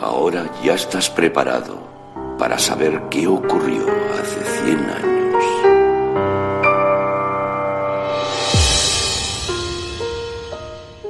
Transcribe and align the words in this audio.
Ahora 0.00 0.50
ya 0.62 0.74
estás 0.74 1.10
preparado 1.10 1.78
para 2.38 2.58
saber 2.58 3.02
qué 3.10 3.26
ocurrió 3.26 3.86
hace 4.20 4.40
100 4.64 4.78
años. 4.78 5.12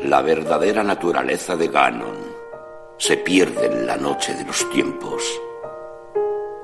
La 0.04 0.20
verdadera 0.20 0.82
naturaleza 0.82 1.56
de 1.56 1.68
Ganon 1.68 2.18
se 2.98 3.16
pierde 3.16 3.66
en 3.66 3.86
la 3.86 3.96
noche 3.96 4.34
de 4.34 4.44
los 4.44 4.68
tiempos. 4.70 5.22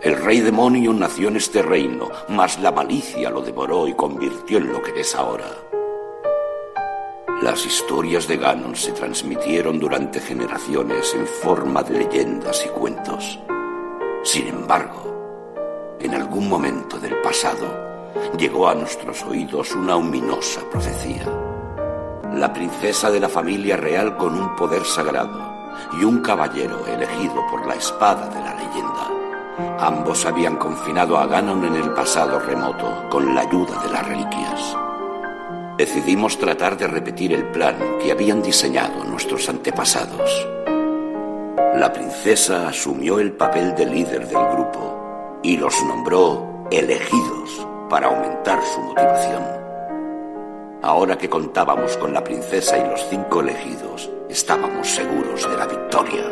El 0.03 0.17
rey 0.23 0.41
demonio 0.41 0.93
nació 0.93 1.29
en 1.29 1.37
este 1.37 1.63
reino, 1.63 2.09
mas 2.29 2.61
la 2.61 2.71
malicia 2.71 3.31
lo 3.31 3.41
devoró 3.41 3.89
y 3.89 3.95
convirtió 3.95 4.59
en 4.59 4.73
lo 4.73 4.83
que 4.83 5.01
es 5.01 5.15
ahora. 5.15 5.68
Las 7.43 7.65
historias 7.65 8.27
de 8.27 8.37
Ganon 8.37 8.75
se 8.75 8.91
transmitieron 8.91 9.79
durante 9.79 10.19
generaciones 10.19 11.15
en 11.15 11.25
forma 11.25 11.85
de 11.85 12.01
leyendas 12.01 12.67
y 12.67 12.69
cuentos. 12.71 13.39
Sin 14.25 14.49
embargo, 14.49 15.97
en 16.01 16.15
algún 16.15 16.49
momento 16.49 16.99
del 16.99 17.17
pasado 17.21 18.11
llegó 18.37 18.69
a 18.69 18.75
nuestros 18.75 19.23
oídos 19.23 19.73
una 19.77 19.95
ominosa 19.95 20.69
profecía. 20.69 21.27
La 22.35 22.53
princesa 22.53 23.09
de 23.09 23.21
la 23.21 23.29
familia 23.29 23.77
real 23.77 24.17
con 24.17 24.35
un 24.35 24.57
poder 24.57 24.85
sagrado 24.85 25.73
y 25.93 26.03
un 26.03 26.21
caballero 26.21 26.85
elegido 26.89 27.47
por 27.49 27.65
la 27.69 27.77
espada 27.77 28.29
de 28.31 28.41
la 28.41 28.55
leyenda. 28.55 29.79
Ambos 29.79 30.27
habían 30.27 30.57
confinado 30.57 31.17
a 31.17 31.27
Ganon 31.27 31.65
en 31.67 31.77
el 31.77 31.93
pasado 31.93 32.41
remoto 32.41 33.09
con 33.09 33.33
la 33.33 33.43
ayuda 33.43 33.81
de 33.81 33.93
las 33.93 34.09
reliquias. 34.09 34.77
Decidimos 35.79 36.37
tratar 36.37 36.77
de 36.77 36.89
repetir 36.89 37.33
el 37.33 37.45
plan 37.53 37.77
que 38.03 38.11
habían 38.11 38.43
diseñado 38.43 39.05
nuestros 39.05 39.49
antepasados. 39.49 40.29
La 41.77 41.93
princesa 41.93 42.67
asumió 42.67 43.21
el 43.21 43.31
papel 43.31 43.77
de 43.77 43.87
líder 43.87 44.27
del 44.27 44.45
grupo 44.49 45.39
y 45.45 45.57
los 45.57 45.81
nombró 45.85 46.67
elegidos 46.73 47.65
para 47.89 48.09
aumentar 48.09 48.61
su 48.65 48.81
motivación. 48.81 49.45
Ahora 50.83 51.17
que 51.17 51.31
contábamos 51.31 51.97
con 51.97 52.13
la 52.13 52.25
princesa 52.25 52.77
y 52.77 52.83
los 52.91 53.09
cinco 53.09 53.41
elegidos, 53.41 54.11
estábamos 54.29 54.89
seguros 54.89 55.49
de 55.49 55.57
la 55.57 55.67
victoria. 55.69 56.25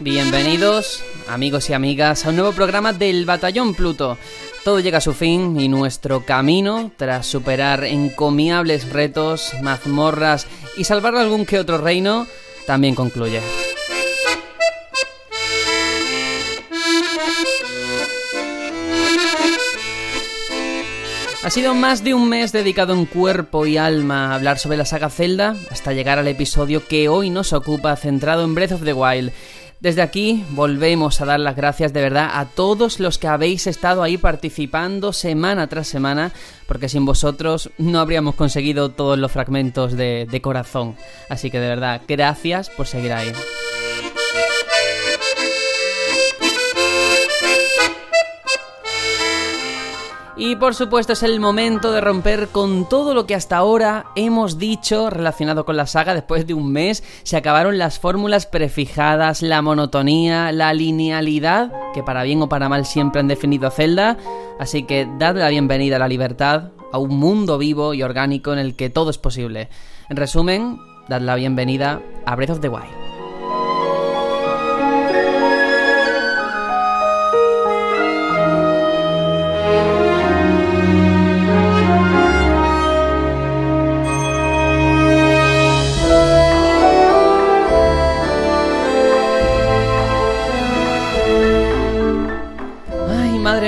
Bienvenidos, 0.00 1.02
amigos 1.28 1.70
y 1.70 1.72
amigas, 1.72 2.24
a 2.24 2.28
un 2.28 2.36
nuevo 2.36 2.52
programa 2.52 2.92
del 2.92 3.24
Batallón 3.24 3.74
Pluto. 3.74 4.18
Todo 4.62 4.80
llega 4.80 4.98
a 4.98 5.00
su 5.00 5.12
fin 5.12 5.58
y 5.58 5.68
nuestro 5.68 6.24
camino, 6.24 6.92
tras 6.96 7.26
superar 7.26 7.84
encomiables 7.84 8.90
retos, 8.90 9.52
mazmorras 9.62 10.46
y 10.76 10.84
salvar 10.84 11.16
algún 11.16 11.46
que 11.46 11.58
otro 11.58 11.78
reino, 11.78 12.26
también 12.66 12.94
concluye. 12.94 13.40
Ha 21.44 21.50
sido 21.50 21.74
más 21.74 22.02
de 22.02 22.14
un 22.14 22.30
mes 22.30 22.52
dedicado 22.52 22.94
en 22.94 23.04
cuerpo 23.04 23.66
y 23.66 23.76
alma 23.76 24.30
a 24.30 24.34
hablar 24.34 24.58
sobre 24.58 24.78
la 24.78 24.86
saga 24.86 25.10
Zelda, 25.10 25.54
hasta 25.70 25.92
llegar 25.92 26.18
al 26.18 26.26
episodio 26.26 26.88
que 26.88 27.10
hoy 27.10 27.28
nos 27.28 27.52
ocupa, 27.52 27.94
centrado 27.96 28.44
en 28.44 28.54
Breath 28.54 28.72
of 28.72 28.84
the 28.84 28.94
Wild. 28.94 29.30
Desde 29.78 30.00
aquí 30.00 30.42
volvemos 30.52 31.20
a 31.20 31.26
dar 31.26 31.40
las 31.40 31.54
gracias 31.54 31.92
de 31.92 32.00
verdad 32.00 32.30
a 32.32 32.46
todos 32.46 32.98
los 32.98 33.18
que 33.18 33.28
habéis 33.28 33.66
estado 33.66 34.02
ahí 34.02 34.16
participando 34.16 35.12
semana 35.12 35.66
tras 35.66 35.86
semana, 35.86 36.32
porque 36.66 36.88
sin 36.88 37.04
vosotros 37.04 37.68
no 37.76 38.00
habríamos 38.00 38.36
conseguido 38.36 38.88
todos 38.88 39.18
los 39.18 39.30
fragmentos 39.30 39.92
de, 39.98 40.40
corazón. 40.42 40.96
Así 41.28 41.50
que 41.50 41.60
de 41.60 41.68
verdad, 41.68 42.00
gracias 42.08 42.70
por 42.70 42.86
seguir 42.86 43.12
ahí. 43.12 43.30
Y 50.36 50.56
por 50.56 50.74
supuesto 50.74 51.12
es 51.12 51.22
el 51.22 51.38
momento 51.38 51.92
de 51.92 52.00
romper 52.00 52.48
con 52.48 52.88
todo 52.88 53.14
lo 53.14 53.24
que 53.24 53.36
hasta 53.36 53.56
ahora 53.56 54.06
hemos 54.16 54.58
dicho 54.58 55.08
relacionado 55.08 55.64
con 55.64 55.76
la 55.76 55.86
saga. 55.86 56.12
Después 56.12 56.44
de 56.46 56.54
un 56.54 56.72
mes 56.72 57.04
se 57.22 57.36
acabaron 57.36 57.78
las 57.78 58.00
fórmulas 58.00 58.46
prefijadas, 58.46 59.42
la 59.42 59.62
monotonía, 59.62 60.50
la 60.50 60.74
linealidad, 60.74 61.72
que 61.92 62.02
para 62.02 62.24
bien 62.24 62.42
o 62.42 62.48
para 62.48 62.68
mal 62.68 62.84
siempre 62.84 63.20
han 63.20 63.28
definido 63.28 63.68
a 63.68 63.70
Zelda. 63.70 64.16
Así 64.58 64.82
que 64.82 65.08
dad 65.18 65.36
la 65.36 65.50
bienvenida 65.50 65.96
a 65.96 66.00
la 66.00 66.08
libertad, 66.08 66.72
a 66.92 66.98
un 66.98 67.16
mundo 67.16 67.56
vivo 67.56 67.94
y 67.94 68.02
orgánico 68.02 68.52
en 68.52 68.58
el 68.58 68.74
que 68.74 68.90
todo 68.90 69.10
es 69.10 69.18
posible. 69.18 69.68
En 70.08 70.16
resumen, 70.16 70.80
dad 71.08 71.20
la 71.20 71.36
bienvenida 71.36 72.02
a 72.26 72.34
Breath 72.34 72.50
of 72.50 72.60
the 72.60 72.68
Wild. 72.68 73.03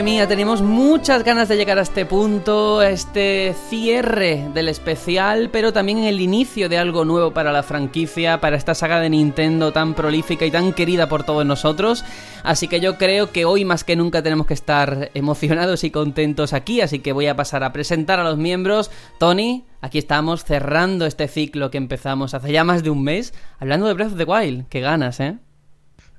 Mía, 0.07 0.29
tenemos 0.29 0.63
muchas 0.63 1.25
ganas 1.25 1.49
de 1.49 1.57
llegar 1.57 1.81
a 1.81 1.83
este 1.83 2.07
punto, 2.07 2.79
a 2.79 2.91
este 2.91 3.57
cierre 3.69 4.49
del 4.55 4.69
especial, 4.69 5.51
pero 5.51 5.73
también 5.73 6.05
el 6.05 6.21
inicio 6.21 6.69
de 6.69 6.79
algo 6.79 7.05
nuevo 7.05 7.33
para 7.33 7.51
la 7.51 7.65
franquicia, 7.65 8.41
para 8.41 8.57
esta 8.57 8.77
saga 8.77 9.01
de 9.01 9.11
Nintendo 9.11 9.73
tan 9.73 9.95
prolífica 9.95 10.47
y 10.47 10.53
tan 10.53 10.75
querida 10.75 11.09
por 11.09 11.25
todos 11.25 11.45
nosotros. 11.45 12.05
Así 12.45 12.69
que 12.69 12.79
yo 12.79 12.99
creo 12.99 13.33
que 13.33 13.47
hoy 13.47 13.65
más 13.65 13.83
que 13.83 13.97
nunca 13.97 14.23
tenemos 14.23 14.47
que 14.47 14.55
estar 14.55 15.11
emocionados 15.15 15.83
y 15.83 15.91
contentos 15.91 16.53
aquí, 16.53 16.81
así 16.83 17.01
que 17.01 17.11
voy 17.11 17.27
a 17.27 17.35
pasar 17.35 17.65
a 17.65 17.73
presentar 17.73 18.21
a 18.21 18.25
los 18.25 18.39
miembros. 18.39 18.93
Tony, 19.19 19.65
aquí 19.81 19.99
estamos 19.99 20.45
cerrando 20.45 21.05
este 21.07 21.27
ciclo 21.27 21.73
que 21.73 21.79
empezamos 21.79 22.33
hace 22.33 22.53
ya 22.53 22.63
más 22.63 22.85
de 22.85 22.91
un 22.91 23.03
mes, 23.03 23.35
hablando 23.59 23.89
de 23.89 23.95
Breath 23.95 24.13
of 24.13 24.19
the 24.19 24.25
Wild. 24.25 24.69
Qué 24.69 24.79
ganas, 24.79 25.19
¿eh? 25.19 25.39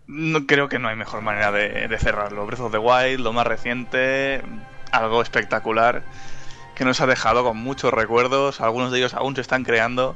No, 0.07 0.47
creo 0.47 0.69
que 0.69 0.79
no 0.79 0.87
hay 0.87 0.95
mejor 0.95 1.21
manera 1.21 1.51
de, 1.51 1.97
cerrarlo. 1.99 2.45
Breath 2.45 2.61
of 2.61 2.71
the 2.71 2.77
Wild, 2.77 3.19
lo 3.19 3.33
más 3.33 3.45
reciente, 3.45 4.41
algo 4.91 5.21
espectacular 5.21 6.03
que 6.75 6.85
nos 6.85 7.01
ha 7.01 7.07
dejado 7.07 7.43
con 7.43 7.57
muchos 7.57 7.93
recuerdos. 7.93 8.61
Algunos 8.61 8.91
de 8.91 8.99
ellos 8.99 9.13
aún 9.13 9.35
se 9.35 9.41
están 9.41 9.63
creando 9.63 10.15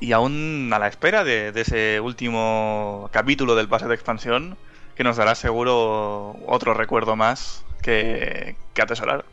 y 0.00 0.12
aún 0.12 0.70
a 0.72 0.78
la 0.80 0.88
espera 0.88 1.22
de, 1.22 1.52
ese 1.54 2.00
último 2.00 3.08
capítulo 3.12 3.54
del 3.54 3.68
pase 3.68 3.86
de 3.86 3.94
expansión 3.94 4.56
que 4.96 5.04
nos 5.04 5.16
dará 5.16 5.34
seguro 5.36 6.36
otro 6.46 6.74
recuerdo 6.74 7.14
más 7.14 7.64
que, 7.80 8.56
que 8.74 8.82
atesorar. 8.82 9.24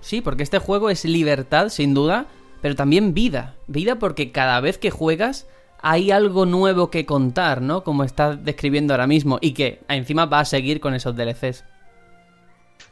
Sí, 0.00 0.22
porque 0.22 0.42
este 0.42 0.58
juego 0.58 0.88
es 0.88 1.04
libertad, 1.04 1.68
sin 1.68 1.92
duda, 1.92 2.26
pero 2.62 2.74
también 2.74 3.12
vida. 3.12 3.54
Vida 3.66 3.96
porque 3.96 4.32
cada 4.32 4.60
vez 4.60 4.78
que 4.78 4.90
juegas 4.90 5.46
hay 5.80 6.10
algo 6.10 6.46
nuevo 6.46 6.90
que 6.90 7.06
contar, 7.06 7.62
¿no? 7.62 7.84
Como 7.84 8.04
estás 8.04 8.44
describiendo 8.44 8.94
ahora 8.94 9.06
mismo 9.06 9.38
y 9.40 9.52
que 9.52 9.80
encima 9.88 10.26
va 10.26 10.40
a 10.40 10.44
seguir 10.44 10.80
con 10.80 10.94
esos 10.94 11.16
DLCs. 11.16 11.64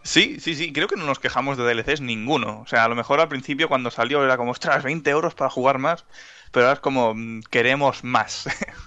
Sí, 0.02 0.38
sí, 0.38 0.54
sí, 0.54 0.72
creo 0.72 0.86
que 0.86 0.96
no 0.96 1.04
nos 1.04 1.18
quejamos 1.18 1.58
de 1.58 1.64
DLCs 1.64 2.00
ninguno. 2.00 2.60
O 2.60 2.66
sea, 2.66 2.84
a 2.84 2.88
lo 2.88 2.94
mejor 2.94 3.20
al 3.20 3.28
principio 3.28 3.68
cuando 3.68 3.90
salió 3.90 4.24
era 4.24 4.36
como, 4.36 4.52
ostras, 4.52 4.84
20 4.84 5.10
euros 5.10 5.34
para 5.34 5.50
jugar 5.50 5.78
más, 5.78 6.04
pero 6.52 6.66
ahora 6.66 6.74
es 6.74 6.80
como, 6.80 7.12
mm, 7.14 7.40
queremos 7.50 8.04
más. 8.04 8.48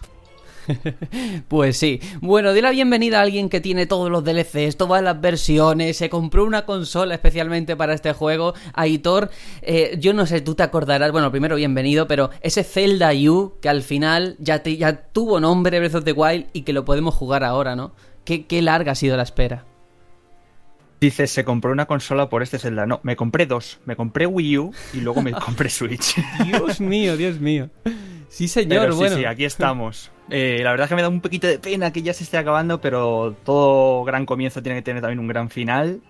pues 1.48 1.78
sí. 1.78 2.00
Bueno, 2.22 2.54
di 2.54 2.62
la 2.62 2.72
bienvenida 2.72 3.20
a 3.20 3.24
alguien 3.24 3.50
que 3.50 3.62
tiene 3.62 3.86
todos 3.86 4.10
los 4.10 4.24
DLCs, 4.24 4.78
todas 4.78 5.04
las 5.04 5.20
versiones, 5.20 5.98
se 5.98 6.10
compró 6.10 6.46
una 6.46 6.66
consola 6.66 7.14
especialmente 7.14 7.76
para 7.76 7.94
este 7.94 8.14
juego. 8.14 8.54
Aitor, 8.74 9.30
eh, 9.62 9.98
yo 10.00 10.14
no 10.14 10.26
sé, 10.26 10.42
tú 10.42 10.56
te 10.56 10.64
acordarás, 10.64 11.12
bueno, 11.12 11.32
primero 11.32 11.56
bienvenido, 11.56 12.08
pero 12.08 12.30
ese 12.42 12.64
Zelda 12.64 13.12
U 13.30 13.54
que 13.62 13.70
al 13.70 13.82
final 13.82 14.36
ya, 14.40 14.62
ya 14.64 14.96
tuvo 15.12 15.40
nombre 15.40 15.80
Breath 15.80 15.96
of 15.96 16.04
the 16.04 16.14
Wild 16.14 16.48
y 16.54 16.62
que 16.62 16.74
lo 16.74 16.86
podemos 16.86 17.16
jugar 17.16 17.44
ahora, 17.44 17.76
¿no? 17.76 17.94
Qué, 18.26 18.46
qué 18.46 18.62
larga 18.62 18.92
ha 18.92 18.96
sido 18.96 19.18
la 19.18 19.24
espera. 19.24 19.66
Dices, 21.02 21.32
se 21.32 21.46
compró 21.46 21.72
una 21.72 21.86
consola 21.86 22.30
por 22.30 22.44
este 22.44 22.60
Zelda. 22.60 22.86
No, 22.86 23.00
me 23.04 23.16
compré 23.16 23.46
dos. 23.46 23.80
Me 23.86 23.96
compré 23.96 24.26
Wii 24.26 24.58
U 24.58 24.74
y 24.94 25.00
luego 25.00 25.22
me 25.22 25.32
compré 25.46 25.70
Switch. 25.70 26.16
Dios 26.46 26.82
mío, 26.82 27.16
Dios 27.16 27.40
mío. 27.40 27.70
Sí, 28.30 28.48
señor, 28.48 28.94
bueno. 28.94 29.16
Sí, 29.16 29.22
sí, 29.22 29.26
aquí 29.26 29.46
estamos. 29.46 30.12
Eh, 30.32 30.60
la 30.62 30.70
verdad 30.70 30.86
es 30.86 30.90
que 30.90 30.96
me 30.96 31.02
da 31.02 31.10
un 31.10 31.22
poquito 31.22 31.48
de 31.48 31.58
pena 31.58 31.92
que 31.92 32.04
ya 32.04 32.14
se 32.14 32.24
esté 32.24 32.38
acabando, 32.38 32.80
pero 32.80 33.36
todo 33.44 34.04
gran 34.04 34.28
comienzo 34.28 34.62
tiene 34.62 34.78
que 34.78 34.84
tener 34.84 35.02
también 35.02 35.18
un 35.18 35.28
gran 35.28 35.50
final. 35.50 36.02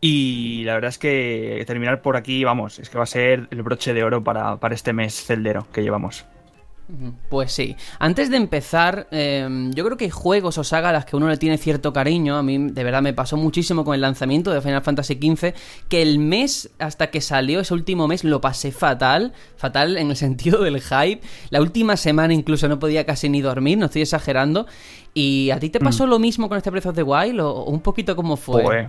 Y 0.00 0.62
la 0.62 0.74
verdad 0.74 0.90
es 0.90 0.98
que 0.98 1.64
terminar 1.66 2.02
por 2.02 2.16
aquí, 2.16 2.44
vamos, 2.44 2.78
es 2.78 2.88
que 2.88 2.98
va 2.98 3.02
a 3.02 3.06
ser 3.08 3.48
el 3.50 3.62
broche 3.62 3.94
de 3.94 4.04
oro 4.04 4.22
para, 4.22 4.58
para 4.58 4.76
este 4.76 4.92
mes 4.92 5.24
celdero 5.24 5.66
que 5.72 5.82
llevamos. 5.82 6.24
Pues 7.28 7.52
sí. 7.52 7.76
Antes 7.98 8.30
de 8.30 8.36
empezar, 8.36 9.08
em, 9.10 9.72
yo 9.72 9.84
creo 9.84 9.96
que 9.96 10.04
hay 10.04 10.10
juegos 10.10 10.58
o 10.58 10.64
sagas 10.64 10.90
a 10.90 10.92
las 10.92 11.04
que 11.04 11.16
uno 11.16 11.28
le 11.28 11.36
tiene 11.36 11.56
cierto 11.56 11.92
cariño. 11.92 12.36
A 12.36 12.42
mí, 12.42 12.58
de 12.58 12.84
verdad, 12.84 13.02
me 13.02 13.12
pasó 13.12 13.36
muchísimo 13.36 13.84
con 13.84 13.94
el 13.94 14.00
lanzamiento 14.00 14.52
de 14.52 14.60
Final 14.60 14.82
Fantasy 14.82 15.14
XV, 15.14 15.54
que 15.88 16.02
el 16.02 16.18
mes 16.18 16.70
hasta 16.78 17.10
que 17.10 17.20
salió, 17.20 17.60
ese 17.60 17.72
último 17.74 18.08
mes, 18.08 18.24
lo 18.24 18.40
pasé 18.40 18.72
fatal. 18.72 19.32
Fatal 19.56 19.96
en 19.96 20.10
el 20.10 20.16
sentido 20.22 20.62
del 20.62 20.80
hype. 20.80 21.20
La 21.50 21.60
última 21.60 21.96
semana 21.96 22.34
incluso 22.34 22.68
no 22.68 22.78
podía 22.78 23.06
casi 23.06 23.28
ni 23.28 23.40
dormir, 23.40 23.78
no 23.78 23.86
estoy 23.86 24.02
exagerando. 24.02 24.66
¿Y 25.14 25.50
a 25.50 25.58
ti 25.58 25.70
te 25.70 25.80
pasó 25.80 26.06
mm. 26.06 26.10
lo 26.10 26.18
mismo 26.18 26.48
con 26.48 26.58
este 26.58 26.70
Breath 26.70 26.86
of 26.86 26.94
the 26.94 27.02
Wild 27.02 27.40
o 27.40 27.64
un 27.64 27.80
poquito 27.80 28.16
como 28.16 28.36
fue? 28.36 28.62
Pues, 28.62 28.88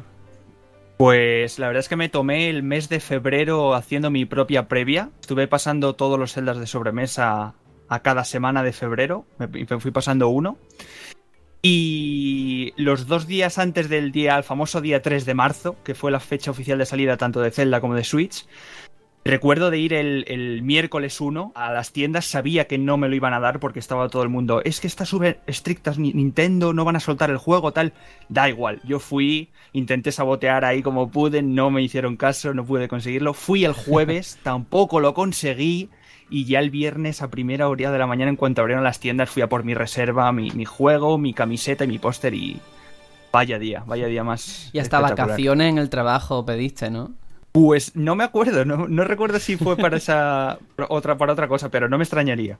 pues 0.98 1.60
la 1.60 1.68
verdad 1.68 1.80
es 1.82 1.90
que 1.90 1.96
me 1.96 2.10
tomé 2.10 2.50
el 2.50 2.64
mes 2.64 2.90
de 2.90 3.00
febrero 3.00 3.76
haciendo 3.76 4.10
mi 4.10 4.26
propia 4.26 4.68
previa. 4.68 5.10
Estuve 5.22 5.48
pasando 5.48 5.96
todos 5.96 6.20
los 6.20 6.34
celdas 6.34 6.60
de 6.60 6.68
sobremesa 6.68 7.56
a 7.94 8.02
cada 8.02 8.24
semana 8.24 8.64
de 8.64 8.74
febrero. 8.74 9.26
Me 9.38 9.66
fui 9.80 9.92
pasando 9.92 10.30
uno. 10.30 10.58
Y 11.62 12.74
los 12.76 13.08
dos 13.08 13.26
días 13.26 13.58
antes 13.58 13.88
del 13.88 14.12
día, 14.12 14.36
el 14.36 14.44
famoso 14.44 14.82
día 14.82 15.02
3 15.02 15.26
de 15.26 15.34
marzo, 15.34 15.78
que 15.84 15.96
fue 15.96 16.12
la 16.12 16.20
fecha 16.20 16.52
oficial 16.52 16.78
de 16.78 16.86
salida 16.86 17.16
tanto 17.16 17.40
de 17.40 17.52
Zelda 17.52 17.80
como 17.80 17.96
de 17.96 18.04
Switch, 18.04 18.46
Recuerdo 19.26 19.72
de 19.72 19.80
ir 19.80 19.94
el, 19.94 20.62
miércoles 20.64 21.22
1 21.22 21.54
a 21.56 21.72
las 21.72 21.94
tiendas, 21.94 22.26
sabía 22.26 22.68
que 22.68 22.78
no 22.78 22.98
me 22.98 23.08
lo 23.08 23.16
iban 23.16 23.34
a 23.34 23.40
dar 23.40 23.62
porque 23.62 23.80
estaba 23.80 24.10
todo 24.10 24.22
el 24.22 24.28
mundo, 24.28 24.62
es 24.66 24.82
que 24.82 24.88
está 24.88 25.06
súper 25.06 25.40
estrictas 25.48 25.98
Nintendo, 25.98 26.74
no 26.74 26.84
van 26.84 26.98
a 26.98 27.00
soltar 27.00 27.30
el 27.30 27.38
juego, 27.38 27.72
tal. 27.72 27.94
Da 28.28 28.50
igual, 28.50 28.82
yo 28.84 29.00
fui, 29.00 29.50
intenté 29.72 30.12
sabotear 30.12 30.66
ahí 30.66 30.82
como 30.84 31.10
pude, 31.10 31.42
no 31.42 31.72
me 31.72 31.82
hicieron 31.82 32.18
caso, 32.18 32.54
no 32.54 32.66
pude 32.66 32.90
conseguirlo. 32.90 33.34
Fui 33.34 33.64
el 33.64 33.72
jueves, 33.72 34.40
tampoco 34.44 35.00
lo 35.00 35.14
conseguí. 35.14 35.90
Y 36.34 36.46
ya 36.46 36.58
el 36.58 36.72
viernes 36.72 37.22
a 37.22 37.30
primera 37.30 37.70
hora 37.70 37.92
de 37.92 38.00
la 38.00 38.08
mañana, 38.08 38.30
en 38.32 38.38
cuanto 38.38 38.62
abrieron 38.62 38.84
las 38.84 39.00
tiendas, 39.00 39.30
fui 39.30 39.44
a 39.44 39.50
por 39.50 39.64
mi 39.64 39.76
reserva, 39.76 40.32
mi, 40.32 40.50
mi 40.50 40.66
juego, 40.66 41.20
mi 41.20 41.32
camiseta 41.32 41.84
y 41.84 41.88
mi 41.88 42.00
póster 42.00 42.34
y... 42.34 42.60
Vaya 43.32 43.60
día, 43.60 43.84
vaya 43.86 44.08
día 44.08 44.24
más. 44.24 44.72
Y 44.74 44.80
hasta 44.80 45.00
vacaciones 45.00 45.70
en 45.70 45.78
el 45.78 45.92
trabajo 45.92 46.44
pediste, 46.44 46.90
¿no? 46.90 47.12
Pues 47.52 47.96
no 47.96 48.16
me 48.16 48.24
acuerdo, 48.24 48.66
no, 48.66 48.88
no 48.88 49.04
recuerdo 49.04 49.38
si 49.38 49.58
fue 49.58 49.78
para 49.78 49.98
esa 49.98 50.58
otra 50.90 51.20
para 51.20 51.34
otra 51.34 51.48
cosa, 51.48 51.70
pero 51.70 51.88
no 51.88 52.00
me 52.00 52.04
extrañaría. 52.04 52.58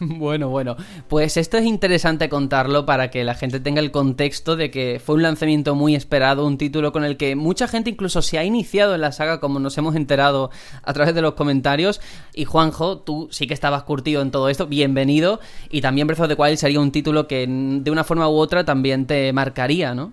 Bueno, 0.22 0.48
bueno, 0.48 0.76
pues 1.08 1.36
esto 1.36 1.58
es 1.58 1.64
interesante 1.64 2.28
contarlo 2.28 2.86
para 2.86 3.10
que 3.10 3.24
la 3.24 3.34
gente 3.34 3.60
tenga 3.60 3.80
el 3.80 3.90
contexto 3.90 4.56
de 4.56 4.70
que 4.70 5.00
fue 5.04 5.14
un 5.16 5.22
lanzamiento 5.22 5.74
muy 5.74 5.94
esperado, 5.94 6.46
un 6.46 6.58
título 6.58 6.92
con 6.92 7.04
el 7.04 7.16
que 7.16 7.36
mucha 7.36 7.68
gente 7.68 7.90
incluso 7.90 8.22
se 8.22 8.38
ha 8.38 8.44
iniciado 8.44 8.94
en 8.94 9.00
la 9.00 9.12
saga, 9.12 9.40
como 9.40 9.58
nos 9.58 9.76
hemos 9.78 9.94
enterado 9.96 10.50
a 10.82 10.92
través 10.92 11.14
de 11.14 11.22
los 11.22 11.34
comentarios. 11.34 12.00
Y 12.34 12.44
Juanjo, 12.44 12.98
tú 12.98 13.28
sí 13.30 13.46
que 13.46 13.54
estabas 13.54 13.82
curtido 13.84 14.22
en 14.22 14.30
todo 14.30 14.48
esto, 14.48 14.66
bienvenido. 14.66 15.40
Y 15.70 15.80
también 15.80 16.06
Breath 16.06 16.20
of 16.20 16.28
the 16.28 16.34
Wild 16.34 16.56
sería 16.56 16.80
un 16.80 16.92
título 16.92 17.26
que 17.26 17.46
de 17.46 17.90
una 17.90 18.04
forma 18.04 18.28
u 18.28 18.34
otra 18.34 18.64
también 18.64 19.06
te 19.06 19.32
marcaría, 19.32 19.94
¿no? 19.94 20.12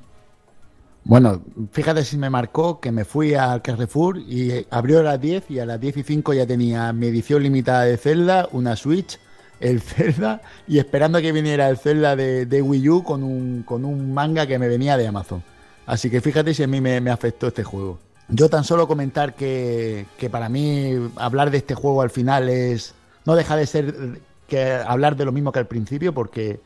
Bueno, 1.06 1.42
fíjate 1.72 2.04
si 2.04 2.18
me 2.18 2.30
marcó 2.30 2.80
que 2.80 2.92
me 2.92 3.06
fui 3.06 3.34
al 3.34 3.62
Carrefour 3.62 4.20
y 4.20 4.68
abrió 4.70 5.00
a 5.00 5.04
las 5.04 5.22
10 5.22 5.50
y 5.50 5.60
a 5.60 5.66
las 5.66 5.80
10 5.80 5.98
y 5.98 6.04
5 6.04 6.34
ya 6.34 6.46
tenía 6.46 6.92
mi 6.94 7.08
edición 7.08 7.42
limitada 7.42 7.86
de 7.86 7.98
Zelda, 7.98 8.48
una 8.52 8.76
Switch, 8.76 9.18
el 9.60 9.82
Zelda 9.82 10.42
y 10.68 10.80
esperando 10.80 11.22
que 11.22 11.32
viniera 11.32 11.70
el 11.70 11.78
Zelda 11.78 12.16
de, 12.16 12.62
Wii 12.62 12.90
U 12.90 13.04
con 13.04 13.24
un, 13.24 13.64
con 13.64 13.86
un, 13.86 14.14
manga 14.14 14.48
que 14.48 14.60
me 14.60 14.68
venía 14.68 14.98
de 14.98 15.08
Amazon. 15.08 15.44
Así 15.86 16.10
que 16.10 16.22
fíjate 16.22 16.54
si 16.54 16.64
a 16.64 16.68
mí 16.68 16.82
me, 16.82 16.98
afectó 17.10 17.48
este 17.48 17.64
juego. 17.64 18.00
Yo 18.28 18.50
tan 18.50 18.64
solo 18.64 18.88
comentar 18.88 19.34
que, 19.34 20.06
que, 20.18 20.30
para 20.30 20.50
mí 20.50 20.94
hablar 21.16 21.50
de 21.50 21.58
este 21.58 21.74
juego 21.74 22.02
al 22.02 22.12
final 22.12 22.48
es 22.48 22.94
no 23.26 23.36
deja 23.36 23.56
de 23.56 23.66
ser 23.66 24.20
que 24.48 24.74
hablar 24.74 25.16
de 25.16 25.26
lo 25.26 25.32
mismo 25.32 25.52
que 25.52 25.60
al 25.60 25.68
principio 25.68 26.14
porque 26.14 26.60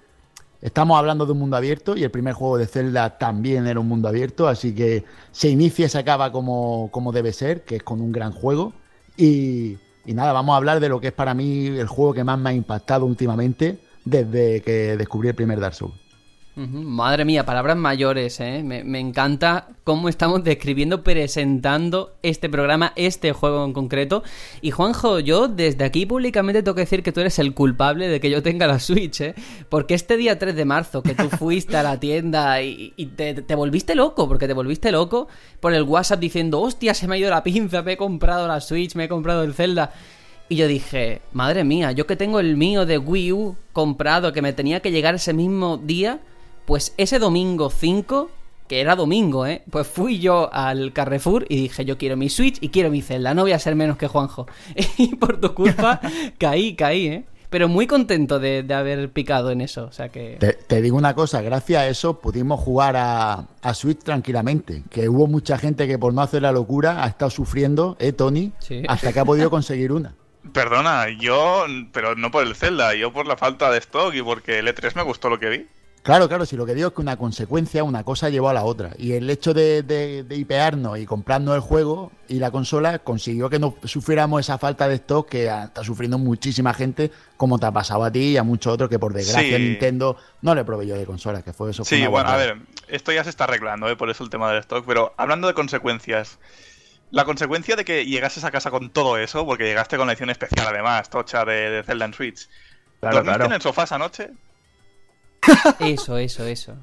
Estamos 0.64 0.98
hablando 0.98 1.26
de 1.26 1.34
un 1.34 1.40
mundo 1.40 1.58
abierto 1.58 1.98
y 1.98 2.06
el 2.06 2.10
primer 2.10 2.36
juego 2.36 2.58
de 2.58 2.68
Zelda 2.68 3.18
también 3.18 3.68
era 3.68 3.82
un 3.82 3.88
mundo 3.90 4.08
abierto, 4.08 4.48
así 4.48 4.74
que 4.74 5.04
se 5.34 5.50
inicia 5.50 5.88
y 5.88 5.90
se 5.90 5.98
acaba 5.98 6.32
como, 6.32 6.88
como 6.90 7.12
debe 7.12 7.34
ser, 7.34 7.66
que 7.66 7.76
es 7.76 7.84
con 7.84 8.00
un 8.00 8.14
gran 8.14 8.32
juego. 8.32 8.72
Y, 9.18 9.78
y 10.06 10.14
nada, 10.14 10.34
vamos 10.34 10.54
a 10.54 10.58
hablar 10.58 10.80
de 10.80 10.90
lo 10.90 11.00
que 11.00 11.08
es 11.08 11.14
para 11.14 11.34
mí 11.34 11.68
el 11.68 11.88
juego 11.88 12.14
que 12.14 12.24
más 12.24 12.38
me 12.38 12.50
ha 12.50 12.54
impactado 12.54 13.06
últimamente 13.06 13.80
desde 14.04 14.62
que 14.62 14.98
descubrí 14.98 15.30
el 15.30 15.36
primer 15.36 15.60
Dark 15.60 15.76
Souls. 15.76 16.03
Madre 16.56 17.26
mía, 17.26 17.48
palabras 17.48 17.76
mayores, 17.78 18.40
¿eh? 18.40 18.62
Me, 18.64 19.00
encanta 19.00 19.70
cómo 19.84 20.08
estamos 20.08 20.44
describiendo, 20.44 21.04
presentando 21.04 22.14
este 22.22 22.48
programa, 22.48 22.94
este 22.96 23.34
juego 23.34 23.66
en 23.66 23.74
concreto. 23.74 24.22
Y 24.62 24.70
Juanjo, 24.70 25.20
yo 25.20 25.48
desde 25.48 25.84
aquí 25.84 26.06
públicamente 26.06 26.62
tengo 26.62 26.76
que 26.76 26.82
decir 26.82 27.02
que 27.02 27.12
tú 27.12 27.22
eres 27.22 27.40
el 27.40 27.56
culpable 27.56 28.08
de 28.08 28.20
que 28.20 28.30
yo 28.30 28.44
tenga 28.44 28.68
la 28.68 28.78
Switch, 28.80 29.22
¿eh? 29.22 29.36
Porque 29.68 29.96
este 29.96 30.16
día 30.16 30.38
3 30.38 30.56
de 30.56 30.66
marzo 30.66 31.02
que 31.02 31.16
tú 31.16 31.28
fuiste 31.38 31.76
a 31.76 31.82
la 31.82 32.00
tienda 32.00 32.62
y, 32.62 32.92
te, 33.16 33.34
te, 33.34 33.56
volviste 33.56 33.96
loco, 33.96 34.28
porque 34.28 34.48
te 34.48 34.54
volviste 34.54 34.92
loco 34.92 35.28
por 35.60 35.74
el 35.74 35.82
WhatsApp 35.82 36.20
diciendo, 36.20 36.62
hostia, 36.62 36.94
se 36.94 37.08
me 37.08 37.16
ha 37.16 37.18
ido 37.18 37.32
la 37.32 37.42
pinza, 37.42 37.82
me 37.82 37.94
he 37.94 37.98
comprado 37.98 38.48
la 38.48 38.62
Switch, 38.62 38.94
me 38.94 39.06
he 39.06 39.10
comprado 39.10 39.44
el 39.44 39.56
Zelda. 39.56 39.92
Y 40.50 40.58
yo 40.58 40.68
dije, 40.68 41.24
madre 41.32 41.64
mía, 41.64 41.94
yo 41.94 42.06
que 42.06 42.16
tengo 42.16 42.40
el 42.40 42.58
mío 42.58 42.86
de 42.86 43.00
Wii 43.00 43.32
U 43.32 43.56
comprado, 43.72 44.34
que 44.34 44.44
me 44.44 44.54
tenía 44.54 44.82
que 44.82 44.92
llegar 44.92 45.16
ese 45.16 45.34
mismo 45.34 45.78
día 45.78 46.20
pues 46.66 46.94
ese 46.98 47.20
domingo 47.20 47.70
5, 47.70 48.30
que 48.68 48.82
era 48.82 48.96
domingo, 48.96 49.46
¿eh? 49.46 49.64
Pues 49.70 49.88
fui 49.88 50.20
yo 50.20 50.54
al 50.54 50.94
Carrefour 50.94 51.46
y 51.50 51.58
dije, 51.58 51.86
yo 51.86 51.98
quiero 51.98 52.18
mi 52.18 52.30
Switch 52.30 52.58
y 52.62 52.70
quiero 52.70 52.90
mi 52.90 53.02
Zelda, 53.02 53.34
no 53.34 53.44
voy 53.44 53.52
a 53.52 53.60
ser 53.60 53.76
menos 53.76 53.98
que 53.98 54.08
Juanjo. 54.08 54.48
Y 54.98 55.16
por 55.16 55.40
tu 55.40 55.54
culpa 55.54 56.00
caí, 56.38 56.76
caí, 56.76 57.08
¿eh? 57.08 57.26
Pero 57.54 57.68
muy 57.68 57.86
contento 57.86 58.40
de, 58.40 58.66
haber 58.74 59.12
picado 59.12 59.52
en 59.52 59.62
eso, 59.62 59.86
o 59.86 59.92
sea 59.92 60.10
que... 60.10 60.40
Te, 60.68 60.82
digo 60.82 60.98
una 60.98 61.14
cosa, 61.14 61.44
gracias 61.44 61.84
a 61.84 61.88
eso 61.88 62.20
pudimos 62.20 62.60
jugar 62.60 62.96
a, 62.98 63.46
Switch 63.76 64.00
tranquilamente, 64.00 64.82
que 64.90 65.08
hubo 65.08 65.28
mucha 65.28 65.60
gente 65.60 65.88
que 65.88 66.00
por 66.00 66.16
no 66.16 66.22
hacer 66.24 66.42
la 66.42 66.52
locura 66.52 67.04
ha 67.04 67.08
estado 67.08 67.30
sufriendo, 67.30 67.96
¿eh, 68.00 68.12
Tony? 68.12 68.54
Hasta 68.88 69.14
que 69.14 69.20
ha 69.20 69.26
podido 69.26 69.52
conseguir 69.52 69.92
una. 69.92 70.16
Perdona, 70.52 71.10
yo, 71.10 71.66
pero 71.92 72.16
no 72.16 72.32
por 72.32 72.44
el 72.44 72.56
Zelda, 72.56 72.96
yo 72.96 73.14
por 73.14 73.28
la 73.28 73.38
falta 73.38 73.70
de 73.70 73.78
stock 73.78 74.16
y 74.16 74.24
porque 74.24 74.58
el 74.58 74.68
E3 74.68 74.96
me 74.96 75.04
gustó 75.04 75.30
lo 75.30 75.40
que 75.40 75.50
vi. 75.50 75.68
Claro, 76.04 76.28
claro, 76.28 76.46
si 76.46 76.58
lo 76.58 76.66
que 76.66 76.76
digo 76.76 76.90
es 76.90 76.94
que 76.94 77.00
una 77.00 77.16
consecuencia, 77.16 77.82
una 77.86 78.04
cosa 78.04 78.30
llevó 78.30 78.50
a 78.50 78.54
la 78.54 78.66
otra. 78.66 78.92
Y 78.98 79.14
el 79.14 79.30
hecho 79.30 79.54
de, 79.54 79.84
de, 79.84 80.36
IParnos 80.36 81.00
y 81.00 81.06
comprarnos 81.06 81.56
el 81.56 81.62
juego 81.62 82.12
y 82.28 82.40
la 82.40 82.52
consola 82.52 83.00
consiguió 83.00 83.50
que 83.50 83.58
no 83.58 83.78
sufriéramos 83.86 84.42
esa 84.42 84.58
falta 84.58 84.90
de 84.90 84.96
stock 84.96 85.30
que 85.30 85.46
está 85.46 85.82
sufriendo 85.82 86.18
muchísima 86.18 86.74
gente, 86.74 87.10
como 87.38 87.58
te 87.58 87.68
ha 87.68 87.72
pasado 87.72 88.04
a 88.04 88.12
ti 88.12 88.32
y 88.32 88.38
a 88.38 88.44
muchos 88.44 88.74
otros 88.74 88.90
que 88.90 89.00
por 89.00 89.14
desgracia 89.14 89.58
Nintendo 89.58 90.18
no 90.42 90.54
le 90.54 90.66
proveyó 90.66 90.98
de 90.98 91.06
consolas, 91.06 91.42
que 91.42 91.54
fue 91.54 91.72
eso. 91.72 91.86
Sí, 91.86 92.06
bueno, 92.06 92.30
a 92.30 92.36
ver, 92.36 92.58
esto 92.90 93.14
ya 93.14 93.24
se 93.24 93.30
está 93.30 93.46
arreglando, 93.46 93.88
¿eh? 93.88 93.96
por 93.96 94.10
eso 94.10 94.26
el 94.26 94.30
tema 94.30 94.50
del 94.50 94.60
stock, 94.60 94.86
pero 94.86 95.14
hablando 95.16 95.48
de 95.48 95.54
consecuencias, 95.54 96.38
la 97.12 97.24
consecuencia 97.24 97.78
de 97.78 97.86
que 97.86 98.06
llegases 98.06 98.44
a 98.44 98.52
casa 98.52 98.72
con 98.72 98.90
todo 98.90 99.18
eso, 99.18 99.46
porque 99.46 99.64
llegaste 99.64 99.96
con 99.96 100.08
la 100.08 100.14
edición 100.14 100.32
especial 100.32 100.68
además, 100.68 101.10
tocha 101.10 101.46
de, 101.46 101.70
de 101.70 101.84
Zelda 101.84 102.04
en 102.04 102.14
Switch, 102.14 102.50
claro, 103.00 103.24
¿dormiste 103.24 103.46
en 103.46 103.54
el 103.54 103.62
sofá 103.62 103.84
esa 103.84 103.98
noche? 103.98 104.32
Eso, 105.80 106.18
eso, 106.18 106.46
eso. 106.46 106.74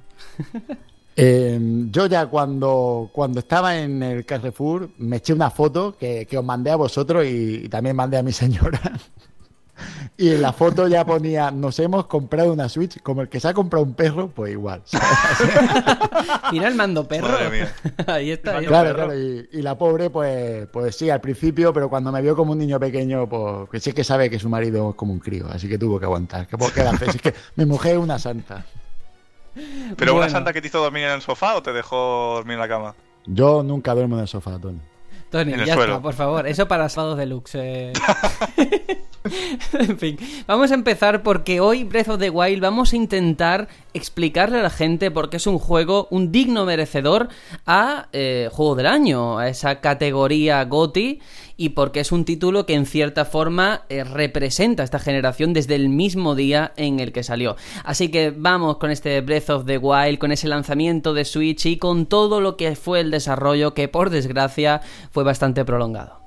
Em, 1.17 1.91
yo 1.91 2.07
ya 2.07 2.27
cuando, 2.27 3.11
cuando 3.13 3.41
estaba 3.41 3.77
en 3.79 4.03
el 4.03 4.25
Carrefour 4.25 4.91
me 4.99 5.17
eché 5.17 5.33
una 5.33 5.51
foto 5.51 5.97
que, 5.99 6.27
os 6.35 6.45
mandé 6.45 6.71
a 6.71 6.77
vosotros 6.77 7.27
y, 7.27 7.69
también 7.69 7.97
mandé 7.97 8.17
a 8.17 8.23
mi 8.23 8.33
señora. 8.33 8.81
Y 10.17 10.31
en 10.31 10.43
la 10.43 10.53
foto 10.53 10.87
ya 10.89 11.05
ponía, 11.05 11.51
nos 11.51 11.79
hemos 11.79 12.07
comprado 12.07 12.53
una 12.53 12.69
Switch, 12.69 13.01
como 13.03 13.23
el 13.23 13.29
que 13.29 13.41
se 13.41 13.49
ha 13.49 13.55
comprado 13.55 13.85
un 13.85 13.95
perro, 13.95 14.29
pues 14.29 14.53
igual. 14.53 14.83
Mira 16.53 16.69
el 16.69 16.75
mando 16.75 17.09
perro. 17.09 17.29
ahí 18.07 18.31
está. 18.31 18.61
claro, 18.61 18.95
claro. 18.95 19.15
Y, 19.15 19.63
la 19.63 19.79
pobre, 19.79 20.11
pues, 20.11 20.67
pues 20.69 20.97
sí, 20.97 21.11
al 21.11 21.21
principio, 21.21 21.73
pero 21.73 21.89
cuando 21.89 22.13
me 22.13 22.21
vio 22.21 22.37
como 22.37 22.53
un 22.53 22.59
niño 22.59 22.79
pequeño, 22.79 23.29
pues 23.29 23.71
que 23.71 23.81
sí 23.81 23.93
que 23.93 24.05
sabe 24.05 24.29
que 24.29 24.39
su 24.39 24.49
marido 24.49 24.91
es 24.91 24.97
como 24.97 25.13
un 25.13 25.21
crío, 25.21 25.47
así 25.51 25.69
que 25.69 25.79
tuvo 25.79 25.99
que 25.99 26.07
aguantar. 26.07 26.47
¿Qué, 26.47 26.57
qué 26.75 26.81
hacer? 26.83 27.09
Es 27.09 27.23
que 27.23 27.35
mi 27.57 27.65
mujer 27.65 27.93
es 27.93 27.99
una 27.99 28.19
santa. 28.19 28.65
¿Pero 29.97 30.15
una 30.15 30.29
santa 30.29 30.53
que 30.53 30.61
te 30.61 30.69
hizo 30.69 30.81
dormir 30.81 31.05
en 31.05 31.13
el 31.13 31.23
sofá 31.23 31.57
o 31.57 31.63
te 31.63 31.73
dejó 31.73 32.35
dormir 32.37 32.55
en 32.55 32.61
la 32.61 32.69
cama? 32.69 32.95
Yo 33.27 33.63
nunca 33.63 33.95
duermo 33.95 34.17
en 34.17 34.23
el 34.23 34.29
sofá, 34.29 34.59
Tony. 34.59 34.81
Tony, 35.31 35.53
ya 35.65 35.75
está, 35.75 36.01
por 36.01 36.15
favor. 36.15 36.47
Eso 36.47 36.67
para 36.67 36.89
sábados 36.89 37.19
deluxe. 37.19 37.59
Eh. 37.59 37.93
en 39.79 39.99
fin, 39.99 40.19
vamos 40.47 40.71
a 40.71 40.75
empezar 40.75 41.23
porque 41.23 41.61
hoy 41.61 41.85
Breath 41.85 42.09
of 42.09 42.19
the 42.19 42.31
Wild 42.31 42.63
vamos 42.63 42.93
a 42.93 42.97
intentar 42.97 43.69
explicarle 43.93 44.59
a 44.59 44.63
la 44.63 44.71
gente 44.71 45.11
por 45.11 45.29
qué 45.29 45.37
es 45.37 45.47
un 45.47 45.59
juego, 45.59 46.09
un 46.11 46.33
digno 46.33 46.65
merecedor 46.65 47.29
a 47.67 48.09
eh, 48.13 48.49
Juego 48.51 48.77
del 48.77 48.87
Año, 48.87 49.39
a 49.39 49.49
esa 49.49 49.81
categoría 49.81 50.65
GOTI 50.65 51.21
y 51.59 51.71
porque 51.71 52.01
es 52.01 52.13
un 52.13 52.25
título 52.25 52.65
que 52.65 52.73
en 52.73 52.87
cierta 52.87 53.27
forma 53.27 53.83
eh, 53.91 54.05
representa 54.05 54.83
a 54.83 54.85
esta 54.85 54.99
generación 54.99 55.53
desde 55.53 55.75
el 55.75 55.91
mismo 55.91 56.35
día 56.35 56.73
en 56.77 57.01
el 57.01 57.13
que 57.13 57.23
salió. 57.23 57.57
Así 57.85 58.11
que 58.11 58.33
vamos 58.35 58.79
con 58.79 58.91
este 58.91 59.21
Breath 59.21 59.51
of 59.51 59.67
the 59.67 59.77
Wild, 59.77 60.19
con 60.19 60.33
ese 60.33 60.49
lanzamiento 60.49 61.13
de 61.13 61.27
Switch 61.27 61.67
y 61.67 61.77
con 61.77 62.07
todo 62.07 62.41
lo 62.41 62.57
que 62.57 62.75
fue 62.75 63.01
el 63.01 63.11
desarrollo 63.11 63.75
que 63.75 63.89
por 63.89 64.09
desgracia 64.09 64.81
fue 65.11 65.25
bastante 65.25 65.67
prolongado. 65.67 66.21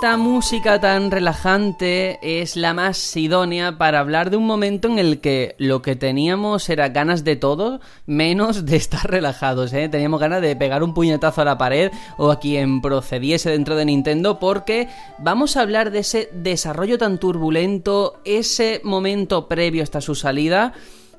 Esta 0.00 0.16
música 0.16 0.80
tan 0.80 1.10
relajante 1.10 2.18
es 2.22 2.56
la 2.56 2.72
más 2.72 3.14
idónea 3.18 3.76
para 3.76 4.00
hablar 4.00 4.30
de 4.30 4.38
un 4.38 4.46
momento 4.46 4.88
en 4.88 4.98
el 4.98 5.20
que 5.20 5.54
lo 5.58 5.82
que 5.82 5.94
teníamos 5.94 6.70
era 6.70 6.88
ganas 6.88 7.22
de 7.22 7.36
todo, 7.36 7.80
menos 8.06 8.64
de 8.64 8.76
estar 8.76 9.10
relajados, 9.10 9.74
¿eh? 9.74 9.90
Teníamos 9.90 10.18
ganas 10.18 10.40
de 10.40 10.56
pegar 10.56 10.82
un 10.82 10.94
puñetazo 10.94 11.42
a 11.42 11.44
la 11.44 11.58
pared 11.58 11.92
o 12.16 12.30
a 12.30 12.40
quien 12.40 12.80
procediese 12.80 13.50
dentro 13.50 13.76
de 13.76 13.84
Nintendo 13.84 14.38
porque 14.38 14.88
vamos 15.18 15.58
a 15.58 15.60
hablar 15.60 15.90
de 15.90 15.98
ese 15.98 16.30
desarrollo 16.32 16.96
tan 16.96 17.18
turbulento, 17.18 18.22
ese 18.24 18.80
momento 18.82 19.48
previo 19.48 19.82
hasta 19.82 20.00
su 20.00 20.14
salida, 20.14 20.72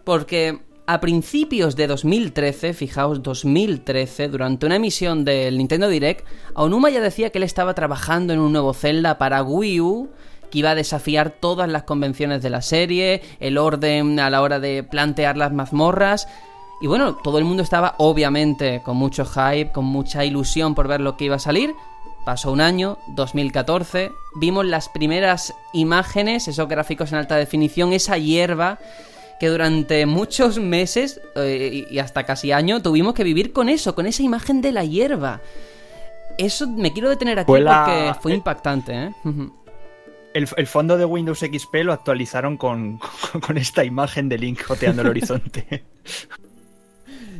porque 0.03 0.59
a 0.93 0.99
principios 0.99 1.77
de 1.77 1.87
2013, 1.87 2.73
fijaos, 2.73 3.23
2013, 3.23 4.27
durante 4.27 4.65
una 4.65 4.75
emisión 4.75 5.23
del 5.23 5.57
Nintendo 5.57 5.87
Direct, 5.87 6.27
Aonuma 6.53 6.89
ya 6.89 6.99
decía 6.99 7.29
que 7.29 7.37
él 7.37 7.45
estaba 7.45 7.73
trabajando 7.73 8.33
en 8.33 8.39
un 8.39 8.51
nuevo 8.51 8.73
Zelda 8.73 9.17
para 9.17 9.41
Wii 9.41 9.79
U, 9.79 10.09
que 10.51 10.59
iba 10.59 10.71
a 10.71 10.75
desafiar 10.75 11.29
todas 11.29 11.69
las 11.69 11.83
convenciones 11.83 12.41
de 12.41 12.49
la 12.49 12.61
serie, 12.61 13.21
el 13.39 13.57
orden 13.57 14.19
a 14.19 14.29
la 14.29 14.41
hora 14.41 14.59
de 14.59 14.83
plantear 14.83 15.37
las 15.37 15.53
mazmorras. 15.53 16.27
Y 16.81 16.87
bueno, 16.87 17.15
todo 17.15 17.37
el 17.37 17.45
mundo 17.45 17.63
estaba 17.63 17.95
obviamente 17.97 18.81
con 18.83 18.97
mucho 18.97 19.23
hype, 19.23 19.71
con 19.71 19.85
mucha 19.85 20.25
ilusión 20.25 20.75
por 20.75 20.89
ver 20.89 20.99
lo 20.99 21.15
que 21.15 21.23
iba 21.23 21.37
a 21.37 21.39
salir. 21.39 21.73
Pasó 22.25 22.51
un 22.51 22.59
año, 22.59 22.97
2014, 23.15 24.11
vimos 24.35 24.65
las 24.65 24.89
primeras 24.89 25.53
imágenes, 25.71 26.49
esos 26.49 26.67
gráficos 26.67 27.13
en 27.13 27.19
alta 27.19 27.37
definición, 27.37 27.93
esa 27.93 28.17
hierba 28.17 28.77
que 29.41 29.47
durante 29.47 30.05
muchos 30.05 30.59
meses 30.59 31.19
eh, 31.35 31.87
y 31.89 31.97
hasta 31.97 32.25
casi 32.25 32.51
año 32.51 32.83
tuvimos 32.83 33.15
que 33.15 33.23
vivir 33.23 33.51
con 33.51 33.69
eso, 33.69 33.95
con 33.95 34.05
esa 34.05 34.21
imagen 34.21 34.61
de 34.61 34.71
la 34.71 34.85
hierba. 34.85 35.41
Eso 36.37 36.69
me 36.69 36.93
quiero 36.93 37.09
detener 37.09 37.39
aquí 37.39 37.47
porque 37.47 38.13
fue 38.21 38.35
impactante, 38.35 38.93
¿eh? 38.93 39.11
El, 40.35 40.67
fondo 40.67 40.95
de 40.95 41.05
Windows 41.05 41.39
XP 41.39 41.73
lo 41.83 41.91
actualizaron 41.91 42.55
con, 42.55 42.99
con 43.47 43.57
esta 43.57 43.83
imagen 43.83 44.29
de 44.29 44.37
Link 44.37 44.61
joteando 44.61 45.01
el 45.01 45.07
horizonte. 45.15 45.85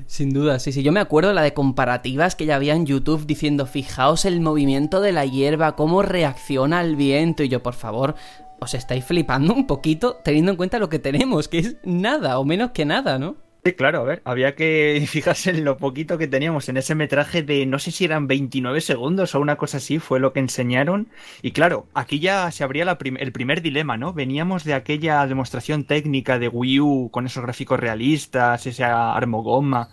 Sin 0.07 0.33
duda, 0.33 0.57
sí, 0.57 0.71
sí. 0.71 0.81
Yo 0.81 0.91
me 0.91 1.01
acuerdo 1.01 1.33
la 1.33 1.43
de 1.43 1.53
comparativas 1.53 2.35
que 2.35 2.47
ya 2.47 2.55
había 2.55 2.73
en 2.73 2.87
YouTube 2.87 3.27
diciendo, 3.27 3.67
fijaos 3.67 4.25
el 4.25 4.41
movimiento 4.41 5.01
de 5.01 5.11
la 5.11 5.25
hierba, 5.25 5.75
cómo 5.75 6.01
reacciona 6.01 6.79
al 6.79 6.95
viento. 6.95 7.43
Y 7.43 7.47
yo, 7.49 7.61
por 7.61 7.75
favor, 7.75 8.15
os 8.61 8.75
estáis 8.75 9.03
flipando 9.03 9.55
un 9.55 9.65
poquito 9.65 10.21
teniendo 10.23 10.51
en 10.51 10.57
cuenta 10.57 10.77
lo 10.77 10.87
que 10.87 10.99
tenemos, 10.99 11.47
que 11.47 11.59
es 11.59 11.77
nada 11.83 12.37
o 12.37 12.45
menos 12.45 12.71
que 12.71 12.85
nada, 12.85 13.17
¿no? 13.17 13.35
Sí, 13.63 13.73
claro, 13.73 14.01
a 14.01 14.03
ver, 14.03 14.21
había 14.23 14.55
que 14.55 15.03
fijarse 15.07 15.49
en 15.49 15.65
lo 15.65 15.77
poquito 15.77 16.19
que 16.19 16.27
teníamos 16.27 16.69
en 16.69 16.77
ese 16.77 16.93
metraje 16.93 17.41
de 17.41 17.65
no 17.65 17.79
sé 17.79 17.89
si 17.91 18.05
eran 18.05 18.27
29 18.27 18.81
segundos 18.81 19.33
o 19.33 19.39
una 19.39 19.55
cosa 19.55 19.77
así, 19.77 19.97
fue 19.97 20.19
lo 20.19 20.31
que 20.31 20.39
enseñaron. 20.39 21.09
Y 21.41 21.51
claro, 21.51 21.87
aquí 21.95 22.19
ya 22.19 22.51
se 22.51 22.63
abría 22.63 22.83
el 22.83 23.31
primer 23.31 23.61
dilema, 23.63 23.97
¿no? 23.97 24.13
Veníamos 24.13 24.63
de 24.63 24.75
aquella 24.75 25.25
demostración 25.25 25.85
técnica 25.85 26.37
de 26.37 26.47
Wii 26.47 26.79
U 26.81 27.09
con 27.11 27.25
esos 27.25 27.43
gráficos 27.43 27.79
realistas, 27.79 28.67
esa 28.67 29.13
armogoma 29.13 29.89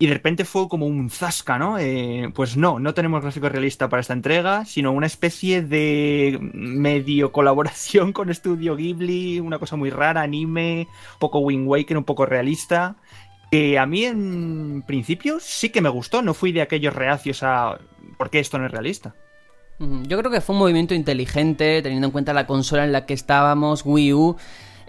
y 0.00 0.06
de 0.06 0.14
repente 0.14 0.44
fue 0.44 0.68
como 0.68 0.86
un 0.86 1.10
zasca, 1.10 1.58
¿no? 1.58 1.76
Eh, 1.78 2.30
pues 2.32 2.56
no, 2.56 2.78
no 2.78 2.94
tenemos 2.94 3.20
gráfico 3.20 3.48
realista 3.48 3.88
para 3.88 4.00
esta 4.00 4.12
entrega, 4.12 4.64
sino 4.64 4.92
una 4.92 5.08
especie 5.08 5.60
de 5.60 6.38
medio 6.40 7.32
colaboración 7.32 8.12
con 8.12 8.32
Studio 8.32 8.76
Ghibli, 8.76 9.40
una 9.40 9.58
cosa 9.58 9.74
muy 9.74 9.90
rara, 9.90 10.22
anime, 10.22 10.86
un 11.14 11.18
poco 11.18 11.40
Wind 11.40 11.66
Waker, 11.66 11.98
un 11.98 12.04
poco 12.04 12.26
realista. 12.26 12.96
Que 13.50 13.78
a 13.78 13.86
mí 13.86 14.04
en 14.04 14.84
principio 14.86 15.38
sí 15.40 15.70
que 15.70 15.80
me 15.80 15.88
gustó, 15.88 16.22
no 16.22 16.34
fui 16.34 16.52
de 16.52 16.62
aquellos 16.62 16.94
reacios 16.94 17.42
a 17.42 17.78
¿por 18.18 18.30
qué 18.30 18.38
esto 18.40 18.58
no 18.58 18.66
es 18.66 18.72
realista? 18.72 19.14
Yo 19.78 20.18
creo 20.18 20.30
que 20.30 20.40
fue 20.40 20.54
un 20.54 20.60
movimiento 20.60 20.94
inteligente, 20.94 21.80
teniendo 21.82 22.08
en 22.08 22.12
cuenta 22.12 22.32
la 22.32 22.46
consola 22.46 22.84
en 22.84 22.92
la 22.92 23.06
que 23.06 23.14
estábamos, 23.14 23.82
Wii 23.84 24.12
U. 24.12 24.36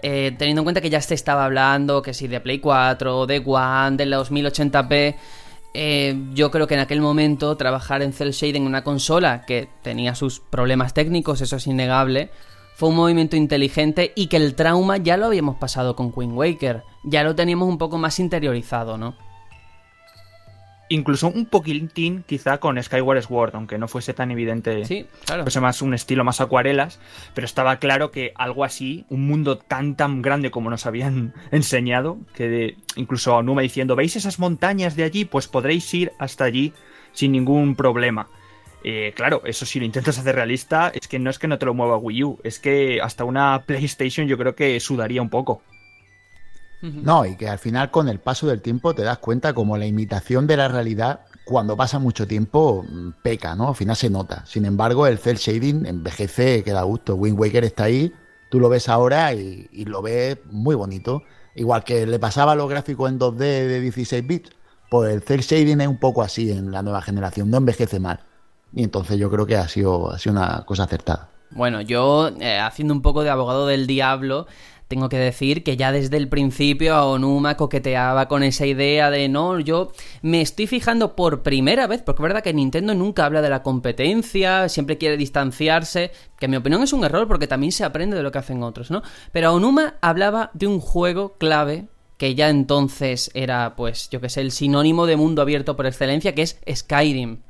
Eh, 0.02 0.34
teniendo 0.38 0.60
en 0.62 0.64
cuenta 0.64 0.80
que 0.80 0.90
ya 0.90 1.00
se 1.00 1.14
estaba 1.14 1.44
hablando, 1.44 2.00
que 2.02 2.14
si 2.14 2.26
de 2.26 2.40
Play 2.40 2.58
4, 2.58 3.26
de 3.26 3.42
One, 3.44 3.96
de 3.96 4.06
los 4.06 4.30
1080p, 4.32 5.16
eh, 5.72 6.16
yo 6.32 6.50
creo 6.50 6.66
que 6.66 6.74
en 6.74 6.80
aquel 6.80 7.00
momento 7.00 7.56
trabajar 7.56 8.02
en 8.02 8.12
Cell 8.12 8.30
Shading 8.30 8.62
en 8.62 8.66
una 8.66 8.82
consola 8.82 9.44
que 9.46 9.68
tenía 9.82 10.14
sus 10.14 10.40
problemas 10.40 10.94
técnicos, 10.94 11.40
eso 11.42 11.56
es 11.56 11.66
innegable, 11.66 12.30
fue 12.74 12.88
un 12.88 12.96
movimiento 12.96 13.36
inteligente 13.36 14.12
y 14.16 14.28
que 14.28 14.38
el 14.38 14.54
trauma 14.54 14.96
ya 14.96 15.16
lo 15.16 15.26
habíamos 15.26 15.56
pasado 15.56 15.94
con 15.94 16.12
Queen 16.12 16.32
Waker, 16.32 16.82
ya 17.04 17.22
lo 17.22 17.34
teníamos 17.34 17.68
un 17.68 17.78
poco 17.78 17.98
más 17.98 18.18
interiorizado, 18.18 18.96
¿no? 18.96 19.14
Incluso 20.90 21.28
un 21.28 21.46
poquitín 21.46 22.24
quizá 22.26 22.58
con 22.58 22.80
Skyward 22.82 23.22
Sword, 23.22 23.54
aunque 23.54 23.78
no 23.78 23.88
fuese 23.88 24.12
tan 24.12 24.30
evidente. 24.30 24.84
Sí, 24.84 25.06
claro. 25.24 25.44
Fuese 25.44 25.60
más 25.60 25.80
un 25.80 25.94
estilo 25.94 26.24
más 26.24 26.40
acuarelas, 26.40 27.00
pero 27.32 27.46
estaba 27.46 27.78
claro 27.78 28.10
que 28.10 28.32
algo 28.34 28.64
así, 28.64 29.06
un 29.08 29.26
mundo 29.26 29.56
tan 29.56 29.96
tan 29.96 30.20
grande 30.20 30.50
como 30.50 30.68
nos 30.68 30.84
habían 30.84 31.32
enseñado, 31.50 32.18
que 32.34 32.48
de, 32.48 32.76
incluso 32.96 33.42
Numa 33.42 33.62
diciendo, 33.62 33.96
¿veis 33.96 34.16
esas 34.16 34.38
montañas 34.38 34.96
de 34.96 35.04
allí? 35.04 35.24
Pues 35.24 35.48
podréis 35.48 35.92
ir 35.94 36.12
hasta 36.18 36.44
allí 36.44 36.74
sin 37.12 37.32
ningún 37.32 37.76
problema. 37.76 38.28
Eh, 38.82 39.12
claro, 39.14 39.42
eso 39.44 39.66
si 39.66 39.78
lo 39.78 39.84
intentas 39.84 40.18
hacer 40.18 40.34
realista, 40.34 40.90
es 40.94 41.06
que 41.06 41.18
no 41.18 41.30
es 41.30 41.38
que 41.38 41.46
no 41.46 41.58
te 41.58 41.66
lo 41.66 41.74
mueva 41.74 41.98
Wii 41.98 42.24
U, 42.24 42.38
es 42.42 42.58
que 42.58 43.00
hasta 43.00 43.24
una 43.24 43.62
PlayStation 43.66 44.26
yo 44.26 44.38
creo 44.38 44.54
que 44.54 44.80
sudaría 44.80 45.22
un 45.22 45.30
poco. 45.30 45.62
No, 46.82 47.26
y 47.26 47.36
que 47.36 47.48
al 47.48 47.58
final 47.58 47.90
con 47.90 48.08
el 48.08 48.20
paso 48.20 48.46
del 48.46 48.62
tiempo 48.62 48.94
te 48.94 49.02
das 49.02 49.18
cuenta 49.18 49.52
como 49.52 49.76
la 49.76 49.86
imitación 49.86 50.46
de 50.46 50.56
la 50.56 50.68
realidad 50.68 51.20
cuando 51.44 51.76
pasa 51.76 51.98
mucho 51.98 52.26
tiempo 52.26 52.84
mm, 52.88 53.10
peca, 53.22 53.54
¿no? 53.54 53.68
Al 53.68 53.74
final 53.74 53.96
se 53.96 54.08
nota. 54.08 54.44
Sin 54.46 54.64
embargo, 54.64 55.06
el 55.06 55.18
cel 55.18 55.36
shading 55.36 55.84
envejece, 55.84 56.62
que 56.62 56.72
da 56.72 56.82
gusto. 56.82 57.16
Wind 57.16 57.38
Waker 57.38 57.64
está 57.64 57.84
ahí, 57.84 58.12
tú 58.50 58.60
lo 58.60 58.68
ves 58.68 58.88
ahora 58.88 59.34
y, 59.34 59.68
lo 59.84 60.00
ves 60.00 60.38
muy 60.50 60.74
bonito. 60.74 61.22
Igual 61.54 61.84
que 61.84 62.06
le 62.06 62.18
pasaba 62.18 62.52
a 62.52 62.54
los 62.54 62.68
gráficos 62.68 63.10
en 63.10 63.18
2D 63.18 63.36
de 63.36 63.80
16 63.80 64.26
bits, 64.26 64.50
pues 64.88 65.12
el 65.12 65.22
cel 65.22 65.40
shading 65.40 65.80
es 65.80 65.88
un 65.88 65.98
poco 65.98 66.22
así 66.22 66.50
en 66.50 66.70
la 66.70 66.82
nueva 66.82 67.02
generación, 67.02 67.50
no 67.50 67.56
envejece 67.56 67.98
mal. 67.98 68.20
Y 68.72 68.84
entonces 68.84 69.18
yo 69.18 69.30
creo 69.30 69.44
que 69.46 69.56
ha 69.56 69.68
sido, 69.68 70.12
ha 70.12 70.18
sido 70.18 70.36
una 70.36 70.64
cosa 70.64 70.84
acertada. 70.84 71.28
Bueno, 71.50 71.80
yo 71.80 72.28
eh, 72.40 72.58
haciendo 72.60 72.94
un 72.94 73.02
poco 73.02 73.24
de 73.24 73.30
abogado 73.30 73.66
del 73.66 73.88
diablo, 73.88 74.46
tengo 74.90 75.08
que 75.08 75.18
decir 75.18 75.62
que 75.62 75.76
ya 75.76 75.92
desde 75.92 76.16
el 76.16 76.28
principio 76.28 77.00
Onuma 77.12 77.56
coqueteaba 77.56 78.26
con 78.26 78.42
esa 78.42 78.66
idea 78.66 79.08
de 79.08 79.28
no, 79.28 79.60
yo 79.60 79.92
me 80.20 80.40
estoy 80.40 80.66
fijando 80.66 81.14
por 81.14 81.44
primera 81.44 81.86
vez, 81.86 82.02
porque 82.02 82.20
es 82.20 82.24
verdad 82.24 82.42
que 82.42 82.52
Nintendo 82.52 82.92
nunca 82.92 83.24
habla 83.24 83.40
de 83.40 83.50
la 83.50 83.62
competencia, 83.62 84.68
siempre 84.68 84.98
quiere 84.98 85.16
distanciarse, 85.16 86.10
que 86.40 86.46
en 86.46 86.50
mi 86.50 86.56
opinión 86.56 86.82
es 86.82 86.92
un 86.92 87.04
error 87.04 87.28
porque 87.28 87.46
también 87.46 87.70
se 87.70 87.84
aprende 87.84 88.16
de 88.16 88.24
lo 88.24 88.32
que 88.32 88.38
hacen 88.38 88.64
otros, 88.64 88.90
¿no? 88.90 89.02
Pero 89.30 89.54
Onuma 89.54 89.94
hablaba 90.00 90.50
de 90.54 90.66
un 90.66 90.80
juego 90.80 91.34
clave 91.38 91.86
que 92.16 92.34
ya 92.34 92.48
entonces 92.48 93.30
era, 93.32 93.76
pues, 93.76 94.10
yo 94.10 94.20
que 94.20 94.28
sé, 94.28 94.40
el 94.40 94.50
sinónimo 94.50 95.06
de 95.06 95.14
mundo 95.14 95.40
abierto 95.40 95.76
por 95.76 95.86
excelencia, 95.86 96.34
que 96.34 96.42
es 96.42 96.58
Skyrim. 96.68 97.42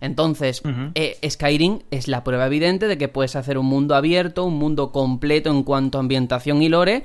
Entonces, 0.00 0.62
eh, 0.94 1.18
Skyrim 1.28 1.80
es 1.90 2.08
la 2.08 2.24
prueba 2.24 2.46
evidente 2.46 2.86
de 2.86 2.98
que 2.98 3.08
puedes 3.08 3.36
hacer 3.36 3.58
un 3.58 3.66
mundo 3.66 3.94
abierto, 3.94 4.44
un 4.44 4.58
mundo 4.58 4.92
completo 4.92 5.50
en 5.50 5.62
cuanto 5.62 5.98
a 5.98 6.00
ambientación 6.00 6.62
y 6.62 6.68
lore, 6.68 7.04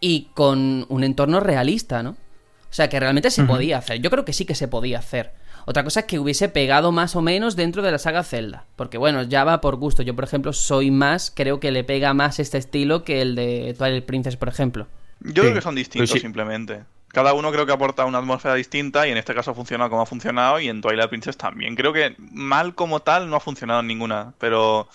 y 0.00 0.28
con 0.34 0.86
un 0.88 1.04
entorno 1.04 1.40
realista, 1.40 2.02
¿no? 2.02 2.10
O 2.10 2.74
sea, 2.74 2.88
que 2.88 2.98
realmente 2.98 3.30
se 3.30 3.44
podía 3.44 3.78
hacer. 3.78 4.00
Yo 4.00 4.10
creo 4.10 4.24
que 4.24 4.32
sí 4.32 4.46
que 4.46 4.54
se 4.54 4.66
podía 4.66 4.98
hacer. 4.98 5.32
Otra 5.66 5.84
cosa 5.84 6.00
es 6.00 6.06
que 6.06 6.18
hubiese 6.18 6.48
pegado 6.48 6.90
más 6.90 7.14
o 7.14 7.22
menos 7.22 7.54
dentro 7.54 7.82
de 7.82 7.92
la 7.92 7.98
saga 7.98 8.24
Zelda. 8.24 8.64
Porque 8.76 8.98
bueno, 8.98 9.22
ya 9.22 9.44
va 9.44 9.60
por 9.60 9.76
gusto. 9.76 10.02
Yo, 10.02 10.14
por 10.14 10.24
ejemplo, 10.24 10.52
soy 10.52 10.90
más, 10.90 11.30
creo 11.34 11.60
que 11.60 11.70
le 11.70 11.84
pega 11.84 12.14
más 12.14 12.40
este 12.40 12.58
estilo 12.58 13.04
que 13.04 13.22
el 13.22 13.34
de 13.34 13.74
Twilight 13.78 14.04
Princess, 14.04 14.36
por 14.36 14.48
ejemplo. 14.48 14.88
Yo 15.20 15.42
creo 15.42 15.54
que 15.54 15.60
son 15.60 15.74
distintos 15.74 16.18
simplemente. 16.18 16.80
Cada 17.12 17.34
uno 17.34 17.52
creo 17.52 17.66
que 17.66 17.72
aporta 17.72 18.06
una 18.06 18.18
atmósfera 18.18 18.54
distinta 18.54 19.06
y 19.06 19.10
en 19.10 19.18
este 19.18 19.34
caso 19.34 19.50
ha 19.50 19.54
funcionado 19.54 19.90
como 19.90 20.02
ha 20.02 20.06
funcionado 20.06 20.60
y 20.60 20.68
en 20.68 20.80
Twilight 20.80 21.10
Princess 21.10 21.36
también. 21.36 21.76
Creo 21.76 21.92
que 21.92 22.16
mal 22.18 22.74
como 22.74 23.00
tal 23.00 23.28
no 23.28 23.36
ha 23.36 23.40
funcionado 23.40 23.80
en 23.80 23.86
ninguna, 23.86 24.32
pero 24.38 24.88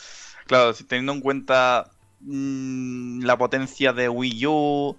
claro, 0.47 0.74
teniendo 0.74 1.13
en 1.13 1.21
cuenta 1.21 1.91
mm, 2.21 3.21
la 3.24 3.38
potencia 3.38 3.93
de 3.93 4.09
Wii 4.09 4.45
U, 4.47 4.97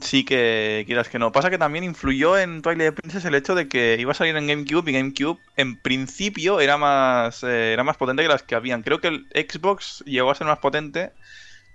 sí 0.00 0.24
que 0.24 0.82
quieras 0.86 1.08
que 1.08 1.18
no. 1.18 1.30
Pasa 1.30 1.50
que 1.50 1.58
también 1.58 1.84
influyó 1.84 2.36
en 2.36 2.62
Twilight 2.62 2.94
Princess 2.94 3.24
el 3.24 3.34
hecho 3.36 3.54
de 3.54 3.68
que 3.68 3.96
iba 4.00 4.12
a 4.12 4.14
salir 4.14 4.36
en 4.36 4.48
GameCube 4.48 4.90
y 4.90 4.94
GameCube 4.94 5.38
en 5.56 5.80
principio 5.80 6.60
era 6.60 6.76
más, 6.78 7.44
eh, 7.44 7.72
era 7.72 7.84
más 7.84 7.96
potente 7.96 8.22
que 8.22 8.28
las 8.28 8.42
que 8.42 8.56
habían. 8.56 8.82
Creo 8.82 9.00
que 9.00 9.08
el 9.08 9.26
Xbox 9.34 10.02
llegó 10.06 10.30
a 10.30 10.34
ser 10.34 10.46
más 10.46 10.58
potente 10.58 11.12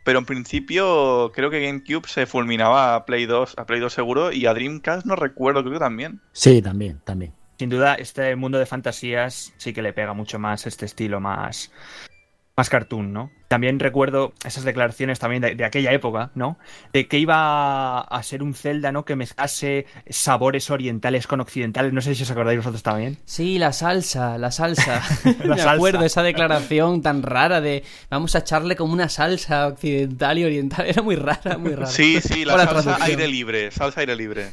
pero 0.03 0.19
en 0.19 0.25
principio 0.25 1.31
creo 1.33 1.49
que 1.49 1.65
GameCube 1.65 2.07
se 2.07 2.25
fulminaba 2.25 2.95
a 2.95 3.05
Play 3.05 3.25
2, 3.25 3.55
a 3.57 3.65
Play 3.65 3.79
2 3.79 3.93
seguro, 3.93 4.31
y 4.31 4.45
a 4.45 4.53
Dreamcast 4.53 5.05
no 5.05 5.15
recuerdo, 5.15 5.61
creo 5.61 5.73
que 5.73 5.79
también. 5.79 6.21
Sí, 6.31 6.61
también, 6.61 6.99
también. 7.03 7.33
Sin 7.57 7.69
duda, 7.69 7.95
este 7.95 8.35
mundo 8.35 8.57
de 8.57 8.65
fantasías 8.65 9.53
sí 9.57 9.73
que 9.73 9.81
le 9.81 9.91
pega 9.91 10.13
mucho 10.13 10.39
más 10.39 10.65
este 10.65 10.85
estilo 10.85 11.19
más 11.19 11.71
más 12.59 12.69
cartoon, 12.69 13.13
¿no? 13.13 13.31
También 13.47 13.79
recuerdo 13.79 14.33
esas 14.43 14.65
declaraciones 14.65 15.17
también 15.17 15.41
de, 15.41 15.63
aquella 15.63 15.93
época, 15.93 16.29
¿no? 16.35 16.57
De 16.91 17.07
que 17.07 17.17
iba 17.17 18.01
a 18.01 18.23
ser 18.23 18.43
un 18.43 18.53
Zelda, 18.53 18.91
¿no? 18.91 19.05
Que 19.05 19.15
mezclase 19.15 19.85
sabores 20.09 20.69
orientales 20.69 21.25
con 21.25 21.39
occidentales. 21.39 21.93
No 21.93 22.01
sé 22.01 22.15
si 22.15 22.23
os 22.23 22.31
acordáis 22.31 22.57
vosotros 22.57 22.83
también. 22.83 23.17
Sí, 23.23 23.59
la 23.59 23.71
salsa, 23.71 24.37
la 24.37 24.51
salsa. 24.51 25.01
la 25.45 25.55
Me 25.55 25.61
acuerdo 25.61 26.03
esa 26.03 26.21
declaración 26.21 27.01
tan 27.01 27.23
rara 27.23 27.61
de 27.61 27.83
vamos 28.09 28.35
a 28.35 28.39
echarle 28.39 28.75
como 28.75 28.91
una 28.91 29.07
salsa 29.07 29.67
occidental 29.67 30.37
y 30.37 30.43
oriental. 30.43 30.85
Era 30.87 31.01
muy 31.01 31.15
rara, 31.15 31.57
muy 31.57 31.75
rara. 31.75 31.87
Sí, 31.87 32.19
sí, 32.19 32.43
la 32.43 32.67
salsa 32.67 32.97
aire 32.99 33.25
libre, 33.29 33.71
salsa 33.71 34.01
aire 34.01 34.17
libre. 34.17 34.51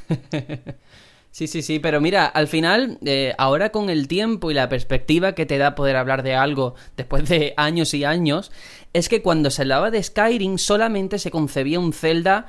Sí, 1.36 1.48
sí, 1.48 1.60
sí, 1.60 1.80
pero 1.80 2.00
mira, 2.00 2.24
al 2.24 2.48
final, 2.48 2.98
eh, 3.04 3.34
ahora 3.36 3.68
con 3.68 3.90
el 3.90 4.08
tiempo 4.08 4.50
y 4.50 4.54
la 4.54 4.70
perspectiva 4.70 5.34
que 5.34 5.44
te 5.44 5.58
da 5.58 5.74
poder 5.74 5.96
hablar 5.96 6.22
de 6.22 6.34
algo 6.34 6.76
después 6.96 7.28
de 7.28 7.52
años 7.58 7.92
y 7.92 8.04
años, 8.04 8.50
es 8.94 9.10
que 9.10 9.20
cuando 9.20 9.50
se 9.50 9.60
hablaba 9.60 9.90
de 9.90 10.02
Skyrim 10.02 10.56
solamente 10.56 11.18
se 11.18 11.30
concebía 11.30 11.78
un 11.78 11.92
Zelda 11.92 12.46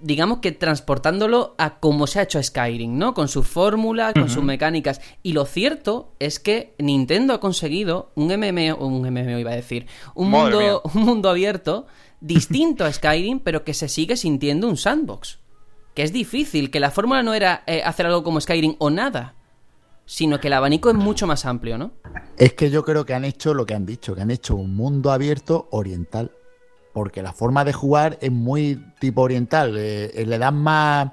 digamos 0.00 0.40
que 0.40 0.52
transportándolo 0.52 1.54
a 1.56 1.78
cómo 1.78 2.06
se 2.06 2.18
ha 2.18 2.24
hecho 2.24 2.42
Skyrim, 2.42 2.98
¿no? 2.98 3.14
Con 3.14 3.28
su 3.28 3.42
fórmula, 3.42 4.12
con 4.12 4.28
sus 4.28 4.44
mecánicas. 4.44 5.00
Y 5.22 5.32
lo 5.32 5.46
cierto 5.46 6.12
es 6.18 6.38
que 6.38 6.74
Nintendo 6.78 7.32
ha 7.32 7.40
conseguido 7.40 8.12
un 8.16 8.26
MMO, 8.26 8.76
un 8.76 9.00
MMO 9.00 9.38
iba 9.38 9.52
a 9.52 9.56
decir, 9.56 9.86
un 10.14 10.28
mundo, 10.28 10.82
un 10.94 11.00
mundo 11.06 11.30
abierto 11.30 11.86
distinto 12.20 12.84
a 12.84 12.92
Skyrim, 12.92 13.40
pero 13.40 13.64
que 13.64 13.72
se 13.72 13.88
sigue 13.88 14.14
sintiendo 14.18 14.68
un 14.68 14.76
sandbox 14.76 15.38
que 15.96 16.02
es 16.02 16.12
difícil, 16.12 16.70
que 16.70 16.78
la 16.78 16.90
fórmula 16.90 17.22
no 17.22 17.32
era 17.32 17.62
eh, 17.66 17.82
hacer 17.82 18.04
algo 18.04 18.22
como 18.22 18.38
Skyrim 18.38 18.76
o 18.78 18.90
nada, 18.90 19.34
sino 20.04 20.38
que 20.38 20.48
el 20.48 20.52
abanico 20.52 20.90
es 20.90 20.94
mucho 20.94 21.26
más 21.26 21.46
amplio, 21.46 21.78
¿no? 21.78 21.92
Es 22.36 22.52
que 22.52 22.70
yo 22.70 22.84
creo 22.84 23.06
que 23.06 23.14
han 23.14 23.24
hecho 23.24 23.54
lo 23.54 23.64
que 23.64 23.72
han 23.72 23.86
dicho, 23.86 24.14
que 24.14 24.20
han 24.20 24.30
hecho 24.30 24.56
un 24.56 24.76
mundo 24.76 25.10
abierto 25.10 25.68
oriental, 25.70 26.32
porque 26.92 27.22
la 27.22 27.32
forma 27.32 27.64
de 27.64 27.72
jugar 27.72 28.18
es 28.20 28.30
muy 28.30 28.78
tipo 29.00 29.22
oriental, 29.22 29.74
eh, 29.78 30.10
eh, 30.14 30.26
le 30.26 30.36
dan 30.36 30.56
más, 30.56 31.12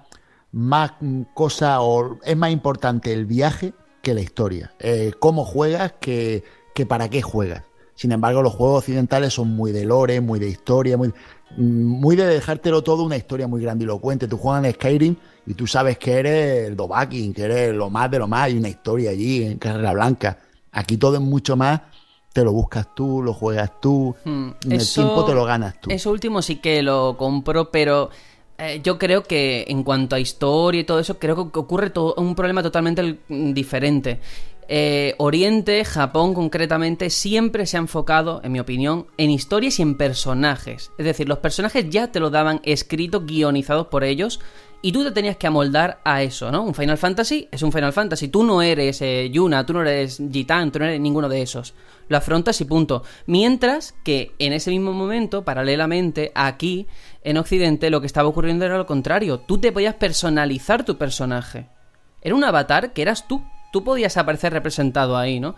más 0.52 0.92
cosa 1.34 1.80
o 1.80 2.20
es 2.22 2.36
más 2.36 2.52
importante 2.52 3.14
el 3.14 3.26
viaje 3.26 3.74
que 4.02 4.14
la 4.14 4.20
historia, 4.20 4.74
cómo 5.20 5.46
juegas 5.46 5.94
que, 6.02 6.44
que 6.76 6.86
para 6.86 7.10
qué 7.10 7.22
juegas. 7.22 7.64
Sin 7.96 8.12
embargo, 8.12 8.42
los 8.42 8.54
juegos 8.54 8.80
occidentales 8.80 9.34
son 9.34 9.56
muy 9.56 9.72
de 9.72 9.86
lore, 9.86 10.20
muy 10.20 10.40
de 10.40 10.50
historia, 10.50 10.98
muy 10.98 11.14
muy 11.58 12.16
de 12.16 12.26
dejártelo 12.26 12.82
todo 12.82 13.04
una 13.04 13.18
historia 13.18 13.48
muy 13.48 13.62
grandilocuente. 13.62 14.28
Tú 14.28 14.38
juegas 14.38 14.66
en 14.66 14.74
Skyrim 14.74 15.16
y 15.46 15.54
tú 15.54 15.68
sabes 15.68 15.98
que 15.98 16.14
eres 16.14 16.68
el 16.68 16.76
Dovahkiin, 16.76 17.34
que 17.34 17.44
eres 17.44 17.74
lo 17.74 17.90
más 17.90 18.10
de 18.10 18.20
lo 18.20 18.28
más, 18.28 18.44
hay 18.44 18.58
una 18.58 18.70
historia 18.70 19.12
allí 19.12 19.44
en 19.44 19.58
Carrera 19.58 19.94
Blanca. 19.94 20.38
Aquí 20.72 20.98
todo 20.98 21.16
es 21.16 21.22
mucho 21.22 21.56
más, 21.56 21.82
te 22.32 22.44
lo 22.44 22.52
buscas 22.52 22.96
tú, 22.96 23.22
lo 23.22 23.34
juegas 23.34 23.80
tú, 23.80 24.16
hmm, 24.26 24.50
en 24.66 24.72
el 24.72 24.90
tiempo 24.90 25.26
te 25.26 25.34
lo 25.34 25.46
ganas 25.46 25.80
tú. 25.80 25.92
Eso 25.92 26.12
último 26.12 26.42
sí 26.42 26.56
que 26.58 26.82
lo 26.82 27.16
compro, 27.18 27.70
pero 27.70 28.10
eh, 28.58 28.82
yo 28.84 28.98
creo 28.98 29.24
que 29.24 29.66
en 29.68 29.84
cuanto 29.84 30.16
a 30.16 30.20
historia 30.20 30.82
y 30.82 30.84
todo 30.84 31.00
eso, 31.00 31.20
creo 31.20 31.52
que 31.52 31.60
ocurre 31.60 31.90
todo, 31.90 32.16
un 32.18 32.36
problema 32.36 32.64
totalmente 32.64 33.20
diferente. 33.28 34.20
Eh, 34.68 35.16
Oriente, 35.18 35.84
Japón 35.86 36.34
concretamente, 36.34 37.10
siempre 37.10 37.66
se 37.66 37.78
ha 37.78 37.82
enfocado, 37.82 38.42
en 38.44 38.52
mi 38.52 38.60
opinión, 38.60 39.08
en 39.18 39.32
historias 39.32 39.80
y 39.80 39.82
en 39.82 39.96
personajes. 39.96 40.92
Es 40.98 41.06
decir, 41.06 41.28
los 41.28 41.40
personajes 41.40 41.90
ya 41.90 42.12
te 42.12 42.20
lo 42.20 42.30
daban 42.30 42.62
escritos, 42.64 43.26
guionizados 43.26 43.88
por 43.88 44.04
ellos, 44.04 44.40
y 44.86 44.92
tú 44.92 45.02
te 45.04 45.12
tenías 45.12 45.38
que 45.38 45.48
amoldar 45.48 46.02
a 46.04 46.24
eso, 46.24 46.52
¿no? 46.52 46.62
Un 46.62 46.76
Final 46.76 46.98
Fantasy 46.98 47.48
es 47.50 47.62
un 47.62 47.72
Final 47.72 47.94
Fantasy. 47.94 48.28
Tú 48.28 48.44
no 48.44 48.62
eres 48.62 49.02
eh, 49.02 49.30
Yuna, 49.32 49.66
tú 49.66 49.72
no 49.72 49.82
eres 49.82 50.22
Gitan, 50.30 50.74
tú 50.74 50.80
no 50.80 50.86
eres 50.86 51.00
ninguno 51.00 51.30
de 51.30 51.42
esos. 51.42 51.74
Lo 52.10 52.18
afrontas 52.18 52.60
y 52.60 52.66
punto. 52.66 53.02
Mientras 53.26 53.96
que 54.04 54.34
en 54.40 54.52
ese 54.52 54.72
mismo 54.72 54.92
momento, 54.92 55.46
paralelamente, 55.46 56.34
aquí, 56.36 56.86
en 57.24 57.38
Occidente, 57.38 57.90
lo 57.90 58.02
que 58.02 58.08
estaba 58.08 58.28
ocurriendo 58.28 58.66
era 58.66 58.78
lo 58.78 58.86
contrario. 58.86 59.40
Tú 59.40 59.58
te 59.58 59.72
podías 59.72 59.96
personalizar 59.96 60.84
tu 60.84 60.98
personaje. 60.98 61.70
Era 62.22 62.36
un 62.36 62.44
avatar 62.44 62.92
que 62.92 63.04
eras 63.04 63.26
tú 63.26 63.42
tú 63.74 63.84
podías 63.84 64.18
aparecer 64.18 64.54
representado 64.54 65.18
ahí, 65.18 65.40
¿no? 65.40 65.56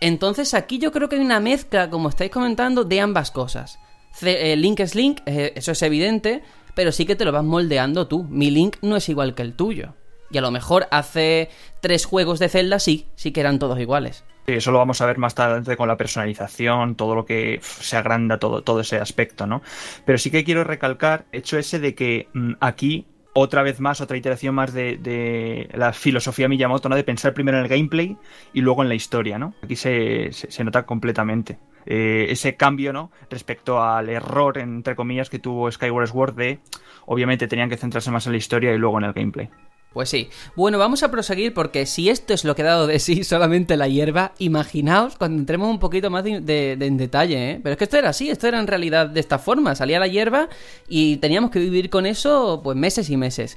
Entonces 0.00 0.54
aquí 0.54 0.78
yo 0.78 0.92
creo 0.92 1.08
que 1.08 1.16
hay 1.16 1.22
una 1.22 1.40
mezcla, 1.40 1.90
como 1.90 2.08
estáis 2.08 2.30
comentando, 2.30 2.84
de 2.84 3.00
ambas 3.00 3.32
cosas. 3.32 3.80
Eh, 4.22 4.54
link 4.56 4.78
es 4.78 4.94
Link, 4.94 5.20
eh, 5.26 5.52
eso 5.56 5.72
es 5.72 5.82
evidente, 5.82 6.42
pero 6.76 6.92
sí 6.92 7.04
que 7.04 7.16
te 7.16 7.24
lo 7.24 7.32
vas 7.32 7.42
moldeando 7.42 8.06
tú. 8.06 8.24
Mi 8.30 8.52
Link 8.52 8.76
no 8.80 8.94
es 8.94 9.08
igual 9.08 9.34
que 9.34 9.42
el 9.42 9.54
tuyo. 9.54 9.94
Y 10.30 10.38
a 10.38 10.40
lo 10.40 10.52
mejor 10.52 10.86
hace 10.92 11.50
tres 11.80 12.04
juegos 12.04 12.38
de 12.38 12.48
Zelda 12.48 12.78
sí, 12.78 13.08
sí 13.16 13.32
que 13.32 13.40
eran 13.40 13.58
todos 13.58 13.80
iguales. 13.80 14.24
Sí, 14.46 14.52
eso 14.52 14.70
lo 14.70 14.78
vamos 14.78 15.00
a 15.00 15.06
ver 15.06 15.18
más 15.18 15.34
tarde 15.34 15.76
con 15.76 15.88
la 15.88 15.96
personalización, 15.96 16.94
todo 16.94 17.16
lo 17.16 17.26
que 17.26 17.60
se 17.62 17.96
agranda, 17.96 18.38
todo, 18.38 18.62
todo 18.62 18.80
ese 18.80 18.98
aspecto, 18.98 19.48
¿no? 19.48 19.62
Pero 20.04 20.16
sí 20.16 20.30
que 20.30 20.44
quiero 20.44 20.62
recalcar, 20.62 21.26
hecho 21.32 21.58
ese 21.58 21.80
de 21.80 21.96
que 21.96 22.28
mm, 22.34 22.52
aquí 22.60 23.06
otra 23.38 23.62
vez 23.62 23.80
más, 23.80 24.00
otra 24.00 24.16
iteración 24.16 24.54
más 24.54 24.72
de, 24.72 25.68
la 25.72 25.92
filosofía 25.92 26.48
Miyamoto, 26.48 26.88
¿no? 26.88 26.96
De 26.96 27.04
pensar 27.04 27.34
primero 27.34 27.58
en 27.58 27.64
el 27.64 27.68
gameplay 27.70 28.16
y 28.52 28.60
luego 28.60 28.82
en 28.82 28.88
la 28.88 28.94
historia, 28.94 29.38
¿no? 29.38 29.54
Aquí 29.62 29.76
se, 29.76 30.30
nota 30.64 30.84
completamente. 30.84 31.58
Eh, 31.86 32.26
ese 32.30 32.56
cambio, 32.56 32.92
¿no? 32.92 33.10
Respecto 33.30 33.82
al 33.82 34.08
error, 34.08 34.58
entre 34.58 34.94
comillas, 34.94 35.30
que 35.30 35.38
tuvo 35.38 35.70
Skyward 35.70 36.08
Sword 36.08 36.34
de, 36.34 36.58
obviamente, 37.06 37.48
tenían 37.48 37.70
que 37.70 37.76
centrarse 37.76 38.10
más 38.10 38.26
en 38.26 38.32
la 38.32 38.38
historia 38.38 38.74
y 38.74 38.78
luego 38.78 38.98
en 38.98 39.04
el 39.04 39.12
gameplay. 39.12 39.48
Pues 39.92 40.10
sí. 40.10 40.28
Bueno, 40.54 40.78
vamos 40.78 41.02
a 41.02 41.10
proseguir 41.10 41.54
porque 41.54 41.86
si 41.86 42.10
esto 42.10 42.34
es 42.34 42.44
lo 42.44 42.54
que 42.54 42.62
ha 42.62 42.66
dado 42.66 42.86
de 42.86 42.98
sí 42.98 43.24
solamente 43.24 43.76
la 43.76 43.88
hierba, 43.88 44.32
imaginaos 44.38 45.16
cuando 45.16 45.38
entremos 45.38 45.70
un 45.70 45.78
poquito 45.78 46.10
más 46.10 46.24
de, 46.24 46.76
en 46.80 46.96
detalle, 46.96 47.52
¿eh? 47.52 47.60
Pero 47.62 47.72
es 47.72 47.78
que 47.78 47.84
esto 47.84 47.96
era 47.96 48.10
así, 48.10 48.28
esto 48.30 48.46
era 48.46 48.58
en 48.58 48.66
realidad 48.66 49.06
de 49.06 49.20
esta 49.20 49.38
forma. 49.38 49.74
Salía 49.74 49.98
la 49.98 50.06
hierba 50.06 50.48
y 50.88 51.16
teníamos 51.16 51.50
que 51.50 51.58
vivir 51.58 51.90
con 51.90 52.06
eso 52.06 52.60
pues 52.62 52.76
meses 52.76 53.08
y 53.10 53.16
meses. 53.16 53.56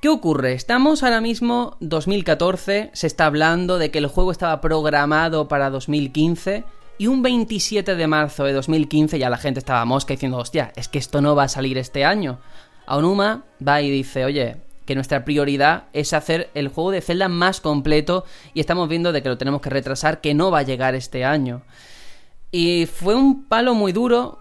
¿Qué 0.00 0.08
ocurre? 0.08 0.54
Estamos 0.54 1.02
ahora 1.02 1.20
mismo 1.20 1.76
2014, 1.80 2.90
se 2.92 3.06
está 3.06 3.26
hablando 3.26 3.78
de 3.78 3.90
que 3.90 3.98
el 3.98 4.08
juego 4.08 4.32
estaba 4.32 4.60
programado 4.60 5.46
para 5.46 5.70
2015 5.70 6.64
y 6.98 7.06
un 7.06 7.22
27 7.22 7.94
de 7.94 8.06
marzo 8.06 8.44
de 8.44 8.52
2015 8.52 9.18
ya 9.18 9.30
la 9.30 9.38
gente 9.38 9.60
estaba 9.60 9.84
mosca 9.84 10.14
diciendo, 10.14 10.38
hostia, 10.38 10.72
es 10.76 10.88
que 10.88 10.98
esto 10.98 11.20
no 11.20 11.36
va 11.36 11.44
a 11.44 11.48
salir 11.48 11.78
este 11.78 12.04
año. 12.04 12.40
Aonuma 12.86 13.44
va 13.66 13.80
y 13.80 13.90
dice, 13.90 14.24
oye, 14.24 14.56
que 14.84 14.94
nuestra 14.94 15.24
prioridad 15.24 15.84
es 15.92 16.12
hacer 16.12 16.50
el 16.54 16.68
juego 16.68 16.90
de 16.90 17.00
Zelda 17.00 17.28
más 17.28 17.60
completo 17.60 18.24
y 18.54 18.60
estamos 18.60 18.88
viendo 18.88 19.12
de 19.12 19.22
que 19.22 19.28
lo 19.28 19.38
tenemos 19.38 19.60
que 19.60 19.70
retrasar, 19.70 20.20
que 20.20 20.34
no 20.34 20.50
va 20.50 20.60
a 20.60 20.62
llegar 20.62 20.94
este 20.94 21.24
año. 21.24 21.62
Y 22.50 22.86
fue 22.86 23.14
un 23.14 23.44
palo 23.44 23.74
muy 23.74 23.92
duro. 23.92 24.38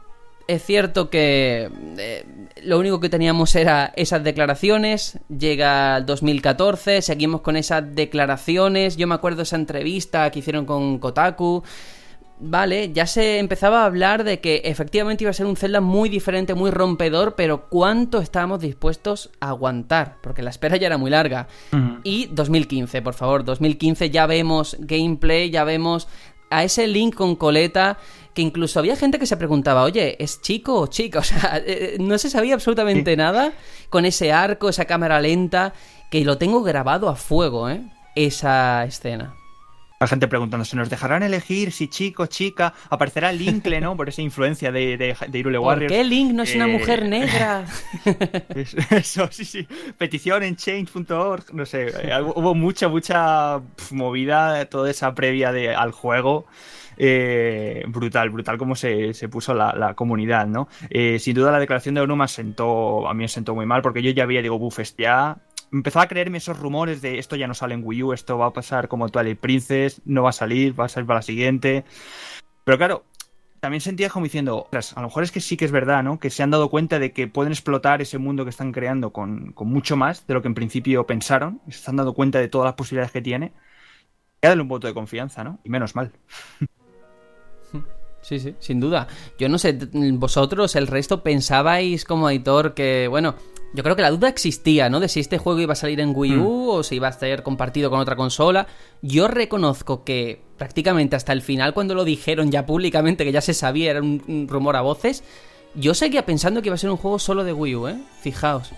Es 0.48 0.64
cierto 0.66 1.10
que 1.10 1.70
eh, 1.98 2.26
lo 2.64 2.78
único 2.78 3.00
que 3.00 3.08
teníamos 3.08 3.56
era 3.56 3.94
esas 3.96 4.24
declaraciones. 4.24 5.18
Llega 5.30 5.98
el 5.98 6.06
2014, 6.06 7.02
seguimos 7.02 7.42
con 7.42 7.56
esas 7.56 7.96
declaraciones. 7.96 8.98
Yo 8.98 9.08
me 9.08 9.16
acuerdo 9.16 9.44
esa 9.44 9.56
entrevista 9.56 10.30
que 10.30 10.40
hicieron 10.40 10.66
con 10.66 11.00
Kotaku 11.00 11.64
vale, 12.42 12.92
ya 12.92 13.06
se 13.06 13.40
empezaba 13.40 13.84
a 13.84 13.86
hablar 13.86 14.24
de 14.24 14.40
que 14.40 14.62
efectivamente 14.66 15.24
iba 15.24 15.32
a 15.32 15.34
ser 15.34 15.46
un 15.46 15.56
Zelda 15.56 15.80
muy 15.80 16.10
diferente, 16.10 16.54
muy 16.54 16.72
rompedor, 16.72 17.36
pero 17.36 17.70
¿cuánto 17.70 18.20
estábamos 18.20 18.60
dispuestos 18.60 19.30
a 19.40 19.50
aguantar? 19.50 20.18
Porque 20.22 20.42
la 20.42 20.50
espera 20.50 20.78
ya 20.78 20.88
era 20.88 20.98
muy 20.98 21.12
larga. 21.12 21.48
Y 22.04 22.28
2015, 22.28 23.02
por 23.02 23.14
favor, 23.14 23.46
2015 23.46 24.10
ya 24.10 24.26
vemos 24.26 24.76
gameplay, 24.80 25.50
ya 25.50 25.64
vemos 25.64 26.08
a 26.50 26.64
ese 26.64 26.88
Link 26.88 27.16
con 27.16 27.36
coleta 27.36 27.98
que 28.34 28.42
incluso 28.42 28.80
había 28.80 28.96
gente 28.96 29.20
que 29.20 29.26
se 29.26 29.38
preguntaba, 29.38 29.84
oye, 29.84 30.22
¿es 30.24 30.42
chico 30.42 30.80
o 30.80 30.88
chica? 30.88 31.20
O 31.22 31.24
sea, 31.24 31.58
eh, 31.58 31.64
eh, 31.66 31.98
no 32.00 32.18
se 32.18 32.30
sabía 32.30 32.56
absolutamente 32.56 33.16
nada 33.16 33.54
con 33.90 34.06
ese 34.06 34.32
arco, 34.32 34.70
esa 34.70 34.86
cámara 34.86 35.22
lenta, 35.22 35.74
que 36.10 36.24
lo 36.26 36.38
tengo 36.38 36.64
grabado 36.64 37.10
a 37.10 37.16
fuego, 37.16 37.70
¿eh? 37.70 37.82
Esa 38.16 38.84
escena. 38.86 39.36
La 40.02 40.08
gente 40.08 40.28
preguntándose, 40.28 40.76
¿nos 40.76 40.90
dejarán 40.90 41.22
elegir 41.22 41.72
si 41.72 41.88
chico, 41.88 42.26
chica? 42.26 42.74
Aparecerá 42.90 43.32
Linkle, 43.32 43.80
¿no? 43.82 43.96
Por 43.96 44.10
esa 44.10 44.24
influencia 44.24 44.72
de, 44.72 44.98
de, 44.98 45.16
de 45.28 45.38
Irule 45.38 45.60
Warriors. 45.60 45.94
¿Por 45.94 46.02
qué 46.02 46.04
Link 46.04 46.34
no 46.34 46.42
es 46.42 46.56
una 46.56 46.66
mujer 46.66 47.04
eh, 47.04 47.08
negra? 47.08 47.66
Eso, 48.90 49.28
sí, 49.30 49.46
sí. 49.46 49.68
Petición 50.00 50.42
en 50.42 50.56
change.org. 50.56 51.54
No 51.54 51.68
sé, 51.68 51.90
eh, 51.90 52.20
hubo 52.20 52.56
mucha, 52.56 52.88
mucha 52.88 53.62
movida, 53.92 54.66
toda 54.66 54.90
esa 54.90 55.14
previa 55.14 55.52
de, 55.52 55.76
al 55.76 55.92
juego. 55.92 56.48
Eh, 56.98 57.84
brutal, 57.88 58.32
brutal 58.32 58.58
como 58.58 58.76
se, 58.76 59.14
se 59.14 59.30
puso 59.30 59.54
la, 59.54 59.94
comunidad, 59.94 60.48
¿no? 60.48 60.68
sin 61.20 61.36
duda 61.36 61.52
la 61.52 61.60
declaración 61.60 61.94
de 61.94 62.02
Onuma 62.02 62.28
sentó, 62.28 63.08
a 63.08 63.14
mí 63.14 63.22
me 63.22 63.28
sentó 63.28 63.54
muy 63.54 63.68
mal 63.68 63.84
porque 63.84 64.02
yo 64.02 64.10
ya 64.10 64.24
había, 64.24 64.42
digo, 64.42 64.58
bufes 64.58 64.96
ya, 64.98 65.38
empezaba 65.72 66.04
a 66.04 66.08
creerme 66.08 66.38
esos 66.38 66.60
rumores 66.60 67.02
de 67.02 67.20
esto 67.20 67.36
ya 67.36 67.48
no 67.48 67.54
sale 67.54 67.74
en 67.74 67.82
Wii 67.84 68.04
U, 68.04 68.14
esto 68.14 68.38
va 68.38 68.48
a 68.48 68.54
pasar 68.54 68.88
como 68.88 69.10
Twilight 69.10 69.40
Princess, 69.40 70.02
no 70.06 70.24
va 70.24 70.30
a 70.30 70.34
salir, 70.34 70.80
va 70.80 70.86
a 70.86 70.90
salir 70.90 71.08
para 71.08 71.20
la 71.20 71.24
siguiente. 71.24 71.86
Pero 72.64 72.78
claro, 72.78 73.06
también 73.60 73.82
sentía 73.82 74.10
como 74.10 74.26
diciendo, 74.26 74.68
a 74.72 75.02
lo 75.02 75.08
mejor 75.08 75.24
es 75.24 75.32
que 75.32 75.40
sí 75.40 75.56
que 75.56 75.66
es 75.66 75.72
verdad, 75.72 76.04
¿no? 76.04 76.20
Que 76.20 76.30
se 76.30 76.44
han 76.44 76.52
dado 76.52 76.70
cuenta 76.70 77.00
de 77.00 77.14
que 77.14 77.28
pueden 77.28 77.54
explotar 77.54 78.02
ese 78.02 78.18
mundo 78.18 78.44
que 78.44 78.50
están 78.50 78.72
creando 78.72 79.12
con, 79.12 79.54
mucho 79.56 79.96
más 79.96 80.26
de 80.28 80.34
lo 80.34 80.42
que 80.42 80.48
en 80.48 80.56
principio 80.56 81.06
pensaron, 81.06 81.62
se 81.66 81.78
están 81.78 81.96
dando 81.96 82.14
cuenta 82.14 82.40
de 82.40 82.48
todas 82.48 82.66
las 82.66 82.74
posibilidades 82.74 83.12
que 83.12 83.22
tiene. 83.22 83.54
Y 84.42 84.48
darle 84.48 84.64
un 84.64 84.68
voto 84.68 84.88
de 84.88 84.96
confianza, 84.96 85.44
¿no? 85.44 85.60
Y 85.64 85.70
menos 85.70 85.96
mal. 85.96 86.12
Sí, 88.22 88.40
sí, 88.40 88.56
sin 88.60 88.80
duda. 88.80 89.08
Yo 89.40 89.50
no 89.50 89.58
sé, 89.58 89.78
vosotros, 90.14 90.76
el 90.76 90.86
resto, 90.86 91.24
pensabais 91.24 92.06
como 92.06 92.30
editor 92.30 92.76
que, 92.76 93.08
bueno, 93.08 93.36
yo 93.74 93.84
creo 93.84 93.96
que 93.96 94.02
la 94.02 94.12
duda 94.12 94.28
existía, 94.28 94.90
¿no? 94.90 95.00
De 95.00 95.08
si 95.08 95.20
este 95.20 95.38
juego 95.38 95.60
iba 95.60 95.74
a 95.74 95.78
salir 95.78 96.00
en 96.00 96.14
Wii 96.16 96.38
U 96.38 96.70
o 96.70 96.84
si 96.84 96.96
iba 96.96 97.08
a 97.08 97.12
ser 97.12 97.42
compartido 97.42 97.90
con 97.90 98.00
otra 98.00 98.16
consola. 98.16 98.68
Yo 99.02 99.28
reconozco 99.28 100.04
que 100.04 100.42
prácticamente 100.58 101.16
hasta 101.16 101.32
el 101.32 101.42
final, 101.42 101.74
cuando 101.74 101.96
lo 101.96 102.04
dijeron 102.04 102.52
ya 102.52 102.66
públicamente, 102.66 103.24
que 103.24 103.32
ya 103.32 103.42
se 103.42 103.54
sabía, 103.54 103.92
era 103.92 104.02
un, 104.02 104.48
rumor 104.50 104.76
a 104.76 104.82
voces, 104.82 105.24
yo 105.74 105.94
seguía 105.94 106.26
pensando 106.26 106.62
que 106.62 106.68
iba 106.68 106.76
a 106.76 106.78
ser 106.78 106.90
un 106.90 106.98
juego 106.98 107.18
solo 107.18 107.44
de 107.44 107.54
Wii 107.54 107.76
U, 107.76 107.88
¿eh? 107.88 107.98
Fijaos. 108.22 108.72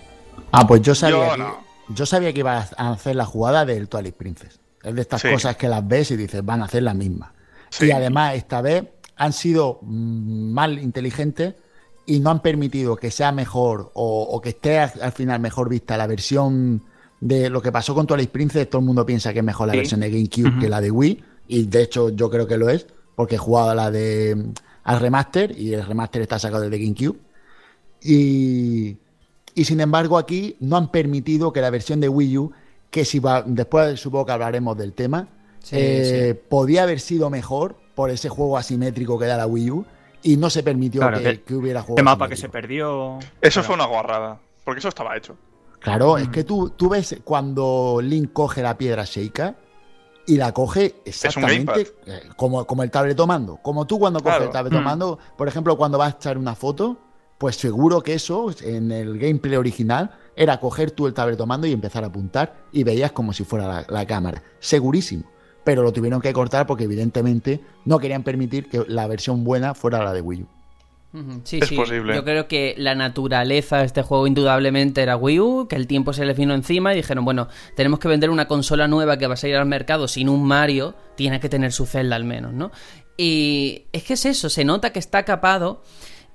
Ah, 0.52 0.66
pues 0.66 0.82
yo 0.82 0.94
sabía, 0.94 1.34
que, 1.34 1.44
yo 1.88 2.06
sabía 2.06 2.32
que 2.32 2.40
iba 2.40 2.68
a 2.76 2.92
hacer 2.92 3.16
la 3.16 3.24
jugada 3.24 3.64
del 3.64 3.88
Twilight 3.88 4.14
Princess. 4.14 4.60
Es 4.82 4.94
de 4.94 5.00
estas 5.00 5.22
cosas 5.22 5.56
que 5.56 5.68
las 5.68 5.86
ves 5.86 6.10
y 6.12 6.16
dices, 6.16 6.44
van 6.44 6.62
a 6.62 6.66
hacer 6.66 6.82
la 6.82 6.94
misma. 6.94 7.32
Y 7.80 7.90
además, 7.90 8.34
esta 8.36 8.60
vez 8.60 8.84
han 9.16 9.32
sido 9.32 9.80
mm, 9.82 10.52
mal 10.52 10.78
inteligentes 10.78 11.54
y 12.06 12.20
no 12.20 12.30
han 12.30 12.40
permitido 12.40 12.96
que 12.96 13.10
sea 13.10 13.32
mejor 13.32 13.90
o, 13.94 14.40
que 14.42 14.50
esté 14.50 14.78
al 14.78 15.12
final 15.12 15.40
mejor 15.40 15.68
vista 15.68 15.96
la 15.96 16.06
versión 16.06 16.82
de 17.20 17.48
lo 17.48 17.62
que 17.62 17.72
pasó 17.72 17.94
con 17.94 18.06
Twilight 18.06 18.30
Princess. 18.30 18.68
Todo 18.68 18.80
el 18.80 18.86
mundo 18.86 19.06
piensa 19.06 19.32
que 19.32 19.38
es 19.38 19.44
mejor 19.44 19.68
la 19.68 19.74
versión 19.74 20.00
de 20.00 20.10
GameCube 20.10 20.60
que 20.60 20.68
la 20.68 20.80
de 20.80 20.90
Wii, 20.90 21.24
y 21.48 21.64
de 21.64 21.82
hecho 21.82 22.10
yo 22.10 22.30
creo 22.30 22.46
que 22.46 22.58
lo 22.58 22.68
es, 22.68 22.86
porque 23.14 23.36
he 23.36 23.38
jugado 23.38 23.74
la 23.74 23.90
de 23.90 24.52
al 24.84 25.00
remaster 25.00 25.58
y 25.58 25.72
el 25.72 25.86
remaster 25.86 26.22
está 26.22 26.38
sacado 26.38 26.68
de 26.68 26.78
GameCube. 26.78 27.18
Y, 28.02 28.98
y 29.54 29.64
sin 29.64 29.80
embargo, 29.80 30.18
aquí 30.18 30.56
no 30.60 30.76
han 30.76 30.90
permitido 30.90 31.52
que 31.52 31.62
la 31.62 31.70
versión 31.70 32.00
de 32.00 32.08
Wii 32.08 32.38
U, 32.38 32.52
que 32.90 33.06
si 33.06 33.18
va, 33.18 33.42
después 33.46 33.98
supongo 33.98 34.26
que 34.26 34.32
hablaremos 34.32 34.76
del 34.76 34.92
tema, 34.92 35.28
eh, 35.70 36.38
podía 36.48 36.82
haber 36.82 37.00
sido 37.00 37.30
mejor 37.30 37.76
por 37.94 38.10
ese 38.10 38.28
juego 38.28 38.58
asimétrico 38.58 39.18
que 39.18 39.24
da 39.24 39.38
la 39.38 39.46
Wii 39.46 39.70
U 39.70 39.86
y 40.24 40.38
no 40.38 40.50
se 40.50 40.62
permitió 40.62 41.02
que, 41.46 41.54
hubiera 41.54 41.82
juego. 41.82 41.98
El 41.98 42.04
mapa 42.04 42.28
que 42.28 42.34
se 42.34 42.48
perdió. 42.48 43.18
Eso 43.40 43.62
fue 43.62 43.76
una 43.76 43.84
guarrada, 43.84 44.40
porque 44.64 44.80
eso 44.80 44.88
estaba 44.88 45.16
hecho. 45.16 45.36
Claro, 45.78 46.16
es 46.16 46.28
mm. 46.28 46.32
que 46.32 46.44
tú, 46.44 46.70
tú 46.70 46.88
ves 46.88 47.18
cuando 47.22 48.00
Link 48.02 48.32
coge 48.32 48.62
la 48.62 48.76
piedra 48.76 49.04
Sheikah 49.04 49.54
y 50.26 50.38
la 50.38 50.52
coge 50.52 50.94
exactamente 51.04 51.94
eh, 52.06 52.22
como, 52.36 52.66
como 52.66 52.82
el 52.82 52.90
tabletomando. 52.90 53.58
Como 53.58 53.86
tú 53.86 53.98
cuando 53.98 54.20
coges 54.20 54.40
el 54.40 54.50
tabletomando, 54.50 55.18
mm. 55.20 55.36
por 55.36 55.46
ejemplo, 55.46 55.76
cuando 55.76 55.98
vas 55.98 56.14
a 56.14 56.16
echar 56.16 56.38
una 56.38 56.54
foto, 56.54 56.96
pues 57.36 57.56
seguro 57.56 58.02
que 58.02 58.14
eso 58.14 58.50
en 58.62 58.90
el 58.92 59.18
gameplay 59.18 59.56
original 59.56 60.16
era 60.36 60.58
coger 60.58 60.90
tú 60.92 61.06
el 61.06 61.12
tabletomando 61.12 61.66
y 61.66 61.72
empezar 61.72 62.02
a 62.02 62.06
apuntar 62.06 62.64
y 62.72 62.82
veías 62.82 63.12
como 63.12 63.34
si 63.34 63.44
fuera 63.44 63.84
la 63.86 64.06
cámara. 64.06 64.42
Segurísimo 64.58 65.33
pero 65.64 65.82
lo 65.82 65.92
tuvieron 65.92 66.20
que 66.20 66.32
cortar 66.32 66.66
porque 66.66 66.84
evidentemente 66.84 67.60
no 67.84 67.98
querían 67.98 68.22
permitir 68.22 68.68
que 68.68 68.84
la 68.86 69.06
versión 69.06 69.44
buena 69.44 69.74
fuera 69.74 70.04
la 70.04 70.12
de 70.12 70.20
Wii 70.20 70.42
U. 70.42 70.46
Sí, 71.44 71.60
sí. 71.62 71.76
Yo 71.76 72.24
creo 72.24 72.48
que 72.48 72.74
la 72.76 72.96
naturaleza 72.96 73.78
de 73.78 73.84
este 73.84 74.02
juego 74.02 74.26
indudablemente 74.26 75.00
era 75.00 75.16
Wii 75.16 75.40
U, 75.40 75.68
que 75.68 75.76
el 75.76 75.86
tiempo 75.86 76.12
se 76.12 76.24
les 76.24 76.36
vino 76.36 76.54
encima 76.54 76.92
y 76.92 76.96
dijeron, 76.96 77.24
bueno, 77.24 77.46
tenemos 77.76 78.00
que 78.00 78.08
vender 78.08 78.30
una 78.30 78.48
consola 78.48 78.88
nueva 78.88 79.16
que 79.16 79.28
va 79.28 79.34
a 79.34 79.36
salir 79.36 79.56
al 79.56 79.66
mercado 79.66 80.08
sin 80.08 80.28
un 80.28 80.44
Mario, 80.44 80.96
tiene 81.14 81.38
que 81.38 81.48
tener 81.48 81.72
su 81.72 81.86
celda 81.86 82.16
al 82.16 82.24
menos, 82.24 82.52
¿no? 82.52 82.72
Y 83.16 83.84
es 83.92 84.02
que 84.02 84.14
es 84.14 84.26
eso, 84.26 84.50
se 84.50 84.64
nota 84.64 84.90
que 84.90 84.98
está 84.98 85.24
capado 85.24 85.82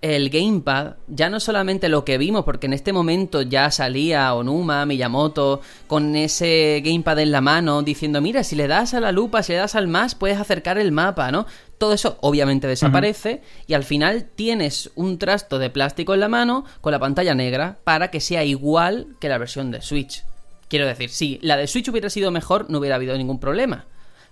el 0.02 0.30
gamepad, 0.30 0.96
ya 1.08 1.30
no 1.30 1.40
solamente 1.40 1.90
lo 1.90 2.06
que 2.06 2.18
vimos, 2.18 2.46
porque 2.46 2.68
en 2.68 2.74
este 2.74 2.94
momento 2.94 3.42
ya 3.42 3.70
salía 3.70 4.34
Onuma, 4.34 4.86
Miyamoto, 4.86 5.62
con 5.88 6.16
ese 6.16 6.82
gamepad 6.84 7.20
en 7.20 7.32
la 7.32 7.42
mano, 7.42 7.82
diciendo, 7.82 8.22
mira, 8.22 8.44
si 8.44 8.56
le 8.56 8.68
das 8.68 8.94
a 8.94 9.02
la 9.02 9.12
lupa, 9.12 9.44
si 9.44 9.52
le 9.52 9.60
das 9.60 9.76
al 9.76 9.88
más, 9.88 10.16
puedes 10.16 10.40
acercar 10.40 10.78
el 10.78 10.92
mapa, 10.92 11.32
¿no? 11.32 11.46
Todo 11.78 11.94
eso 11.94 12.18
obviamente 12.22 12.68
desaparece 12.68 13.42
y 13.68 13.74
al 13.74 13.84
final 13.84 14.26
tienes 14.36 14.92
un 14.96 15.18
trasto 15.18 15.60
de 15.60 15.70
plástico 15.70 16.14
en 16.14 16.20
la 16.20 16.28
mano 16.28 16.66
con 16.82 16.92
la 16.92 17.00
pantalla 17.00 17.36
negra 17.36 17.80
para 17.84 18.12
que 18.12 18.20
sea 18.20 18.44
igual 18.44 19.16
que 19.20 19.30
la 19.30 19.38
versión 19.38 19.72
de 19.72 19.82
Switch. 19.82 20.24
Quiero 20.68 20.86
decir, 20.86 21.10
si 21.10 21.40
la 21.42 21.58
de 21.58 21.68
Switch 21.68 21.88
hubiera 21.88 22.10
sido 22.10 22.32
mejor, 22.32 22.70
no 22.70 22.80
hubiera 22.80 22.96
habido 22.96 23.18
ningún 23.18 23.40
problema 23.40 23.86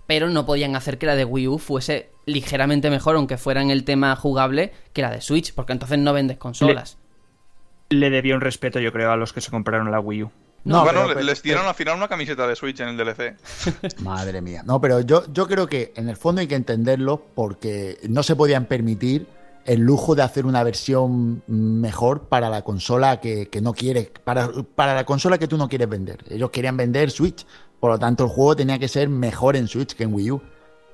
pero 0.08 0.30
no 0.30 0.46
podían 0.46 0.74
hacer 0.74 0.96
que 0.96 1.04
la 1.04 1.16
de 1.16 1.26
Wii 1.26 1.48
U 1.48 1.58
fuese 1.58 2.08
ligeramente 2.24 2.88
mejor, 2.88 3.16
aunque 3.16 3.36
fuera 3.36 3.60
en 3.60 3.70
el 3.70 3.84
tema 3.84 4.16
jugable, 4.16 4.72
que 4.94 5.02
la 5.02 5.10
de 5.10 5.20
Switch, 5.20 5.52
porque 5.52 5.74
entonces 5.74 5.98
no 5.98 6.14
vendes 6.14 6.38
consolas. 6.38 6.96
Le, 7.90 8.08
debió 8.08 8.34
un 8.34 8.40
respeto, 8.40 8.80
yo 8.80 8.90
creo, 8.90 9.12
a 9.12 9.16
los 9.16 9.34
que 9.34 9.42
se 9.42 9.50
compraron 9.50 9.90
la 9.90 10.00
Wii 10.00 10.22
U. 10.22 10.30
No, 10.64 10.82
bueno, 10.82 11.12
les 11.12 11.42
dieron 11.42 11.66
al 11.66 11.74
final 11.74 11.96
una 11.96 12.08
camiseta 12.08 12.46
de 12.46 12.56
Switch 12.56 12.80
en 12.80 12.88
el 12.88 12.96
DLC. 12.96 13.36
Madre 14.02 14.40
mía. 14.40 14.62
No, 14.64 14.80
pero 14.80 15.00
yo, 15.00 15.30
yo 15.30 15.46
creo 15.46 15.66
que 15.66 15.92
en 15.94 16.08
el 16.08 16.16
fondo 16.16 16.40
hay 16.40 16.46
que 16.46 16.54
entenderlo 16.54 17.22
porque 17.34 17.98
no 18.08 18.22
se 18.22 18.34
podían 18.34 18.64
permitir 18.64 19.26
el 19.66 19.80
lujo 19.80 20.14
de 20.14 20.22
hacer 20.22 20.46
una 20.46 20.62
versión 20.62 21.42
mejor 21.46 22.22
para 22.22 22.48
la 22.48 22.62
consola 22.62 23.20
que, 23.20 23.50
no 23.60 23.74
quieres, 23.74 24.10
para, 24.24 24.50
para 24.74 24.94
la 24.94 25.04
consola 25.04 25.36
que 25.36 25.46
tú 25.46 25.58
no 25.58 25.68
quieres 25.68 25.90
vender. 25.90 26.24
Ellos 26.30 26.50
querían 26.50 26.78
vender 26.78 27.10
Switch, 27.10 27.44
por 27.80 27.90
lo 27.90 27.98
tanto, 27.98 28.24
el 28.24 28.30
juego 28.30 28.56
tenía 28.56 28.78
que 28.78 28.88
ser 28.88 29.08
mejor 29.08 29.56
en 29.56 29.68
Switch 29.68 29.94
que 29.94 30.04
en 30.04 30.14
Wii 30.14 30.30
U. 30.32 30.42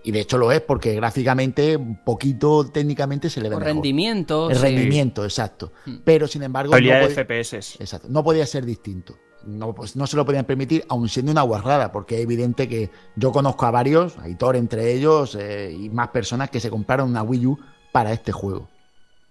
Y 0.06 0.12
de 0.12 0.20
hecho 0.20 0.36
lo 0.36 0.52
es, 0.52 0.60
porque 0.60 0.94
gráficamente, 0.94 1.76
un 1.76 2.04
poquito 2.04 2.70
técnicamente 2.70 3.30
se 3.30 3.40
le 3.40 3.48
ve. 3.48 3.56
El 3.56 3.62
rendimiento. 3.62 4.50
El 4.50 4.60
rendimiento, 4.60 5.24
exacto. 5.24 5.72
Hmm. 5.86 5.96
Pero 6.04 6.28
sin 6.28 6.42
embargo. 6.42 6.78
no 6.78 6.78
de 6.78 7.08
FPS. 7.08 7.80
Exacto. 7.80 8.08
No 8.10 8.22
podía 8.22 8.44
ser 8.44 8.66
distinto. 8.66 9.16
No, 9.46 9.74
pues 9.74 9.96
no 9.96 10.06
se 10.06 10.16
lo 10.16 10.24
podían 10.24 10.44
permitir, 10.44 10.84
aun 10.88 11.08
siendo 11.08 11.32
una 11.32 11.42
guarrada, 11.42 11.92
porque 11.92 12.16
es 12.16 12.22
evidente 12.22 12.68
que 12.68 12.90
yo 13.16 13.32
conozco 13.32 13.66
a 13.66 13.70
varios, 13.70 14.18
a 14.18 14.28
Hitor 14.28 14.56
entre 14.56 14.92
ellos, 14.92 15.34
eh, 15.34 15.74
y 15.78 15.90
más 15.90 16.08
personas 16.08 16.50
que 16.50 16.60
se 16.60 16.70
compraron 16.70 17.10
una 17.10 17.22
Wii 17.22 17.46
U 17.46 17.58
para 17.92 18.12
este 18.12 18.32
juego. 18.32 18.68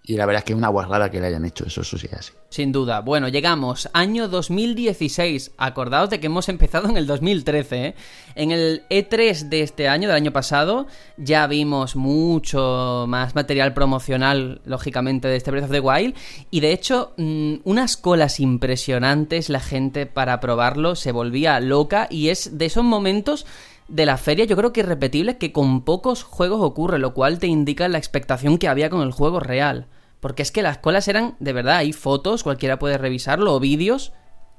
Y 0.06 0.18
la 0.18 0.26
verdad 0.26 0.40
es 0.40 0.44
que 0.44 0.52
es 0.52 0.58
una 0.58 0.68
guarrada 0.68 1.10
que 1.10 1.18
le 1.18 1.28
hayan 1.28 1.46
hecho 1.46 1.64
eso, 1.64 1.80
eso 1.80 1.96
sí 1.96 2.08
así. 2.12 2.30
Sin 2.50 2.72
duda. 2.72 3.00
Bueno, 3.00 3.28
llegamos. 3.28 3.88
Año 3.94 4.28
2016. 4.28 5.52
Acordaos 5.56 6.10
de 6.10 6.20
que 6.20 6.26
hemos 6.26 6.50
empezado 6.50 6.90
en 6.90 6.98
el 6.98 7.06
2013. 7.06 7.86
¿eh? 7.86 7.94
En 8.34 8.50
el 8.50 8.82
E3 8.90 9.48
de 9.48 9.62
este 9.62 9.88
año, 9.88 10.08
del 10.08 10.16
año 10.16 10.30
pasado, 10.30 10.86
ya 11.16 11.46
vimos 11.46 11.96
mucho 11.96 13.06
más 13.08 13.34
material 13.34 13.72
promocional, 13.72 14.60
lógicamente, 14.66 15.26
de 15.28 15.36
este 15.36 15.50
Breath 15.50 15.64
of 15.64 15.70
the 15.70 15.80
Wild. 15.80 16.14
Y 16.50 16.60
de 16.60 16.72
hecho, 16.72 17.14
mm, 17.16 17.54
unas 17.64 17.96
colas 17.96 18.40
impresionantes. 18.40 19.48
La 19.48 19.60
gente 19.60 20.04
para 20.04 20.38
probarlo 20.38 20.96
se 20.96 21.12
volvía 21.12 21.58
loca. 21.60 22.08
Y 22.10 22.28
es 22.28 22.58
de 22.58 22.66
esos 22.66 22.84
momentos 22.84 23.46
de 23.88 24.06
la 24.06 24.16
feria 24.16 24.44
yo 24.44 24.56
creo 24.56 24.72
que 24.72 24.80
irrepetible 24.80 25.38
que 25.38 25.52
con 25.52 25.84
pocos 25.84 26.22
juegos 26.22 26.60
ocurre, 26.62 26.98
lo 26.98 27.14
cual 27.14 27.38
te 27.38 27.46
indica 27.46 27.88
la 27.88 27.98
expectación 27.98 28.58
que 28.58 28.68
había 28.68 28.90
con 28.90 29.02
el 29.02 29.12
juego 29.12 29.40
real. 29.40 29.86
Porque 30.20 30.42
es 30.42 30.50
que 30.50 30.62
las 30.62 30.78
colas 30.78 31.06
eran, 31.08 31.36
de 31.38 31.52
verdad, 31.52 31.76
hay 31.76 31.92
fotos, 31.92 32.42
cualquiera 32.42 32.78
puede 32.78 32.96
revisarlo, 32.96 33.54
o 33.54 33.60
vídeos, 33.60 34.12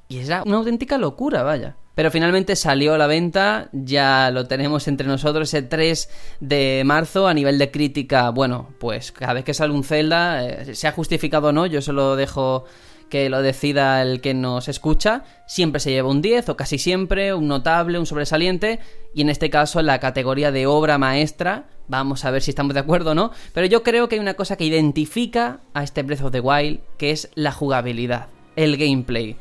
y 0.08 0.20
era 0.20 0.44
una 0.44 0.58
auténtica 0.58 0.98
locura, 0.98 1.42
vaya. 1.42 1.76
Pero 1.96 2.12
finalmente 2.12 2.56
salió 2.56 2.94
a 2.94 2.98
la 2.98 3.08
venta, 3.08 3.70
ya 3.72 4.30
lo 4.30 4.48
tenemos 4.48 4.88
entre 4.88 5.08
nosotros 5.08 5.48
ese 5.48 5.64
3 5.64 6.10
de 6.42 6.84
marzo 6.86 7.28
a 7.28 7.34
nivel 7.34 7.58
de 7.58 7.72
crítica. 7.72 8.30
Bueno, 8.30 8.70
pues 8.80 9.12
cada 9.14 9.34
vez 9.34 9.46
que 9.46 9.54
sale 9.54 9.74
un 9.74 9.84
Zelda, 9.84 10.46
eh, 10.46 10.76
se 10.76 10.88
ha 10.88 10.92
justificado 10.92 11.48
o 11.48 11.52
no, 11.54 11.66
yo 11.66 11.82
se 11.82 11.94
lo 11.94 12.16
dejo 12.18 12.66
que 13.10 13.30
lo 13.30 13.41
decida 13.41 14.02
el 14.02 14.22
que 14.22 14.34
nos 14.34 14.68
escucha, 14.68 15.24
siempre 15.48 15.80
se 15.80 15.91
lleva 15.91 16.10
un 16.10 16.22
10 16.22 16.50
o 16.50 16.58
casi 16.58 16.78
siempre, 16.78 17.34
un 17.34 17.48
notable, 17.48 18.00
un 18.00 18.06
sobresaliente, 18.06 18.80
y 19.13 19.22
en 19.22 19.30
este 19.30 19.50
caso 19.50 19.80
en 19.80 19.86
la 19.86 20.00
categoría 20.00 20.52
de 20.52 20.68
obra 20.68 20.98
maestra, 20.98 21.65
vamos 21.88 22.26
a 22.26 22.32
ver 22.32 22.41
si 22.41 22.52
estamos 22.52 22.74
de 22.74 22.80
acuerdo 22.80 23.12
o 23.12 23.15
no, 23.15 23.32
pero 23.54 23.68
yo 23.68 23.84
creo 23.84 24.10
que 24.10 24.15
hay 24.15 24.22
una 24.22 24.34
cosa 24.34 24.58
que 24.58 24.65
identifica 24.65 25.60
a 25.74 25.84
este 25.84 26.04
Breath 26.04 26.24
of 26.24 26.32
the 26.32 26.39
Wild, 26.39 26.80
que 26.98 27.12
es 27.12 27.30
la 27.36 27.52
jugabilidad, 27.52 28.28
el 28.56 28.78
gameplay. 28.78 29.38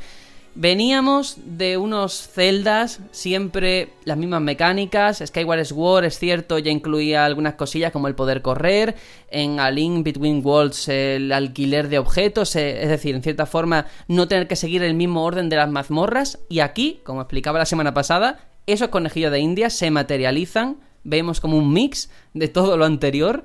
Veníamos 0.56 1.36
de 1.44 1.76
unos 1.76 2.28
celdas, 2.28 3.00
siempre 3.10 3.88
las 4.04 4.16
mismas 4.16 4.40
mecánicas. 4.40 5.20
Skyward 5.26 5.64
Sword, 5.64 6.04
es 6.04 6.18
cierto, 6.20 6.60
ya 6.60 6.70
incluía 6.70 7.24
algunas 7.24 7.54
cosillas 7.54 7.90
como 7.90 8.06
el 8.06 8.14
poder 8.14 8.40
correr. 8.40 8.94
En 9.28 9.58
A 9.58 9.72
Link 9.72 10.04
Between 10.04 10.46
Worlds, 10.46 10.88
el 10.88 11.32
alquiler 11.32 11.88
de 11.88 11.98
objetos, 11.98 12.54
eh, 12.54 12.84
es 12.84 12.88
decir, 12.88 13.16
en 13.16 13.24
cierta 13.24 13.46
forma, 13.46 13.86
no 14.06 14.28
tener 14.28 14.46
que 14.46 14.54
seguir 14.54 14.84
el 14.84 14.94
mismo 14.94 15.24
orden 15.24 15.48
de 15.48 15.56
las 15.56 15.68
mazmorras. 15.68 16.38
Y 16.48 16.60
aquí, 16.60 17.00
como 17.02 17.22
explicaba 17.22 17.58
la 17.58 17.66
semana 17.66 17.92
pasada, 17.92 18.38
esos 18.66 18.88
conejillos 18.88 19.32
de 19.32 19.40
India 19.40 19.70
se 19.70 19.90
materializan. 19.90 20.76
Vemos 21.02 21.40
como 21.40 21.58
un 21.58 21.72
mix 21.72 22.10
de 22.32 22.46
todo 22.46 22.76
lo 22.76 22.84
anterior 22.84 23.42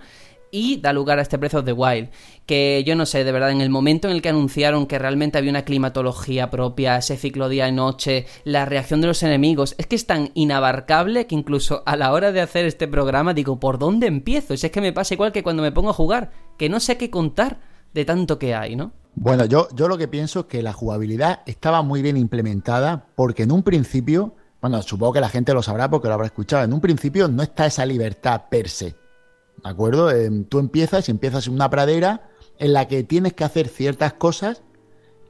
y 0.52 0.80
da 0.82 0.94
lugar 0.94 1.20
a 1.20 1.22
este 1.22 1.38
Breath 1.38 1.56
of 1.56 1.66
the 1.66 1.74
Wild. 1.74 2.10
Que 2.46 2.84
yo 2.86 2.96
no 2.96 3.06
sé, 3.06 3.24
de 3.24 3.32
verdad, 3.32 3.52
en 3.52 3.62
el 3.62 3.70
momento 3.70 4.08
en 4.08 4.16
el 4.16 4.22
que 4.22 4.30
anunciaron 4.30 4.88
que 4.88 5.00
realmente 5.00 5.38
había 5.38 5.52
una 5.52 5.66
climatología 5.66 6.50
propia, 6.50 6.98
ese 6.98 7.18
ciclo 7.18 7.50
día 7.50 7.68
y 7.68 7.72
noche, 7.72 8.26
la 8.44 8.66
reacción 8.66 9.02
de 9.02 9.08
los 9.08 9.24
enemigos, 9.24 9.76
es 9.78 9.88
que 9.88 9.96
es 9.96 10.08
tan 10.08 10.32
inabarcable 10.34 11.28
que 11.28 11.36
incluso 11.36 11.84
a 11.86 11.96
la 11.96 12.12
hora 12.12 12.32
de 12.32 12.42
hacer 12.42 12.66
este 12.66 12.88
programa 12.88 13.34
digo, 13.34 13.60
¿por 13.60 13.78
dónde 13.78 14.08
empiezo? 14.08 14.56
Si 14.58 14.66
es 14.66 14.72
que 14.72 14.82
me 14.82 14.94
pasa 14.94 15.14
igual 15.14 15.32
que 15.32 15.44
cuando 15.44 15.64
me 15.64 15.72
pongo 15.72 15.90
a 15.90 15.94
jugar, 15.94 16.32
que 16.58 16.70
no 16.70 16.80
sé 16.80 16.98
qué 16.98 17.10
contar 17.10 17.60
de 17.94 18.06
tanto 18.06 18.40
que 18.40 18.56
hay, 18.56 18.76
¿no? 18.76 18.92
Bueno, 19.16 19.46
yo, 19.46 19.68
yo 19.76 19.88
lo 19.88 19.98
que 19.98 20.08
pienso 20.08 20.42
es 20.42 20.46
que 20.46 20.64
la 20.64 20.74
jugabilidad 20.74 21.42
estaba 21.46 21.82
muy 21.82 22.02
bien 22.02 22.16
implementada 22.16 23.08
porque 23.16 23.44
en 23.44 23.52
un 23.52 23.64
principio, 23.64 24.36
bueno, 24.62 24.82
supongo 24.82 25.14
que 25.14 25.22
la 25.22 25.30
gente 25.30 25.54
lo 25.54 25.64
sabrá 25.64 25.90
porque 25.90 26.08
lo 26.08 26.14
habrá 26.14 26.28
escuchado, 26.28 26.64
en 26.64 26.74
un 26.74 26.80
principio 26.80 27.28
no 27.28 27.44
está 27.44 27.66
esa 27.66 27.86
libertad 27.86 28.44
per 28.50 28.70
se 28.70 28.96
¿De 29.64 29.70
acuerdo? 29.70 30.12
Em, 30.12 30.46
tú 30.46 30.60
empiezas 30.60 31.08
y 31.08 31.12
empiezas 31.12 31.48
en 31.48 31.54
una 31.54 31.70
pradera 31.70 32.30
en 32.58 32.74
la 32.74 32.88
que 32.88 33.04
tienes 33.04 33.34
que 33.34 33.44
hacer 33.44 33.68
ciertas 33.68 34.14
cosas 34.14 34.64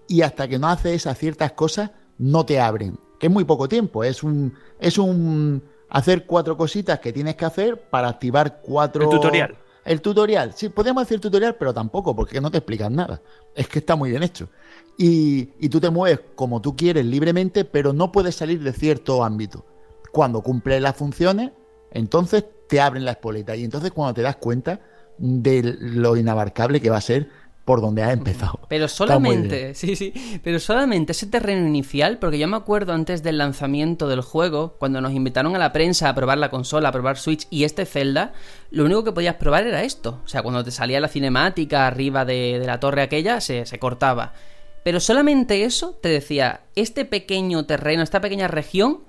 y 0.07 0.21
hasta 0.21 0.47
que 0.47 0.59
no 0.59 0.67
haces 0.67 0.93
esas 0.93 1.17
ciertas 1.17 1.53
cosas 1.53 1.91
no 2.17 2.45
te 2.45 2.59
abren. 2.59 2.99
Que 3.19 3.27
es 3.27 3.33
muy 3.33 3.45
poco 3.45 3.67
tiempo, 3.67 4.03
es 4.03 4.23
un 4.23 4.53
es 4.79 4.97
un 4.97 5.63
hacer 5.89 6.25
cuatro 6.25 6.57
cositas 6.57 6.99
que 6.99 7.11
tienes 7.11 7.35
que 7.35 7.45
hacer 7.45 7.89
para 7.89 8.09
activar 8.09 8.61
cuatro 8.61 9.03
El 9.03 9.09
tutorial. 9.09 9.57
El 9.85 10.01
tutorial, 10.01 10.53
sí, 10.53 10.69
podemos 10.69 11.03
decir 11.03 11.19
tutorial, 11.19 11.55
pero 11.57 11.73
tampoco, 11.73 12.15
porque 12.15 12.39
no 12.41 12.51
te 12.51 12.57
explican 12.59 12.95
nada. 12.95 13.21
Es 13.55 13.67
que 13.67 13.79
está 13.79 13.95
muy 13.95 14.11
bien 14.11 14.21
hecho. 14.21 14.49
Y, 14.97 15.49
y 15.59 15.69
tú 15.69 15.79
te 15.79 15.89
mueves 15.89 16.19
como 16.35 16.61
tú 16.61 16.75
quieres 16.75 17.05
libremente, 17.05 17.65
pero 17.65 17.93
no 17.93 18.11
puedes 18.11 18.35
salir 18.35 18.61
de 18.61 18.73
cierto 18.73 19.23
ámbito. 19.23 19.65
Cuando 20.11 20.41
cumples 20.41 20.81
las 20.81 20.95
funciones, 20.95 21.51
entonces 21.91 22.45
te 22.69 22.79
abren 22.79 23.03
la 23.03 23.11
espoleta. 23.11 23.55
Y 23.55 23.63
entonces 23.65 23.91
cuando 23.91 24.13
te 24.13 24.21
das 24.21 24.37
cuenta 24.37 24.79
de 25.17 25.75
lo 25.79 26.15
inabarcable 26.15 26.79
que 26.79 26.89
va 26.89 26.97
a 26.97 27.01
ser 27.01 27.27
por 27.65 27.81
donde 27.81 28.01
has 28.01 28.13
empezado. 28.13 28.61
Pero 28.67 28.87
solamente, 28.87 29.75
sí, 29.75 29.95
sí, 29.95 30.11
pero 30.43 30.59
solamente 30.59 31.11
ese 31.11 31.27
terreno 31.27 31.67
inicial, 31.67 32.17
porque 32.17 32.39
yo 32.39 32.47
me 32.47 32.57
acuerdo 32.57 32.93
antes 32.93 33.21
del 33.21 33.37
lanzamiento 33.37 34.07
del 34.07 34.21
juego, 34.21 34.75
cuando 34.79 35.01
nos 35.01 35.11
invitaron 35.11 35.55
a 35.55 35.59
la 35.59 35.71
prensa 35.71 36.09
a 36.09 36.15
probar 36.15 36.39
la 36.39 36.49
consola, 36.49 36.89
a 36.89 36.91
probar 36.91 37.17
Switch 37.17 37.45
y 37.51 37.65
este 37.65 37.85
Zelda, 37.85 38.33
lo 38.71 38.85
único 38.85 39.03
que 39.03 39.11
podías 39.11 39.35
probar 39.35 39.67
era 39.67 39.83
esto. 39.83 40.21
O 40.25 40.27
sea, 40.27 40.41
cuando 40.41 40.63
te 40.63 40.71
salía 40.71 40.99
la 40.99 41.09
cinemática 41.09 41.85
arriba 41.85 42.25
de, 42.25 42.57
de 42.59 42.65
la 42.65 42.79
torre 42.79 43.03
aquella, 43.03 43.39
se, 43.39 43.67
se 43.67 43.77
cortaba. 43.77 44.33
Pero 44.83 44.99
solamente 44.99 45.63
eso 45.63 45.95
te 46.01 46.09
decía, 46.09 46.61
este 46.75 47.05
pequeño 47.05 47.65
terreno, 47.67 48.01
esta 48.01 48.21
pequeña 48.21 48.47
región, 48.47 49.01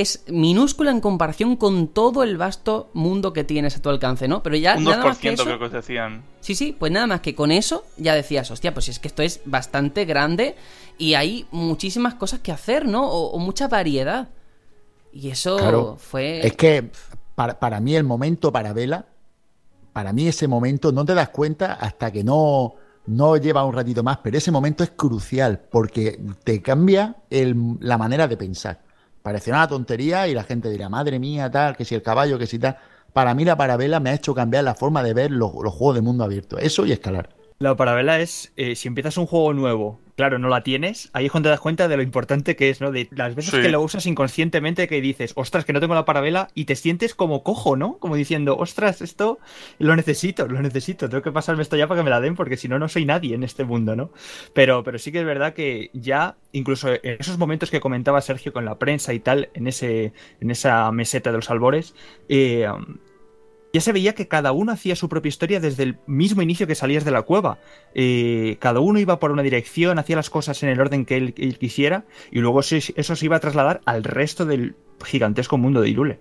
es 0.00 0.24
minúscula 0.28 0.90
en 0.90 1.00
comparación 1.00 1.56
con 1.56 1.88
todo 1.88 2.22
el 2.22 2.36
vasto 2.36 2.90
mundo 2.92 3.32
que 3.32 3.44
tienes 3.44 3.76
a 3.76 3.82
tu 3.82 3.88
alcance, 3.88 4.28
¿no? 4.28 4.42
Pero 4.42 4.56
ya 4.56 4.76
Un 4.76 4.84
nada 4.84 5.04
2% 5.04 5.04
más 5.04 5.18
que 5.18 5.28
eso, 5.32 5.44
creo 5.44 5.58
que 5.58 5.64
os 5.66 5.72
decían. 5.72 6.22
Sí, 6.40 6.54
sí, 6.54 6.76
pues 6.78 6.92
nada 6.92 7.06
más 7.06 7.20
que 7.20 7.34
con 7.34 7.50
eso 7.50 7.84
ya 7.96 8.14
decías, 8.14 8.50
hostia, 8.50 8.72
pues 8.74 8.88
es 8.88 8.98
que 8.98 9.08
esto 9.08 9.22
es 9.22 9.40
bastante 9.44 10.04
grande 10.04 10.54
y 10.98 11.14
hay 11.14 11.46
muchísimas 11.50 12.14
cosas 12.14 12.40
que 12.40 12.52
hacer, 12.52 12.86
¿no? 12.86 13.08
O, 13.10 13.30
o 13.32 13.38
mucha 13.38 13.68
variedad. 13.68 14.28
Y 15.12 15.30
eso 15.30 15.56
Claro. 15.56 15.96
fue... 15.98 16.46
Es 16.46 16.56
que 16.56 16.90
para, 17.34 17.58
para 17.58 17.80
mí 17.80 17.96
el 17.96 18.04
momento 18.04 18.52
para 18.52 18.72
Vela, 18.72 19.06
para 19.92 20.12
mí 20.12 20.28
ese 20.28 20.46
momento 20.46 20.92
no 20.92 21.04
te 21.04 21.14
das 21.14 21.30
cuenta 21.30 21.72
hasta 21.74 22.12
que 22.12 22.22
no, 22.22 22.74
no 23.06 23.36
lleva 23.38 23.64
un 23.64 23.72
ratito 23.74 24.02
más, 24.02 24.18
pero 24.18 24.36
ese 24.38 24.50
momento 24.50 24.84
es 24.84 24.90
crucial 24.90 25.60
porque 25.70 26.20
te 26.44 26.60
cambia 26.60 27.16
el- 27.30 27.76
la 27.80 27.96
manera 27.98 28.28
de 28.28 28.36
pensar. 28.36 28.85
Parecerá 29.26 29.56
una 29.56 29.66
tontería 29.66 30.28
y 30.28 30.34
la 30.34 30.44
gente 30.44 30.70
dirá, 30.70 30.88
madre 30.88 31.18
mía, 31.18 31.50
tal, 31.50 31.76
que 31.76 31.84
si 31.84 31.96
el 31.96 32.02
caballo, 32.02 32.38
que 32.38 32.46
si 32.46 32.60
tal. 32.60 32.78
Para 33.12 33.34
mí 33.34 33.44
la 33.44 33.56
parabela 33.56 33.98
me 33.98 34.10
ha 34.10 34.14
hecho 34.14 34.36
cambiar 34.36 34.62
la 34.62 34.76
forma 34.76 35.02
de 35.02 35.14
ver 35.14 35.32
los, 35.32 35.50
juegos 35.50 35.96
de 35.96 36.00
mundo 36.00 36.22
abierto. 36.22 36.58
Eso 36.58 36.86
y 36.86 36.92
escalar. 36.92 37.30
La 37.58 37.74
parabela 37.74 38.20
es, 38.20 38.52
eh, 38.56 38.76
si 38.76 38.86
empiezas 38.86 39.16
un 39.16 39.26
juego 39.26 39.52
nuevo, 39.52 39.98
claro, 40.16 40.38
no 40.38 40.48
la 40.48 40.62
tienes, 40.62 41.10
ahí 41.12 41.26
es 41.26 41.30
cuando 41.30 41.48
te 41.48 41.50
das 41.50 41.60
cuenta 41.60 41.88
de 41.88 41.96
lo 41.96 42.02
importante 42.02 42.56
que 42.56 42.70
es, 42.70 42.80
¿no? 42.80 42.90
De 42.90 43.08
las 43.12 43.34
veces 43.34 43.52
Sí. 43.52 43.60
que 43.62 43.68
lo 43.68 43.80
usas 43.82 44.06
inconscientemente 44.06 44.88
que 44.88 45.00
dices, 45.00 45.32
ostras, 45.36 45.64
que 45.64 45.72
no 45.72 45.80
tengo 45.80 45.94
la 45.94 46.04
parabela 46.06 46.48
y 46.54 46.64
te 46.64 46.74
sientes 46.74 47.14
como 47.14 47.42
cojo, 47.42 47.76
¿no? 47.76 47.98
Como 47.98 48.16
diciendo, 48.16 48.56
ostras, 48.56 49.02
esto 49.02 49.38
lo 49.78 49.94
necesito, 49.94 50.48
lo 50.48 50.60
necesito, 50.62 51.08
tengo 51.08 51.22
que 51.22 51.32
pasarme 51.32 51.62
esto 51.62 51.76
ya 51.76 51.86
para 51.86 52.00
que 52.00 52.04
me 52.04 52.10
la 52.10 52.20
den 52.20 52.34
porque 52.34 52.56
si 52.56 52.66
no, 52.66 52.78
no 52.78 52.88
soy 52.88 53.04
nadie 53.04 53.34
en 53.34 53.42
este 53.42 53.64
mundo, 53.64 53.94
¿no? 53.94 54.10
Pero, 54.54 54.82
pero 54.82 54.98
sí 54.98 55.12
que 55.12 55.20
es 55.20 55.26
verdad 55.26 55.52
que 55.52 55.90
ya, 55.92 56.36
incluso 56.52 56.88
en 56.90 57.16
esos 57.20 57.36
momentos 57.38 57.70
que 57.70 57.80
comentaba 57.80 58.20
Sergio 58.22 58.52
con 58.52 58.64
la 58.64 58.78
prensa 58.78 59.12
y 59.12 59.20
tal, 59.20 59.50
en, 59.54 59.66
ese, 59.66 60.12
en 60.40 60.50
esa 60.50 60.90
meseta 60.92 61.30
de 61.30 61.36
los 61.36 61.50
albores, 61.50 61.94
eh, 62.30 62.66
ya 63.76 63.80
se 63.82 63.92
veía 63.92 64.14
que 64.14 64.26
cada 64.26 64.52
uno 64.52 64.72
hacía 64.72 64.96
su 64.96 65.08
propia 65.08 65.28
historia 65.28 65.60
desde 65.60 65.82
el 65.82 65.98
mismo 66.06 66.40
inicio 66.40 66.66
que 66.66 66.74
salías 66.74 67.04
de 67.04 67.10
la 67.10 67.22
cueva. 67.22 67.58
Eh, 67.94 68.56
cada 68.58 68.80
uno 68.80 68.98
iba 68.98 69.18
por 69.18 69.30
una 69.30 69.42
dirección, 69.42 69.98
hacía 69.98 70.16
las 70.16 70.30
cosas 70.30 70.62
en 70.62 70.70
el 70.70 70.80
orden 70.80 71.04
que 71.04 71.16
él, 71.16 71.58
quisiera, 71.58 72.06
y 72.30 72.38
luego 72.38 72.60
eso, 72.60 72.76
eso 72.76 73.16
se 73.16 73.24
iba 73.26 73.36
a 73.36 73.40
trasladar 73.40 73.82
al 73.84 74.02
resto 74.02 74.46
del 74.46 74.76
gigantesco 75.04 75.58
mundo 75.58 75.82
de 75.82 75.90
Irule. 75.90 76.20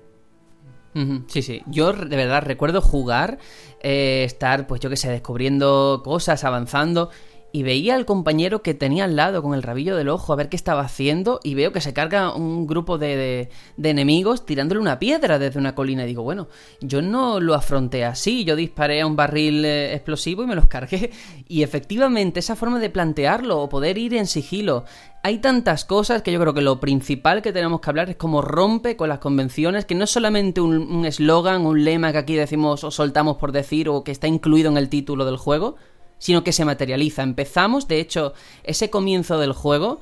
Sí, 1.28 1.42
sí. 1.42 1.62
Yo 1.68 1.92
de 1.92 2.16
verdad 2.16 2.42
recuerdo 2.44 2.82
jugar, 2.82 3.38
eh, 3.82 4.24
estar, 4.26 4.66
pues 4.66 4.80
yo 4.80 4.90
que 4.90 4.96
sé, 4.96 5.10
descubriendo 5.10 6.02
cosas, 6.06 6.46
avanzando. 6.46 7.10
Y 7.56 7.64
veía 7.64 7.96
al 7.96 8.06
compañero 8.06 8.62
que 8.62 8.74
tenía 8.74 9.06
al 9.06 9.16
lado 9.16 9.42
con 9.42 9.54
el 9.54 9.64
rabillo 9.64 9.96
del 9.96 10.10
ojo 10.10 10.34
a 10.34 10.36
ver 10.36 10.50
qué 10.50 10.58
estaba 10.58 10.82
haciendo. 10.82 11.40
Y 11.42 11.56
veo 11.56 11.72
que 11.72 11.80
se 11.80 11.94
carga 11.94 12.36
un 12.36 12.68
grupo 12.68 12.98
de, 12.98 13.50
de- 13.78 13.90
enemigos 13.90 14.46
tirándole 14.46 14.82
una 14.82 15.00
piedra 15.00 15.40
desde 15.40 15.58
una 15.58 15.74
colina. 15.74 16.04
Y 16.04 16.08
digo, 16.08 16.22
bueno, 16.22 16.50
yo 16.82 17.02
no 17.02 17.40
lo 17.40 17.54
afronté 17.54 18.04
así. 18.04 18.44
Yo 18.44 18.58
disparé 18.58 19.00
a 19.00 19.08
un 19.08 19.16
barril 19.16 19.64
eh, 19.64 19.94
explosivo 19.94 20.44
y 20.44 20.48
me 20.48 20.56
los 20.56 20.66
cargué. 20.66 21.12
Y 21.48 21.64
efectivamente, 21.64 22.42
esa 22.42 22.58
forma 22.58 22.80
de 22.80 22.90
plantearlo 22.90 23.62
o 23.62 23.70
poder 23.70 23.98
ir 23.98 24.16
en 24.16 24.26
sigilo. 24.26 24.84
Hay 25.24 25.38
tantas 25.38 25.86
cosas 25.86 26.24
que 26.24 26.34
yo 26.34 26.40
creo 26.42 26.54
que 26.54 26.62
lo 26.62 26.82
principal 26.82 27.42
que 27.42 27.54
tenemos 27.54 27.80
que 27.80 27.90
hablar 27.90 28.10
es 28.10 28.16
cómo 28.18 28.42
rompe 28.42 28.98
con 28.98 29.08
las 29.08 29.20
convenciones, 29.20 29.86
que 29.86 29.96
no 29.96 30.04
es 30.04 30.10
solamente 30.10 30.60
un 30.60 31.06
eslogan, 31.06 31.66
un, 31.66 31.86
lema 31.86 32.12
que 32.12 32.18
aquí 32.18 32.36
decimos 32.36 32.84
o 32.84 32.92
soltamos 32.92 33.38
por 33.38 33.52
decir 33.54 33.88
o 33.88 34.04
que 34.04 34.12
está 34.12 34.28
incluido 34.28 34.70
en 34.70 34.78
el 34.78 34.90
título 34.90 35.24
del 35.24 35.38
juego, 35.38 35.78
sino 36.18 36.44
que 36.44 36.52
se 36.52 36.66
materializa. 36.66 37.24
Empezamos, 37.24 37.88
de 37.88 38.00
hecho, 38.00 38.34
ese 38.64 38.90
comienzo 38.90 39.40
del 39.40 39.54
juego 39.54 40.00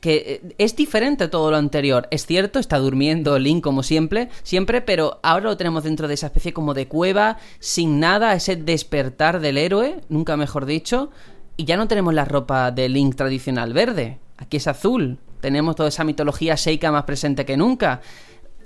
que 0.00 0.40
eh, 0.44 0.54
es 0.58 0.76
diferente 0.76 1.24
a 1.24 1.30
todo 1.30 1.50
lo 1.50 1.56
anterior. 1.56 2.08
Es 2.10 2.26
cierto, 2.26 2.58
está 2.58 2.78
durmiendo 2.78 3.38
Link 3.38 3.62
como 3.62 3.82
siempre, 3.82 4.28
siempre, 4.42 4.80
pero 4.80 5.18
ahora 5.22 5.46
lo 5.46 5.56
tenemos 5.56 5.84
dentro 5.84 6.08
de 6.08 6.14
esa 6.14 6.26
especie 6.26 6.52
como 6.52 6.74
de 6.74 6.88
cueva, 6.88 7.38
sin 7.58 7.98
nada, 7.98 8.34
ese 8.34 8.56
despertar 8.56 9.40
del 9.40 9.58
héroe, 9.58 10.00
nunca 10.08 10.36
mejor 10.36 10.66
dicho, 10.66 11.10
y 11.56 11.64
ya 11.64 11.76
no 11.76 11.88
tenemos 11.88 12.14
la 12.14 12.24
ropa 12.24 12.70
de 12.70 12.88
Link 12.88 13.16
tradicional 13.16 13.72
verde, 13.72 14.18
aquí 14.36 14.58
es 14.58 14.66
azul. 14.66 15.18
Tenemos 15.40 15.76
toda 15.76 15.90
esa 15.90 16.04
mitología 16.04 16.54
Sheikah 16.54 16.90
más 16.90 17.04
presente 17.04 17.44
que 17.44 17.56
nunca. 17.56 18.00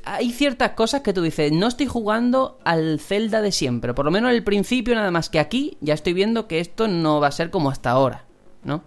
Hay 0.05 0.31
ciertas 0.33 0.71
cosas 0.73 1.01
que 1.03 1.13
tú 1.13 1.23
dices, 1.23 1.53
no 1.53 1.67
estoy 1.69 1.87
jugando 1.87 2.59
al 2.65 3.01
Zelda 3.01 3.41
de 3.43 3.53
siempre, 3.53 3.95
por 3.95 4.05
lo 4.05 4.11
menos 4.11 4.31
al 4.31 4.43
principio 4.45 4.95
nada 4.95 5.11
más 5.11 5.29
que 5.31 5.39
aquí 5.41 5.77
ya 5.81 5.95
estoy 5.95 6.13
viendo 6.13 6.47
que 6.49 6.61
esto 6.61 6.89
no 6.89 7.21
va 7.21 7.29
a 7.29 7.33
ser 7.33 7.51
como 7.51 7.71
hasta 7.71 7.91
ahora, 7.91 8.25
¿no? 8.65 8.83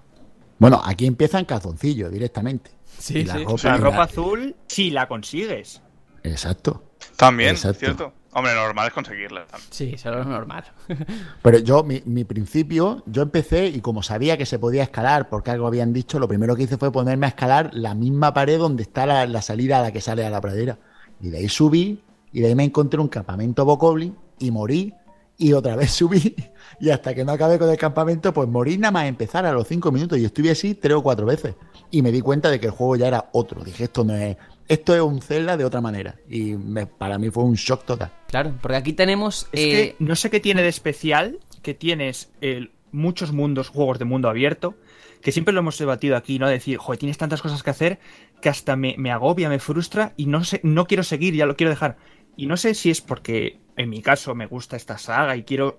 Bueno, 0.59 0.81
aquí 0.85 1.05
empieza 1.05 1.39
en 1.39 1.45
calzoncillo 1.45 2.09
directamente. 2.09 2.71
Sí, 2.99 3.19
Y 3.19 3.23
la 3.25 3.33
sí. 3.33 3.39
ropa- 3.43 3.53
O 3.53 3.57
sea, 3.57 3.75
y 3.75 3.79
la- 3.79 3.83
ropa 3.83 4.03
azul, 4.03 4.55
si 4.67 4.89
la 4.91 5.07
consigues. 5.07 5.81
Exacto. 6.23 6.83
También, 7.17 7.51
Exacto. 7.51 7.79
¿cierto? 7.79 8.13
Hombre, 8.35 8.55
normal 8.55 8.87
es 8.87 8.93
conseguirla. 8.93 9.45
Sí, 9.69 9.91
eso 9.93 10.19
es 10.19 10.25
normal. 10.25 10.63
Pero 11.43 11.59
yo, 11.59 11.83
mi, 11.83 12.01
mi 12.05 12.23
principio, 12.23 13.03
yo 13.05 13.21
empecé 13.21 13.67
y 13.67 13.79
como 13.81 14.01
sabía 14.01 14.37
que 14.37 14.45
se 14.47 14.57
podía 14.57 14.83
escalar, 14.83 15.29
porque 15.29 15.51
algo 15.51 15.67
habían 15.67 15.93
dicho, 15.93 16.17
lo 16.17 16.27
primero 16.27 16.55
que 16.55 16.63
hice 16.63 16.77
fue 16.77 16.91
ponerme 16.91 17.27
a 17.27 17.29
escalar 17.29 17.69
la 17.73 17.93
misma 17.93 18.33
pared 18.33 18.57
donde 18.57 18.83
está 18.83 19.05
la, 19.05 19.27
la 19.27 19.41
salida 19.43 19.79
a 19.79 19.81
la 19.83 19.91
que 19.91 20.01
sale 20.01 20.25
a 20.25 20.29
la 20.31 20.41
pradera. 20.41 20.79
Y 21.23 21.29
de 21.29 21.37
ahí 21.39 21.49
subí, 21.49 21.99
y 22.31 22.41
de 22.41 22.47
ahí 22.49 22.55
me 22.55 22.65
encontré 22.65 22.99
un 22.99 23.07
campamento 23.07 23.65
Bokoblin, 23.65 24.15
y 24.39 24.51
morí, 24.51 24.93
y 25.37 25.53
otra 25.53 25.75
vez 25.75 25.89
subí, 25.99 26.35
y 26.79 26.89
hasta 26.91 27.15
que 27.15 27.23
no 27.25 27.31
acabé 27.31 27.57
con 27.57 27.69
el 27.69 27.77
campamento, 27.77 28.31
pues 28.33 28.47
morí 28.47 28.77
nada 28.77 28.91
más 28.91 29.05
empezar 29.07 29.45
a 29.45 29.53
los 29.53 29.67
cinco 29.67 29.91
minutos, 29.91 30.19
y 30.19 30.25
estuve 30.25 30.51
así 30.51 30.75
tres 30.75 30.93
o 30.95 31.01
cuatro 31.01 31.25
veces. 31.25 31.55
Y 31.89 32.01
me 32.01 32.11
di 32.11 32.21
cuenta 32.21 32.49
de 32.51 32.59
que 32.59 32.65
el 32.67 32.71
juego 32.73 32.95
ya 32.97 33.07
era 33.07 33.29
otro. 33.31 33.63
Dije, 33.63 33.85
esto 33.85 34.03
no 34.03 34.13
es, 34.15 34.35
esto 34.67 34.93
es 34.95 35.01
un 35.01 35.21
Zelda 35.21 35.55
de 35.57 35.63
otra 35.65 35.79
manera. 35.79 36.15
Y 36.29 36.53
me- 36.55 36.87
para 36.87 37.17
mí 37.17 37.29
fue 37.29 37.43
un 37.43 37.53
shock 37.53 37.85
total. 37.85 38.11
Claro, 38.27 38.53
porque 38.61 38.75
aquí 38.77 38.93
tenemos... 38.93 39.47
Es 39.53 39.59
eh, 39.61 39.69
que 39.71 39.95
no 39.99 40.15
sé 40.15 40.29
qué 40.29 40.39
tiene 40.39 40.61
de 40.61 40.69
especial 40.69 41.39
que 41.61 41.73
tienes 41.73 42.31
el- 42.41 42.71
muchos 42.91 43.31
mundos, 43.31 43.69
juegos 43.69 43.97
de 43.99 44.05
mundo 44.05 44.27
abierto, 44.29 44.75
que 45.23 45.31
siempre 45.31 45.53
lo 45.53 45.61
hemos 45.61 45.77
debatido 45.77 46.17
aquí, 46.17 46.37
¿no? 46.37 46.47
Decir, 46.47 46.77
joder, 46.77 46.99
tienes 46.99 47.17
tantas 47.17 47.41
cosas 47.41 47.63
que 47.63 47.69
hacer 47.69 47.99
que 48.41 48.49
hasta 48.49 48.75
me, 48.75 48.95
me 48.97 49.11
agobia, 49.11 49.49
me 49.49 49.59
frustra 49.59 50.13
y 50.17 50.25
no 50.25 50.43
sé, 50.43 50.59
no 50.63 50.85
quiero 50.85 51.03
seguir, 51.03 51.33
ya 51.33 51.45
lo 51.45 51.55
quiero 51.55 51.69
dejar. 51.71 51.97
Y 52.35 52.45
no 52.47 52.57
sé 52.57 52.73
si 52.73 52.89
es 52.89 53.01
porque, 53.01 53.59
en 53.77 53.89
mi 53.89 54.01
caso, 54.01 54.35
me 54.35 54.47
gusta 54.47 54.75
esta 54.75 54.97
saga 54.97 55.37
y 55.37 55.43
quiero 55.43 55.77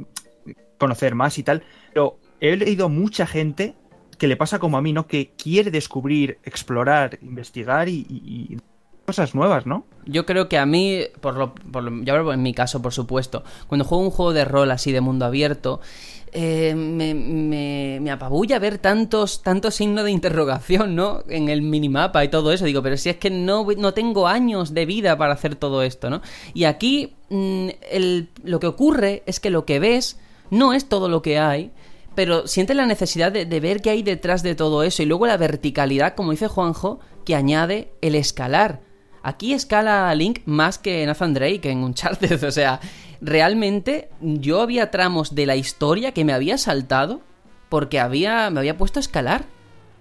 conocer 0.78 1.14
más 1.14 1.38
y 1.38 1.42
tal, 1.42 1.62
pero 1.92 2.18
he 2.40 2.57
leído 2.57 2.88
mucha 2.88 3.26
gente 3.26 3.74
que 4.18 4.28
le 4.28 4.37
pasa 4.37 4.59
como 4.59 4.78
a 4.78 4.83
mí, 4.83 4.92
¿no? 4.92 5.07
Que 5.07 5.33
quiere 5.37 5.70
descubrir, 5.70 6.38
explorar, 6.44 7.18
investigar 7.22 7.88
y, 7.88 8.57
cosas 9.04 9.35
nuevas, 9.35 9.66
¿no? 9.66 9.85
Yo 10.07 10.24
creo 10.24 10.48
que 10.48 10.57
a 10.57 10.64
mí, 10.64 11.02
por 11.20 11.37
lo, 11.37 11.54
por 11.54 11.83
lo- 11.83 12.02
yo 12.04 12.33
en 12.33 12.42
mi 12.42 12.54
caso, 12.54 12.80
por 12.80 12.94
supuesto, 12.94 13.44
cuando 13.66 13.85
juego 13.85 14.02
un 14.02 14.11
juego 14.11 14.33
de 14.33 14.46
rol 14.46 14.70
así 14.70 14.92
de 14.92 15.02
mundo 15.02 15.26
abierto, 15.26 15.83
eh, 16.34 16.74
me, 16.74 18.10
apabulla 18.10 18.58
ver 18.58 18.78
tantos, 18.78 19.42
tantos 19.42 19.76
signos 19.76 20.04
de 20.04 20.10
interrogación, 20.10 20.96
¿no? 20.96 21.22
En 21.28 21.48
el 21.48 21.62
minimapa 21.62 22.24
y 22.24 22.28
todo 22.28 22.52
eso. 22.52 22.64
Digo, 22.64 22.82
pero 22.82 22.96
si 22.96 23.08
es 23.08 23.16
que 23.16 23.30
no, 23.30 23.66
no 23.78 23.94
tengo 23.94 24.26
años 24.26 24.74
de 24.74 24.84
vida 24.84 25.16
para 25.16 25.32
hacer 25.34 25.54
todo 25.54 25.82
esto, 25.82 26.10
¿no? 26.10 26.20
Y 26.52 26.64
aquí 26.64 27.14
mm, 27.30 27.68
el- 27.90 28.28
lo 28.42 28.58
que 28.60 28.66
ocurre 28.66 29.22
es 29.26 29.38
que 29.38 29.50
lo 29.50 29.64
que 29.64 29.78
ves 29.78 30.18
no 30.50 30.72
es 30.72 30.88
todo 30.88 31.08
lo 31.08 31.22
que 31.22 31.38
hay, 31.38 31.70
pero 32.14 32.46
sientes 32.46 32.76
la 32.76 32.86
necesidad 32.86 33.32
de, 33.32 33.60
ver 33.60 33.80
qué 33.80 33.90
hay 33.90 34.02
detrás 34.02 34.42
de 34.42 34.54
todo 34.54 34.82
eso. 34.82 35.02
Y 35.02 35.06
luego 35.06 35.26
la 35.26 35.36
verticalidad, 35.36 36.14
como 36.14 36.32
dice 36.32 36.48
Juanjo, 36.48 37.00
que 37.24 37.34
añade 37.34 37.92
el 38.00 38.14
escalar. 38.14 38.80
Aquí 39.22 39.52
escala 39.54 40.14
Link 40.14 40.40
más 40.44 40.78
que 40.78 41.06
Nathan 41.06 41.32
Drake 41.32 41.70
en 41.70 41.82
Uncharted, 41.82 42.42
o 42.46 42.50
sea, 42.50 42.80
realmente 43.20 44.09
yo 44.20 44.61
había 44.61 44.90
tramos 44.90 45.35
de 45.35 45.46
la 45.46 45.57
historia 45.57 46.12
que 46.12 46.24
me 46.24 46.33
había 46.33 46.59
saltado 46.59 47.20
porque 47.68 48.00
había, 48.00 48.50
me 48.50 48.61
había 48.61 48.77
puesto 48.77 48.98
a 48.98 49.03
escalar. 49.03 49.46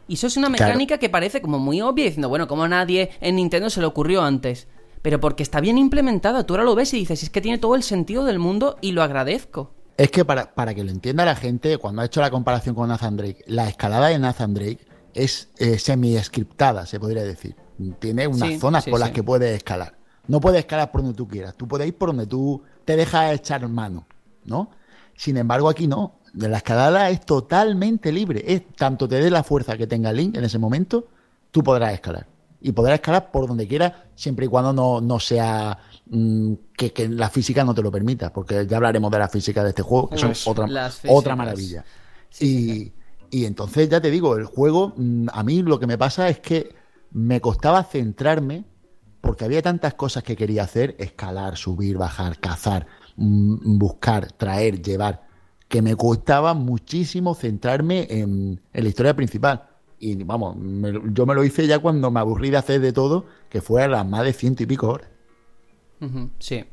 Y 0.08 0.16
eso 0.16 0.28
es 0.28 0.38
una 0.38 0.50
mecánica 0.50 0.98
que 0.98 1.10
parece 1.10 1.42
como 1.42 1.60
muy 1.60 1.82
obvia, 1.82 2.06
diciendo, 2.06 2.30
bueno, 2.30 2.48
como 2.48 2.64
a 2.64 2.68
nadie 2.68 3.12
en 3.22 3.38
Nintendo 3.38 3.70
se 3.70 3.80
le 3.80 3.88
ocurrió 3.88 4.22
antes. 4.22 4.68
Pero 5.02 5.20
porque 5.20 5.44
está 5.44 5.60
bien 5.60 5.78
implementada, 5.78 6.46
tú 6.46 6.54
ahora 6.54 6.64
lo 6.64 6.76
ves 6.76 6.94
y 6.94 6.98
dices, 6.98 7.24
es 7.24 7.30
que 7.30 7.42
tiene 7.42 7.58
todo 7.58 7.76
el 7.76 7.84
sentido 7.84 8.26
del 8.26 8.40
mundo 8.40 8.78
y 8.82 8.92
lo 8.92 9.02
agradezco. 9.02 9.74
Es 9.98 10.12
que 10.12 10.26
para, 10.26 10.54
para 10.54 10.74
que 10.74 10.84
lo 10.84 10.92
entienda 10.92 11.26
la 11.26 11.36
gente, 11.36 11.78
cuando 11.78 12.02
ha 12.02 12.06
hecho 12.06 12.22
la 12.22 12.32
comparación 12.32 12.74
con 12.74 12.90
Nathan 12.90 13.18
Drake, 13.18 13.44
la 13.48 13.68
escalada 13.68 14.08
de 14.08 14.20
Nathan 14.20 14.54
Drake 14.54 14.86
es 15.14 15.50
eh, 15.58 15.78
semi-scriptada, 15.78 16.86
se 16.86 17.00
podría 17.00 17.24
decir. 17.24 17.56
Tiene 18.00 18.28
unas 18.28 18.60
zonas 18.60 18.86
por 18.86 19.00
las 19.00 19.12
que 19.12 19.24
puedes 19.24 19.56
escalar. 19.56 19.98
No 20.28 20.40
puedes 20.40 20.60
escalar 20.60 20.92
por 20.92 21.02
donde 21.02 21.18
tú 21.18 21.28
quieras, 21.28 21.56
tú 21.56 21.68
puedes 21.68 21.88
ir 21.88 21.98
por 21.98 22.10
donde 22.10 22.28
tú 22.28 22.64
te 22.86 22.96
dejas 22.96 23.34
echar 23.34 23.68
mano, 23.68 24.06
¿no? 24.46 24.72
Sin 25.16 25.38
embargo, 25.38 25.70
aquí 25.70 25.88
no. 25.88 26.20
La 26.34 26.58
escalada 26.58 27.10
es 27.10 27.26
totalmente 27.26 28.12
libre. 28.12 28.44
Es 28.48 28.74
tanto 28.76 29.08
te 29.08 29.22
dé 29.22 29.30
la 29.30 29.44
fuerza 29.44 29.78
que 29.78 29.86
tenga 29.88 30.12
Link 30.12 30.36
en 30.36 30.44
ese 30.44 30.58
momento, 30.58 31.08
tú 31.52 31.64
podrás 31.64 31.94
escalar. 31.94 32.28
Y 32.60 32.72
podrás 32.72 32.96
escalar 32.96 33.30
por 33.30 33.48
donde 33.48 33.68
quieras, 33.68 33.94
siempre 34.16 34.46
y 34.46 34.50
cuando 34.50 34.74
no, 34.74 35.02
no 35.02 35.20
sea 35.20 35.78
mm, 36.08 36.54
que, 36.76 37.10
la 37.10 37.30
física 37.30 37.64
no 37.64 37.76
te 37.76 37.82
lo 37.82 37.92
permita, 37.92 38.32
porque 38.32 38.66
ya 38.66 38.78
hablaremos 38.78 39.12
de 39.12 39.20
la 39.20 39.28
física 39.28 39.64
de 39.64 39.70
este 39.70 39.82
juego, 39.82 40.10
que 40.10 40.18
son 40.18 40.34
otra, 40.46 40.90
otra 41.10 41.36
maravilla. 41.36 41.84
y, 42.40 42.92
y, 43.30 43.46
entonces, 43.46 43.90
ya 43.90 44.00
te 44.00 44.10
digo, 44.10 44.38
el 44.38 44.46
juego, 44.46 44.94
mm, 44.96 45.28
a 45.32 45.44
mí 45.44 45.62
lo 45.62 45.78
que 45.78 45.88
me 45.88 45.98
pasa 45.98 46.30
es 46.30 46.40
que 46.40 46.74
me 47.12 47.42
costaba 47.42 47.84
centrarme, 47.84 48.64
porque 49.24 49.46
había 49.46 49.62
tantas 49.62 49.94
cosas 49.94 50.22
que 50.22 50.36
quería 50.36 50.64
hacer, 50.64 50.98
escalar, 51.00 51.56
subir, 51.56 51.98
bajar, 51.98 52.38
cazar, 52.40 52.88
mm, 53.16 53.78
buscar, 53.78 54.34
traer, 54.34 54.82
llevar 54.82 55.22
que 55.70 55.82
me 55.82 55.96
costaba 55.96 56.54
muchísimo 56.54 57.34
centrarme 57.34 58.06
en, 58.10 58.60
la 58.74 58.88
historia 58.88 59.16
principal. 59.16 59.64
Y 59.98 60.22
vamos, 60.24 60.58
yo 61.14 61.26
me 61.26 61.34
lo 61.34 61.46
hice 61.46 61.66
ya 61.68 61.80
cuando 61.80 62.12
me 62.12 62.20
aburrí 62.20 62.50
de 62.50 62.58
hacer 62.58 62.82
de 62.82 62.92
todo, 62.92 63.26
que 63.50 63.62
fue 63.62 63.82
a 63.82 63.88
las 63.88 64.06
más 64.06 64.26
de 64.26 64.34
ciento 64.34 64.64
y 64.64 64.66
pico 64.66 64.90
horas. 64.90 65.08
sí. 66.40 66.66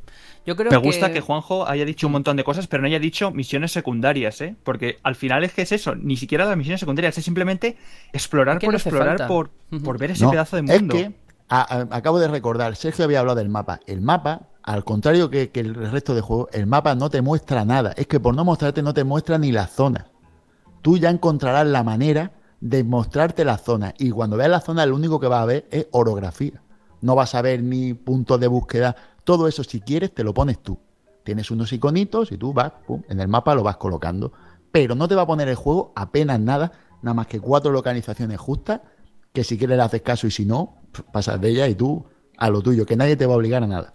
Yo 0.45 0.55
creo 0.55 0.71
me 0.71 0.77
gusta 0.77 1.13
que 1.13 1.21
Juanjo 1.21 1.67
haya 1.67 1.85
dicho 1.85 2.07
un 2.07 2.13
montón 2.13 2.35
de 2.35 2.43
cosas, 2.43 2.65
pero 2.65 2.81
no 2.81 2.87
haya 2.87 2.99
dicho 2.99 3.29
misiones 3.29 3.71
secundarias, 3.71 4.41
¿eh? 4.41 4.55
Porque 4.63 4.97
al 5.03 5.15
final 5.15 5.43
es 5.43 5.53
que 5.53 5.61
es 5.61 5.71
eso, 5.71 5.95
ni 5.95 6.17
siquiera 6.17 6.45
las 6.45 6.57
misiones 6.57 6.79
secundarias, 6.79 7.15
es 7.17 7.23
simplemente 7.23 7.77
explorar 8.11 8.57
por 8.59 8.73
explorar, 8.73 9.27
por, 9.27 9.51
por, 9.83 9.99
ver 9.99 10.11
ese 10.11 10.27
pedazo 10.27 10.55
de 10.55 10.63
mundo. 10.63 10.95
Es 10.95 11.03
que, 11.03 11.11
acabo 11.51 12.19
de 12.19 12.27
recordar, 12.27 12.75
Sergio 12.75 13.05
había 13.05 13.19
hablado 13.19 13.37
del 13.37 13.49
mapa. 13.49 13.81
El 13.85 14.01
mapa 14.01 14.47
al 14.63 14.83
contrario 14.83 15.29
que, 15.29 15.49
el 15.53 15.75
resto 15.75 16.13
de 16.13 16.21
juegos, 16.21 16.49
el 16.53 16.67
mapa 16.67 16.95
no 16.95 17.09
te 17.09 17.21
muestra 17.21 17.65
nada. 17.65 17.93
Es 17.97 18.07
que 18.07 18.19
por 18.19 18.35
no 18.35 18.45
mostrarte 18.45 18.81
no 18.81 18.93
te 18.93 19.03
muestra 19.03 19.37
ni 19.37 19.51
la 19.51 19.67
zona. 19.67 20.07
Tú 20.81 20.97
ya 20.97 21.09
encontrarás 21.09 21.67
la 21.67 21.83
manera 21.83 22.31
de 22.59 22.83
mostrarte 22.83 23.43
la 23.43 23.57
zona. 23.57 23.93
Y 23.97 24.11
cuando 24.11 24.37
veas 24.37 24.49
la 24.49 24.61
zona, 24.61 24.85
lo 24.85 24.95
único 24.95 25.19
que 25.19 25.27
vas 25.27 25.41
a 25.41 25.45
ver 25.45 25.67
es 25.71 25.87
orografía. 25.91 26.61
No 27.01 27.15
vas 27.15 27.33
a 27.35 27.41
ver 27.41 27.63
ni 27.63 27.93
puntos 27.93 28.39
de 28.39 28.47
búsqueda. 28.47 28.95
Todo 29.23 29.47
eso, 29.47 29.63
si 29.63 29.81
quieres, 29.81 30.13
te 30.13 30.23
lo 30.23 30.33
pones 30.33 30.59
tú. 30.59 30.79
Tienes 31.23 31.51
unos 31.51 31.73
iconitos 31.73 32.31
y 32.31 32.37
tú 32.37 32.53
vas, 32.53 32.73
en 33.09 33.19
el 33.19 33.27
mapa 33.27 33.55
lo 33.55 33.63
vas 33.63 33.77
colocando. 33.77 34.31
Pero 34.71 34.95
no 34.95 35.07
te 35.07 35.15
va 35.15 35.23
a 35.23 35.27
poner 35.27 35.47
el 35.49 35.55
juego 35.55 35.91
apenas 35.95 36.39
nada, 36.39 36.71
nada 37.01 37.13
más 37.13 37.27
que 37.27 37.39
cuatro 37.39 37.71
localizaciones 37.71 38.39
justas, 38.39 38.81
que 39.33 39.43
si 39.43 39.57
quieres 39.57 39.77
le 39.77 39.83
haces 39.83 40.01
caso 40.01 40.27
y 40.27 40.31
si 40.31 40.45
no, 40.45 40.80
pasas 41.11 41.39
de 41.39 41.49
ella 41.49 41.67
y 41.67 41.75
tú 41.75 42.05
a 42.37 42.49
lo 42.49 42.61
tuyo, 42.61 42.85
que 42.85 42.95
nadie 42.95 43.15
te 43.15 43.25
va 43.25 43.33
a 43.33 43.37
obligar 43.37 43.63
a 43.63 43.67
nada. 43.67 43.93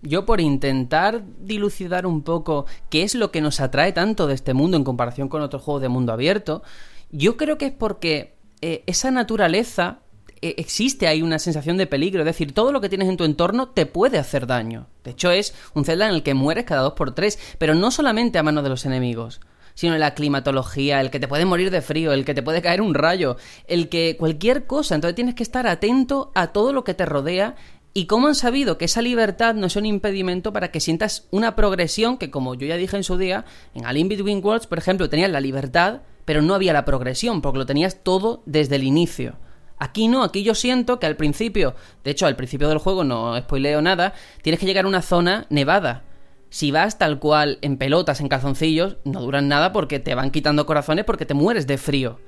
Yo 0.00 0.24
por 0.24 0.40
intentar 0.40 1.22
dilucidar 1.40 2.06
un 2.06 2.22
poco 2.22 2.64
qué 2.88 3.02
es 3.02 3.14
lo 3.14 3.30
que 3.30 3.42
nos 3.42 3.60
atrae 3.60 3.92
tanto 3.92 4.26
de 4.26 4.32
este 4.32 4.54
mundo 4.54 4.78
en 4.78 4.84
comparación 4.84 5.28
con 5.28 5.42
otros 5.42 5.62
juegos 5.62 5.82
de 5.82 5.90
mundo 5.90 6.14
abierto, 6.14 6.62
yo 7.10 7.36
creo 7.36 7.58
que 7.58 7.66
es 7.66 7.72
porque 7.72 8.38
eh, 8.62 8.82
esa 8.86 9.10
naturaleza 9.10 9.98
eh, 10.40 10.54
existe 10.56 11.06
ahí 11.06 11.20
una 11.20 11.38
sensación 11.38 11.76
de 11.76 11.86
peligro, 11.86 12.22
es 12.22 12.26
decir, 12.26 12.54
todo 12.54 12.72
lo 12.72 12.80
que 12.80 12.88
tienes 12.88 13.10
en 13.10 13.18
tu 13.18 13.24
entorno 13.24 13.68
te 13.68 13.84
puede 13.84 14.16
hacer 14.16 14.46
daño. 14.46 14.86
De 15.04 15.10
hecho 15.10 15.30
es 15.30 15.54
un 15.74 15.84
Zelda 15.84 16.08
en 16.08 16.14
el 16.14 16.22
que 16.22 16.32
mueres 16.32 16.64
cada 16.64 16.80
dos 16.80 16.94
por 16.94 17.14
tres, 17.14 17.38
pero 17.58 17.74
no 17.74 17.90
solamente 17.90 18.38
a 18.38 18.42
manos 18.42 18.64
de 18.64 18.70
los 18.70 18.86
enemigos 18.86 19.40
sino 19.78 19.96
la 19.96 20.12
climatología, 20.12 21.00
el 21.00 21.12
que 21.12 21.20
te 21.20 21.28
puede 21.28 21.44
morir 21.44 21.70
de 21.70 21.82
frío, 21.82 22.12
el 22.12 22.24
que 22.24 22.34
te 22.34 22.42
puede 22.42 22.60
caer 22.60 22.82
un 22.82 22.94
rayo, 22.94 23.36
el 23.68 23.88
que 23.88 24.16
cualquier 24.18 24.66
cosa. 24.66 24.96
Entonces 24.96 25.14
tienes 25.14 25.36
que 25.36 25.44
estar 25.44 25.68
atento 25.68 26.32
a 26.34 26.48
todo 26.48 26.72
lo 26.72 26.82
que 26.82 26.94
te 26.94 27.06
rodea 27.06 27.54
¿Y 27.94 28.06
cómo 28.06 28.26
han 28.26 28.34
sabido 28.34 28.76
que 28.76 28.86
esa 28.86 29.02
libertad 29.02 29.54
no 29.54 29.66
es 29.66 29.76
un 29.76 29.86
impedimento 29.86 30.52
para 30.52 30.72
que 30.72 30.80
sientas 30.80 31.28
una 31.30 31.54
progresión 31.54 32.18
que, 32.18 32.28
como 32.30 32.56
yo 32.56 32.66
ya 32.66 32.76
dije 32.76 32.96
en 32.96 33.04
su 33.04 33.16
día, 33.18 33.44
en 33.74 33.86
All 33.86 33.96
In 33.96 34.08
Between 34.08 34.44
Worlds, 34.44 34.66
por 34.66 34.78
ejemplo, 34.78 35.08
tenías 35.08 35.30
la 35.30 35.40
libertad, 35.40 36.02
pero 36.24 36.42
no 36.42 36.54
había 36.54 36.72
la 36.72 36.84
progresión, 36.84 37.40
porque 37.40 37.58
lo 37.58 37.66
tenías 37.66 38.02
todo 38.02 38.42
desde 38.46 38.76
el 38.76 38.82
inicio. 38.82 39.36
Aquí 39.78 40.08
no, 40.08 40.24
aquí 40.24 40.42
yo 40.42 40.54
siento 40.54 40.98
que 40.98 41.06
al 41.06 41.16
principio, 41.16 41.76
de 42.02 42.10
hecho 42.10 42.26
al 42.26 42.36
principio 42.36 42.68
del 42.68 42.78
juego 42.78 43.04
no 43.04 43.38
spoileo 43.38 43.80
nada, 43.80 44.12
tienes 44.42 44.58
que 44.58 44.66
llegar 44.66 44.86
a 44.86 44.88
una 44.88 45.02
zona 45.02 45.46
nevada. 45.50 46.04
Si 46.50 46.70
vas 46.70 46.98
tal 46.98 47.18
cual 47.18 47.58
en 47.60 47.76
pelotas, 47.76 48.20
en 48.20 48.28
calzoncillos, 48.28 48.96
no 49.04 49.20
duran 49.20 49.48
nada 49.48 49.72
porque 49.72 49.98
te 49.98 50.14
van 50.14 50.30
quitando 50.30 50.66
corazones 50.66 51.04
porque 51.04 51.26
te 51.26 51.34
mueres 51.34 51.66
de 51.66 51.78
frío. 51.78 52.18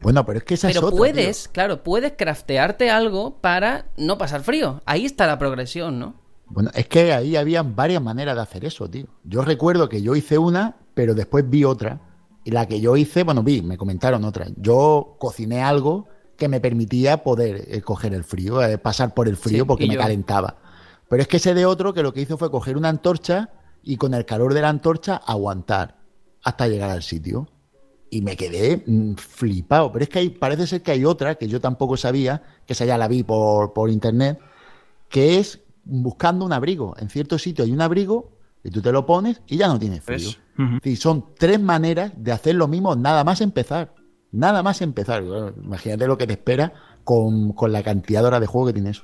Bueno, 0.00 0.24
pero 0.24 0.38
es 0.38 0.44
que 0.44 0.54
esa 0.54 0.68
pero 0.68 0.80
es 0.80 0.84
otra, 0.86 0.96
puedes, 0.96 1.48
claro, 1.48 1.82
puedes 1.82 2.12
craftearte 2.16 2.90
algo 2.90 3.36
para 3.40 3.86
no 3.96 4.16
pasar 4.18 4.42
frío. 4.42 4.80
Ahí 4.86 5.04
está 5.04 5.26
la 5.26 5.38
progresión, 5.38 5.98
¿no? 5.98 6.14
Bueno, 6.46 6.70
es 6.74 6.88
que 6.88 7.12
ahí 7.12 7.36
había 7.36 7.62
varias 7.62 8.02
maneras 8.02 8.34
de 8.34 8.42
hacer 8.42 8.64
eso, 8.64 8.88
tío. 8.88 9.06
Yo 9.24 9.42
recuerdo 9.42 9.88
que 9.88 10.02
yo 10.02 10.16
hice 10.16 10.38
una, 10.38 10.76
pero 10.94 11.14
después 11.14 11.48
vi 11.48 11.64
otra. 11.64 12.00
Y 12.44 12.50
la 12.50 12.66
que 12.66 12.80
yo 12.80 12.96
hice, 12.96 13.22
bueno, 13.22 13.42
vi, 13.42 13.62
me 13.62 13.76
comentaron 13.76 14.24
otra. 14.24 14.46
Yo 14.56 15.16
cociné 15.20 15.62
algo 15.62 16.08
que 16.36 16.48
me 16.48 16.58
permitía 16.58 17.22
poder 17.22 17.66
eh, 17.68 17.82
coger 17.82 18.14
el 18.14 18.24
frío, 18.24 18.62
eh, 18.64 18.78
pasar 18.78 19.14
por 19.14 19.28
el 19.28 19.36
frío 19.36 19.66
porque 19.66 19.86
me 19.86 19.96
calentaba. 19.96 20.56
Pero 21.08 21.22
es 21.22 21.28
que 21.28 21.36
ese 21.36 21.54
de 21.54 21.66
otro 21.66 21.92
que 21.92 22.02
lo 22.02 22.14
que 22.14 22.22
hizo 22.22 22.38
fue 22.38 22.50
coger 22.50 22.76
una 22.76 22.88
antorcha 22.88 23.50
y 23.82 23.96
con 23.96 24.14
el 24.14 24.24
calor 24.24 24.54
de 24.54 24.62
la 24.62 24.68
antorcha 24.68 25.16
aguantar 25.16 25.98
hasta 26.42 26.68
llegar 26.68 26.90
al 26.90 27.02
sitio 27.02 27.48
y 28.10 28.22
me 28.22 28.36
quedé 28.36 28.82
mm, 28.86 29.14
flipado. 29.14 29.92
Pero 29.92 30.02
es 30.02 30.08
que 30.08 30.18
hay, 30.18 30.30
parece 30.30 30.66
ser 30.66 30.82
que 30.82 30.90
hay 30.90 31.04
otra 31.04 31.36
que 31.36 31.48
yo 31.48 31.60
tampoco 31.60 31.96
sabía, 31.96 32.42
que 32.66 32.72
esa 32.72 32.84
ya 32.84 32.98
la 32.98 33.08
vi 33.08 33.22
por, 33.22 33.72
por 33.72 33.90
internet, 33.90 34.38
que 35.08 35.38
es 35.38 35.60
buscando 35.84 36.44
un 36.44 36.52
abrigo. 36.52 36.94
En 36.98 37.08
cierto 37.08 37.38
sitio 37.38 37.64
hay 37.64 37.72
un 37.72 37.80
abrigo 37.80 38.32
y 38.62 38.70
tú 38.70 38.82
te 38.82 38.92
lo 38.92 39.06
pones 39.06 39.42
y 39.46 39.56
ya 39.56 39.68
no 39.68 39.78
tienes 39.78 40.02
frío. 40.02 40.30
y 40.84 40.96
son 40.96 41.34
tres 41.38 41.60
maneras 41.60 42.12
de 42.16 42.32
hacer 42.32 42.54
lo 42.54 42.68
mismo 42.68 42.94
nada 42.96 43.24
más 43.24 43.40
empezar. 43.40 43.94
Nada 44.32 44.62
más 44.62 44.80
empezar. 44.82 45.24
imagínate 45.62 46.06
lo 46.06 46.16
que 46.16 46.26
te 46.26 46.34
espera 46.34 46.72
con, 47.10 47.72
la 47.72 47.82
cantidad 47.82 48.22
de 48.22 48.40
de 48.40 48.46
juego 48.46 48.68
que 48.68 48.72
tienes. 48.72 49.02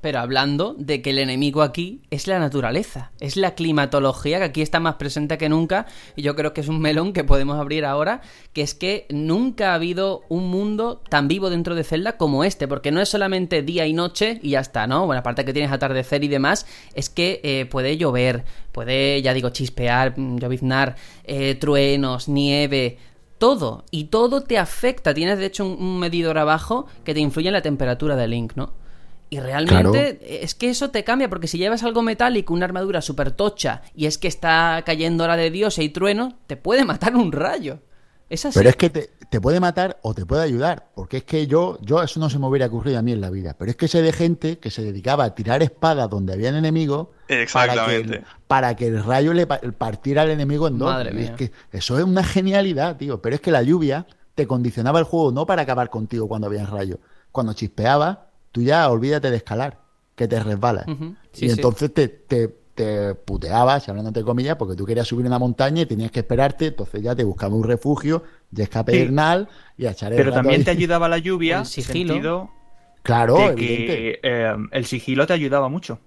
Pero 0.00 0.20
hablando 0.20 0.74
de 0.78 1.02
que 1.02 1.10
el 1.10 1.18
enemigo 1.18 1.60
aquí 1.60 2.00
es 2.10 2.26
la 2.26 2.38
naturaleza, 2.38 3.12
es 3.20 3.36
la 3.36 3.54
climatología 3.54 4.38
que 4.38 4.44
aquí 4.44 4.62
está 4.62 4.80
más 4.80 4.94
presente 4.94 5.36
que 5.36 5.50
nunca, 5.50 5.84
y 6.16 6.22
yo 6.22 6.34
creo 6.34 6.54
que 6.54 6.62
es 6.62 6.68
un 6.68 6.80
melón 6.80 7.12
que 7.12 7.24
podemos 7.24 7.58
abrir 7.58 7.84
ahora, 7.84 8.22
que 8.54 8.62
es 8.62 8.74
que 8.74 9.06
nunca 9.10 9.72
ha 9.72 9.74
habido 9.74 10.22
un 10.30 10.48
mundo 10.48 11.02
tan 11.10 11.28
vivo 11.28 11.50
dentro 11.50 11.74
de 11.74 11.84
Zelda 11.84 12.16
como 12.16 12.42
este, 12.42 12.66
porque 12.68 12.90
no 12.90 13.02
es 13.02 13.10
solamente 13.10 13.60
día 13.60 13.86
y 13.86 13.92
noche 13.92 14.40
y 14.42 14.50
ya 14.50 14.60
está, 14.60 14.86
¿no? 14.86 15.04
Bueno, 15.04 15.20
aparte 15.20 15.44
que 15.44 15.52
tienes 15.52 15.72
atardecer 15.72 16.24
y 16.24 16.28
demás, 16.28 16.66
es 16.94 17.10
que 17.10 17.40
eh, 17.44 17.66
puede 17.66 17.98
llover, 17.98 18.44
puede, 18.72 19.20
ya 19.20 19.34
digo, 19.34 19.50
chispear, 19.50 20.18
mm, 20.18 20.38
lloviznar, 20.38 20.96
eh, 21.24 21.54
truenos, 21.56 22.28
nieve, 22.28 22.96
todo. 23.42 23.84
Y 23.90 24.04
todo 24.04 24.42
te 24.42 24.56
afecta. 24.56 25.14
Tienes 25.14 25.36
de 25.36 25.46
hecho 25.46 25.66
un, 25.66 25.98
medidor 25.98 26.38
abajo 26.38 26.86
que 27.02 27.12
te 27.12 27.18
influye 27.18 27.48
en 27.48 27.54
la 27.54 27.60
temperatura 27.60 28.14
del 28.14 28.30
Link, 28.30 28.52
¿no? 28.54 28.72
Y 29.30 29.40
realmente 29.40 30.44
es 30.44 30.54
que 30.54 30.70
eso 30.70 30.90
te 30.90 31.02
cambia, 31.02 31.28
porque 31.28 31.48
si 31.48 31.58
llevas 31.58 31.82
algo 31.82 32.02
metálico, 32.02 32.54
una 32.54 32.66
armadura 32.66 33.02
súper 33.02 33.32
tocha, 33.32 33.82
y 33.96 34.06
es 34.06 34.16
que 34.16 34.28
está 34.28 34.84
cayendo 34.86 35.24
hora 35.24 35.36
de 35.36 35.50
Dios 35.50 35.76
y 35.78 35.88
trueno, 35.88 36.38
te 36.46 36.56
puede 36.56 36.84
matar 36.92 37.16
un 37.16 37.32
rayo. 37.32 37.80
Pero 38.54 38.68
es 38.68 38.76
que 38.76 38.90
te, 38.90 39.40
puede 39.40 39.60
matar 39.60 39.98
o 40.02 40.14
te 40.14 40.24
puede 40.24 40.42
ayudar, 40.42 40.88
porque 40.94 41.18
es 41.18 41.24
que 41.24 41.46
yo, 41.46 41.78
yo 41.82 42.02
eso 42.02 42.20
no 42.20 42.30
se 42.30 42.38
me 42.38 42.46
hubiera 42.46 42.66
ocurrido 42.66 42.98
a 42.98 43.02
mí 43.02 43.12
en 43.12 43.20
la 43.20 43.30
vida, 43.30 43.54
pero 43.58 43.70
es 43.70 43.76
que 43.76 43.88
sé 43.88 44.02
de 44.02 44.12
gente 44.12 44.58
que 44.58 44.70
se 44.70 44.82
dedicaba 44.82 45.24
a 45.24 45.34
tirar 45.34 45.62
espadas 45.62 46.08
donde 46.08 46.32
habían 46.32 46.54
enemigos 46.54 47.08
Exactamente. 47.28 48.22
Para, 48.46 48.74
que 48.76 48.88
el, 48.88 49.02
rayo 49.02 49.32
le 49.32 49.46
partiera 49.46 50.22
al 50.22 50.30
enemigo 50.30 50.68
en 50.68 50.78
dos. 50.78 50.90
Madre 50.90 51.22
Es 51.22 51.30
que 51.32 51.52
eso 51.70 51.98
es 51.98 52.04
una 52.04 52.22
genialidad, 52.22 52.96
tío. 52.96 53.22
Pero 53.22 53.36
es 53.36 53.40
que 53.40 53.50
la 53.50 53.62
lluvia 53.62 54.06
te 54.34 54.46
condicionaba 54.46 54.98
el 54.98 55.04
juego 55.04 55.32
no 55.32 55.46
para 55.46 55.62
acabar 55.62 55.88
contigo 55.88 56.28
cuando 56.28 56.46
había 56.46 56.66
rayo. 56.66 56.98
Cuando 57.30 57.54
chispeaba, 57.54 58.28
tú 58.50 58.60
ya 58.62 58.88
olvídate 58.90 59.30
de 59.30 59.36
escalar, 59.38 59.78
que 60.14 60.28
te 60.28 60.38
resbalas. 60.40 60.86
y 61.34 61.50
entonces 61.50 61.92
te, 61.94 62.08
te 62.08 62.61
te 62.74 63.14
puteabas, 63.14 63.88
hablando 63.88 64.08
entre 64.08 64.22
comillas, 64.22 64.56
porque 64.56 64.74
tú 64.74 64.84
querías 64.84 65.06
subir 65.06 65.26
una 65.26 65.38
montaña 65.38 65.82
y 65.82 65.86
tenías 65.86 66.10
que 66.10 66.20
esperarte, 66.20 66.66
entonces 66.66 67.02
ya 67.02 67.14
te 67.14 67.24
buscaba 67.24 67.54
un 67.54 67.64
refugio 67.64 68.22
de 68.50 68.64
escape 68.64 69.00
hernal 69.00 69.48
y 69.76 69.86
a 69.86 69.90
echar 69.90 70.12
el 70.12 70.18
Pero 70.18 70.32
también 70.32 70.64
te 70.64 70.70
ayudaba 70.70 71.08
la 71.08 71.18
lluvia, 71.18 71.60
el 71.60 71.66
sigilo. 71.66 72.50
claro, 73.02 73.54
que, 73.54 74.20
eh, 74.22 74.56
el 74.70 74.86
sigilo 74.86 75.26
te 75.26 75.34
ayudaba 75.34 75.68
mucho. 75.68 75.98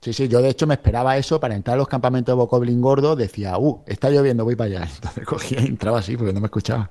Sí, 0.00 0.12
sí, 0.12 0.28
yo 0.28 0.42
de 0.42 0.50
hecho 0.50 0.66
me 0.66 0.74
esperaba 0.74 1.16
eso 1.16 1.40
para 1.40 1.54
entrar 1.54 1.76
a 1.76 1.78
los 1.78 1.88
campamentos 1.88 2.32
de 2.32 2.36
Bocoblin 2.36 2.78
gordo. 2.82 3.16
Decía, 3.16 3.56
uh, 3.56 3.82
está 3.86 4.10
lloviendo, 4.10 4.44
voy 4.44 4.54
para 4.54 4.76
allá. 4.76 4.88
Entonces 4.94 5.24
cogía 5.24 5.60
y 5.62 5.66
entraba 5.66 6.00
así 6.00 6.14
porque 6.14 6.34
no 6.34 6.40
me 6.40 6.46
escuchaba. 6.46 6.90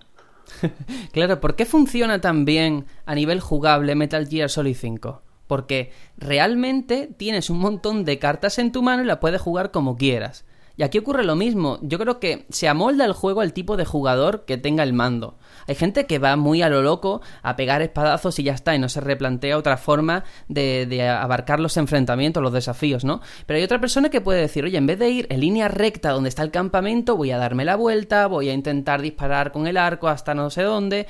claro, 1.12 1.40
¿por 1.40 1.56
qué 1.56 1.66
funciona 1.66 2.22
tan 2.22 2.44
bien 2.44 2.86
a 3.06 3.14
nivel 3.14 3.40
jugable 3.40 3.94
Metal 3.94 4.28
Gear 4.28 4.50
Solid 4.50 4.76
5? 4.76 5.22
Porque 5.54 5.92
realmente 6.18 7.12
tienes 7.16 7.52
un 7.52 7.60
montón 7.60 8.06
de 8.06 8.18
cartas 8.18 8.58
en 8.58 8.72
tu 8.72 8.82
mano 8.82 9.04
y 9.04 9.06
la 9.06 9.20
puedes 9.20 9.40
jugar 9.40 9.70
como 9.70 9.98
quieras. 9.98 10.46
Y 10.78 10.82
aquí 10.82 10.98
ocurre 10.98 11.24
lo 11.24 11.36
mismo. 11.36 11.78
Yo 11.84 12.00
creo 12.00 12.20
que 12.20 12.48
se 12.50 12.68
amolda 12.68 13.06
el 13.06 13.14
juego 13.14 13.42
al 13.42 13.54
tipo 13.54 13.78
de 13.78 13.86
jugador 13.86 14.46
que 14.46 14.58
tenga 14.58 14.82
el 14.82 14.94
mando. 14.94 15.38
Hay 15.68 15.76
gente 15.76 16.08
que 16.08 16.18
va 16.18 16.36
muy 16.38 16.64
a 16.64 16.70
lo 16.70 16.82
loco 16.82 17.22
a 17.44 17.56
pegar 17.56 17.84
espadazos 17.84 18.40
y 18.40 18.44
ya 18.46 18.54
está, 18.54 18.74
y 18.74 18.80
no 18.80 18.90
se 18.90 19.00
replantea 19.00 19.60
otra 19.60 19.78
forma 19.78 20.24
de, 20.48 21.08
abarcar 21.08 21.60
los 21.60 21.78
enfrentamientos, 21.78 22.42
los 22.42 22.52
desafíos, 22.52 23.06
¿no? 23.06 23.22
Pero 23.46 23.60
hay 23.60 23.64
otra 23.64 23.80
persona 23.80 24.10
que 24.10 24.22
puede 24.22 24.42
decir, 24.42 24.64
oye, 24.64 24.80
en 24.80 24.88
vez 24.88 24.98
de 24.98 25.10
ir 25.12 25.28
en 25.30 25.42
línea 25.42 25.68
recta 25.68 26.10
donde 26.10 26.30
está 26.30 26.42
el 26.42 26.50
campamento, 26.50 27.16
voy 27.16 27.30
a 27.30 27.38
darme 27.38 27.64
la 27.64 27.76
vuelta, 27.76 28.26
voy 28.26 28.50
a 28.50 28.54
intentar 28.54 29.04
disparar 29.04 29.52
con 29.52 29.68
el 29.68 29.78
arco 29.78 30.08
hasta 30.08 30.34
no 30.34 30.50
sé 30.50 30.64
dónde. 30.64 31.06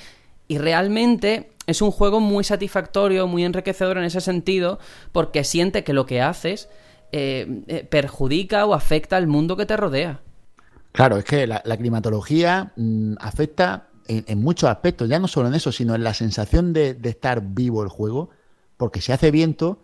Y 0.47 0.57
realmente 0.57 1.51
es 1.67 1.81
un 1.81 1.91
juego 1.91 2.19
muy 2.19 2.43
satisfactorio, 2.43 3.27
muy 3.27 3.43
enriquecedor 3.43 3.97
en 3.97 4.03
ese 4.03 4.21
sentido, 4.21 4.79
porque 5.11 5.43
siente 5.43 5.83
que 5.83 5.93
lo 5.93 6.05
que 6.05 6.21
haces 6.21 6.69
eh, 7.11 7.63
eh, 7.67 7.87
perjudica 7.89 8.65
o 8.65 8.73
afecta 8.73 9.17
al 9.17 9.27
mundo 9.27 9.55
que 9.55 9.65
te 9.65 9.77
rodea. 9.77 10.21
Claro, 10.91 11.17
es 11.17 11.25
que 11.25 11.47
la, 11.47 11.61
climatología 11.77 12.71
mm, 12.75 13.15
afecta 13.19 13.87
en, 14.07 14.41
muchos 14.41 14.69
aspectos, 14.69 15.09
ya 15.09 15.19
no 15.19 15.27
solo 15.27 15.47
en 15.47 15.55
eso, 15.55 15.71
sino 15.71 15.95
en 15.95 16.03
la 16.03 16.13
sensación 16.13 16.73
de, 16.73 16.97
estar 17.03 17.41
vivo 17.41 17.83
el 17.83 17.89
juego, 17.89 18.29
porque 18.77 19.01
si 19.01 19.11
hace 19.11 19.31
viento, 19.31 19.79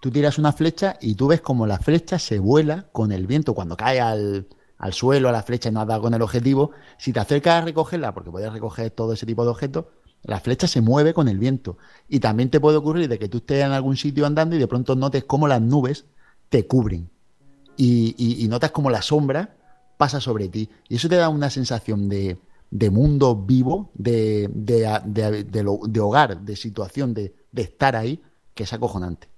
tú 0.00 0.10
tiras 0.10 0.38
una 0.38 0.52
flecha 0.52 0.96
y 1.00 1.14
tú 1.14 1.28
ves 1.28 1.40
como 1.40 1.66
la 1.66 1.78
flecha 1.78 2.18
se 2.18 2.38
vuela 2.38 2.86
con 2.92 3.12
el 3.12 3.26
viento 3.26 3.54
cuando 3.54 3.76
cae 3.76 4.00
al, 4.00 4.46
suelo 4.92 5.28
a 5.28 5.32
la 5.32 5.42
flecha 5.42 5.70
y 5.70 5.72
no 5.72 5.80
has 5.80 5.88
dado 5.88 6.02
con 6.02 6.14
el 6.14 6.22
objetivo. 6.22 6.70
Si 6.98 7.12
te 7.12 7.20
acercas 7.20 7.62
a 7.62 7.64
recogerla, 7.64 8.14
porque 8.14 8.30
puedes 8.30 8.52
recoger 8.52 8.90
todo 8.90 9.12
ese 9.14 9.26
tipo 9.26 9.44
de 9.44 9.50
objetos, 9.50 9.86
la 10.24 10.40
flecha 10.40 10.66
se 10.66 10.80
mueve 10.80 11.14
con 11.14 11.28
el 11.28 11.38
viento. 11.38 11.76
Y 12.08 12.20
también 12.20 12.50
te 12.50 12.60
puede 12.60 12.78
ocurrir 12.78 13.08
de 13.08 13.18
que 13.18 13.28
tú 13.28 13.38
estés 13.38 13.64
en 13.64 13.72
algún 13.72 13.96
sitio 13.96 14.26
andando 14.26 14.56
y 14.56 14.58
de 14.58 14.66
pronto 14.66 14.96
notes 14.96 15.24
cómo 15.24 15.46
las 15.46 15.60
nubes 15.60 16.06
te 16.48 16.66
cubren. 16.66 17.10
Y, 17.76 18.46
notas 18.48 18.70
como 18.70 18.90
la 18.90 19.02
sombra 19.02 19.56
pasa 19.96 20.20
sobre 20.20 20.48
ti. 20.48 20.70
Y 20.88 20.96
eso 20.96 21.08
te 21.08 21.16
da 21.16 21.28
una 21.28 21.50
sensación 21.50 22.08
de, 22.08 22.38
mundo 22.90 23.36
vivo, 23.36 23.90
de, 23.94 24.48
hogar, 26.00 26.40
de 26.40 26.56
situación, 26.56 27.14
de, 27.14 27.34
estar 27.54 27.96
ahí, 27.96 28.22
que 28.54 28.64
es 28.64 28.72
acojonante. 28.72 29.28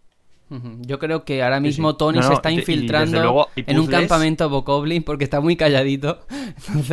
Yo 0.48 0.98
creo 0.98 1.24
que 1.24 1.42
ahora 1.42 1.58
mismo 1.60 1.96
Tony 1.96 2.22
se 2.22 2.32
está 2.32 2.50
infiltrando 2.50 3.48
en 3.56 3.78
un 3.78 3.86
campamento 3.86 4.48
Bokoblin 4.48 5.02
porque 5.02 5.24
está 5.24 5.40
muy 5.40 5.56
calladito. 5.56 6.24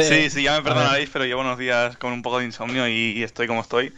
Sí, 0.02 0.30
sí, 0.30 0.44
ya 0.44 0.58
me 0.58 0.62
perdonaréis, 0.62 1.10
pero 1.12 1.26
llevo 1.26 1.42
unos 1.42 1.58
días 1.58 1.96
con 1.98 2.12
un 2.12 2.22
poco 2.22 2.40
de 2.40 2.46
insomnio 2.46 2.88
y 2.88 3.24
estoy 3.24 3.48
como 3.48 3.62
estoy. 3.62 3.94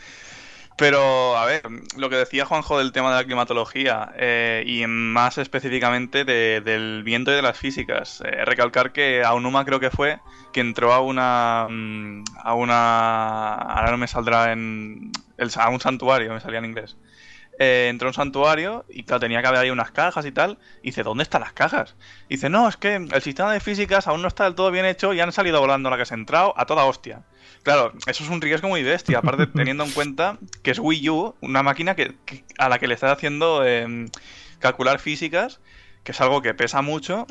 Pero, 0.78 1.38
a 1.38 1.46
ver, 1.46 1.62
lo 1.96 2.10
que 2.10 2.18
decía 2.18 2.46
Juanjo 2.46 2.78
del 2.80 2.92
tema 2.92 3.10
de 3.10 3.16
la 3.16 3.24
climatología 3.24 4.12
eh, 4.18 4.64
y 4.68 4.86
más 4.88 5.38
específicamente 5.38 6.26
del 6.26 7.02
viento 7.04 7.32
y 7.32 7.36
de 7.36 7.42
las 7.42 7.58
físicas. 7.58 8.22
Eh, 8.26 8.44
recalcar 8.44 8.92
que 8.92 9.24
Aonuma 9.24 9.64
creo 9.64 9.80
que 9.80 9.90
fue 9.90 10.20
que 10.52 10.60
entró 10.60 10.94
a 10.94 11.00
una. 11.00 11.68
Mm, 11.70 12.24
a 12.44 12.54
una. 12.56 13.54
Ahora 13.54 13.92
no 13.92 13.98
me 13.98 14.08
saldrá 14.08 14.52
en. 14.52 15.12
a 15.56 15.70
un 15.70 15.80
santuario, 15.80 16.34
me 16.34 16.42
salía 16.42 16.60
en 16.60 16.66
inglés. 16.66 16.98
Eh, 17.58 17.88
entró 17.90 18.08
a 18.08 18.12
un 18.12 18.14
santuario 18.14 18.86
y 18.90 19.04
claro, 19.04 19.22
tenía 19.22 19.42
que 19.42 19.48
haber 19.48 19.62
ahí 19.62 19.70
unas 19.70 19.92
cajas 19.92 20.26
y 20.26 20.32
tal. 20.32 20.58
Y 20.82 20.88
dice, 20.88 21.04
¿dónde 21.04 21.24
están 21.24 21.42
las 21.42 21.54
cajas? 21.54 21.96
Y 22.28 22.36
dice, 22.36 22.50
no, 22.50 22.68
es 22.68 22.78
que 22.78 22.96
el 22.96 23.22
sistema 23.22 23.54
de 23.54 23.60
físicas 23.60 24.08
aún 24.08 24.22
no 24.22 24.28
está 24.28 24.44
del 24.44 24.56
todo 24.56 24.72
bien 24.72 24.86
hecho 24.86 25.14
y 25.14 25.22
han 25.22 25.32
salido 25.32 25.60
volando 25.60 25.90
a 25.90 25.92
la 25.92 25.98
que 25.98 26.06
se 26.06 26.14
ha 26.14 26.18
entrado 26.18 26.54
a 26.58 26.66
toda 26.66 26.86
hostia. 26.86 27.24
Claro, 27.64 27.94
eso 28.08 28.24
es 28.24 28.30
un 28.30 28.42
riesgo 28.42 28.68
muy 28.68 28.84
bestia, 28.84 29.20
aparte 29.20 29.48
teniendo 29.56 29.84
en 29.86 29.92
cuenta 29.92 30.38
que 30.64 30.72
es 30.72 30.80
Wii 30.80 31.10
U, 31.10 31.36
una 31.42 31.64
máquina 31.64 31.96
que, 31.96 32.16
a 32.58 32.70
la 32.70 32.80
que 32.80 32.88
le 32.88 32.94
estás 32.94 33.12
haciendo 33.12 33.66
em, 33.66 34.10
calcular 34.60 35.00
físicas, 35.00 35.62
que 36.04 36.12
es 36.12 36.22
algo 36.22 36.42
que 36.42 36.54
pesa 36.54 36.82
mucho, 36.82 37.26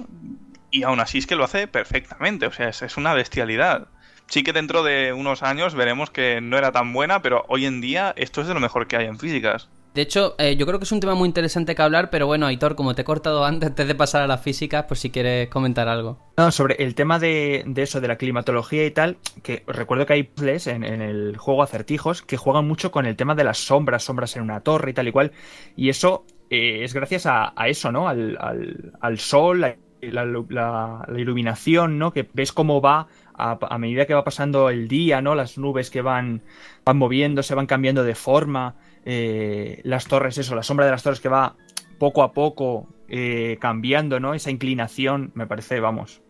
y 0.70 0.82
aún 0.82 1.00
así 1.00 1.18
es 1.18 1.26
que 1.26 1.36
lo 1.36 1.44
hace 1.44 1.68
perfectamente, 1.68 2.46
o 2.46 2.52
sea, 2.52 2.68
es 2.68 2.96
una 2.96 3.14
bestialidad. 3.14 3.88
Sí 4.26 4.42
que 4.42 4.52
dentro 4.52 4.82
de 4.82 5.12
unos 5.12 5.42
años 5.42 5.74
veremos 5.74 6.10
que 6.10 6.40
no 6.40 6.56
era 6.56 6.72
tan 6.72 6.92
buena, 6.92 7.20
pero 7.22 7.44
hoy 7.48 7.66
en 7.66 7.80
día 7.80 8.14
esto 8.16 8.40
es 8.40 8.48
de 8.48 8.54
lo 8.54 8.60
mejor 8.60 8.88
que 8.88 8.96
hay 8.96 9.06
en 9.06 9.18
físicas. 9.18 9.68
De 9.94 10.02
hecho, 10.02 10.34
eh, 10.38 10.56
yo 10.56 10.66
creo 10.66 10.80
que 10.80 10.84
es 10.84 10.90
un 10.90 10.98
tema 10.98 11.14
muy 11.14 11.28
interesante 11.28 11.76
que 11.76 11.82
hablar, 11.82 12.10
pero 12.10 12.26
bueno, 12.26 12.46
Aitor, 12.46 12.74
como 12.74 12.96
te 12.96 13.02
he 13.02 13.04
cortado 13.04 13.44
antes, 13.44 13.68
antes 13.70 13.86
de 13.86 13.94
pasar 13.94 14.22
a 14.22 14.26
la 14.26 14.38
física, 14.38 14.88
pues 14.88 14.98
si 14.98 15.10
quieres 15.10 15.48
comentar 15.48 15.86
algo. 15.86 16.18
No, 16.36 16.50
sobre 16.50 16.82
el 16.82 16.96
tema 16.96 17.20
de, 17.20 17.64
eso, 17.76 18.00
de 18.00 18.08
la 18.08 18.16
climatología 18.16 18.84
y 18.84 18.90
tal, 18.90 19.18
que 19.44 19.62
recuerdo 19.68 20.04
que 20.04 20.14
hay 20.14 20.24
puzzles 20.24 20.66
en, 20.66 20.82
el 20.82 21.36
juego 21.36 21.62
acertijos 21.62 22.22
que 22.22 22.36
juegan 22.36 22.66
mucho 22.66 22.90
con 22.90 23.06
el 23.06 23.14
tema 23.14 23.36
de 23.36 23.44
las 23.44 23.58
sombras, 23.58 24.02
sombras 24.02 24.34
en 24.34 24.42
una 24.42 24.60
torre 24.62 24.90
y 24.90 24.94
tal 24.94 25.06
y 25.06 25.12
cual, 25.12 25.30
y 25.76 25.90
eso 25.90 26.24
eh, 26.50 26.82
es 26.82 26.92
gracias 26.92 27.26
a, 27.26 27.52
eso, 27.68 27.92
¿no? 27.92 28.08
Al, 28.08 29.18
sol, 29.18 29.60
la, 29.60 31.06
iluminación, 31.16 32.00
¿no? 32.00 32.12
Que 32.12 32.28
ves 32.32 32.52
cómo 32.52 32.80
va 32.80 33.06
a, 33.32 33.58
a, 33.60 33.78
medida 33.78 34.06
que 34.06 34.14
va 34.14 34.24
pasando 34.24 34.70
el 34.70 34.88
día, 34.88 35.22
¿no? 35.22 35.36
Las 35.36 35.56
nubes 35.56 35.90
que 35.90 36.02
van, 36.02 36.42
van 36.84 36.96
moviéndose, 36.96 37.54
van 37.54 37.66
cambiando 37.66 38.02
de 38.02 38.16
forma. 38.16 38.74
Eh, 39.04 39.80
las 39.84 40.06
torres, 40.06 40.38
eso, 40.38 40.54
la 40.54 40.62
sombra 40.62 40.86
de 40.86 40.92
las 40.92 41.02
torres 41.02 41.20
que 41.20 41.28
va 41.28 41.56
poco 41.98 42.22
a 42.22 42.32
poco 42.32 42.88
eh, 43.08 43.58
cambiando, 43.60 44.20
¿no? 44.20 44.34
Esa 44.34 44.50
inclinación, 44.50 45.30
me 45.34 45.46
parece, 45.46 45.80
vamos, 45.80 46.22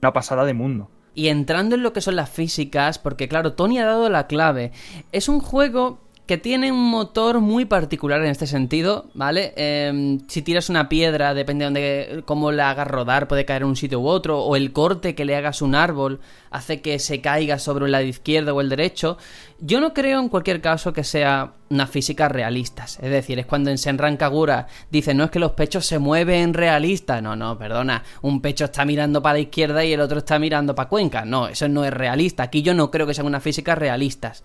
una 0.00 0.12
pasada 0.12 0.44
de 0.44 0.54
mundo. 0.54 0.90
Y 1.14 1.28
entrando 1.28 1.76
en 1.76 1.82
lo 1.82 1.92
que 1.92 2.00
son 2.00 2.16
las 2.16 2.30
físicas, 2.30 2.98
porque 2.98 3.28
claro, 3.28 3.54
Tony 3.54 3.78
ha 3.78 3.86
dado 3.86 4.08
la 4.10 4.26
clave. 4.26 4.72
Es 5.12 5.28
un 5.28 5.40
juego 5.40 6.00
que 6.26 6.38
tiene 6.38 6.72
un 6.72 6.90
motor 6.90 7.40
muy 7.40 7.66
particular 7.66 8.22
en 8.22 8.30
este 8.30 8.46
sentido, 8.46 9.10
¿vale? 9.12 9.52
Em, 9.56 10.20
si 10.26 10.40
tiras 10.40 10.70
una 10.70 10.88
piedra, 10.88 11.34
depende 11.34 11.64
de 11.64 11.66
dónde, 11.66 12.22
cómo 12.24 12.50
la 12.50 12.70
hagas 12.70 12.88
rodar, 12.88 13.28
puede 13.28 13.44
caer 13.44 13.62
en 13.62 13.68
un 13.68 13.76
sitio 13.76 14.00
u 14.00 14.06
otro, 14.06 14.40
o 14.40 14.56
el 14.56 14.72
corte 14.72 15.14
que 15.14 15.26
le 15.26 15.36
hagas 15.36 15.60
un 15.60 15.74
árbol 15.74 16.20
hace 16.50 16.80
que 16.80 16.98
se 16.98 17.20
caiga 17.20 17.58
sobre 17.58 17.86
el 17.86 17.92
lado 17.92 18.04
izquierdo 18.04 18.54
o 18.54 18.60
el 18.62 18.70
derecho. 18.70 19.18
Yo 19.58 19.80
no 19.80 19.92
creo 19.92 20.20
en 20.20 20.28
cualquier 20.28 20.62
caso 20.62 20.92
que 20.92 21.04
sea 21.04 21.54
una 21.68 21.86
física 21.86 22.28
realistas, 22.28 22.98
es 23.02 23.10
decir, 23.10 23.38
es 23.38 23.46
cuando 23.46 23.70
en 23.70 23.78
Senran 23.78 24.16
Kagura 24.16 24.68
dice 24.90 25.14
no 25.14 25.24
es 25.24 25.30
que 25.30 25.38
los 25.38 25.52
pechos 25.52 25.86
se 25.86 25.98
mueven 25.98 26.54
realistas, 26.54 27.22
no, 27.22 27.34
no, 27.34 27.58
perdona, 27.58 28.04
un 28.22 28.40
pecho 28.40 28.66
está 28.66 28.84
mirando 28.84 29.20
para 29.22 29.34
la 29.34 29.40
izquierda 29.40 29.84
y 29.84 29.92
el 29.92 30.00
otro 30.00 30.18
está 30.18 30.38
mirando 30.38 30.74
para 30.74 30.88
Cuenca, 30.88 31.24
no, 31.24 31.48
eso 31.48 31.68
no 31.68 31.84
es 31.84 31.92
realista, 31.92 32.44
aquí 32.44 32.62
yo 32.62 32.74
no 32.74 32.90
creo 32.90 33.06
que 33.06 33.14
sean 33.14 33.26
unas 33.26 33.42
físicas 33.42 33.76
realistas 33.76 34.44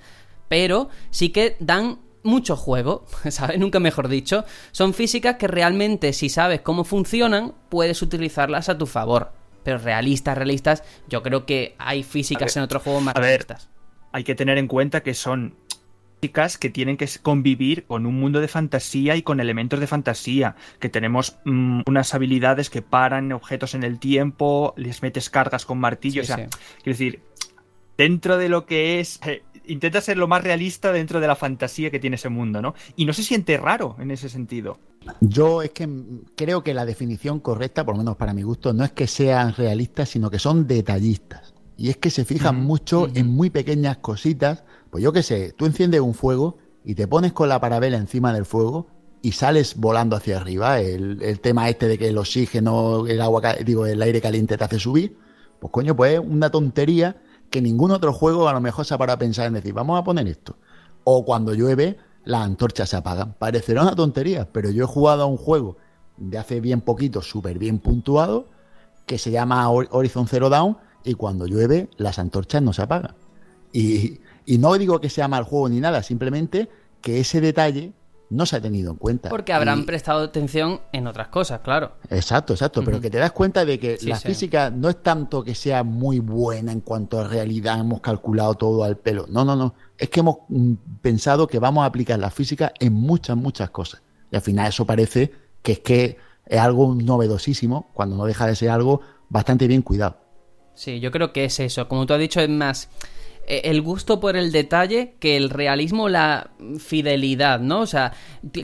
pero 0.50 0.90
sí 1.12 1.30
que 1.30 1.56
dan 1.60 2.00
mucho 2.24 2.58
juego, 2.58 3.06
¿sabes? 3.30 3.58
Nunca 3.58 3.80
mejor 3.80 4.10
dicho. 4.10 4.44
Son 4.72 4.94
físicas 4.94 5.38
que 5.38 5.48
realmente, 5.48 6.12
si 6.12 6.28
sabes 6.30 6.62
cómo 6.62 6.84
funcionan, 6.84 7.54
puedes 7.70 8.02
utilizarlas 8.02 8.68
a 8.68 8.78
tu 8.78 8.86
favor. 8.86 9.32
Pero 9.64 9.78
realistas, 9.78 10.38
realistas, 10.38 10.84
yo 11.08 11.22
creo 11.22 11.46
que 11.46 11.76
hay 11.78 12.04
físicas 12.04 12.56
en 12.58 12.64
otros 12.64 12.84
juegos 12.84 13.04
más 13.04 13.14
realistas. 13.14 13.70
hay 14.12 14.24
que 14.24 14.36
tener 14.36 14.58
en 14.58 14.68
cuenta 14.68 15.04
que 15.04 15.14
son 15.14 15.56
físicas 16.22 16.58
que 16.58 16.70
tienen 16.70 16.98
que 16.98 17.08
convivir 17.22 17.86
con 17.86 18.06
un 18.06 18.20
mundo 18.20 18.40
de 18.40 18.48
fantasía 18.48 19.16
y 19.16 19.22
con 19.22 19.40
elementos 19.40 19.80
de 19.80 19.88
fantasía, 19.88 20.56
que 20.80 20.90
tenemos 20.90 21.38
mm, 21.46 21.82
unas 21.88 22.14
habilidades 22.14 22.70
que 22.70 22.82
paran 22.82 23.32
objetos 23.32 23.74
en 23.74 23.84
el 23.84 24.00
tiempo, 24.00 24.74
les 24.78 25.02
metes 25.02 25.30
cargas 25.30 25.66
con 25.66 25.78
martillo, 25.78 26.22
o 26.22 26.26
sea, 26.26 26.36
quiero 26.38 26.50
decir, 26.86 27.22
dentro 27.98 28.38
de 28.38 28.48
lo 28.48 28.66
que 28.66 29.02
es 29.02 29.20
eh, 29.26 29.44
intenta 29.70 30.02
ser 30.02 30.18
lo 30.18 30.28
más 30.28 30.44
realista 30.44 30.92
dentro 30.92 31.20
de 31.20 31.28
la 31.28 31.36
fantasía 31.36 31.90
que 31.90 32.00
tiene 32.00 32.16
ese 32.16 32.30
mundo, 32.30 32.62
¿no? 32.62 32.76
Y 32.96 33.06
no 33.06 33.14
se 33.14 33.24
siente 33.24 33.58
raro 33.58 33.96
en 34.00 34.12
ese 34.12 34.30
sentido. 34.30 34.80
Yo 35.22 35.62
es 35.62 35.72
que 35.72 35.88
creo 36.36 36.64
que 36.64 36.74
la 36.74 36.86
definición 36.86 37.40
correcta, 37.40 37.86
por 37.86 37.96
lo 37.96 38.00
menos 38.00 38.18
para 38.18 38.34
mi 38.34 38.44
gusto, 38.44 38.74
no 38.74 38.84
es 38.84 38.92
que 38.92 39.08
sean 39.08 39.54
realistas, 39.54 40.10
sino 40.10 40.30
que 40.30 40.40
son 40.40 40.68
detallistas. 40.68 41.54
Y 41.78 41.90
es 41.90 41.98
que 41.98 42.10
se 42.10 42.26
fijan 42.26 42.62
mucho 42.62 43.08
en 43.16 43.28
muy 43.28 43.50
pequeñas 43.50 43.98
cositas. 43.98 44.66
Pues 44.90 45.04
yo 45.04 45.14
qué 45.14 45.24
sé, 45.24 45.54
tú 45.54 45.66
enciendes 45.66 46.02
un 46.02 46.14
fuego 46.14 46.58
y 46.84 46.96
te 46.96 47.08
pones 47.08 47.32
con 47.32 47.48
la 47.48 47.62
parabela 47.62 47.98
encima 47.98 48.34
del 48.34 48.46
fuego 48.46 48.88
y 49.22 49.32
sales 49.32 49.76
volando 49.78 50.18
hacia 50.18 50.38
arriba. 50.38 50.82
El, 50.82 51.22
el 51.22 51.40
tema 51.40 51.70
este 51.70 51.88
de 51.88 51.98
que 51.98 52.10
el 52.10 52.18
oxígeno, 52.18 53.08
el 53.08 53.22
agua, 53.22 53.42
digo, 53.66 53.86
el 53.86 54.02
aire 54.02 54.20
caliente 54.20 54.58
te 54.58 54.64
hace 54.64 54.80
subir. 54.80 55.16
Pues 55.60 55.72
coño, 55.72 55.96
pues 55.96 56.20
una 56.20 56.50
tontería 56.50 57.22
que 57.50 57.62
ningún 57.62 57.92
otro 57.92 58.14
juego 58.14 58.48
a 58.48 58.54
lo 58.54 58.62
mejor 58.62 58.86
se 58.86 58.94
ha 58.94 58.98
parado 58.98 59.16
a 59.16 59.20
pensar 59.20 59.48
en 59.48 59.54
decir, 59.54 59.74
vamos 59.74 60.00
a 60.00 60.04
poner 60.04 60.28
esto. 60.28 60.58
O 61.04 61.26
cuando 61.26 61.54
llueve, 61.54 61.98
las 62.26 62.42
antorchas 62.42 62.90
se 62.90 62.98
apagan. 62.98 63.34
Parecerá 63.38 63.82
una 63.82 63.96
tontería, 63.96 64.48
pero 64.52 64.70
yo 64.70 64.84
he 64.84 64.88
jugado 64.88 65.24
a 65.24 65.26
un 65.26 65.38
juego 65.38 65.78
de 66.18 66.38
hace 66.38 66.60
bien 66.60 66.82
poquito, 66.82 67.22
súper 67.22 67.58
bien 67.58 67.80
puntuado, 67.80 68.48
que 69.06 69.18
se 69.18 69.32
llama 69.32 69.70
Horizon 69.70 70.28
Zero 70.28 70.50
Dawn, 70.50 70.78
y 71.04 71.14
cuando 71.14 71.48
llueve, 71.48 71.90
las 71.98 72.20
antorchas 72.20 72.62
no 72.62 72.74
se 72.74 72.84
apagan. 72.84 73.16
Y, 73.72 74.20
y 74.46 74.58
no 74.58 74.74
digo 74.74 75.00
que 75.00 75.10
sea 75.10 75.28
mal 75.28 75.44
juego 75.44 75.70
ni 75.70 75.80
nada, 75.80 76.04
simplemente 76.04 76.70
que 77.02 77.20
ese 77.20 77.42
detalle 77.42 77.94
no 78.30 78.46
se 78.46 78.56
ha 78.58 78.62
tenido 78.62 78.92
en 78.92 78.98
cuenta. 78.98 79.30
Porque 79.30 79.54
habrán 79.54 79.86
prestado 79.86 80.24
atención 80.24 80.82
en 80.92 81.08
otras 81.08 81.30
cosas, 81.30 81.62
claro. 81.62 81.94
Exacto, 82.10 82.54
exacto, 82.54 82.84
pero 82.84 83.02
que 83.02 83.10
te 83.10 83.18
das 83.18 83.32
cuenta 83.32 83.66
de 83.66 83.80
que 83.80 83.98
Sí, 83.98 84.08
la 84.08 84.18
sí. 84.18 84.28
física 84.28 84.70
no 84.70 84.90
es 84.90 85.02
tanto 85.02 85.44
que 85.44 85.56
sea 85.56 85.84
muy 85.84 86.20
buena 86.20 86.72
en 86.72 86.82
cuanto 86.82 87.20
a 87.20 87.28
realidad, 87.28 87.80
hemos 87.80 88.02
calculado 88.02 88.54
todo 88.56 88.84
al 88.84 88.98
pelo. 88.98 89.26
No, 89.30 89.44
no, 89.44 89.56
no. 89.56 89.74
Es 89.98 90.10
que 90.10 90.20
hemos 90.20 90.38
mm, 90.50 90.74
pensado 91.02 91.48
que 91.48 91.60
vamos 91.60 91.84
a 91.84 91.86
aplicar 91.86 92.20
la 92.20 92.30
física 92.30 92.72
en 92.80 92.94
muchas, 92.94 93.36
muchas 93.36 93.72
cosas. 93.72 94.02
Y 94.32 94.36
al 94.36 94.42
final 94.42 94.68
eso 94.70 94.86
parece 94.86 95.32
que 95.64 95.72
es 95.74 95.80
que 95.80 96.18
es 96.46 96.60
algo 96.60 96.96
novedosísimo, 96.96 97.90
cuando 97.94 98.16
no 98.16 98.26
deja 98.26 98.46
de 98.48 98.56
ser 98.56 98.70
algo 98.70 99.02
bastante 99.30 99.68
bien 99.68 99.82
cuidado. 99.82 100.18
Sí, 100.74 101.00
yo 101.00 101.12
creo 101.12 101.34
que 101.34 101.46
es 101.46 101.60
eso. 101.60 101.88
Como 101.88 102.06
tú 102.06 102.14
has 102.14 102.20
dicho, 102.20 102.40
es 102.40 102.50
más 102.50 102.90
el 103.50 103.82
gusto 103.82 104.20
por 104.20 104.36
el 104.38 104.52
detalle 104.52 105.16
que 105.20 105.36
el 105.36 105.50
realismo 105.50 106.08
la 106.10 106.52
fidelidad, 106.80 107.60
¿no? 107.60 107.80
O 107.82 107.86
sea, 107.88 108.14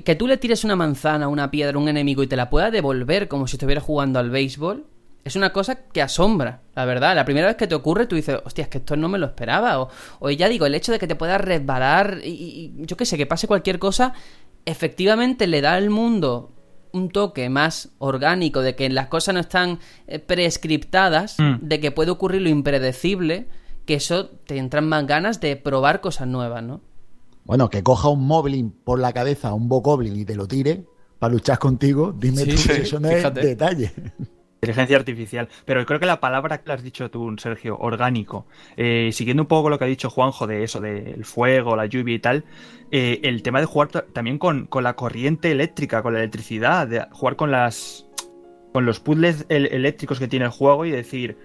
que 0.04 0.16
tú 0.16 0.28
le 0.28 0.38
tires 0.38 0.64
una 0.64 0.76
manzana, 0.76 1.28
una 1.28 1.50
piedra 1.52 1.78
un 1.78 1.90
enemigo 1.90 2.22
y 2.24 2.28
te 2.28 2.36
la 2.36 2.50
pueda 2.50 2.70
devolver 2.72 3.28
como 3.28 3.48
si 3.48 3.56
estuviera 3.56 3.82
jugando 3.82 4.20
al 4.20 4.30
béisbol, 4.30 4.86
es 5.24 5.36
una 5.36 5.52
cosa 5.52 5.76
que 5.92 6.04
asombra, 6.04 6.62
la 6.76 6.86
verdad. 6.86 7.16
La 7.16 7.26
primera 7.26 7.48
vez 7.48 7.56
que 7.56 7.66
te 7.66 7.74
ocurre, 7.74 8.06
tú 8.06 8.16
dices, 8.16 8.38
hostia, 8.46 8.64
es 8.66 8.68
que 8.70 8.78
esto 8.78 8.96
no 8.96 9.10
me 9.10 9.18
lo 9.18 9.26
esperaba. 9.26 9.80
O, 9.82 9.90
o 10.20 10.30
ya 10.30 10.48
digo, 10.48 10.68
el 10.68 10.76
hecho 10.76 10.92
de 10.92 11.00
que 11.00 11.08
te 11.08 11.16
puedas 11.16 11.42
resbalar 11.42 12.20
y, 12.24 12.28
y- 12.30 12.74
y 12.80 12.86
yo 12.86 12.96
qué 12.96 13.06
sé, 13.06 13.18
que 13.18 13.26
pase 13.26 13.48
cualquier 13.48 13.80
cosa, 13.80 14.14
efectivamente 14.66 15.48
le 15.48 15.62
da 15.62 15.74
al 15.74 15.90
mundo 15.90 16.52
un 16.92 17.10
toque 17.10 17.50
más 17.50 17.90
orgánico, 17.98 18.62
de 18.62 18.76
que 18.76 18.88
las 18.90 19.08
cosas 19.08 19.34
no 19.34 19.40
están 19.42 19.80
eh, 20.08 20.20
prescriptadas, 20.20 21.38
Mm. 21.40 21.56
de 21.62 21.80
que 21.80 21.92
puede 21.92 22.12
ocurrir 22.12 22.42
lo 22.42 22.50
impredecible, 22.50 23.48
que 23.86 23.96
eso 23.96 24.28
te 24.30 24.58
entran 24.58 24.88
más 24.88 25.06
ganas 25.08 25.40
de 25.42 25.56
probar 25.58 26.02
cosas 26.02 26.28
nuevas, 26.28 26.64
¿no? 26.64 26.82
Bueno, 27.46 27.70
que 27.70 27.84
coja 27.84 28.10
un 28.10 28.26
Moblin 28.26 28.72
por 28.72 29.00
la 29.00 29.14
cabeza 29.14 29.50
a 29.50 29.54
un 29.54 29.70
Bokoblin 29.70 30.16
y 30.16 30.26
te 30.26 30.36
lo 30.36 30.48
tire 30.48 30.84
para 31.20 31.34
luchar 31.34 31.60
contigo, 31.60 32.14
dime 32.18 32.42
Sí, 32.44 32.52
tú 32.52 32.58
sí, 32.58 32.74
si 32.74 32.82
eso 32.82 33.00
no 33.00 33.10
fíjate. 33.10 33.40
es 33.42 33.46
detalle. 33.46 33.92
Inteligencia 34.62 34.98
artificial. 34.98 35.48
Pero 35.66 35.86
creo 35.86 36.00
que 36.00 36.08
la 36.08 36.20
palabra 36.20 36.64
que 36.64 36.72
has 36.72 36.82
dicho 36.82 37.12
tú, 37.12 37.36
Sergio, 37.38 37.78
orgánico, 37.78 38.48
eh, 38.78 39.12
siguiendo 39.14 39.44
un 39.44 39.48
poco 39.48 39.70
lo 39.70 39.78
que 39.78 39.86
ha 39.86 39.88
dicho 39.88 40.10
Juanjo 40.10 40.48
de 40.48 40.64
eso, 40.64 40.82
del 40.82 41.24
fuego, 41.24 41.76
la 41.76 41.86
lluvia 41.86 42.16
y 42.16 42.20
tal, 42.20 42.46
eh, 42.90 43.20
el 43.24 43.44
tema 43.44 43.60
de 43.60 43.68
jugar 43.68 43.90
ta- 43.90 44.06
también 44.12 44.40
con, 44.40 44.66
con 44.66 44.84
la 44.84 44.96
corriente 44.96 45.52
eléctrica, 45.52 46.02
con 46.02 46.14
la 46.14 46.20
electricidad, 46.20 46.88
de 46.88 47.06
jugar 47.12 47.36
con 47.36 47.52
las 47.52 48.08
con 48.74 48.86
los 48.86 49.00
puzzles 49.00 49.46
el- 49.50 49.68
eléctricos 49.68 50.20
que 50.20 50.28
tiene 50.28 50.46
el 50.46 50.52
juego 50.52 50.84
y 50.86 50.92
decir, 50.92 51.38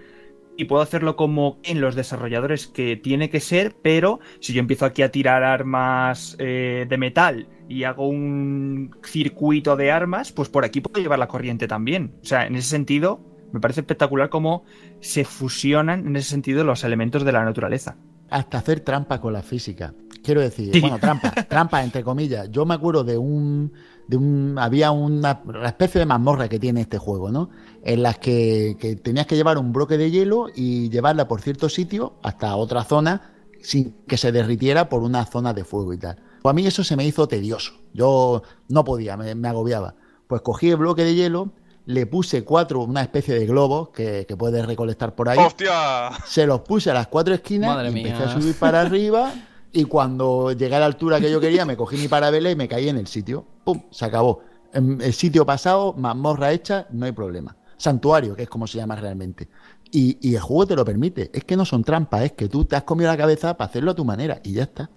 y 0.61 0.65
puedo 0.65 0.83
hacerlo 0.83 1.15
como 1.15 1.59
en 1.63 1.81
los 1.81 1.95
desarrolladores 1.95 2.67
que 2.67 2.95
tiene 2.95 3.29
que 3.31 3.39
ser, 3.39 3.75
pero 3.81 4.19
si 4.39 4.53
yo 4.53 4.59
empiezo 4.59 4.85
aquí 4.85 5.01
a 5.01 5.09
tirar 5.11 5.43
armas 5.43 6.35
eh, 6.39 6.85
de 6.87 6.97
metal 6.97 7.47
y 7.67 7.83
hago 7.85 8.07
un 8.07 8.91
circuito 9.03 9.75
de 9.75 9.91
armas, 9.91 10.31
pues 10.31 10.49
por 10.49 10.63
aquí 10.63 10.79
puedo 10.81 11.01
llevar 11.01 11.17
la 11.17 11.27
corriente 11.27 11.67
también. 11.67 12.13
O 12.21 12.25
sea, 12.25 12.45
en 12.45 12.55
ese 12.55 12.69
sentido, 12.69 13.21
me 13.51 13.59
parece 13.59 13.79
espectacular 13.81 14.29
cómo 14.29 14.63
se 14.99 15.25
fusionan 15.25 16.05
en 16.05 16.15
ese 16.15 16.29
sentido 16.29 16.63
los 16.63 16.83
elementos 16.83 17.23
de 17.25 17.31
la 17.31 17.43
naturaleza. 17.43 17.97
hasta 18.29 18.59
hacer 18.59 18.79
trampa 18.81 19.19
con 19.19 19.33
la 19.33 19.41
física. 19.41 19.93
Quiero 20.23 20.39
decir, 20.41 20.71
Sí. 20.73 20.79
bueno, 20.79 20.99
trampa, 20.99 21.31
trampa 21.49 21.83
entre 21.83 22.03
comillas. 22.03 22.49
Yo 22.51 22.65
me 22.65 22.75
acuerdo 22.75 23.03
de 23.03 23.17
un, 23.17 23.73
de 24.07 24.17
un, 24.17 24.57
había 24.59 24.91
una, 24.91 25.41
una 25.45 25.67
especie 25.67 25.99
de 25.99 26.05
mazmorra 26.05 26.49
que 26.49 26.59
tiene 26.59 26.81
este 26.81 26.97
juego, 26.97 27.31
¿no? 27.31 27.49
En 27.83 28.03
las 28.03 28.17
que, 28.19 28.75
que 28.79 28.95
tenías 28.95 29.25
que 29.27 29.35
llevar 29.35 29.57
un 29.57 29.71
bloque 29.71 29.97
de 29.97 30.11
hielo 30.11 30.47
y 30.55 30.89
llevarla 30.89 31.27
por 31.27 31.41
cierto 31.41 31.69
sitio 31.69 32.13
hasta 32.23 32.55
otra 32.55 32.83
zona 32.83 33.33
sin 33.61 33.93
que 34.07 34.17
se 34.17 34.31
derritiera 34.31 34.89
por 34.89 35.03
una 35.03 35.25
zona 35.25 35.53
de 35.53 35.63
fuego 35.63 35.93
y 35.93 35.97
tal. 35.97 36.17
Pues 36.41 36.51
a 36.51 36.53
mí 36.55 36.65
eso 36.65 36.83
se 36.83 36.95
me 36.95 37.05
hizo 37.05 37.27
tedioso. 37.27 37.73
Yo 37.93 38.41
no 38.67 38.83
podía, 38.83 39.15
me, 39.17 39.35
me 39.35 39.47
agobiaba. 39.47 39.95
Pues 40.27 40.41
cogí 40.41 40.69
el 40.71 40.77
bloque 40.77 41.03
de 41.03 41.13
hielo, 41.13 41.51
le 41.85 42.05
puse 42.05 42.43
cuatro, 42.43 42.81
una 42.81 43.01
especie 43.01 43.35
de 43.35 43.45
globos 43.45 43.89
que, 43.89 44.25
que 44.27 44.35
puedes 44.37 44.65
recolectar 44.65 45.13
por 45.15 45.29
ahí 45.29 45.37
¡Hostia! 45.39 46.11
se 46.25 46.45
los 46.45 46.61
puse 46.61 46.91
a 46.91 46.93
las 46.93 47.07
cuatro 47.07 47.33
esquinas 47.33 47.75
Madre 47.75 47.89
y 47.89 47.93
mía. 47.93 48.07
empecé 48.13 48.23
a 48.29 48.39
subir 48.39 48.55
para 48.55 48.81
arriba 48.81 49.31
y 49.73 49.85
cuando 49.85 50.51
llegué 50.51 50.75
a 50.75 50.79
la 50.79 50.85
altura 50.85 51.19
que 51.19 51.31
yo 51.31 51.39
quería 51.39 51.65
me 51.65 51.77
cogí 51.77 51.97
mi 51.97 52.07
parabela 52.07 52.51
y 52.51 52.55
me 52.55 52.67
caí 52.67 52.89
en 52.89 52.97
el 52.97 53.07
sitio. 53.07 53.45
¡Pum! 53.63 53.83
Se 53.91 54.05
acabó. 54.05 54.41
En 54.73 55.01
el 55.01 55.13
sitio 55.13 55.45
pasado, 55.45 55.93
mazmorra 55.93 56.51
hecha, 56.51 56.87
no 56.91 57.05
hay 57.05 57.11
problema. 57.11 57.55
Santuario, 57.77 58.35
que 58.35 58.43
es 58.43 58.49
como 58.49 58.67
se 58.67 58.77
llama 58.77 58.95
realmente. 58.95 59.49
Y, 59.91 60.17
y 60.21 60.35
el 60.35 60.41
juego 60.41 60.67
te 60.67 60.75
lo 60.75 60.85
permite. 60.85 61.29
Es 61.33 61.43
que 61.43 61.57
no 61.57 61.65
son 61.65 61.83
trampas, 61.83 62.23
es 62.23 62.31
que 62.33 62.47
tú 62.47 62.65
te 62.65 62.75
has 62.75 62.83
comido 62.83 63.11
la 63.11 63.17
cabeza 63.17 63.57
para 63.57 63.69
hacerlo 63.69 63.91
a 63.91 63.95
tu 63.95 64.05
manera 64.05 64.39
y 64.43 64.53
ya 64.53 64.63
está. 64.63 64.89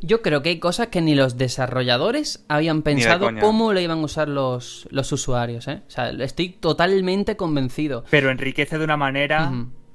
Yo 0.00 0.20
creo 0.20 0.42
que 0.42 0.48
hay 0.48 0.58
cosas 0.58 0.88
que 0.88 1.00
ni 1.00 1.14
los 1.14 1.36
desarrolladores 1.36 2.44
habían 2.48 2.82
pensado 2.82 3.28
cómo 3.40 3.72
lo 3.72 3.80
iban 3.80 4.00
a 4.00 4.02
usar 4.02 4.28
los, 4.28 4.88
los 4.90 5.12
usuarios, 5.12 5.68
¿eh? 5.68 5.82
O 5.86 5.90
sea, 5.90 6.10
estoy 6.10 6.48
totalmente 6.48 7.36
convencido. 7.36 8.04
Pero 8.10 8.30
enriquece 8.30 8.78
de 8.78 8.84
una 8.84 8.96
manera... 8.96 9.52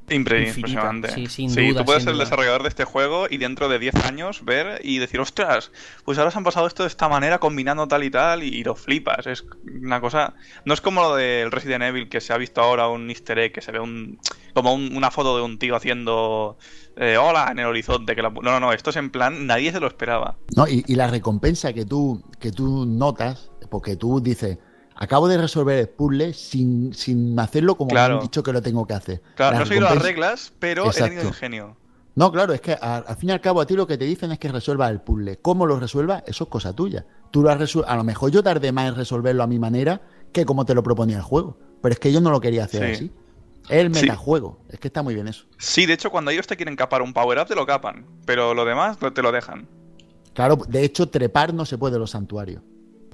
Impresionante. 0.10 1.12
Sí, 1.12 1.28
sin 1.28 1.50
sí, 1.50 1.68
duda, 1.70 1.82
tú 1.82 1.86
puedes 1.86 2.04
sin 2.04 2.08
ser 2.08 2.14
el 2.14 2.20
desarrollador 2.20 2.64
de 2.64 2.70
este 2.70 2.86
juego 2.86 3.28
y 3.30 3.38
dentro 3.38 3.70
de 3.70 3.80
10 3.80 3.96
años 4.06 4.44
ver 4.46 4.80
y 4.84 5.00
decir, 5.00 5.20
ostras, 5.20 5.72
pues 6.06 6.18
ahora 6.18 6.32
se 6.32 6.38
han 6.38 6.44
pasado 6.44 6.68
esto 6.68 6.84
de 6.84 6.88
esta 6.88 7.10
manera 7.10 7.40
combinando 7.40 7.88
tal 7.88 8.04
y 8.04 8.10
tal 8.12 8.44
y, 8.44 8.64
lo 8.64 8.76
flipas. 8.76 9.28
Es 9.28 9.46
una 9.82 10.00
cosa... 10.02 10.34
No 10.66 10.74
es 10.74 10.82
como 10.82 11.02
lo 11.02 11.16
del 11.16 11.52
Resident 11.52 11.84
Evil 11.84 12.10
que 12.10 12.22
se 12.22 12.34
ha 12.34 12.38
visto 12.38 12.62
ahora 12.62 12.88
un 12.88 13.10
easter 13.10 13.38
egg, 13.40 13.54
que 13.54 13.62
se 13.62 13.72
ve 13.72 13.80
un 13.80 14.20
como 14.54 14.74
un- 14.74 14.96
una 14.96 15.12
foto 15.12 15.38
de 15.38 15.44
un 15.44 15.60
tío 15.60 15.76
haciendo 15.76 16.58
eh, 16.96 17.18
hola 17.18 17.50
en 17.52 17.60
el 17.60 17.66
horizonte. 17.66 18.16
Que 18.16 18.22
la- 18.22 18.30
No, 18.30 18.42
no, 18.42 18.60
no, 18.60 18.74
esto 18.74 18.90
es 18.90 18.96
en 18.96 19.10
plan, 19.12 19.46
nadie 19.46 19.72
se 19.72 19.80
lo 19.80 19.88
esperaba. 19.88 20.38
¿no? 20.56 20.68
Y, 20.68 20.84
y 20.88 20.96
la 20.96 21.08
recompensa 21.08 21.74
que 21.74 21.86
tú, 21.86 22.24
que 22.40 22.52
tú 22.52 22.86
notas, 22.86 23.52
porque 23.70 23.96
tú 23.96 24.20
dices, 24.22 24.58
acabo 25.00 25.28
de 25.28 25.38
resolver 25.38 25.78
el 25.80 25.90
puzzle 25.90 26.34
sin, 26.34 26.94
sin 26.94 27.40
hacerlo 27.40 27.76
como 27.76 27.90
Claro. 27.90 28.16
me 28.16 28.20
han 28.20 28.26
dicho 28.26 28.44
que 28.44 28.52
lo 28.54 28.62
tengo 28.62 28.86
que 28.86 28.94
hacer. 28.94 29.22
Claro, 29.36 29.54
La 29.54 29.58
no 29.60 29.64
he 29.66 29.68
seguido 29.68 29.86
las 29.90 30.02
reglas, 30.02 30.54
pero 30.60 30.86
he 30.86 30.88
Exacto. 30.88 31.10
tenido 31.10 31.28
ingenio. 31.28 31.78
No, 32.16 32.32
claro, 32.32 32.52
es 32.54 32.62
que 32.62 32.74
a- 32.74 32.98
al 32.98 33.16
fin 33.16 33.30
y 33.30 33.32
al 33.32 33.42
cabo 33.42 33.62
a 33.62 33.68
ti 33.68 33.76
lo 33.76 33.86
que 33.86 33.96
te 33.98 34.06
dicen 34.06 34.32
es 34.32 34.40
que 34.40 34.52
resuelvas 34.52 34.90
el 34.90 35.02
puzzle. 35.02 35.38
¿Cómo 35.38 35.68
lo 35.68 35.80
resuelvas? 35.80 36.24
Eso 36.26 36.46
es 36.46 36.50
cosa 36.50 36.74
tuya. 36.74 37.06
Tú 37.30 37.44
lo 37.44 37.52
has 37.52 37.76
a 37.86 37.96
lo 37.96 38.04
mejor 38.04 38.32
yo 38.32 38.42
tardé 38.42 38.72
más 38.72 38.90
en 38.90 38.96
resolverlo 38.96 39.44
a 39.44 39.48
mi 39.48 39.60
manera 39.60 40.02
que 40.32 40.44
como 40.46 40.66
te 40.66 40.74
lo 40.74 40.82
proponía 40.82 41.18
el 41.18 41.22
juego. 41.24 41.60
Pero 41.82 41.94
es 41.94 42.00
que 42.00 42.12
yo 42.12 42.20
no 42.20 42.32
lo 42.32 42.42
quería 42.42 42.64
hacer 42.64 42.88
Sí. 42.88 42.92
así. 43.06 43.12
Es 43.70 43.84
el 43.86 43.94
Sí. 43.94 44.02
metajuego. 44.02 44.60
Es 44.70 44.80
que 44.80 44.88
está 44.88 45.04
muy 45.04 45.14
bien 45.14 45.28
eso. 45.28 45.46
Sí, 45.60 45.86
de 45.86 45.94
hecho, 45.94 46.10
cuando 46.10 46.32
ellos 46.32 46.48
te 46.48 46.56
quieren 46.56 46.76
capar 46.76 47.04
un 47.04 47.14
power-up, 47.14 47.46
te 47.48 47.54
lo 47.56 47.66
capan. 47.68 48.06
Pero 48.26 48.54
lo 48.56 48.66
demás 48.66 48.98
te 49.14 49.22
lo 49.22 49.32
dejan. 49.32 49.68
Claro, 50.34 50.56
de 50.68 50.84
hecho, 50.84 51.10
trepar 51.10 51.54
no 51.54 51.66
se 51.66 51.78
puede 51.78 51.96
en 51.96 52.02
los 52.02 52.12
santuarios. 52.12 52.64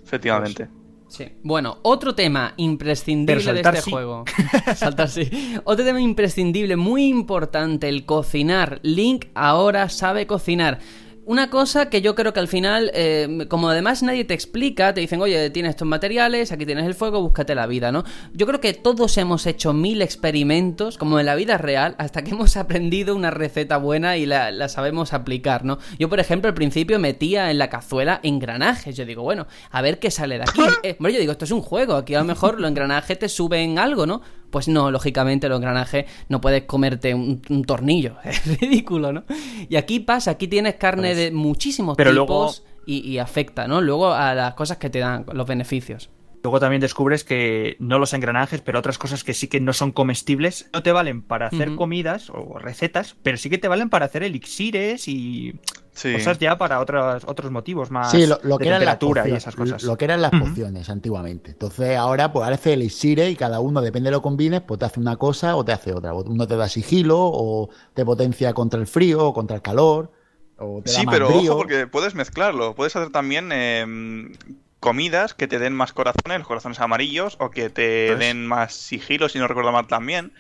Efectivamente. 0.02 0.70
Sí. 1.14 1.28
Bueno, 1.44 1.78
otro 1.84 2.16
tema 2.16 2.56
imprescindible 2.58 3.54
de 3.54 3.62
este 3.62 3.82
sí. 3.84 3.92
juego. 3.92 4.26
saltar 4.76 5.08
sí. 5.08 5.30
Otro 5.64 5.86
tema 5.86 6.02
imprescindible, 6.02 6.76
muy 6.76 7.06
importante, 7.06 7.88
el 7.88 8.04
cocinar. 8.08 8.80
Link 8.82 9.26
ahora 9.36 9.90
sabe 9.90 10.26
cocinar. 10.26 10.80
Una 11.26 11.50
cosa 11.50 11.90
que 11.90 12.02
yo 12.02 12.16
creo 12.16 12.34
que 12.34 12.42
al 12.42 12.50
final, 12.50 12.92
eh, 12.94 13.46
como 13.48 13.70
además 13.70 14.04
nadie 14.04 14.26
te 14.26 14.34
explica, 14.34 14.94
te 14.94 15.00
dicen, 15.00 15.22
oye, 15.22 15.50
tienes 15.52 15.70
estos 15.70 15.88
materiales, 15.88 16.52
aquí 16.52 16.66
tienes 16.66 16.86
el 16.86 16.96
fuego, 16.96 17.22
búscate 17.22 17.56
la 17.56 17.66
vida, 17.66 17.94
¿no? 17.94 18.04
Yo 18.34 18.46
creo 18.46 18.60
que 18.60 18.74
todos 18.74 19.18
hemos 19.18 19.46
hecho 19.46 19.72
mil 19.72 20.02
experimentos, 20.02 20.98
como 20.98 21.22
en 21.22 21.26
la 21.26 21.36
vida 21.36 21.58
real, 21.58 21.96
hasta 21.98 22.24
que 22.24 22.32
hemos 22.32 22.58
aprendido 22.58 23.16
una 23.16 23.32
receta 23.32 23.78
buena 23.78 24.18
y 24.18 24.26
la, 24.26 24.52
la 24.52 24.68
sabemos 24.68 25.14
aplicar, 25.14 25.64
¿no? 25.64 25.78
Yo, 25.98 26.10
por 26.10 26.20
ejemplo, 26.20 26.50
al 26.50 26.56
principio 26.56 27.00
metía 27.00 27.52
en 27.52 27.58
la 27.58 27.70
cazuela 27.70 28.20
engranajes. 28.22 28.98
Yo 28.98 29.06
digo, 29.06 29.24
bueno, 29.24 29.48
a 29.72 29.82
ver 29.82 30.00
qué 30.00 30.12
sale 30.12 30.38
de 30.38 30.44
aquí. 30.44 30.62
Eh, 30.84 30.98
bueno, 31.00 31.14
yo 31.14 31.22
digo, 31.22 31.32
esto 31.32 31.46
es 31.46 31.52
un 31.52 31.62
juego, 31.62 31.96
aquí 31.96 32.16
a 32.16 32.20
lo 32.20 32.26
mejor 32.26 32.60
los 32.60 32.70
engranajes 32.70 33.18
te 33.18 33.30
suben 33.30 33.80
algo, 33.80 34.06
¿no? 34.06 34.22
Pues 34.54 34.68
no, 34.68 34.92
lógicamente 34.92 35.50
los 35.50 35.58
engranajes 35.58 36.06
no 36.30 36.40
puedes 36.40 36.66
comerte 36.66 37.16
un, 37.16 37.42
un 37.50 37.64
tornillo. 37.64 38.18
Es 38.24 38.46
ridículo, 38.60 39.12
¿no? 39.12 39.24
Y 39.68 39.78
aquí 39.78 40.00
pasa, 40.00 40.30
aquí 40.30 40.48
tienes 40.48 40.76
carne 40.76 41.16
de 41.16 41.32
muchísimos 41.32 41.98
Pero 41.98 42.12
tipos 42.12 42.64
y, 42.86 43.00
y 43.00 43.18
afecta, 43.18 43.68
¿no? 43.68 43.82
Luego 43.82 44.14
a 44.14 44.36
las 44.36 44.54
cosas 44.54 44.78
que 44.78 44.92
te 44.92 45.00
dan, 45.00 45.26
los 45.34 45.48
beneficios. 45.48 46.12
Luego 46.44 46.60
también 46.60 46.82
descubres 46.82 47.24
que 47.24 47.78
no 47.80 47.98
los 47.98 48.14
engranajes, 48.14 48.62
pero 48.62 48.78
otras 48.78 49.00
cosas 49.00 49.24
que 49.24 49.34
sí 49.34 49.48
que 49.48 49.60
no 49.60 49.74
son 49.74 49.92
comestibles, 49.92 50.70
no 50.72 50.84
te 50.84 50.92
valen 50.92 51.24
para 51.24 51.48
hacer 51.48 51.74
comidas 51.76 52.30
o 52.30 52.60
recetas, 52.60 53.16
pero 53.24 53.38
sí 53.38 53.50
que 53.50 53.58
te 53.58 53.68
valen 53.68 53.90
para 53.90 54.06
hacer 54.06 54.22
elixires 54.22 55.08
y 55.08 55.60
Sí. 55.94 56.14
cosas 56.14 56.40
ya 56.40 56.58
para 56.58 56.80
otros 56.80 57.24
otros 57.28 57.52
motivos 57.52 57.92
más 57.92 58.10
Sí, 58.12 58.26
lo, 58.26 58.40
lo 58.44 58.58
de 58.58 58.64
que 58.64 58.68
eran 58.70 58.84
las 58.84 58.98
temperatura 59.00 59.22
y 59.22 59.24
pociones, 59.24 59.44
esas 59.44 59.56
cosas. 59.56 59.84
Lo 59.84 59.96
que 59.98 60.06
eran 60.06 60.22
las 60.22 60.32
pociones 60.32 60.90
antiguamente. 60.90 61.52
Entonces 61.52 61.96
ahora 61.98 62.34
pues 62.34 62.50
hace 62.50 62.74
elixires 62.74 63.32
y 63.32 63.36
cada 63.36 63.60
uno, 63.60 63.80
depende 63.82 64.08
de 64.08 64.12
lo 64.12 64.20
que 64.20 64.24
combines, 64.24 64.62
pues 64.62 64.80
te 64.80 64.86
hace 64.86 65.00
una 65.00 65.18
cosa 65.18 65.56
o 65.56 65.64
te 65.64 65.72
hace 65.72 65.94
otra. 65.94 66.14
Uno 66.14 66.48
te 66.48 66.56
da 66.58 66.68
sigilo 66.68 67.18
o 67.20 67.70
te 67.94 68.04
potencia 68.06 68.54
contra 68.54 68.80
el 68.80 68.88
frío 68.88 69.28
o 69.28 69.34
contra 69.34 69.56
el 69.56 69.62
calor. 69.62 70.12
O 70.58 70.82
te 70.84 70.92
da 70.92 71.00
Sí, 71.00 71.06
más 71.06 71.14
pero 71.16 71.28
brío. 71.30 71.52
ojo 71.52 71.60
porque 71.60 71.86
puedes 71.88 72.16
mezclarlo. 72.16 72.74
Puedes 72.74 72.96
hacer 72.96 73.12
también 73.12 73.52
em, 73.52 74.34
comidas 74.80 75.34
que 75.34 75.48
te 75.48 75.60
den 75.60 75.74
más 75.74 75.94
corazones, 75.94 76.40
los 76.40 76.48
corazones 76.48 76.80
amarillos, 76.80 77.38
o 77.40 77.52
que 77.52 77.70
te 77.70 78.08
Pues- 78.10 78.20
den 78.20 78.48
más 78.48 78.74
sigilo, 78.74 79.30
si 79.30 79.38
no 79.40 79.48
recuerdo 79.48 79.72
mal 79.72 79.88
también. 79.88 80.34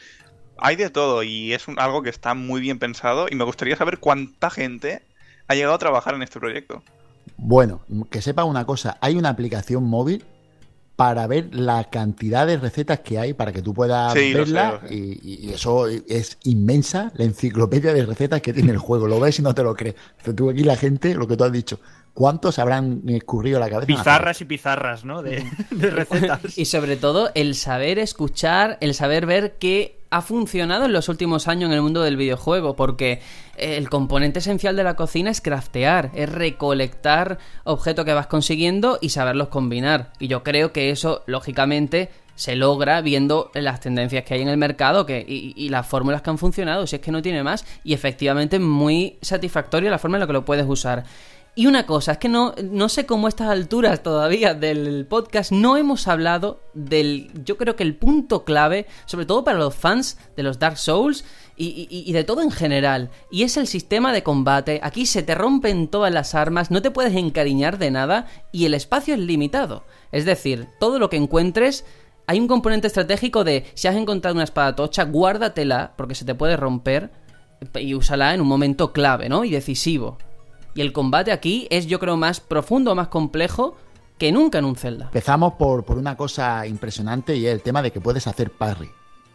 Hay 0.57 0.75
de 0.75 0.89
todo 0.89 1.23
y 1.23 1.53
es 1.53 1.67
un- 1.67 1.79
algo 1.79 2.01
que 2.03 2.09
está 2.09 2.33
muy 2.33 2.59
bien 2.61 2.79
pensado 2.79 3.27
y 3.29 3.35
me 3.35 3.43
gustaría 3.43 3.75
saber 3.75 3.99
cuánta 3.99 4.49
gente 4.49 5.03
ha 5.47 5.55
llegado 5.55 5.75
a 5.75 5.79
trabajar 5.79 6.15
en 6.15 6.23
este 6.23 6.39
proyecto. 6.39 6.83
Bueno, 7.37 7.81
que 8.09 8.21
sepa 8.21 8.43
una 8.43 8.65
cosa, 8.65 8.97
hay 9.01 9.15
una 9.15 9.29
aplicación 9.29 9.83
móvil 9.83 10.23
para 10.95 11.25
ver 11.25 11.49
la 11.53 11.85
cantidad 11.85 12.45
de 12.45 12.57
recetas 12.57 12.99
que 12.99 13.17
hay 13.17 13.33
para 13.33 13.51
que 13.51 13.61
tú 13.61 13.73
puedas 13.73 14.13
Sí, 14.13 14.31
lo 14.31 14.45
sé, 14.45 14.51
verla 14.53 14.79
lo 14.81 14.87
sé. 14.87 14.93
Y, 14.93 15.47
y 15.47 15.53
eso 15.53 15.87
es 15.87 16.37
inmensa, 16.43 17.11
la 17.15 17.25
enciclopedia 17.25 17.93
de 17.93 18.05
recetas 18.05 18.41
que 18.41 18.53
tiene 18.53 18.71
el 18.71 18.77
juego. 18.77 19.07
Lo 19.07 19.19
ves 19.19 19.39
y 19.39 19.41
no 19.41 19.55
te 19.55 19.63
lo 19.63 19.73
crees. 19.75 19.95
Pero 20.21 20.35
tú 20.35 20.49
aquí 20.49 20.63
la 20.63 20.75
gente, 20.75 21.15
lo 21.15 21.27
que 21.27 21.35
tú 21.35 21.43
has 21.43 21.51
dicho, 21.51 21.79
¿cuántos 22.13 22.59
habrán 22.59 23.01
escurrido 23.07 23.59
la 23.59 23.69
cabeza? 23.69 23.87
Pizarras 23.87 24.39
y 24.41 24.45
pizarras, 24.45 25.03
¿no? 25.03 25.23
De, 25.23 25.43
de 25.71 25.89
recetas. 25.89 26.57
Y 26.57 26.65
sobre 26.65 26.95
todo 26.95 27.31
el 27.33 27.55
saber 27.55 27.97
escuchar, 27.97 28.77
el 28.79 28.93
saber 28.93 29.25
ver 29.25 29.55
qué 29.57 29.97
ha 30.13 30.21
funcionado 30.21 30.85
en 30.85 30.93
los 30.93 31.09
últimos 31.09 31.47
años 31.47 31.69
en 31.69 31.73
el 31.73 31.81
mundo 31.81 32.03
del 32.03 32.17
videojuego, 32.17 32.75
porque 32.75 33.19
el 33.57 33.89
componente 33.89 34.39
esencial 34.39 34.75
de 34.75 34.83
la 34.83 34.95
cocina 34.95 35.31
es 35.31 35.41
craftear, 35.41 36.11
es 36.13 36.29
recolectar 36.29 37.39
objetos 37.63 38.05
que 38.05 38.13
vas 38.13 38.27
consiguiendo 38.27 38.99
y 39.01 39.09
saberlos 39.09 39.47
combinar. 39.47 40.11
Y 40.19 40.27
yo 40.27 40.43
creo 40.43 40.71
que 40.71 40.91
eso, 40.91 41.23
lógicamente, 41.25 42.11
se 42.35 42.55
logra 42.55 43.01
viendo 43.01 43.49
las 43.55 43.79
tendencias 43.79 44.23
que 44.23 44.35
hay 44.35 44.43
en 44.43 44.49
el 44.49 44.57
mercado 44.57 45.07
que, 45.07 45.25
y, 45.27 45.55
y 45.55 45.69
las 45.69 45.87
fórmulas 45.87 46.21
que 46.21 46.29
han 46.29 46.37
funcionado, 46.37 46.85
si 46.85 46.97
es 46.97 47.01
que 47.01 47.11
no 47.11 47.23
tiene 47.23 47.41
más, 47.41 47.65
y 47.83 47.95
efectivamente 47.95 48.59
muy 48.59 49.17
satisfactoria 49.23 49.89
la 49.89 49.97
forma 49.97 50.17
en 50.17 50.21
la 50.21 50.27
que 50.27 50.33
lo 50.33 50.45
puedes 50.45 50.67
usar. 50.67 51.05
Y 51.55 51.67
una 51.67 51.85
cosa, 51.85 52.13
es 52.13 52.17
que 52.17 52.29
no, 52.29 52.55
no 52.63 52.89
sé 52.89 53.05
cómo 53.05 53.27
a 53.27 53.29
estas 53.29 53.49
alturas 53.49 54.01
todavía 54.01 54.55
del 54.55 55.05
podcast 55.07 55.51
no 55.51 55.77
hemos 55.77 56.07
hablado 56.07 56.61
del, 56.73 57.29
yo 57.45 57.57
creo 57.57 57.75
que 57.75 57.83
el 57.83 57.95
punto 57.95 58.43
clave, 58.43 58.87
sobre 59.05 59.27
todo 59.27 59.43
para 59.43 59.59
los 59.59 59.75
fans 59.75 60.17
de 60.35 60.41
los 60.41 60.57
Dark 60.57 60.79
Souls 60.79 61.23
y, 61.55 61.87
y- 61.91 62.11
de 62.11 62.23
todo 62.23 62.41
en 62.41 62.49
general, 62.49 63.11
y 63.29 63.43
es 63.43 63.55
el 63.57 63.67
sistema 63.67 64.11
de 64.11 64.23
combate. 64.23 64.79
Aquí 64.81 65.05
se 65.05 65.21
te 65.21 65.35
rompen 65.35 65.89
todas 65.89 66.11
las 66.11 66.33
armas, 66.33 66.71
no 66.71 66.81
te 66.81 66.89
puedes 66.89 67.15
encariñar 67.15 67.77
de 67.77 67.91
nada 67.91 68.25
y 68.51 68.65
el 68.65 68.73
espacio 68.73 69.13
es 69.13 69.19
limitado. 69.19 69.83
Es 70.11 70.25
decir, 70.25 70.67
todo 70.79 70.97
lo 70.99 71.09
que 71.09 71.17
encuentres... 71.17 71.85
Hay 72.25 72.39
un 72.39 72.47
componente 72.47 72.87
estratégico 72.87 73.43
de 73.43 73.65
si 73.73 73.89
has 73.89 73.97
encontrado 73.97 74.33
una 74.33 74.45
espada 74.45 74.77
tocha, 74.77 75.03
guárdatela 75.03 75.91
porque 75.97 76.15
se 76.15 76.23
te 76.23 76.33
puede 76.33 76.55
romper 76.55 77.11
y 77.75 77.93
úsala 77.95 78.33
en 78.33 78.39
un 78.39 78.47
momento 78.47 78.93
clave, 78.93 79.27
¿no? 79.27 79.43
Y 79.43 79.49
decisivo. 79.51 80.17
Y 80.75 80.81
el 80.81 80.91
combate 80.91 81.31
aquí 81.31 81.67
es, 81.69 81.85
yo 81.85 81.99
creo, 81.99 82.17
más 82.17 82.39
profundo, 82.39 82.95
más 82.95 83.07
complejo 83.09 83.75
que 84.17 84.31
nunca 84.31 84.59
en 84.59 84.65
un 84.65 84.75
Zelda. 84.75 85.05
Empezamos 85.05 85.53
por, 85.53 85.83
por 85.83 85.97
una 85.97 86.17
cosa 86.17 86.65
impresionante 86.65 87.35
y 87.35 87.45
es 87.45 87.53
el 87.53 87.61
tema 87.61 87.81
de 87.81 87.91
que 87.91 88.01
puedes 88.01 88.27
hacer 88.27 88.51
parry. 88.51 88.89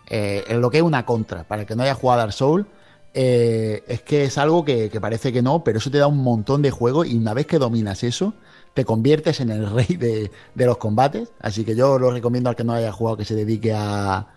Eh, 0.09 0.45
lo 0.51 0.71
que 0.71 0.79
es 0.79 0.83
una 0.83 1.05
contra, 1.05 1.45
para 1.45 1.63
el 1.63 1.69
que 1.69 1.77
no 1.77 1.83
haya 1.83 1.95
jugado 1.95 2.21
Dark 2.21 2.33
Souls, 2.33 2.67
eh, 3.15 3.83
es 3.87 4.03
que 4.03 4.25
es 4.25 4.39
algo 4.39 4.65
que, 4.65 4.91
que 4.91 5.01
parece 5.01 5.33
que 5.33 5.43
no, 5.43 5.65
pero 5.65 5.79
eso 5.79 5.91
te 5.91 5.99
da 5.99 6.07
un 6.07 6.23
montón 6.23 6.63
de 6.63 6.71
juego 6.71 7.05
y 7.05 7.17
una 7.17 7.35
vez 7.35 7.47
que 7.47 7.59
dominas 7.59 8.05
eso, 8.05 8.35
te 8.75 8.85
conviertes 8.85 9.41
en 9.41 9.51
el 9.51 9.71
rey 9.71 9.97
de, 9.97 10.31
de 10.55 10.67
los 10.67 10.79
combates. 10.79 11.33
Así 11.41 11.65
que 11.65 11.77
yo 11.77 11.99
lo 11.99 12.11
recomiendo 12.11 12.51
al 12.51 12.57
que 12.57 12.65
no 12.65 12.73
haya 12.73 12.93
jugado 12.93 13.17
que 13.17 13.25
se 13.25 13.35
dedique 13.35 13.73
a, 13.75 14.29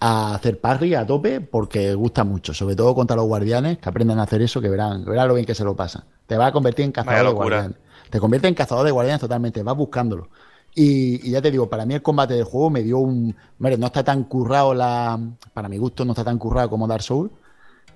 a 0.00 0.34
hacer 0.34 0.60
parry 0.60 0.94
a 0.94 1.06
tope 1.06 1.40
porque 1.40 1.94
gusta 1.94 2.24
mucho, 2.24 2.52
sobre 2.52 2.76
todo 2.76 2.94
contra 2.94 3.16
los 3.16 3.26
guardianes, 3.26 3.78
que 3.78 3.88
aprendan 3.88 4.18
a 4.18 4.24
hacer 4.24 4.42
eso, 4.42 4.60
que 4.60 4.68
verán, 4.68 5.04
verán 5.04 5.28
lo 5.28 5.34
bien 5.34 5.46
que 5.46 5.54
se 5.54 5.64
lo 5.64 5.76
pasan. 5.76 6.04
Te 6.26 6.36
va 6.36 6.46
a 6.46 6.52
convertir 6.52 6.84
en 6.84 6.92
cazador 6.92 7.26
de 7.26 7.32
guardianes. 7.32 7.78
Te 8.10 8.20
convierte 8.20 8.48
en 8.48 8.54
cazador 8.54 8.84
de 8.86 8.90
guardianes 8.92 9.20
totalmente, 9.20 9.62
vas 9.62 9.76
buscándolo. 9.76 10.28
Y, 10.74 11.26
y 11.28 11.30
ya 11.32 11.40
te 11.42 11.50
digo, 11.50 11.68
para 11.70 11.86
mí 11.86 11.94
el 11.94 12.02
combate 12.02 12.34
del 12.34 12.44
juego 12.44 12.70
me 12.70 12.82
dio 12.82 12.98
un. 12.98 13.34
Hombre, 13.58 13.78
no 13.78 13.86
está 13.86 14.02
tan 14.04 14.24
currado 14.24 14.74
la. 14.74 15.18
Para 15.52 15.68
mi 15.68 15.78
gusto, 15.78 16.04
no 16.04 16.12
está 16.12 16.24
tan 16.24 16.38
currado 16.38 16.68
como 16.70 16.86
Dark 16.88 17.02
Souls, 17.02 17.30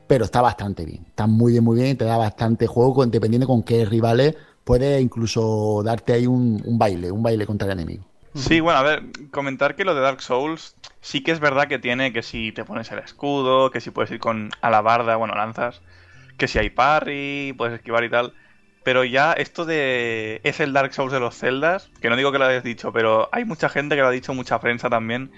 pero 0.06 0.24
está 0.24 0.40
bastante 0.42 0.84
bien. 0.84 1.04
Está 1.08 1.26
muy 1.26 1.52
bien, 1.52 1.64
muy 1.64 1.80
bien, 1.80 1.96
te 1.96 2.04
da 2.04 2.16
bastante 2.16 2.66
juego, 2.66 2.94
con- 2.94 3.10
dependiendo 3.10 3.46
con 3.46 3.62
qué 3.62 3.84
rivales, 3.84 4.36
puede 4.64 5.00
incluso 5.00 5.82
darte 5.84 6.12
ahí 6.14 6.26
un, 6.26 6.62
un 6.64 6.78
baile, 6.78 7.10
un 7.12 7.22
baile 7.22 7.46
contra 7.46 7.66
el 7.66 7.72
enemigo. 7.80 8.04
Sí, 8.34 8.60
bueno, 8.60 8.78
a 8.78 8.82
ver, 8.82 9.02
comentar 9.30 9.74
que 9.74 9.84
lo 9.84 9.94
de 9.94 10.00
Dark 10.00 10.22
Souls 10.22 10.76
sí 11.00 11.22
que 11.22 11.32
es 11.32 11.40
verdad 11.40 11.66
que 11.68 11.78
tiene 11.78 12.12
que 12.12 12.22
si 12.22 12.52
te 12.52 12.64
pones 12.64 12.90
el 12.92 13.00
escudo, 13.00 13.70
que 13.70 13.80
si 13.80 13.90
puedes 13.90 14.10
ir 14.12 14.20
con 14.20 14.50
alabarda, 14.60 15.16
bueno, 15.16 15.34
lanzas, 15.34 15.82
que 16.39 16.49
si 16.49 16.59
hay 16.59 16.70
parry, 16.70 17.55
puedes 17.57 17.74
esquivar 17.74 18.05
y 18.05 18.11
tal. 18.11 18.32
Pero 18.84 19.05
ya 19.05 19.32
esto 19.34 19.66
de 19.66 20.41
es 20.45 20.61
el 20.61 20.72
Dark 20.72 20.95
Souls 20.95 21.12
de 21.12 21.20
los 21.20 21.36
Zeldas, 21.36 21.91
que 22.01 22.09
no 22.09 22.16
digo 22.16 22.32
que 22.32 22.39
lo 22.39 22.47
hayas 22.47 22.64
dicho, 22.64 22.93
pero 22.93 23.28
hay 23.32 23.45
mucha 23.45 23.68
gente 23.68 23.97
que 23.97 24.01
lo 24.01 24.09
ha 24.09 24.12
dicho, 24.12 24.32
mucha 24.32 24.61
prensa 24.61 24.89
también. 24.89 25.30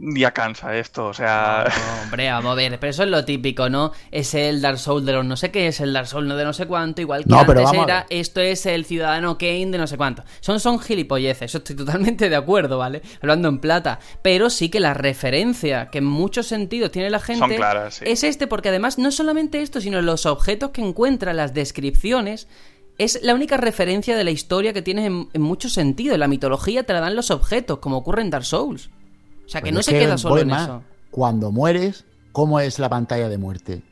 Ya 0.00 0.32
cansa 0.32 0.76
esto, 0.76 1.06
o 1.06 1.14
sea... 1.14 1.64
No, 1.66 2.02
hombre, 2.04 2.30
vamos 2.30 2.52
a 2.52 2.54
ver, 2.54 2.78
pero 2.78 2.90
eso 2.90 3.02
es 3.02 3.08
lo 3.08 3.24
típico, 3.24 3.68
¿no? 3.68 3.92
Es 4.10 4.34
el 4.34 4.60
Dark 4.60 4.78
Soul 4.78 5.04
de 5.04 5.12
los 5.12 5.24
no 5.24 5.36
sé 5.36 5.50
qué, 5.50 5.66
es 5.66 5.80
el 5.80 5.92
Dark 5.92 6.06
Soul 6.06 6.28
de 6.28 6.44
no 6.44 6.52
sé 6.52 6.66
cuánto, 6.66 7.00
igual 7.00 7.24
que 7.24 7.30
No, 7.30 7.44
pero 7.44 7.66
antes 7.66 7.82
era, 7.82 8.06
esto 8.08 8.40
es 8.40 8.64
el 8.66 8.84
Ciudadano 8.84 9.38
Kane 9.38 9.66
de 9.66 9.78
no 9.78 9.86
sé 9.86 9.96
cuánto. 9.96 10.22
Son, 10.40 10.60
son 10.60 10.78
gilipolleces, 10.78 11.42
eso 11.42 11.58
estoy 11.58 11.74
totalmente 11.76 12.28
de 12.28 12.36
acuerdo, 12.36 12.78
¿vale? 12.78 13.02
Hablando 13.20 13.48
en 13.48 13.58
plata. 13.58 13.98
Pero 14.22 14.50
sí 14.50 14.68
que 14.68 14.78
la 14.78 14.94
referencia 14.94 15.90
que 15.90 15.98
en 15.98 16.04
muchos 16.04 16.46
sentidos 16.46 16.92
tiene 16.92 17.10
la 17.10 17.20
gente 17.20 17.40
Son 17.40 17.56
claras, 17.56 17.94
sí. 17.94 18.04
es 18.06 18.22
este, 18.22 18.46
porque 18.46 18.68
además 18.68 18.98
no 18.98 19.10
solamente 19.10 19.62
esto, 19.62 19.80
sino 19.80 20.00
los 20.00 20.26
objetos 20.26 20.70
que 20.70 20.82
encuentra, 20.82 21.32
las 21.32 21.54
descripciones. 21.54 22.46
Es 22.98 23.20
la 23.22 23.34
única 23.34 23.56
referencia 23.56 24.16
de 24.16 24.24
la 24.24 24.32
historia 24.32 24.72
que 24.72 24.82
tienes 24.82 25.06
en, 25.06 25.28
en 25.32 25.42
muchos 25.42 25.72
sentidos. 25.72 26.18
La 26.18 26.26
mitología 26.26 26.82
te 26.82 26.92
la 26.92 27.00
dan 27.00 27.14
los 27.14 27.30
objetos, 27.30 27.78
como 27.78 27.96
ocurre 27.96 28.22
en 28.22 28.30
Dark 28.30 28.44
Souls. 28.44 28.90
O 29.48 29.50
sea, 29.50 29.60
que 29.62 29.66
Pero 29.66 29.76
no 29.76 29.82
se 29.82 29.98
queda 29.98 30.18
solo 30.18 30.40
en 30.42 30.50
eso. 30.50 30.82
Cuando 31.10 31.50
mueres, 31.50 32.04
¿cómo 32.32 32.60
es 32.60 32.78
la 32.78 32.90
pantalla 32.90 33.28
de 33.30 33.38
muerte? 33.38 33.82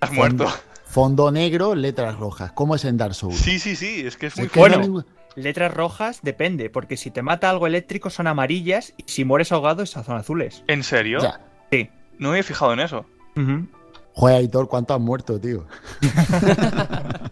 Has 0.00 0.12
muerto. 0.12 0.46
Fondo, 0.84 1.30
negro, 1.30 1.74
letras 1.74 2.16
rojas. 2.18 2.52
¿Cómo 2.52 2.74
es 2.74 2.84
en 2.84 2.98
Dark 2.98 3.14
Souls? 3.14 3.36
Sí, 3.38 3.58
sí, 3.58 3.74
sí, 3.74 4.06
es 4.06 4.16
que 4.16 4.26
es 4.26 4.34
Es 4.34 4.38
muy 4.38 4.48
que 4.48 4.60
no 4.60 4.64
hay 4.66 4.70
fuerte. 4.72 4.86
ningún- 4.86 5.06
Letras 5.36 5.72
rojas 5.72 6.18
depende, 6.22 6.68
porque 6.68 6.96
si 6.96 7.10
te 7.10 7.22
mata 7.22 7.48
algo 7.48 7.66
eléctrico 7.66 8.10
son 8.10 8.26
amarillas 8.26 8.92
y 8.96 9.04
si 9.06 9.24
mueres 9.24 9.52
ahogado 9.52 9.86
son 9.86 10.16
azules. 10.16 10.62
¿En 10.66 10.82
serio? 10.82 11.20
Ya. 11.22 11.40
Sí. 11.70 11.88
No 12.18 12.32
me 12.32 12.40
he 12.40 12.42
fijado 12.42 12.72
en 12.72 12.80
eso. 12.80 13.06
Ujú. 13.36 13.66
Joder, 14.14 14.36
Aitor, 14.36 14.68
¿cuánto 14.68 14.94
has 14.94 15.00
muerto, 15.00 15.40
tío? 15.40 15.64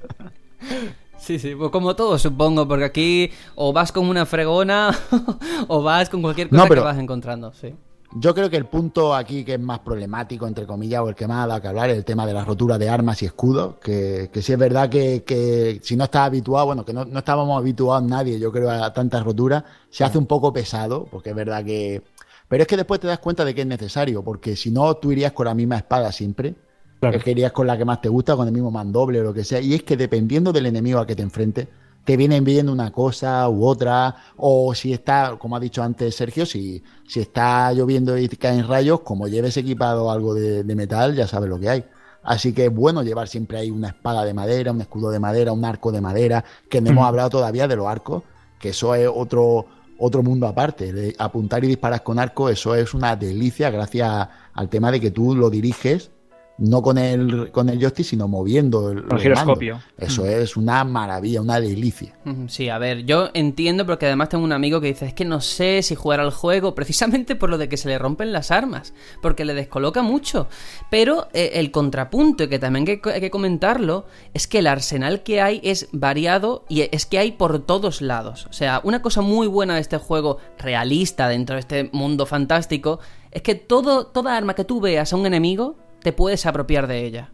Sí, 1.27 1.41
sí, 1.41 1.57
pues 1.57 1.70
como 1.72 1.97
todo 1.97 2.16
supongo, 2.18 2.68
porque 2.68 2.85
aquí 2.85 3.31
o 3.57 3.72
vas 3.72 3.91
con 3.91 4.09
una 4.09 4.24
fregona 4.27 4.97
o 5.68 5.83
vas 5.83 6.09
con 6.09 6.22
cualquier 6.22 6.49
cosa 6.49 6.62
No, 6.62 6.68
pero- 6.68 6.83
que 6.83 6.87
vas 6.87 6.99
encontrando, 6.99 7.53
sí. 7.53 7.74
Yo 8.18 8.33
creo 8.35 8.49
que 8.49 8.57
el 8.57 8.66
punto 8.66 9.12
aquí 9.14 9.45
que 9.45 9.55
es 9.55 9.61
más 9.61 9.81
problemático, 9.81 10.47
entre 10.47 10.64
comillas, 10.64 11.03
o 11.03 11.09
el 11.09 11.16
que 11.16 11.27
más 11.27 11.45
ha 11.45 11.47
dado 11.49 11.61
que 11.61 11.68
hablar, 11.68 11.91
es 11.91 11.97
el 11.99 12.05
tema 12.05 12.24
de 12.24 12.33
la 12.33 12.45
rotura 12.45 12.79
de 12.79 12.89
armas 12.89 13.20
y 13.22 13.27
escudos. 13.27 13.74
Que, 13.83 14.31
que 14.33 14.41
sí 14.41 14.53
es 14.53 14.59
verdad 14.59 14.89
que, 14.89 15.24
que 15.24 15.81
si 15.83 15.97
no 15.97 16.05
estás 16.05 16.22
habituado, 16.29 16.66
bueno, 16.66 16.85
que 16.85 16.93
no, 16.93 17.05
no 17.05 17.18
estábamos 17.18 17.59
habituados 17.59 18.09
nadie, 18.09 18.39
yo 18.39 18.53
creo, 18.53 18.70
a 18.70 18.93
tantas 18.93 19.24
roturas, 19.24 19.64
se 19.91 20.05
hace 20.05 20.16
un 20.18 20.27
poco 20.27 20.53
pesado, 20.53 21.07
porque 21.11 21.31
es 21.31 21.37
verdad 21.37 21.64
que. 21.64 22.03
Pero 22.49 22.62
es 22.62 22.68
que 22.68 22.77
después 22.77 23.01
te 23.01 23.09
das 23.09 23.18
cuenta 23.18 23.45
de 23.45 23.55
que 23.55 23.62
es 23.62 23.66
necesario, 23.66 24.22
porque 24.22 24.55
si 24.55 24.70
no, 24.70 24.95
tú 24.95 25.11
irías 25.11 25.33
con 25.33 25.47
la 25.47 25.55
misma 25.55 25.77
espada 25.77 26.12
siempre. 26.12 26.55
Claro. 27.01 27.18
Que 27.20 27.30
irías 27.30 27.53
con 27.53 27.66
la 27.66 27.76
que 27.76 27.84
más 27.84 28.01
te 28.01 28.09
gusta, 28.09 28.36
con 28.36 28.47
el 28.47 28.53
mismo 28.55 28.70
mandoble 28.70 29.20
o 29.20 29.24
lo 29.24 29.34
que 29.34 29.44
sea. 29.44 29.61
Y 29.61 29.74
es 29.74 29.82
que 29.82 29.97
dependiendo 29.97 30.53
del 30.53 30.66
enemigo 30.66 30.99
al 30.99 31.07
que 31.07 31.14
te 31.14 31.22
enfrentes, 31.22 31.68
te 32.05 32.16
vienen 32.16 32.44
viendo 32.44 32.72
una 32.72 32.90
cosa 32.92 33.49
u 33.49 33.64
otra. 33.66 34.16
O 34.36 34.74
si 34.74 34.92
está, 34.92 35.36
como 35.38 35.57
ha 35.57 35.61
dicho 35.61 35.82
antes 35.82 36.14
Sergio, 36.14 36.47
si, 36.47 36.82
si 37.07 37.20
está 37.20 37.72
lloviendo 37.72 38.16
y 38.16 38.28
caen 38.28 38.66
rayos, 38.66 39.01
como 39.01 39.28
lleves 39.28 39.57
equipado 39.57 40.11
algo 40.11 40.34
de, 40.34 40.62
de 40.64 40.74
metal, 40.74 41.14
ya 41.14 41.26
sabes 41.26 41.49
lo 41.51 41.59
que 41.61 41.68
hay. 41.68 41.84
Así 42.22 42.53
que 42.53 42.66
es 42.66 42.74
bueno 42.74 43.03
llevar 43.05 43.28
siempre 43.28 43.59
ahí 43.59 43.70
una 43.70 43.88
espada 43.88 44.24
de 44.24 44.34
madera, 44.34 44.72
un 44.72 44.80
escudo 44.80 45.11
de 45.11 45.20
madera, 45.20 45.53
un 45.53 45.64
arco 45.64 45.92
de 45.92 46.01
madera, 46.01 46.44
que 46.68 46.80
no 46.80 46.90
hemos 46.90 47.03
Mm. 47.05 47.07
hablado 47.07 47.30
todavía 47.30 47.68
de 47.68 47.76
los 47.76 47.86
arcos, 47.86 48.24
que 48.59 48.70
eso 48.70 48.94
es 48.97 49.09
otro, 49.12 49.66
otro 49.99 50.22
mundo 50.24 50.47
aparte. 50.49 50.92
De 50.92 51.14
apuntar 51.18 51.62
y 51.64 51.68
disparar 51.68 52.03
con 52.03 52.18
arco, 52.18 52.49
eso 52.49 52.74
es 52.74 52.94
una 52.94 53.14
delicia 53.16 53.70
gracias 53.70 54.28
al 54.55 54.68
tema 54.68 54.90
de 54.90 55.01
que 55.01 55.11
tú 55.12 55.36
lo 55.36 55.51
diriges 55.51 56.11
no 56.59 56.80
con 56.82 56.96
el, 56.98 57.50
con 57.52 57.68
el 57.68 57.78
joystick, 57.78 58.07
sino 58.07 58.28
moviendo 58.28 58.90
el, 58.90 59.04
giroscopio. 59.18 59.80
Eso 59.98 60.26
es 60.26 60.57
una 60.57 60.84
maravilla, 60.84 61.40
una 61.40 61.61
delicia. 61.61 62.14
Sí, 62.48 62.68
a 62.68 62.78
ver, 62.78 63.04
yo 63.04 63.30
entiendo 63.34 63.84
porque 63.84 64.07
además 64.07 64.30
tengo 64.30 64.44
un 64.44 64.52
amigo 64.52 64.80
que 64.80 64.88
dice, 64.88 65.07
es 65.07 65.14
que 65.14 65.24
no 65.24 65.40
sé 65.40 65.82
si 65.82 65.94
jugar 65.94 66.20
al 66.20 66.30
juego 66.30 66.74
precisamente 66.74 67.36
por 67.36 67.50
lo 67.50 67.59
de 67.59 67.68
que 67.68 67.76
se 67.76 67.88
le 67.88 67.98
rompen 67.98 68.32
las 68.32 68.50
armas, 68.50 68.94
porque 69.20 69.44
le 69.44 69.54
descoloca 69.54 70.02
mucho. 70.02 70.48
Pero 70.90 71.28
eh, 71.32 71.52
el 71.54 71.70
contrapunto, 71.70 72.44
y 72.44 72.48
que 72.48 72.59
también 72.59 72.88
hay 72.88 73.00
que, 73.00 73.11
hay 73.11 73.20
que 73.20 73.30
comentarlo, 73.30 74.07
es 74.32 74.46
que 74.46 74.61
el 74.61 74.66
arsenal 74.66 75.22
que 75.22 75.40
hay 75.40 75.61
es 75.62 75.88
variado 75.92 76.64
y 76.68 76.82
es 76.90 77.07
que 77.07 77.18
hay 77.18 77.32
por 77.32 77.61
todos 77.61 78.00
lados. 78.00 78.46
O 78.48 78.52
sea, 78.52 78.80
una 78.82 79.02
cosa 79.02 79.20
muy 79.20 79.46
buena 79.46 79.74
de 79.74 79.80
este 79.80 79.98
juego 79.98 80.38
realista 80.59 81.28
dentro 81.28 81.54
de 81.57 81.61
este 81.61 81.90
mundo 81.92 82.26
fantástico 82.26 83.00
es 83.30 83.42
que 83.42 83.54
todo, 83.54 84.07
toda 84.07 84.34
arma 84.36 84.54
que 84.54 84.64
tú 84.64 84.80
veas 84.80 85.12
a 85.12 85.16
un 85.16 85.26
enemigo, 85.26 85.76
te 86.07 86.12
puedes 86.12 86.46
apropiar 86.46 86.86
de 86.86 87.04
ella. 87.04 87.32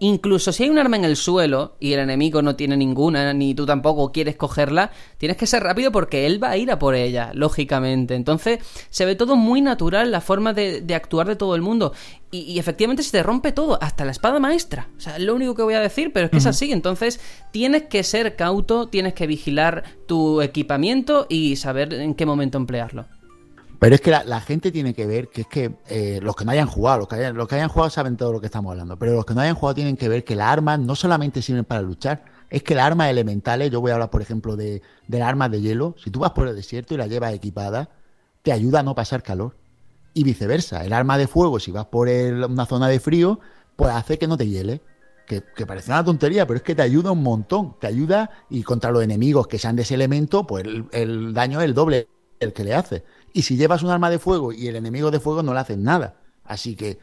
Incluso 0.00 0.52
si 0.52 0.64
hay 0.64 0.68
un 0.68 0.78
arma 0.78 0.98
en 0.98 1.06
el 1.06 1.16
suelo 1.16 1.78
y 1.80 1.94
el 1.94 2.00
enemigo 2.00 2.42
no 2.42 2.56
tiene 2.56 2.76
ninguna, 2.76 3.32
ni 3.32 3.54
tú 3.54 3.64
tampoco 3.64 4.12
quieres 4.12 4.36
cogerla, 4.36 4.90
tienes 5.16 5.38
que 5.38 5.46
ser 5.46 5.62
rápido 5.62 5.90
porque 5.90 6.26
él 6.26 6.44
va 6.44 6.50
a 6.50 6.58
ir 6.58 6.70
a 6.70 6.78
por 6.78 6.94
ella, 6.94 7.30
lógicamente. 7.32 8.16
Entonces 8.16 8.58
se 8.90 9.06
ve 9.06 9.14
todo 9.14 9.34
muy 9.34 9.62
natural, 9.62 10.10
la 10.10 10.20
forma 10.20 10.52
de, 10.52 10.84
actuar 10.94 11.26
de 11.26 11.36
todo 11.36 11.54
el 11.54 11.62
mundo. 11.62 11.94
Y, 12.30 12.58
efectivamente 12.58 13.02
se 13.02 13.12
te 13.12 13.22
rompe 13.22 13.50
todo, 13.52 13.82
hasta 13.82 14.04
la 14.04 14.10
espada 14.10 14.40
maestra. 14.40 14.90
O 14.98 15.00
sea, 15.00 15.16
es 15.16 15.22
lo 15.22 15.34
único 15.34 15.54
que 15.54 15.62
voy 15.62 15.72
a 15.72 15.80
decir, 15.80 16.12
pero 16.12 16.26
es 16.26 16.30
que 16.30 16.36
es 16.36 16.46
así. 16.46 16.70
Entonces 16.70 17.18
tienes 17.50 17.84
que 17.84 18.02
ser 18.02 18.36
cauto, 18.36 18.88
tienes 18.88 19.14
que 19.14 19.26
vigilar 19.26 19.84
tu 20.06 20.42
equipamiento 20.42 21.24
y 21.30 21.56
saber 21.56 21.94
en 21.94 22.14
qué 22.14 22.26
momento 22.26 22.58
emplearlo. 22.58 23.06
Pero 23.80 23.94
es 23.94 24.02
que 24.02 24.10
la, 24.10 24.40
gente 24.42 24.70
tiene 24.70 24.92
que 24.92 25.06
ver 25.06 25.28
que 25.28 25.40
es 25.40 25.46
que 25.46 25.74
eh, 25.88 26.20
los 26.22 26.36
que 26.36 26.44
no 26.44 26.52
hayan 26.52 26.66
jugado, 26.66 26.98
los 26.98 27.08
que 27.08 27.14
hayan, 27.14 27.34
los 27.34 27.48
que 27.48 27.54
hayan 27.54 27.70
jugado 27.70 27.88
saben 27.88 28.18
todo 28.18 28.30
lo 28.30 28.38
que 28.38 28.46
estamos 28.46 28.70
hablando, 28.72 28.98
pero 28.98 29.14
los 29.14 29.24
que 29.24 29.32
no 29.32 29.40
hayan 29.40 29.54
jugado 29.54 29.74
tienen 29.74 29.96
que 29.96 30.06
ver 30.10 30.22
que 30.22 30.36
las 30.36 30.48
armas 30.48 30.78
no 30.78 30.94
solamente 30.94 31.40
sirven 31.40 31.64
para 31.64 31.80
luchar, 31.80 32.22
es 32.50 32.62
que 32.62 32.74
las 32.74 32.84
armas 32.84 33.08
elementales, 33.08 33.70
yo 33.70 33.80
voy 33.80 33.90
a 33.90 33.94
hablar 33.94 34.10
por 34.10 34.20
ejemplo 34.20 34.54
de, 34.54 34.82
de 35.08 35.18
las 35.18 35.26
armas 35.26 35.50
de 35.50 35.62
hielo, 35.62 35.94
si 35.96 36.10
tú 36.10 36.20
vas 36.20 36.32
por 36.32 36.46
el 36.46 36.54
desierto 36.54 36.92
y 36.92 36.98
la 36.98 37.06
llevas 37.06 37.32
equipada, 37.32 37.88
te 38.42 38.52
ayuda 38.52 38.80
a 38.80 38.82
no 38.82 38.94
pasar 38.94 39.22
calor. 39.22 39.56
Y 40.12 40.24
viceversa, 40.24 40.84
el 40.84 40.92
arma 40.92 41.16
de 41.16 41.26
fuego, 41.26 41.58
si 41.58 41.70
vas 41.70 41.86
por 41.86 42.08
una 42.08 42.66
zona 42.66 42.88
de 42.88 43.00
frío, 43.00 43.40
pues 43.76 43.92
hace 43.92 44.18
que 44.18 44.26
no 44.26 44.36
te 44.36 44.46
hiele. 44.46 44.82
Que, 45.26 45.40
parece 45.64 45.92
una 45.92 46.04
tontería, 46.04 46.44
pero 46.44 46.56
es 46.56 46.64
que 46.64 46.74
te 46.74 46.82
ayuda 46.82 47.12
un 47.12 47.22
montón. 47.22 47.76
Te 47.78 47.86
ayuda 47.86 48.28
y 48.50 48.64
contra 48.64 48.90
los 48.90 49.04
enemigos 49.04 49.46
que 49.46 49.60
sean 49.60 49.76
de 49.76 49.82
ese 49.82 49.94
elemento, 49.94 50.44
pues 50.44 50.64
el, 50.64 50.86
el 50.90 51.32
daño 51.32 51.60
es 51.60 51.66
el 51.66 51.74
doble 51.74 52.08
el 52.40 52.52
que 52.52 52.64
le 52.64 52.74
hace. 52.74 53.04
Y 53.32 53.42
si 53.42 53.56
llevas 53.56 53.82
un 53.82 53.90
arma 53.90 54.10
de 54.10 54.18
fuego 54.18 54.52
y 54.52 54.68
el 54.68 54.76
enemigo 54.76 55.10
de 55.10 55.20
fuego 55.20 55.42
no 55.42 55.54
le 55.54 55.60
hacen 55.60 55.82
nada. 55.82 56.16
Así 56.44 56.74
que 56.74 56.98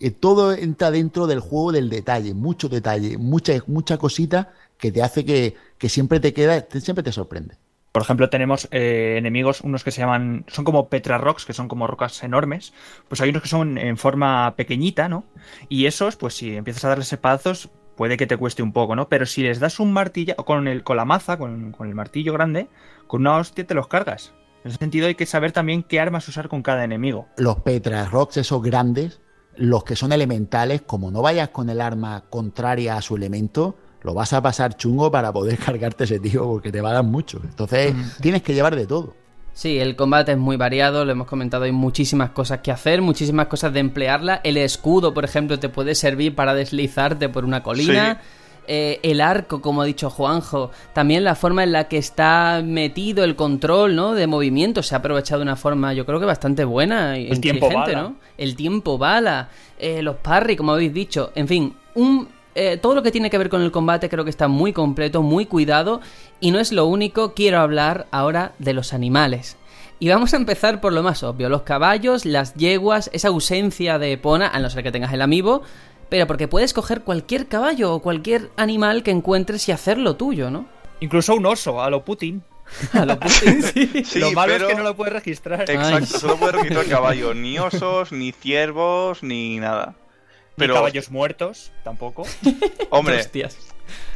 eh, 0.00 0.10
todo 0.10 0.52
entra 0.52 0.90
dentro 0.90 1.26
del 1.26 1.40
juego 1.40 1.72
del 1.72 1.90
detalle, 1.90 2.34
mucho 2.34 2.68
detalle, 2.68 3.18
mucha, 3.18 3.52
mucha 3.66 3.98
cosita 3.98 4.52
que 4.78 4.92
te 4.92 5.02
hace 5.02 5.24
que, 5.24 5.88
siempre 5.88 6.20
te 6.20 6.32
queda, 6.32 6.66
siempre 6.80 7.02
te 7.02 7.12
sorprende. 7.12 7.56
Por 7.90 8.02
ejemplo, 8.02 8.30
tenemos 8.30 8.68
eh, 8.70 9.16
enemigos, 9.18 9.60
unos 9.62 9.82
que 9.82 9.90
se 9.90 10.00
llaman, 10.00 10.44
son 10.46 10.64
como 10.64 10.88
Petra 10.88 11.18
Rocks, 11.18 11.44
que 11.44 11.52
son 11.52 11.68
como 11.68 11.86
rocas 11.86 12.22
enormes. 12.22 12.72
Pues 13.08 13.20
hay 13.20 13.30
unos 13.30 13.42
que 13.42 13.48
son 13.48 13.76
en 13.76 13.96
forma 13.96 14.54
pequeñita, 14.56 15.08
¿no? 15.08 15.24
Y 15.68 15.86
esos, 15.86 16.14
pues 16.14 16.34
si 16.34 16.54
empiezas 16.54 16.84
a 16.84 16.88
darles 16.90 17.16
pedazos, 17.16 17.70
puede 17.96 18.16
que 18.16 18.26
te 18.26 18.36
cueste 18.36 18.62
un 18.62 18.72
poco, 18.72 18.94
¿no? 18.94 19.08
Pero 19.08 19.26
si 19.26 19.42
les 19.42 19.58
das 19.58 19.80
un 19.80 19.92
martillo, 19.92 20.36
con, 20.36 20.68
el, 20.68 20.84
con 20.84 20.96
la 20.96 21.04
maza, 21.04 21.38
con, 21.38 21.72
con 21.72 21.88
el 21.88 21.94
martillo 21.94 22.32
grande, 22.32 22.68
con 23.08 23.22
una 23.22 23.36
hostia 23.38 23.66
te 23.66 23.74
los 23.74 23.88
cargas. 23.88 24.32
En 24.68 24.72
ese 24.72 24.80
sentido 24.80 25.06
hay 25.06 25.14
que 25.14 25.24
saber 25.24 25.50
también 25.50 25.82
qué 25.82 25.98
armas 25.98 26.28
usar 26.28 26.50
con 26.50 26.62
cada 26.62 26.84
enemigo. 26.84 27.26
Los 27.38 27.60
Petra 27.60 28.04
Rocks, 28.04 28.36
esos 28.36 28.62
grandes, 28.62 29.18
los 29.56 29.82
que 29.82 29.96
son 29.96 30.12
elementales, 30.12 30.82
como 30.82 31.10
no 31.10 31.22
vayas 31.22 31.48
con 31.48 31.70
el 31.70 31.80
arma 31.80 32.24
contraria 32.28 32.98
a 32.98 33.00
su 33.00 33.16
elemento, 33.16 33.78
lo 34.02 34.12
vas 34.12 34.34
a 34.34 34.42
pasar 34.42 34.76
chungo 34.76 35.10
para 35.10 35.32
poder 35.32 35.56
cargarte 35.64 36.04
ese 36.04 36.20
tío 36.20 36.44
porque 36.44 36.70
te 36.70 36.82
va 36.82 36.90
a 36.90 36.92
dar 36.92 37.04
mucho. 37.04 37.40
Entonces 37.42 37.94
tienes 38.20 38.42
que 38.42 38.52
llevar 38.52 38.76
de 38.76 38.86
todo. 38.86 39.14
Sí, 39.54 39.78
el 39.78 39.96
combate 39.96 40.32
es 40.32 40.38
muy 40.38 40.58
variado, 40.58 41.06
lo 41.06 41.12
hemos 41.12 41.26
comentado, 41.26 41.64
hay 41.64 41.72
muchísimas 41.72 42.30
cosas 42.30 42.60
que 42.60 42.70
hacer, 42.70 43.00
muchísimas 43.00 43.46
cosas 43.46 43.72
de 43.72 43.80
emplearla. 43.80 44.42
El 44.44 44.58
escudo, 44.58 45.14
por 45.14 45.24
ejemplo, 45.24 45.58
te 45.58 45.70
puede 45.70 45.94
servir 45.94 46.34
para 46.34 46.52
deslizarte 46.52 47.30
por 47.30 47.46
una 47.46 47.62
colina. 47.62 48.20
Eh, 48.70 49.00
el 49.02 49.22
arco, 49.22 49.62
como 49.62 49.80
ha 49.80 49.86
dicho 49.86 50.10
Juanjo, 50.10 50.70
también 50.92 51.24
la 51.24 51.34
forma 51.34 51.64
en 51.64 51.72
la 51.72 51.88
que 51.88 51.96
está 51.96 52.60
metido 52.62 53.24
el 53.24 53.34
control, 53.34 53.96
¿no? 53.96 54.12
De 54.12 54.26
movimiento 54.26 54.82
se 54.82 54.94
ha 54.94 54.98
aprovechado 54.98 55.38
de 55.38 55.44
una 55.44 55.56
forma, 55.56 55.94
yo 55.94 56.04
creo 56.04 56.20
que 56.20 56.26
bastante 56.26 56.64
buena 56.64 57.18
y 57.18 57.30
el 57.30 57.40
tiempo 57.40 57.70
bala. 57.72 58.02
¿no? 58.02 58.16
El 58.36 58.56
tiempo 58.56 58.98
bala, 58.98 59.48
eh, 59.78 60.02
los 60.02 60.16
parry, 60.16 60.54
como 60.54 60.72
habéis 60.72 60.92
dicho, 60.92 61.32
en 61.34 61.48
fin, 61.48 61.74
un 61.94 62.28
eh, 62.54 62.76
todo 62.76 62.94
lo 62.94 63.02
que 63.02 63.10
tiene 63.10 63.30
que 63.30 63.38
ver 63.38 63.48
con 63.48 63.62
el 63.62 63.70
combate 63.70 64.08
creo 64.08 64.24
que 64.24 64.30
está 64.30 64.48
muy 64.48 64.72
completo, 64.72 65.22
muy 65.22 65.46
cuidado 65.46 66.00
y 66.40 66.50
no 66.50 66.58
es 66.58 66.72
lo 66.72 66.86
único, 66.86 67.32
quiero 67.32 67.60
hablar 67.60 68.06
ahora 68.10 68.52
de 68.58 68.74
los 68.74 68.92
animales. 68.92 69.56
Y 70.00 70.08
vamos 70.08 70.34
a 70.34 70.36
empezar 70.36 70.80
por 70.80 70.92
lo 70.92 71.02
más 71.02 71.22
obvio, 71.22 71.48
los 71.48 71.62
caballos, 71.62 72.24
las 72.24 72.54
yeguas, 72.54 73.10
esa 73.12 73.28
ausencia 73.28 73.98
de 73.98 74.12
Epona, 74.12 74.48
a 74.48 74.60
no 74.60 74.70
ser 74.70 74.82
que 74.82 74.92
tengas 74.92 75.12
el 75.12 75.22
amiibo, 75.22 75.62
pero 76.08 76.26
porque 76.26 76.48
puedes 76.48 76.72
coger 76.72 77.02
cualquier 77.02 77.46
caballo 77.46 77.92
o 77.92 78.00
cualquier 78.00 78.50
animal 78.56 79.02
que 79.02 79.10
encuentres 79.10 79.68
y 79.68 79.72
hacerlo 79.72 80.16
tuyo, 80.16 80.50
¿no? 80.50 80.66
Incluso 81.00 81.34
un 81.34 81.46
oso, 81.46 81.82
a 81.82 81.90
lo 81.90 82.04
Putin. 82.04 82.42
A 82.92 83.06
lo 83.06 83.18
Putin, 83.18 83.62
sí. 84.04 84.18
lo 84.18 84.32
malo 84.32 84.54
es 84.54 84.62
que 84.62 84.74
no 84.74 84.82
lo 84.82 84.94
puedes 84.94 85.14
registrar. 85.14 85.62
Exacto, 85.62 86.18
solo 86.18 86.36
puedes 86.36 86.56
registrar 86.56 86.86
caballo. 86.86 87.32
Ni 87.32 87.58
osos, 87.58 88.12
ni 88.12 88.32
ciervos, 88.32 89.22
ni 89.22 89.58
nada. 89.58 89.94
Pero... 90.54 90.74
Ni 90.74 90.78
caballos 90.78 91.10
muertos, 91.10 91.72
tampoco. 91.82 92.26
Hombre, 92.90 93.16
Hostias. 93.20 93.56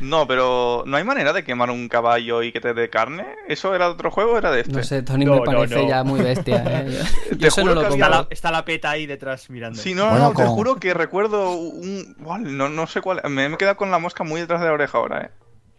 No, 0.00 0.26
pero 0.26 0.84
¿no 0.86 0.96
hay 0.96 1.04
manera 1.04 1.32
de 1.32 1.44
quemar 1.44 1.70
un 1.70 1.88
caballo 1.88 2.42
y 2.42 2.52
que 2.52 2.60
te 2.60 2.74
dé 2.74 2.90
carne? 2.90 3.26
¿Eso 3.48 3.74
era 3.74 3.86
de 3.86 3.92
otro 3.92 4.10
juego 4.10 4.32
o 4.32 4.38
era 4.38 4.50
de 4.50 4.60
este? 4.60 4.72
No 4.72 4.82
sé, 4.82 5.02
Tony 5.02 5.26
me 5.26 5.40
parece 5.40 5.86
ya 5.86 6.04
muy 6.04 6.20
bestia. 6.20 6.64
¿eh? 6.66 7.36
te 7.38 7.50
juro 7.50 7.80
que 7.80 7.88
está, 7.88 8.08
la, 8.08 8.26
está, 8.30 8.50
la, 8.50 8.64
peta 8.64 8.90
ahí 8.90 9.06
detrás 9.06 9.50
mirando. 9.50 9.80
Sí, 9.80 9.94
no, 9.94 10.18
no, 10.18 10.32
te 10.32 10.44
juro 10.44 10.76
que 10.76 10.94
recuerdo 10.94 11.52
un... 11.52 12.16
No, 12.18 12.68
no 12.68 12.86
sé 12.86 13.00
cuál... 13.00 13.20
Me 13.28 13.46
he 13.46 13.56
quedado 13.56 13.76
con 13.76 13.90
la 13.90 13.98
mosca 13.98 14.24
muy 14.24 14.40
detrás 14.40 14.60
de 14.60 14.66
la 14.66 14.72
oreja 14.72 14.98
ahora, 14.98 15.30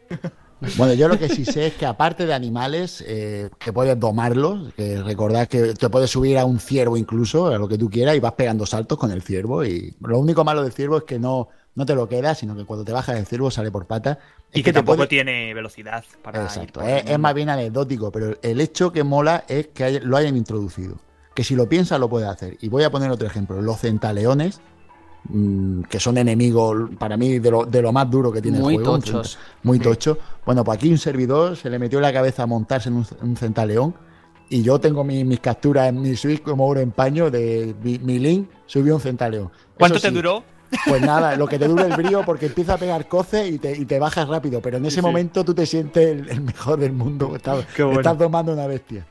¿eh? 0.10 0.18
Bueno, 0.78 0.94
yo 0.94 1.08
lo 1.08 1.20
que 1.20 1.28
sí 1.28 1.44
sé 1.44 1.68
es 1.68 1.74
que 1.74 1.86
aparte 1.86 2.26
de 2.26 2.34
animales, 2.34 3.04
eh, 3.06 3.50
que 3.60 3.74
puedes 3.74 4.00
domarlos, 4.00 4.74
que 4.74 5.02
recordad 5.04 5.48
que 5.48 5.74
te 5.74 5.90
puedes 5.90 6.10
subir 6.10 6.38
a 6.38 6.46
un 6.46 6.60
ciervo 6.60 6.96
incluso, 6.96 7.48
a 7.48 7.58
lo 7.58 7.68
que 7.68 7.78
tú 7.78 7.90
quieras, 7.90 8.16
y 8.16 8.20
vas 8.20 8.34
pegando 8.34 8.66
saltos 8.66 8.98
con 8.98 9.12
el 9.12 9.22
ciervo. 9.22 9.66
Y 9.66 9.94
lo 10.02 10.20
único 10.20 10.44
malo 10.44 10.64
del 10.64 10.72
ciervo 10.72 10.98
es 10.98 11.04
que 11.04 11.20
no, 11.20 11.50
no 11.76 11.86
te 11.86 11.96
lo 11.96 12.08
queda, 12.08 12.36
sino 12.36 12.56
que 12.56 12.66
cuando 12.66 12.86
te 12.86 12.92
bajas 12.92 13.16
del 13.16 13.26
ciervo 13.26 13.50
sale 13.50 13.72
por 13.72 13.86
pata. 13.86 14.20
Y 14.54 14.62
que, 14.62 14.72
tampoco 14.72 15.08
tiene 15.08 15.54
velocidad 15.54 16.04
para. 16.22 16.44
Exacto, 16.44 16.82
es, 16.82 17.18
más 17.18 17.34
bien 17.34 17.50
anecdótico, 17.50 18.12
pero 18.12 18.38
el 18.42 18.62
hecho 18.62 18.92
que 18.92 19.04
mola 19.04 19.46
es 19.48 19.68
que 19.68 20.00
lo 20.00 20.18
hayan 20.18 20.38
introducido. 20.38 20.98
Que 21.34 21.44
si 21.44 21.56
lo 21.56 21.68
piensas 21.68 22.00
lo 22.00 22.10
puedes 22.10 22.30
hacer. 22.30 22.58
Y 22.62 22.70
voy 22.70 22.84
a 22.84 22.92
poner 22.92 23.10
otro 23.10 23.26
ejemplo: 23.26 23.60
los 23.60 23.80
centaleones, 23.80 24.62
mm, 25.24 25.84
que 25.84 26.00
son 26.00 26.20
enemigos 26.20 26.92
para 27.00 27.18
mí 27.18 27.40
de 27.40 27.50
lo, 27.50 27.66
de 27.66 27.82
lo 27.82 27.92
más 27.92 28.10
duro 28.10 28.32
que 28.32 28.42
tiene 28.42 28.60
muy 28.60 28.76
el 28.76 28.82
juego. 28.82 29.00
Tochos. 29.00 29.40
Muy 29.64 29.80
tocho. 29.80 30.20
Bueno, 30.46 30.64
pues 30.64 30.78
aquí 30.78 30.92
un 30.92 31.00
servidor 31.00 31.58
se 31.58 31.72
le 31.72 31.80
metió 31.80 31.98
en 31.98 32.04
la 32.04 32.14
cabeza 32.14 32.44
a 32.44 32.46
montarse 32.46 32.90
en 32.90 33.04
un, 33.22 33.36
centaleón. 33.36 33.96
Y 34.50 34.62
yo 34.62 34.78
tengo 34.78 35.04
mis 35.04 35.40
capturas 35.40 35.90
en 35.90 36.00
mi 36.00 36.16
Switch 36.16 36.44
como 36.44 36.68
oro 36.68 36.82
en 36.82 36.92
paño 36.92 37.32
de 37.32 37.74
mi, 37.82 38.20
link, 38.20 38.48
subió 38.68 38.94
un 38.94 39.02
centaleón. 39.02 39.50
¿Cuánto 39.76 40.00
te 40.00 40.12
duró? 40.12 40.44
Pues 40.88 41.02
nada, 41.02 41.36
lo 41.36 41.48
que 41.48 41.60
te 41.60 41.68
dura 41.68 41.86
el 41.86 41.94
brío 41.96 42.24
porque 42.26 42.48
empieza 42.48 42.76
a 42.76 42.78
pegar 42.78 43.08
coces 43.08 43.52
y 43.52 43.60
te, 43.60 43.78
y 43.78 43.86
te 43.86 44.00
bajas 44.00 44.28
rápido, 44.28 44.62
pero 44.62 44.78
en 44.78 44.86
ese 44.86 45.02
momento 45.02 45.44
tú 45.44 45.54
te 45.54 45.66
sientes 45.66 46.28
el, 46.30 46.42
mejor 46.42 46.80
del 46.80 46.94
mundo, 46.94 47.36
estás, 47.36 47.66
estás 47.78 48.18
domando 48.18 48.54
una 48.54 48.68
bestia. 48.68 49.06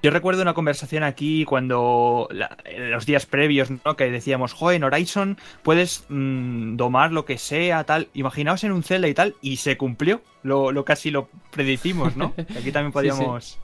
Yo 0.00 0.12
recuerdo 0.12 0.42
una 0.42 0.54
conversación 0.54 1.02
aquí 1.02 1.44
cuando 1.44 2.28
los 2.30 3.04
días 3.04 3.26
previos, 3.26 3.68
¿no? 3.84 3.96
Que 3.96 4.10
decíamos, 4.10 4.52
joder, 4.52 4.76
en 4.76 4.84
Horizon 4.84 5.38
puedes 5.64 6.04
mm, 6.08 6.76
domar 6.76 7.10
lo 7.10 7.24
que 7.24 7.36
sea, 7.36 7.82
tal. 7.82 8.08
Imaginaos 8.14 8.62
en 8.62 8.70
un 8.70 8.84
Zelda 8.84 9.08
y 9.08 9.14
tal, 9.14 9.34
y 9.42 9.56
se 9.56 9.76
cumplió. 9.76 10.22
Lo, 10.44 10.70
lo 10.70 10.84
casi 10.84 11.10
lo 11.10 11.28
predicimos, 11.50 12.16
¿no? 12.16 12.32
Aquí 12.56 12.70
también 12.70 12.92
podíamos. 12.92 13.44
Sí, 13.44 13.58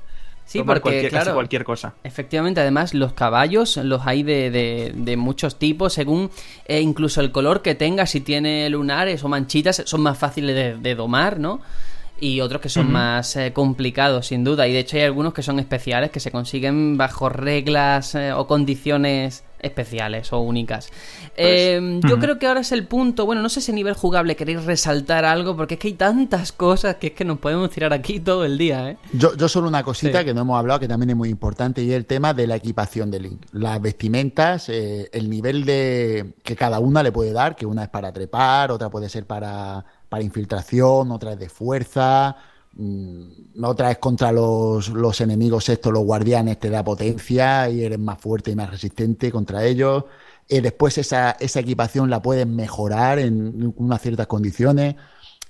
porque 0.52 0.80
cualquier, 0.80 1.10
claro, 1.10 1.34
cualquier 1.34 1.64
cosa. 1.64 1.94
Efectivamente, 2.04 2.60
además 2.60 2.94
los 2.94 3.12
caballos 3.12 3.76
los 3.78 4.06
hay 4.06 4.22
de, 4.22 4.92
de, 4.94 5.16
muchos 5.16 5.58
tipos, 5.58 5.92
según 5.94 6.30
eh, 6.66 6.80
incluso 6.80 7.20
el 7.20 7.32
color 7.32 7.62
que 7.62 7.74
tenga, 7.74 8.06
si 8.06 8.20
tiene 8.20 8.68
lunares 8.70 9.24
o 9.24 9.28
manchitas, 9.28 9.82
son 9.86 10.02
más 10.02 10.18
fáciles 10.18 10.80
de, 10.80 10.94
domar, 10.94 11.38
¿no? 11.40 11.60
Y 12.24 12.40
otros 12.40 12.62
que 12.62 12.70
son 12.70 12.90
más 12.90 13.36
eh, 13.36 13.52
complicados, 13.52 14.28
sin 14.28 14.44
duda. 14.44 14.66
Y 14.66 14.72
de 14.72 14.78
hecho 14.78 14.96
hay 14.96 15.02
algunos 15.02 15.34
que 15.34 15.42
son 15.42 15.58
especiales, 15.58 16.10
que 16.10 16.20
se 16.20 16.30
consiguen 16.30 16.96
bajo 16.96 17.28
reglas 17.28 18.14
eh, 18.14 18.32
o 18.32 18.46
condiciones 18.46 19.44
especiales 19.64 20.32
o 20.32 20.40
únicas. 20.40 20.88
Pues, 20.88 21.36
eh, 21.36 22.00
yo 22.08 22.18
creo 22.18 22.38
que 22.38 22.46
ahora 22.46 22.60
es 22.60 22.70
el 22.72 22.86
punto, 22.86 23.26
bueno, 23.26 23.42
no 23.42 23.48
sé 23.48 23.60
si 23.60 23.72
a 23.72 23.74
nivel 23.74 23.94
jugable 23.94 24.36
queréis 24.36 24.64
resaltar 24.64 25.24
algo, 25.24 25.56
porque 25.56 25.74
es 25.74 25.80
que 25.80 25.88
hay 25.88 25.94
tantas 25.94 26.52
cosas 26.52 26.96
que 26.96 27.08
es 27.08 27.12
que 27.14 27.24
nos 27.24 27.38
podemos 27.38 27.70
tirar 27.70 27.92
aquí 27.92 28.20
todo 28.20 28.44
el 28.44 28.58
día. 28.58 28.90
¿eh? 28.90 28.96
Yo, 29.12 29.36
yo 29.36 29.48
solo 29.48 29.68
una 29.68 29.82
cosita 29.82 30.24
que 30.24 30.34
no 30.34 30.42
hemos 30.42 30.58
hablado, 30.58 30.80
que 30.80 30.88
también 30.88 31.10
es 31.10 31.16
muy 31.16 31.30
importante, 31.30 31.82
y 31.82 31.90
es 31.90 31.96
el 31.96 32.06
tema 32.06 32.34
de 32.34 32.46
la 32.46 32.56
equipación 32.56 33.10
de 33.10 33.20
Link. 33.20 33.46
Las 33.52 33.80
vestimentas, 33.80 34.68
eh, 34.68 35.08
el 35.12 35.30
nivel 35.30 35.64
de 35.64 36.34
que 36.42 36.54
cada 36.54 36.78
una 36.78 37.02
le 37.02 37.10
puede 37.10 37.32
dar, 37.32 37.56
que 37.56 37.66
una 37.66 37.84
es 37.84 37.88
para 37.88 38.12
trepar, 38.12 38.70
otra 38.70 38.90
puede 38.90 39.08
ser 39.08 39.26
para, 39.26 39.84
para 40.14 40.24
infiltración, 40.24 41.10
otra 41.12 41.32
es 41.32 41.38
de 41.38 41.48
fuerza 41.48 42.36
Mm, 42.76 43.64
otra 43.64 43.92
es 43.92 43.98
contra 43.98 44.32
los, 44.32 44.88
los, 44.88 45.20
enemigos 45.20 45.68
estos, 45.68 45.92
los 45.92 46.02
guardianes, 46.02 46.58
te 46.58 46.70
da 46.70 46.82
potencia 46.82 47.68
y 47.70 47.84
eres 47.84 47.98
más 48.00 48.20
fuerte 48.20 48.50
y 48.50 48.56
más 48.56 48.70
resistente 48.70 49.30
contra 49.30 49.64
ellos. 49.64 50.04
eh, 50.48 50.60
después 50.60 50.98
esa, 50.98 51.32
esa, 51.32 51.60
equipación 51.60 52.10
la 52.10 52.20
puedes 52.20 52.46
mejorar 52.46 53.18
en 53.18 53.72
unas 53.76 54.02
ciertas 54.02 54.26
condiciones. 54.26 54.96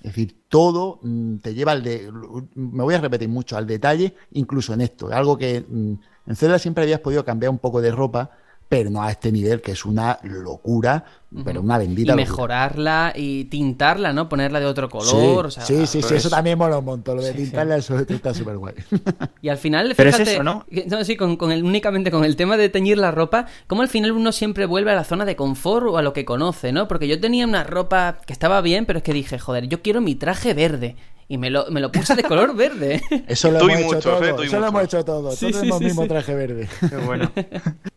Es 0.02 0.12
decir, 0.12 0.44
todo 0.48 1.00
mm, 1.02 1.36
te 1.38 1.54
lleva 1.54 1.72
al 1.72 1.82
de. 1.82 2.10
Me 2.54 2.82
voy 2.82 2.94
a 2.94 3.00
repetir 3.00 3.28
mucho, 3.28 3.56
al 3.56 3.66
detalle, 3.66 4.14
incluso 4.32 4.74
en 4.74 4.82
esto. 4.82 5.08
Algo 5.12 5.38
que 5.38 5.64
mm, 5.66 5.94
en 6.26 6.36
Zelda 6.36 6.58
siempre 6.58 6.84
habías 6.84 7.00
podido 7.00 7.24
cambiar 7.24 7.50
un 7.50 7.58
poco 7.58 7.80
de 7.80 7.90
ropa, 7.90 8.30
pero 8.74 8.90
no 8.90 9.04
a 9.04 9.12
este 9.12 9.30
nivel 9.30 9.60
que 9.60 9.70
es 9.70 9.84
una 9.84 10.18
locura, 10.24 11.04
pero 11.44 11.60
una 11.60 11.78
bendita. 11.78 12.14
Y 12.14 12.16
mejorarla 12.16 13.12
y 13.14 13.44
tintarla, 13.44 14.12
¿no? 14.12 14.28
Ponerla 14.28 14.58
de 14.58 14.66
otro 14.66 14.88
color. 14.88 15.52
Sí, 15.52 15.86
sí, 15.86 16.02
sí, 16.02 16.14
eso 16.16 16.28
también 16.28 16.58
mola 16.58 16.78
un 16.78 16.84
montón. 16.84 17.18
Lo 17.18 17.22
de 17.22 17.32
tintarla, 17.34 17.76
eso 17.76 17.96
está 18.00 18.34
súper 18.34 18.56
guay. 18.56 18.74
Y 19.42 19.48
al 19.48 19.58
final, 19.58 19.94
fíjate, 19.94 20.42
¿no? 20.42 20.66
sí, 21.04 21.16
con, 21.16 21.52
el, 21.52 21.62
únicamente 21.62 22.10
con 22.10 22.24
el 22.24 22.34
tema 22.34 22.56
de 22.56 22.68
teñir 22.68 22.98
la 22.98 23.12
ropa, 23.12 23.46
como 23.68 23.82
al 23.82 23.88
final 23.88 24.10
uno 24.10 24.32
siempre 24.32 24.66
vuelve 24.66 24.90
a 24.90 24.96
la 24.96 25.04
zona 25.04 25.24
de 25.24 25.36
confort 25.36 25.86
o 25.86 25.96
a 25.96 26.02
lo 26.02 26.12
que 26.12 26.24
conoce, 26.24 26.72
¿no? 26.72 26.88
Porque 26.88 27.06
yo 27.06 27.20
tenía 27.20 27.46
una 27.46 27.62
ropa 27.62 28.18
que 28.26 28.32
estaba 28.32 28.60
bien, 28.60 28.86
pero 28.86 28.98
es 28.98 29.02
que 29.04 29.12
dije, 29.12 29.38
joder, 29.38 29.68
yo 29.68 29.82
quiero 29.82 30.00
mi 30.00 30.16
traje 30.16 30.52
verde. 30.52 30.96
Y 31.28 31.38
me 31.38 31.48
lo, 31.48 31.70
me 31.70 31.80
lo 31.80 31.92
puse 31.92 32.16
de 32.16 32.22
color 32.24 32.56
verde. 32.56 33.02
Eso 33.28 33.52
lo 33.52 33.60
hemos 33.60 33.94
hecho 33.94 34.00
todo. 34.00 34.42
Eso 34.42 34.58
lo 34.58 34.66
hemos 34.66 34.82
hecho 34.82 35.04
todo. 35.04 35.22
Todos 35.22 35.38
tenemos 35.38 35.80
el 35.80 35.86
mismo 35.86 36.08
traje 36.08 36.34
verde. 36.34 36.68
Qué 36.90 36.96
bueno. 36.96 37.30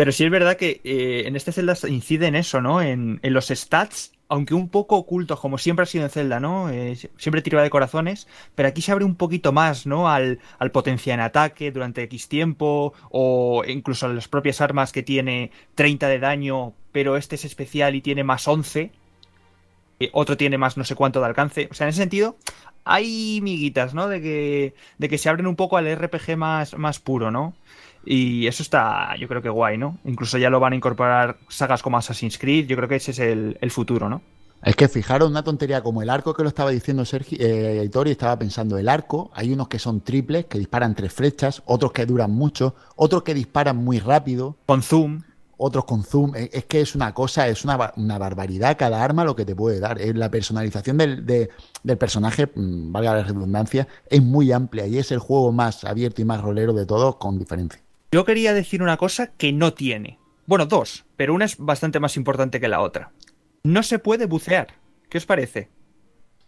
Pero 0.00 0.12
sí 0.12 0.24
es 0.24 0.30
verdad 0.30 0.56
que 0.56 0.80
eh, 0.82 1.24
en 1.26 1.36
este 1.36 1.52
Zelda 1.52 1.76
incide 1.86 2.26
en 2.26 2.34
eso, 2.34 2.62
¿no? 2.62 2.80
En, 2.80 3.20
los 3.22 3.48
stats, 3.48 4.12
aunque 4.30 4.54
un 4.54 4.70
poco 4.70 4.96
ocultos, 4.96 5.38
como 5.38 5.58
siempre 5.58 5.82
ha 5.82 5.86
sido 5.86 6.04
en 6.04 6.10
Zelda, 6.10 6.40
¿no? 6.40 6.70
Eh, 6.70 6.96
siempre 7.18 7.42
tira 7.42 7.62
de 7.62 7.68
corazones, 7.68 8.26
pero 8.54 8.70
aquí 8.70 8.80
se 8.80 8.92
abre 8.92 9.04
un 9.04 9.14
poquito 9.14 9.52
más, 9.52 9.86
¿no? 9.86 10.08
Al, 10.08 10.38
al 10.58 10.70
potencia 10.70 11.12
en 11.12 11.20
ataque 11.20 11.70
durante 11.70 12.02
X 12.04 12.30
tiempo, 12.30 12.94
o 13.10 13.62
incluso 13.68 14.06
a 14.06 14.08
las 14.08 14.26
propias 14.26 14.62
armas 14.62 14.90
que 14.90 15.02
tiene 15.02 15.50
30 15.74 16.08
de 16.08 16.18
daño, 16.18 16.72
pero 16.92 17.18
este 17.18 17.34
es 17.34 17.44
especial 17.44 17.94
y 17.94 18.00
tiene 18.00 18.24
más 18.24 18.48
11. 18.48 18.92
Eh, 20.00 20.10
otro 20.14 20.38
tiene 20.38 20.56
más 20.56 20.78
no 20.78 20.84
sé 20.84 20.94
cuánto 20.94 21.20
de 21.20 21.26
alcance. 21.26 21.68
O 21.70 21.74
sea, 21.74 21.84
en 21.84 21.90
ese 21.90 22.00
sentido, 22.00 22.38
hay 22.84 23.40
miguitas, 23.42 23.92
¿no? 23.92 24.08
De 24.08 24.22
que, 24.22 24.74
de 24.96 25.08
que 25.10 25.18
se 25.18 25.28
abren 25.28 25.46
un 25.46 25.56
poco 25.56 25.76
al 25.76 25.94
RPG 25.94 26.38
más 26.38 27.00
puro, 27.00 27.30
¿no? 27.30 27.54
Y 28.04 28.46
eso 28.46 28.62
está, 28.62 29.14
yo 29.16 29.28
creo 29.28 29.42
que 29.42 29.50
guay, 29.50 29.76
¿no? 29.76 29.98
Incluso 30.04 30.38
ya 30.38 30.50
lo 30.50 30.60
van 30.60 30.72
a 30.72 30.76
incorporar 30.76 31.38
sagas 31.48 31.82
como 31.82 31.98
Assassin's 31.98 32.38
Creed, 32.38 32.66
yo 32.66 32.76
creo 32.76 32.88
que 32.88 32.96
ese 32.96 33.10
es 33.10 33.18
el, 33.18 33.70
futuro, 33.70 34.08
¿no? 34.08 34.22
Es 34.62 34.76
que 34.76 34.88
fijaros 34.88 35.30
una 35.30 35.42
tontería 35.42 35.82
como 35.82 36.02
el 36.02 36.10
arco 36.10 36.34
que 36.34 36.42
lo 36.42 36.48
estaba 36.48 36.70
diciendo 36.70 37.04
Sergio 37.04 37.38
eh, 37.40 37.88
y 37.92 38.10
estaba 38.10 38.38
pensando 38.38 38.76
el 38.76 38.88
arco, 38.88 39.30
hay 39.34 39.52
unos 39.52 39.68
que 39.68 39.78
son 39.78 40.02
triples, 40.02 40.46
que 40.46 40.58
disparan 40.58 40.94
tres 40.94 41.12
flechas, 41.12 41.62
otros 41.66 41.92
que 41.92 42.04
duran 42.04 42.30
mucho, 42.30 42.74
otros 42.96 43.22
que 43.22 43.32
disparan 43.32 43.76
muy 43.76 43.98
rápido. 44.00 44.56
Con 44.66 44.82
zoom. 44.82 45.22
Otros 45.62 45.84
con 45.84 46.04
zoom. 46.04 46.32
Es, 46.34 46.64
que 46.64 46.80
es 46.80 46.94
una 46.94 47.12
cosa, 47.12 47.48
es 47.48 47.64
una, 47.64 47.76
barbaridad 47.76 48.76
cada 48.78 49.02
arma 49.02 49.24
lo 49.24 49.36
que 49.36 49.44
te 49.44 49.54
puede 49.54 49.78
dar. 49.78 49.98
La 50.14 50.30
personalización 50.30 50.98
del, 50.98 51.26
del 51.26 51.98
personaje, 51.98 52.46
mm, 52.54 52.92
valga 52.92 53.14
la 53.14 53.22
redundancia, 53.24 53.88
es 54.08 54.22
muy 54.22 54.52
amplia 54.52 54.86
y 54.86 54.98
es 54.98 55.10
el 55.10 55.20
juego 55.20 55.52
más 55.52 55.84
abierto 55.84 56.20
y 56.20 56.26
más 56.26 56.40
rolero 56.40 56.72
de 56.74 56.86
todos 56.86 57.16
con 57.16 57.38
diferencia. 57.38 57.80
Yo 58.12 58.24
quería 58.24 58.54
decir 58.54 58.82
una 58.82 58.96
cosa 58.96 59.28
que 59.28 59.52
no 59.52 59.72
tiene. 59.72 60.18
Bueno, 60.46 60.66
dos, 60.66 61.04
pero 61.16 61.32
una 61.32 61.44
es 61.44 61.56
bastante 61.58 62.00
más 62.00 62.16
importante 62.16 62.60
que 62.60 62.68
la 62.68 62.80
otra. 62.80 63.12
No 63.62 63.82
se 63.82 63.98
puede 63.98 64.26
bucear. 64.26 64.74
¿Qué 65.08 65.18
os 65.18 65.26
parece? 65.26 65.68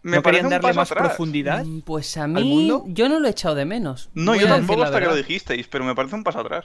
Me 0.02 0.16
¿No 0.16 0.22
querían 0.22 0.48
darle 0.48 0.72
más 0.72 0.90
profundidad? 0.90 1.64
Mm, 1.64 1.82
pues 1.82 2.16
a 2.16 2.26
mí, 2.26 2.68
yo 2.86 3.08
no 3.08 3.20
lo 3.20 3.28
he 3.28 3.30
echado 3.30 3.54
de 3.54 3.64
menos. 3.64 4.10
No, 4.14 4.34
yo 4.34 4.48
tampoco 4.48 4.82
hasta 4.82 4.98
que 4.98 5.06
lo 5.06 5.14
dijisteis, 5.14 5.68
pero 5.68 5.84
me 5.84 5.94
parece 5.94 6.16
un 6.16 6.24
paso 6.24 6.40
atrás. 6.40 6.64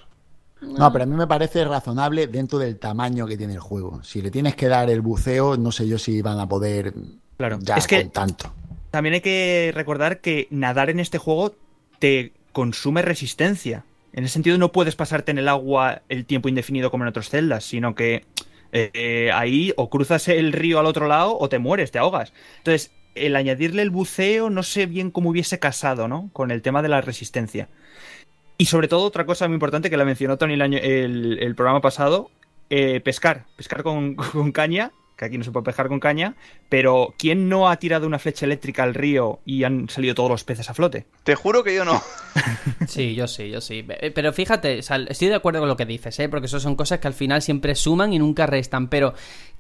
No, 0.62 0.92
pero 0.92 1.04
a 1.04 1.06
mí 1.06 1.16
me 1.16 1.28
parece 1.28 1.64
razonable 1.66 2.26
dentro 2.26 2.58
del 2.58 2.80
tamaño 2.80 3.28
que 3.28 3.38
tiene 3.38 3.54
el 3.54 3.60
juego. 3.60 4.04
Si 4.04 4.24
le 4.24 4.32
tienes 4.32 4.56
que 4.56 4.68
dar 4.68 4.90
el 4.90 5.02
buceo, 5.02 5.56
no 5.58 5.72
sé 5.72 5.88
yo 5.88 6.00
si 6.00 6.24
van 6.24 6.40
a 6.40 6.50
poder 6.50 6.96
claro. 7.38 7.60
es 7.76 7.86
que 7.86 8.06
tanto. 8.06 8.52
También 8.90 9.14
hay 9.14 9.22
que 9.22 9.72
recordar 9.76 10.22
que 10.22 10.48
nadar 10.50 10.90
en 10.90 11.00
este 11.00 11.20
juego 11.20 11.56
te 12.00 12.34
consume 12.52 13.04
resistencia. 13.04 13.86
En 14.18 14.24
ese 14.24 14.34
sentido 14.34 14.58
no 14.58 14.72
puedes 14.72 14.96
pasarte 14.96 15.30
en 15.30 15.38
el 15.38 15.48
agua 15.48 16.02
el 16.10 16.26
tiempo 16.26 16.50
indefinido 16.50 16.90
como 16.90 17.04
en 17.04 17.10
otros 17.10 17.30
celdas, 17.30 17.64
sino 17.64 17.94
que 17.94 18.26
eh, 18.72 19.30
ahí 19.32 19.74
o 19.78 19.92
cruzas 19.92 20.28
el 20.28 20.54
río 20.54 20.80
al 20.80 20.88
otro 20.88 21.08
lado 21.08 21.38
o 21.38 21.50
te 21.50 21.60
mueres, 21.60 21.92
te 21.92 22.00
ahogas. 22.00 22.34
Entonces, 22.58 22.92
el 23.14 23.36
añadirle 23.36 23.84
el 23.84 23.92
buceo 23.92 24.50
no 24.50 24.64
sé 24.64 24.88
bien 24.88 25.12
cómo 25.12 25.30
hubiese 25.30 25.60
casado, 25.60 26.08
¿no? 26.08 26.32
Con 26.34 26.50
el 26.50 26.64
tema 26.64 26.82
de 26.82 26.90
la 26.90 27.02
resistencia. 27.02 27.70
Y 28.58 28.66
sobre 28.66 28.88
todo, 28.88 29.06
otra 29.06 29.28
cosa 29.28 29.48
muy 29.48 29.54
importante 29.54 29.92
que 29.92 29.98
la 29.98 30.04
mencionó 30.04 30.38
Tony 30.38 30.56
el, 30.56 31.38
el, 31.40 31.56
programa 31.56 31.82
pasado, 31.82 32.32
eh, 32.72 33.02
pescar. 33.02 33.46
Pescar 33.56 33.84
con, 33.84 34.16
con 34.16 34.52
caña 34.52 34.94
que 35.18 35.26
aquí 35.26 35.38
no 35.38 35.44
se 35.44 35.52
puede 35.52 35.64
pescar 35.66 35.88
con 35.88 36.00
caña, 36.00 36.36
pero 36.70 37.16
¿quién 37.18 37.50
no 37.50 37.70
ha 37.70 37.78
tirado 37.78 38.06
una 38.06 38.20
flecha 38.20 38.46
eléctrica 38.46 38.84
al 38.84 38.94
río 38.94 39.40
y 39.46 39.64
han 39.64 39.90
salido 39.90 40.14
todos 40.14 40.30
los 40.30 40.44
peces 40.44 40.70
a 40.70 40.74
flote? 40.74 41.08
Te 41.24 41.34
juro 41.34 41.64
que 41.64 41.74
yo 41.74 41.84
no. 41.84 42.02
sí, 42.88 43.16
yo 43.16 43.28
sí, 43.28 43.50
yo 43.50 43.60
sí. 43.60 43.86
Pero 44.14 44.32
fíjate, 44.32 44.78
estoy 44.80 45.28
de 45.28 45.36
acuerdo 45.36 45.60
con 45.60 45.70
lo 45.70 45.76
que 45.76 45.86
dices, 45.86 46.20
¿eh? 46.20 46.30
porque 46.30 46.46
eso 46.46 46.60
son 46.60 46.76
cosas 46.76 47.00
que 47.00 47.08
al 47.08 47.16
final 47.16 47.42
siempre 47.42 47.74
suman 47.74 48.14
y 48.14 48.20
nunca 48.20 48.46
restan, 48.46 48.90
pero 48.90 49.16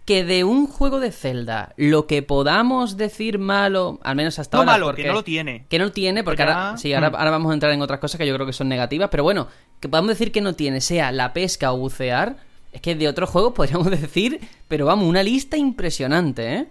que 0.05 0.23
de 0.23 0.43
un 0.43 0.67
juego 0.67 0.99
de 0.99 1.11
Zelda 1.11 1.73
lo 1.75 2.07
que 2.07 2.21
podamos 2.21 2.95
decir 2.95 3.39
malo, 3.39 3.99
al 4.03 4.15
menos 4.15 4.39
hasta 4.39 4.57
no 4.57 4.61
ahora. 4.61 4.71
malo, 4.73 4.95
que 4.95 5.05
no 5.05 5.13
lo 5.13 5.23
tiene. 5.23 5.65
Que 5.67 5.79
no 5.79 5.85
lo 5.85 5.91
tiene, 5.91 6.23
porque 6.23 6.43
ahora, 6.43 6.77
sí, 6.77 6.93
ahora, 6.93 7.09
mm. 7.09 7.15
ahora, 7.15 7.31
vamos 7.31 7.51
a 7.51 7.53
entrar 7.55 7.73
en 7.73 7.81
otras 7.81 7.99
cosas 7.99 8.17
que 8.17 8.25
yo 8.25 8.33
creo 8.35 8.45
que 8.45 8.53
son 8.53 8.69
negativas, 8.69 9.09
pero 9.09 9.23
bueno, 9.23 9.49
que 9.81 9.89
podamos 9.89 10.09
decir 10.09 10.31
que 10.31 10.39
no 10.39 10.53
tiene, 10.53 10.79
sea 10.79 11.11
la 11.11 11.33
pesca 11.33 11.73
o 11.73 11.77
bucear, 11.77 12.37
es 12.77 12.81
que 12.81 12.95
de 12.95 13.07
otros 13.07 13.29
juegos 13.29 13.53
podríamos 13.53 13.89
decir, 14.01 14.39
pero 14.67 14.85
vamos, 14.85 15.07
una 15.07 15.23
lista 15.23 15.57
impresionante, 15.57 16.53
¿eh? 16.53 16.67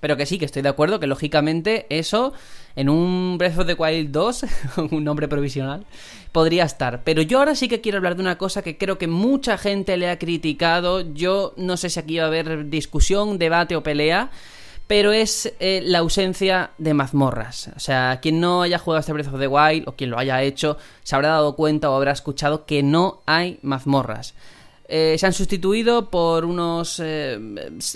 Pero 0.00 0.16
que 0.16 0.26
sí, 0.26 0.38
que 0.38 0.44
estoy 0.44 0.62
de 0.62 0.68
acuerdo 0.68 0.98
que 0.98 1.06
lógicamente 1.06 1.86
eso 1.88 2.32
en 2.74 2.88
un 2.88 3.36
Breath 3.38 3.58
of 3.58 3.66
the 3.66 3.74
Wild 3.74 4.10
2, 4.10 4.44
un 4.90 5.04
nombre 5.04 5.28
provisional, 5.28 5.84
podría 6.32 6.64
estar. 6.64 7.04
Pero 7.04 7.22
yo 7.22 7.38
ahora 7.38 7.54
sí 7.54 7.68
que 7.68 7.80
quiero 7.80 7.98
hablar 7.98 8.16
de 8.16 8.22
una 8.22 8.38
cosa 8.38 8.62
que 8.62 8.78
creo 8.78 8.98
que 8.98 9.06
mucha 9.06 9.58
gente 9.58 9.96
le 9.96 10.08
ha 10.10 10.18
criticado. 10.18 11.12
Yo 11.12 11.54
no 11.56 11.76
sé 11.76 11.88
si 11.88 12.00
aquí 12.00 12.18
va 12.18 12.24
a 12.24 12.26
haber 12.28 12.68
discusión, 12.68 13.38
debate 13.38 13.76
o 13.76 13.82
pelea. 13.82 14.30
Pero 14.88 15.12
es 15.12 15.52
eh, 15.60 15.82
la 15.84 15.98
ausencia 15.98 16.70
de 16.78 16.94
mazmorras. 16.94 17.70
O 17.76 17.80
sea, 17.80 18.18
quien 18.20 18.40
no 18.40 18.62
haya 18.62 18.78
jugado 18.78 19.00
este 19.00 19.12
Breath 19.12 19.32
of 19.32 19.40
the 19.40 19.46
Wild 19.46 19.88
o 19.88 19.92
quien 19.92 20.10
lo 20.10 20.18
haya 20.18 20.42
hecho, 20.42 20.78
se 21.04 21.14
habrá 21.14 21.28
dado 21.28 21.54
cuenta 21.54 21.90
o 21.90 21.96
habrá 21.96 22.12
escuchado 22.12 22.66
que 22.66 22.82
no 22.82 23.22
hay 23.26 23.58
mazmorras. 23.62 24.34
Eh, 24.94 25.16
se 25.16 25.24
han 25.24 25.32
sustituido 25.32 26.10
por 26.10 26.44
unos... 26.44 27.00
Eh, 27.02 27.40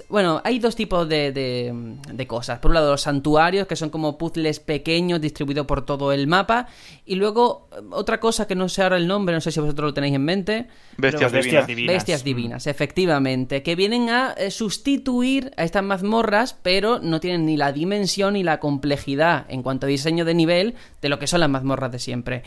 bueno, 0.08 0.40
hay 0.42 0.58
dos 0.58 0.74
tipos 0.74 1.06
de, 1.06 1.30
de, 1.30 2.26
cosas. 2.26 2.58
Por 2.58 2.70
un 2.70 2.76
lado, 2.76 2.92
los 2.92 3.02
santuarios, 3.02 3.66
que 3.66 3.76
son 3.76 3.90
como 3.90 4.16
puzzles 4.16 4.60
pequeños 4.60 5.20
distribuidos 5.20 5.66
por 5.66 5.84
todo 5.84 6.10
el 6.10 6.26
mapa. 6.26 6.68
Y 7.04 7.16
luego, 7.16 7.68
otra 7.90 8.18
cosa 8.18 8.46
que 8.46 8.54
no 8.54 8.70
sé 8.70 8.82
ahora 8.82 8.96
el 8.96 9.06
nombre, 9.06 9.34
no 9.34 9.42
sé 9.42 9.52
si 9.52 9.60
vosotros 9.60 9.88
lo 9.88 9.92
tenéis 9.92 10.14
en 10.14 10.24
mente. 10.24 10.68
Bestias, 10.96 11.66
divinas. 11.66 11.94
Bestias 11.94 12.24
divinas, 12.24 12.66
efectivamente. 12.66 13.62
Que 13.62 13.76
vienen 13.76 14.08
a 14.08 14.32
eh, 14.32 14.50
sustituir 14.50 15.52
a 15.58 15.64
estas 15.64 15.82
mazmorras, 15.82 16.54
pero 16.62 16.98
no 16.98 17.20
tienen 17.20 17.44
ni 17.44 17.58
la 17.58 17.72
dimensión 17.72 18.32
ni 18.32 18.42
la 18.42 18.58
complejidad 18.58 19.44
en 19.50 19.62
cuanto 19.62 19.84
a 19.84 19.90
diseño 19.90 20.24
de 20.24 20.32
nivel 20.32 20.74
de 21.02 21.10
lo 21.10 21.18
que 21.18 21.26
son 21.26 21.40
las 21.40 21.50
mazmorras 21.50 21.92
de 21.92 21.98
siempre. 21.98 22.42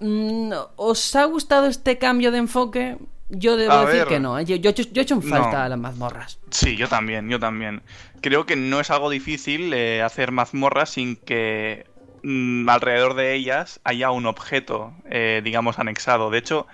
Mm, 0.00 0.52
¿Os 0.76 1.16
ha 1.16 1.24
gustado 1.24 1.68
este 1.68 1.96
cambio 1.96 2.30
de 2.30 2.36
enfoque? 2.36 2.98
Yo 3.30 3.56
debo 3.56 3.86
decir 3.86 4.06
que 4.06 4.20
no. 4.20 4.38
¿eh? 4.38 4.44
Yo, 4.44 4.56
yo, 4.56 4.70
he 4.70 5.00
hecho 5.00 5.14
en 5.14 5.22
falta 5.22 5.68
las 5.68 5.78
mazmorras. 5.78 6.38
Sí, 6.50 6.76
yo 6.76 6.88
también, 6.88 7.28
yo 7.28 7.38
también. 7.38 7.82
Creo 8.22 8.46
que 8.46 8.56
no 8.56 8.80
es 8.80 8.90
algo 8.90 9.10
difícil 9.10 9.72
eh, 9.74 10.02
hacer 10.02 10.32
mazmorras 10.32 10.90
sin 10.90 11.16
que 11.16 11.86
mm, 12.22 12.68
alrededor 12.68 13.14
de 13.14 13.34
ellas 13.34 13.80
haya 13.84 14.10
un 14.10 14.26
objeto, 14.26 14.94
eh, 15.10 15.42
digamos, 15.44 15.78
anexado. 15.78 16.30
De 16.30 16.38
hecho, 16.38 16.66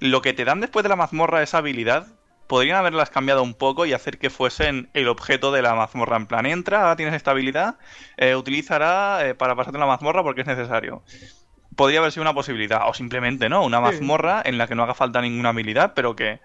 lo 0.00 0.20
que 0.20 0.34
te 0.34 0.44
dan 0.44 0.60
después 0.60 0.82
de 0.82 0.90
la 0.90 0.96
mazmorra, 0.96 1.42
esa 1.42 1.58
habilidad, 1.58 2.06
podrían 2.46 2.76
haberlas 2.76 3.08
cambiado 3.08 3.42
un 3.42 3.54
poco 3.54 3.86
y 3.86 3.94
hacer 3.94 4.18
que 4.18 4.28
fuesen 4.28 4.90
el 4.92 5.08
objeto 5.08 5.50
de 5.50 5.62
la 5.62 5.74
mazmorra. 5.74 6.18
En 6.18 6.26
plan, 6.26 6.44
entra, 6.44 6.82
ahora 6.82 6.96
tienes 6.96 7.14
esta 7.14 7.30
habilidad, 7.30 7.78
utilizará 8.36 9.34
para 9.38 9.56
pasarte 9.56 9.78
la 9.78 9.86
mazmorra 9.86 10.22
porque 10.22 10.42
es 10.42 10.46
necesario 10.46 11.02
podría 11.76 12.00
haber 12.00 12.12
sido 12.12 12.22
una 12.22 12.34
posibilidad. 12.34 12.88
O 12.88 12.94
simplemente, 12.94 13.48
¿no? 13.48 13.64
Una 13.64 13.80
mazmorra 13.80 14.42
en 14.44 14.58
la 14.58 14.66
que 14.66 14.74
no 14.74 14.82
haga 14.82 14.94
falta 14.94 15.20
ninguna 15.20 15.50
habilidad, 15.50 15.92
pero 15.94 16.16
que, 16.16 16.40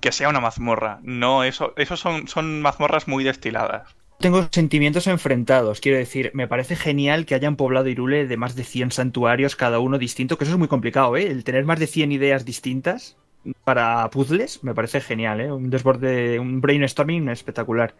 que 0.00 0.12
sea 0.12 0.28
una 0.28 0.40
mazmorra. 0.40 1.00
No, 1.02 1.44
eso, 1.44 1.74
eso 1.76 1.96
son, 1.96 2.28
son 2.28 2.62
mazmorras 2.62 3.08
muy 3.08 3.24
destiladas. 3.24 3.96
Tengo 4.20 4.46
sentimientos 4.52 5.06
enfrentados. 5.06 5.80
Quiero 5.80 5.96
decir, 5.96 6.30
me 6.34 6.46
parece 6.46 6.76
genial 6.76 7.24
que 7.24 7.34
hayan 7.34 7.56
poblado 7.56 7.88
Irule 7.88 8.26
de 8.26 8.36
más 8.36 8.54
de 8.54 8.64
100 8.64 8.90
santuarios, 8.90 9.56
cada 9.56 9.78
uno 9.78 9.96
distinto, 9.96 10.36
que 10.36 10.44
eso 10.44 10.52
es 10.52 10.58
muy 10.58 10.68
complicado, 10.68 11.16
¿eh? 11.16 11.26
El 11.26 11.42
tener 11.42 11.64
más 11.64 11.78
de 11.78 11.86
100 11.86 12.12
ideas 12.12 12.44
distintas 12.44 13.16
para 13.64 14.10
puzzles 14.10 14.62
me 14.62 14.74
parece 14.74 15.00
genial, 15.00 15.40
¿eh? 15.40 15.50
Un 15.50 15.70
desborde, 15.70 16.38
un 16.38 16.60
brainstorming 16.60 17.30
espectacular. 17.30 17.94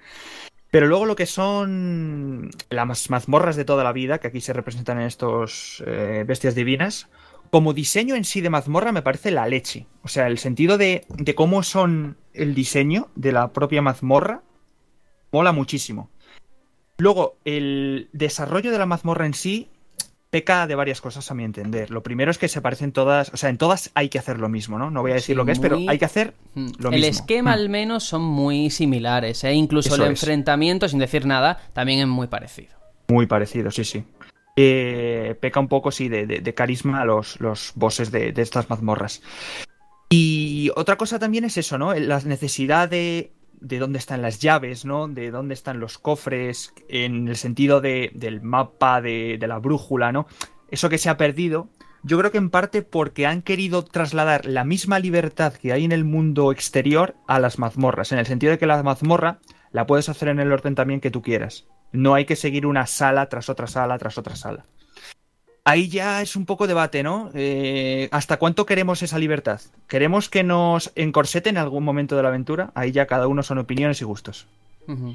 Pero 0.70 0.86
luego 0.86 1.04
lo 1.04 1.16
que 1.16 1.26
son 1.26 2.50
las 2.68 3.10
mazmorras 3.10 3.56
de 3.56 3.64
toda 3.64 3.84
la 3.84 3.92
vida, 3.92 4.18
que 4.18 4.28
aquí 4.28 4.40
se 4.40 4.52
representan 4.52 5.00
en 5.00 5.06
estos 5.06 5.82
eh, 5.86 6.24
bestias 6.26 6.54
divinas, 6.54 7.08
como 7.50 7.72
diseño 7.72 8.14
en 8.14 8.24
sí 8.24 8.40
de 8.40 8.50
mazmorra 8.50 8.92
me 8.92 9.02
parece 9.02 9.32
la 9.32 9.48
leche. 9.48 9.86
O 10.02 10.08
sea, 10.08 10.28
el 10.28 10.38
sentido 10.38 10.78
de, 10.78 11.04
de 11.08 11.34
cómo 11.34 11.64
son 11.64 12.16
el 12.32 12.54
diseño 12.54 13.08
de 13.16 13.32
la 13.32 13.52
propia 13.52 13.82
mazmorra 13.82 14.42
mola 15.32 15.52
muchísimo. 15.52 16.10
Luego, 16.98 17.38
el 17.44 18.08
desarrollo 18.12 18.70
de 18.70 18.78
la 18.78 18.86
mazmorra 18.86 19.26
en 19.26 19.34
sí 19.34 19.70
peca 20.30 20.66
de 20.68 20.74
varias 20.76 21.00
cosas 21.00 21.28
a 21.30 21.34
mi 21.34 21.42
entender. 21.44 21.90
Lo 21.90 22.02
primero 22.02 22.30
es 22.30 22.38
que 22.38 22.46
se 22.48 22.60
parecen 22.60 22.92
todas, 22.92 23.30
o 23.34 23.36
sea, 23.36 23.50
en 23.50 23.58
todas 23.58 23.90
hay 23.94 24.08
que 24.08 24.18
hacer 24.18 24.38
lo 24.38 24.48
mismo, 24.48 24.78
¿no? 24.78 24.90
No 24.90 25.02
voy 25.02 25.10
a 25.10 25.14
decir 25.14 25.34
Sí, 25.34 25.36
lo 25.36 25.44
que 25.44 25.52
es, 25.52 25.58
pero 25.58 25.78
hay 25.88 25.98
que 25.98 26.04
hacer 26.04 26.34
Mm. 26.54 26.68
lo 26.78 26.90
el 26.90 27.00
mismo. 27.00 27.10
esquema 27.10 27.50
Mm. 27.50 27.54
al 27.54 27.68
menos 27.68 28.04
son 28.04 28.22
muy 28.22 28.70
similares, 28.70 29.42
¿eh? 29.44 29.52
incluso 29.52 29.88
Eso 29.94 30.04
el 30.04 30.12
es. 30.12 30.22
enfrentamiento, 30.22 30.88
sin 30.88 31.00
decir 31.00 31.26
nada, 31.26 31.58
también 31.72 31.98
es 32.00 32.06
muy 32.06 32.28
parecido. 32.28 32.70
Muy 33.08 33.26
parecido, 33.26 33.70
sí, 33.72 33.84
sí. 33.84 34.04
Eh, 34.56 35.36
peca 35.40 35.58
un 35.58 35.68
poco, 35.68 35.90
sí, 35.90 36.08
de, 36.08 36.26
de- 36.26 36.40
de 36.40 36.54
carisma 36.54 37.00
a 37.00 37.04
los, 37.04 37.40
los 37.40 37.72
bosses 37.74 38.10
de, 38.12 38.32
de 38.32 38.42
estas 38.42 38.68
mazmorras. 38.70 39.22
Y 40.08 40.70
otra 40.76 40.96
cosa 40.96 41.18
también 41.18 41.44
es 41.44 41.56
eso, 41.56 41.78
¿no? 41.78 41.94
La 41.94 42.20
necesidad 42.20 42.88
de, 42.88 43.32
de 43.60 43.78
dónde 43.78 43.98
están 43.98 44.22
las 44.22 44.40
llaves, 44.40 44.84
¿no? 44.84 45.08
De 45.08 45.30
dónde 45.30 45.54
están 45.54 45.80
los 45.80 45.98
cofres, 45.98 46.72
en 46.88 47.28
el 47.28 47.36
sentido 47.36 47.80
de, 47.80 48.10
del 48.14 48.40
mapa, 48.42 49.00
de, 49.00 49.36
de 49.38 49.46
la 49.46 49.58
brújula, 49.58 50.12
¿no? 50.12 50.26
Eso 50.70 50.88
que 50.88 50.98
se 50.98 51.08
ha 51.08 51.16
perdido. 51.16 51.68
Yo 52.02 52.18
creo 52.18 52.30
que 52.30 52.38
en 52.38 52.50
parte 52.50 52.82
porque 52.82 53.26
han 53.26 53.42
querido 53.42 53.84
trasladar 53.84 54.46
la 54.46 54.64
misma 54.64 54.98
libertad 54.98 55.52
que 55.52 55.72
hay 55.72 55.84
en 55.84 55.92
el 55.92 56.04
mundo 56.04 56.50
exterior 56.50 57.14
a 57.26 57.38
las 57.38 57.58
mazmorras, 57.58 58.12
en 58.12 58.18
el 58.18 58.26
sentido 58.26 58.52
de 58.52 58.58
que 58.58 58.66
la 58.66 58.82
mazmorra 58.82 59.40
la 59.72 59.86
puedes 59.86 60.08
hacer 60.08 60.28
en 60.28 60.40
el 60.40 60.52
orden 60.52 60.74
también 60.74 61.00
que 61.00 61.10
tú 61.10 61.20
quieras. 61.20 61.66
No 61.92 62.14
hay 62.14 62.24
que 62.24 62.36
seguir 62.36 62.66
una 62.66 62.86
sala 62.86 63.28
tras 63.28 63.48
otra 63.48 63.66
sala 63.66 63.98
tras 63.98 64.16
otra 64.16 64.36
sala. 64.36 64.64
Ahí 65.70 65.88
ya 65.88 66.20
es 66.22 66.34
un 66.36 66.46
poco 66.46 66.66
debate, 66.66 67.02
¿no? 67.02 67.30
Eh, 67.34 68.08
¿Hasta 68.10 68.38
cuánto 68.38 68.66
queremos 68.66 69.02
esa 69.02 69.18
libertad? 69.18 69.60
¿Queremos 69.86 70.28
que 70.28 70.42
nos 70.42 70.90
encorsete 70.96 71.48
en 71.50 71.58
algún 71.58 71.84
momento 71.84 72.16
de 72.16 72.22
la 72.22 72.28
aventura? 72.28 72.72
Ahí 72.74 72.90
ya 72.92 73.06
cada 73.06 73.26
uno 73.28 73.42
son 73.42 73.58
opiniones 73.58 74.00
y 74.00 74.04
gustos. 74.04 74.46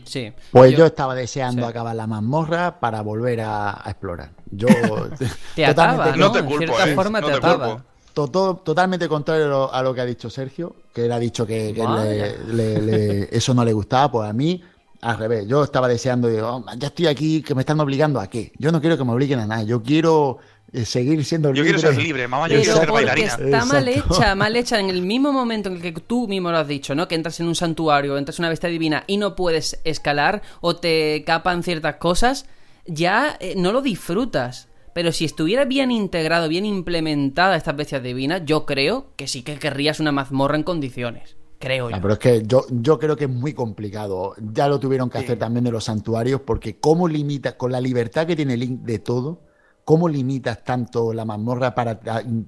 Sí. 0.05 0.31
Pues 0.51 0.71
Yo- 0.71 0.77
yo, 0.77 0.85
estaba 0.85 1.15
deseando 1.15 1.63
sí. 1.63 1.67
acabar 1.67 1.93
la 1.95 2.07
mazmorra 2.07 2.79
para 2.79 3.01
volver 3.01 3.41
a, 3.41 3.71
a 3.71 3.89
explorar. 3.91 4.29
Yo 4.49 4.67
Te 5.55 5.65
ataba, 5.65 6.11
No 6.15 6.27
¿no? 6.27 6.31
te 6.31 6.39
En 6.39 6.45
culpo, 6.45 6.59
cierta 6.59 6.89
¿eh? 6.89 6.95
forma 6.95 7.19
No 7.19 7.27
te 7.27 7.33
te 7.33 7.37
ataba. 7.39 7.83
culpo. 8.13 8.61
totalmente 8.63 9.09
contrario 9.09 9.45
a 9.45 9.49
lo, 9.49 9.73
a 9.73 9.83
lo 9.83 9.93
que 9.93 9.99
ha 10.01 10.05
dicho 10.05 10.29
Sergio, 10.29 10.73
que 10.93 11.05
él 11.07 11.11
ha 11.11 11.19
dicho 11.19 11.45
que, 11.45 11.73
que 11.73 11.81
Vaya. 11.83 12.03
le- 12.05 12.37
le- 12.53 12.81
le- 12.81 13.35
eso 13.35 13.53
no 13.53 13.65
le 13.65 13.73
gustaba, 13.73 14.09
pues 14.09 14.29
a 14.29 14.33
mí 14.33 14.61
al 15.05 15.17
revés. 15.17 15.47
Yo 15.47 15.63
estaba 15.63 15.87
deseando, 15.87 16.27
digo, 16.27 16.47
"Oh, 16.47 16.65
ya 16.77 16.87
estoy 16.87 17.07
aquí, 17.07 17.41
que 17.41 17.53
me 17.55 17.61
están 17.61 17.79
obligando 17.79 18.19
a 18.19 18.27
qué. 18.29 18.51
Yo 18.57 18.71
no 18.71 18.81
quiero 18.81 18.97
que 18.97 19.03
me 19.03 19.11
obliguen 19.11 19.39
a 19.39 19.45
nada, 19.45 19.63
yo 19.63 19.81
quiero 19.83 20.39
eh, 20.73 20.83
seguir 20.83 21.23
siendo 21.23 21.49
Yo 21.53 21.63
libre. 21.63 21.79
quiero 21.79 21.93
ser 21.95 22.03
libre, 22.03 22.27
mamá, 22.27 22.47
yo 22.47 22.55
Pero 22.55 22.63
quiero 22.63 22.79
ser 22.79 22.91
bailarina. 22.91 23.27
está 23.27 23.65
mal 23.65 23.87
hecha, 23.87 24.35
mal 24.35 24.55
hecha 24.57 24.79
en 24.79 24.89
el 24.89 25.03
mismo 25.03 25.31
momento 25.31 25.69
en 25.69 25.75
el 25.75 25.81
que 25.81 25.93
tú 25.93 26.27
mismo 26.27 26.51
lo 26.51 26.57
has 26.57 26.67
dicho, 26.67 26.95
¿no? 26.95 27.07
Que 27.07 27.15
entras 27.15 27.39
en 27.39 27.47
un 27.47 27.55
santuario, 27.55 28.17
entras 28.17 28.39
en 28.39 28.43
una 28.43 28.49
bestia 28.49 28.67
divina 28.69 29.03
y 29.07 29.17
no 29.17 29.35
puedes 29.35 29.79
escalar 29.85 30.41
o 30.61 30.75
te 30.75 31.23
capan 31.25 31.63
ciertas 31.63 31.95
cosas, 31.95 32.45
ya 32.85 33.37
eh, 33.39 33.53
no 33.55 33.71
lo 33.71 33.81
disfrutas. 33.81 34.67
Pero 34.93 35.11
si 35.11 35.25
estuviera 35.25 35.65
bien 35.65 35.91
integrado, 35.91 36.47
bien 36.49 36.65
implementada 36.65 37.55
estas 37.57 37.75
bestias 37.75 38.01
divinas, 38.01 38.41
yo 38.45 38.65
creo 38.65 39.07
que 39.17 39.27
sí 39.27 39.43
que 39.43 39.57
querrías 39.59 39.99
una 39.99 40.11
mazmorra 40.11 40.55
en 40.55 40.63
condiciones. 40.63 41.35
Creo 41.65 41.89
yo. 41.89 41.95
Ah, 41.95 41.99
pero 41.99 42.13
es 42.13 42.19
que 42.19 42.43
yo, 42.45 42.63
yo 42.69 42.99
creo 42.99 43.15
que 43.15 43.23
es 43.23 43.29
muy 43.29 43.53
complicado. 43.53 44.35
Ya 44.53 44.67
lo 44.67 44.79
tuvieron 44.79 45.09
que 45.09 45.17
Sí. 45.17 45.23
hacer 45.23 45.39
también 45.39 45.63
de 45.63 45.71
los 45.71 45.85
santuarios, 45.85 46.41
porque 46.41 46.79
cómo 46.79 47.07
limitas, 47.07 47.55
con 47.55 47.71
la 47.71 47.81
libertad 47.81 48.27
que 48.27 48.35
tiene 48.35 48.55
Link 48.55 48.81
de 48.81 48.99
todo, 48.99 49.39
cómo 49.83 50.07
limitas 50.07 50.63
tanto 50.63 51.11
la 51.11 51.25
mazmorra 51.25 51.73
para, 51.73 51.99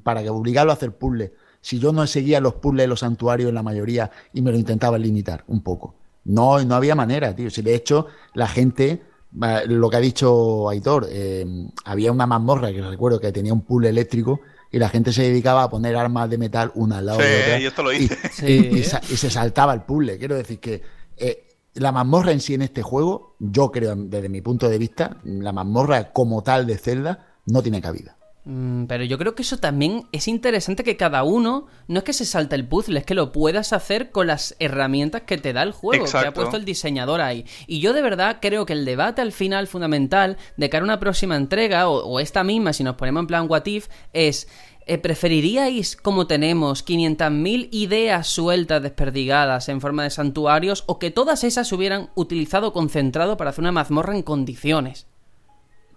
para 0.03 0.31
obligarlo 0.31 0.71
a 0.71 0.75
hacer 0.75 0.91
puzzles. 0.91 1.31
Si 1.61 1.79
yo 1.79 1.91
no 1.91 2.05
seguía 2.05 2.39
los 2.39 2.53
puzzles 2.55 2.83
de 2.83 2.87
los 2.89 2.99
santuarios 2.99 3.49
en 3.49 3.55
la 3.55 3.63
mayoría 3.63 4.11
y 4.33 4.41
me 4.43 4.51
lo 4.51 4.57
intentaba 4.57 4.99
limitar 4.99 5.43
un 5.47 5.61
poco. 5.63 5.95
No, 6.25 6.63
no 6.63 6.75
había 6.75 6.93
manera, 6.93 7.35
tío. 7.35 7.49
Si 7.49 7.63
de 7.63 7.73
hecho 7.73 8.05
la 8.35 8.47
gente, 8.47 9.01
eh, 9.41 9.61
lo 9.65 9.89
que 9.89 9.97
ha 9.97 9.99
dicho 9.99 10.69
Aitor, 10.69 11.07
eh, 11.09 11.43
había 11.85 12.11
una 12.11 12.27
mazmorra 12.27 12.71
que 12.71 12.83
recuerdo 12.83 13.19
que 13.19 13.31
tenía 13.31 13.51
un 13.53 13.61
puzzle 13.61 13.89
eléctrico 13.89 14.41
y 14.71 14.79
la 14.79 14.89
gente 14.89 15.11
se 15.13 15.23
dedicaba 15.23 15.63
a 15.63 15.69
poner 15.69 15.95
armas 15.95 16.29
de 16.29 16.37
metal 16.37 16.71
una 16.75 16.97
al 16.99 17.05
lado 17.05 17.19
de 17.19 17.41
otra. 17.41 17.57
Sí, 17.57 17.61
yo 17.63 17.69
esto 17.69 17.83
lo 17.83 17.93
Y- 17.93 17.97
hice. 17.97 18.17
Sí. 18.31 18.69
y, 18.71 18.77
y 18.79 18.83
sa- 18.83 19.01
y 19.09 19.17
se 19.17 19.29
saltaba 19.29 19.73
el 19.73 19.81
puzzle. 19.83 20.17
Quiero 20.17 20.35
decir 20.35 20.59
que 20.59 20.81
eh, 21.17 21.47
la 21.75 21.91
mazmorra 21.91 22.31
en 22.31 22.41
sí 22.41 22.53
en 22.55 22.63
este 22.63 22.81
juego, 22.81 23.35
yo 23.39 23.71
creo, 23.71 23.95
desde 23.95 24.29
mi 24.29 24.41
punto 24.41 24.67
de 24.67 24.77
vista, 24.77 25.17
la 25.23 25.51
mazmorra 25.53 26.11
como 26.11 26.41
tal 26.43 26.65
de 26.67 26.77
Zelda 26.77 27.27
no 27.45 27.61
tiene 27.61 27.81
cabida. 27.81 28.16
Mm, 28.49 28.85
Pero 28.85 29.03
yo 29.03 29.17
creo 29.17 29.35
que 29.35 29.41
eso 29.41 29.57
también 29.57 30.07
es 30.13 30.29
interesante 30.29 30.85
que 30.85 30.95
cada 30.95 31.23
uno 31.23 31.65
no 31.89 31.97
es 31.97 32.03
que 32.05 32.13
se 32.13 32.23
salte 32.23 32.55
el 32.55 32.65
puzzle, 32.65 32.99
es 32.99 33.05
que 33.05 33.13
lo 33.13 33.33
puedas 33.33 33.73
hacer 33.73 34.09
con 34.11 34.27
las 34.27 34.55
herramientas 34.59 35.23
que 35.23 35.37
te 35.37 35.51
da 35.51 35.63
el 35.63 35.73
juego, 35.73 36.05
que 36.05 36.17
ha 36.17 36.33
puesto 36.33 36.55
el 36.55 36.63
diseñador 36.63 37.19
ahí. 37.19 37.45
Y 37.67 37.81
yo 37.81 37.91
de 37.91 38.01
verdad 38.01 38.37
creo 38.41 38.65
que 38.65 38.71
el 38.71 38.85
debate 38.85 39.21
al 39.21 39.33
final 39.33 39.67
fundamental 39.67 40.37
de 40.55 40.69
cara 40.69 40.83
a 40.83 40.85
una 40.85 40.99
próxima 40.99 41.35
entrega, 41.35 41.89
o, 41.89 42.05
o 42.05 42.21
esta 42.21 42.45
misma, 42.45 42.71
si 42.71 42.85
nos 42.85 42.95
ponemos 42.95 43.21
en 43.23 43.27
plan 43.27 43.47
what 43.49 43.65
if, 43.65 43.87
es... 44.13 44.47
eh, 44.85 44.97
¿Preferiríais, 44.97 45.97
como 45.97 46.27
tenemos, 46.27 46.85
500.000 46.85 47.67
ideas 47.71 48.27
sueltas 48.27 48.81
desperdigadas 48.81 49.67
en 49.67 49.81
forma 49.81 50.03
de 50.03 50.09
santuarios 50.09 50.85
o 50.87 50.99
que 50.99 51.11
todas 51.11 51.43
esas 51.43 51.67
se 51.67 51.75
hubieran 51.75 52.11
utilizado 52.15 52.71
concentrado 52.71 53.35
para 53.35 53.49
hacer 53.49 53.63
una 53.63 53.73
mazmorra 53.73 54.15
en 54.15 54.23
condiciones? 54.23 55.05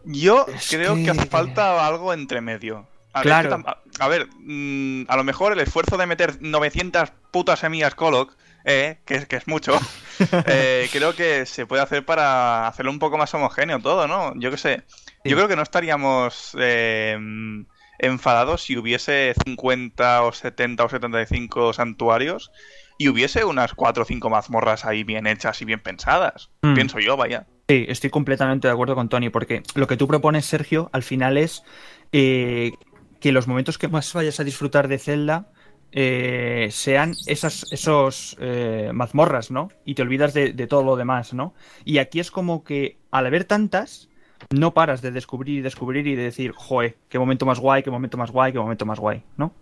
Yo 0.05 0.47
Es 0.49 0.69
creo 0.71 0.95
que... 0.95 1.05
que- 1.05 1.11
hace 1.11 1.27
falta 1.27 1.87
algo 1.87 2.13
entre 2.13 2.41
medio. 2.41 2.87
A 3.13 3.21
ver, 3.21 3.27
Claro. 3.27 3.51
tam- 3.51 3.77
a, 3.99 4.09
ver, 4.09 4.29
mm, 4.39 5.03
a 5.09 5.17
lo 5.17 5.25
mejor 5.25 5.53
el 5.53 5.61
esfuerzo 5.61 5.97
de 5.97 6.07
meter 6.07 6.39
900 6.41 7.11
putas 7.33 7.59
semillas 7.59 7.95
Coloc, 7.97 8.37
eh, 8.65 9.01
que, 9.05 9.15
es- 9.17 9.27
que 9.27 9.37
es 9.37 9.49
mucho, 9.49 9.73
eh, 10.47 10.89
creo 10.93 11.15
que 11.17 11.45
se 11.47 11.67
puede 11.67 11.83
hacer 11.83 12.05
para 12.05 12.69
hacerlo 12.69 12.93
un 12.93 12.99
poco 13.01 13.19
más 13.19 13.35
homogéneo 13.35 13.81
todo, 13.81 14.07
¿no? 14.07 14.33
Yo 14.37 14.51
qué 14.53 14.57
sé. 14.59 14.85
Sí. 15.25 15.31
Yo 15.31 15.37
creo 15.37 15.49
que 15.49 15.57
no 15.57 15.63
estaríamos 15.63 16.57
eh, 16.59 17.19
enfadados 17.99 18.63
si 18.63 18.77
hubiese 18.77 19.35
50 19.45 20.23
o 20.23 20.33
70 20.33 20.85
o 20.85 20.89
75 20.89 21.73
santuarios 21.73 22.51
y 22.99 23.09
hubiese 23.09 23.45
unas 23.45 23.75
4 23.75 24.03
o 24.03 24.07
5 24.07 24.31
mazmorras 24.31 24.85
ahí 24.85 25.05
bien 25.05 25.27
hechas 25.27 25.61
y 25.63 25.65
bien 25.65 25.81
pensadas. 25.81 26.51
Mm. 26.63 26.75
Pienso 26.75 26.99
yo, 27.01 27.17
vaya. 27.17 27.47
Sí, 27.71 27.87
estoy 27.87 28.11
completamente 28.11 28.67
de 28.67 28.73
acuerdo 28.73 28.97
con 28.97 29.09
Tony, 29.09 29.31
porque 29.31 29.63
lo 29.77 29.87
que 29.87 29.97
tú 29.97 30.09
propones, 30.09 30.45
Sergio, 30.45 30.91
al 30.93 31.05
final 31.05 31.39
es 31.39 31.63
eh, 32.11 32.73
que 33.21 33.31
los 33.31 33.47
momentos 33.47 33.79
que 33.79 33.87
más 33.87 34.13
vayas 34.13 34.41
a 34.41 34.43
disfrutar 34.43 34.89
de 34.89 34.99
Zelda 34.99 35.53
eh, 35.93 36.67
sean 36.73 37.15
esas 37.27 37.73
esos 37.73 38.37
eh, 38.41 38.91
mazmorras, 38.93 39.53
¿no? 39.53 39.69
Y 39.85 39.95
te 39.95 40.03
olvidas 40.03 40.35
de, 40.35 40.53
de 40.53 40.67
todo 40.67 40.83
lo 40.83 40.97
demás, 40.97 41.33
¿no? 41.33 41.55
Y 41.85 41.99
aquí 41.99 42.19
es 42.19 42.33
como 42.33 42.65
que 42.65 42.99
al 43.13 43.27
haber 43.27 43.45
tantas, 43.45 44.09
no 44.53 44.75
paras 44.75 45.01
de 45.01 45.13
descubrir 45.13 45.59
y 45.59 45.61
descubrir 45.61 46.09
y 46.09 46.17
de 46.17 46.25
decir, 46.25 46.51
joe, 46.51 46.97
qué 47.09 47.21
momento 47.21 47.47
más 47.47 47.61
guay, 47.61 47.85
qué 47.85 47.91
momento 47.93 48.17
más 48.17 48.33
guay, 48.33 48.53
qué 48.53 48.59
momento 48.59 48.85
más 48.85 48.99
guay, 48.99 49.23
¿no? 49.37 49.55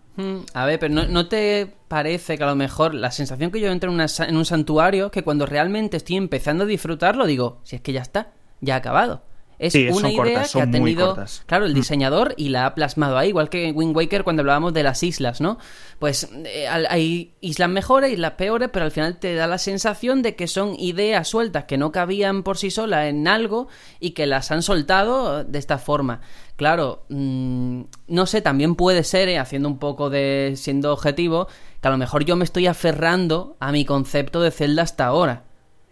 A 0.53 0.65
ver, 0.65 0.79
pero 0.79 0.93
¿no, 0.93 1.27
te 1.27 1.73
parece 1.87 2.37
que 2.37 2.43
a 2.43 2.47
lo 2.47 2.55
mejor 2.55 2.93
la 2.93 3.11
sensación 3.11 3.51
que 3.51 3.59
yo 3.59 3.71
entro 3.71 3.89
en, 3.89 3.95
una 3.95 4.07
en 4.27 4.37
un 4.37 4.45
santuario, 4.45 5.11
que 5.11 5.23
cuando 5.23 5.45
realmente 5.45 5.97
estoy 5.97 6.17
empezando 6.17 6.63
a 6.63 6.67
disfrutarlo, 6.67 7.25
digo, 7.25 7.61
si 7.63 7.75
es 7.75 7.81
que 7.81 7.93
ya 7.93 8.01
está, 8.01 8.31
ya 8.61 8.75
ha 8.75 8.77
acabado. 8.77 9.23
Es 9.59 9.73
Sí, 9.73 9.87
una 9.89 9.93
son 9.93 10.11
idea 10.11 10.15
cortas, 10.23 10.53
que 10.53 10.61
ha 10.61 10.71
tenido, 10.71 11.17
claro, 11.45 11.65
el 11.65 11.73
Mm. 11.73 11.75
diseñador 11.75 12.33
y 12.37 12.47
la 12.47 12.65
ha 12.65 12.73
plasmado 12.75 13.17
ahí, 13.17 13.27
igual 13.29 13.49
que 13.49 13.67
en 13.67 13.75
Wind 13.77 13.93
Waker 13.95 14.23
cuando 14.23 14.39
hablábamos 14.41 14.73
de 14.73 14.83
las 14.83 15.03
islas, 15.03 15.41
¿no? 15.41 15.57
Pues 15.99 16.29
eh, 16.45 16.65
hay 16.69 17.33
islas 17.41 17.67
mejores, 17.69 18.13
islas 18.13 18.31
peores, 18.33 18.69
pero 18.71 18.85
al 18.85 18.91
final 18.91 19.17
te 19.19 19.35
da 19.35 19.47
la 19.47 19.57
sensación 19.57 20.21
de 20.21 20.35
que 20.37 20.47
son 20.47 20.75
ideas 20.79 21.27
sueltas 21.27 21.65
que 21.65 21.77
no 21.77 21.91
cabían 21.91 22.43
por 22.43 22.57
sí 22.57 22.71
solas 22.71 23.07
en 23.07 23.27
algo 23.27 23.67
y 23.99 24.11
que 24.11 24.25
las 24.27 24.49
han 24.51 24.61
soltado 24.63 25.43
de 25.43 25.59
esta 25.59 25.77
forma. 25.77 26.21
Claro, 26.55 27.03
mm, 27.09 27.81
no 28.07 28.25
sé, 28.27 28.41
también 28.41 28.75
puede 28.75 29.03
ser, 29.03 29.27
eh, 29.27 29.39
haciendo 29.39 29.67
un 29.67 29.77
poco 29.77 30.09
de 30.09 30.53
siendo 30.55 30.93
objetivo, 30.93 31.47
que 31.81 31.87
a 31.89 31.91
lo 31.91 31.97
mejor 31.97 32.23
yo 32.23 32.37
me 32.37 32.45
estoy 32.45 32.67
aferrando 32.67 33.57
a 33.59 33.73
mi 33.73 33.83
concepto 33.83 34.41
de 34.41 34.51
Zelda 34.51 34.83
hasta 34.83 35.05
ahora. 35.05 35.43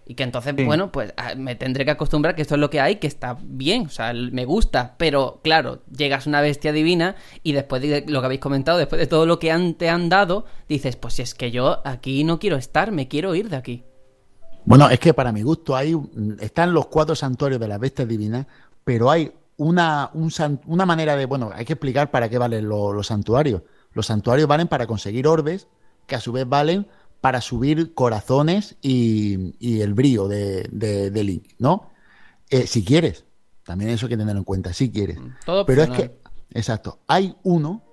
Y 0.10 0.16
que 0.16 0.24
entonces, 0.24 0.54
Sí. 0.58 0.64
bueno, 0.64 0.90
pues 0.92 1.14
ah, 1.18 1.36
me 1.36 1.56
tendré 1.56 1.84
que 1.84 1.92
acostumbrar 1.92 2.34
que 2.34 2.42
esto 2.42 2.56
es 2.56 2.62
lo 2.62 2.70
que 2.70 2.80
hay, 2.80 2.96
que 2.96 3.08
está 3.08 3.38
bien, 3.44 3.88
o 3.88 3.90
sea, 3.90 4.14
me 4.14 4.46
gusta, 4.46 4.96
pero 4.98 5.42
claro, 5.44 5.82
llegas 5.96 6.26
a 6.26 6.30
una 6.30 6.40
bestia 6.40 6.72
divina 6.72 7.16
y 7.44 7.52
después 7.52 7.82
de 7.82 8.06
lo 8.08 8.22
que 8.22 8.26
habéis 8.26 8.40
comentado, 8.40 8.78
después 8.78 9.00
de 9.00 9.08
todo 9.08 9.26
lo 9.26 9.38
que 9.38 9.52
han- 9.52 9.74
te 9.74 9.90
han 9.90 10.08
dado, 10.08 10.46
dices, 10.70 10.96
pues 10.96 11.16
si 11.16 11.24
es 11.24 11.36
que 11.36 11.52
yo 11.52 11.82
aquí 11.86 12.24
no 12.24 12.40
quiero 12.40 12.56
estar, 12.56 12.92
me 12.94 13.10
quiero 13.10 13.36
ir 13.36 13.50
de 13.50 13.58
aquí. 13.58 13.84
Bueno, 14.64 14.90
es 14.90 15.00
que 15.00 15.14
para 15.14 15.32
mi 15.34 15.42
gusto 15.44 15.76
hay 15.76 15.94
están 16.40 16.74
los 16.74 16.88
cuatro 16.88 17.14
santuarios 17.16 17.60
de 17.60 17.68
las 17.68 17.80
bestias 17.80 18.08
divinas, 18.08 18.46
pero 18.86 19.10
hay 19.12 19.32
una, 19.58 20.10
un 20.14 20.32
una 20.68 20.86
manera 20.86 21.16
de, 21.18 21.26
bueno, 21.26 21.52
hay 21.54 21.66
que 21.66 21.74
explicar 21.74 22.12
para 22.12 22.30
qué 22.30 22.38
valen 22.38 22.68
lo- 22.70 22.94
los 22.94 23.08
santuarios. 23.08 23.62
Los 23.94 24.06
santuarios 24.06 24.48
valen 24.48 24.68
para 24.68 24.88
conseguir 24.88 25.28
orbes, 25.28 25.68
que 26.06 26.16
a 26.16 26.20
su 26.22 26.32
vez 26.32 26.48
valen 26.48 26.88
para 27.22 27.42
subir 27.42 27.94
corazones 27.94 28.78
y, 28.82 29.56
y 29.60 29.82
el 29.82 29.94
brío 29.94 30.28
de, 30.28 30.68
de- 30.72 31.12
de 31.12 31.24
Link, 31.24 31.46
¿no? 31.60 31.90
Eh, 32.50 32.68
si 32.68 32.84
quieres, 32.84 33.26
también 33.64 33.92
eso 33.92 34.06
hay 34.06 34.12
que 34.12 34.18
tenerlo 34.18 34.40
en 34.40 34.46
cuenta, 34.46 34.74
si 34.74 34.92
quieres. 34.92 35.18
Todo 35.46 35.66
Pero 35.66 35.84
es 35.84 35.90
que, 35.90 36.12
exacto, 36.54 37.00
hay 37.08 37.36
uno, 37.44 37.84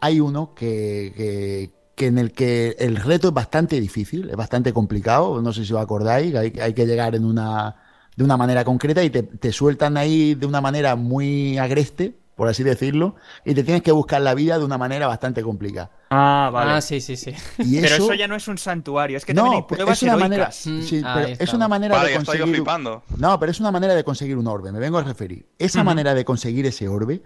hay 0.00 0.20
uno 0.20 0.54
que, 0.54 1.12
que, 1.16 1.70
que 1.96 2.06
en 2.06 2.18
el 2.18 2.32
que 2.32 2.76
el 2.78 2.96
reto 2.96 3.28
es 3.28 3.34
bastante 3.34 3.80
difícil, 3.80 4.30
es 4.30 4.36
bastante 4.36 4.72
complicado, 4.72 5.40
no 5.42 5.52
sé 5.52 5.64
si 5.64 5.72
os 5.72 5.80
acordáis, 5.80 6.34
hay, 6.34 6.52
hay 6.60 6.74
que 6.74 6.86
llegar 6.86 7.14
en 7.14 7.24
una, 7.24 7.76
de 8.16 8.24
una 8.24 8.36
manera 8.36 8.64
concreta 8.64 9.02
y 9.02 9.10
te, 9.10 9.22
te 9.22 9.52
sueltan 9.52 9.96
ahí 9.96 10.34
de 10.34 10.46
una 10.46 10.60
manera 10.60 10.94
muy 10.96 11.58
agreste 11.58 12.14
por 12.36 12.48
así 12.48 12.62
decirlo, 12.62 13.16
y 13.44 13.54
te 13.54 13.64
tienes 13.64 13.82
que 13.82 13.92
buscar 13.92 14.20
la 14.20 14.34
vida 14.34 14.58
de 14.58 14.64
una 14.64 14.78
manera 14.78 15.06
bastante 15.08 15.42
complicada. 15.42 15.90
Ah, 16.10 16.50
vale. 16.52 16.72
Ah, 16.72 16.80
sí, 16.82 17.00
sí, 17.00 17.16
sí. 17.16 17.32
Y 17.58 17.80
Pero 17.80 17.96
eso, 17.96 18.04
eso 18.04 18.14
ya 18.14 18.28
no 18.28 18.36
es 18.36 18.46
un 18.46 18.58
santuario, 18.58 19.16
es 19.16 19.24
que 19.24 19.34
también 19.34 19.54
hay 19.54 19.60
no, 19.62 19.66
pero 19.66 19.78
pruebas 19.78 19.98
es 19.98 20.02
una 20.02 20.16
manera, 20.16 20.44
heroicas. 20.44 20.66
Mm, 20.66 20.82
sí, 20.82 20.96
ahí 20.96 21.02
pero 21.04 21.44
es 21.44 21.52
una 21.54 21.68
manera 21.68 21.96
Vale, 21.96 22.10
de 22.10 22.16
conseguir. 22.16 22.54
flipando. 22.56 23.02
No, 23.16 23.40
pero 23.40 23.50
es 23.52 23.58
una 23.60 23.70
manera 23.72 23.94
de 23.94 24.04
conseguir 24.04 24.36
un 24.36 24.46
orbe. 24.46 24.70
Me 24.70 24.78
vengo 24.78 24.98
a 24.98 25.02
referir. 25.02 25.46
Esa 25.58 25.82
manera 25.82 26.14
de 26.14 26.24
conseguir 26.24 26.66
ese 26.66 26.88
orbe 26.88 27.22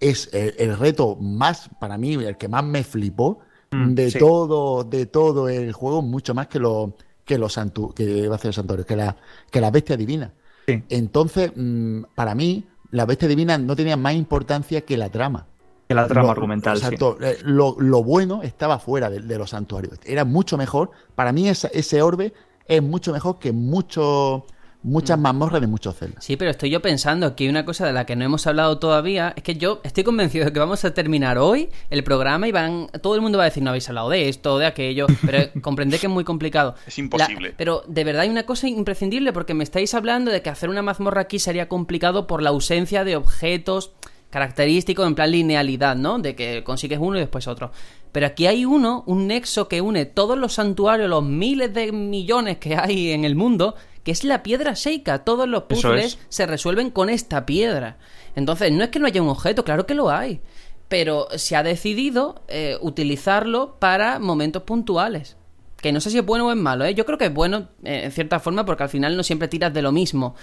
es 0.00 0.28
el, 0.32 0.54
el 0.58 0.76
reto 0.78 1.16
más, 1.16 1.70
para 1.78 1.96
mí, 1.98 2.14
el 2.14 2.36
que 2.36 2.48
más 2.48 2.64
me 2.64 2.84
flipó 2.84 3.40
Mm, 3.72 3.94
de 3.94 4.10
sí. 4.10 4.18
todo, 4.18 4.82
de 4.82 5.06
todo 5.06 5.48
el 5.48 5.72
juego, 5.72 6.02
mucho 6.02 6.34
más 6.34 6.48
que 6.48 6.58
los 6.58 6.90
que 7.24 7.38
los 7.38 7.52
santu 7.52 7.94
que 7.94 8.26
va 8.26 8.34
a 8.34 8.38
ser 8.38 8.52
santuarios, 8.52 8.84
que 8.84 8.96
la, 8.96 9.16
que 9.48 9.60
la 9.60 9.70
bestia 9.70 9.96
divina. 9.96 10.34
Sí. 10.66 10.82
Entonces, 10.88 11.52
mm, 11.54 12.02
para 12.16 12.34
mí, 12.34 12.66
la 12.90 13.06
bestia 13.06 13.28
divina 13.28 13.58
no 13.58 13.76
tenía 13.76 13.96
más 13.96 14.14
importancia 14.14 14.80
que 14.82 14.96
la 14.96 15.08
trama. 15.10 15.46
Que 15.88 15.94
la 15.94 16.06
trama 16.06 16.26
Lo- 16.26 16.30
argumental, 16.32 16.76
exacto, 16.76 17.18
eh, 17.20 17.38
lo, 17.42 17.74
lo 17.78 18.02
bueno 18.04 18.42
estaba 18.42 18.78
fuera 18.78 19.10
de, 19.10 19.20
de 19.20 19.38
los 19.38 19.50
santuarios. 19.50 19.98
Era 20.04 20.24
mucho 20.24 20.56
mejor. 20.56 20.90
Para 21.16 21.32
mí, 21.32 21.48
esa- 21.48 21.68
ese 21.68 22.00
orbe 22.02 22.32
es 22.66 22.82
mucho 22.82 23.12
mejor 23.12 23.38
que 23.40 23.50
mucho, 23.52 24.46
muchas 24.82 25.18
Mm. 25.18 25.22
mazmorras 25.22 25.60
de 25.60 25.66
muchos 25.66 25.96
celdas. 25.96 26.24
Sí, 26.24 26.36
pero 26.36 26.50
estoy 26.50 26.70
yo 26.70 26.80
pensando 26.80 27.36
que 27.36 27.48
una 27.50 27.64
cosa 27.64 27.86
de 27.86 27.92
la 27.92 28.06
que 28.06 28.16
no 28.16 28.24
hemos 28.24 28.46
hablado 28.46 28.78
todavía 28.78 29.34
es 29.36 29.42
que 29.42 29.54
yo 29.56 29.80
estoy 29.84 30.04
convencido 30.04 30.46
de 30.46 30.52
que 30.52 30.58
vamos 30.58 30.84
a 30.84 30.94
terminar 30.94 31.36
hoy 31.38 31.68
el 31.90 32.02
programa 32.02 32.48
y 32.48 32.52
van 32.52 32.88
todo 33.02 33.14
el 33.14 33.20
mundo 33.20 33.36
va 33.38 33.44
a 33.44 33.48
decir 33.48 33.62
no 33.62 33.70
habéis 33.70 33.88
hablado 33.88 34.08
de 34.10 34.28
esto, 34.28 34.58
de 34.58 34.66
aquello, 34.66 35.06
pero 35.26 35.38
comprendé 35.60 35.98
que 35.98 36.06
es 36.06 36.12
muy 36.12 36.24
complicado. 36.24 36.74
Es 36.86 36.98
imposible. 36.98 37.50
La- 37.50 37.54
pero 37.56 37.82
de 37.86 38.04
verdad 38.04 38.22
hay 38.22 38.30
una 38.30 38.44
cosa 38.46 38.68
imprescindible 38.68 39.32
porque 39.34 39.52
me 39.54 39.64
estáis 39.64 39.92
hablando 39.94 40.30
de 40.30 40.40
que 40.42 40.48
hacer 40.50 40.70
una 40.70 40.82
mazmorra 40.82 41.22
aquí 41.22 41.38
sería 41.38 41.68
complicado 41.68 42.26
por 42.26 42.40
la 42.42 42.48
ausencia 42.50 43.04
de 43.04 43.16
objetos 43.16 43.92
característicos 44.30 45.06
en 45.06 45.14
plan 45.16 45.30
linealidad, 45.32 45.96
¿no? 45.96 46.18
De 46.20 46.34
que 46.36 46.62
consigues 46.64 46.98
uno 47.02 47.16
y 47.16 47.20
después 47.20 47.48
otro. 47.48 47.72
Pero 48.12 48.26
aquí 48.26 48.46
hay 48.46 48.64
uno, 48.64 49.02
un 49.06 49.26
nexo 49.26 49.68
que 49.68 49.80
une 49.80 50.04
todos 50.06 50.38
los 50.38 50.54
santuarios, 50.54 51.08
los 51.10 51.22
miles 51.24 51.74
de 51.74 51.92
millones 51.92 52.58
que 52.58 52.76
hay 52.76 53.10
en 53.10 53.24
el 53.24 53.34
mundo, 53.34 53.74
que 54.04 54.12
es 54.12 54.24
la 54.24 54.42
piedra 54.42 54.74
Sheikah. 54.74 55.20
Todos 55.24 55.48
los 55.48 55.64
puzzles 55.64 56.04
es. 56.14 56.18
se 56.28 56.46
resuelven 56.46 56.90
con 56.90 57.08
esta 57.10 57.46
piedra. 57.46 57.98
Entonces, 58.34 58.72
no 58.72 58.84
es 58.84 58.90
que 58.90 58.98
no 58.98 59.06
haya 59.06 59.22
un 59.22 59.28
objeto, 59.28 59.64
claro 59.64 59.86
que 59.86 59.94
lo 59.94 60.10
hay. 60.10 60.40
Pero 60.88 61.28
se 61.36 61.54
ha 61.56 61.62
decidido 61.62 62.42
eh, 62.48 62.76
utilizarlo 62.80 63.76
para 63.78 64.18
momentos 64.18 64.62
puntuales. 64.64 65.36
Que 65.80 65.92
no 65.92 66.00
sé 66.00 66.10
si 66.10 66.18
es 66.18 66.26
bueno 66.26 66.46
o 66.48 66.50
es 66.50 66.56
malo, 66.56 66.84
¿eh? 66.84 66.94
Yo 66.94 67.06
creo 67.06 67.16
que 67.16 67.26
es 67.26 67.32
bueno 67.34 67.68
eh, 67.84 68.02
en 68.04 68.12
cierta 68.12 68.38
forma 68.40 68.64
porque 68.66 68.82
al 68.82 68.88
final 68.88 69.16
no 69.16 69.22
siempre 69.22 69.48
tiras 69.48 69.72
de 69.72 69.82
lo 69.82 69.92
mismo. 69.92 70.34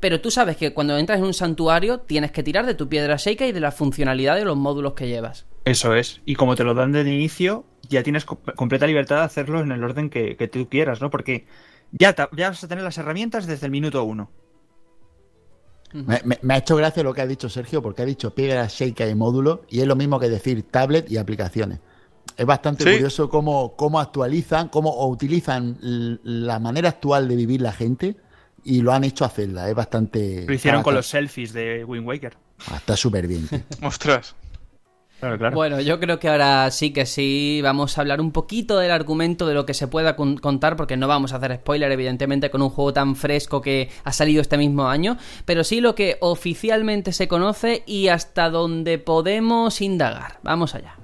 Pero 0.00 0.20
tú 0.20 0.30
sabes 0.30 0.56
que 0.56 0.72
cuando 0.72 0.96
entras 0.96 1.18
en 1.18 1.24
un 1.26 1.34
santuario 1.34 1.98
tienes 2.00 2.32
que 2.32 2.42
tirar 2.42 2.64
de 2.64 2.74
tu 2.74 2.88
piedra 2.88 3.16
Sheikah 3.16 3.46
y 3.46 3.52
de 3.52 3.60
la 3.60 3.70
funcionalidad 3.70 4.36
de 4.36 4.46
los 4.46 4.56
módulos 4.56 4.94
que 4.94 5.06
llevas. 5.06 5.44
Eso 5.66 5.94
es. 5.94 6.22
Y 6.24 6.34
como 6.36 6.56
te 6.56 6.64
lo 6.64 6.72
dan 6.74 6.90
de 6.92 7.02
inicio, 7.02 7.66
ya 7.88 8.02
tienes 8.02 8.24
co- 8.24 8.40
completa 8.56 8.86
libertad 8.86 9.16
de 9.18 9.22
hacerlo 9.24 9.60
en 9.60 9.70
el 9.72 9.84
orden 9.84 10.08
que, 10.08 10.36
que 10.36 10.48
tú 10.48 10.68
quieras, 10.70 11.02
¿no? 11.02 11.10
Porque 11.10 11.46
ya, 11.92 12.14
ya 12.36 12.48
vas 12.50 12.64
a 12.64 12.68
tener 12.68 12.84
las 12.84 12.96
herramientas 12.98 13.46
desde 13.46 13.66
el 13.66 13.72
minuto 13.72 14.02
uno. 14.04 14.30
Me, 15.92 16.20
me- 16.24 16.38
me 16.42 16.54
ha 16.54 16.58
hecho 16.58 16.76
gracia 16.76 17.02
lo 17.02 17.12
que 17.12 17.20
ha 17.20 17.26
dicho 17.26 17.48
Sergio, 17.48 17.82
porque 17.82 18.02
ha 18.02 18.04
dicho 18.04 18.32
piedra, 18.32 18.66
Sheikah 18.68 19.08
y 19.08 19.14
módulo, 19.16 19.62
y 19.68 19.80
es 19.80 19.86
lo 19.88 19.96
mismo 19.96 20.20
que 20.20 20.28
decir 20.28 20.62
tablet 20.70 21.10
y 21.10 21.16
aplicaciones. 21.16 21.80
Es 22.36 22.46
bastante 22.46 22.84
Sí. 22.84 22.90
curioso 22.92 23.28
cómo, 23.28 23.74
cómo 23.76 23.98
actualizan, 23.98 24.68
cómo 24.68 24.90
o 24.90 25.08
utilizan 25.08 25.76
la 25.80 26.60
manera 26.60 26.90
actual 26.90 27.26
de 27.28 27.34
vivir 27.36 27.60
la 27.60 27.72
gente 27.72 28.16
y 28.62 28.82
lo 28.82 28.92
han 28.92 29.02
hecho 29.04 29.24
a 29.24 29.28
Zelda. 29.30 29.68
Es 29.68 29.74
bastante. 29.74 30.44
Lo 30.46 30.54
hicieron 30.54 30.82
con 30.82 30.94
los 30.94 31.06
selfies 31.08 31.52
de 31.52 31.84
Wind 31.84 32.06
Waker. 32.06 32.36
Ah, 32.70 32.76
Está 32.76 32.96
súper 32.96 33.26
bien. 33.26 33.48
Ostras. 33.82 34.36
Bueno, 35.54 35.80
yo 35.80 35.98
creo 36.00 36.18
que 36.18 36.28
ahora 36.28 36.70
sí 36.70 36.92
que 36.92 37.06
sí 37.06 37.60
vamos 37.62 37.96
a 37.96 38.00
hablar 38.00 38.20
un 38.20 38.32
poquito 38.32 38.78
del 38.78 38.90
argumento 38.90 39.46
de 39.46 39.54
lo 39.54 39.66
que 39.66 39.74
se 39.74 39.88
pueda 39.88 40.16
con- 40.16 40.36
contar, 40.38 40.76
porque 40.76 40.96
no 40.96 41.08
vamos 41.08 41.32
a 41.32 41.36
hacer 41.36 41.54
spoiler, 41.56 41.90
evidentemente, 41.92 42.50
con 42.50 42.62
un 42.62 42.70
juego 42.70 42.92
tan 42.92 43.16
fresco 43.16 43.60
que 43.60 43.88
ha 44.04 44.12
salido 44.12 44.40
este 44.40 44.56
mismo 44.58 44.88
año, 44.88 45.16
pero 45.44 45.64
sí 45.64 45.80
lo 45.80 45.94
que 45.94 46.16
oficialmente 46.20 47.12
se 47.12 47.28
conoce 47.28 47.82
y 47.86 48.08
hasta 48.08 48.50
donde 48.50 48.98
podemos 48.98 49.80
indagar. 49.80 50.38
Vamos 50.42 50.74
allá. 50.74 50.99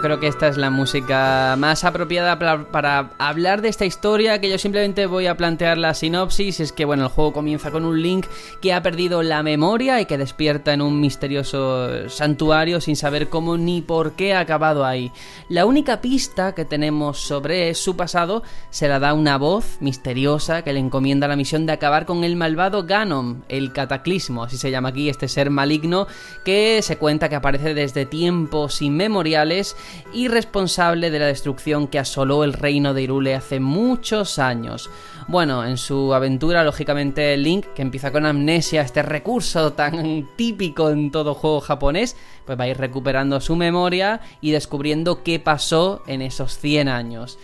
Creo 0.00 0.20
que 0.20 0.26
esta 0.26 0.48
es 0.48 0.56
la 0.56 0.70
música 0.70 1.54
más 1.58 1.84
apropiada 1.84 2.38
para, 2.38 2.64
para 2.70 3.10
hablar 3.18 3.62
de 3.62 3.68
esta 3.68 3.84
historia, 3.84 4.40
que 4.40 4.50
yo 4.50 4.58
simplemente 4.58 5.06
voy 5.06 5.26
a 5.26 5.36
plantear 5.36 5.78
la 5.78 5.94
sinopsis. 5.94 6.60
Es 6.60 6.72
que, 6.72 6.84
bueno, 6.84 7.04
el 7.04 7.08
juego 7.10 7.32
comienza 7.32 7.70
con 7.70 7.84
un 7.84 8.00
Link 8.02 8.26
que 8.60 8.72
ha 8.72 8.82
perdido 8.82 9.22
la 9.22 9.42
memoria 9.42 10.00
y 10.00 10.06
que 10.06 10.18
despierta 10.18 10.72
en 10.72 10.82
un 10.82 11.00
misterioso 11.00 12.08
santuario 12.08 12.80
sin 12.80 12.96
saber 12.96 13.28
cómo 13.28 13.56
ni 13.56 13.82
por 13.82 14.12
qué 14.12 14.34
ha 14.34 14.40
acabado 14.40 14.84
ahí. 14.84 15.12
La 15.48 15.66
única 15.66 16.00
pista 16.00 16.54
que 16.54 16.64
tenemos 16.64 17.18
sobre 17.18 17.74
su 17.74 17.96
pasado 17.96 18.42
se 18.70 18.88
la 18.88 18.98
da 18.98 19.14
una 19.14 19.38
voz 19.38 19.78
misteriosa 19.80 20.62
que 20.62 20.72
le 20.72 20.80
encomienda 20.80 21.28
la 21.28 21.36
misión 21.36 21.66
de 21.66 21.72
acabar 21.72 22.06
con 22.06 22.24
el 22.24 22.36
malvado 22.36 22.84
Ganon, 22.84 23.44
el 23.48 23.72
cataclismo, 23.72 24.44
así 24.44 24.56
se 24.56 24.70
llama 24.70 24.90
aquí 24.90 25.08
este 25.08 25.28
ser 25.28 25.50
maligno 25.50 26.06
que 26.44 26.80
se 26.82 26.98
cuenta 26.98 27.28
que 27.28 27.36
aparece 27.36 27.74
desde 27.74 28.06
tiempos 28.06 28.82
inmemoriales 28.82 29.76
y 30.12 30.28
responsable 30.28 31.10
de 31.10 31.18
la 31.18 31.26
destrucción 31.26 31.86
que 31.88 31.98
asoló 31.98 32.44
el 32.44 32.52
reino 32.52 32.94
de 32.94 33.02
Irule 33.02 33.34
hace 33.34 33.60
muchos 33.60 34.38
años. 34.38 34.90
Bueno, 35.28 35.64
en 35.66 35.76
su 35.76 36.14
aventura, 36.14 36.64
lógicamente, 36.64 37.36
Link, 37.36 37.66
que 37.74 37.82
empieza 37.82 38.10
con 38.10 38.24
amnesia, 38.24 38.80
este 38.82 39.02
recurso 39.02 39.72
tan 39.74 40.26
típico 40.36 40.88
en 40.90 41.10
todo 41.10 41.34
juego 41.34 41.60
japonés, 41.60 42.16
pues 42.46 42.58
va 42.58 42.64
a 42.64 42.68
ir 42.68 42.78
recuperando 42.78 43.40
su 43.40 43.54
memoria 43.54 44.20
y 44.40 44.52
descubriendo 44.52 45.22
qué 45.22 45.38
pasó 45.38 46.02
en 46.06 46.22
esos 46.22 46.56
100 46.58 46.88
años. 46.88 47.38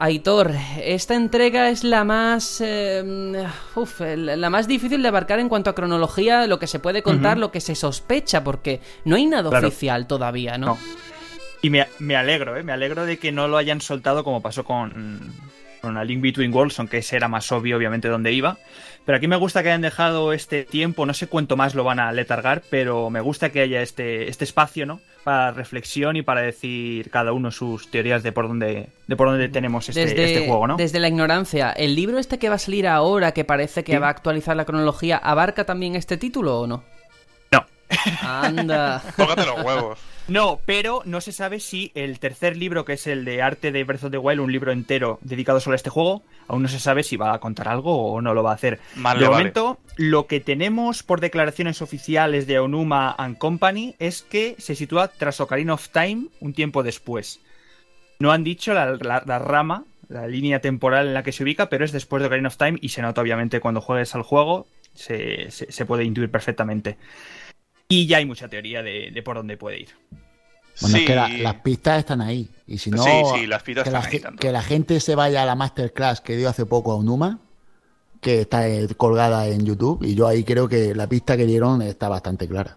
Aitor, 0.00 0.52
esta 0.80 1.16
entrega 1.16 1.70
es 1.70 1.82
la 1.82 2.04
más. 2.04 2.60
eh, 2.64 3.44
uf, 3.74 4.00
la 4.00 4.48
más 4.48 4.68
difícil 4.68 5.02
de 5.02 5.08
abarcar 5.08 5.40
en 5.40 5.48
cuanto 5.48 5.70
a 5.70 5.74
cronología, 5.74 6.46
lo 6.46 6.60
que 6.60 6.68
se 6.68 6.78
puede 6.78 7.02
contar, 7.02 7.36
lo 7.36 7.50
que 7.50 7.60
se 7.60 7.74
sospecha, 7.74 8.44
porque 8.44 8.80
no 9.04 9.16
hay 9.16 9.26
nada 9.26 9.50
Claro. 9.50 9.66
oficial 9.68 10.06
todavía, 10.06 10.56
¿no? 10.56 10.66
No. 10.66 10.78
Y 11.62 11.70
me, 11.70 11.86
me 11.98 12.16
alegro, 12.16 12.56
¿eh? 12.56 12.62
Me 12.62 12.72
alegro 12.72 13.04
de 13.04 13.18
que 13.18 13.32
no 13.32 13.48
lo 13.48 13.56
hayan 13.56 13.80
soltado 13.80 14.22
como 14.24 14.40
pasó 14.42 14.64
con, 14.64 15.20
con 15.82 15.96
A 15.96 16.04
Link 16.04 16.20
Between 16.22 16.52
Worlds, 16.54 16.78
aunque 16.78 16.98
ese 16.98 17.16
era 17.16 17.28
más 17.28 17.50
obvio, 17.50 17.76
obviamente, 17.76 18.08
dónde 18.08 18.32
iba. 18.32 18.56
Pero 19.04 19.16
aquí 19.16 19.26
me 19.26 19.36
gusta 19.36 19.62
que 19.62 19.70
hayan 19.70 19.80
dejado 19.80 20.32
este 20.34 20.64
tiempo, 20.64 21.06
no 21.06 21.14
sé 21.14 21.26
cuánto 21.28 21.56
más 21.56 21.74
lo 21.74 21.82
van 21.82 21.98
a 21.98 22.12
letargar, 22.12 22.62
pero 22.70 23.08
me 23.10 23.20
gusta 23.20 23.50
que 23.50 23.60
haya 23.62 23.80
este, 23.80 24.28
este 24.28 24.44
espacio, 24.44 24.84
¿no? 24.86 25.00
Para 25.24 25.50
reflexión 25.50 26.16
y 26.16 26.22
para 26.22 26.42
decir 26.42 27.10
cada 27.10 27.32
uno 27.32 27.50
sus 27.50 27.90
teorías 27.90 28.22
de 28.22 28.32
por 28.32 28.48
dónde, 28.48 28.88
de 29.06 29.16
por 29.16 29.28
dónde 29.28 29.48
tenemos 29.48 29.88
este, 29.88 30.00
desde, 30.04 30.24
este 30.24 30.46
juego, 30.46 30.66
¿no? 30.66 30.76
desde 30.76 31.00
la 31.00 31.08
ignorancia, 31.08 31.72
¿el 31.72 31.94
libro 31.96 32.18
este 32.18 32.38
que 32.38 32.50
va 32.50 32.56
a 32.56 32.58
salir 32.58 32.86
ahora, 32.86 33.32
que 33.32 33.44
parece 33.44 33.82
que 33.82 33.92
Sí. 33.92 33.98
va 33.98 34.08
a 34.08 34.10
actualizar 34.10 34.54
la 34.56 34.66
cronología, 34.66 35.16
abarca 35.16 35.64
también 35.64 35.96
este 35.96 36.18
título 36.18 36.60
o 36.60 36.66
no? 36.66 36.84
No. 37.50 37.64
Anda. 38.22 39.02
Tócate 39.16 39.46
los 39.46 39.64
huevos. 39.64 39.98
No, 40.28 40.60
pero 40.66 41.00
no 41.06 41.22
se 41.22 41.32
sabe 41.32 41.58
si 41.58 41.90
el 41.94 42.18
tercer 42.18 42.56
libro, 42.56 42.84
que 42.84 42.92
es 42.92 43.06
el 43.06 43.24
de 43.24 43.40
arte 43.40 43.72
de 43.72 43.82
Breath 43.84 44.04
of 44.04 44.10
the 44.10 44.18
Wild, 44.18 44.40
un 44.40 44.52
libro 44.52 44.72
entero 44.72 45.18
dedicado 45.22 45.58
solo 45.58 45.72
a 45.72 45.76
este 45.76 45.88
juego, 45.88 46.22
aún 46.48 46.62
no 46.62 46.68
se 46.68 46.78
sabe 46.78 47.02
si 47.02 47.16
va 47.16 47.32
a 47.32 47.38
contar 47.40 47.66
algo 47.68 48.12
o 48.12 48.20
no 48.20 48.34
lo 48.34 48.42
va 48.42 48.50
a 48.50 48.54
hacer. 48.54 48.78
De 48.94 49.02
vale. 49.02 49.26
momento, 49.26 49.78
lo 49.96 50.26
que 50.26 50.40
tenemos 50.40 51.02
por 51.02 51.20
declaraciones 51.20 51.80
oficiales 51.80 52.46
de 52.46 52.58
Onuma 52.58 53.10
and 53.16 53.38
Company 53.38 53.94
es 53.98 54.20
que 54.20 54.54
se 54.58 54.74
sitúa 54.74 55.08
tras 55.08 55.40
Ocarina 55.40 55.72
of 55.74 55.88
Time 55.88 56.26
un 56.40 56.52
tiempo 56.52 56.82
después. 56.82 57.40
No 58.18 58.30
han 58.30 58.44
dicho 58.44 58.74
la, 58.74 58.96
la- 59.00 59.22
la 59.24 59.38
rama, 59.38 59.84
la 60.10 60.26
línea 60.26 60.60
temporal 60.60 61.06
en 61.08 61.14
la 61.14 61.22
que 61.22 61.32
se 61.32 61.42
ubica, 61.42 61.70
pero 61.70 61.86
es 61.86 61.92
después 61.92 62.20
de 62.20 62.26
Ocarina 62.26 62.48
of 62.48 62.58
Time 62.58 62.78
y 62.82 62.90
se 62.90 63.00
nota 63.00 63.22
obviamente 63.22 63.60
cuando 63.60 63.80
juegues 63.80 64.14
al 64.14 64.22
juego, 64.22 64.66
se, 64.92 65.50
se- 65.50 65.72
se 65.72 65.86
puede 65.86 66.04
intuir 66.04 66.30
perfectamente. 66.30 66.98
Y 67.88 68.06
ya 68.06 68.18
hay 68.18 68.26
mucha 68.26 68.48
teoría 68.48 68.82
de, 68.82 69.10
de 69.12 69.22
por 69.22 69.36
dónde 69.36 69.56
puede 69.56 69.80
ir. 69.80 69.88
Bueno, 70.80 70.96
sí. 70.96 71.02
es 71.02 71.06
que 71.06 71.14
la- 71.14 71.28
las 71.28 71.54
pistas 71.56 71.98
están 72.00 72.20
ahí. 72.20 72.48
Y 72.66 72.78
si 72.78 72.90
no, 72.90 73.02
Sí, 73.02 73.10
sí, 73.34 73.46
las 73.46 73.62
pistas 73.62 73.84
que, 73.84 73.90
la, 73.90 73.98
están 73.98 74.12
ahí, 74.12 74.18
ge- 74.18 74.22
tanto. 74.24 74.40
que 74.40 74.52
la 74.52 74.62
gente 74.62 75.00
se 75.00 75.14
vaya 75.14 75.42
a 75.42 75.46
la 75.46 75.54
masterclass 75.54 76.20
que 76.20 76.36
dio 76.36 76.48
hace 76.48 76.66
poco 76.66 76.92
a 76.92 76.96
Unuma, 76.96 77.40
que 78.20 78.42
está 78.42 78.68
eh, 78.68 78.86
colgada 78.96 79.46
en 79.48 79.64
YouTube 79.64 80.02
y 80.04 80.14
yo 80.14 80.26
ahí 80.28 80.44
creo 80.44 80.68
que 80.68 80.94
la 80.94 81.08
pista 81.08 81.36
que 81.36 81.46
dieron 81.46 81.80
está 81.82 82.08
bastante 82.08 82.46
clara. 82.46 82.76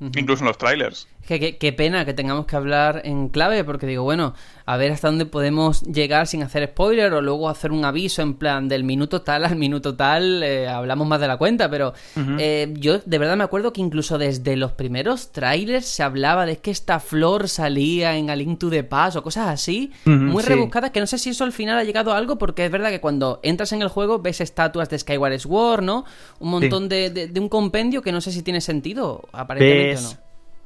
Incluso 0.00 0.42
en 0.42 0.48
los 0.48 0.58
trailers. 0.58 1.06
Que, 1.26 1.56
qué 1.56 1.72
pena 1.72 2.04
que 2.04 2.12
tengamos 2.12 2.46
que 2.46 2.56
hablar 2.56 3.02
en 3.04 3.28
clave, 3.28 3.64
porque 3.64 3.86
digo, 3.86 4.02
bueno, 4.02 4.34
a 4.66 4.76
ver 4.76 4.92
hasta 4.92 5.08
dónde 5.08 5.26
podemos 5.26 5.82
llegar 5.82 6.26
sin 6.26 6.42
hacer 6.42 6.66
spoiler 6.68 7.12
o 7.12 7.20
luego 7.20 7.48
hacer 7.48 7.70
un 7.70 7.84
aviso 7.84 8.22
en 8.22 8.34
plan 8.34 8.68
del 8.68 8.84
minuto 8.84 9.22
tal 9.22 9.44
al 9.44 9.56
minuto 9.56 9.94
tal, 9.94 10.42
eh, 10.42 10.68
hablamos 10.68 11.06
más 11.06 11.20
de 11.20 11.28
la 11.28 11.36
cuenta, 11.36 11.70
pero 11.70 11.92
eh, 12.38 12.72
yo 12.78 12.98
de 12.98 13.18
verdad 13.18 13.36
me 13.36 13.44
acuerdo 13.44 13.72
que 13.72 13.80
incluso 13.80 14.16
desde 14.16 14.56
los 14.56 14.72
primeros 14.72 15.32
trailers 15.32 15.86
se 15.86 16.02
hablaba 16.02 16.46
de 16.46 16.58
que 16.58 16.70
esta 16.70 16.98
flor 16.98 17.48
salía 17.48 18.16
en 18.16 18.30
A 18.30 18.36
Link 18.36 18.58
to 18.58 18.70
the 18.70 18.84
Past 18.84 19.16
o 19.16 19.22
cosas 19.22 19.48
así, 19.48 19.92
muy 20.04 20.42
rebuscadas, 20.42 20.90
que 20.90 21.00
no 21.00 21.06
sé 21.06 21.18
si 21.18 21.30
eso 21.30 21.44
al 21.44 21.52
final 21.52 21.78
ha 21.78 21.84
llegado 21.84 22.12
a 22.12 22.16
algo, 22.16 22.38
porque 22.38 22.64
es 22.64 22.70
verdad 22.70 22.90
que 22.90 23.00
cuando 23.00 23.40
entras 23.42 23.72
en 23.72 23.82
el 23.82 23.88
juego 23.88 24.20
ves 24.20 24.40
estatuas 24.40 24.88
de 24.88 24.98
Skyward 24.98 25.38
Sword, 25.38 25.82
¿no? 25.82 26.04
Un 26.38 26.50
montón 26.50 26.88
de, 26.88 27.10
de, 27.10 27.40
un 27.40 27.48
compendio 27.48 28.02
que 28.02 28.12
no 28.12 28.20
sé 28.20 28.32
si 28.32 28.42
tiene 28.42 28.60
sentido, 28.60 29.28
aparentemente 29.32 29.98
o 29.98 30.00
no 30.02 30.23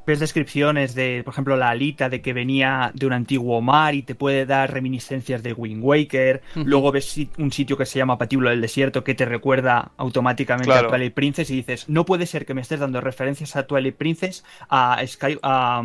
ves 0.09 0.21
descripciones 0.21 0.95
de, 0.95 1.21
por 1.23 1.35
ejemplo, 1.35 1.55
la 1.55 1.69
alita 1.69 2.09
de 2.09 2.23
que 2.23 2.33
venía 2.33 2.91
de 2.95 3.07
un 3.07 3.13
antiguo 3.13 3.61
mar 3.61 3.95
y 3.95 4.03
te 4.03 4.15
puede 4.15 4.47
dar 4.47 4.73
reminiscencias 4.73 5.43
de 5.43 5.53
Wind 5.53 5.85
Waker. 5.85 6.41
Luego 6.55 6.91
ves 6.93 7.21
un 7.37 7.53
sitio 7.53 7.77
que 7.77 7.85
se 7.85 7.99
llama 7.99 8.17
Patíbulo 8.17 8.49
del 8.49 8.63
Desierto 8.63 9.05
que 9.05 9.15
te 9.15 9.27
recuerda 9.27 9.93
automáticamente 9.99 10.73
a 10.73 10.89
Twilight 10.89 11.13
Princess 11.13 11.51
y 11.51 11.57
dices, 11.57 11.91
no 11.91 12.07
puede 12.07 12.25
ser 12.25 12.47
que 12.47 12.55
me 12.55 12.63
estés 12.63 12.81
dando 12.81 13.03
referencias 13.03 13.55
a 13.55 13.67
Twilight 13.67 13.97
Princess, 13.97 14.45
a, 14.71 14.99
Sky, 15.07 15.39
a, 15.43 15.83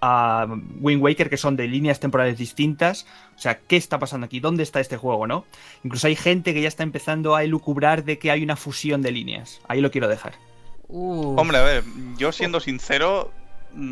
a 0.00 0.46
Wind 0.80 1.00
Waker, 1.00 1.30
que 1.30 1.36
son 1.36 1.54
de 1.54 1.68
líneas 1.68 2.00
temporales 2.00 2.36
distintas. 2.36 3.06
O 3.36 3.38
sea, 3.38 3.60
¿qué 3.60 3.76
está 3.76 4.00
pasando 4.00 4.26
aquí? 4.26 4.40
¿Dónde 4.40 4.64
está 4.64 4.80
este 4.80 4.96
juego, 4.96 5.28
no? 5.28 5.44
Incluso 5.84 6.08
hay 6.08 6.16
gente 6.16 6.54
que 6.54 6.60
ya 6.60 6.68
está 6.68 6.82
empezando 6.82 7.36
a 7.36 7.44
elucubrar 7.44 8.02
de 8.02 8.18
que 8.18 8.32
hay 8.32 8.42
una 8.42 8.56
fusión 8.56 9.00
de 9.00 9.12
líneas. 9.12 9.60
Ahí 9.68 9.80
lo 9.80 9.92
quiero 9.92 10.08
dejar. 10.08 10.32
Hombre, 10.88 11.58
a 11.58 11.62
ver, 11.62 11.84
yo 12.18 12.32
siendo 12.32 12.60
sincero, 12.60 13.32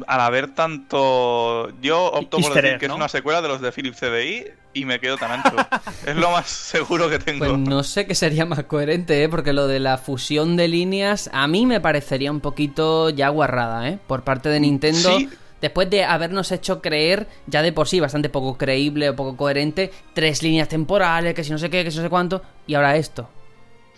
al 0.07 0.21
haber 0.21 0.55
tanto. 0.55 1.71
Yo 1.81 2.07
opto 2.07 2.39
por 2.39 2.55
decir 2.55 2.79
que 2.79 2.87
es 2.87 2.93
una 2.93 3.09
secuela 3.09 3.43
de 3.43 3.49
los 3.49 3.61
de 3.61 3.73
Philips 3.73 3.99
CDI 3.99 4.45
y 4.75 4.85
me 4.85 5.01
quedo 5.01 5.17
tan 5.17 5.33
ancho. 5.33 5.57
es 6.07 6.17
lo 6.17 6.31
más 6.31 6.49
seguro 6.49 7.09
que 7.11 7.19
tengo. 7.19 7.47
Pues 7.47 7.59
no 7.59 7.83
sé 7.83 8.07
qué 8.07 8.15
sería 8.15 8.45
más 8.47 8.65
coherente, 8.65 9.23
¿eh? 9.23 9.29
porque 9.29 9.53
lo 9.53 9.67
de 9.67 9.81
la 9.81 9.99
fusión 9.99 10.57
de 10.57 10.69
líneas 10.69 11.31
a 11.33 11.47
mí 11.47 11.67
me 11.67 11.81
parecería 11.81 12.31
un 12.31 12.41
poquito 12.41 13.11
ya 13.11 13.29
guarrada, 13.29 13.89
¿eh? 13.89 13.99
Por 14.07 14.23
parte 14.23 14.49
de 14.49 14.61
Nintendo. 14.61 15.19
Después 15.61 15.89
de 15.91 16.03
habernos 16.03 16.51
hecho 16.51 16.83
creer, 16.83 17.29
ya 17.47 17.63
de 17.63 17.73
por 17.73 17.87
sí 17.87 18.01
bastante 18.01 18.29
poco 18.29 18.59
creíble 18.59 19.11
o 19.11 19.15
poco 19.15 19.37
coherente, 19.37 19.93
tres 20.13 20.43
líneas 20.43 20.69
temporales, 20.69 21.35
que 21.35 21.45
si 21.45 21.53
no 21.53 21.59
sé 21.59 21.71
qué, 21.71 21.85
que 21.85 21.93
si 21.93 21.99
no 21.99 22.03
sé 22.03 22.11
cuánto, 22.11 22.43
y 22.67 22.75
ahora 22.75 22.97
esto. 22.97 23.29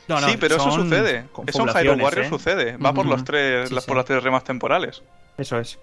Sí, 0.07 0.37
pero 0.39 0.57
eso 0.57 0.71
sucede. 0.71 1.25
Eso 1.47 1.63
en 1.63 1.69
Hyrule 1.69 2.03
Warriors 2.03 2.27
¿eh? 2.27 2.31
sucede. 2.31 2.77
Va 2.77 2.93
por 2.93 3.07
los 3.07 3.25
tres, 3.25 3.71
por 3.87 3.97
las 3.97 4.05
tres 4.05 4.23
remas 4.23 4.45
temporales. 4.45 5.03
Eso 5.37 5.59
es. 5.59 5.79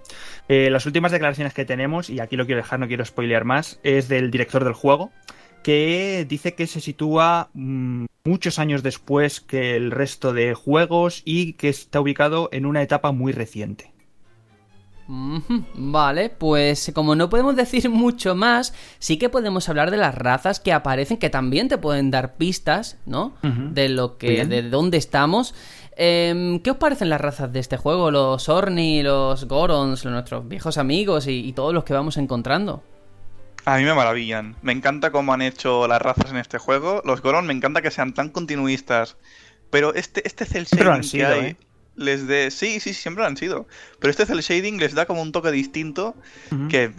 Eh, 0.48 0.70
las 0.70 0.86
últimas 0.86 1.12
declaraciones 1.12 1.54
que 1.54 1.66
tenemos, 1.66 2.10
y 2.10 2.20
aquí 2.20 2.36
lo 2.36 2.46
quiero 2.46 2.62
dejar, 2.62 2.80
no 2.80 2.88
quiero 2.88 3.04
spoilear 3.04 3.44
más, 3.44 3.80
es 3.84 4.08
del 4.08 4.32
director 4.32 4.64
del 4.64 4.74
juego, 4.74 5.12
que 5.64 6.26
dice 6.28 6.54
que 6.54 6.68
se 6.68 6.80
sitúa 6.80 7.50
mm, 7.54 8.06
muchos 8.24 8.60
años 8.60 8.84
después 8.84 9.42
que 9.42 9.76
el 9.76 9.92
resto 9.92 10.34
de 10.34 10.54
juegos 10.54 11.22
y 11.26 11.54
que 11.54 11.70
está 11.70 12.00
ubicado 12.00 12.50
en 12.52 12.66
una 12.66 12.82
etapa 12.82 13.12
muy 13.12 13.34
reciente. 13.34 13.91
Vale, 15.76 16.30
pues 16.30 16.92
como 16.96 17.16
no 17.16 17.30
podemos 17.30 17.56
decir 17.56 17.90
mucho 17.90 18.36
más, 18.36 18.74
sí 19.00 19.18
que 19.18 19.30
podemos 19.30 19.68
hablar 19.68 19.92
de 19.92 19.98
las 19.98 20.16
razas 20.16 20.60
que 20.60 20.72
aparecen, 20.72 21.18
que 21.18 21.30
también 21.30 21.68
te 21.68 21.78
pueden 21.78 22.12
dar 22.12 22.36
pistas, 22.36 22.98
¿no? 23.06 23.36
De 23.42 23.90
lo 23.90 24.18
que, 24.18 24.46
de 24.46 24.64
dónde 24.64 24.98
estamos. 24.98 25.54
Em, 25.98 26.60
¿Qué 26.60 26.72
os 26.72 26.78
parecen 26.78 27.10
las 27.10 27.20
razas 27.20 27.52
de 27.52 27.60
este 27.60 27.78
juego? 27.78 28.10
Los 28.10 28.48
Orni, 28.48 29.04
los 29.04 29.46
Gorons, 29.46 30.06
nuestros 30.06 30.48
viejos 30.48 30.78
amigos 30.78 31.28
y, 31.28 31.52
todos 31.54 31.74
los 31.74 31.84
que 31.84 31.94
vamos 31.94 32.18
encontrando. 32.18 32.82
A 33.66 33.78
mí 33.78 33.84
me 33.84 33.94
maravillan. 33.94 34.56
Me 34.62 34.72
encanta 34.72 35.12
cómo 35.12 35.34
han 35.34 35.42
hecho 35.42 35.88
las 35.88 36.02
razas 36.02 36.32
en 36.32 36.38
este 36.38 36.58
juego. 36.58 37.02
Los 37.06 37.22
Goron 37.22 37.46
me 37.46 37.54
encanta 37.54 37.82
que 37.82 37.92
sean 37.92 38.14
tan 38.14 38.30
continuistas. 38.30 39.18
Pero 39.70 39.94
este, 39.94 40.26
este 40.26 40.46
cel 40.46 40.66
shading 40.66 41.10
que 41.10 41.26
hay 41.26 41.46
¿eh? 41.46 41.58
Les 41.96 42.28
de... 42.28 42.52
Sí, 42.52 42.80
sí, 42.80 42.94
siempre 42.94 43.24
lo 43.24 43.28
han 43.28 43.38
sido. 43.38 43.68
Pero 44.00 44.12
este 44.12 44.26
cel 44.26 44.42
shading 44.42 44.78
les 44.78 44.94
da 44.94 45.06
como 45.06 45.22
un 45.22 45.32
toque 45.32 45.52
distinto 45.52 46.16
que 46.70 46.92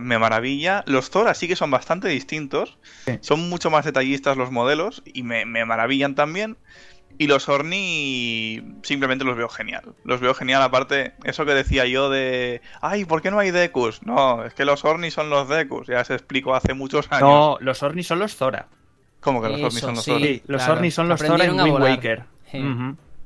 me, 0.00 0.18
maravilla. 0.18 0.84
Los 0.86 1.10
Zora 1.10 1.34
sí 1.34 1.48
que 1.48 1.56
son 1.56 1.70
bastante 1.70 2.08
distintos. 2.08 2.78
Son 3.20 3.48
mucho 3.48 3.70
más 3.70 3.84
detallistas 3.84 4.36
los 4.36 4.50
modelos 4.50 5.02
y 5.04 5.22
me, 5.22 5.44
me 5.44 5.64
maravillan 5.64 6.14
también. 6.14 6.56
Y 7.18 7.26
los 7.26 7.48
Orni 7.48 8.62
simplemente 8.82 9.24
los 9.24 9.36
veo 9.36 9.48
genial. 9.48 9.94
Los 10.04 10.20
veo 10.20 10.32
genial, 10.32 10.62
aparte, 10.62 11.12
eso 11.24 11.44
que 11.44 11.52
decía 11.52 11.84
yo 11.84 12.08
de. 12.08 12.62
Ay, 12.80 13.04
¿por 13.04 13.20
qué 13.20 13.30
no 13.30 13.38
hay 13.38 13.50
Dekus? 13.50 14.02
No, 14.04 14.44
es 14.44 14.54
que 14.54 14.64
los 14.64 14.84
Orni 14.84 15.10
son 15.10 15.28
los 15.28 15.48
Dekus. 15.48 15.88
Ya 15.88 16.02
se 16.04 16.14
explicó 16.14 16.54
hace 16.54 16.72
muchos 16.72 17.10
años. 17.10 17.22
No, 17.22 17.58
los 17.60 17.82
Orni 17.82 18.02
son 18.04 18.20
los 18.20 18.36
Zora. 18.36 18.68
¿Cómo 19.20 19.42
que 19.42 19.50
los 19.50 19.60
Orni 19.60 19.80
son 19.80 19.94
los 19.96 20.04
Zora? 20.04 20.18
Sí, 20.18 20.42
los 20.46 20.66
Orni 20.66 20.90
son 20.90 21.08
los 21.08 21.20
Zora 21.20 21.44
en 21.44 21.60
Wind 21.60 21.80
Waker. 21.80 22.24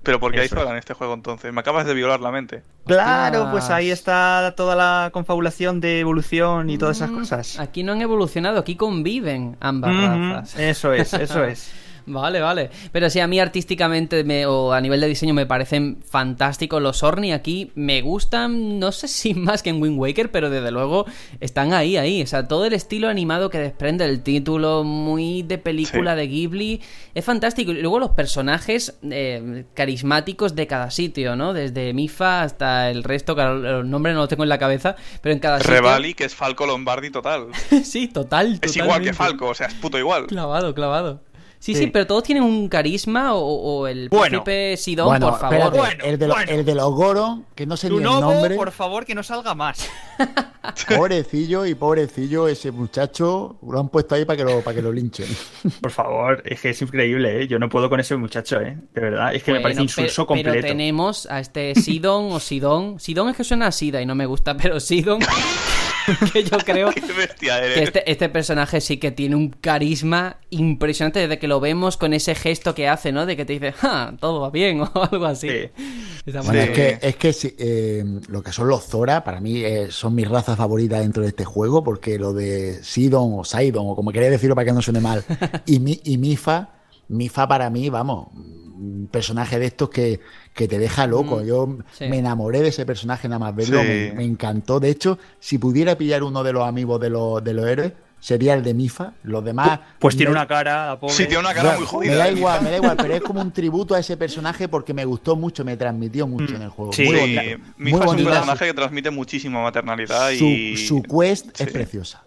Pero 0.04 0.20
¿por 0.20 0.32
qué 0.32 0.40
hay 0.40 0.48
en 0.48 0.76
este 0.76 0.94
juego 0.94 1.14
entonces? 1.14 1.52
Me 1.52 1.60
acabas 1.60 1.86
de 1.86 1.94
violar 1.94 2.20
la 2.20 2.30
mente. 2.30 2.62
Claro, 2.86 3.48
pues 3.50 3.70
ahí 3.70 3.90
está 3.90 4.54
toda 4.56 4.76
la 4.76 5.10
confabulación 5.12 5.80
de 5.80 6.00
evolución 6.00 6.70
y 6.70 6.78
todas 6.78 6.98
esas 6.98 7.10
mm, 7.10 7.18
cosas. 7.18 7.58
Aquí 7.58 7.82
no 7.82 7.92
han 7.92 8.02
evolucionado, 8.02 8.60
aquí 8.60 8.76
conviven 8.76 9.56
ambas 9.60 9.96
razas. 9.96 10.58
Eso 10.58 10.92
es, 10.92 11.12
eso 11.14 11.44
es. 11.44 11.72
Vale, 12.06 12.40
vale. 12.40 12.70
Pero 12.92 13.08
sí, 13.08 13.20
a 13.20 13.26
mí 13.26 13.40
artísticamente 13.40 14.44
o 14.46 14.72
a 14.72 14.80
nivel 14.80 15.00
de 15.00 15.08
diseño 15.08 15.34
me 15.34 15.46
parecen 15.46 15.98
fantásticos. 16.04 16.82
Los 16.82 17.02
Orni 17.02 17.32
aquí 17.32 17.72
me 17.74 18.02
gustan, 18.02 18.78
no 18.78 18.92
sé 18.92 19.08
si 19.08 19.34
más 19.34 19.62
que 19.62 19.70
en 19.70 19.80
Wind 19.80 19.98
Waker, 19.98 20.30
pero 20.30 20.50
desde 20.50 20.70
luego 20.70 21.06
están 21.40 21.72
ahí, 21.72 21.96
ahí. 21.96 22.22
O 22.22 22.26
sea, 22.26 22.46
todo 22.46 22.66
el 22.66 22.74
estilo 22.74 23.08
animado 23.08 23.50
que 23.50 23.58
desprende 23.58 24.04
el 24.04 24.22
título, 24.22 24.84
muy 24.84 25.42
de 25.42 25.58
película 25.58 26.14
de 26.14 26.26
Ghibli, 26.26 26.80
es 27.14 27.24
fantástico. 27.24 27.70
Y 27.70 27.80
luego 27.80 27.98
los 27.98 28.10
personajes 28.10 28.98
eh, 29.10 29.64
carismáticos 29.74 30.54
de 30.54 30.66
cada 30.66 30.90
sitio, 30.90 31.36
¿no? 31.36 31.52
Desde 31.52 31.92
Mifa 31.94 32.42
hasta 32.42 32.90
el 32.90 33.02
resto, 33.02 33.34
que 33.34 33.42
el 33.42 33.88
nombre 33.88 34.12
no 34.12 34.20
lo 34.20 34.28
tengo 34.28 34.42
en 34.42 34.48
la 34.48 34.58
cabeza, 34.58 34.96
pero 35.22 35.32
en 35.32 35.38
cada 35.38 35.58
sitio... 35.58 35.74
Revali, 35.74 36.14
que 36.14 36.24
es 36.24 36.34
Falco 36.34 36.66
Lombardi 36.66 37.10
total. 37.10 37.48
sí, 37.84 38.08
total. 38.08 38.58
Es 38.60 38.76
igual 38.76 39.02
que 39.02 39.12
Falco, 39.12 39.48
o 39.48 39.54
sea, 39.54 39.68
es 39.68 39.74
puto 39.74 39.98
igual. 39.98 40.26
Clavado, 40.26 40.74
clavado. 40.74 41.20
Sí, 41.64 41.74
sí, 41.74 41.86
pero 41.86 42.06
todos 42.06 42.22
tienen 42.22 42.44
un 42.44 42.68
carisma 42.68 43.32
o, 43.32 43.86
el 43.86 44.10
príncipe 44.10 44.76
Sidón, 44.76 45.18
por 45.18 45.38
favor. 45.38 45.88
el, 46.04 46.18
de 46.18 46.34
el, 46.48 46.62
de 46.62 46.74
los 46.74 46.92
Goro, 46.92 47.44
que 47.54 47.64
no 47.64 47.78
sé 47.78 47.88
ni 47.88 47.96
el 47.96 48.02
nombre. 48.02 48.54
por 48.54 48.70
favor, 48.70 49.06
que 49.06 49.14
no 49.14 49.22
salga 49.22 49.54
más. 49.54 49.88
pobrecillo 50.94 51.64
y 51.64 51.74
pobrecillo 51.74 52.48
ese 52.48 52.70
muchacho, 52.70 53.56
lo 53.66 53.80
han 53.80 53.88
puesto 53.88 54.14
ahí 54.14 54.26
para 54.26 54.36
que 54.36 54.44
lo, 54.44 54.60
para 54.60 54.74
que 54.74 54.82
lo 54.82 54.92
linchen. 54.92 55.26
Por 55.80 55.90
favor, 55.90 56.42
es 56.44 56.60
que 56.60 56.70
es 56.70 56.82
increíble, 56.82 57.42
¿eh? 57.42 57.48
Yo 57.48 57.58
no 57.58 57.68
puedo 57.70 57.88
con 57.88 57.98
ese 57.98 58.16
muchacho, 58.16 58.60
¿eh? 58.60 58.76
De 58.92 59.00
verdad, 59.00 59.34
es 59.34 59.42
que 59.42 59.52
me 59.52 59.60
parece 59.60 59.82
insulso 59.82 60.26
completo. 60.26 60.50
Pero 60.52 60.66
tenemos 60.66 61.26
a 61.26 61.40
este 61.40 61.74
Sidon 61.74 62.32
o 62.32 62.40
Sidón. 62.40 63.00
Sidón 63.00 63.30
es 63.30 63.36
que 63.36 63.44
suena 63.44 63.68
a 63.68 63.72
Sida 63.72 64.02
y 64.02 64.06
no 64.06 64.14
me 64.14 64.26
gusta, 64.26 64.56
pero 64.56 64.80
Sidon 64.80 65.20
que 66.32 66.44
yo 66.44 66.58
creo 66.58 66.90
que 66.92 67.00
este, 67.76 68.10
este, 68.10 68.28
personaje 68.28 68.80
sí 68.80 68.98
que 68.98 69.10
tiene 69.10 69.36
un 69.36 69.50
carisma 69.50 70.38
impresionante 70.50 71.20
desde 71.20 71.38
que 71.38 71.48
lo 71.48 71.60
vemos 71.60 71.96
con 71.96 72.12
ese 72.12 72.34
gesto 72.34 72.74
que 72.74 72.88
hace, 72.88 73.12
¿no? 73.12 73.26
De 73.26 73.36
que 73.36 73.44
te 73.44 73.54
dice, 73.54 73.74
¡ah! 73.82 74.12
Todo 74.20 74.40
va 74.40 74.50
bien 74.50 74.80
o 74.82 74.90
algo 74.94 75.26
así. 75.26 75.48
es 75.48 75.70
que, 76.70 76.98
es 77.00 77.16
que 77.16 77.54
eh, 77.58 78.04
lo 78.28 78.42
que 78.42 78.52
son 78.52 78.68
los 78.68 78.84
Zora, 78.84 79.24
para 79.24 79.40
mí 79.40 79.64
eh, 79.64 79.88
son 79.90 80.14
mis 80.14 80.28
razas 80.28 80.56
favoritas 80.56 81.00
dentro 81.00 81.22
de 81.22 81.28
este 81.28 81.44
juego, 81.44 81.82
porque 81.82 82.18
lo 82.18 82.32
de 82.32 82.82
Sidon 82.82 83.38
o 83.38 83.44
Sidon, 83.44 83.86
o 83.88 83.96
como 83.96 84.12
queréis 84.12 84.32
decirlo 84.32 84.54
para 84.54 84.66
que 84.66 84.72
no 84.72 84.82
suene 84.82 85.00
mal, 85.00 85.24
y, 85.66 85.78
mi, 85.78 86.00
y 86.04 86.18
Mifa, 86.18 86.70
Mifa 87.08 87.48
para 87.48 87.70
mí, 87.70 87.90
vamos, 87.90 88.28
un 88.78 89.08
personaje 89.10 89.58
de 89.58 89.66
estos 89.66 89.90
que, 89.90 90.20
que 90.52 90.68
te 90.68 90.78
deja 90.78 91.06
loco. 91.06 91.40
Mm, 91.40 91.46
Yo 91.46 91.78
me 92.00 92.18
enamoré 92.18 92.62
de 92.62 92.68
ese 92.68 92.86
personaje 92.86 93.28
nada 93.28 93.38
más 93.38 93.54
verlo, 93.54 93.82
me, 93.82 94.24
encantó. 94.24 94.80
De 94.80 94.90
hecho, 94.90 95.18
si 95.40 95.58
pudiera 95.58 95.96
pillar 95.96 96.22
uno 96.22 96.42
de 96.42 96.52
los 96.52 96.66
amigos 96.66 97.00
de 97.00 97.10
los, 97.10 97.42
de 97.42 97.54
los 97.54 97.66
héroes, 97.66 97.92
sería 98.20 98.54
el 98.54 98.62
de 98.62 98.74
Mifa. 98.74 99.12
Los 99.22 99.44
demás. 99.44 99.80
Pues 99.98 100.16
tiene 100.16 100.32
una 100.32 100.46
cara, 100.46 100.98
Sí, 101.08 101.26
tiene 101.26 101.40
una 101.40 101.52
cara 101.54 101.76
muy 101.76 101.86
jodida. 101.86 102.12
Me 102.12 102.16
da 102.16 102.30
igual, 102.30 102.62
me 102.62 102.70
da 102.70 102.76
igual, 102.78 102.96
pero 102.96 103.14
es 103.14 103.22
como 103.22 103.40
un 103.40 103.52
tributo 103.52 103.94
a 103.94 103.98
ese 103.98 104.16
personaje 104.16 104.68
porque 104.68 104.94
me 104.94 105.04
gustó 105.04 105.36
mucho, 105.36 105.64
me 105.64 105.76
transmitió 105.76 106.26
mucho 106.26 106.52
mm. 106.52 106.56
en 106.56 106.62
el 106.62 106.68
juego. 106.70 106.92
Sí, 106.92 107.04
muy 107.04 107.60
Mifa 107.76 108.04
es 108.04 108.10
un 108.10 108.24
personaje 108.24 108.66
que 108.66 108.74
transmite 108.74 109.10
muchísima 109.10 109.62
maternalidad 109.62 110.30
y. 110.30 110.76
Su 110.76 111.02
quest 111.02 111.60
es 111.60 111.70
preciosa. 111.70 112.24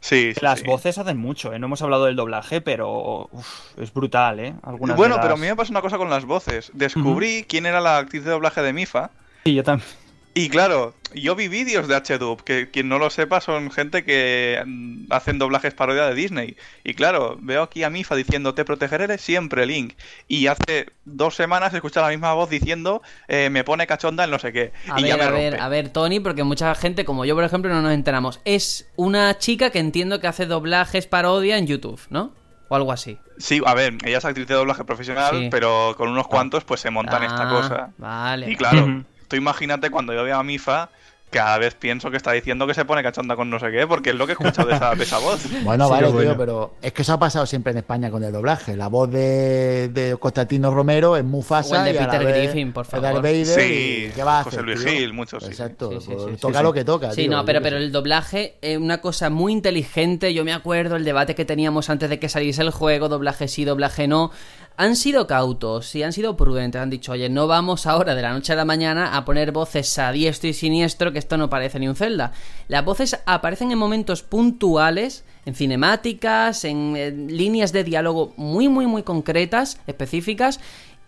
Sí, 0.00 0.32
Las 0.40 0.62
voces 0.64 0.96
hacen 0.96 1.18
mucho, 1.18 1.52
¿eh? 1.52 1.58
No 1.58 1.66
hemos 1.66 1.82
hablado 1.82 2.06
del 2.06 2.16
doblaje, 2.16 2.60
pero 2.60 3.28
es 3.76 3.92
brutal, 3.92 4.40
¿eh? 4.40 4.54
bueno, 4.96 5.18
pero 5.20 5.34
a 5.34 5.36
mí 5.36 5.46
me 5.46 5.54
pasa 5.54 5.70
una 5.70 5.82
cosa 5.82 5.98
con 5.98 6.08
las 6.08 6.24
voces. 6.24 6.70
Descubrí 6.74 7.44
quién 7.46 7.66
era 7.66 7.80
la 7.80 7.98
actriz 7.98 8.24
de 8.24 8.30
doblaje 8.30 8.62
de 8.62 8.72
Mifa. 8.72 9.10
Sí, 9.44 9.54
yo 9.54 9.62
también. 9.62 9.88
Y 10.32 10.48
claro, 10.48 10.94
yo 11.14 11.34
vi 11.36 11.48
vídeos 11.48 11.88
de 11.88 11.96
HDub, 11.96 12.42
que 12.44 12.70
quien 12.70 12.88
no 12.88 12.98
lo 12.98 13.10
sepa 13.10 13.40
son 13.40 13.70
gente 13.70 14.04
que 14.04 14.62
mm, 14.64 15.06
hacen 15.10 15.38
doblajes 15.38 15.74
parodia 15.74 16.06
de 16.06 16.14
Disney. 16.14 16.56
Y 16.84 16.94
claro, 16.94 17.38
veo 17.40 17.62
aquí 17.62 17.82
a 17.82 17.90
Mifa 17.90 18.14
diciendo 18.16 18.54
te 18.54 18.64
protegeré 18.64 19.18
siempre, 19.18 19.66
Link. 19.66 19.94
Y 20.28 20.46
hace 20.46 20.86
dos 21.04 21.34
semanas 21.34 21.74
escuché 21.74 22.00
la 22.00 22.08
misma 22.08 22.32
voz 22.34 22.50
diciendo 22.50 23.02
eh, 23.28 23.50
me 23.50 23.64
pone 23.64 23.86
cachonda 23.86 24.24
el 24.24 24.30
no 24.30 24.38
sé 24.38 24.52
qué. 24.52 24.72
A 24.88 24.98
y 25.00 25.02
ver, 25.02 25.10
ya 25.10 25.16
me 25.16 25.22
a 25.24 25.30
ver, 25.30 25.60
a 25.60 25.68
ver, 25.68 25.88
Tony, 25.90 26.20
porque 26.20 26.44
mucha 26.44 26.74
gente, 26.74 27.04
como 27.04 27.24
yo, 27.24 27.34
por 27.34 27.44
ejemplo, 27.44 27.72
no 27.72 27.82
nos 27.82 27.92
enteramos. 27.92 28.40
Es 28.44 28.88
una 28.96 29.38
chica 29.38 29.70
que 29.70 29.78
entiendo 29.80 30.20
que 30.20 30.26
hace 30.26 30.46
doblajes 30.46 31.06
parodia 31.06 31.58
en 31.58 31.66
YouTube, 31.66 32.00
¿no? 32.10 32.32
O 32.68 32.76
algo 32.76 32.92
así. 32.92 33.18
Sí, 33.38 33.60
a 33.66 33.74
ver, 33.74 33.94
ella 34.04 34.18
es 34.18 34.24
actriz 34.24 34.46
de 34.46 34.54
doblaje 34.54 34.84
profesional, 34.84 35.30
Sí. 35.36 35.48
pero 35.50 35.94
con 35.96 36.08
unos 36.08 36.28
cuantos 36.28 36.62
pues 36.62 36.80
se 36.80 36.90
montan 36.90 37.24
esta 37.24 37.48
Ah, 37.48 37.50
cosa. 37.50 37.90
Vale. 37.98 38.48
Y 38.50 38.54
claro, 38.54 39.02
tú 39.26 39.34
imagínate 39.36 39.90
cuando 39.90 40.12
yo 40.14 40.22
veo 40.22 40.36
a 40.38 40.42
Mifa, 40.44 40.90
cada 41.30 41.58
vez 41.58 41.74
pienso 41.74 42.10
que 42.10 42.16
está 42.16 42.32
diciendo 42.32 42.66
que 42.66 42.74
se 42.74 42.84
pone 42.84 43.02
cachonda 43.02 43.36
con 43.36 43.48
no 43.50 43.58
sé 43.60 43.70
qué, 43.70 43.86
porque 43.86 44.10
es 44.10 44.16
lo 44.16 44.26
que 44.26 44.32
he 44.32 44.34
escuchado 44.34 44.68
de 44.68 44.74
esa, 44.74 44.94
de 44.94 45.04
esa 45.04 45.18
voz. 45.18 45.40
Bueno, 45.64 45.84
Sí, 45.86 45.90
vale, 45.92 46.08
bueno. 46.08 46.30
tío, 46.30 46.38
pero 46.38 46.74
es 46.82 46.92
que 46.92 47.02
eso 47.02 47.12
ha 47.12 47.18
pasado 47.18 47.46
siempre 47.46 47.72
en 47.72 47.78
España 47.78 48.10
con 48.10 48.22
el 48.24 48.32
doblaje. 48.32 48.76
La 48.76 48.88
voz 48.88 49.10
de, 49.10 49.88
de 49.88 50.16
Constantino 50.18 50.70
Romero 50.72 51.16
es 51.16 51.24
Mufasa 51.24 51.82
O 51.82 51.86
el 51.86 51.92
de 51.94 51.98
Peter 52.00 52.24
vez 52.24 52.36
Griffin, 52.36 52.72
por 52.72 52.84
favor. 52.86 53.22
Vader 53.22 53.46
Sí, 53.46 54.06
y 54.08 54.10
¿qué 54.10 54.22
va 54.24 54.40
a 54.40 54.44
José 54.44 54.56
hacer, 54.56 54.64
Luis 54.66 54.80
tío? 54.84 54.90
Gil, 54.92 55.12
muchos, 55.12 55.42
sí. 55.44 55.50
Exacto, 55.50 55.90
Sí, 56.00 56.06
sí, 56.08 56.12
pues 56.16 56.40
toca 56.40 56.58
sí. 56.58 56.64
lo 56.64 56.72
que 56.72 56.84
toca. 56.84 57.10
Sí, 57.12 57.22
tío, 57.22 57.30
no, 57.30 57.44
pero, 57.44 57.60
yo 57.60 57.62
pero 57.62 57.76
el 57.76 57.92
doblaje 57.92 58.56
es 58.60 58.78
una 58.78 59.00
cosa 59.00 59.30
muy 59.30 59.52
inteligente. 59.52 60.34
Yo 60.34 60.44
me 60.44 60.52
acuerdo 60.52 60.96
el 60.96 61.04
debate 61.04 61.34
que 61.34 61.44
teníamos 61.44 61.90
antes 61.90 62.10
de 62.10 62.18
que 62.18 62.28
saliese 62.28 62.62
el 62.62 62.70
juego, 62.70 63.08
doblaje 63.08 63.46
sí, 63.48 63.64
doblaje 63.64 64.08
no. 64.08 64.30
Han 64.76 64.96
sido 64.96 65.26
cautos 65.26 65.94
y 65.94 66.02
han 66.02 66.12
sido 66.12 66.36
prudentes. 66.36 66.80
Han 66.80 66.90
dicho, 66.90 67.12
oye, 67.12 67.28
no 67.28 67.46
vamos 67.46 67.86
ahora 67.86 68.14
de 68.14 68.22
la 68.22 68.32
noche 68.32 68.54
a 68.54 68.56
la 68.56 68.64
mañana 68.64 69.16
a 69.16 69.24
poner 69.24 69.52
voces 69.52 69.98
a 69.98 70.10
diestro 70.10 70.48
y 70.48 70.54
siniestro, 70.54 71.12
que 71.12 71.18
esto 71.18 71.36
no 71.36 71.50
parece 71.50 71.78
ni 71.78 71.88
un 71.88 71.96
Zelda. 71.96 72.32
Las 72.68 72.84
voces 72.84 73.18
aparecen 73.26 73.72
en 73.72 73.78
momentos 73.78 74.22
puntuales, 74.22 75.24
en 75.44 75.54
cinemáticas, 75.54 76.64
en, 76.64 76.94
eh, 76.96 77.10
líneas 77.10 77.72
de 77.72 77.84
diálogo 77.84 78.32
muy, 78.36 78.68
muy, 78.68 78.86
muy 78.86 79.02
concretas, 79.02 79.78
específicas. 79.86 80.60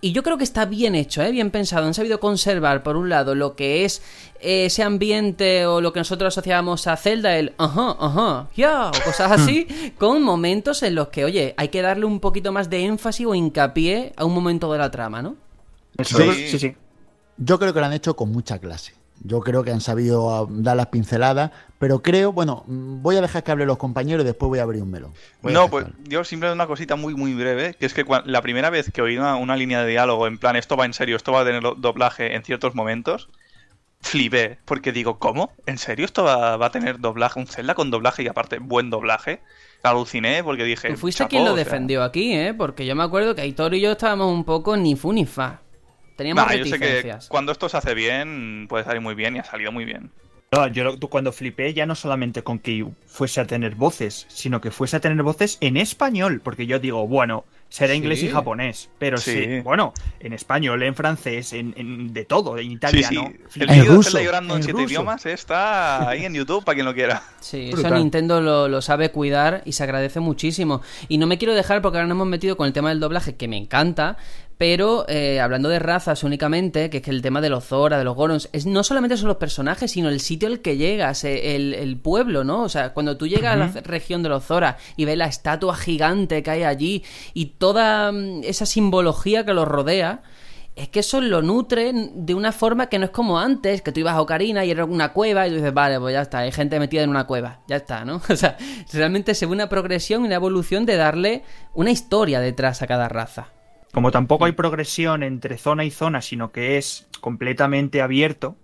Y 0.05 0.11
yo 0.11 0.25
creo 0.25 0.37
que 0.37 0.43
está 0.43 0.65
bien 0.65 0.97
hecho, 0.97 1.23
¿eh? 1.23 1.31
bien 1.31 1.53
pensado. 1.53 1.87
Han 1.87 1.95
sabido 1.95 2.19
conservar, 2.19 2.83
por 2.83 2.97
un 2.97 3.09
lado, 3.09 3.37
lo 3.37 3.55
que 3.55 3.85
es 3.85 4.03
eh, 4.41 4.67
ese 4.67 4.83
ambiente 4.83 5.65
o 5.65 5.81
lo 5.81 5.93
que 5.93 6.01
nosotros 6.01 6.35
asociábamos 6.35 6.89
a 6.89 6.97
Zelda, 6.97 7.37
el 7.37 7.55
ajá, 7.57 7.97
ajá, 8.01 8.49
ya, 8.57 8.89
o 8.89 9.05
cosas 9.05 9.31
así, 9.31 9.69
con 9.99 10.21
momentos 10.25 10.83
en 10.83 10.97
los 10.97 11.09
que, 11.09 11.25
oye, 11.25 11.55
hay 11.57 11.69
que 11.69 11.83
darle 11.83 12.05
un 12.05 12.19
poquito 12.19 12.51
más 12.51 12.69
de 12.69 12.85
énfasis 12.85 13.25
o 13.27 13.35
hincapié 13.37 14.13
a 14.17 14.25
un 14.25 14.35
momento 14.35 14.73
de 14.73 14.79
la 14.79 14.91
trama, 14.91 15.23
¿no? 15.23 15.37
Eso 15.97 16.19
Sí. 16.19 16.49
sí, 16.49 16.59
sí. 16.59 16.77
Yo 17.37 17.61
creo 17.61 17.73
que 17.73 17.79
lo 17.79 17.87
han 17.87 17.93
hecho 17.93 18.17
con 18.17 18.33
mucha 18.33 18.59
clase. 18.59 18.95
Yo 19.25 19.41
creo 19.41 19.63
que 19.63 19.71
han 19.71 19.81
sabido 19.81 20.35
ah, 20.35 20.47
dar 20.51 20.77
las 20.77 20.87
pinceladas, 20.87 21.51
pero 21.79 22.03
creo, 22.03 22.33
bueno, 22.33 22.65
mm, 22.67 23.03
voy 23.03 23.17
a 23.17 23.21
dejar 23.21 23.45
que 23.45 23.53
hable 23.53 23.67
los 23.67 23.79
compañeros 23.79 24.25
y 24.25 24.27
después 24.27 24.49
voy 24.49 24.59
a 24.59 24.63
abrir 24.63 24.83
un 24.83 24.91
melón. 24.91 25.13
Voy 25.43 25.53
No, 25.53 25.69
pues 25.69 25.87
yo 26.09 26.25
simplemente 26.25 26.55
una 26.57 26.67
cosita 26.67 26.97
muy, 26.97 27.15
muy 27.15 27.35
breve, 27.35 27.75
que 27.75 27.87
es 27.87 27.95
que 27.95 28.05
la 28.25 28.43
primera 28.43 28.71
vez 28.71 28.91
que 28.93 29.03
oí 29.03 29.17
una, 29.17 29.37
una 29.37 29.57
línea 29.57 29.83
de 29.83 29.91
diálogo 29.91 30.27
en 30.27 30.39
plan, 30.39 30.57
esto 30.57 30.77
va 30.77 30.85
en 30.87 30.95
serio, 30.95 31.17
esto 31.17 31.33
va 31.33 31.43
a 31.43 31.45
tener 31.45 31.63
do- 31.63 31.75
doblaje 31.77 32.35
en 32.35 32.43
ciertos 32.43 32.75
momentos, 32.75 33.29
flipé, 34.01 34.59
porque 34.65 34.93
digo, 34.93 35.19
¿cómo? 35.19 35.53
¿En 35.67 35.79
serio 35.79 36.05
esto 36.05 36.25
va, 36.25 36.57
va 36.57 36.67
a 36.67 36.71
tener 36.73 36.99
doblaje, 36.99 37.39
un 37.39 37.47
Zelda 37.47 37.75
con 37.75 37.91
doblaje 37.91 38.23
y 38.23 38.29
aparte 38.29 38.59
buen 38.59 38.91
doblaje? 38.91 39.41
Aluciné 39.83 40.45
porque 40.45 40.65
dije... 40.65 40.91
Tú 40.91 40.97
fuiste 40.97 41.27
quien 41.27 41.45
lo 41.45 41.53
o 41.53 41.55
sea. 41.55 41.65
defendió 41.65 42.03
aquí, 42.03 42.33
¿eh? 42.35 42.55
Porque 42.55 42.87
yo 42.87 42.95
me 42.95 43.03
acuerdo 43.03 43.35
que 43.35 43.43
Aitor 43.43 43.75
y 43.75 43.81
yo 43.81 43.93
estábamos 43.93 44.33
un 44.33 44.45
poco 44.45 44.77
ni 44.77 44.95
fu 44.97 45.13
ni 45.13 45.27
fa. 45.27 45.61
Teníamos 46.17 46.47
Nah, 46.47 46.55
yo 46.55 46.65
sé 46.67 46.79
que 46.79 47.15
cuando 47.29 47.53
esto 47.53 47.69
se 47.69 47.77
hace 47.77 47.95
bien, 47.95 48.67
puede 48.69 48.85
salir 48.85 49.01
muy 49.01 49.15
bien 49.15 49.37
y 49.37 49.39
ha 49.39 49.45
salido 49.45 49.73
muy 49.73 49.85
bien. 49.85 50.11
No, 50.55 50.67
yo 50.67 51.01
cuando 51.09 51.33
flipé 51.33 51.73
ya 51.73 51.87
no 51.87 51.95
solamente 51.95 52.43
con 52.43 52.59
que 52.59 52.87
fuese 53.07 53.41
a 53.41 53.47
tener 53.47 53.75
voces, 53.75 54.27
sino 54.29 54.61
que 54.61 54.71
fuese 54.71 54.97
a 54.97 55.01
tener 55.01 55.23
voces 55.23 55.57
en 55.63 55.79
español, 55.79 56.43
porque 56.45 56.67
yo 56.67 56.79
digo, 56.79 57.09
bueno, 57.09 57.47
será 57.71 57.93
Sí. 57.95 57.99
inglés 58.01 58.23
y 58.23 58.29
japonés, 58.29 58.91
pero 58.99 59.17
sí. 59.17 59.33
Sí. 59.45 59.61
bueno, 59.61 59.95
en 60.21 60.35
español, 60.35 60.83
en 60.83 60.95
francés, 60.95 61.55
en, 61.55 61.73
en- 61.79 62.13
de 62.13 62.27
todo, 62.27 62.59
en 62.59 62.71
italiano. 62.71 63.33
sí. 63.49 63.61
El 63.63 63.67
vídeo 63.69 63.99
de 64.03 64.25
llorando 64.25 64.57
en, 64.57 64.63
siete 64.63 64.83
idiomas 64.83 65.25
está 65.25 66.07
ahí 66.07 66.27
en 66.27 66.35
YouTube 66.35 66.63
para 66.67 66.75
quien 66.75 66.85
lo 66.85 66.93
quiera. 66.93 67.23
Sí, 67.41 67.71
eso. 67.73 67.89
Nintendo 67.89 68.43
lo, 68.43 68.69
lo 68.69 68.83
sabe 68.83 69.11
cuidar 69.11 69.63
y 69.65 69.73
se 69.73 69.85
agradece 69.85 70.21
muchísimo. 70.21 70.83
Y 71.09 71.17
no 71.17 71.27
me 71.27 71.39
quiero 71.39 71.55
dejar 71.55 71.81
porque 71.81 71.97
ahora 71.97 72.09
nos 72.09 72.17
hemos 72.17 72.27
metido 72.27 72.59
con 72.59 72.67
el 72.67 72.75
tema 72.75 72.91
del 72.91 73.01
doblaje, 73.01 73.37
que 73.37 73.49
me 73.49 73.57
encanta. 73.57 74.19
Pero 74.63 75.05
eh, 75.09 75.41
hablando 75.41 75.69
de 75.69 75.81
razas 75.81 76.23
únicamente, 76.23 76.89
que 76.89 76.99
es 76.99 77.03
que 77.03 77.11
el 77.11 77.21
tema 77.21 77.41
de 77.41 77.51
los 77.51 77.65
Zora, 77.65 77.99
de 77.99 78.05
los 78.05 78.15
Gorons, 78.15 78.49
es 78.53 78.65
no 78.65 78.85
solamente 78.85 79.17
son 79.17 79.27
los 79.27 79.39
personajes, 79.39 79.91
sino 79.91 80.09
el 80.09 80.21
sitio 80.21 80.47
al 80.47 80.61
que 80.61 80.77
llegas, 80.77 81.25
eh, 81.25 81.57
el, 81.57 81.75
el 81.75 81.97
pueblo, 81.97 82.45
¿no? 82.45 82.63
O 82.63 82.69
sea, 82.69 82.93
cuando 82.93 83.17
tú 83.17 83.27
llegas 83.27 83.55
a 83.55 83.57
la 83.57 83.67
región 83.83 84.23
de 84.23 84.29
los 84.29 84.45
Zora 84.45 84.77
y 84.97 85.05
ves 85.05 85.17
la 85.17 85.27
estatua 85.27 85.75
gigante 85.75 86.45
que 86.45 86.51
hay 86.53 86.63
allí 86.63 87.03
y 87.35 87.47
toda 87.47 88.13
mm, 88.13 88.45
esa 88.45 88.65
simbología 88.65 89.45
que 89.45 89.53
los 89.53 89.67
rodea, 89.67 90.23
es 90.77 90.89
que 90.91 91.01
eso 91.01 91.21
lo 91.21 91.43
nutre 91.43 91.93
de 92.15 92.35
una 92.35 92.53
forma 92.53 92.87
que 92.87 93.01
no 93.01 93.07
es 93.07 93.11
como 93.11 93.41
antes, 93.41 93.83
que 93.83 93.91
tú 93.91 93.99
ibas 93.99 94.15
a 94.15 94.23
Ocarina 94.23 94.65
y 94.65 94.71
era 94.71 94.85
una 94.85 95.13
cueva 95.13 95.45
y 95.45 95.51
tú 95.51 95.57
dices, 95.57 95.75
vale, 95.75 95.99
pues 95.99 96.13
ya 96.13 96.23
está, 96.23 96.39
hay 96.39 96.53
gente 96.53 96.79
metida 96.79 97.03
en 97.03 97.11
una 97.11 97.27
cueva, 97.27 97.63
ya 97.67 97.75
está, 97.75 98.05
¿no? 98.05 98.23
O 98.31 98.37
sea, 98.37 98.57
realmente 98.93 99.35
se 99.35 99.45
ve 99.45 99.51
una 99.51 99.69
progresión 99.69 100.23
y 100.23 100.27
una 100.27 100.37
evolución 100.37 100.87
de 100.87 100.95
darle 100.95 101.43
una 101.75 101.91
historia 101.91 102.39
detrás 102.39 102.81
a 102.81 102.87
cada 102.87 103.09
raza. 103.09 103.52
Como 103.93 104.11
tampoco 104.11 104.47
hay 104.47 104.53
progresión 104.53 105.23
entre 105.23 105.59
zona 105.59 105.85
y 105.85 105.91
zona, 105.91 106.23
sino 106.23 106.51
que 106.51 106.79
es 106.79 107.09
completamente 107.21 108.01
abierto, 108.01 108.57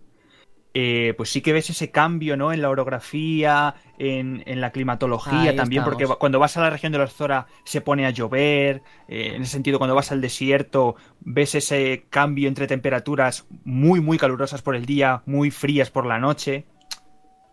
eh, 0.75 1.15
pues 1.17 1.31
sí 1.31 1.41
que 1.41 1.53
ves 1.53 1.71
ese 1.71 1.91
cambio, 1.91 2.37
¿no? 2.37 2.53
En 2.53 2.63
la 2.63 2.71
orografía, 2.71 3.75
en, 3.99 4.43
en 4.47 4.61
la 4.61 4.71
climatología 4.71 5.51
Ahí 5.51 5.57
también, 5.57 5.83
estamos. 5.83 5.85
porque 6.03 6.19
cuando 6.19 6.39
vas 6.39 6.57
a 6.57 6.61
la 6.61 6.71
región 6.71 6.93
de 6.93 6.99
los 6.99 7.13
Zora 7.13 7.47
se 7.65 7.81
pone 7.81 8.07
a 8.07 8.11
llover, 8.11 8.83
eh, 9.09 9.33
en 9.35 9.43
ese 9.43 9.53
sentido 9.53 9.79
cuando 9.79 9.95
vas 9.95 10.13
al 10.13 10.21
desierto 10.21 10.97
ves 11.21 11.55
ese 11.55 12.05
cambio 12.11 12.49
entre 12.49 12.67
temperaturas 12.67 13.47
muy, 13.65 14.01
muy 14.01 14.19
calurosas 14.19 14.63
por 14.63 14.77
el 14.77 14.87
día, 14.87 15.23
muy 15.27 15.51
frías 15.51 15.91
por 15.91 16.07
la 16.07 16.19
noche. 16.19 16.65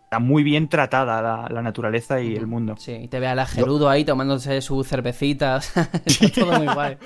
Está 0.06 0.20
muy 0.20 0.44
bien 0.44 0.68
tratada 0.68 1.20
la, 1.20 1.48
la 1.50 1.62
naturaleza 1.62 2.20
y 2.20 2.36
el 2.36 2.46
mundo. 2.46 2.76
Sí, 2.78 2.92
y 2.92 3.08
te 3.08 3.18
ve 3.18 3.26
a 3.26 3.34
la 3.34 3.44
Gerudo 3.44 3.88
ahí 3.88 4.04
tomándose 4.04 4.60
su 4.60 4.84
cervecita, 4.84 5.56
o 5.56 5.60
sea, 5.62 5.90
está 6.06 6.28
todo 6.30 6.52
muy 6.58 6.72
guay. 6.72 6.96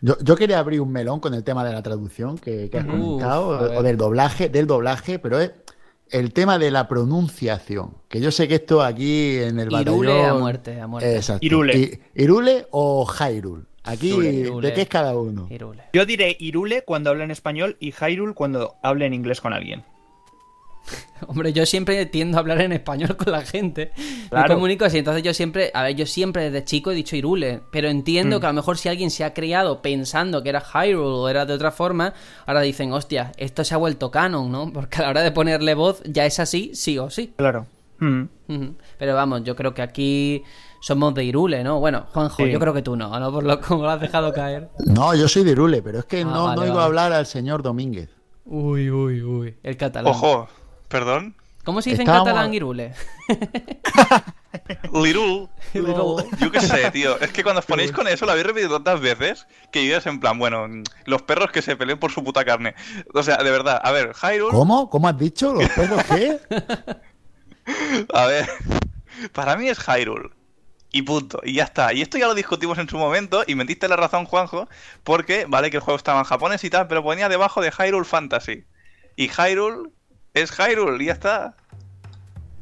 Yo, 0.00 0.16
yo 0.20 0.34
quería 0.36 0.58
abrir 0.58 0.80
un 0.80 0.90
melón 0.90 1.20
con 1.20 1.32
el 1.32 1.44
tema 1.44 1.64
de 1.64 1.72
la 1.72 1.80
traducción 1.82 2.36
que, 2.36 2.68
que 2.70 2.78
has 2.78 2.84
comentado, 2.86 3.48
o 3.78 3.82
del 3.84 3.96
doblaje, 3.96 4.48
del 4.48 4.66
doblaje, 4.66 5.18
pero 5.20 5.38
es 5.38 5.52
el 6.10 6.32
tema 6.32 6.58
de 6.58 6.72
la 6.72 6.88
pronunciación. 6.88 7.94
Que 8.08 8.20
yo 8.20 8.30
sé 8.32 8.48
que 8.48 8.56
esto 8.56 8.82
aquí 8.82 9.38
en 9.38 9.60
el 9.60 9.68
Irule 9.72 10.10
batallón- 10.12 10.28
a 10.30 10.34
muerte, 10.34 10.80
a 10.80 10.86
muerte. 10.88 11.16
Exacto. 11.16 11.46
Irule. 11.46 11.78
I- 11.78 12.00
Irule 12.22 12.66
o 12.72 13.06
Hyrule. 13.06 13.62
Aquí, 13.84 14.08
Irule. 14.12 14.68
¿de 14.68 14.74
qué 14.74 14.82
es 14.82 14.88
cada 14.88 15.16
uno? 15.16 15.46
Irule. 15.50 15.84
Yo 15.92 16.04
diré 16.04 16.36
Irule 16.40 16.82
cuando 16.84 17.10
habla 17.10 17.22
en 17.24 17.30
español 17.30 17.76
y 17.80 17.92
Hyrule 17.92 18.34
cuando 18.34 18.74
hable 18.82 19.06
en 19.06 19.14
inglés 19.14 19.40
con 19.40 19.52
alguien. 19.52 19.84
Hombre, 21.26 21.52
yo 21.52 21.64
siempre 21.66 22.04
tiendo 22.06 22.36
a 22.36 22.40
hablar 22.40 22.60
en 22.60 22.72
español 22.72 23.16
con 23.16 23.32
la 23.32 23.42
gente. 23.42 23.92
Me 23.96 24.28
Claro. 24.30 24.54
comunico 24.54 24.84
así. 24.84 24.98
Entonces 24.98 25.22
yo 25.22 25.32
siempre, 25.32 25.70
a 25.72 25.82
ver, 25.84 25.96
yo 25.96 26.06
siempre 26.06 26.50
desde 26.50 26.64
chico 26.64 26.90
he 26.90 26.94
dicho 26.94 27.16
Irule. 27.16 27.62
Pero 27.72 27.88
entiendo 27.88 28.36
Mm. 28.36 28.40
que 28.40 28.46
a 28.46 28.50
lo 28.50 28.54
mejor 28.54 28.76
si 28.78 28.88
alguien 28.88 29.10
se 29.10 29.24
ha 29.24 29.32
criado 29.32 29.80
pensando 29.80 30.42
que 30.42 30.50
era 30.50 30.60
Hyrule 30.60 31.06
o 31.16 31.28
era 31.28 31.46
de 31.46 31.54
otra 31.54 31.70
forma, 31.70 32.12
ahora 32.46 32.60
dicen, 32.60 32.92
hostia, 32.92 33.32
esto 33.36 33.64
se 33.64 33.74
ha 33.74 33.78
vuelto 33.78 34.10
canon, 34.10 34.50
¿no? 34.52 34.70
Porque 34.72 34.98
a 34.98 35.02
la 35.02 35.08
hora 35.10 35.22
de 35.22 35.32
ponerle 35.32 35.74
voz 35.74 36.02
ya 36.04 36.26
es 36.26 36.38
así, 36.38 36.72
sí 36.74 36.98
o 36.98 37.08
sí. 37.10 37.32
Claro. 37.36 37.66
Mm. 38.00 38.24
Pero 38.98 39.14
vamos, 39.14 39.44
yo 39.44 39.56
creo 39.56 39.72
que 39.72 39.80
aquí 39.80 40.42
somos 40.82 41.14
de 41.14 41.24
Irule, 41.24 41.64
¿no? 41.64 41.80
Bueno, 41.80 42.04
Juanjo, 42.12 42.44
Sí. 42.44 42.50
yo 42.50 42.58
creo 42.60 42.74
que 42.74 42.82
tú 42.82 42.94
no, 42.96 43.18
¿no? 43.18 43.32
Por 43.32 43.44
lo 43.44 43.58
como 43.60 43.84
lo 43.84 43.90
has 43.90 44.00
dejado 44.00 44.32
caer. 44.34 44.68
No, 44.84 45.14
yo 45.14 45.26
soy 45.28 45.44
de 45.44 45.52
Irule, 45.52 45.80
pero 45.80 46.00
es 46.00 46.04
que 46.04 46.20
Ah, 46.20 46.24
no, 46.24 46.44
vale, 46.44 46.56
no 46.56 46.62
oigo 46.62 46.74
vale. 46.74 46.86
hablar 46.86 47.12
al 47.14 47.24
señor 47.24 47.62
Domínguez. 47.62 48.10
Uy, 48.44 48.90
uy, 48.90 49.22
uy. 49.22 49.54
El 49.62 49.78
catalán. 49.78 50.12
Ojo, 50.12 50.46
perdón. 50.94 51.34
¿Cómo 51.64 51.82
se 51.82 51.90
dice 51.90 52.02
Estábamos- 52.02 52.28
en 52.28 52.34
catalán 52.34 52.54
Irule? 52.54 52.94
Lirul. 54.92 55.48
Little. 55.72 56.24
Yo 56.38 56.52
qué 56.52 56.60
sé, 56.60 56.88
tío. 56.92 57.18
Es 57.18 57.32
que 57.32 57.42
cuando 57.42 57.58
os 57.58 57.66
ponéis 57.66 57.90
con 57.90 58.06
eso, 58.06 58.26
lo 58.26 58.30
habéis 58.30 58.46
repetido 58.46 58.80
tantas 58.80 59.00
veces 59.00 59.48
que 59.72 59.84
yo 59.84 59.96
es 59.96 60.06
en 60.06 60.20
plan, 60.20 60.38
bueno, 60.38 60.68
los 61.06 61.22
perros 61.22 61.50
que 61.50 61.62
se 61.62 61.74
peleen 61.74 61.98
por 61.98 62.12
su 62.12 62.22
puta 62.22 62.44
carne. 62.44 62.76
O 63.12 63.24
sea, 63.24 63.38
de 63.38 63.50
verdad, 63.50 63.80
a 63.82 63.90
ver, 63.90 64.12
Hyrule, 64.14 64.52
¿Cómo? 64.52 64.88
¿Cómo 64.88 65.08
has 65.08 65.18
dicho? 65.18 65.52
¿Los 65.54 65.68
perros 65.70 66.04
qué? 66.04 66.38
a 68.14 68.26
ver, 68.26 68.48
para 69.32 69.56
mí 69.56 69.68
es 69.68 69.78
Hyrule. 69.80 70.30
Y 70.92 71.02
punto, 71.02 71.40
y 71.42 71.54
ya 71.54 71.64
está. 71.64 71.92
Y 71.92 72.02
esto 72.02 72.18
ya 72.18 72.28
lo 72.28 72.34
discutimos 72.36 72.78
en 72.78 72.88
su 72.88 72.96
momento 72.98 73.42
y 73.48 73.56
me 73.56 73.64
diste 73.64 73.88
la 73.88 73.96
razón, 73.96 74.26
Juanjo, 74.26 74.68
porque, 75.02 75.46
vale, 75.48 75.72
que 75.72 75.78
el 75.78 75.82
juego 75.82 75.96
estaba 75.96 76.20
en 76.20 76.24
japonés 76.24 76.62
y 76.62 76.70
tal, 76.70 76.86
pero 76.86 77.02
ponía 77.02 77.28
debajo 77.28 77.60
de 77.60 77.72
Hyrule 77.72 78.04
Fantasy. 78.04 78.64
Y 79.16 79.28
Hyrule 79.28 79.90
es 80.34 80.50
Hyrule, 80.52 81.02
y 81.02 81.06
ya 81.06 81.12
está. 81.14 81.54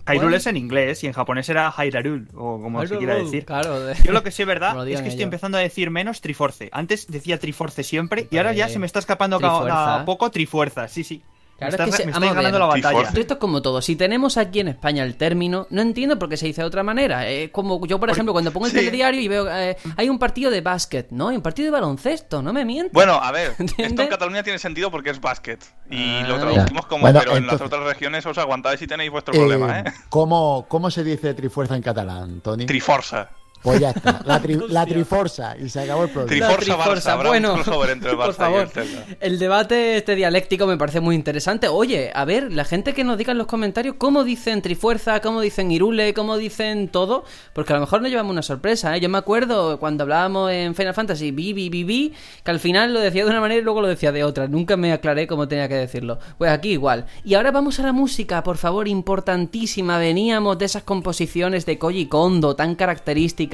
Hyrule 0.05 0.21
Bueno. 0.25 0.37
es 0.37 0.47
en 0.49 0.57
inglés 0.57 1.05
y 1.05 1.07
en 1.07 1.13
japonés 1.13 1.49
era 1.49 1.71
Hyrule, 1.71 2.27
o 2.35 2.61
como 2.61 2.85
se 2.87 2.99
quiera 2.99 3.15
decir. 3.15 3.45
Claro, 3.45 3.79
de- 3.81 3.95
Yo 4.03 4.13
lo 4.13 4.23
que 4.25 4.31
sí 4.33 4.43
es 4.43 4.49
verdad 4.49 4.87
es 4.89 5.01
que 5.01 5.09
estoy 5.09 5.23
empezando 5.23 5.59
a 5.59 5.61
decir 5.61 5.91
menos 5.91 6.21
Triforce. 6.21 6.69
Antes 6.73 7.07
decía 7.09 7.39
Triforce 7.39 7.85
siempre 7.85 8.27
y 8.31 8.37
ahora 8.37 8.53
ya 8.53 8.69
se 8.69 8.79
me 8.81 8.87
está 8.87 8.99
escapando 8.99 9.39
cada, 9.39 9.53
Trifuerza. 9.61 9.77
cada 9.85 10.05
poco 10.05 10.31
Trifuerza. 10.31 10.89
Sí, 10.89 11.05
sí. 11.05 11.23
Claro, 11.69 11.85
me 11.85 11.91
es 11.91 11.91
que 11.91 11.91
estás- 11.91 11.97
se- 11.97 12.07
me 12.07 12.13
vamos 12.13 12.29
estáis 12.29 12.31
a 12.31 12.35
ver. 12.35 12.45
ganando 12.53 12.59
la 12.59 12.67
batalla. 12.67 13.21
Esto 13.21 13.35
es 13.35 13.39
como 13.41 13.63
todo. 13.63 13.83
Si 13.83 13.97
tenemos 13.97 14.37
aquí 14.37 14.61
en 14.61 14.69
España 14.69 15.03
el 15.05 15.17
término, 15.17 15.67
no 15.71 15.83
entiendo 15.83 16.19
por 16.19 16.29
qué 16.29 16.37
se 16.37 16.47
dice 16.47 16.63
de 16.63 16.67
otra 16.67 16.83
manera. 16.83 17.27
Es 17.29 17.51
como 17.51 17.85
yo, 17.87 17.99
por 18.01 18.11
ejemplo, 18.11 18.33
cuando 18.33 18.53
pongo 18.53 18.67
el 18.67 18.73
sí. 18.73 18.79
telediario 18.79 19.21
y 19.21 19.29
veo 19.29 19.49
eh, 19.51 19.77
hay 19.97 20.09
un 20.09 20.19
partido 20.19 20.51
de 20.51 20.61
básquet, 20.61 21.11
¿no? 21.11 21.29
Hay 21.29 21.37
un 21.37 21.43
partido 21.43 21.67
de 21.67 21.71
baloncesto, 21.73 22.43
no 22.43 22.53
me 22.53 22.65
mientas. 22.65 22.93
Bueno, 22.93 23.15
a 23.15 23.31
ver, 23.33 23.55
esto 23.79 24.03
en 24.03 24.09
Cataluña 24.09 24.43
tiene 24.43 24.59
sentido 24.59 24.91
porque 24.91 25.11
es 25.11 25.21
básquet. 25.21 25.63
Y 25.91 26.03
Ah, 26.23 26.27
lo 26.29 26.39
traducimos 26.39 26.87
como, 26.87 27.03
Bueno, 27.03 27.21
pero 27.21 27.37
en 27.37 27.47
las 27.47 27.61
otras 27.61 27.83
regiones 27.85 28.25
os 28.27 28.39
aguantáis 28.39 28.81
y 28.83 28.87
tenéis 28.87 29.11
vuestro 29.11 29.35
Eh, 29.35 29.39
problema, 29.39 29.81
¿eh? 29.81 29.85
¿cómo, 30.09 30.67
¿Cómo 30.69 30.91
se 30.91 31.05
dice 31.05 31.35
trifuerza 31.35 31.77
en 31.77 31.83
catalán, 31.83 32.41
Tony? 32.41 32.67
Triforza. 32.67 33.29
Pues 33.63 33.79
ya 33.81 33.91
está, 33.91 34.21
la, 34.25 34.43
tri- 34.43 34.67
la 34.69 34.85
triforza 34.87 35.57
y 35.57 35.69
se 35.69 35.81
acabó 35.81 36.05
el 36.05 36.11
problema. 36.11 36.33
Tri- 36.47 36.49
La 36.49 36.57
Triforza, 36.57 36.95
Barça, 36.95 37.13
habrá 37.13 37.31
un 37.31 37.55
crossover 37.63 37.91
entre 37.91 38.11
el 38.11 38.17
por 38.17 38.27
Barça 38.27 38.33
y 38.33 38.35
favor, 38.37 38.61
el 38.63 38.69
Celta. 38.71 39.05
el 39.21 39.39
debate 39.39 39.97
este 39.99 40.15
dialéctico 40.17 40.67
me 40.67 40.77
parece 40.77 41.01
muy 41.01 41.15
interesante. 41.15 41.69
Oye, 41.69 42.11
a 42.15 42.25
ver, 42.25 42.53
la 42.53 42.65
gente 42.65 42.93
que 42.93 43.05
nos 43.05 43.19
diga 43.19 43.33
en 43.33 43.39
los 43.39 43.47
comentarios 43.47 43.95
cómo 43.99 44.25
dicen 44.25 44.63
Trifuerza, 44.63 45.21
cómo 45.21 45.41
dicen 45.41 45.71
Irule, 45.71 46.13
cómo 46.15 46.37
dicen 46.39 46.89
todo, 46.89 47.25
porque 47.53 47.73
a 47.73 47.77
lo 47.77 47.81
mejor 47.83 48.03
nos 48.03 48.11
llevamos 48.11 48.33
una 48.33 48.43
sorpresa, 48.43 48.97
¿eh? 48.97 49.01
Yo 49.01 49.09
me 49.09 49.19
acuerdo 49.19 49.79
cuando 49.79 50.03
hablábamos 50.03 50.51
en 50.51 50.75
Final 50.75 50.95
Fantasy 50.95 51.31
vi, 51.31 51.53
vi, 51.53 51.69
vi, 51.69 51.85
vi, 51.85 52.15
que 52.43 52.51
al 52.51 52.59
final 52.59 52.93
lo 52.93 52.99
decía 53.01 53.25
de 53.25 53.31
una 53.31 53.41
manera 53.41 53.61
y 53.61 53.65
luego 53.65 53.81
lo 53.81 53.87
decía 53.89 54.11
de 54.11 54.25
otra. 54.25 54.49
Nunca 54.49 54.77
me 54.77 54.93
aclaré 54.93 55.27
cómo 55.29 55.47
tenía 55.47 55.69
que 55.69 55.75
decirlo. 55.77 56.19
Pues 56.39 56.51
aquí 56.51 56.71
igual. 56.71 57.07
Y 57.25 57.35
ahora 57.35 57.53
vamos 57.53 57.79
a 57.79 57.85
la 57.85 57.93
música, 57.93 58.43
por 58.43 58.57
favor, 58.57 58.89
importantísima. 58.89 59.99
Veníamos 59.99 60.59
de 60.59 60.65
esas 60.65 60.83
composiciones 60.83 61.65
de 61.67 61.79
Koji 61.79 62.07
Kondo, 62.07 62.57
tan 62.57 62.75
características, 62.75 63.52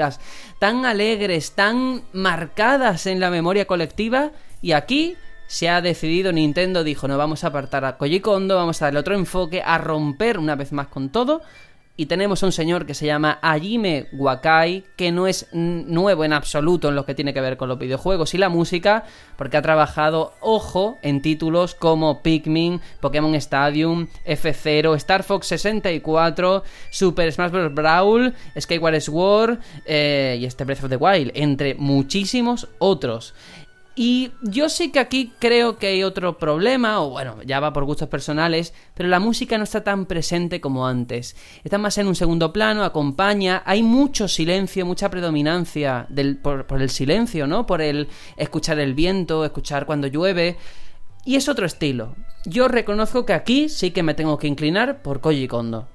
tan 0.58 0.86
alegres, 0.86 1.52
tan 1.52 2.02
marcadas 2.12 3.06
en 3.06 3.20
la 3.20 3.30
memoria 3.30 3.66
colectiva. 3.66 4.30
Y 4.60 4.72
aquí 4.72 5.16
se 5.46 5.68
ha 5.68 5.80
decidido, 5.80 6.30
Nintendo 6.32 6.84
dijo, 6.84 7.08
no 7.08 7.16
vamos 7.16 7.42
a 7.42 7.48
apartar 7.48 7.84
a 7.84 7.96
Koji 7.96 8.20
Kondo, 8.20 8.56
vamos 8.56 8.82
a 8.82 8.86
darle 8.86 9.00
otro 9.00 9.14
enfoque, 9.14 9.62
a 9.64 9.78
romper 9.78 10.38
una 10.38 10.56
vez 10.56 10.72
más 10.72 10.88
con 10.88 11.08
todo. 11.10 11.42
Y 12.00 12.06
tenemos 12.06 12.44
un 12.44 12.52
señor 12.52 12.86
que 12.86 12.94
se 12.94 13.06
llama 13.06 13.40
Hajime 13.42 14.06
Wakai, 14.12 14.84
que 14.94 15.10
no 15.10 15.26
es 15.26 15.48
nuevo 15.52 16.24
en 16.24 16.32
absoluto 16.32 16.88
en 16.88 16.94
lo 16.94 17.04
que 17.04 17.16
tiene 17.16 17.34
que 17.34 17.40
ver 17.40 17.56
con 17.56 17.68
los 17.68 17.76
videojuegos 17.76 18.34
y 18.34 18.38
la 18.38 18.48
música, 18.48 19.04
porque 19.34 19.56
ha 19.56 19.62
trabajado, 19.62 20.32
ojo, 20.40 21.00
en 21.02 21.22
títulos 21.22 21.74
como 21.74 22.22
Pikmin, 22.22 22.80
Pokémon 23.00 23.34
Stadium, 23.34 24.06
F0, 24.24 24.94
Star 24.94 25.24
Fox 25.24 25.48
64, 25.48 26.62
Super 26.88 27.32
Smash 27.32 27.50
Bros. 27.50 27.74
Brawl, 27.74 28.32
Skyward 28.56 29.00
Sword 29.00 29.58
eh, 29.84 30.38
y 30.38 30.44
este 30.44 30.62
Breath 30.62 30.84
of 30.84 30.90
the 30.90 30.96
Wild, 30.96 31.32
entre 31.34 31.74
muchísimos 31.74 32.68
otros. 32.78 33.34
Y 34.00 34.30
yo 34.42 34.68
sí 34.68 34.92
que 34.92 35.00
aquí 35.00 35.32
creo 35.40 35.76
que 35.76 35.88
hay 35.88 36.04
otro 36.04 36.38
problema, 36.38 37.00
o 37.00 37.10
bueno, 37.10 37.42
ya 37.44 37.58
va 37.58 37.72
por 37.72 37.84
gustos 37.84 38.08
personales, 38.08 38.72
pero 38.94 39.08
la 39.08 39.18
música 39.18 39.58
no 39.58 39.64
está 39.64 39.82
tan 39.82 40.06
presente 40.06 40.60
como 40.60 40.86
antes. 40.86 41.34
Está 41.64 41.78
más 41.78 41.98
en 41.98 42.06
un 42.06 42.14
segundo 42.14 42.52
plano, 42.52 42.84
acompaña, 42.84 43.64
hay 43.66 43.82
mucho 43.82 44.28
silencio, 44.28 44.86
mucha 44.86 45.10
predominancia 45.10 46.06
del, 46.10 46.36
por, 46.36 46.68
por 46.68 46.80
el 46.80 46.90
silencio, 46.90 47.48
¿no? 47.48 47.66
Por 47.66 47.82
el 47.82 48.06
escuchar 48.36 48.78
el 48.78 48.94
viento, 48.94 49.44
escuchar 49.44 49.84
cuando 49.84 50.06
llueve. 50.06 50.58
Y 51.24 51.34
es 51.34 51.48
otro 51.48 51.66
estilo. 51.66 52.14
Yo 52.46 52.68
reconozco 52.68 53.26
que 53.26 53.32
aquí 53.32 53.68
sí 53.68 53.90
que 53.90 54.04
me 54.04 54.14
tengo 54.14 54.38
que 54.38 54.46
inclinar 54.46 55.02
por 55.02 55.20
Koji 55.20 55.48
Kondo. 55.48 55.88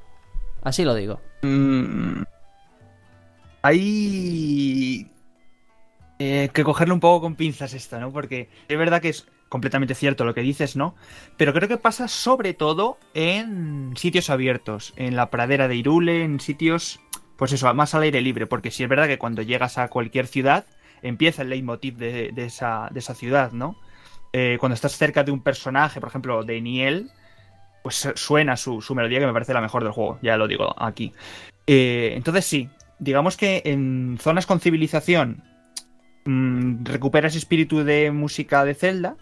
Así 0.61 0.84
lo 0.84 0.93
digo. 0.93 1.21
Mm, 1.41 2.23
hay 3.61 5.12
eh, 6.19 6.49
que 6.53 6.64
cogerlo 6.64 6.94
un 6.94 6.99
poco 6.99 7.22
con 7.22 7.35
pinzas 7.35 7.73
esta, 7.73 7.99
¿no? 7.99 8.11
Porque 8.11 8.49
es 8.68 8.77
verdad 8.77 9.02
que 9.02 9.10
es 9.10 9.27
completamente 9.49 9.95
cierto 9.95 10.26
lo 10.26 10.34
que 10.34 10.41
dices, 10.41 10.76
¿no? 10.76 10.95
Pero 11.38 11.53
creo 11.53 11.68
que 11.68 11.77
pasa 11.77 12.07
sobre 12.07 12.53
todo 12.53 12.98
en 13.14 13.94
sitios 13.95 14.30
abiertos, 14.30 14.94
en 14.95 15.15
la 15.15 15.30
pradera 15.30 15.68
de 15.68 15.76
Irule, 15.76 16.23
en 16.23 16.40
sitios, 16.40 16.99
pues 17.38 17.52
eso, 17.52 17.72
más 17.73 17.94
al 17.94 18.03
aire 18.03 18.22
libre, 18.22 18.48
porque 18.48 18.72
sí 18.72 18.84
es 18.84 18.90
verdad 18.90 19.07
que 19.07 19.19
cuando 19.19 19.41
llegas 19.41 19.77
a 19.77 19.90
cualquier 19.90 20.27
ciudad 20.27 20.65
empieza 21.03 21.41
el 21.41 21.49
leitmotiv 21.49 21.98
de, 21.98 22.34
esa, 22.38 22.90
ciudad, 23.14 23.52
¿no? 23.52 23.76
Eh, 24.31 24.57
cuando 24.60 24.73
estás 24.73 24.98
cerca 24.98 25.23
de 25.23 25.31
un 25.31 25.44
personaje, 25.44 25.99
por 25.99 26.10
ejemplo, 26.10 26.44
de 26.44 26.60
Niel, 26.61 27.11
pues 27.84 28.10
suena 28.15 28.57
su, 28.57 28.81
su 28.81 28.95
melodía 28.95 29.19
que 29.19 29.27
me 29.27 29.34
parece 29.34 29.53
la 29.53 29.61
mejor 29.61 29.84
del 29.84 29.91
juego, 29.91 30.18
ya 30.22 30.38
lo 30.38 30.48
digo 30.48 30.73
aquí. 30.81 31.14
Eh, 31.68 32.14
entonces 32.15 32.45
sí, 32.45 32.69
digamos 32.98 33.38
que 33.38 33.61
en 33.65 34.18
zonas 34.19 34.45
con 34.45 34.60
civilización 34.60 35.44
mm, 36.25 36.85
recuperas 36.85 37.35
espíritu 37.35 37.83
de 37.83 38.11
música 38.11 38.65
de 38.65 38.73
Zelda 38.73 39.15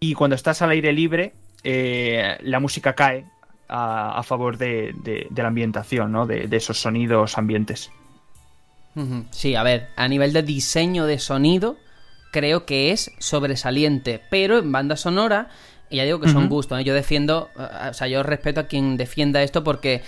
y 0.00 0.14
cuando 0.14 0.36
estás 0.36 0.62
al 0.62 0.70
aire 0.70 0.92
libre 0.92 1.34
eh, 1.64 2.36
la 2.42 2.60
música 2.60 2.94
cae 2.94 3.26
a, 3.68 4.22
favor 4.22 4.58
de, 4.58 4.94
la 5.34 5.48
ambientación, 5.48 6.12
¿no? 6.12 6.26
De, 6.26 6.46
de 6.46 6.56
esos 6.56 6.80
sonidos 6.80 7.36
ambientes. 7.38 7.90
Sí, 9.30 9.54
a 9.54 9.62
ver, 9.62 9.88
a 9.96 10.08
nivel 10.08 10.32
de 10.32 10.42
diseño 10.42 11.04
de 11.04 11.18
sonido, 11.18 11.76
creo 12.32 12.64
que 12.64 12.92
es 12.92 13.12
sobresaliente, 13.18 14.22
pero 14.30 14.58
en 14.58 14.72
banda 14.72 14.96
sonora, 14.96 15.50
y 15.88 15.96
ya 15.96 16.04
digo 16.04 16.20
que 16.20 16.28
son 16.28 16.44
Ujú. 16.44 16.54
gustos, 16.56 16.80
¿eh? 16.80 16.84
yo 16.84 16.94
defiendo, 16.94 17.50
eh, 17.58 17.88
o 17.90 17.94
sea, 17.94 18.08
yo 18.08 18.22
respeto 18.22 18.60
a 18.60 18.64
quien 18.64 18.96
defienda 18.96 19.42
esto 19.42 19.62
porque, 19.62 20.02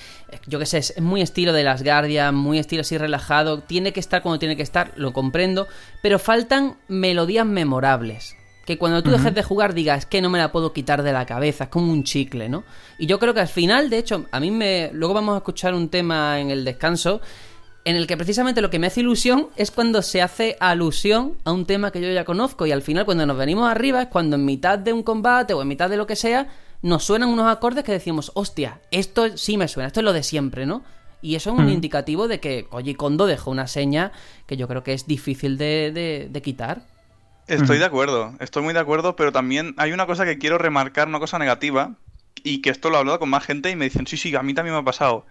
yo 0.47 0.59
qué 0.59 0.67
sé, 0.67 0.79
es 0.79 1.01
muy 1.01 1.23
estilo 1.23 1.53
de 1.53 1.63
las 1.65 1.83
Guardian, 1.83 2.35
muy 2.35 2.59
estilo 2.59 2.81
así 2.81 2.99
relajado, 2.99 3.61
tiene 3.61 3.93
que 3.93 4.01
estar 4.01 4.23
cuando 4.23 4.39
tiene 4.39 4.57
que 4.57 4.63
estar, 4.63 4.93
lo 4.97 5.13
comprendo, 5.13 5.69
pero 6.03 6.19
faltan 6.19 6.77
melodías 6.89 7.47
memorables. 7.47 8.35
Que 8.65 8.77
cuando 8.77 9.03
tú 9.03 9.11
dejes 9.11 9.35
de 9.35 9.43
jugar 9.43 9.73
digas 9.73 10.05
que 10.05 10.21
no 10.21 10.29
me 10.29 10.39
la 10.39 10.53
puedo 10.53 10.75
quitar 10.75 11.03
de 11.03 11.11
la 11.11 11.25
cabeza, 11.25 11.65
es 11.65 11.71
como 11.71 11.91
un 11.91 12.05
chicle, 12.05 12.51
¿no? 12.51 12.65
Y 12.99 13.07
yo 13.07 13.19
creo 13.19 13.33
que 13.33 13.41
al 13.41 13.49
final, 13.49 13.89
de 13.89 13.97
hecho, 13.97 14.27
a 14.31 14.41
mí 14.41 14.51
me. 14.51 14.91
Luego 14.93 15.15
vamos 15.15 15.33
a 15.37 15.39
escuchar 15.39 15.73
un 15.73 15.89
tema 15.89 16.39
en 16.39 16.51
el 16.51 16.67
descanso 16.67 17.23
en 17.89 17.97
el 17.97 18.06
que 18.06 18.16
precisamente 18.16 18.60
lo 18.60 18.70
que 18.70 18.78
me 18.78 18.86
hace 18.89 19.01
ilusión 19.01 19.48
es 19.56 19.70
cuando 19.70 20.02
se 20.02 20.20
hace 20.20 20.56
alusión 20.60 21.35
a 21.44 21.52
un 21.52 21.65
tema 21.65 21.90
que 21.90 22.01
yo 22.01 22.10
ya 22.12 22.24
conozco 22.24 22.66
y 22.66 22.73
al 22.73 22.82
final 22.82 23.05
cuando 23.05 23.24
nos 23.24 23.36
venimos 23.39 23.70
arriba 23.70 24.02
es 24.02 24.09
cuando 24.09 24.36
en 24.36 24.44
mitad 24.44 24.78
de 24.78 24.93
un 24.93 25.02
combate 25.02 25.55
o 25.55 25.62
en 25.62 25.69
mitad 25.69 25.89
de 25.89 25.97
lo 25.97 26.06
que 26.06 26.16
sea 26.16 26.48
nos 26.82 27.05
suenan 27.05 27.31
unos 27.31 27.47
acordes 27.51 27.85
que 27.85 27.93
decimos, 27.93 28.31
hostia, 28.35 28.81
esto 28.90 29.36
sí 29.36 29.56
me 29.56 29.69
suena, 29.69 29.86
esto 29.89 30.01
es 30.01 30.05
lo 30.05 30.12
de 30.12 30.23
siempre, 30.23 30.66
¿no? 30.66 30.82
Y 31.23 31.35
eso 31.35 31.51
es 31.51 31.59
un 31.59 31.65
Mm. 31.66 31.70
indicativo 31.70 32.28
de 32.28 32.39
que 32.40 32.66
Koji 32.66 32.94
Kondo 32.94 33.27
dejó 33.27 33.51
una 33.51 33.66
seña 33.66 34.12
que 34.47 34.56
yo 34.56 34.69
creo 34.69 34.85
que 34.85 34.93
es 34.93 35.06
difícil 35.06 35.56
de, 35.59 35.90
de- 35.93 36.28
de 36.31 36.43
quitar. 36.43 36.82
Estoy 37.48 37.77
Ujú. 37.77 37.81
de 37.81 37.85
acuerdo, 37.86 38.35
estoy 38.40 38.62
muy 38.62 38.74
de 38.74 38.81
acuerdo, 38.81 39.16
pero 39.16 39.32
también 39.32 39.74
hay 39.78 39.93
una 39.93 40.06
cosa 40.06 40.24
que 40.27 40.39
quiero 40.39 40.59
remarcar, 40.59 41.09
una 41.09 41.19
cosa 41.19 41.39
negativa, 41.39 41.94
y 42.44 42.60
que 42.60 42.70
esto 42.70 42.90
lo 42.90 42.97
he 42.97 42.98
hablado 43.01 43.19
con 43.19 43.31
más 43.31 43.44
gente 43.44 43.70
y 43.70 43.77
me 43.77 43.86
dicen, 43.86 44.06
sí, 44.06 44.16
sí, 44.16 44.36
a 44.36 44.43
mí 44.43 44.52
también 44.55 44.74
me 44.74 44.81
ha 44.81 44.85
pasado. 44.85 45.27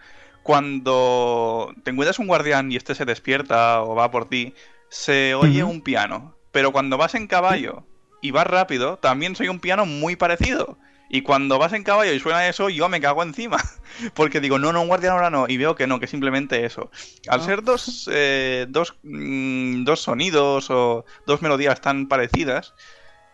Cuando 0.47 1.73
te 1.83 1.91
encuentras 1.91 2.19
un 2.19 2.27
guardián 2.27 2.71
y 2.71 2.77
este 2.77 2.95
se 2.95 3.05
despierta 3.05 3.83
o 3.83 3.95
va 3.95 4.09
por 4.11 4.29
ti, 4.29 4.53
se 4.89 5.35
oye 5.35 5.63
un 5.63 5.81
piano, 5.81 6.35
pero 6.51 6.71
cuando 6.71 6.97
vas 6.97 7.15
en 7.15 7.27
caballo 7.27 7.83
y 8.21 8.31
vas 8.31 8.47
rápido, 8.47 8.97
también 8.97 9.35
soy 9.35 9.49
un 9.49 9.59
piano 9.59 9.85
muy 9.85 10.15
parecido. 10.15 10.77
Y 11.09 11.21
cuando 11.21 11.57
vas 11.57 11.71
en 11.73 11.83
caballo 11.83 12.11
y 12.13 12.19
suena 12.19 12.47
eso, 12.47 12.69
yo 12.69 12.89
me 12.89 12.99
cago 12.99 13.23
encima. 13.23 13.57
Porque 14.13 14.41
digo, 14.41 14.57
no, 14.59 14.73
no, 14.73 14.81
un 14.81 14.87
guardián 14.87 15.13
ahora 15.13 15.29
no. 15.29 15.47
Y 15.47 15.57
veo 15.57 15.75
que 15.75 15.87
no, 15.87 15.99
que 15.99 16.07
simplemente 16.07 16.65
eso. 16.65 16.91
Al 17.29 17.39
Ah. 17.41 17.43
ser 17.43 17.63
dos, 17.63 18.09
eh, 18.11 18.65
dos, 18.69 18.95
mm, 19.03 19.83
dos 19.83 20.01
sonidos 20.01 20.69
o 20.69 21.05
dos 21.25 21.41
melodías 21.41 21.79
tan 21.79 22.07
parecidas, 22.07 22.73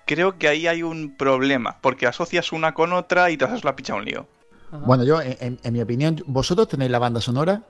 creo 0.05 0.37
que 0.37 0.47
ahí 0.47 0.67
hay 0.67 0.83
un 0.83 1.15
problema. 1.17 1.77
Porque 1.81 2.05
asocias 2.05 2.51
una 2.51 2.73
con 2.73 2.93
otra 2.93 3.31
y 3.31 3.37
te 3.37 3.45
haces 3.45 3.63
la 3.63 3.75
picha 3.75 3.95
un 3.95 4.05
lío. 4.05 4.27
Ajá. 4.73 4.85
Bueno, 4.85 5.03
yo, 5.03 5.21
en, 5.21 5.37
en- 5.39 5.59
en 5.63 5.73
mi 5.73 5.81
opinión, 5.81 6.23
¿vosotros 6.25 6.67
tenéis 6.67 6.91
la 6.91 6.99
banda 6.99 7.21
sonora? 7.21 7.63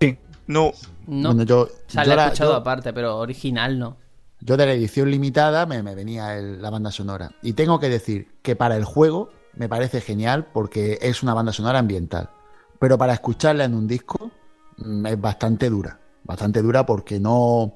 Sí. 0.00 0.18
No, 0.46 0.72
no, 1.06 1.28
Bueno, 1.30 1.42
yo, 1.44 1.60
o 1.62 1.68
sea, 1.86 2.04
yo 2.04 2.08
la 2.08 2.14
he 2.14 2.16
la- 2.16 2.24
escuchado 2.26 2.50
yo- 2.52 2.56
aparte, 2.56 2.92
pero 2.92 3.18
original 3.18 3.78
no. 3.78 3.96
Yo 4.40 4.56
de 4.56 4.66
la 4.66 4.72
edición 4.72 5.10
limitada 5.10 5.66
me, 5.66 5.82
me 5.82 5.94
venía 5.94 6.36
el- 6.38 6.62
la 6.62 6.70
banda 6.70 6.90
sonora. 6.92 7.32
Y 7.42 7.52
tengo 7.54 7.80
que 7.80 7.88
decir 7.88 8.28
que 8.42 8.54
para 8.56 8.76
el 8.76 8.84
juego 8.84 9.30
me 9.54 9.68
parece 9.68 10.00
genial 10.00 10.46
porque 10.52 10.98
es 11.02 11.22
una 11.22 11.34
banda 11.34 11.52
sonora 11.52 11.78
ambiental. 11.80 12.30
Pero 12.78 12.96
para 12.96 13.12
escucharla 13.14 13.64
en 13.64 13.74
un 13.74 13.88
disco 13.88 14.30
mm, 14.76 15.06
es 15.06 15.20
bastante 15.20 15.68
dura. 15.68 15.98
Bastante 16.24 16.62
dura 16.62 16.86
porque 16.86 17.18
no... 17.18 17.74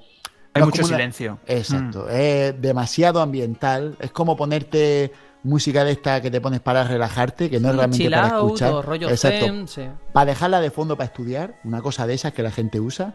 Hay 0.54 0.60
no 0.60 0.66
mucho 0.66 0.82
una- 0.82 0.88
silencio. 0.96 1.38
Exacto. 1.46 2.09
Es 2.09 2.60
demasiado 2.60 3.20
ambiental. 3.20 3.96
Es 3.98 4.12
como 4.12 4.36
ponerte 4.36 5.10
música 5.44 5.85
de 5.85 5.93
esta 5.93 6.20
que 6.20 6.31
te 6.31 6.40
pones 6.40 6.60
para 6.60 6.85
relajarte, 6.85 7.51
que 7.51 7.59
no 7.60 7.70
es 7.70 7.77
realmente 7.77 8.05
Chill 8.05 8.12
para 8.12 8.27
escuchar. 8.28 8.85
rollo 8.85 9.09
Exacto. 9.10 9.44
zen, 9.47 9.69
sí. 9.69 9.82
Para 10.12 10.27
dejarla 10.27 10.60
de 10.60 10.70
fondo 10.70 10.97
para 10.97 11.06
estudiar, 11.06 11.56
una 11.64 11.82
cosa 11.82 12.06
de 12.06 12.14
esas 12.14 12.32
que 12.32 12.43
la 12.43 12.51
gente 12.51 12.78
usa, 12.81 13.14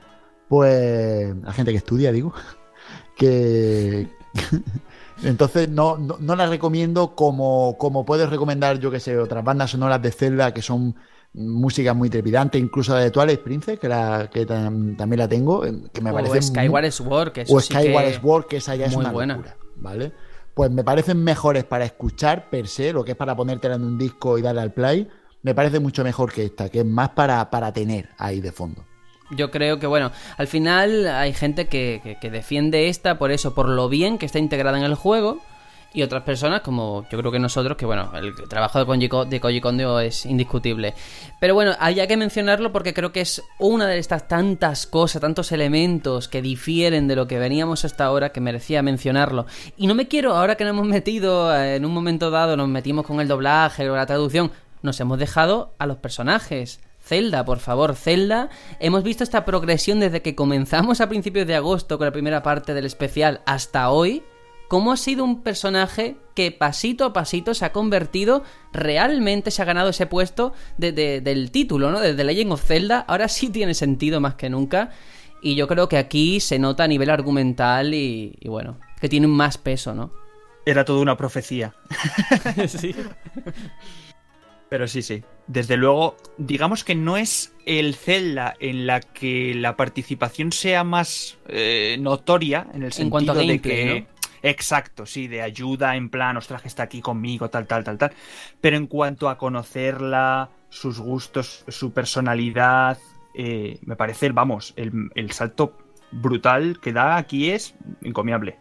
pues 0.49 1.35
la 1.41 1.53
gente 1.53 1.71
que 1.71 1.77
estudia, 1.77 2.11
digo, 2.11 2.33
que 3.17 4.07
entonces 5.23 5.69
no, 5.69 5.97
no, 5.97 6.17
no 6.19 6.35
la 6.35 6.47
recomiendo 6.47 7.15
como, 7.15 7.77
como 7.77 8.05
puedes 8.05 8.29
recomendar, 8.29 8.79
yo 8.79 8.91
que 8.91 8.99
sé, 8.99 9.17
otras 9.17 9.43
bandas 9.43 9.71
sonoras 9.71 10.01
de 10.01 10.11
Zelda 10.11 10.53
que 10.53 10.61
son 10.61 10.95
música 11.33 11.93
muy 11.93 12.09
trepidante, 12.09 12.57
incluso 12.57 12.93
la 12.93 13.01
de 13.01 13.11
Twilight 13.11 13.41
Princess, 13.41 13.79
que, 13.79 13.87
la, 13.87 14.29
que 14.31 14.47
tam- 14.47 14.95
también 14.97 15.19
la 15.19 15.27
tengo, 15.27 15.65
eh, 15.65 15.73
que 15.93 16.01
me 16.01 16.11
o 16.11 16.13
parece... 16.13 16.41
Skyward 16.41 16.91
Sword, 16.91 17.31
que 17.31 17.41
eso 17.41 17.53
o 17.55 17.59
sí 17.61 17.73
Skyward 17.73 18.05
que... 18.05 18.19
Sword, 18.19 18.45
que 18.47 18.57
esa 18.57 18.75
ya 18.75 18.85
es 18.87 18.93
muy 18.93 19.01
una 19.01 19.11
buena. 19.11 19.35
locura, 19.35 19.57
¿vale? 19.75 20.13
Pues 20.57 20.71
me 20.71 20.83
parecen 20.83 21.23
mejores 21.23 21.65
para 21.65 21.85
escuchar 21.85 22.49
per 22.49 22.67
se, 22.67 22.91
lo 22.91 23.05
que 23.05 23.11
es 23.11 23.17
para 23.17 23.35
ponértela 23.35 23.75
en 23.75 23.83
un 23.83 23.95
disco 23.95 24.39
y 24.39 24.41
darle 24.41 24.61
al 24.61 24.73
play, 24.73 25.07
me 25.43 25.53
parece 25.53 25.79
mucho 25.79 26.03
mejor 26.03 26.33
que 26.33 26.45
esta, 26.45 26.69
que 26.69 26.79
es 26.79 26.85
más 26.85 27.09
para, 27.09 27.47
para 27.51 27.71
tener 27.71 28.09
ahí 28.17 28.41
de 28.41 28.51
fondo. 28.51 28.83
Yo 29.29 29.51
creo 29.51 29.77
que, 29.77 29.85
bueno, 29.85 30.11
al 30.35 30.47
final 30.47 31.05
hay 31.05 31.33
gente 31.33 31.67
que, 31.67 32.17
que, 32.19 32.31
defiende 32.31 32.89
esta 32.89 33.19
por 33.19 33.31
eso, 33.31 33.53
por 33.53 33.69
lo 33.69 33.87
bien 33.87 34.17
que 34.17 34.25
está 34.25 34.39
integrada 34.39 34.79
en 34.79 34.83
el 34.83 34.95
juego. 34.95 35.41
Y 35.97 36.03
otras 36.03 36.21
personas, 36.21 36.61
como 36.61 37.07
yo 37.09 37.17
creo 37.17 37.31
que 37.31 37.39
nosotros, 37.39 37.75
que 37.75 37.87
bueno, 37.87 38.11
el 38.13 38.35
trabajo 38.47 38.77
de 38.77 38.85
Koji, 38.85 39.09
de 39.31 39.39
Koji 39.39 39.61
es 40.05 40.27
indiscutible. 40.27 40.93
Pero 41.39 41.55
bueno, 41.55 41.71
hay 41.79 42.05
que 42.05 42.15
mencionarlo 42.15 42.71
porque 42.71 42.93
creo 42.93 43.11
que 43.11 43.21
es 43.21 43.41
una 43.57 43.87
de 43.87 43.97
estas 43.97 44.27
tantas 44.27 44.85
cosas, 44.85 45.23
tantos 45.23 45.51
elementos 45.51 46.27
que 46.27 46.43
difieren 46.43 47.07
de 47.07 47.15
lo 47.15 47.27
que 47.27 47.39
veníamos 47.39 47.83
hasta 47.83 48.05
ahora 48.05 48.31
que 48.31 48.39
merecía 48.39 48.83
mencionarlo. 48.83 49.47
Y 49.75 49.87
no 49.87 49.95
me 49.95 50.07
quiero, 50.07 50.35
ahora 50.35 50.53
que 50.53 50.65
nos 50.65 50.73
hemos 50.73 50.85
metido, 50.85 51.51
eh, 51.55 51.77
en 51.77 51.83
un 51.83 51.95
momento 51.95 52.29
dado 52.29 52.55
nos 52.55 52.69
metimos 52.69 53.03
con 53.03 53.19
el 53.19 53.27
doblaje 53.27 53.89
o 53.89 53.95
la 53.95 54.05
traducción, 54.05 54.51
nos 54.83 54.99
hemos 54.99 55.17
dejado 55.17 55.73
a 55.79 55.87
los 55.87 55.97
personajes 55.97 56.79
Zelda, 57.01 57.43
por 57.43 57.57
favor, 57.57 57.95
Zelda. 57.95 58.49
Hemos 58.79 59.01
visto 59.01 59.23
esta 59.23 59.45
progresión 59.45 59.99
desde 59.99 60.21
que 60.21 60.35
comenzamos 60.35 61.01
a 61.01 61.09
principios 61.09 61.47
de 61.47 61.55
agosto 61.55 61.97
con 61.97 62.05
la 62.05 62.11
primera 62.11 62.43
parte 62.43 62.75
del 62.75 62.85
especial 62.85 63.41
hasta 63.47 63.89
hoy. 63.89 64.21
Cómo 64.67 64.91
ha 64.91 64.97
sido 64.97 65.23
un 65.23 65.43
personaje 65.43 66.17
que 66.35 66.51
pasito 66.51 67.05
a 67.05 67.13
pasito 67.13 67.53
se 67.53 67.65
ha 67.65 67.71
convertido, 67.71 68.43
realmente 68.73 69.49
se 69.49 69.61
ha 69.61 69.65
ganado 69.65 69.89
ese 69.89 70.07
puesto 70.07 70.53
del 70.77 71.51
título, 71.51 71.89
¿no? 71.89 71.99
Desde 71.99 72.23
Legend 72.23 72.51
of 72.51 72.65
Zelda. 72.65 72.99
Ahora 73.07 73.29
sí 73.29 73.49
tiene 73.49 73.73
sentido 73.73 74.19
más 74.19 74.35
que 74.35 74.49
nunca. 74.49 74.91
Y 75.41 75.55
yo 75.55 75.67
creo 75.67 75.87
que 75.87 75.97
aquí 75.97 76.39
se 76.39 76.59
nota 76.59 76.83
a 76.83 76.87
nivel 76.87 77.09
argumental 77.09 77.93
y, 77.93 78.35
y 78.39 78.49
bueno, 78.49 78.77
que 78.99 79.07
tiene 79.07 79.27
más 79.27 79.57
peso, 79.57 79.93
¿no? 79.93 80.11
Era 80.65 80.83
toda 80.83 81.01
una 81.01 81.15
profecía. 81.15 81.73
sí. 82.67 82.93
Pero 84.69 84.87
sí, 84.87 85.01
sí. 85.01 85.23
Desde 85.47 85.77
luego, 85.77 86.17
digamos 86.37 86.83
que 86.83 86.93
no 86.93 87.15
es 87.15 87.53
el 87.65 87.95
Zelda 87.95 88.53
en 88.59 88.85
la 88.85 88.99
que 88.99 89.53
la 89.55 89.77
participación 89.77 90.51
sea 90.51 90.83
más 90.83 91.37
eh, 91.47 91.97
notoria, 91.99 92.67
en 92.73 92.83
el 92.83 92.91
sentido 92.91 93.33
de 93.33 93.61
que. 93.61 94.07
Exacto, 94.41 95.05
sí, 95.05 95.27
de 95.27 95.41
ayuda 95.41 95.95
en 95.95 96.09
plan, 96.09 96.37
ostras, 96.37 96.61
que 96.61 96.67
está 96.67 96.83
aquí 96.83 97.01
conmigo, 97.01 97.49
tal, 97.49 97.67
tal, 97.67 97.83
tal, 97.83 97.97
tal. 97.97 98.11
Pero 98.61 98.77
en 98.77 98.87
cuanto 98.87 99.29
a 99.29 99.37
conocerla, 99.37 100.49
sus 100.69 100.99
gustos, 100.99 101.63
su 101.67 101.91
personalidad, 101.91 102.97
eh, 103.35 103.79
me 103.83 103.95
parece, 103.95 104.29
vamos, 104.29 104.73
el, 104.75 105.09
el 105.15 105.31
salto 105.31 105.77
brutal 106.11 106.79
que 106.79 106.93
da 106.93 107.17
aquí 107.17 107.49
es 107.49 107.75
encomiable. 108.01 108.57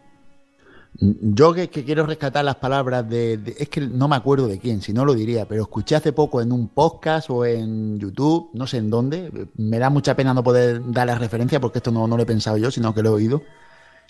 Yo 0.99 1.53
que, 1.53 1.69
quiero 1.69 2.07
rescatar 2.07 2.43
las 2.43 2.55
palabras 2.55 3.07
de, 3.07 3.55
Es 3.59 3.69
que 3.69 3.81
no 3.81 4.07
me 4.07 4.15
acuerdo 4.15 4.47
de 4.47 4.57
quién, 4.57 4.81
si 4.81 4.93
no 4.93 5.05
lo 5.05 5.13
diría, 5.13 5.47
pero 5.47 5.61
escuché 5.61 5.95
hace 5.95 6.11
poco 6.11 6.41
en 6.41 6.51
un 6.51 6.69
podcast 6.69 7.29
o 7.29 7.45
en 7.45 7.99
YouTube, 7.99 8.49
no 8.53 8.65
sé 8.65 8.77
en 8.77 8.89
dónde, 8.89 9.47
me 9.57 9.77
da 9.77 9.91
mucha 9.91 10.15
pena 10.15 10.33
no 10.33 10.43
poder 10.43 10.81
dar 10.91 11.05
la 11.05 11.15
referencia 11.15 11.59
porque 11.59 11.79
esto 11.79 11.91
no, 11.91 12.07
no 12.07 12.17
lo 12.17 12.23
he 12.23 12.25
pensado 12.25 12.57
yo, 12.57 12.71
sino 12.71 12.95
que 12.95 13.03
lo 13.03 13.09
he 13.09 13.13
oído, 13.13 13.43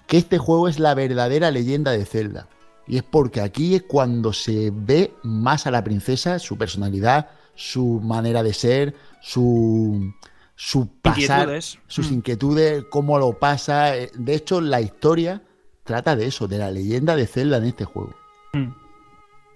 que 0.07 0.17
este 0.17 0.37
juego 0.37 0.67
es 0.67 0.79
la 0.79 0.95
verdadera 0.95 1.51
leyenda 1.51 1.91
de 1.91 2.05
Zelda. 2.05 2.47
Y 2.87 2.97
es 2.97 3.03
porque 3.03 3.41
aquí 3.41 3.75
es 3.75 3.83
cuando 3.83 4.31
se 4.31 4.71
ve 4.73 5.13
más 5.21 5.67
a 5.67 5.71
la 5.71 5.83
princesa, 5.83 6.39
su 6.39 6.57
personalidad, 6.57 7.29
su 7.53 7.99
manera 8.01 8.43
de 8.43 8.53
ser, 8.53 8.95
su, 9.21 10.13
su 10.55 10.87
pasar, 11.01 11.61
sus 11.61 12.11
mm. 12.11 12.13
inquietudes, 12.13 12.85
cómo 12.89 13.19
lo 13.19 13.33
pasa. 13.33 13.91
De 14.13 14.35
hecho, 14.35 14.61
la 14.61 14.79
historia 14.79 15.41
trata 15.83 16.15
de 16.15 16.27
eso, 16.27 16.47
de 16.47 16.59
la 16.59 16.71
leyenda 16.71 17.17
de 17.17 17.27
Zelda 17.27 17.57
en 17.57 17.65
este 17.65 17.83
juego. 17.83 18.15
Mm. 18.53 18.69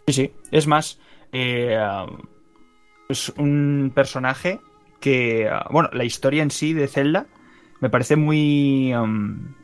Sí, 0.07 0.13
sí. 0.13 0.33
Es 0.51 0.67
más, 0.67 0.99
eh, 1.31 1.79
es 3.07 3.29
un 3.37 3.93
personaje 3.95 4.59
que, 4.99 5.49
bueno, 5.69 5.89
la 5.93 6.03
historia 6.03 6.43
en 6.43 6.51
sí 6.51 6.73
de 6.73 6.89
Zelda 6.89 7.27
me 7.79 7.89
parece 7.89 8.17
muy... 8.17 8.93
Um, 8.93 9.60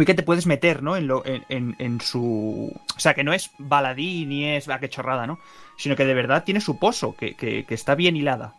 muy 0.00 0.06
que 0.06 0.14
te 0.14 0.22
puedes 0.22 0.46
meter, 0.46 0.82
¿no? 0.82 0.96
En, 0.96 1.06
lo, 1.06 1.22
en, 1.24 2.00
su... 2.00 2.72
O 2.96 3.00
sea, 3.00 3.14
que 3.14 3.22
no 3.22 3.32
es 3.32 3.50
baladí 3.58 4.26
ni 4.26 4.46
es... 4.46 4.68
va, 4.68 4.76
ah, 4.76 4.80
qué 4.80 4.88
chorrada, 4.88 5.26
¿no? 5.26 5.38
Sino 5.76 5.94
que 5.94 6.04
de 6.04 6.14
verdad 6.14 6.42
tiene 6.44 6.60
su 6.60 6.78
pozo, 6.78 7.14
que, 7.16 7.34
que 7.34 7.66
está 7.68 7.94
bien 7.94 8.16
hilada 8.16 8.54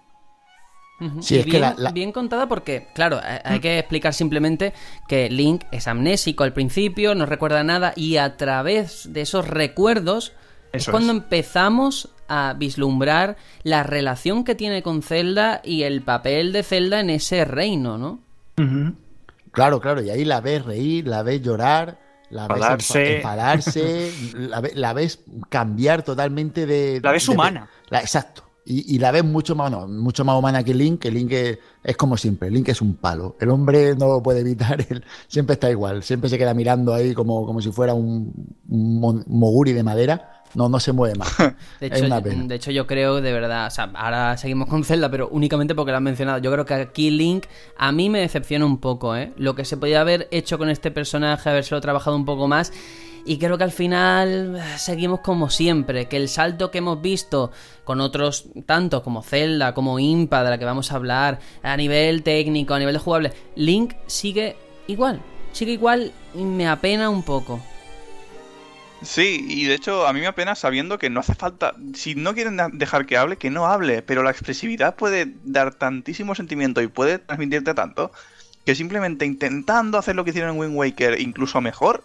bien, 1.93 2.11
contada 2.11 2.47
porque, 2.47 2.87
claro, 2.93 3.19
hay 3.43 3.57
mm. 3.57 3.61
que 3.61 3.79
explicar 3.79 4.13
simplemente 4.13 4.73
que 5.07 5.29
Link 5.29 5.63
es 5.71 5.87
amnésico 5.87 6.43
al 6.43 6.53
principio, 6.53 7.15
no 7.15 7.25
recuerda 7.25 7.63
nada 7.63 7.93
y 7.95 8.17
a 8.17 8.37
través 8.37 9.11
de 9.11 9.21
esos 9.21 9.47
recuerdos 9.47 10.33
es 10.73 10.87
cuando 10.87 11.11
empezamos 11.11 12.09
a 12.27 12.55
vislumbrar 12.57 13.35
la 13.63 13.83
relación 13.83 14.43
que 14.43 14.55
tiene 14.55 14.83
con 14.83 15.01
Zelda 15.01 15.61
y 15.63 15.83
el 15.83 16.01
papel 16.01 16.53
de 16.53 16.63
Zelda 16.63 16.99
en 16.99 17.09
ese 17.09 17.45
reino, 17.45 17.97
¿no? 17.97 18.19
Claro, 19.51 19.79
claro, 19.79 20.01
y 20.01 20.09
ahí 20.09 20.25
la 20.25 20.41
ves 20.41 20.63
reír, 20.65 21.07
la 21.07 21.23
ves 21.23 21.41
llorar, 21.41 21.99
la 22.29 22.47
ves 22.47 22.95
enfadarse, 22.95 24.11
la, 24.75 24.93
ves 24.93 25.19
cambiar 25.49 26.03
totalmente 26.03 26.65
de... 26.65 26.99
La 27.03 27.11
ves 27.11 27.27
humana. 27.27 27.69
exacto. 27.91 28.43
Y, 28.63 28.99
la 28.99 29.11
ves 29.11 29.23
mucho 29.23 29.55
más, 29.55 29.71
mucho 29.89 30.23
más 30.23 30.37
humana 30.37 30.63
que 30.63 30.73
Link, 30.73 31.01
que 31.01 31.11
Link 31.11 31.31
es, 31.31 31.97
como 31.97 32.15
siempre, 32.15 32.49
Link 32.51 32.69
es 32.69 32.79
un 32.79 32.93
palo. 32.93 33.35
El 33.39 33.49
hombre 33.49 33.95
no 33.95 34.07
lo 34.07 34.23
puede 34.23 34.41
evitar, 34.41 34.79
él 34.89 35.03
siempre 35.27 35.55
está 35.55 35.69
igual, 35.69 36.03
siempre 36.03 36.29
se 36.29 36.37
queda 36.37 36.53
mirando 36.53 36.93
ahí 36.93 37.13
como, 37.13 37.45
como 37.45 37.59
si 37.59 37.71
fuera 37.71 37.93
un, 37.93 38.55
moguri 38.67 39.73
de 39.73 39.83
madera. 39.83 40.40
No, 40.53 40.69
no 40.69 40.79
se 40.79 40.91
mueve 40.91 41.15
más. 41.15 41.35
De 41.79 41.87
hecho, 41.87 42.07
de 42.07 42.55
hecho, 42.55 42.71
yo 42.71 42.85
creo, 42.87 43.21
de 43.21 43.33
verdad, 43.33 43.67
o 43.67 43.71
sea, 43.71 43.91
ahora 43.95 44.37
seguimos 44.37 44.67
con 44.67 44.83
Zelda, 44.83 45.09
pero 45.09 45.29
únicamente 45.29 45.73
porque 45.75 45.91
lo 45.91 45.97
han 45.97 46.03
mencionado. 46.03 46.39
Yo 46.39 46.51
creo 46.51 46.65
que 46.65 46.73
aquí 46.73 47.09
Link 47.09 47.45
a 47.77 47.91
mí 47.91 48.09
me 48.09 48.19
decepciona 48.19 48.65
un 48.65 48.77
poco, 48.79 49.15
¿eh? 49.15 49.33
Lo 49.37 49.55
que 49.55 49.65
se 49.65 49.77
podía 49.77 50.01
haber 50.01 50.27
hecho 50.31 50.57
con 50.57 50.69
este 50.69 50.91
personaje, 50.91 51.49
habérselo 51.49 51.81
trabajado 51.81 52.15
un 52.15 52.25
poco 52.25 52.47
más. 52.47 52.71
Y 53.23 53.37
creo 53.37 53.57
que 53.57 53.63
al 53.63 53.71
final 53.71 54.57
eh, 54.57 54.77
seguimos 54.77 55.19
como 55.19 55.49
siempre, 55.49 56.07
que 56.07 56.17
el 56.17 56.27
salto 56.27 56.71
que 56.71 56.79
hemos 56.79 57.01
visto 57.01 57.51
con 57.83 58.01
otros 58.01 58.45
tantos 58.65 59.03
como 59.03 59.21
Zelda, 59.21 59.73
como 59.73 59.99
Impa, 59.99 60.43
de 60.43 60.49
la 60.49 60.57
que 60.57 60.65
vamos 60.65 60.91
a 60.91 60.95
hablar, 60.95 61.39
a 61.61 61.77
nivel 61.77 62.23
técnico, 62.23 62.73
a 62.73 62.79
nivel 62.79 62.93
de 62.93 62.99
jugable, 62.99 63.33
Link 63.55 63.93
sigue 64.07 64.55
igual, 64.87 65.21
sigue 65.51 65.73
igual 65.73 66.11
y 66.33 66.43
me 66.43 66.67
apena 66.67 67.09
un 67.09 67.23
poco. 67.23 67.59
Sí, 69.01 69.45
y 69.47 69.65
de 69.65 69.73
hecho 69.73 70.07
a 70.07 70.13
mí 70.13 70.19
me 70.19 70.27
apena 70.27 70.55
sabiendo 70.55 70.99
que 70.99 71.09
no 71.09 71.21
hace 71.21 71.33
falta, 71.33 71.73
si 71.95 72.15
no 72.15 72.33
quieren 72.33 72.59
dejar 72.73 73.05
que 73.05 73.17
hable, 73.17 73.37
que 73.37 73.49
no 73.49 73.65
hable, 73.65 74.01
pero 74.03 74.21
la 74.21 74.31
expresividad 74.31 74.95
puede 74.95 75.33
dar 75.43 75.73
tantísimo 75.73 76.35
sentimiento 76.35 76.81
y 76.81 76.87
puede 76.87 77.17
transmitirte 77.17 77.73
tanto 77.73 78.11
que 78.65 78.75
simplemente 78.75 79.25
intentando 79.25 79.97
hacer 79.97 80.15
lo 80.15 80.23
que 80.23 80.29
hicieron 80.29 80.51
en 80.51 80.59
Wind 80.59 80.75
Waker 80.75 81.19
incluso 81.19 81.61
mejor, 81.61 82.03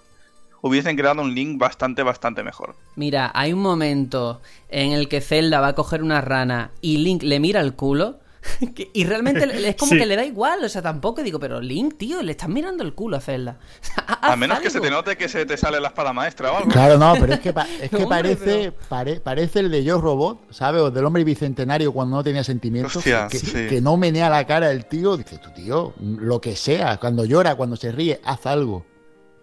hubiesen 0.62 0.96
creado 0.96 1.22
un 1.22 1.34
Link 1.34 1.58
bastante, 1.58 2.02
bastante 2.02 2.42
mejor. 2.42 2.74
Mira, 2.96 3.30
hay 3.34 3.52
un 3.52 3.60
momento 3.60 4.40
en 4.68 4.92
el 4.92 5.08
que 5.08 5.20
Zelda 5.20 5.60
va 5.60 5.68
a 5.68 5.74
coger 5.74 6.02
una 6.02 6.20
rana 6.20 6.70
y 6.80 6.98
Link 6.98 7.22
le 7.22 7.40
mira 7.40 7.60
el 7.60 7.74
culo. 7.74 8.18
y 8.92 9.04
realmente 9.04 9.68
es 9.68 9.76
como 9.76 9.92
que 9.92 10.06
le 10.06 10.16
da 10.16 10.24
igual, 10.24 10.64
o 10.64 10.68
sea, 10.68 10.82
tampoco 10.82 11.22
digo, 11.22 11.38
pero 11.38 11.60
Link, 11.60 11.96
tío, 11.96 12.22
le 12.22 12.32
estás 12.32 12.48
mirando 12.48 12.82
el 12.82 12.94
culo 12.94 13.16
a 13.16 13.20
Zelda. 13.20 13.58
a 14.06 14.36
menos 14.36 14.60
que 14.60 14.70
se 14.70 14.80
te 14.80 14.90
note 14.90 15.16
que 15.16 15.28
se 15.28 15.46
te 15.46 15.56
sale 15.56 15.80
la 15.80 15.88
espada 15.88 16.12
maestra 16.12 16.52
o 16.52 16.56
algo. 16.56 16.70
Claro, 16.70 16.98
no, 16.98 17.14
pero 17.18 17.34
es 17.34 17.40
que, 17.40 17.54
es 17.82 17.90
que 17.90 18.06
parece, 18.06 18.72
parece 19.20 19.60
el 19.60 19.70
de 19.70 19.84
Yo 19.84 20.00
Robot, 20.00 20.52
¿sabes? 20.52 20.82
O 20.82 20.90
del 20.90 21.04
hombre 21.04 21.24
bicentenario 21.24 21.92
cuando 21.92 22.16
no 22.16 22.24
tenía 22.24 22.44
sentimientos. 22.44 23.02
que, 23.02 23.68
que, 23.68 23.80
no 23.80 23.96
menea 23.96 24.30
la 24.30 24.46
cara 24.46 24.70
el 24.70 24.86
tío, 24.86 25.16
dice, 25.16 25.38
tu 25.38 25.50
tío, 25.50 25.94
lo 26.00 26.40
que 26.40 26.56
sea, 26.56 26.98
cuando 26.98 27.24
llora, 27.24 27.54
cuando 27.54 27.76
se 27.76 27.92
ríe, 27.92 28.20
haz 28.24 28.46
algo 28.46 28.84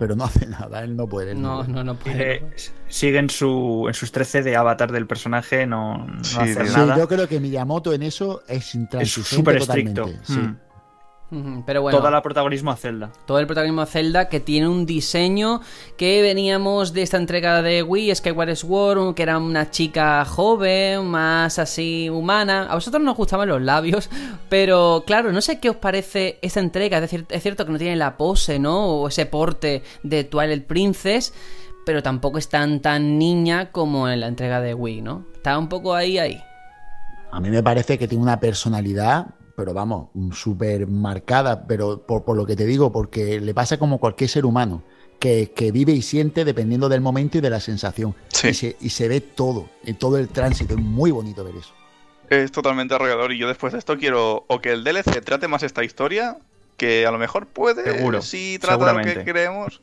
pero 0.03 0.17
no 0.17 0.25
hace 0.25 0.45
nada, 0.45 0.83
él 0.83 0.97
no 0.97 1.07
puede. 1.07 1.33
No, 1.33 1.63
no, 1.63 1.81
no 1.81 1.95
puede. 1.95 2.43
sigue 2.89 3.19
en, 3.19 3.29
su, 3.29 3.85
en 3.87 3.93
sus 3.93 4.11
13 4.11 4.43
de 4.43 4.57
avatar 4.57 4.91
del 4.91 5.07
personaje, 5.07 5.65
no, 5.65 5.99
no 5.99 6.19
hace 6.19 6.61
nada. 6.61 6.95
Sí, 6.95 6.99
yo 6.99 7.07
creo 7.07 7.25
que 7.29 7.39
Miyamoto 7.39 7.93
en 7.93 8.03
eso 8.03 8.43
es 8.49 8.75
intransigente 8.75 9.29
es 9.29 9.37
súper 9.37 9.55
estricto. 9.55 10.09
Sí. 10.23 10.41
Pero 11.65 11.81
bueno, 11.81 11.97
todo 11.97 12.15
el 12.15 12.21
protagonismo 12.21 12.71
a 12.71 12.75
Zelda. 12.75 13.11
Todo 13.25 13.39
el 13.39 13.47
protagonismo 13.47 13.81
a 13.81 13.85
Zelda 13.85 14.29
que 14.29 14.39
tiene 14.39 14.67
un 14.67 14.85
diseño 14.85 15.61
que 15.97 16.21
veníamos 16.21 16.93
de 16.93 17.01
esta 17.01 17.17
entrega 17.17 17.61
de 17.61 17.81
Wii, 17.81 18.13
Skyward 18.15 18.55
Sword, 18.55 19.15
que 19.15 19.23
era 19.23 19.39
una 19.39 19.71
chica 19.71 20.23
joven, 20.25 21.05
más 21.07 21.57
así 21.57 22.09
humana. 22.09 22.67
A 22.69 22.75
vosotros 22.75 23.01
nos 23.01 23.17
gustaban 23.17 23.49
los 23.49 23.61
labios, 23.61 24.09
pero 24.49 25.03
claro, 25.07 25.31
no 25.31 25.41
sé 25.41 25.59
qué 25.59 25.69
os 25.69 25.77
parece 25.77 26.37
esta 26.41 26.59
entrega. 26.59 26.97
Es 26.97 27.01
decir, 27.01 27.25
es 27.29 27.41
cierto 27.41 27.65
que 27.65 27.71
no 27.71 27.79
tiene 27.79 27.95
la 27.95 28.15
pose, 28.15 28.59
¿no? 28.59 28.85
O 28.87 29.07
ese 29.07 29.25
porte 29.25 29.83
de 30.03 30.23
Twilight 30.23 30.65
Princess, 30.67 31.33
pero 31.85 32.03
tampoco 32.03 32.37
es 32.37 32.49
tan 32.49 32.79
tan 32.79 33.17
niña 33.17 33.71
como 33.71 34.07
en 34.07 34.19
la 34.19 34.27
entrega 34.27 34.61
de 34.61 34.73
Wii, 34.73 35.01
¿no? 35.01 35.25
Está 35.33 35.57
un 35.57 35.67
poco 35.67 35.95
ahí 35.95 36.19
ahí. 36.19 36.39
A 37.31 37.39
mí 37.39 37.49
me 37.49 37.63
parece 37.63 37.97
que 37.97 38.07
tiene 38.07 38.21
una 38.21 38.39
personalidad 38.39 39.25
pero 39.55 39.73
vamos, 39.73 40.09
súper 40.33 40.87
marcada, 40.87 41.65
pero 41.67 42.05
por, 42.05 42.35
lo 42.35 42.45
que 42.45 42.55
te 42.55 42.65
digo, 42.65 42.91
porque 42.91 43.39
le 43.39 43.53
pasa 43.53 43.77
como 43.77 43.99
cualquier 43.99 44.29
ser 44.29 44.45
humano, 44.45 44.83
que, 45.19 45.51
que 45.55 45.71
vive 45.71 45.93
y 45.93 46.01
siente 46.01 46.43
dependiendo 46.43 46.89
del 46.89 47.01
momento 47.01 47.37
y 47.37 47.41
de 47.41 47.49
la 47.49 47.59
sensación. 47.59 48.15
Sí. 48.29 48.49
Y, 48.49 48.53
se, 48.53 48.77
y 48.81 48.89
se 48.89 49.07
ve 49.07 49.21
todo, 49.21 49.69
en 49.85 49.95
todo 49.95 50.17
el 50.17 50.27
tránsito. 50.27 50.73
Es 50.73 50.79
muy 50.79 51.11
bonito 51.11 51.43
ver 51.43 51.55
eso. 51.55 51.73
Es 52.29 52.51
totalmente 52.51 52.95
arrollador 52.95 53.31
y 53.31 53.37
yo 53.37 53.47
después 53.47 53.73
de 53.73 53.79
esto 53.79 53.97
quiero 53.97 54.45
o 54.47 54.59
que 54.59 54.71
el 54.71 54.83
DLC 54.83 55.23
trate 55.23 55.47
más 55.47 55.61
esta 55.61 55.83
historia, 55.83 56.37
que 56.77 57.05
a 57.05 57.11
lo 57.11 57.19
mejor 57.19 57.47
puede, 57.47 57.83
Seguro, 57.83 58.21
si 58.21 58.57
trata 58.59 58.93
lo 58.93 59.01
que 59.01 59.23
creemos, 59.23 59.81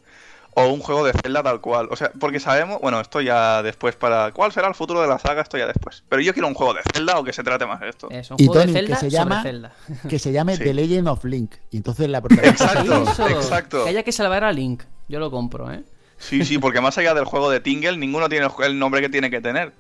o 0.55 0.69
un 0.69 0.81
juego 0.81 1.05
de 1.05 1.13
Zelda 1.13 1.43
tal 1.43 1.61
cual. 1.61 1.89
O 1.91 1.97
sea, 1.97 2.11
porque 2.19 2.41
sabemos, 2.41 2.81
bueno, 2.81 3.01
esto 3.01 3.21
ya 3.21 3.63
después 3.63 3.95
para... 3.97 4.33
¿Cuál 4.33 4.53
será 4.53 4.69
el 4.69 4.75
futuro 4.75 5.01
de 5.01 5.09
la 5.09 5.19
saga? 5.19 5.43
Esto 5.43 5.57
ya 5.59 5.67
después. 5.67 6.03
Pero 6.09 6.21
yo 6.23 6.33
quiero 6.33 6.49
un 6.49 6.55
juego 6.55 6.75
de 6.75 6.81
Zelda 6.93 7.19
o 7.19 7.25
que 7.25 7.33
se 7.33 7.43
trate 7.43 7.67
más 7.67 7.81
de 7.81 7.89
esto. 7.91 8.09
Es 8.11 8.31
un 8.31 8.37
Y 8.41 8.47
juego 8.47 8.61
Tony, 8.63 8.73
de 8.73 8.81
que 8.81 8.87
Zelda 8.87 8.97
se 8.97 9.01
sobre 9.11 9.11
llama- 9.13 9.43
Zelda. 9.43 9.73
Que 10.09 10.19
se 10.19 10.33
llame 10.33 10.57
Sí. 10.57 10.65
The 10.65 10.75
Legend 10.75 11.09
of 11.09 11.25
Link. 11.25 11.55
Y 11.71 11.77
entonces 11.79 12.09
la 12.09 12.19
Exacto, 12.43 13.05
exacto. 13.29 13.85
Que 13.85 13.91
haya 13.91 14.03
que 14.03 14.13
salvar 14.13 14.45
a 14.45 14.53
Link. 14.53 14.83
Yo 15.09 15.19
lo 15.21 15.31
compro, 15.31 15.73
¿eh? 15.73 15.83
Sí, 16.19 16.45
sí, 16.45 16.59
porque 16.59 16.81
más 16.81 16.99
allá 16.99 17.15
del 17.15 17.25
juego 17.25 17.51
de 17.51 17.61
Tingle, 17.61 17.97
ninguno 17.97 18.29
tiene 18.29 18.47
el 18.65 18.79
nombre 18.79 19.01
que 19.01 19.09
tiene 19.09 19.31
que 19.31 19.41
tener. 19.41 19.73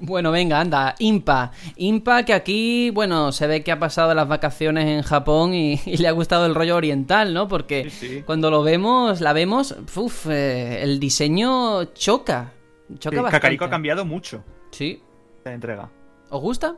Bueno, 0.00 0.30
venga, 0.32 0.60
anda, 0.60 0.94
Impa. 0.98 1.52
Impa 1.76 2.24
que 2.24 2.32
aquí, 2.34 2.90
bueno, 2.90 3.30
se 3.32 3.46
ve 3.46 3.62
que 3.62 3.70
ha 3.72 3.78
pasado 3.78 4.14
las 4.14 4.26
vacaciones 4.26 4.86
en 4.86 5.02
Japón 5.02 5.54
y, 5.54 5.80
y 5.86 5.96
le 5.98 6.08
ha 6.08 6.12
gustado 6.12 6.46
el 6.46 6.54
rollo 6.54 6.76
oriental, 6.76 7.32
¿no? 7.34 7.46
Porque 7.48 7.88
Sí, 7.90 8.08
sí. 8.08 8.22
cuando 8.22 8.50
lo 8.50 8.62
vemos, 8.62 9.20
la 9.20 9.32
vemos, 9.32 9.76
uf, 9.94 10.26
eh, 10.28 10.82
el 10.82 10.98
diseño 11.00 11.84
choca. 11.94 12.52
Choca 12.98 13.16
Eh, 13.16 13.20
bastante. 13.20 13.30
Kakariko 13.40 13.64
ha 13.64 13.70
cambiado 13.70 14.04
mucho 14.04 14.42
Sí. 14.70 15.02
la 15.44 15.52
entrega. 15.52 15.88
¿Os 16.30 16.40
gusta? 16.40 16.76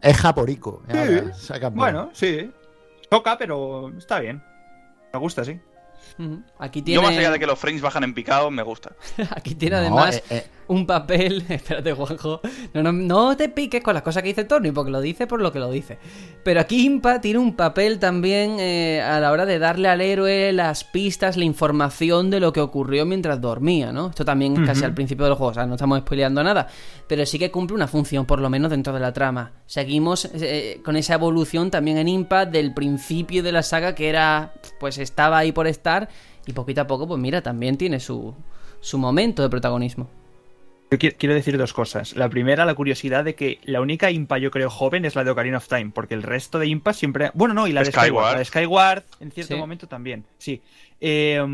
es 0.00 0.16
japorico. 0.16 0.82
Sí. 0.88 0.96
Ahora, 1.52 1.68
Bueno, 1.70 2.10
sí. 2.12 2.50
Toca, 3.10 3.36
pero 3.38 3.88
está 3.98 4.20
bien. 4.20 4.42
Me 5.12 5.18
gusta, 5.18 5.44
sí. 5.44 5.58
Aquí 6.58 6.82
tiene, 6.82 7.00
Yo 7.00 7.02
más 7.08 7.16
allá 7.16 7.30
de 7.30 7.38
que 7.38 7.46
los 7.46 7.58
frames 7.58 7.80
bajan 7.82 8.04
en 8.04 8.14
picado, 8.14 8.50
me 8.50 8.62
gusta. 8.62 8.92
aquí 9.30 9.54
tiene 9.54 9.76
No, 9.76 9.82
además 9.82 10.16
eh, 10.16 10.22
eh, 10.30 10.46
un 10.68 10.86
papel. 10.86 11.44
Espérate, 11.48 11.92
Juanjo. 11.92 12.40
No, 12.72 12.82
no, 12.82 12.92
no 12.92 13.36
te 13.36 13.48
piques 13.48 13.82
con 13.82 13.94
las 13.94 14.02
cosas 14.02 14.22
que 14.22 14.28
dice 14.28 14.44
Tony, 14.44 14.70
porque 14.70 14.90
lo 14.90 15.00
dice 15.00 15.26
por 15.26 15.40
lo 15.40 15.52
que 15.52 15.58
lo 15.58 15.70
dice. 15.70 15.98
Pero 16.44 16.60
aquí 16.60 16.86
Impa 16.86 17.20
tiene 17.20 17.38
un 17.38 17.56
papel 17.56 17.98
también 17.98 18.56
eh, 18.60 19.02
a 19.02 19.18
la 19.20 19.32
hora 19.32 19.46
de 19.46 19.58
darle 19.58 19.88
al 19.88 20.00
héroe 20.00 20.52
las 20.52 20.84
pistas, 20.84 21.36
la 21.36 21.44
información 21.44 22.30
de 22.30 22.40
lo 22.40 22.52
que 22.52 22.60
ocurrió 22.60 23.04
mientras 23.04 23.40
dormía, 23.40 23.92
¿no? 23.92 24.08
Esto 24.10 24.24
también 24.24 24.56
es 24.56 24.66
casi 24.66 24.84
al 24.84 24.94
principio 24.94 25.24
del 25.24 25.34
juego, 25.34 25.50
o 25.50 25.54
sea, 25.54 25.66
no 25.66 25.74
estamos 25.74 26.00
spoileando 26.00 26.42
nada. 26.44 26.68
Pero 27.06 27.24
sí 27.26 27.38
que 27.38 27.50
cumple 27.50 27.74
una 27.74 27.88
función, 27.88 28.26
por 28.26 28.40
lo 28.40 28.50
menos 28.50 28.70
dentro 28.70 28.92
de 28.92 29.00
la 29.00 29.12
trama. 29.12 29.52
Seguimos 29.66 30.26
eh, 30.34 30.80
con 30.84 30.96
esa 30.96 31.14
evolución 31.14 31.70
también 31.70 31.98
en 31.98 32.08
Impa 32.08 32.46
del 32.46 32.74
principio 32.74 33.42
de 33.42 33.52
la 33.52 33.62
saga, 33.62 33.94
que 33.94 34.08
era. 34.08 34.52
Pues 34.78 34.98
estaba 34.98 35.38
ahí 35.38 35.52
por 35.52 35.66
estar. 35.66 36.08
Y 36.46 36.52
poquito 36.52 36.80
a 36.80 36.86
poco, 36.86 37.06
pues 37.06 37.20
mira, 37.20 37.42
también 37.42 37.76
tiene 37.76 38.00
su, 38.00 38.34
su 38.80 38.98
momento 38.98 39.42
de 39.42 39.50
protagonismo. 39.50 40.08
Yo 40.90 40.96
qui- 40.98 41.14
quiero 41.18 41.34
decir 41.34 41.58
dos 41.58 41.72
cosas. 41.74 42.16
La 42.16 42.28
primera, 42.30 42.64
la 42.64 42.74
curiosidad 42.74 43.22
de 43.24 43.34
que 43.34 43.58
la 43.64 43.80
única 43.82 44.10
impa, 44.10 44.38
yo 44.38 44.50
creo, 44.50 44.70
joven 44.70 45.04
es 45.04 45.14
la 45.16 45.24
de 45.24 45.30
Ocarina 45.30 45.58
of 45.58 45.68
Time, 45.68 45.90
porque 45.94 46.14
el 46.14 46.22
resto 46.22 46.58
de 46.58 46.66
impas 46.66 46.96
siempre. 46.96 47.30
Bueno, 47.34 47.52
no, 47.54 47.66
y 47.66 47.72
la 47.72 47.80
de 47.82 47.86
Skyward. 47.92 48.06
Skyward. 48.08 48.32
La 48.32 48.38
de 48.38 48.44
Skyward, 48.46 49.04
en 49.20 49.30
cierto 49.32 49.54
Sí. 49.54 49.60
momento 49.60 49.86
también, 49.86 50.24
sí. 50.38 50.62
Eh, 51.00 51.44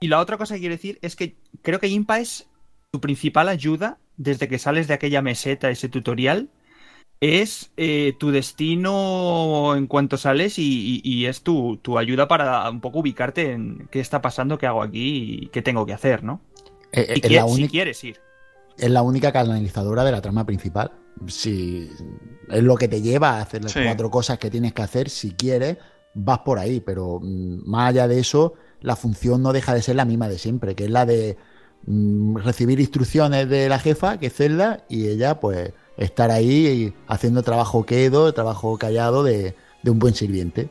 y 0.00 0.08
la 0.08 0.20
otra 0.20 0.36
cosa 0.38 0.54
que 0.54 0.60
quiero 0.60 0.74
decir 0.76 0.98
es 1.02 1.16
que 1.16 1.34
creo 1.62 1.80
que 1.80 1.88
impa 1.88 2.20
es 2.20 2.48
tu 2.92 3.00
principal 3.00 3.48
ayuda 3.48 3.98
desde 4.16 4.46
que 4.48 4.58
sales 4.58 4.86
de 4.86 4.94
aquella 4.94 5.22
meseta, 5.22 5.68
ese 5.70 5.88
tutorial. 5.88 6.48
Es 7.20 7.70
eh, 7.76 8.14
tu 8.18 8.30
destino 8.32 9.74
en 9.76 9.86
cuanto 9.86 10.16
sales 10.16 10.58
y, 10.58 11.00
y- 11.04 11.08
y 11.08 11.26
es 11.26 11.42
tu, 11.42 11.76
tu 11.78 11.98
ayuda 11.98 12.26
para 12.28 12.68
un 12.68 12.80
poco 12.80 12.98
ubicarte 13.00 13.52
en 13.52 13.88
qué 13.90 14.00
está 14.00 14.20
pasando, 14.20 14.58
qué 14.58 14.66
hago 14.66 14.82
aquí 14.82 15.40
y 15.42 15.46
qué 15.48 15.62
tengo 15.62 15.86
que 15.86 15.92
hacer, 15.92 16.22
¿no? 16.24 16.40
eh, 16.92 17.20
la 17.30 17.46
si 17.46 17.52
única, 17.54 17.70
quieres 17.70 18.02
ir. 18.04 18.20
Es 18.78 18.90
la 18.90 19.02
única 19.02 19.32
canalizadora 19.32 20.04
de 20.04 20.12
la 20.12 20.20
trama 20.20 20.44
principal. 20.46 20.92
Si 21.26 21.88
es 22.48 22.62
lo 22.62 22.76
que 22.76 22.88
te 22.88 23.00
lleva 23.02 23.36
a 23.38 23.40
hacer 23.42 23.62
las 23.62 23.72
Sí. 23.72 23.80
cuatro 23.84 24.10
cosas 24.10 24.38
que 24.38 24.50
tienes 24.50 24.72
que 24.72 24.82
hacer, 24.82 25.08
si 25.10 25.32
quieres, 25.32 25.76
vas 26.14 26.40
por 26.40 26.58
ahí. 26.58 26.80
Pero 26.80 27.20
mm, 27.20 27.68
más 27.68 27.90
allá 27.90 28.08
de 28.08 28.18
eso, 28.18 28.54
la 28.80 28.96
función 28.96 29.42
no 29.42 29.52
deja 29.52 29.74
de 29.74 29.82
ser 29.82 29.96
la 29.96 30.04
misma 30.04 30.28
de 30.28 30.38
siempre, 30.38 30.74
que 30.74 30.84
es 30.84 30.90
la 30.90 31.06
de 31.06 31.36
mm, 31.86 32.36
recibir 32.38 32.80
instrucciones 32.80 33.48
de 33.48 33.68
la 33.68 33.78
jefa, 33.78 34.18
que 34.18 34.26
es 34.26 34.34
Zelda, 34.34 34.84
y 34.88 35.08
ella, 35.08 35.40
pues, 35.40 35.72
estar 35.96 36.30
ahí 36.30 36.94
haciendo 37.08 37.42
trabajo 37.42 37.84
quedo, 37.84 38.32
trabajo 38.32 38.78
callado 38.78 39.22
de, 39.22 39.54
de 39.82 39.90
un 39.90 39.98
buen 39.98 40.14
sirviente. 40.14 40.70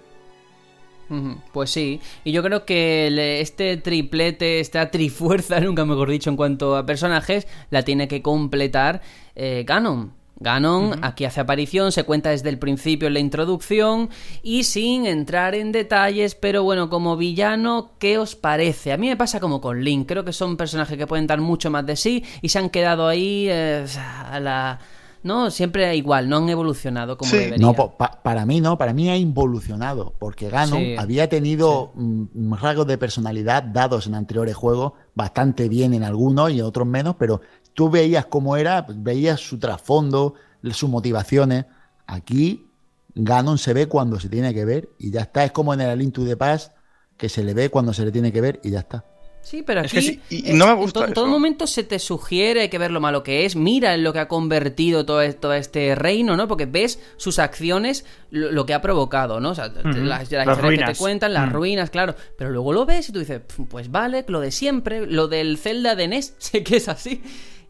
Pues 1.52 1.70
sí, 1.70 2.00
y 2.24 2.32
yo 2.32 2.42
creo 2.42 2.66
que 2.66 3.42
este 3.42 3.78
triplete, 3.78 4.60
esta 4.60 4.90
trifuerza, 4.92 5.60
nunca 5.60 5.86
mejor 5.86 6.10
dicho, 6.10 6.30
en 6.30 6.38
cuanto 6.38 6.78
a 6.78 6.86
personajes, 6.86 7.48
la 7.70 7.84
tiene 7.84 8.08
que 8.08 8.22
completar 8.22 9.02
eh, 9.36 9.64
Ganon. 9.68 10.14
Ganon 10.40 11.04
aquí 11.04 11.26
hace 11.26 11.40
aparición, 11.40 11.92
se 11.92 12.04
cuenta 12.04 12.32
desde 12.32 12.50
el 12.50 12.58
principio 12.58 13.08
en 13.08 13.14
la 13.14 13.20
introducción 13.20 14.10
y 14.42 14.64
sin 14.64 15.06
entrar 15.06 15.54
en 15.54 15.72
detalles, 15.72 16.34
pero 16.34 16.64
bueno, 16.64 16.90
como 16.90 17.16
villano, 17.16 17.92
¿qué 18.00 18.18
os 18.18 18.36
parece? 18.36 18.92
A 18.92 18.98
mí 18.98 19.08
me 19.08 19.18
pasa 19.18 19.40
como 19.40 19.62
con 19.62 19.84
Link, 19.84 20.08
creo 20.08 20.26
que 20.26 20.34
son 20.34 20.58
personajes 20.58 20.98
que 20.98 21.06
pueden 21.06 21.28
dar 21.28 21.42
mucho 21.42 21.70
más 21.70 21.86
de 21.86 21.96
sí 21.96 22.24
y 22.42 22.50
se 22.50 22.58
han 22.58 22.72
quedado 22.72 23.08
ahí 23.08 23.48
eh, 23.50 23.86
a 23.98 24.40
la... 24.40 24.80
No, 25.24 25.52
siempre 25.52 25.96
igual, 25.96 26.28
no 26.30 26.38
han 26.38 26.50
evolucionado 26.50 27.18
como 27.18 27.30
Sí. 27.30 27.38
deberían. 27.38 27.62
No, 27.62 27.74
pa- 27.76 28.22
para 28.24 28.46
mí 28.46 28.60
no, 28.60 28.78
para 28.78 28.92
mí 28.94 29.10
ha 29.10 29.16
involucionado, 29.18 30.14
porque 30.20 30.50
Ganon 30.50 30.80
Sí. 30.80 30.96
había 30.98 31.30
tenido 31.30 31.92
mm, 31.96 32.54
rasgos 32.54 32.88
de 32.88 32.98
personalidad 32.98 33.62
dados 33.64 34.08
en 34.08 34.16
anteriores 34.16 34.56
juegos, 34.56 34.94
bastante 35.14 35.70
bien 35.70 35.94
en 35.94 36.04
algunos 36.04 36.52
y 36.52 36.60
en 36.60 36.66
otros 36.66 36.88
menos, 36.88 37.16
pero 37.20 37.42
tú 37.74 37.90
veías 37.90 38.26
cómo 38.26 38.58
era, 38.58 38.86
pues, 38.86 39.02
veías 39.02 39.40
su 39.40 39.60
trasfondo, 39.60 40.34
sus 40.72 40.90
motivaciones. 40.90 41.66
Aquí 42.08 42.68
Ganon 43.14 43.58
se 43.58 43.74
ve 43.74 43.88
cuando 43.88 44.20
se 44.20 44.28
tiene 44.30 44.54
que 44.54 44.66
ver 44.66 44.90
y 44.98 45.12
ya 45.12 45.22
está, 45.22 45.44
es 45.44 45.52
como 45.52 45.74
en 45.74 45.82
el 45.82 45.90
A 45.90 45.96
Link 45.96 46.14
to 46.14 46.26
the 46.26 46.36
Past, 46.38 46.74
que 47.18 47.30
se 47.30 47.44
le 47.44 47.54
ve 47.54 47.70
cuando 47.70 47.94
se 47.94 48.04
le 48.06 48.12
tiene 48.12 48.32
que 48.32 48.42
ver 48.42 48.60
y 48.64 48.72
ya 48.72 48.80
está. 48.80 49.06
Sí, 49.44 49.64
pero 49.64 49.82
Es 49.82 49.88
aquí 49.88 49.96
que 49.96 50.02
sí, 50.02 50.20
y- 50.30 50.52
y 50.52 50.54
no 50.54 50.68
me 50.68 50.74
gusta 50.76 51.00
en 51.00 51.04
to- 51.06 51.08
en 51.10 51.14
todo 51.16 51.28
momento 51.28 51.66
se 51.68 51.84
te 51.84 52.00
sugiere 52.00 52.70
que 52.70 52.78
ver 52.78 52.92
lo 52.92 53.02
malo 53.02 53.24
que 53.24 53.44
es, 53.46 53.56
mira 53.56 53.94
en 53.96 54.04
lo 54.04 54.14
que 54.14 54.20
ha 54.20 54.28
convertido 54.28 55.06
todo, 55.06 55.22
e- 55.22 55.34
todo 55.34 55.54
este 55.54 55.96
reino, 55.96 56.38
¿no? 56.38 56.48
Porque 56.48 56.68
ves 56.68 57.00
sus 57.18 57.40
acciones, 57.40 58.06
lo, 58.30 58.52
lo 58.52 58.66
que 58.66 58.74
ha 58.74 58.82
provocado, 58.82 59.40
¿no? 59.40 59.50
O 59.50 59.56
sea, 59.56 59.68
las, 59.68 59.84
las 59.84 59.96
Las 60.06 60.24
historias 60.24 60.58
que 60.88 60.94
te 60.94 60.96
cuentan, 60.98 61.34
las 61.34 61.50
Mm. 61.50 61.54
ruinas, 61.54 61.90
claro. 61.90 62.16
Pero 62.38 62.52
luego 62.52 62.72
lo 62.72 62.86
ves 62.86 63.10
y 63.10 63.12
tú 63.12 63.20
dices, 63.20 63.42
"Pf, 63.42 63.64
pues 63.68 63.92
vale, 63.92 64.24
lo 64.28 64.40
de 64.40 64.52
siempre, 64.52 65.06
lo 65.08 65.28
del 65.28 65.58
Zelda 65.58 65.96
de 65.96 66.08
NES, 66.08 66.36
sé 66.38 66.64
que 66.64 66.78
es 66.78 66.88
así. 66.88 67.22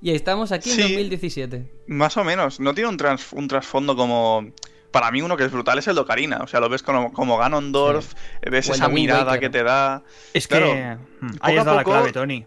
Y 0.03 0.11
estamos 0.11 0.51
aquí 0.51 0.69
Sí. 0.71 0.81
en 0.81 0.87
2017. 0.89 1.71
Más 1.87 2.17
o 2.17 2.23
menos. 2.23 2.59
No 2.59 2.73
tiene 2.73 2.89
un, 2.89 2.97
trans- 2.97 3.31
un 3.33 3.47
trasfondo 3.47 3.95
como. 3.95 4.45
Para 4.91 5.09
mí, 5.11 5.21
uno 5.21 5.37
que 5.37 5.45
es 5.45 5.51
brutal 5.51 5.79
es 5.79 5.87
el 5.87 5.95
de 5.95 6.01
Ocarina. 6.01 6.39
O 6.43 6.47
sea, 6.47 6.59
lo 6.59 6.69
ves 6.69 6.83
como, 6.83 7.13
como 7.13 7.37
Ganondorf, 7.37 8.13
ves 8.41 8.69
O 8.69 8.73
esa 8.73 8.89
mirada 8.89 9.39
que 9.39 9.49
te 9.49 9.63
da. 9.63 10.03
Es 10.33 10.47
Claro, 10.47 10.67
que 10.67 10.97
mm, 11.21 11.31
poco 11.31 11.37
ahí 11.41 11.57
has 11.57 11.65
dado 11.65 11.77
la 11.77 11.83
clave, 11.83 12.11
Tony. 12.11 12.45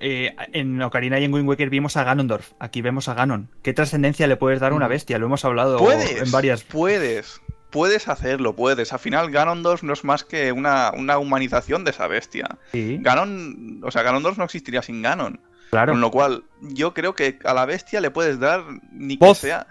Eh, 0.00 0.34
en 0.52 0.82
Ocarina 0.82 1.20
y 1.20 1.24
en 1.24 1.32
Wind 1.32 1.48
Waker 1.48 1.70
vimos 1.70 1.96
a 1.96 2.04
Ganondorf. 2.04 2.52
Aquí 2.58 2.82
vemos 2.82 3.08
a 3.08 3.14
Ganon. 3.14 3.50
¿Qué 3.62 3.72
trascendencia 3.72 4.26
le 4.26 4.36
puedes 4.36 4.60
dar 4.60 4.72
a 4.72 4.74
una 4.74 4.88
bestia? 4.88 5.18
Lo 5.18 5.26
hemos 5.26 5.44
hablado 5.44 5.78
Puedes, 5.78 6.20
en 6.20 6.30
varias. 6.32 6.64
puedes, 6.64 7.40
puedes 7.70 8.08
hacerlo, 8.08 8.54
puedes. 8.56 8.92
Al 8.92 8.98
final, 8.98 9.30
Ganondorf 9.30 9.82
no 9.82 9.92
es 9.92 10.04
más 10.04 10.24
que 10.24 10.52
una, 10.52 10.90
una 10.92 11.18
humanización 11.18 11.84
de 11.84 11.92
esa 11.92 12.08
bestia. 12.08 12.58
Sí, 12.72 12.98
Ganon, 13.00 13.80
o 13.84 13.90
sea, 13.90 14.02
Ganondorf 14.02 14.36
no 14.36 14.44
existiría 14.44 14.82
sin 14.82 15.00
Ganon. 15.00 15.40
claro. 15.70 15.92
Con 15.92 16.00
lo 16.00 16.10
cual, 16.10 16.44
yo 16.60 16.92
creo 16.92 17.14
que 17.14 17.38
a 17.44 17.54
la 17.54 17.64
bestia 17.64 18.00
le 18.00 18.10
puedes 18.10 18.40
dar 18.40 18.64
ni 18.92 19.16
que 19.16 19.34
sea. 19.34 19.68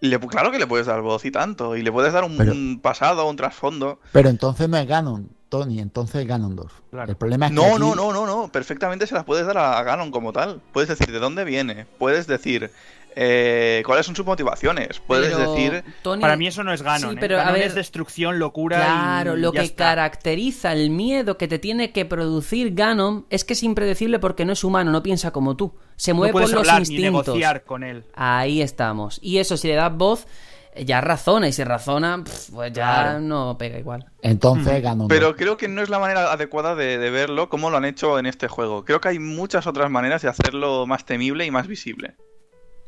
Le, 0.00 0.18
claro 0.18 0.50
que 0.50 0.58
le 0.58 0.66
puedes 0.66 0.86
dar 0.86 1.02
voz 1.02 1.24
y 1.24 1.30
tanto. 1.30 1.76
Y 1.76 1.82
le 1.82 1.92
puedes 1.92 2.12
dar 2.12 2.24
un, 2.24 2.36
Pero- 2.36 2.52
un 2.52 2.80
pasado, 2.82 3.28
un 3.28 3.36
trasfondo. 3.36 4.00
Pero 4.12 4.28
entonces 4.30 4.68
no 4.68 4.76
es 4.78 4.86
Ganon, 4.88 5.28
Tony, 5.50 5.78
entonces 5.80 6.22
es 6.22 6.26
Ganondorf. 6.26 6.72
Claro. 6.90 7.10
El 7.10 7.16
problema 7.16 7.46
es 7.46 7.52
que 7.52 7.56
No, 7.56 7.64
aquí- 7.66 7.78
no, 7.80 7.94
no, 7.94 8.12
no, 8.12 8.24
no. 8.26 8.48
Perfectamente 8.50 9.06
se 9.06 9.14
las 9.14 9.24
puedes 9.24 9.46
dar 9.46 9.58
a, 9.58 9.78
a 9.78 9.82
Ganon 9.82 10.10
como 10.10 10.32
tal. 10.32 10.60
Puedes 10.72 10.88
decir 10.88 11.12
de 11.12 11.18
dónde 11.18 11.44
viene. 11.44 11.86
Puedes 11.98 12.26
decir 12.26 12.70
eh, 13.22 13.82
cuáles 13.84 14.06
son 14.06 14.16
sus 14.16 14.24
motivaciones. 14.24 14.98
Puedes 15.06 15.34
Pero, 15.34 15.52
decir. 15.52 15.84
Tony, 16.00 16.22
Para 16.22 16.36
mí 16.36 16.46
eso 16.46 16.64
no 16.64 16.72
es 16.72 16.80
Ganon. 16.80 17.10
Sí, 17.10 17.16
¿eh? 17.16 17.18
pero, 17.20 17.38
a 17.38 17.52
ver, 17.52 17.62
es 17.64 17.74
destrucción, 17.74 18.38
locura. 18.38 18.78
Claro, 18.78 19.36
y 19.36 19.40
lo 19.40 19.52
ya 19.52 19.60
que 19.60 19.66
está. 19.66 19.84
caracteriza 19.84 20.72
el 20.72 20.88
miedo 20.88 21.36
que 21.36 21.46
te 21.46 21.58
tiene 21.58 21.92
que 21.92 22.06
producir 22.06 22.74
Ganon 22.74 23.26
es 23.28 23.44
que 23.44 23.52
es 23.52 23.62
impredecible 23.62 24.18
porque 24.20 24.46
no 24.46 24.54
es 24.54 24.64
humano, 24.64 24.90
no 24.90 25.02
piensa 25.02 25.32
como 25.32 25.54
tú. 25.54 25.74
Se 25.96 26.12
No 26.12 26.16
mueve 26.16 26.32
por 26.32 26.40
puedes 26.42 26.54
los 26.54 26.60
hablar 26.66 26.76
ni 26.88 26.94
instintos. 26.94 27.26
negociar 27.26 27.64
con 27.64 27.82
él. 27.84 28.04
Ahí 28.14 28.62
estamos. 28.62 29.18
Y 29.20 29.36
eso, 29.36 29.58
si 29.58 29.68
le 29.68 29.74
das 29.74 29.94
voz, 29.94 30.26
eh, 30.74 30.86
ya 30.86 31.02
razona. 31.02 31.46
Y 31.46 31.52
si 31.52 31.62
razona, 31.62 32.24
pues 32.24 32.72
ya 32.72 33.02
Claro. 33.02 33.20
no 33.20 33.58
pega 33.58 33.78
igual. 33.78 34.06
Entonces 34.22 34.72
es 34.72 34.82
Ganondorf. 34.82 35.10
Pero 35.10 35.36
creo 35.36 35.58
que 35.58 35.68
no 35.68 35.82
es 35.82 35.90
la 35.90 35.98
manera 35.98 36.32
adecuada 36.32 36.74
de, 36.74 36.96
de 36.96 37.10
verlo 37.10 37.50
como 37.50 37.68
lo 37.68 37.76
han 37.76 37.84
hecho 37.84 38.18
en 38.18 38.24
este 38.24 38.48
juego. 38.48 38.86
Creo 38.86 39.02
que 39.02 39.08
hay 39.08 39.18
muchas 39.18 39.66
otras 39.66 39.90
maneras 39.90 40.22
de 40.22 40.28
hacerlo 40.28 40.86
más 40.86 41.04
temible 41.04 41.44
y 41.44 41.50
más 41.50 41.66
visible. 41.66 42.14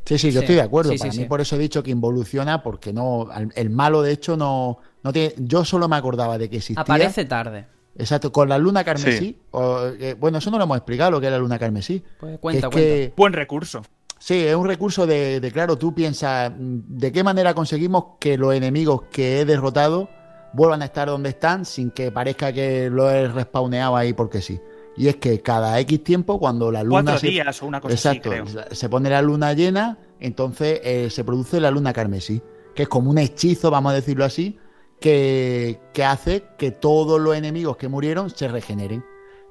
Sí, 0.04 0.18
sí, 0.18 0.28
yo 0.32 0.40
Sí, 0.40 0.44
estoy 0.44 0.54
de 0.56 0.62
acuerdo. 0.62 0.92
sí, 0.92 0.98
Para 0.98 1.12
sí, 1.12 1.18
mí 1.18 1.24
sí. 1.24 1.28
por 1.28 1.40
eso 1.40 1.56
he 1.56 1.58
dicho 1.58 1.82
que 1.82 1.90
involuciona, 1.90 2.62
porque 2.62 2.92
no, 2.92 3.28
al- 3.30 3.52
el 3.54 3.70
malo 3.70 4.02
de 4.02 4.12
hecho 4.12 4.36
no, 4.36 4.78
no 5.02 5.12
tiene. 5.12 5.34
Yo 5.38 5.64
solo 5.64 5.88
me 5.88 5.96
acordaba 5.96 6.38
de 6.38 6.50
que 6.50 6.56
existía. 6.56 6.82
Aparece 6.82 7.24
tarde. 7.24 7.66
Exacto, 7.96 8.32
con 8.32 8.48
la 8.48 8.58
luna 8.58 8.82
carmesí. 8.84 9.38
o, 9.50 9.80
eh, 9.98 10.14
bueno, 10.18 10.38
eso 10.38 10.50
no 10.50 10.58
lo 10.58 10.64
hemos 10.64 10.78
explicado, 10.78 11.10
lo 11.10 11.20
que 11.20 11.26
es 11.26 11.32
la 11.32 11.38
luna 11.38 11.58
carmesí. 11.58 12.02
Pues 12.18 12.32
Que 12.32 12.38
cuenta, 12.38 12.70
que- 12.70 13.12
Buen 13.16 13.32
recurso. 13.32 13.82
Sí, 14.18 14.34
es 14.46 14.54
un 14.54 14.66
recurso 14.66 15.06
de, 15.06 15.40
de, 15.40 15.50
claro, 15.52 15.76
tú 15.76 15.92
piensas, 15.94 16.50
mm, 16.56 16.78
¿de 16.98 17.12
qué 17.12 17.22
manera 17.24 17.54
conseguimos 17.54 18.04
que 18.20 18.38
los 18.38 18.54
enemigos 18.54 19.02
que 19.10 19.40
he 19.40 19.44
derrotado 19.44 20.08
vuelvan 20.52 20.80
a 20.82 20.84
estar 20.86 21.08
donde 21.08 21.28
están 21.30 21.64
sin 21.64 21.90
que 21.90 22.10
parezca 22.12 22.52
que 22.52 22.88
lo 22.88 23.10
he 23.10 23.26
respawneado 23.28 23.96
ahí 23.96 24.12
porque 24.12 24.40
sí? 24.40 24.60
Y 24.96 25.08
es 25.08 25.16
que 25.16 25.40
cada 25.40 25.78
X 25.80 26.04
tiempo, 26.04 26.38
cuando 26.38 26.70
la 26.70 26.82
luna... 26.82 27.02
Cuatro 27.02 27.18
se- 27.18 27.26
días 27.28 27.62
o 27.62 27.66
una 27.66 27.80
cosa 27.80 27.94
Exacto, 27.94 28.30
así, 28.30 28.52
creo. 28.52 28.64
se 28.70 28.88
pone 28.88 29.08
la 29.10 29.22
luna 29.22 29.52
llena, 29.54 29.98
entonces 30.20 30.80
eh, 30.84 31.08
se 31.10 31.24
produce 31.24 31.60
la 31.60 31.70
luna 31.70 31.92
carmesí, 31.92 32.42
que 32.74 32.82
es 32.84 32.88
como 32.88 33.10
un 33.10 33.18
hechizo, 33.18 33.70
vamos 33.70 33.92
a 33.92 33.94
decirlo 33.94 34.24
así, 34.24 34.58
que, 35.00 35.80
que 35.92 36.04
hace 36.04 36.44
que 36.58 36.70
todos 36.70 37.20
los 37.20 37.34
enemigos 37.36 37.76
que 37.76 37.88
murieron 37.88 38.30
se 38.30 38.48
regeneren. 38.48 39.04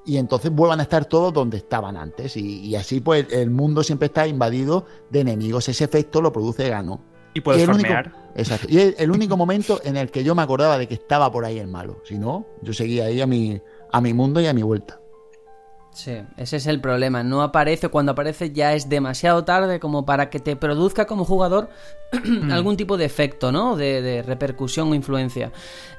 Y 0.06 0.18
entonces 0.18 0.52
vuelvan 0.52 0.80
a 0.80 0.84
estar 0.84 1.06
todos 1.06 1.32
donde 1.32 1.58
estaban 1.58 1.96
antes. 1.98 2.36
Y, 2.38 2.62
y 2.62 2.76
así 2.76 3.02
pues 3.02 3.28
el 3.32 3.52
mundo 3.52 3.84
siempre 3.84 4.08
está 4.08 4.28
invadido 4.28 4.86
de 5.12 5.20
enemigos. 5.20 5.70
Ese 5.70 5.84
efecto 5.84 6.22
lo 6.22 6.32
produce 6.32 6.70
Gano. 6.70 7.02
Y 7.34 7.42
puedes 7.42 7.62
Y 7.62 7.64
el 7.66 7.70
único-. 7.70 7.94
Exacto. 8.36 8.68
Y 8.70 8.80
es 8.80 8.96
el 8.98 9.12
único 9.12 9.38
momento 9.38 9.80
en 9.84 9.98
el 9.98 10.10
que 10.10 10.24
yo 10.24 10.34
me 10.34 10.42
acordaba 10.42 10.78
de 10.80 10.88
que 10.88 10.96
estaba 10.96 11.32
por 11.32 11.46
ahí 11.46 11.60
el 11.60 11.68
malo. 11.68 12.02
Si 12.04 12.18
no, 12.18 12.48
yo 12.64 12.74
seguía 12.74 13.06
ahí 13.06 13.22
a 13.22 13.28
mi, 13.28 13.62
a 13.92 14.02
mi 14.02 14.14
mundo 14.14 14.42
y 14.42 14.48
a 14.48 14.54
mi 14.54 14.64
vuelta. 14.64 15.01
Sí, 15.94 16.14
ese 16.38 16.58
es 16.58 16.68
el 16.68 16.80
problema. 16.80 17.22
No 17.22 17.42
aparece, 17.42 17.90
cuando 17.90 18.14
aparece 18.14 18.52
ya 18.52 18.74
es 18.74 18.88
demasiado 18.88 19.44
tarde 19.44 19.80
como 19.80 20.06
para 20.06 20.30
que 20.30 20.40
te 20.40 20.56
produzca 20.56 21.06
como 21.06 21.26
jugador 21.26 21.70
algún 22.52 22.78
tipo 22.78 22.96
de 22.96 23.06
efecto, 23.06 23.52
¿no? 23.52 23.76
De, 23.76 24.02
de 24.02 24.22
repercusión 24.24 24.90
o 24.90 24.96
influencia. 24.96 25.52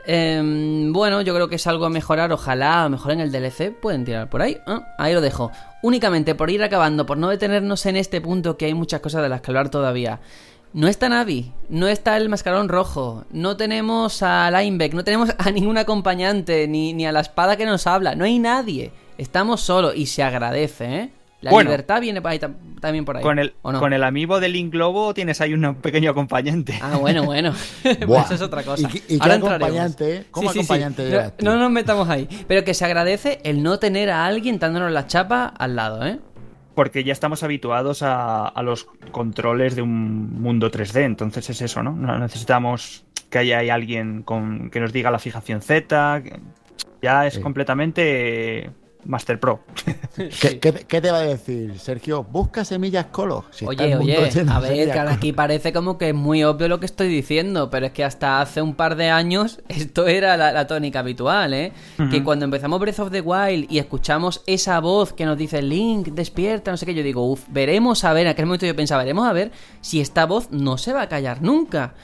Em, 0.06 0.93
bueno, 0.93 1.20
yo 1.20 1.35
creo 1.35 1.48
que 1.48 1.56
es 1.56 1.66
algo 1.66 1.85
a 1.85 1.90
mejorar. 1.90 2.32
Ojalá, 2.32 2.81
a 2.81 2.85
lo 2.85 2.90
mejor 2.90 3.12
en 3.12 3.20
el 3.20 3.31
DLC 3.31 3.70
pueden 3.78 4.05
tirar 4.06 4.31
por 4.31 4.40
ahí. 4.40 4.56
Ah, 4.66 4.94
ahí 4.98 5.12
lo 5.12 5.20
dejo. 5.20 5.52
Únicamente 5.82 6.35
por 6.35 6.51
ir 6.51 6.62
acabando, 6.62 7.05
por 7.05 7.19
no 7.19 7.28
detenernos 7.28 7.85
en 7.85 7.97
este 7.97 8.23
punto 8.23 8.56
que 8.56 8.66
hay 8.66 8.74
muchas 8.74 9.01
cosas 9.01 9.23
de 9.23 9.28
las 9.28 9.43
que 9.43 9.51
hablar 9.51 9.69
todavía. 9.69 10.20
No 10.73 10.89
está 10.89 11.10
Navi, 11.10 11.52
no 11.69 11.86
está 11.86 12.16
el 12.16 12.31
mascarón 12.31 12.70
rojo, 12.70 13.27
no 13.31 13.59
tenemos 13.59 14.23
a 14.23 14.51
Linebeck, 14.51 14.94
no 14.94 15.05
tenemos 15.05 15.28
a 15.39 15.51
ningún 15.51 15.77
acompañante, 15.77 16.66
ni, 16.66 16.94
ni 16.94 17.05
a 17.05 17.12
la 17.12 17.20
espada 17.20 17.59
que 17.59 17.66
nos 17.66 17.86
habla, 17.86 18.14
no 18.14 18.24
hay 18.24 18.39
nadie. 18.39 18.90
Estamos 19.18 19.60
solos 19.60 19.94
y 19.97 20.06
se 20.06 20.22
agradece, 20.22 20.84
¿eh? 20.97 21.10
La 21.40 21.51
Bueno. 21.51 21.70
libertad 21.70 22.01
viene 22.01 22.22
por 22.22 22.30
ahí 22.30 22.39
tam- 22.39 22.55
también 22.80 23.05
por 23.05 23.16
ahí. 23.16 23.22
Con 23.22 23.40
el, 23.40 23.52
¿o 23.62 23.72
no? 23.72 23.80
con 23.80 23.93
el 23.93 24.05
amiibo 24.05 24.39
de 24.39 24.48
Link 24.48 24.72
Globo 24.72 25.12
tienes 25.12 25.40
ahí 25.40 25.52
un 25.55 25.74
pequeño 25.74 26.10
acompañante. 26.12 26.78
Ah, 26.80 26.98
bueno, 26.98 27.24
bueno. 27.24 27.52
pues 28.06 28.24
eso 28.26 28.34
es 28.34 28.43
otra 28.43 28.62
cosa. 28.62 28.89
¿Y 29.09 29.18
Ahora 29.20 29.34
acompañante, 29.34 30.16
eh? 30.18 30.24
¿Cómo 30.30 30.52
Sí, 30.52 30.60
sí, 30.60 30.64
sí. 30.66 30.72
acompañante 30.72 31.32
No-? 31.40 31.52
No, 31.55 31.59
nos 31.59 31.70
metamos 31.72 32.09
ahí. 32.09 32.28
Pero 32.47 32.62
que 32.64 32.74
se 32.74 32.84
agradece 32.84 33.40
el 33.43 33.62
no 33.64 33.80
tener 33.80 34.09
a 34.10 34.24
alguien 34.24 34.60
dándonos 34.60 34.93
la 34.93 35.09
chapa 35.09 35.47
al 35.47 35.74
lado, 35.74 36.06
¿eh? 36.06 36.20
Porque 36.76 37.02
ya 37.02 37.12
estamos 37.12 37.43
habituados 37.43 38.02
a, 38.05 38.47
a 38.47 38.62
los 38.62 38.86
controles 39.10 39.74
de 39.74 39.82
un 39.82 40.40
mundo 40.40 40.70
3D. 40.70 41.05
Entonces 41.05 41.51
es 41.51 41.60
eso, 41.60 41.82
¿no? 41.82 41.90
No 41.93 42.18
necesitamos 42.20 43.05
que 43.30 43.39
haya 43.39 43.74
alguien 43.74 44.22
con, 44.22 44.70
que 44.70 44.78
nos 44.78 44.93
diga 44.93 45.10
la 45.10 45.18
fijación 45.18 45.60
Z. 45.60 46.22
Ya 47.02 47.26
es 47.26 47.34
Sí. 47.34 47.40
completamente 47.40 48.70
Master 49.05 49.41
Pro. 49.41 49.61
¿Qué, 50.41 50.59
qué 50.61 50.73
te- 50.73 50.85
qué 50.85 51.01
te 51.01 51.11
va 51.11 51.19
a 51.19 51.23
decir, 51.23 51.79
Sergio? 51.79 52.23
Busca 52.24 52.65
semillas 52.65 53.07
Colo. 53.07 53.45
Si 53.51 53.65
está 53.65 53.85
Oye, 53.85 53.97
oye, 53.97 54.16
a 54.49 54.61
ver, 54.61 54.91
que 54.93 54.99
aquí 54.99 55.33
parece 55.33 55.73
como 55.73 55.99
que 55.99 56.11
es 56.11 56.15
muy 56.15 56.45
obvio 56.45 56.69
lo 56.69 56.79
que 56.81 56.87
estoy 56.87 57.09
diciendo, 57.09 57.69
pero 57.70 57.87
es 57.87 57.93
que 57.93 58.05
hasta 58.05 58.41
hace 58.41 58.62
un 58.62 58.74
par 58.74 58.97
de 58.97 59.11
años 59.11 59.61
esto 59.69 60.07
era 60.07 60.37
la, 60.37 60.53
la 60.53 60.66
tónica 60.66 61.01
habitual, 61.01 61.53
¿eh? 61.55 61.73
Que 62.11 62.23
cuando 62.23 62.45
empezamos 62.45 62.79
Breath 62.81 63.01
of 63.01 63.11
the 63.11 63.20
Wild 63.20 63.66
y 63.70 63.79
escuchamos 63.79 64.43
esa 64.47 64.79
voz 64.81 65.12
que 65.12 65.24
nos 65.27 65.37
dice 65.37 65.62
Link, 65.62 66.09
despierta, 66.09 66.70
no 66.70 66.77
sé 66.77 66.87
qué, 66.87 66.95
yo 66.95 67.03
digo, 67.03 67.24
uff, 67.31 67.45
veremos 67.49 68.05
a 68.05 68.12
ver, 68.12 68.27
en 68.27 68.33
aquel 68.33 68.47
momento 68.47 68.66
yo 68.66 68.77
pensaba, 68.77 69.03
veremos 69.03 69.27
a 69.29 69.33
ver 69.33 69.51
si 69.81 70.01
esta 70.01 70.27
voz 70.27 70.51
no 70.51 70.79
se 70.79 70.93
va 70.93 71.03
a 71.03 71.09
callar 71.09 71.43
nunca. 71.43 71.95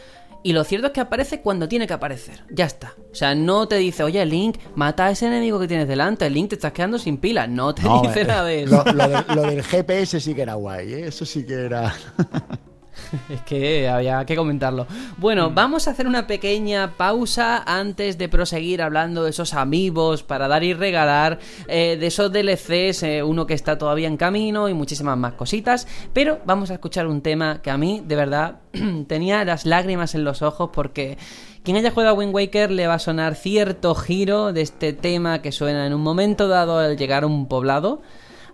Y 0.45 0.53
lo 0.53 0.63
cierto 0.65 0.87
es 0.89 0.93
que 0.93 1.01
aparece 1.01 1.41
cuando 1.41 1.69
tiene 1.69 1.87
que 1.87 1.93
aparecer. 1.95 2.45
Ya 2.51 2.65
está. 2.65 2.95
O 3.11 3.15
sea, 3.15 3.35
no 3.35 3.67
te 3.69 3.77
dice, 3.77 4.03
oye, 4.05 4.25
Link, 4.25 4.57
mata 4.77 5.07
a 5.07 5.11
ese 5.11 5.27
enemigo 5.27 5.59
que 5.59 5.67
tienes 5.69 5.89
delante. 5.89 6.31
Link, 6.31 6.51
te 6.51 6.55
estás 6.55 6.73
quedando 6.73 6.99
sin 6.99 7.19
pila. 7.19 7.47
No 7.47 7.75
te 7.75 7.83
No, 7.83 8.03
dice 8.03 8.21
eh, 8.23 8.25
nada 8.25 8.45
de 8.45 8.63
eso. 8.63 8.85
Lo, 8.87 8.93
lo 8.93 9.09
de- 9.09 9.35
lo 9.35 9.43
del 9.43 9.63
GPS 9.65 10.21
sí 10.21 10.35
que 10.35 10.43
era 10.43 10.55
guay, 10.55 10.93
¿eh? 10.95 11.07
Eso 11.09 11.25
sí 11.27 11.45
que 11.45 11.55
era. 11.55 11.93
Es 13.29 13.41
que 13.43 13.89
había 13.89 14.25
que 14.25 14.37
comentarlo. 14.37 14.87
Bueno, 15.17 15.51
vamos 15.51 15.89
a 15.89 15.93
hacer 15.93 16.07
una 16.07 16.27
pequeña 16.27 16.97
pausa 16.97 17.63
antes 17.67 18.19
de 18.19 18.29
proseguir 18.29 18.83
hablando 18.83 19.25
de 19.25 19.31
esos 19.31 19.55
amigos 19.55 20.23
para 20.23 20.49
dar 20.49 20.65
y 20.65 20.75
regalar, 20.75 21.39
eh, 21.67 21.97
de 21.99 22.07
esos 22.07 22.33
DLCs, 22.33 23.03
eh, 23.03 23.23
uno 23.23 23.47
que 23.47 23.55
está 23.55 23.79
todavía 23.79 24.09
en 24.09 24.17
camino 24.17 24.69
y 24.69 24.75
muchísimas 24.75 25.17
más 25.17 25.35
cositas. 25.35 25.87
Pero 26.13 26.41
vamos 26.45 26.71
a 26.71 26.75
escuchar 26.75 27.07
un 27.07 27.23
tema 27.23 27.61
que 27.63 27.71
a 27.71 27.77
mí, 27.77 28.03
de 28.05 28.17
verdad, 28.17 28.61
tenía 29.07 29.45
las 29.45 29.67
lágrimas 29.67 30.15
en 30.15 30.25
los 30.25 30.43
ojos 30.43 30.71
porque 30.73 31.19
quien 31.63 31.77
haya 31.77 31.91
jugado 31.91 32.11
a 32.11 32.15
Wind 32.15 32.35
Waker 32.35 32.71
le 32.71 32.87
va 32.87 32.95
a 32.95 32.99
sonar 32.99 33.35
cierto 33.35 33.95
giro 33.95 34.53
de 34.53 34.63
este 34.63 34.93
tema 34.93 35.43
que 35.43 35.53
suena 35.53 35.87
en 35.87 35.93
un 35.93 36.01
momento 36.01 36.49
dado 36.49 36.79
al 36.79 36.97
llegar 36.97 37.25
a 37.25 37.27
un 37.27 37.47
poblado. 37.49 38.01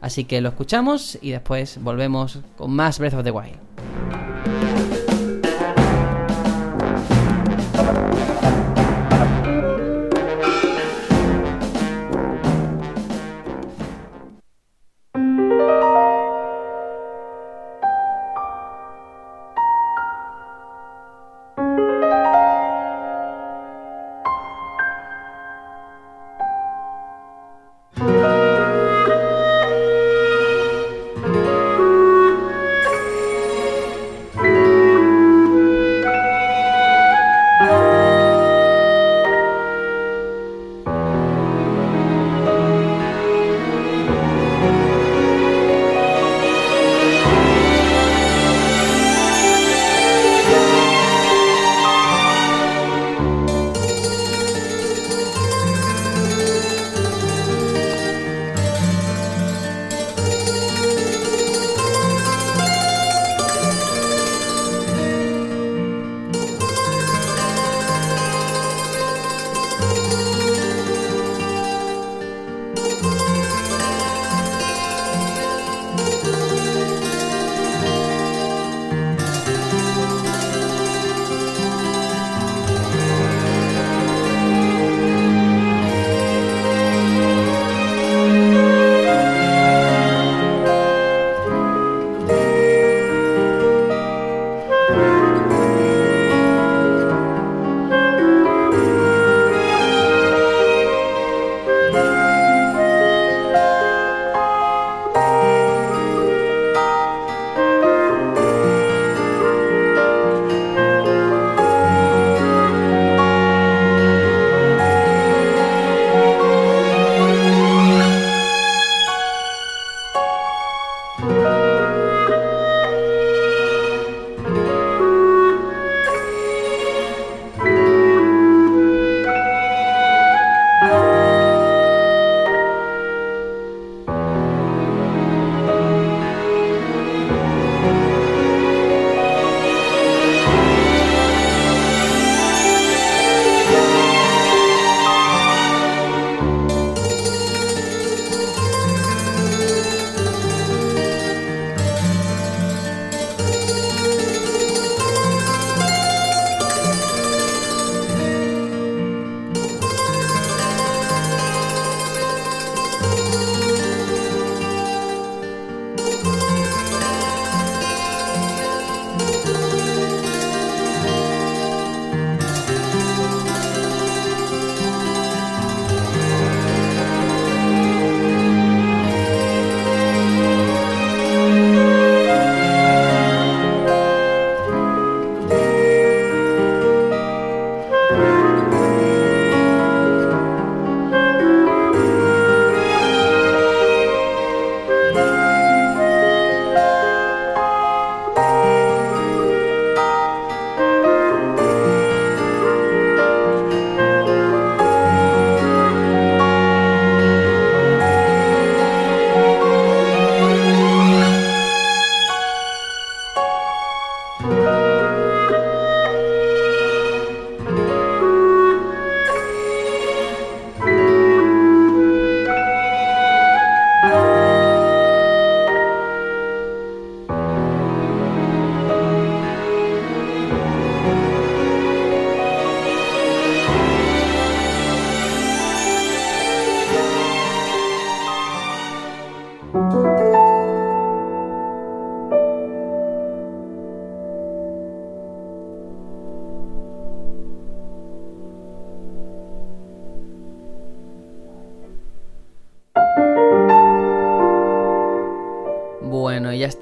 Así 0.04 0.24
que 0.24 0.42
lo 0.42 0.50
escuchamos 0.50 1.18
y 1.22 1.30
después 1.30 1.78
volvemos 1.82 2.40
con 2.58 2.72
más 2.72 2.98
Breath 2.98 3.14
of 3.14 3.24
the 3.24 3.30
Wild. 3.30 4.83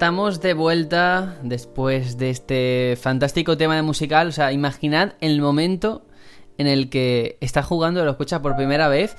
Estamos 0.03 0.41
de 0.41 0.53
vuelta 0.53 1.37
después 1.43 2.17
de 2.17 2.29
este 2.29 2.97
fantástico 3.01 3.55
tema 3.55 3.77
de 3.77 3.83
musical. 3.83 4.27
O 4.27 4.31
sea, 4.33 4.51
imaginad 4.51 5.13
el 5.21 5.39
momento 5.39 6.01
en 6.57 6.67
el 6.67 6.89
que 6.89 7.37
estás 7.39 7.65
jugando, 7.65 8.03
lo 8.03 8.11
escuchas 8.11 8.41
por 8.41 8.57
primera 8.57 8.89
vez 8.89 9.15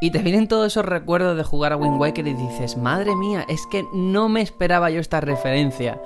y 0.00 0.12
te 0.12 0.20
vienen 0.20 0.46
todos 0.46 0.68
esos 0.68 0.84
recuerdos 0.84 1.36
de 1.36 1.42
jugar 1.42 1.72
a 1.72 1.76
Wind 1.76 2.00
Waker 2.00 2.28
y 2.28 2.34
dices, 2.34 2.76
madre 2.76 3.16
mía, 3.16 3.44
es 3.48 3.62
que 3.72 3.84
no 3.92 4.28
me 4.28 4.40
esperaba 4.40 4.88
yo 4.90 5.00
esta 5.00 5.20
referencia. 5.20 6.00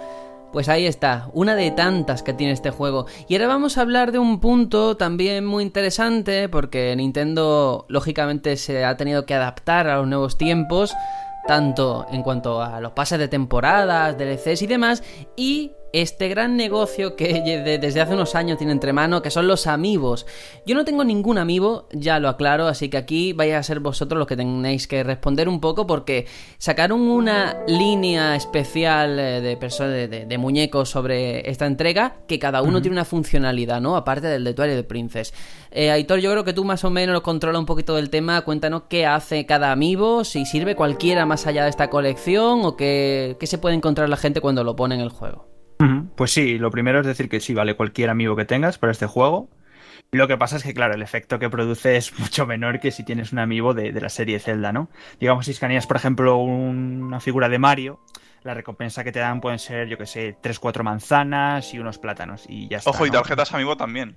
Pues 0.55 0.71
ahí 0.71 0.87
está, 0.87 1.29
una 1.35 1.55
de 1.55 1.71
tantas 1.71 2.23
que 2.23 2.33
tiene 2.33 2.55
este 2.55 2.71
juego. 2.71 3.05
Y 3.29 3.35
ahora 3.35 3.49
vamos 3.49 3.77
a 3.77 3.83
hablar 3.83 4.11
de 4.11 4.21
un 4.21 4.41
punto 4.41 4.97
también 4.97 5.45
muy 5.45 5.63
interesante, 5.65 6.49
porque 6.49 6.97
Nintendo 6.97 7.85
lógicamente 7.91 8.57
se 8.57 8.87
ha 8.87 8.97
tenido 8.97 9.27
que 9.27 9.35
adaptar 9.35 9.87
a 9.87 9.99
los 9.99 10.09
nuevos 10.09 10.39
tiempos, 10.39 10.95
tanto 11.47 12.07
en 12.11 12.23
cuanto 12.23 12.63
a 12.63 12.81
los 12.81 12.93
pases 12.93 13.19
de 13.19 13.29
temporadas, 13.29 14.17
DLCs 14.17 14.63
y 14.63 14.67
demás, 14.67 15.03
y 15.37 15.73
este 15.95 16.29
gran 16.29 16.57
negocio 16.57 17.15
que 17.15 17.41
desde 17.81 18.01
hace 18.01 18.15
unos 18.15 18.35
años 18.35 18.59
tiene 18.59 18.73
entre 18.73 18.93
manos, 18.93 19.23
que 19.23 19.31
son 19.31 19.47
los 19.47 19.69
amigos. 19.69 20.27
Yo 20.67 20.75
no 20.75 20.85
tengo 20.85 21.05
ningún 21.05 21.39
amigo, 21.39 21.89
ya 21.93 22.19
lo 22.19 22.29
aclaro, 22.29 22.67
así 22.67 22.89
que 22.89 22.97
aquí 22.97 23.33
vais 23.33 23.55
a 23.55 23.63
ser 23.63 23.79
vosotros 23.79 24.19
los 24.19 24.27
que 24.27 24.37
tenéis 24.37 24.89
que 24.89 25.05
responder 25.05 25.49
un 25.49 25.61
poco 25.61 25.87
porque 25.87 26.27
sacaron 26.59 27.01
una 27.03 27.65
línea 27.69 28.35
especial 28.35 29.21
eh, 29.21 29.41
de, 29.41 30.09
de, 30.09 30.27
de, 30.27 30.39
muñecos 30.39 30.91
sobre 30.91 31.49
esta 31.49 31.67
entrega 31.67 32.17
que 32.27 32.41
cada 32.41 32.63
uno 32.63 32.83
tiene 32.83 32.97
una 32.97 33.05
funcionalidad, 33.05 33.81
¿no? 33.81 33.95
Aparte 33.95 34.27
del 34.27 34.43
de 34.43 34.53
Twilight 34.53 34.87
Princess. 34.87 35.33
Eh, 35.71 35.93
Aitor, 35.93 36.19
yo 36.19 36.33
creo 36.33 36.45
que 36.45 36.53
tú 36.53 36.65
más 36.65 36.83
o 36.83 36.91
menos 36.91 37.21
controla 37.21 37.61
un 37.61 37.67
poquito 37.67 37.95
del 37.95 38.11
tema. 38.11 38.41
Cuéntanos 38.43 38.83
qué 38.89 39.07
hace 39.07 39.47
cada 39.47 39.71
amigo, 39.71 40.25
si 40.25 40.45
sirve 40.45 40.75
cualquiera 40.75 41.25
más 41.25 41.47
allá 41.47 41.63
de 41.63 41.71
esta 41.71 41.89
colección 41.89 42.65
o 42.65 42.77
qué, 42.77 43.37
qué 43.39 43.47
se 43.47 43.59
puede 43.59 43.77
encontrar 43.77 44.09
la 44.09 44.17
gente 44.17 44.41
cuando 44.41 44.65
lo 44.65 44.75
pone 44.75 44.97
en 44.97 45.01
el 45.01 45.11
juego. 45.11 45.54
Pues 46.17 46.31
sí, 46.33 46.59
lo 46.59 46.71
primero 46.71 47.01
es 47.01 47.07
decir 47.07 47.29
que 47.29 47.41
sí, 47.41 47.55
vale 47.55 47.75
cualquier 47.75 48.11
amigo 48.11 48.37
que 48.37 48.45
tengas 48.45 48.79
para 48.79 48.93
este 48.93 49.07
juego. 49.07 49.51
Lo 50.11 50.29
que 50.29 50.37
pasa 50.37 50.57
es 50.57 50.63
que, 50.63 50.75
claro, 50.75 50.95
el 50.95 51.03
efecto 51.03 51.39
que 51.39 51.51
produce 51.51 51.97
es 51.97 52.17
mucho 52.19 52.47
menor 52.47 52.81
que 52.81 52.91
si 52.91 53.05
tienes 53.05 53.33
un 53.33 53.41
amigo 53.41 53.75
de, 53.75 53.93
la 53.93 54.09
serie 54.09 54.39
Zelda, 54.39 54.73
¿no? 54.73 54.89
Digamos, 55.19 55.47
si 55.47 55.53
escaneas, 55.53 55.87
por 55.87 55.97
ejemplo, 55.97 56.37
una 56.37 57.21
figura 57.21 57.49
de 57.49 57.59
Mario, 57.59 58.01
la 58.43 58.55
recompensa 58.55 59.03
que 59.05 59.13
te 59.13 59.19
dan 59.19 59.41
pueden 59.41 59.59
ser, 59.59 59.89
yo 59.89 59.99
que 59.99 60.07
sé, 60.07 60.37
3-4 60.41 60.83
manzanas 60.83 61.75
y 61.75 61.79
unos 61.79 61.99
plátanos 61.99 62.45
y 62.49 62.69
ya 62.69 62.79
está. 62.79 62.91
Ojo, 62.91 63.07
y 63.07 63.11
tarjetas 63.11 63.53
amigo 63.55 63.77
también. 63.77 64.17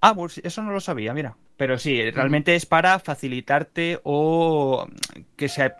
Ah, 0.00 0.14
pues 0.14 0.40
eso 0.42 0.62
no 0.62 0.70
lo 0.70 0.80
sabía, 0.80 1.12
mira. 1.12 1.36
Pero 1.56 1.78
sí, 1.78 2.10
realmente 2.10 2.54
es 2.54 2.64
para 2.64 2.98
facilitarte 2.98 4.00
o 4.02 4.86
que 5.36 5.48
sea 5.48 5.76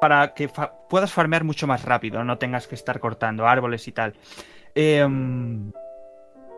para 0.00 0.34
que 0.34 0.50
puedas 0.88 1.12
farmear 1.12 1.44
mucho 1.44 1.66
más 1.66 1.84
rápido, 1.84 2.24
no 2.24 2.38
tengas 2.38 2.66
que 2.66 2.74
estar 2.74 3.00
cortando 3.00 3.46
árboles 3.46 3.86
y 3.88 3.92
tal. 3.92 4.14
Em, 4.74 5.72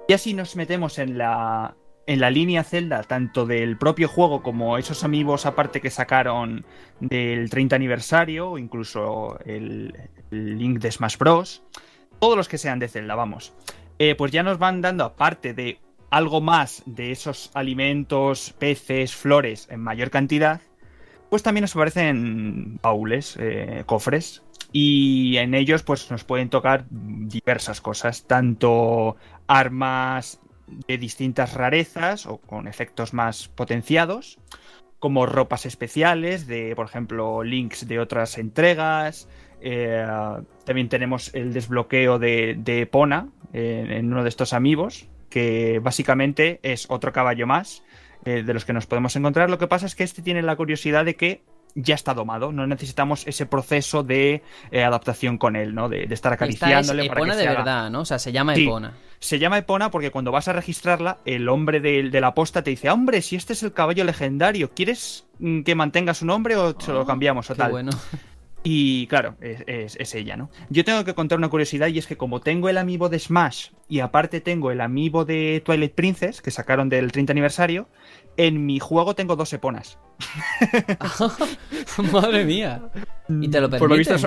y 0.09 0.12
así 0.12 0.35
nos 0.35 0.56
metemos 0.56 0.98
en 0.98 1.19
la, 1.19 1.77
en 2.06 2.20
la 2.20 2.31
línea 2.31 2.65
Zelda, 2.65 3.02
tanto 3.02 3.44
del 3.44 3.77
propio 3.77 4.09
juego 4.09 4.43
como 4.43 4.78
esos 4.78 5.05
amigos 5.05 5.47
aparte 5.47 5.81
que 5.81 5.90
sacaron 5.90 6.65
del 7.01 7.51
30 7.51 7.77
aniversario, 7.77 8.52
o 8.52 8.59
incluso 8.59 9.39
el, 9.44 9.94
Link 10.31 10.78
de 10.78 10.90
Smash 10.90 11.19
Bros. 11.19 11.62
Todos 12.19 12.36
los 12.36 12.48
que 12.48 12.59
sean 12.59 12.78
de 12.78 12.89
Zelda, 12.89 13.15
vamos. 13.15 13.52
Eh, 13.98 14.15
pues 14.16 14.32
ya 14.32 14.43
nos 14.43 14.59
van 14.59 14.81
dando, 14.81 15.05
aparte 15.05 15.55
de 15.55 15.81
algo 16.10 16.40
más 16.40 16.82
de 16.86 17.12
esos 17.12 17.51
alimentos, 17.55 18.55
peces, 18.59 19.15
flores 19.15 19.69
en 19.70 19.81
mayor 19.81 20.10
cantidad, 20.10 20.62
pues 21.30 21.42
también 21.42 21.62
nos 21.62 21.74
aparecen 21.74 22.78
baúles, 22.82 23.36
eh, 23.38 23.82
cofres, 23.86 24.42
y 24.72 25.36
en 25.38 25.55
ellos 25.55 25.82
pues 25.82 26.10
nos 26.10 26.24
pueden 26.24 26.50
tocar 26.50 26.84
diversas 26.90 27.80
cosas, 27.80 28.24
tanto 28.26 29.16
armas 29.46 30.40
de 30.86 30.98
distintas 30.98 31.55
rarezas 31.55 32.26
o 32.26 32.38
con 32.38 32.68
efectos 32.68 33.14
más 33.14 33.48
potenciados, 33.48 34.38
como 34.98 35.26
ropas 35.26 35.64
especiales 35.64 36.46
de, 36.46 36.74
por 36.74 36.86
ejemplo, 36.86 37.42
links 37.42 37.86
de 37.86 38.00
otras 38.00 38.36
entregas. 38.36 39.28
Eh, 39.60 40.06
también 40.64 40.88
tenemos 40.88 41.34
el 41.34 41.52
desbloqueo 41.52 42.18
de, 42.18 42.56
de 42.59 42.82
Epona 42.82 43.28
en 43.52 44.12
uno 44.12 44.22
de 44.22 44.28
estos 44.28 44.52
amigos, 44.52 45.09
que 45.30 45.80
básicamente 45.82 46.60
es 46.62 46.86
otro 46.90 47.12
caballo 47.12 47.46
más 47.46 47.82
eh, 48.24 48.43
de 48.43 48.55
los 48.55 48.65
que 48.65 48.73
nos 48.73 48.86
podemos 48.86 49.15
encontrar. 49.16 49.51
Lo 49.51 49.59
que 49.59 49.66
pasa 49.66 49.86
es 49.86 49.95
que 49.95 50.05
este 50.05 50.23
tiene 50.23 50.43
la 50.43 50.57
curiosidad 50.57 51.05
de 51.05 51.16
que 51.16 51.43
ya 51.74 51.95
está 51.95 52.15
domado, 52.15 52.53
no 52.53 52.66
necesitamos 52.66 53.27
ese 53.27 53.47
proceso 53.47 54.03
de 54.03 54.43
eh, 54.70 54.85
adaptación 54.85 55.39
con 55.39 55.55
él, 55.57 55.74
¿no? 55.74 55.89
De, 55.89 56.05
estar 56.11 56.32
acariciándole. 56.32 57.03
Esta 57.03 57.12
es 57.12 57.19
Epona 57.19 57.36
de 57.36 57.47
verdad, 57.47 57.90
¿no? 57.90 58.01
O 58.01 58.05
sea, 58.05 58.19
se 58.19 58.32
llama 58.32 58.55
Epona. 58.55 58.95
Se 59.20 59.39
llama 59.39 59.59
Epona 59.59 59.90
porque 59.90 60.11
cuando 60.11 60.32
vas 60.32 60.49
a 60.49 60.53
registrarla, 60.53 61.19
el 61.24 61.49
hombre 61.49 61.81
de, 61.81 62.20
la 62.20 62.35
posta 62.35 62.62
te 62.62 62.70
dice, 62.70 62.90
hombre, 62.90 63.23
si 63.23 63.36
este 63.36 63.53
es 63.53 63.62
el 63.62 63.73
caballo 63.73 64.05
legendario, 64.05 64.70
¿quieres 64.74 65.27
mm, 65.39 65.62
que 65.62 65.74
mantenga 65.74 66.15
su 66.15 66.24
nombre 66.27 66.57
o 66.57 66.78
se 66.81 66.93
lo 66.93 67.03
ah, 67.03 67.07
cambiamos 67.07 67.51
o 67.51 67.55
tal? 67.55 67.70
Bueno. 67.70 67.90
Y 68.64 69.06
claro, 69.06 69.36
es, 69.40 70.14
ella, 70.14 70.36
¿no? 70.36 70.51
Yo 70.68 70.85
tengo 70.85 71.05
que 71.05 71.14
contar 71.14 71.39
una 71.39 71.48
curiosidad 71.48 71.89
y 71.89 71.98
es 71.98 72.06
que 72.06 72.16
como 72.16 72.40
tengo 72.40 72.68
el 72.68 72.76
amiibo 72.76 73.09
de 73.09 73.18
Smash 73.18 73.68
y 73.89 74.01
aparte 74.01 74.40
tengo 74.40 74.70
el 74.70 74.80
amiibo 74.80 75.24
de 75.24 75.62
Twilight 75.64 75.94
Princess 75.94 76.43
que 76.43 76.51
sacaron 76.51 76.89
del 76.89 77.12
30 77.12 77.32
aniversario, 77.32 77.89
en 78.36 78.66
mi 78.66 78.78
juego 78.78 79.14
tengo 79.14 79.36
dos 79.36 79.52
eponas. 79.52 79.98
Madre 82.12 82.44
mía. 82.44 82.82
¿Y 83.28 83.48
te 83.48 83.60
lo 83.60 83.70
permiten? 83.70 84.18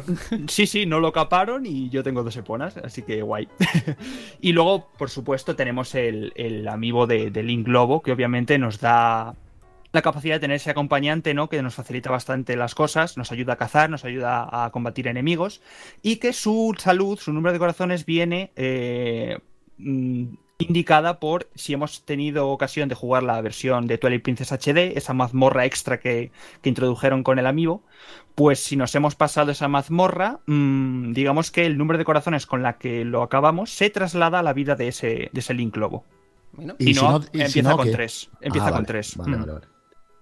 sí, 0.47 0.65
sí, 0.65 0.85
no 0.85 0.99
lo 0.99 1.11
caparon 1.11 1.65
y 1.65 1.89
yo 1.89 2.03
tengo 2.03 2.23
dos 2.23 2.35
eponas, 2.37 2.77
así 2.77 3.01
que 3.01 3.21
guay. 3.21 3.47
y 4.41 4.53
luego, 4.53 4.91
por 4.97 5.09
supuesto, 5.09 5.55
tenemos 5.55 5.93
el, 5.95 6.31
el 6.35 6.67
amiibo 6.67 7.05
de, 7.07 7.31
de 7.31 7.43
Link 7.43 7.65
Globo, 7.65 8.01
que 8.01 8.11
obviamente 8.11 8.57
nos 8.57 8.79
da 8.79 9.35
la 9.93 10.01
capacidad 10.01 10.35
de 10.35 10.39
tener 10.39 10.55
ese 10.55 10.71
acompañante, 10.71 11.33
¿no? 11.33 11.49
Que 11.49 11.61
nos 11.61 11.75
facilita 11.75 12.09
bastante 12.09 12.55
las 12.55 12.75
cosas, 12.75 13.17
nos 13.17 13.31
ayuda 13.31 13.53
a 13.53 13.57
cazar, 13.57 13.89
nos 13.89 14.05
ayuda 14.05 14.65
a 14.65 14.71
combatir 14.71 15.07
enemigos 15.07 15.61
y 16.01 16.17
que 16.17 16.33
su 16.33 16.73
salud, 16.77 17.19
su 17.19 17.33
número 17.33 17.53
de 17.53 17.59
corazones 17.59 18.05
viene 18.05 18.51
eh, 18.55 19.39
mm, 19.77 20.33
indicada 20.59 21.19
por 21.19 21.49
si 21.55 21.73
hemos 21.73 22.05
tenido 22.05 22.49
ocasión 22.49 22.87
de 22.87 22.95
jugar 22.95 23.23
la 23.23 23.41
versión 23.41 23.87
de 23.87 23.97
Twilight 23.97 24.23
Princess 24.23 24.51
HD, 24.51 24.97
esa 24.97 25.13
mazmorra 25.13 25.65
extra 25.65 25.99
que, 25.99 26.31
introdujeron 26.63 27.23
con 27.23 27.39
el 27.39 27.47
amigo, 27.47 27.83
pues 28.35 28.59
si 28.59 28.77
nos 28.77 28.95
hemos 28.95 29.15
pasado 29.15 29.51
esa 29.51 29.67
mazmorra, 29.67 30.39
mm, 30.45 31.13
digamos 31.13 31.51
que 31.51 31.65
el 31.65 31.77
número 31.77 31.97
de 31.97 32.05
corazones 32.05 32.45
con 32.45 32.63
la 32.63 32.77
que 32.77 33.03
lo 33.03 33.23
acabamos 33.23 33.71
se 33.71 33.89
traslada 33.89 34.39
a 34.39 34.43
la 34.43 34.53
vida 34.53 34.75
de 34.75 34.87
ese, 34.87 35.29
de 35.31 35.39
ese 35.39 35.53
Link 35.53 35.75
Lobo. 35.75 36.05
y, 36.79 36.93
no, 36.93 37.21
empieza 37.33 37.75
con 37.75 37.91
tres. 37.91 38.29
Empieza 38.39 38.67
ah, 38.67 38.71
con 38.71 38.85
tres. 38.85 39.17
Vale, 39.17 39.37
mm. 39.37 39.45
vale, 39.45 39.67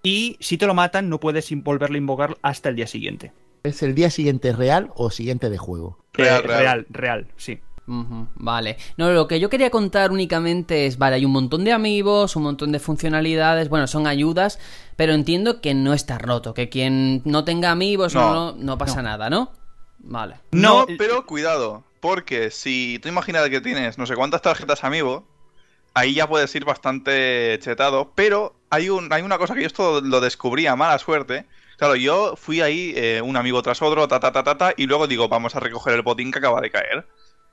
y 0.04 0.38
si 0.40 0.58
te 0.58 0.66
lo 0.66 0.74
matan, 0.74 1.10
no 1.10 1.20
puedes 1.20 1.50
volverlo 1.64 1.96
a 1.96 1.98
invocar 1.98 2.38
hasta 2.42 2.70
el 2.70 2.76
día 2.76 2.88
siguiente. 2.88 3.32
¿Es 3.64 3.84
el 3.84 3.94
día 3.96 4.10
siguiente 4.10 4.54
real 4.54 4.92
o 4.96 5.12
siguiente 5.12 5.50
de 5.50 5.58
juego? 5.58 5.98
Real, 6.14 6.44
real, 6.44 6.86
real, 6.90 7.28
sí. 7.36 7.60
vale. 7.86 8.78
No, 8.98 9.12
lo 9.12 9.28
que 9.28 9.40
yo 9.40 9.50
quería 9.50 9.70
contar 9.70 10.12
únicamente 10.12 10.86
es, 10.86 10.98
vale, 10.98 11.18
hay 11.18 11.26
un 11.26 11.32
montón 11.32 11.66
de 11.66 11.74
amigos, 11.74 12.36
un 12.36 12.44
montón 12.44 12.72
de 12.72 12.80
funcionalidades, 12.80 13.68
bueno, 13.68 13.88
son 13.88 14.08
ayudas, 14.08 14.60
pero 14.96 15.14
entiendo 15.14 15.60
que 15.60 15.74
no 15.74 15.94
está 15.94 16.18
roto, 16.18 16.54
que 16.54 16.70
quien 16.70 17.22
no 17.26 17.44
tenga 17.44 17.72
amigos 17.72 18.16
no, 18.16 18.54
no, 18.54 18.78
pasa 18.78 19.02
nada, 19.02 19.30
¿no? 19.30 19.52
Vale. 20.00 20.36
No, 20.52 20.86
pero 20.98 21.26
cuidado, 21.26 21.84
porque 22.00 22.52
si 22.52 23.00
tú 23.02 23.10
imaginas 23.10 23.50
que 23.50 23.60
tienes 23.60 23.98
no 23.98 24.06
sé 24.06 24.16
cuántas 24.16 24.42
tarjetas 24.42 24.86
amigo, 24.86 25.28
ahí 25.94 26.14
ya 26.14 26.28
puedes 26.28 26.54
ir 26.56 26.64
bastante 26.64 27.60
chetado, 27.62 28.14
pero 28.16 28.59
hay, 28.70 28.90
un, 28.90 29.12
hay 29.12 29.22
una 29.22 29.38
cosa 29.38 29.56
que 29.56 29.62
yo 29.62 29.68
esto 29.68 30.02
lo 30.02 30.22
descubrí 30.22 30.68
a 30.68 30.76
mala 30.76 31.00
suerte. 31.00 31.46
Claro, 31.78 31.96
yo 31.96 32.36
fui 32.36 32.62
ahí 32.62 32.94
eh, 32.96 33.22
un 33.24 33.38
amigo 33.38 33.62
tras 33.62 33.82
otro, 33.82 34.08
ta, 34.08 34.20
ta, 34.20 34.32
ta, 34.32 34.44
ta, 34.44 34.58
ta, 34.58 34.74
y 34.76 34.86
luego 34.86 35.08
digo, 35.08 35.30
vamos 35.30 35.56
a 35.56 35.60
recoger 35.60 35.94
el 35.94 36.02
botín 36.02 36.32
que 36.32 36.40
acaba 36.40 36.62
de 36.62 36.72
caer. 36.72 37.08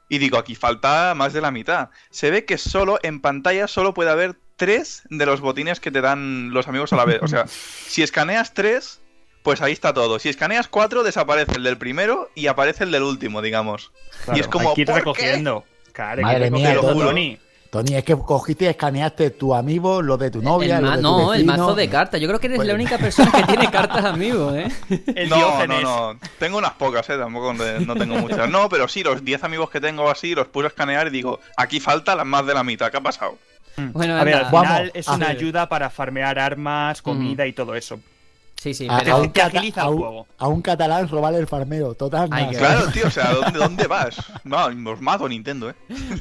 Y 0.09 0.19
digo, 0.19 0.39
aquí 0.39 0.55
falta 0.55 1.15
más 1.15 1.33
de 1.33 1.41
la 1.41 1.51
mitad. 1.51 1.91
Se 2.11 2.31
ve 2.31 2.45
que 2.45 2.59
solo 2.59 2.99
en 3.03 3.21
pantalla 3.21 3.69
solo 3.69 3.95
puede 3.95 4.11
haber 4.11 4.37
tres 4.57 5.03
de 5.11 5.27
los 5.27 5.41
botines 5.41 5.81
que 5.81 5.91
te 5.91 6.01
dan 6.01 6.51
los 6.53 6.69
amigos 6.69 6.93
a 6.93 6.97
la 6.97 7.05
vez. 7.05 7.23
O 7.23 7.29
sea, 7.29 7.47
si 7.49 8.03
escaneas 8.03 8.55
tres, 8.55 9.01
pues 9.43 9.63
ahí 9.63 9.73
está 9.73 9.95
todo. 9.95 10.19
Si 10.19 10.29
escaneas 10.29 10.69
cuatro, 10.69 11.03
desaparece 11.03 11.57
el 11.57 11.63
del 11.63 11.79
primero 11.79 12.31
y 12.35 12.49
aparece 12.49 12.85
el 12.85 12.91
del 12.91 13.03
último, 13.03 13.43
digamos. 13.43 13.93
y 14.35 14.41
es 14.41 14.49
como. 14.49 14.71
Hay 14.71 14.75
que 14.75 14.81
ir 14.83 14.89
recogiendo. 14.89 15.65
Madre 15.97 16.51
mía, 16.51 16.79
Tony, 16.81 17.39
es 17.93 18.05
que 18.05 18.17
cogiste 18.17 18.65
y 18.65 18.69
escaneaste 18.69 19.31
tu 19.31 19.55
amigo, 19.55 20.03
lo 20.03 20.17
de 20.17 20.31
tu 20.31 20.43
novia. 20.43 20.79
El 20.79 21.03
no, 21.03 21.35
el 21.35 21.45
mazo 21.45 21.75
de 21.75 21.89
cartas. 21.89 22.21
Yo 22.21 22.29
creo 22.29 22.41
que 22.41 22.47
eres 22.47 22.57
pues 22.57 22.69
la 22.69 22.75
única 22.75 22.99
persona 22.99 23.31
que 23.33 23.43
tiene 23.47 23.71
cartas 23.71 24.05
amigos, 24.05 24.55
¿eh? 24.55 24.69
no, 25.29 25.67
no, 25.67 25.81
no. 25.81 26.19
Tengo 26.39 26.59
unas 26.59 26.73
pocas, 26.73 27.09
¿eh? 27.11 27.19
Tampoco 27.19 27.53
no 27.55 27.97
tengo 27.97 28.17
muchas. 28.17 28.49
No, 28.49 28.69
pero 28.69 28.89
sí, 28.89 29.03
los 29.03 29.25
10 29.25 29.45
amigos 29.45 29.71
que 29.71 29.81
tengo 29.81 30.11
así 30.11 30.35
los 30.35 30.49
puse 30.49 30.67
a 30.67 30.69
escanear 30.69 31.09
y 31.09 31.11
digo, 31.11 31.41
aquí 31.57 31.81
falta 31.81 32.23
más 32.25 32.47
de 32.47 32.55
la 32.55 32.65
mitad. 32.65 32.91
¿Qué 32.91 32.97
ha 32.97 33.03
pasado? 33.03 33.39
Bueno, 33.77 34.17
a 34.17 34.25
ver, 34.25 34.35
al 34.35 34.47
final 34.47 34.91
es 34.95 35.09
una 35.09 35.29
ayuda 35.29 35.69
para 35.69 35.91
farmear 35.91 36.39
armas, 36.39 37.03
comida 37.03 37.47
y 37.47 37.53
todo 37.53 37.75
eso. 37.75 38.01
Sí, 38.57 38.75
sí, 38.75 38.87
A, 38.91 38.99
pero... 38.99 39.15
a 39.15 39.17
un 39.21 39.33
te 39.33 39.41
cata- 39.41 39.59
agiliza 39.59 39.83
a 39.83 39.85
el 39.89 39.91
un- 39.95 39.99
juego. 39.99 40.27
a 40.39 40.49
un 40.49 40.63
catalán 40.63 41.09
robarle 41.09 41.39
el 41.39 41.47
farmero. 41.47 41.95
Total. 41.95 42.29
Ay. 42.33 42.55
Claro, 42.57 42.87
tío, 42.93 43.07
o 43.07 43.11
sea, 43.11 43.33
¿dónde, 43.33 43.59
dónde 43.59 43.87
vas? 43.87 44.17
No, 44.45 44.67
os 44.91 45.01
mato 45.01 45.29
Nintendo, 45.29 45.71
¿eh? 45.71 45.75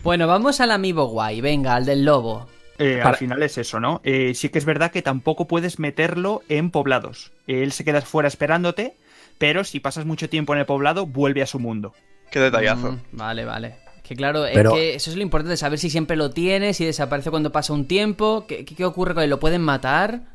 Bueno, 0.04 0.28
vamos 0.28 0.60
al 0.60 0.72
amiibo 0.72 1.06
guay, 1.08 1.42
venga, 1.42 1.76
al 1.76 1.86
del 1.86 2.04
lobo. 2.06 2.48
Eh, 2.78 2.98
Para- 2.98 3.12
Al 3.12 3.16
final 3.16 3.42
es 3.42 3.58
eso, 3.58 3.80
¿no? 3.80 4.02
Eh, 4.04 4.34
sí 4.36 4.50
que 4.50 4.60
es 4.60 4.66
verdad 4.66 4.92
que 4.92 5.02
tampoco 5.02 5.48
puedes 5.48 5.80
meterlo 5.80 6.42
en 6.50 6.72
poblados. 6.72 7.32
Él 7.48 7.72
se 7.72 7.86
queda 7.86 8.02
fuera 8.02 8.28
esperándote, 8.28 8.96
pero 9.38 9.64
si 9.64 9.80
pasas 9.80 10.06
mucho 10.06 10.30
tiempo 10.30 10.54
en 10.54 10.60
el 10.60 10.66
poblado, 10.66 11.06
vuelve 11.06 11.42
a 11.42 11.46
su 11.48 11.58
mundo. 11.60 11.94
Qué 12.32 12.40
detallazo. 12.40 12.92
Mm, 12.92 13.00
vale, 13.14 13.46
vale. 13.46 13.76
Que 14.04 14.16
claro, 14.16 14.44
Pero- 14.54 14.72
es 14.72 14.76
que 14.76 14.96
eso 14.96 15.10
es 15.10 15.16
lo 15.16 15.24
importante, 15.24 15.56
saber 15.58 15.80
si 15.80 15.90
siempre 15.90 16.16
lo 16.18 16.30
tienes, 16.32 16.78
si 16.78 16.86
desaparece 16.86 17.32
cuando 17.32 17.52
pasa 17.52 17.72
un 17.74 17.88
tiempo, 17.88 18.46
qué, 18.46 18.66
qué- 18.66 18.76
qué 18.76 18.86
ocurre 18.86 19.14
con 19.14 19.24
él, 19.24 19.30
¿lo 19.30 19.40
pueden 19.40 19.62
matar? 19.62 20.35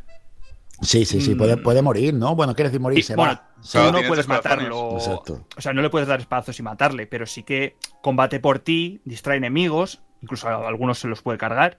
Sí, 0.83 1.05
sí, 1.05 1.21
sí. 1.21 1.35
Puede, 1.35 1.57
puede 1.57 1.83
morir, 1.83 2.15
¿no? 2.15 2.35
Bueno, 2.35 2.55
quiere 2.55 2.71
decir 2.71 2.81
morir. 2.81 2.99
Y, 2.99 3.03
se 3.03 3.15
bueno, 3.15 3.33
va. 3.33 3.49
tú 3.63 3.69
Claro, 3.73 4.01
no 4.01 4.09
puedes 4.09 4.29
matarlo. 4.29 4.93
Exacto. 4.95 5.47
O 5.57 5.61
sea, 5.61 5.73
no 5.73 5.83
le 5.83 5.91
puedes 5.91 6.09
dar 6.09 6.21
espazos 6.21 6.59
y 6.59 6.63
matarle, 6.63 7.07
pero 7.07 7.27
sí 7.27 7.43
que 7.43 7.77
combate 8.03 8.41
por 8.41 8.61
ti, 8.61 9.01
distrae 9.05 9.37
enemigos, 9.37 10.01
incluso 10.23 10.49
a 10.49 10.67
algunos 10.67 10.99
se 10.99 11.09
los 11.09 11.23
puede 11.23 11.39
cargar. 11.39 11.79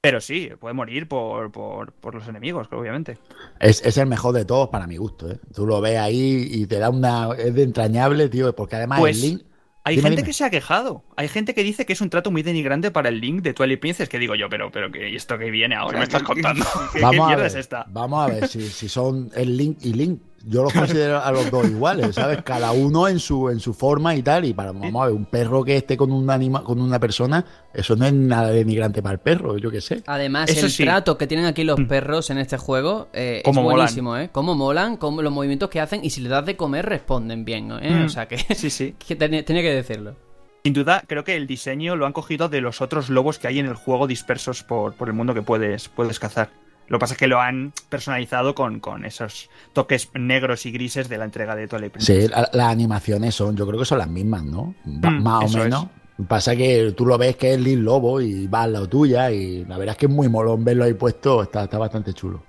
Pero 0.00 0.20
sí, 0.20 0.50
puede 0.60 0.74
morir 0.74 1.08
por, 1.08 1.50
por, 1.50 1.92
por 1.92 2.14
los 2.14 2.28
enemigos, 2.28 2.68
obviamente. 2.70 3.18
Es, 3.58 3.84
es 3.84 3.96
el 3.98 4.06
mejor 4.06 4.32
de 4.32 4.44
todos 4.44 4.68
para 4.68 4.86
mi 4.86 4.96
gusto, 4.96 5.28
¿eh? 5.28 5.40
Tú 5.52 5.66
lo 5.66 5.80
ves 5.80 5.98
ahí 5.98 6.48
y 6.52 6.66
te 6.66 6.78
da 6.78 6.90
una. 6.90 7.30
Es 7.36 7.52
de 7.54 7.64
entrañable, 7.64 8.28
tío, 8.28 8.54
porque 8.54 8.76
además 8.76 9.00
Pues, 9.00 9.16
el 9.16 9.22
link. 9.22 9.42
Hay 9.88 9.96
Dime, 9.96 10.08
gente 10.10 10.22
dime. 10.22 10.26
que 10.26 10.32
se 10.34 10.44
ha 10.44 10.50
quejado. 10.50 11.02
Hay 11.16 11.28
gente 11.28 11.54
que 11.54 11.62
dice 11.64 11.86
que 11.86 11.94
es 11.94 12.00
un 12.02 12.10
trato 12.10 12.30
muy 12.30 12.42
denigrante 12.42 12.90
para 12.90 13.08
el 13.08 13.20
Link 13.20 13.42
de 13.42 13.54
Twilight 13.54 13.80
Princess. 13.80 14.08
Que 14.08 14.18
digo 14.18 14.34
yo, 14.34 14.48
pero, 14.50 14.70
pero 14.70 14.90
¿qué, 14.92 15.08
¿y 15.08 15.16
esto 15.16 15.38
que 15.38 15.50
viene 15.50 15.74
ahora? 15.76 15.98
me 15.98 16.04
estás 16.04 16.20
¿Qué- 16.22 16.26
contando? 16.34 16.64
¿Qué, 16.92 16.98
qué 16.98 17.04
Vamos 17.04 17.20
a 17.24 17.26
mierda 17.28 17.42
ver, 17.44 17.50
es 17.52 17.54
esta? 17.56 17.86
Vamos 17.88 18.28
a 18.28 18.32
ver 18.34 18.48
si, 18.48 18.60
si 18.68 18.88
son 18.88 19.30
el 19.34 19.56
Link 19.56 19.78
y 19.82 19.92
Link. 19.94 20.20
Yo 20.44 20.62
los 20.62 20.72
considero 20.72 21.22
a 21.22 21.32
los 21.32 21.50
dos 21.50 21.68
iguales, 21.68 22.14
¿sabes? 22.14 22.42
Cada 22.44 22.72
uno 22.72 23.08
en 23.08 23.18
su, 23.18 23.48
en 23.50 23.60
su 23.60 23.74
forma 23.74 24.14
y 24.14 24.22
tal. 24.22 24.44
Y 24.44 24.54
para, 24.54 24.72
vamos 24.72 25.02
a 25.02 25.06
ver, 25.06 25.14
un 25.14 25.24
perro 25.26 25.64
que 25.64 25.76
esté 25.76 25.96
con 25.96 26.12
un 26.12 26.30
anima, 26.30 26.62
con 26.62 26.80
una 26.80 26.98
persona, 27.00 27.44
eso 27.74 27.96
no 27.96 28.06
es 28.06 28.12
nada 28.12 28.50
denigrante 28.50 29.02
para 29.02 29.14
el 29.14 29.18
perro, 29.20 29.58
yo 29.58 29.70
qué 29.70 29.80
sé. 29.80 30.02
Además, 30.06 30.48
Eso 30.50 30.66
el 30.66 30.72
sí. 30.72 30.84
trato 30.84 31.18
que 31.18 31.26
tienen 31.26 31.46
aquí 31.46 31.64
los 31.64 31.80
perros 31.82 32.30
en 32.30 32.38
este 32.38 32.56
juego 32.56 33.08
eh, 33.12 33.42
es 33.44 33.54
molan. 33.54 33.76
buenísimo, 33.76 34.16
¿eh? 34.16 34.30
Cómo 34.32 34.54
molan, 34.54 34.96
cómo 34.96 35.22
los 35.22 35.32
movimientos 35.32 35.68
que 35.70 35.80
hacen 35.80 36.04
y 36.04 36.10
si 36.10 36.20
le 36.20 36.28
das 36.28 36.46
de 36.46 36.56
comer 36.56 36.86
responden 36.86 37.44
bien, 37.44 37.70
¿eh? 37.82 37.90
Mm. 37.90 38.04
O 38.04 38.08
sea 38.08 38.26
que, 38.28 38.38
Sí, 38.54 38.70
sí. 38.70 38.94
que 39.06 39.16
tenía, 39.16 39.44
tenía 39.44 39.62
que 39.62 39.74
decirlo. 39.74 40.16
Sin 40.64 40.72
duda, 40.72 41.02
creo 41.06 41.24
que 41.24 41.36
el 41.36 41.46
diseño 41.46 41.96
lo 41.96 42.04
han 42.06 42.12
cogido 42.12 42.48
de 42.48 42.60
los 42.60 42.80
otros 42.80 43.10
lobos 43.10 43.38
que 43.38 43.48
hay 43.48 43.58
en 43.58 43.66
el 43.66 43.74
juego 43.74 44.06
dispersos 44.06 44.62
por, 44.62 44.92
por 44.94 45.08
el 45.08 45.14
mundo 45.14 45.32
que 45.34 45.42
puedes, 45.42 45.88
puedes 45.88 46.18
cazar. 46.18 46.50
Lo 46.88 46.98
que 46.98 47.00
pasa 47.00 47.14
es 47.14 47.18
que 47.18 47.26
lo 47.26 47.40
han 47.40 47.72
personalizado 47.88 48.54
con, 48.54 48.80
con 48.80 49.04
esos 49.04 49.50
toques 49.72 50.08
negros 50.14 50.64
y 50.66 50.72
grises 50.72 51.08
de 51.08 51.18
la 51.18 51.24
entrega 51.26 51.54
de 51.54 51.68
Twilight 51.68 51.92
Princess. 51.92 52.24
Sí, 52.24 52.28
la- 52.28 52.48
las 52.52 52.68
animaciones 52.72 53.34
son, 53.34 53.56
yo 53.56 53.66
creo 53.66 53.78
que 53.78 53.84
son 53.84 53.98
las 53.98 54.08
mismas, 54.08 54.42
¿no? 54.44 54.74
Mm, 54.84 55.22
más 55.22 55.42
o 55.42 55.46
eso 55.46 55.58
menos. 55.58 55.86
Pasa 56.26 56.56
que 56.56 56.92
tú 56.96 57.06
lo 57.06 57.16
ves 57.16 57.36
que 57.36 57.54
es 57.54 57.60
Lil 57.60 57.80
Lobo 57.80 58.20
y 58.20 58.48
va 58.48 58.62
al 58.62 58.72
lado 58.72 58.88
tuya 58.88 59.30
y 59.30 59.64
la 59.66 59.78
verdad 59.78 59.92
es 59.92 59.98
que 59.98 60.06
es 60.06 60.12
muy 60.12 60.28
molón 60.28 60.64
verlo 60.64 60.82
ahí 60.84 60.94
puesto, 60.94 61.42
está, 61.44 61.64
está 61.64 61.78
bastante 61.78 62.12
chulo. 62.12 62.42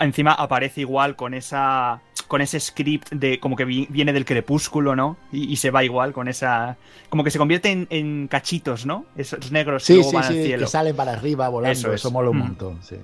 Encima 0.00 0.32
aparece 0.34 0.80
igual 0.80 1.14
con 1.16 1.32
esa 1.34 2.02
con 2.26 2.42
ese 2.42 2.60
script 2.60 3.10
de 3.12 3.40
como 3.40 3.56
que 3.56 3.64
vi- 3.64 3.86
viene 3.88 4.12
del 4.12 4.26
crepúsculo, 4.26 4.94
¿no? 4.94 5.16
Y, 5.32 5.50
y 5.50 5.56
se 5.56 5.70
va 5.70 5.82
igual 5.84 6.12
con 6.12 6.28
esa 6.28 6.76
como 7.08 7.24
que 7.24 7.30
se 7.30 7.38
convierte 7.38 7.70
en, 7.70 7.86
en 7.88 8.28
cachitos, 8.28 8.84
¿no? 8.84 9.06
Esos 9.16 9.50
negros 9.52 9.84
que 9.84 9.86
Sí, 9.86 9.94
luego 9.94 10.10
sí, 10.10 10.16
van 10.16 10.24
al 10.26 10.34
sí, 10.34 10.42
cielo. 10.44 10.66
que 10.66 10.70
salen 10.70 10.94
para 10.96 11.12
arriba 11.12 11.48
volando, 11.48 11.72
Eso 11.78 11.92
eso, 11.94 12.08
es. 12.08 12.12
mola 12.12 12.28
un 12.28 12.36
Mm. 12.36 12.40
montón, 12.40 12.82
sí. 12.82 12.96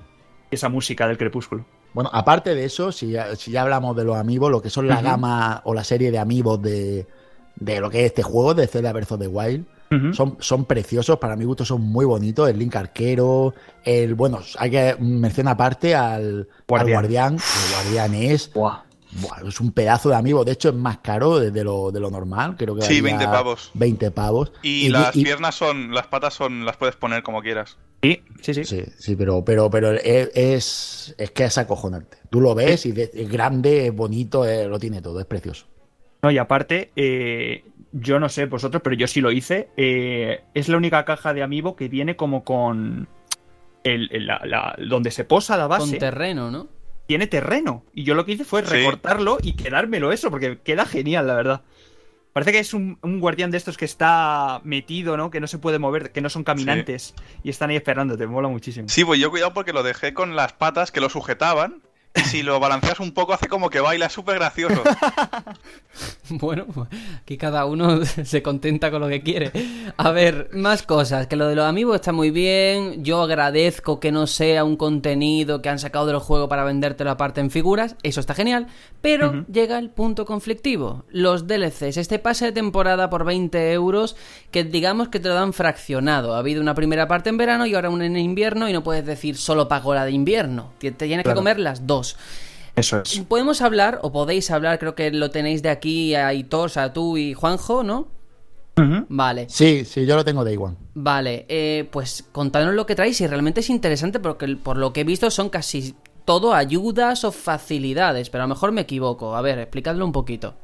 Esa 0.55 0.69
música 0.69 1.07
del 1.07 1.17
crepúsculo. 1.17 1.65
Bueno, 1.93 2.09
aparte 2.11 2.55
de 2.55 2.65
eso, 2.65 2.91
si 2.91 3.11
ya, 3.11 3.35
si 3.35 3.51
ya 3.51 3.61
hablamos 3.61 3.95
de 3.95 4.03
los 4.03 4.17
amigos, 4.17 4.51
lo 4.51 4.61
que 4.61 4.69
son 4.69 4.87
la 4.87 5.01
gama 5.01 5.61
o 5.63 5.73
la 5.73 5.83
serie 5.83 6.11
de 6.11 6.17
amigos 6.17 6.61
de, 6.61 7.07
de 7.55 7.79
lo 7.79 7.89
que 7.89 8.01
es 8.01 8.05
este 8.07 8.23
juego, 8.23 8.53
de 8.53 8.67
Zelda 8.67 8.91
Breath 8.91 9.13
of 9.13 9.19
the 9.19 9.27
Wild, 9.27 9.65
son, 10.11 10.35
son 10.39 10.65
preciosos, 10.65 11.17
para 11.19 11.37
mi 11.37 11.45
gusto 11.45 11.63
son 11.63 11.81
muy 11.81 12.03
bonitos. 12.05 12.49
El 12.49 12.59
Link 12.59 12.75
Arquero, 12.75 13.53
el, 13.83 14.13
bueno, 14.15 14.41
hay 14.57 14.71
que 14.71 14.95
mencionar 14.99 15.53
aparte 15.53 15.95
al 15.95 16.49
Guardián. 16.67 16.87
al 16.87 17.01
guardián. 17.01 17.33
El 17.33 17.73
guardián 17.73 18.13
es, 18.15 18.51
Buah. 18.53 18.83
Buah, 19.21 19.47
es 19.47 19.59
un 19.59 19.71
pedazo 19.71 20.09
de 20.09 20.15
amigo, 20.15 20.43
de 20.45 20.51
hecho 20.53 20.69
es 20.69 20.75
más 20.75 20.99
caro 20.99 21.39
de, 21.39 21.51
de 21.51 21.63
lo, 21.63 21.91
de 21.91 21.99
lo 21.99 22.09
normal, 22.11 22.55
creo 22.57 22.75
que 22.75 22.81
Sí, 22.83 23.01
valía 23.01 23.17
20 23.17 23.25
pavos. 23.31 23.71
20 23.73 24.11
pavos. 24.11 24.51
Y, 24.61 24.89
las 24.89 25.15
y- 25.15 25.23
piernas 25.23 25.55
son, 25.55 25.93
las 25.93 26.07
patas 26.07 26.33
son, 26.33 26.65
las 26.65 26.77
puedes 26.77 26.95
poner 26.95 27.23
como 27.23 27.41
quieras. 27.41 27.77
Sí, 28.03 28.21
sí, 28.41 28.53
sí. 28.53 28.65
Sí, 28.65 28.83
sí, 28.99 29.15
pero, 29.15 29.43
pero, 29.43 29.69
pero 29.69 29.91
es, 29.93 31.15
es, 31.17 31.31
que 31.31 31.45
es 31.45 31.57
acojonante. 31.57 32.17
Tú 32.29 32.39
lo 32.41 32.53
ves 32.53 32.85
y 32.85 32.91
de- 32.91 33.09
es 33.13 33.29
grande, 33.31 33.87
es 33.87 33.95
bonito, 33.95 34.45
eh, 34.45 34.67
lo 34.67 34.77
tiene 34.79 35.01
todo, 35.01 35.19
es 35.19 35.25
precioso. 35.25 35.65
No, 36.21 36.29
y 36.31 36.37
aparte, 36.37 36.91
eh, 36.95 37.63
yo 37.91 38.19
no 38.19 38.29
sé 38.29 38.45
vosotros, 38.45 38.81
pero 38.83 38.95
yo 38.95 39.07
sí 39.07 39.21
lo 39.21 39.31
hice. 39.31 39.69
eh, 39.77 40.41
es 40.53 40.69
la 40.69 40.77
única 40.77 41.05
caja 41.05 41.33
de 41.33 41.41
Amiibo 41.43 41.75
que 41.75 41.87
viene 41.87 42.15
como 42.15 42.43
con. 42.43 43.07
El, 43.83 44.09
el- 44.11 44.25
la- 44.25 44.41
la- 44.45 44.75
donde 44.87 45.11
se 45.11 45.25
posa 45.25 45.55
la 45.57 45.67
Con 45.67 45.77
base, 45.79 45.97
terreno, 45.97 46.49
¿no? 46.49 46.67
Tiene 47.07 47.27
terreno. 47.27 47.83
Y 47.93 48.03
yo 48.03 48.15
lo 48.15 48.25
que 48.25 48.33
hice 48.33 48.45
fue 48.45 48.63
Sí. 48.65 48.71
recortarlo 48.73 49.37
y 49.41 49.53
quedármelo 49.53 50.11
eso, 50.11 50.29
porque 50.31 50.59
queda 50.63 50.85
genial, 50.85 51.27
la 51.27 51.35
verdad. 51.35 51.61
Parece 52.33 52.51
que 52.51 52.59
es 52.59 52.73
un, 52.73 52.97
un 53.01 53.19
guardián 53.21 53.49
de 53.51 53.57
estos 53.57 53.77
que 53.77 53.85
está 53.85 54.59
metido, 54.65 55.15
¿no? 55.15 55.31
Que 55.31 55.39
no 55.39 55.47
se 55.47 55.57
puede 55.57 55.79
mover, 55.79 56.11
que 56.11 56.19
no 56.19 56.29
son 56.29 56.43
caminantes. 56.43 57.13
Y 57.43 57.49
están 57.49 57.69
ahí 57.69 57.77
esperándote, 57.77 58.27
mola 58.27 58.49
muchísimo. 58.49 58.89
Sí, 58.89 59.05
pues 59.05 59.19
yo 59.21 59.29
cuidado 59.31 59.53
porque 59.53 59.71
lo 59.71 59.83
dejé 59.83 60.13
con 60.13 60.35
las 60.35 60.51
patas 60.51 60.91
que 60.91 60.99
lo 60.99 61.09
sujetaban. 61.09 61.81
Si 62.23 62.43
lo 62.43 62.59
balanceas 62.59 62.99
un 62.99 63.13
poco 63.13 63.33
hace 63.33 63.47
como 63.47 63.69
que 63.69 63.81
baila, 63.81 64.05
es 64.05 64.13
súper 64.13 64.35
gracioso. 64.35 64.81
Bueno, 66.29 66.65
aquí 67.21 67.37
cada 67.37 67.65
uno 67.65 68.03
se 68.05 68.41
contenta 68.41 68.91
con 68.91 69.01
lo 69.01 69.07
que 69.07 69.21
quiere. 69.21 69.51
A 69.97 70.11
ver, 70.11 70.49
más 70.53 70.83
cosas. 70.83 71.27
Que 71.27 71.35
lo 71.35 71.47
de 71.47 71.55
los 71.55 71.65
amigos 71.65 71.95
está 71.95 72.11
muy 72.11 72.31
bien. 72.31 73.03
Yo 73.03 73.21
agradezco 73.21 73.99
que 73.99 74.11
no 74.11 74.27
sea 74.27 74.63
un 74.63 74.75
contenido 74.75 75.61
que 75.61 75.69
han 75.69 75.79
sacado 75.79 76.07
del 76.07 76.19
juego 76.19 76.49
para 76.49 76.63
vendértelo 76.63 77.11
aparte 77.11 77.41
en 77.41 77.51
figuras. 77.51 77.95
Eso 78.03 78.19
está 78.19 78.33
genial. 78.33 78.67
Pero 79.01 79.45
llega 79.51 79.77
el 79.77 79.89
punto 79.89 80.25
conflictivo. 80.25 81.05
Los 81.09 81.47
DLCs. 81.47 81.97
Este 81.97 82.19
pase 82.19 82.45
de 82.45 82.51
temporada 82.51 83.09
por 83.09 83.23
20 83.23 83.71
euros 83.73 84.15
que 84.51 84.63
digamos 84.63 85.09
que 85.09 85.19
te 85.19 85.29
lo 85.29 85.35
dan 85.35 85.53
fraccionado. 85.53 86.35
Ha 86.35 86.39
habido 86.39 86.61
una 86.61 86.75
primera 86.75 87.07
parte 87.07 87.29
en 87.29 87.37
verano 87.37 87.65
y 87.65 87.75
ahora 87.75 87.89
una 87.89 88.05
en 88.05 88.17
invierno 88.17 88.67
y 88.67 88.73
no 88.73 88.83
puedes 88.83 89.05
decir 89.05 89.37
solo 89.37 89.67
pago 89.67 89.93
la 89.93 90.05
de 90.05 90.11
invierno. 90.11 90.73
Te 90.79 90.91
tienes 90.91 91.25
que 91.25 91.33
comer 91.33 91.59
las 91.59 91.85
dos. 91.85 92.04
Eso 92.75 93.01
es. 93.01 93.19
Podemos 93.27 93.61
hablar, 93.61 93.99
o 94.01 94.11
podéis 94.11 94.51
hablar, 94.51 94.79
creo 94.79 94.95
que 94.95 95.09
lo 95.11 95.31
tenéis 95.31 95.61
de 95.63 95.69
aquí 95.69 96.13
a 96.15 96.33
Hitor, 96.33 96.65
o 96.65 96.69
sea, 96.69 96.91
tú 96.93 97.17
y 97.17 97.33
Juanjo, 97.33 97.83
¿no? 97.83 98.07
Vale, 99.07 99.47
Sí, 99.49 99.85
sí, 99.85 100.05
yo 100.05 100.17
lo 100.17 100.25
tengo 100.25 100.43
de 100.43 100.51
igual. 100.51 100.75
vale. 100.93 101.45
eh, 101.47 101.87
pues 101.91 102.25
contadnos 102.33 102.73
lo 102.73 102.85
que 102.85 102.93
traéis 102.95 103.21
y 103.21 103.27
realmente 103.27 103.61
es 103.61 103.69
interesante 103.69 104.19
porque 104.19 104.53
por 104.57 104.75
lo 104.75 104.91
que 104.91 105.01
he 105.01 105.03
visto 105.05 105.31
son 105.31 105.49
casi 105.49 105.95
todo 106.25 106.53
ayudas 106.53 107.23
o 107.23 107.31
facilidades, 107.31 108.29
pero 108.29 108.43
a 108.43 108.47
lo 108.47 108.53
mejor 108.53 108.73
me 108.73 108.81
equivoco. 108.81 109.33
A 109.35 109.41
ver, 109.41 109.59
explicadlo 109.59 110.03
un 110.03 110.11
poquito. 110.11 110.55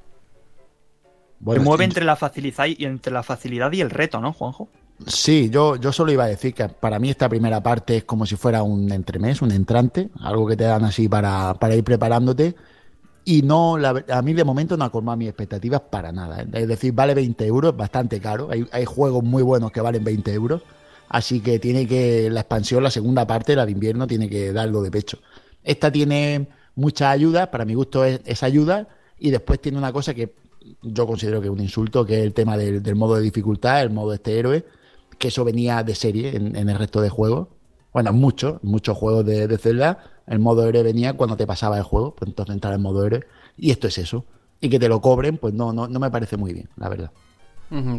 Bueno, 1.40 1.62
se 1.62 1.66
mueve 1.66 1.86
entre 1.86 2.04
la 2.04 2.18
facilidad 2.18 2.66
y 2.66 2.84
entre 2.84 3.14
la 3.14 3.24
facilidad 3.24 3.72
y 3.72 3.80
el 3.80 3.90
reto, 3.90 4.20
¿no, 4.20 4.34
Juanjo? 4.34 4.68
Sí, 5.07 5.49
yo, 5.49 5.78
yo 5.78 5.91
solo 5.91 6.11
iba 6.11 6.26
a 6.26 6.28
decir 6.28 6.53
que 6.53 6.68
para 6.68 6.99
mí 6.99 7.10
esta 7.10 7.28
primera 7.30 7.61
parte 7.64 7.98
es 7.98 8.03
como 8.03 8.26
si 8.26 8.36
fuera 8.36 8.61
un 8.64 8.91
entremés, 8.91 9.41
un 9.41 9.52
entrante, 9.52 10.10
algo 10.19 10.48
que 10.48 10.56
te 10.56 10.65
dan 10.65 10.84
así 10.84 11.07
para, 11.07 11.53
para 11.56 11.76
ir 11.76 11.84
preparándote. 11.84 12.56
Y 13.23 13.41
no, 13.44 13.78
a 13.78 14.22
mí 14.22 14.34
de 14.34 14.44
momento 14.44 14.78
no 14.78 14.86
ha 14.86 14.91
colmado 14.91 15.18
mis 15.18 15.30
expectativas 15.30 15.82
para 15.82 16.11
nada. 16.11 16.41
¿eh? 16.41 16.48
Es 16.53 16.68
decir, 16.68 16.94
vale 16.94 17.14
20 17.14 17.45
euros, 17.45 17.76
bastante 17.76 18.19
caro. 18.19 18.49
Hay, 18.52 18.68
hay 18.72 18.86
juegos 18.86 19.23
muy 19.23 19.44
buenos 19.44 19.72
que 19.72 19.82
valen 19.82 20.03
20 20.03 20.34
euros. 20.34 20.61
Así 21.10 21.40
que 21.41 21.60
tiene 21.60 21.88
que, 21.88 22.30
la 22.30 22.41
expansión, 22.41 22.84
la 22.84 22.91
segunda 22.91 23.28
parte, 23.28 23.56
la 23.56 23.65
de 23.65 23.72
invierno, 23.72 24.07
tiene 24.07 24.30
que 24.30 24.53
darlo 24.53 24.82
de 24.82 24.91
pecho. 24.91 25.19
Esta 25.64 25.91
tiene 25.91 26.48
muchas 26.76 27.10
ayudas, 27.10 27.48
para 27.49 27.65
mi 27.65 27.73
gusto 27.73 28.03
es, 28.06 28.22
es 28.26 28.44
ayuda. 28.44 28.88
Y 29.19 29.30
después 29.30 29.61
tiene 29.61 29.78
una 29.78 29.94
cosa 29.94 30.14
que 30.14 30.34
yo 30.82 31.06
considero 31.06 31.41
que 31.41 31.48
es 31.48 31.53
un 31.53 31.60
insulto, 31.60 32.06
que 32.06 32.19
es 32.19 32.23
el 32.23 32.34
tema 32.34 32.57
del, 32.57 32.82
del 32.82 32.95
modo 32.95 33.15
de 33.15 33.22
dificultad, 33.22 33.82
el 33.82 33.91
modo 33.91 34.11
de 34.11 34.15
este 34.15 34.38
héroe 34.38 34.65
que 35.22 35.30
eso 35.30 35.45
venía 35.45 35.84
de 35.84 35.95
serie 35.95 36.35
en, 36.35 36.56
el 36.57 36.77
resto 36.77 36.99
de 36.99 37.10
juegos. 37.10 37.48
Bueno, 37.93 38.10
en 38.10 38.18
muchos, 38.18 38.61
muchos 38.64 38.98
juegos 38.98 39.26
de, 39.26 39.48
de 39.48 39.57
Zelda, 39.57 39.99
el 40.27 40.39
modo 40.39 40.68
héroe 40.68 40.84
venía 40.84 41.14
cuando 41.14 41.38
te 41.38 41.48
pasaba 41.48 41.77
el 41.77 41.84
juego, 41.84 42.15
pues 42.15 42.27
entonces 42.27 42.53
entrar 42.53 42.73
en 42.73 42.81
modo 42.81 43.06
héroe. 43.06 43.22
Y 43.56 43.72
esto 43.72 43.88
es 43.88 43.98
eso. 43.98 44.26
Y 44.60 44.69
que 44.69 44.80
te 44.80 44.89
lo 44.89 44.99
cobren, 44.99 45.38
pues 45.38 45.53
no, 45.53 45.72
no, 45.72 45.88
no 45.88 45.99
me 45.99 46.11
parece 46.11 46.38
muy 46.38 46.53
bien, 46.53 46.69
la 46.76 46.89
verdad. 46.89 47.11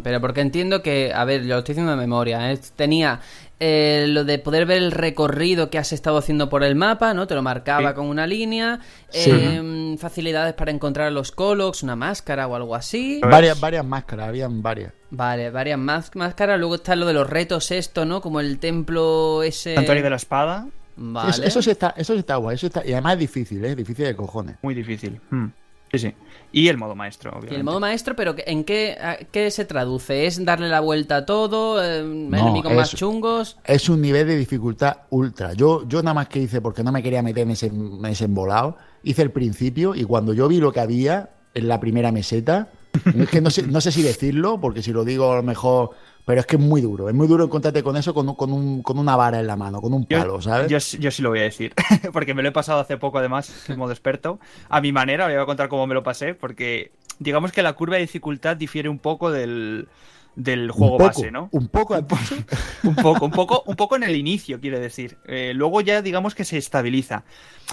Pero 0.04 0.20
porque 0.20 0.42
entiendo 0.42 0.82
que, 0.82 1.12
a 1.14 1.24
ver, 1.24 1.42
yo 1.44 1.54
lo 1.54 1.58
estoy 1.60 1.72
diciendo 1.72 1.92
de 1.92 1.96
memoria, 1.98 2.52
¿eh? 2.52 2.60
tenía 2.76 3.20
eh, 3.58 4.04
lo 4.08 4.24
de 4.24 4.38
poder 4.38 4.66
ver 4.66 4.78
el 4.82 4.92
recorrido 4.92 5.70
que 5.70 5.78
has 5.78 5.92
estado 5.92 6.18
haciendo 6.18 6.48
por 6.50 6.62
el 6.62 6.74
mapa, 6.74 7.14
¿no? 7.14 7.26
Te 7.26 7.34
lo 7.34 7.42
marcaba 7.42 7.90
Sí. 7.90 7.94
con 7.94 8.06
una 8.06 8.26
línea, 8.26 8.80
Sí. 9.08 9.30
eh, 9.32 9.96
facilidades 9.98 10.52
para 10.54 10.72
encontrar 10.72 11.10
los 11.12 11.32
colocs, 11.32 11.82
una 11.82 11.96
máscara 11.96 12.46
o 12.48 12.54
algo 12.54 12.74
así. 12.74 13.20
Varias, 13.22 13.58
varias 13.60 13.84
máscaras, 13.86 14.28
habían 14.28 14.60
varias. 14.62 14.92
Vale, 15.10 15.50
varias 15.50 15.78
más 15.78 16.10
máscaras, 16.16 16.58
luego 16.58 16.74
está 16.74 16.94
lo 16.94 17.06
de 17.06 17.14
los 17.14 17.30
retos 17.30 17.70
esto, 17.70 18.04
¿no? 18.04 18.20
Como 18.20 18.40
el 18.40 18.58
templo 18.58 19.42
ese... 19.42 19.74
Santuario 19.74 20.02
de 20.02 20.10
la 20.10 20.16
Espada. 20.16 20.66
Vale. 20.96 21.30
Eso, 21.30 21.42
eso 21.44 21.62
sí 21.62 21.70
está, 21.70 21.94
eso 21.96 22.12
sí 22.12 22.18
está 22.18 22.36
guay, 22.36 22.56
eso 22.56 22.66
está, 22.66 22.84
y 22.86 22.92
además 22.92 23.14
es 23.14 23.20
difícil, 23.20 23.64
¿eh? 23.64 23.74
Difícil 23.74 24.04
de 24.04 24.14
cojones. 24.16 24.56
Muy 24.60 24.74
difícil. 24.74 25.18
Mm. 25.30 25.46
Sí, 25.92 25.98
sí. 25.98 26.14
Y 26.52 26.68
el 26.68 26.76
modo 26.76 26.94
maestro, 26.94 27.30
obviamente. 27.30 27.54
Y 27.54 27.58
el 27.58 27.64
modo 27.64 27.80
maestro, 27.80 28.14
pero 28.14 28.34
¿en 28.46 28.64
qué, 28.64 28.96
a- 29.00 29.16
qué 29.16 29.50
se 29.50 29.64
traduce? 29.64 30.26
¿Es 30.26 30.44
darle 30.44 30.68
la 30.68 30.80
vuelta 30.80 31.16
a 31.16 31.26
todo? 31.26 31.82
Eh, 31.82 32.00
¿Enemigos 32.00 32.72
más 32.74 32.92
es- 32.92 32.98
chungos? 32.98 33.56
Es 33.64 33.88
un 33.88 34.00
nivel 34.02 34.26
de 34.26 34.36
dificultad 34.36 34.98
ultra. 35.10 35.54
Yo, 35.54 35.88
yo 35.88 36.02
nada 36.02 36.14
más 36.14 36.28
que 36.28 36.40
hice, 36.40 36.60
porque 36.60 36.82
no 36.84 36.92
me 36.92 37.02
quería 37.02 37.22
meter 37.22 37.44
en 37.44 37.52
ese, 37.52 37.66
en 37.68 38.04
ese 38.04 38.26
embolado, 38.26 38.76
hice 39.02 39.22
el 39.22 39.30
principio 39.30 39.94
y 39.94 40.04
cuando 40.04 40.34
yo 40.34 40.46
vi 40.46 40.58
lo 40.58 40.72
que 40.72 40.80
había 40.80 41.30
en 41.54 41.68
la 41.68 41.80
primera 41.80 42.12
meseta, 42.12 42.68
es 43.18 43.28
que 43.30 43.40
no 43.40 43.48
sé, 43.50 43.62
no 43.66 43.80
sé 43.80 43.90
si 43.90 44.02
decirlo, 44.02 44.60
porque 44.60 44.82
si 44.82 44.92
lo 44.92 45.04
digo 45.04 45.32
a 45.32 45.36
lo 45.36 45.42
mejor, 45.42 45.90
pero 46.24 46.40
es 46.40 46.46
que 46.46 46.56
es 46.56 46.62
muy 46.62 46.80
duro. 46.80 47.08
Es 47.08 47.14
muy 47.14 47.26
duro 47.26 47.44
encontrarte 47.44 47.82
con 47.82 47.96
eso 47.96 48.14
con, 48.14 48.34
con, 48.34 48.52
un, 48.52 48.82
con 48.82 48.98
una 48.98 49.16
vara 49.16 49.40
en 49.40 49.46
la 49.46 49.56
mano, 49.56 49.80
con 49.80 49.92
un 49.92 50.06
Yo, 50.08 50.18
palo, 50.18 50.40
¿sabes? 50.40 50.70
yo, 50.70 50.80
sí- 50.80 50.98
yo 50.98 51.10
sí 51.10 51.22
lo 51.22 51.30
voy 51.30 51.40
a 51.40 51.42
decir, 51.42 51.72
porque 52.12 52.34
me 52.34 52.42
lo 52.42 52.48
he 52.48 52.52
pasado 52.52 52.80
hace 52.80 52.96
poco 52.96 53.18
además, 53.18 53.68
en 53.68 53.78
modo 53.78 53.92
experto. 53.92 54.38
A 54.68 54.80
mi 54.80 54.92
manera, 54.92 55.26
voy 55.26 55.34
a 55.34 55.44
contar 55.46 55.68
cómo 55.68 55.86
me 55.86 55.94
lo 55.94 56.02
pasé, 56.02 56.34
porque 56.34 56.92
digamos 57.18 57.52
que 57.52 57.62
la 57.62 57.72
curva 57.74 57.96
de 57.96 58.02
dificultad 58.02 58.56
difiere 58.56 58.88
un 58.88 58.98
poco 58.98 59.30
del, 59.30 59.88
del 60.36 60.70
juego 60.70 60.98
poco, 60.98 61.04
base, 61.04 61.30
¿no? 61.30 61.48
Un 61.52 61.68
poco. 61.68 61.94
Un 61.94 62.94
poco, 62.96 63.24
un 63.26 63.30
poco, 63.30 63.62
un 63.66 63.76
poco 63.76 63.96
en 63.96 64.02
el 64.02 64.16
inicio, 64.16 64.60
quiero 64.60 64.80
decir. 64.80 65.18
Eh, 65.26 65.52
luego 65.54 65.80
ya 65.80 66.02
digamos 66.02 66.34
que 66.34 66.44
se 66.44 66.58
estabiliza. 66.58 67.24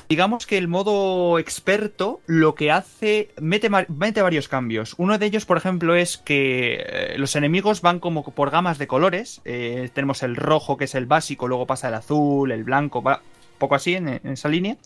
Digamos 0.08 0.46
que 0.46 0.58
el 0.58 0.68
modo 0.68 1.40
experto 1.40 2.22
lo 2.26 2.56
que 2.56 2.72
hace, 2.72 3.30
mete, 3.40 3.70
mete 3.70 4.22
varios 4.22 4.48
cambios. 4.48 4.96
Uno 4.98 5.18
de 5.18 5.26
ellos, 5.26 5.46
por 5.46 5.58
ejemplo, 5.58 5.96
es 5.96 6.18
que 6.18 6.84
eh, 6.86 7.16
los 7.18 7.36
enemigos 7.36 7.82
van 7.82 8.00
como 8.00 8.24
por 8.24 8.50
gamas 8.50 8.78
de 8.78 8.88
colores. 8.88 9.42
Eh, 9.46 9.90
tenemos 9.94 10.24
el 10.24 10.36
rojo, 10.36 10.78
que 10.78 10.86
es 10.86 10.96
el 10.96 11.06
básico, 11.06 11.48
luego 11.48 11.66
pasa 11.66 11.90
el 11.90 11.94
azul, 11.94 12.52
el 12.52 12.64
blanco, 12.64 13.02
va 13.02 13.18
un 13.18 13.60
poco 13.60 13.76
así 13.76 13.96
en, 13.96 14.08
en 14.10 14.28
esa 14.28 14.50
línea. 14.50 14.78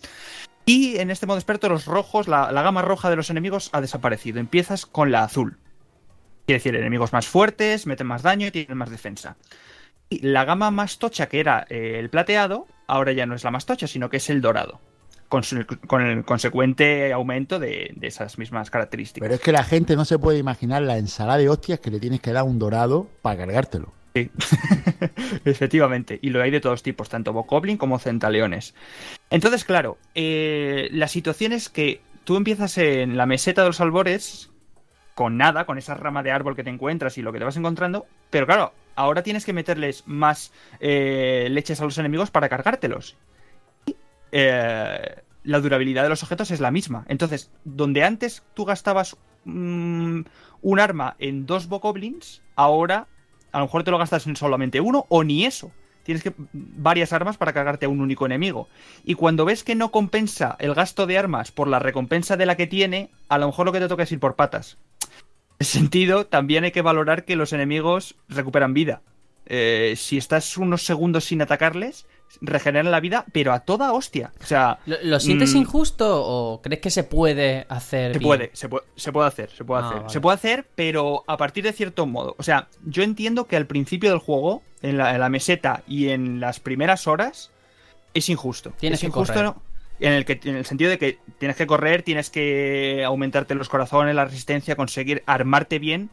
Y 0.66 0.98
en 0.98 1.12
este 1.12 1.26
modo 1.26 1.38
experto, 1.38 1.68
los 1.68 1.86
rojos, 1.86 2.28
la, 2.28 2.52
la 2.52 2.62
gama 2.62 2.82
roja 2.82 3.10
de 3.10 3.18
los 3.18 3.30
enemigos 3.30 3.70
ha 3.74 3.82
desaparecido. 3.82 4.40
Empiezas 4.40 4.86
con 4.86 5.12
la 5.12 5.24
azul. 5.24 5.58
Quiere 6.45 6.60
decir, 6.60 6.76
enemigos 6.76 7.14
más 7.14 7.28
fuertes, 7.28 7.88
meten 7.88 8.07
más 8.07 8.22
daño 8.22 8.48
y 8.48 8.52
tienen 8.52 8.78
más 8.78 8.90
defensa. 8.90 9.38
Y 10.10 10.20
la 10.28 10.45
gama 10.45 10.72
más 10.72 10.99
tocha, 10.99 11.28
que 11.28 11.40
era 11.40 11.65
eh, 11.70 11.98
el 11.99 12.10
plateado, 12.10 12.68
ahora 12.88 13.14
ya 13.14 13.26
no 13.26 13.36
es 13.36 13.44
la 13.44 13.52
más 13.52 13.65
tocha, 13.65 13.88
sino 13.88 14.10
que 14.10 14.18
es 14.18 14.30
el 14.30 14.41
dorado. 14.41 14.80
Con, 15.30 15.44
su- 15.44 15.65
con 15.88 16.02
el 16.06 16.24
consecuente 16.26 17.11
aumento 17.11 17.57
de, 17.57 17.91
de 17.95 18.07
esas 18.07 18.38
mismas 18.38 18.70
características. 18.70 19.26
Pero 19.26 19.36
es 19.36 19.41
que 19.41 19.52
la 19.52 19.64
gente 19.64 19.95
no 19.95 20.06
se 20.06 20.20
puede 20.20 20.38
imaginar 20.38 20.84
la 20.84 20.98
ensalada 20.99 21.40
de 21.40 21.49
hostias 21.49 21.80
que 21.80 21.90
le 21.90 21.99
tienes 21.99 22.20
que 22.22 22.32
dar 22.34 22.44
un 22.44 22.60
dorado 22.60 23.07
para 23.24 23.38
cargártelo. 23.38 23.91
Efectivamente, 25.45 26.20
y 26.22 26.30
lo 26.30 26.41
hay 26.41 26.52
de 26.52 26.61
todos 26.61 26.84
tipos, 26.84 27.10
tanto 27.10 27.34
Bokoblin 27.34 27.78
como 27.78 27.99
Centaleones. 27.99 28.74
Entonces, 29.30 29.64
claro, 29.65 29.98
eh, 30.15 30.90
la 30.91 31.07
situación 31.07 31.52
es 31.53 31.70
que 31.70 32.02
tú 32.24 32.36
empiezas 32.38 32.78
en 32.78 33.18
la 33.18 33.26
meseta 33.26 33.61
de 33.61 33.68
los 33.70 33.82
albores 33.82 34.52
con 35.15 35.38
nada, 35.38 35.65
con 35.65 35.77
esa 35.77 35.95
rama 35.95 36.23
de 36.23 36.31
árbol 36.31 36.56
que 36.56 36.64
te 36.64 36.69
encuentras 36.69 37.18
y 37.18 37.22
lo 37.22 37.31
que 37.31 37.40
te 37.40 37.45
vas 37.45 37.57
encontrando, 37.57 38.06
pero 38.30 38.45
claro, 38.45 38.73
ahora 38.95 39.23
tienes 39.23 39.45
que 39.45 39.53
meterles 39.53 40.03
más 40.06 40.52
eh, 40.80 41.48
leches 41.52 41.81
a 41.81 41.85
los 41.85 41.98
enemigos 41.98 42.31
para 42.31 42.49
cargártelos. 42.49 43.15
Y, 43.85 43.95
eh, 44.31 45.15
la 45.44 45.60
durabilidad 45.60 46.03
de 46.03 46.10
los 46.10 46.23
objetos 46.23 46.52
es 46.52 46.60
la 46.60 46.72
misma. 46.72 47.06
Entonces, 47.07 47.52
donde 47.65 48.03
antes 48.03 48.44
tú 48.53 48.65
gastabas 48.65 49.18
mm, 49.45 50.22
un 50.61 50.80
arma 50.80 51.15
en 51.19 51.45
dos 51.45 51.68
Bokoblins, 51.68 52.41
ahora 52.56 53.07
a 53.52 53.60
lo 53.60 53.65
mejor 53.65 53.84
te 53.84 53.91
lo 53.91 53.98
gastas 53.98 54.26
en 54.26 54.35
solamente 54.35 54.81
uno 54.81 55.06
o 55.10 55.23
ni 55.23 55.45
eso. 55.45 55.72
Tienes 56.04 56.24
que 56.24 56.34
varias 56.52 57.14
armas 57.14 57.38
para 57.38 57.54
cargarte 57.54 57.86
a 57.86 57.90
un 57.90 58.02
único 58.02 58.26
enemigo. 58.26 58.68
Y 59.04 59.16
cuando 59.16 59.46
ves 59.46 59.64
que 59.64 59.76
no 59.76 59.92
compensa 59.92 60.56
el 60.60 60.74
gasto 60.74 61.08
de 61.08 61.18
armas 61.18 61.52
por 61.52 61.68
la 61.68 61.80
recompensa 61.80 62.38
de 62.38 62.46
la 62.46 62.58
que 62.58 62.68
tiene, 62.68 63.10
a 63.30 63.38
lo 63.38 63.48
mejor 63.48 63.66
lo 63.66 63.72
que 63.72 63.80
te 63.80 63.88
toca 63.88 64.04
es 64.04 64.12
ir 64.12 64.20
por 64.20 64.36
patas. 64.36 64.78
En 65.60 65.66
ese 65.66 65.80
sentido, 65.80 66.26
también 66.26 66.64
hay 66.64 66.72
que 66.72 66.82
valorar 66.82 67.26
que 67.26 67.36
los 67.36 67.54
enemigos 67.54 68.16
recuperan 68.28 68.74
vida. 68.74 69.02
Eh, 69.46 69.96
si 69.98 70.18
estás 70.18 70.58
unos 70.58 70.86
segundos 70.86 71.26
sin 71.26 71.42
atacarles, 71.42 72.06
regeneran 72.42 72.92
la 72.92 73.00
vida, 73.00 73.26
pero 73.32 73.54
a 73.54 73.60
toda 73.62 73.94
hostia. 73.94 74.32
O 74.42 74.46
sea, 74.46 74.80
¿Lo, 74.86 74.98
lo 75.04 75.20
sientes 75.20 75.54
Mm. 75.54 75.58
injusto 75.58 76.24
o 76.26 76.62
crees 76.62 76.82
que 76.82 76.90
se 76.90 77.04
puede 77.04 77.66
hacer 77.70 78.14
se 78.14 78.20
bien? 78.20 78.28
puede, 78.30 78.50
se 78.54 78.70
puede, 78.70 78.86
se 78.96 79.12
puede 79.12 79.28
hacer, 79.28 79.50
se 79.52 79.64
puede 79.64 79.82
Ah, 79.82 79.86
hacer. 79.88 79.98
vale. 80.02 80.10
Se 80.14 80.22
puede 80.22 80.36
hacer, 80.36 80.68
pero 80.76 81.24
a 81.28 81.38
partir 81.38 81.64
de 81.64 81.74
cierto 81.74 82.06
modo. 82.06 82.36
O 82.38 82.44
sea, 82.44 82.68
yo 82.86 83.04
entiendo 83.04 83.46
que 83.46 83.56
al 83.56 83.68
principio 83.68 84.10
del 84.10 84.20
juego, 84.20 84.62
en 84.82 84.98
la, 84.98 85.14
en 85.14 85.20
la 85.20 85.30
meseta 85.30 85.84
y 85.88 86.10
en 86.10 86.40
las 86.40 86.60
primeras 86.60 87.08
horas, 87.08 87.52
es 88.14 88.30
injusto. 88.30 88.74
Tienes 88.80 88.98
es 88.98 89.02
que 89.02 89.08
injusto 89.08 89.34
correr. 89.34 89.46
¿no? 89.46 89.62
en 90.00 90.12
el, 90.14 90.26
que, 90.26 90.40
en 90.44 90.56
el 90.56 90.66
sentido 90.66 90.90
de 90.90 90.98
que 90.98 91.20
tienes 91.38 91.56
que 91.56 91.66
correr, 91.68 92.02
tienes 92.04 92.30
que 92.30 93.04
aumentarte 93.06 93.56
los 93.56 93.70
corazones, 93.70 94.14
la 94.16 94.26
resistencia, 94.26 94.76
conseguir 94.76 95.24
armarte 95.28 95.80
bien 95.80 96.10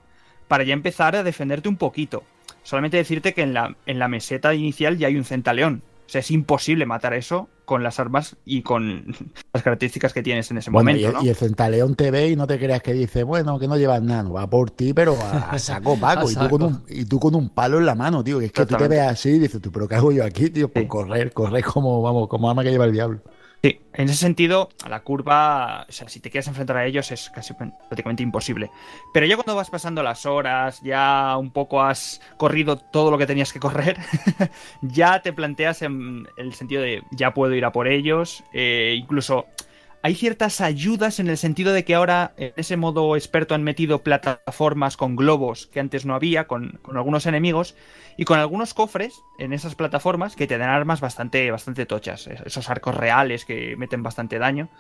para 0.49 0.63
ya 0.65 0.75
empezar 0.75 1.17
a 1.17 1.23
defenderte 1.25 1.69
un 1.69 1.77
poquito. 1.77 2.23
Solamente 2.63 2.99
decirte 2.99 3.35
que 3.35 3.43
en 3.43 3.55
la, 3.55 3.75
en 3.87 3.99
la 3.99 4.07
meseta 4.07 4.55
inicial 4.55 4.97
ya 4.99 5.09
hay 5.09 5.17
un 5.17 5.25
centaleón. 5.25 5.83
O 6.11 6.13
sea, 6.13 6.19
es 6.23 6.31
imposible 6.33 6.87
matar 6.87 7.15
eso 7.15 7.49
con 7.65 7.85
las 7.85 8.01
armas 8.01 8.37
y 8.45 8.63
con 8.63 9.15
las 9.53 9.63
características 9.63 10.13
que 10.13 10.25
tienes 10.25 10.51
en 10.51 10.59
ese 10.59 10.71
Bueno, 10.73 10.91
momento. 10.91 11.03
y, 11.03 11.05
el- 11.05 11.13
¿no? 11.13 11.23
y 11.23 11.29
el 11.29 11.37
centaleón 11.37 11.95
te 11.95 12.11
ve 12.11 12.31
y 12.31 12.35
no 12.35 12.49
te 12.49 12.59
creas 12.59 12.83
que 12.83 12.93
dice, 12.93 13.23
bueno, 13.23 13.61
que 13.61 13.69
no 13.69 13.77
llevas 13.77 14.03
nada, 14.03 14.25
no, 14.25 14.33
va 14.33 14.51
por 14.51 14.73
ti, 14.73 14.93
pero 14.93 15.15
a, 15.23 15.51
a 15.53 15.59
saco 15.61 15.97
Paco. 16.01 16.27
A 16.27 16.33
y, 16.33 16.35
tú 16.35 16.49
con 16.51 16.63
un, 16.65 16.83
y 16.89 17.05
tú 17.05 17.21
con 17.21 17.37
un 17.37 17.49
palo 17.51 17.79
en 17.79 17.87
la 17.87 17.95
mano, 17.95 18.25
tío. 18.25 18.41
Que 18.41 18.47
es 18.47 18.53
que 18.53 18.67
tú 18.67 18.75
te 18.77 18.89
ves 18.89 19.01
así 19.03 19.29
y 19.31 19.39
dices, 19.39 19.63
tú, 19.63 19.71
pero 19.71 19.87
¿qué 19.87 19.95
hago 19.95 20.11
yo 20.11 20.25
aquí, 20.25 20.51
tío? 20.51 20.69
Pues 20.69 20.83
Sí. 20.83 20.89
correr, 20.89 21.33
correr 21.33 21.63
como, 21.63 22.03
vamos, 22.03 22.27
como 22.29 22.51
arma 22.51 22.65
que 22.65 22.71
lleva 22.73 22.87
el 22.87 22.93
diablo. 22.93 23.21
Sí, 23.63 23.79
en 23.93 24.09
ese 24.09 24.17
sentido, 24.17 24.71
la 24.89 25.01
curva, 25.01 25.85
o 25.87 25.93
sea, 25.93 26.09
si 26.09 26.21
te 26.21 26.31
quieres 26.31 26.49
enfrentar 26.49 26.79
a 26.79 26.87
ellos 26.87 27.13
es 27.13 27.29
casi 27.29 27.53
prácticamente 27.53 28.23
imposible. 28.23 28.71
Pero 29.13 29.27
ya 29.27 29.37
cuando 29.37 29.55
vas 29.55 29.69
pasando 29.69 30.03
las 30.03 30.25
horas, 30.25 30.81
ya 30.81 31.37
un 31.39 31.51
poco 31.51 31.83
has 31.83 32.23
corrido 32.39 32.79
todo 32.79 33.11
lo 33.11 33.19
que 33.19 33.27
tenías 33.27 33.53
que 33.53 33.61
correr, 33.61 33.99
ya 34.81 35.21
te 35.21 35.35
planteas 35.35 35.83
en 35.83 36.27
el 36.39 36.55
sentido 36.55 36.81
de 36.81 37.03
ya 37.11 37.35
puedo 37.35 37.55
ir 37.55 37.67
a 37.67 37.73
por 37.73 37.87
ellos, 37.87 38.43
eh, 38.55 38.95
incluso 38.97 39.45
hay 40.03 40.15
ciertas 40.15 40.61
ayudas 40.61 41.21
en 41.21 41.29
el 41.29 41.37
sentido 41.37 41.73
de 41.73 41.85
que 41.85 41.95
ahora 41.95 42.33
en 42.37 42.53
ese 42.57 42.77
modo 42.77 43.17
experto 43.17 43.55
han 43.55 43.63
metido 43.63 44.03
plataformas 44.03 44.97
con 44.97 45.17
globos 45.17 45.67
que 45.67 45.81
antes 45.81 46.07
no 46.07 46.15
había, 46.15 46.47
con, 46.47 46.81
algunos 46.95 47.27
enemigos, 47.27 47.75
y 48.17 48.25
con 48.25 48.39
algunos 48.39 48.75
cofres 48.75 49.15
en 49.39 49.53
esas 49.53 49.75
plataformas 49.75 50.37
que 50.37 50.47
te 50.47 50.59
dan 50.59 50.71
armas 50.71 51.01
bastante, 51.01 51.51
bastante 51.51 51.87
tochas. 51.87 52.27
Es- 52.27 52.41
Esos 52.43 52.71
arcos 52.71 52.95
reales 52.95 53.45
que 53.45 53.77
meten 53.77 54.03
bastante 54.03 54.39
daño, 54.39 54.71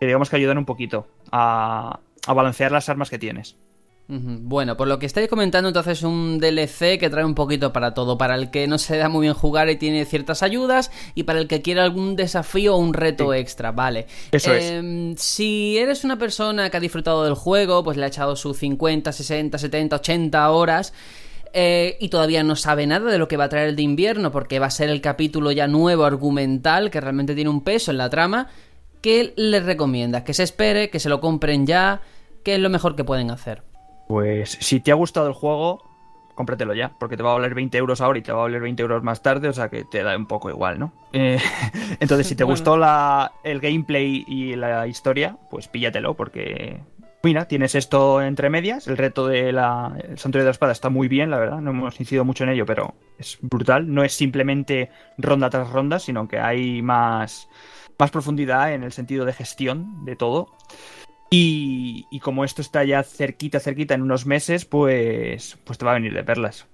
que 0.00 0.06
digamos 0.06 0.30
que 0.30 0.36
ayudan 0.36 0.58
un 0.58 0.64
poquito 0.64 1.08
a, 1.32 2.00
a 2.26 2.32
balancear 2.32 2.72
las 2.72 2.88
armas 2.88 3.10
que 3.10 3.18
tienes. 3.18 3.56
Bueno, 4.06 4.76
por 4.76 4.86
lo 4.86 4.98
que 4.98 5.06
estáis 5.06 5.28
comentando, 5.28 5.68
entonces 5.70 6.02
un 6.02 6.38
DLC 6.38 6.98
que 6.98 7.08
trae 7.08 7.24
un 7.24 7.34
poquito 7.34 7.72
para 7.72 7.94
todo, 7.94 8.18
para 8.18 8.34
el 8.34 8.50
que 8.50 8.66
no 8.66 8.76
se 8.76 8.98
da 8.98 9.08
muy 9.08 9.22
bien 9.22 9.32
jugar 9.32 9.70
y 9.70 9.76
tiene 9.76 10.04
ciertas 10.04 10.42
ayudas, 10.42 10.90
y 11.14 11.22
para 11.22 11.38
el 11.38 11.48
que 11.48 11.62
quiere 11.62 11.80
algún 11.80 12.14
desafío 12.14 12.74
o 12.74 12.78
un 12.78 12.92
reto 12.92 13.32
extra, 13.32 13.72
vale. 13.72 14.06
Eso 14.30 14.52
es. 14.52 14.64
Em, 14.72 15.14
Si 15.16 15.78
eres 15.78 16.04
una 16.04 16.18
persona 16.18 16.68
que 16.68 16.76
ha 16.76 16.80
disfrutado 16.80 17.24
del 17.24 17.34
juego, 17.34 17.82
pues 17.82 17.96
le 17.96 18.04
ha 18.04 18.08
echado 18.08 18.36
sus 18.36 18.58
50, 18.58 19.10
60, 19.10 19.56
70, 19.56 19.96
80 19.96 20.50
horas. 20.50 20.92
eh, 21.56 21.96
y 22.00 22.08
todavía 22.08 22.42
no 22.42 22.56
sabe 22.56 22.84
nada 22.86 23.10
de 23.12 23.16
lo 23.16 23.28
que 23.28 23.36
va 23.36 23.44
a 23.44 23.48
traer 23.48 23.68
el 23.68 23.76
de 23.76 23.82
invierno, 23.82 24.32
porque 24.32 24.58
va 24.58 24.66
a 24.66 24.70
ser 24.70 24.90
el 24.90 25.00
capítulo 25.00 25.52
ya 25.52 25.68
nuevo 25.68 26.04
argumental, 26.04 26.90
que 26.90 27.00
realmente 27.00 27.34
tiene 27.36 27.48
un 27.48 27.62
peso 27.62 27.92
en 27.92 27.98
la 27.98 28.10
trama. 28.10 28.48
¿Qué 29.00 29.32
le 29.36 29.60
recomiendas? 29.60 30.24
¿Que 30.24 30.34
se 30.34 30.42
espere? 30.42 30.90
¿Que 30.90 30.98
se 30.98 31.08
lo 31.08 31.20
compren 31.20 31.64
ya? 31.64 32.00
¿Qué 32.42 32.56
es 32.56 32.60
lo 32.60 32.70
mejor 32.70 32.96
que 32.96 33.04
pueden 33.04 33.30
hacer? 33.30 33.62
Pues 34.08 34.58
si 34.60 34.80
te 34.80 34.90
ha 34.92 34.94
gustado 34.94 35.26
el 35.28 35.32
juego, 35.34 35.82
cómpratelo 36.34 36.74
ya, 36.74 36.92
porque 36.98 37.16
te 37.16 37.22
va 37.22 37.30
a 37.30 37.34
valer 37.34 37.54
20 37.54 37.78
euros 37.78 38.00
ahora 38.00 38.18
y 38.18 38.22
te 38.22 38.32
va 38.32 38.40
a 38.40 38.42
valer 38.42 38.60
20 38.60 38.82
euros 38.82 39.02
más 39.02 39.22
tarde, 39.22 39.48
o 39.48 39.52
sea 39.52 39.68
que 39.68 39.84
te 39.84 40.02
da 40.02 40.16
un 40.16 40.26
poco 40.26 40.50
igual, 40.50 40.78
¿no? 40.78 40.92
Eh, 41.12 41.38
entonces, 42.00 42.26
si 42.26 42.34
te 42.36 42.44
Bueno. 42.44 42.52
gustó 42.54 42.76
la, 42.76 43.32
el 43.44 43.60
gameplay 43.60 44.24
y 44.26 44.56
la 44.56 44.86
historia, 44.86 45.36
pues 45.50 45.68
píllatelo, 45.68 46.14
porque. 46.14 46.80
Mira, 47.22 47.48
tienes 47.48 47.74
esto 47.74 48.20
entre 48.20 48.50
medias. 48.50 48.86
El 48.86 48.98
reto 48.98 49.26
de 49.26 49.50
la 49.50 49.96
el 49.96 50.18
Santuario 50.18 50.44
de 50.44 50.48
la 50.48 50.50
Espada 50.50 50.72
está 50.72 50.90
muy 50.90 51.08
bien, 51.08 51.30
la 51.30 51.38
verdad. 51.38 51.58
No 51.58 51.70
hemos 51.70 51.98
incidido 51.98 52.22
mucho 52.26 52.44
en 52.44 52.50
ello, 52.50 52.66
pero 52.66 52.92
es 53.18 53.38
brutal. 53.40 53.94
No 53.94 54.04
es 54.04 54.12
simplemente 54.12 54.90
ronda 55.16 55.48
tras 55.48 55.70
ronda, 55.70 55.98
sino 55.98 56.28
que 56.28 56.38
hay 56.38 56.82
más, 56.82 57.48
más 57.98 58.10
profundidad 58.10 58.74
en 58.74 58.82
el 58.82 58.92
sentido 58.92 59.24
de 59.24 59.32
gestión 59.32 60.04
de 60.04 60.16
todo. 60.16 60.48
Y, 61.34 62.06
y 62.10 62.20
como 62.20 62.44
esto 62.44 62.62
está 62.62 62.84
ya 62.84 63.02
cerquita, 63.02 63.60
cerquita 63.60 63.94
en 63.94 64.02
unos 64.02 64.26
meses, 64.26 64.64
pues, 64.64 65.56
pues 65.64 65.78
te 65.78 65.84
va 65.84 65.92
a 65.92 65.94
venir 65.94 66.14
de 66.14 66.22
perlas. 66.24 66.66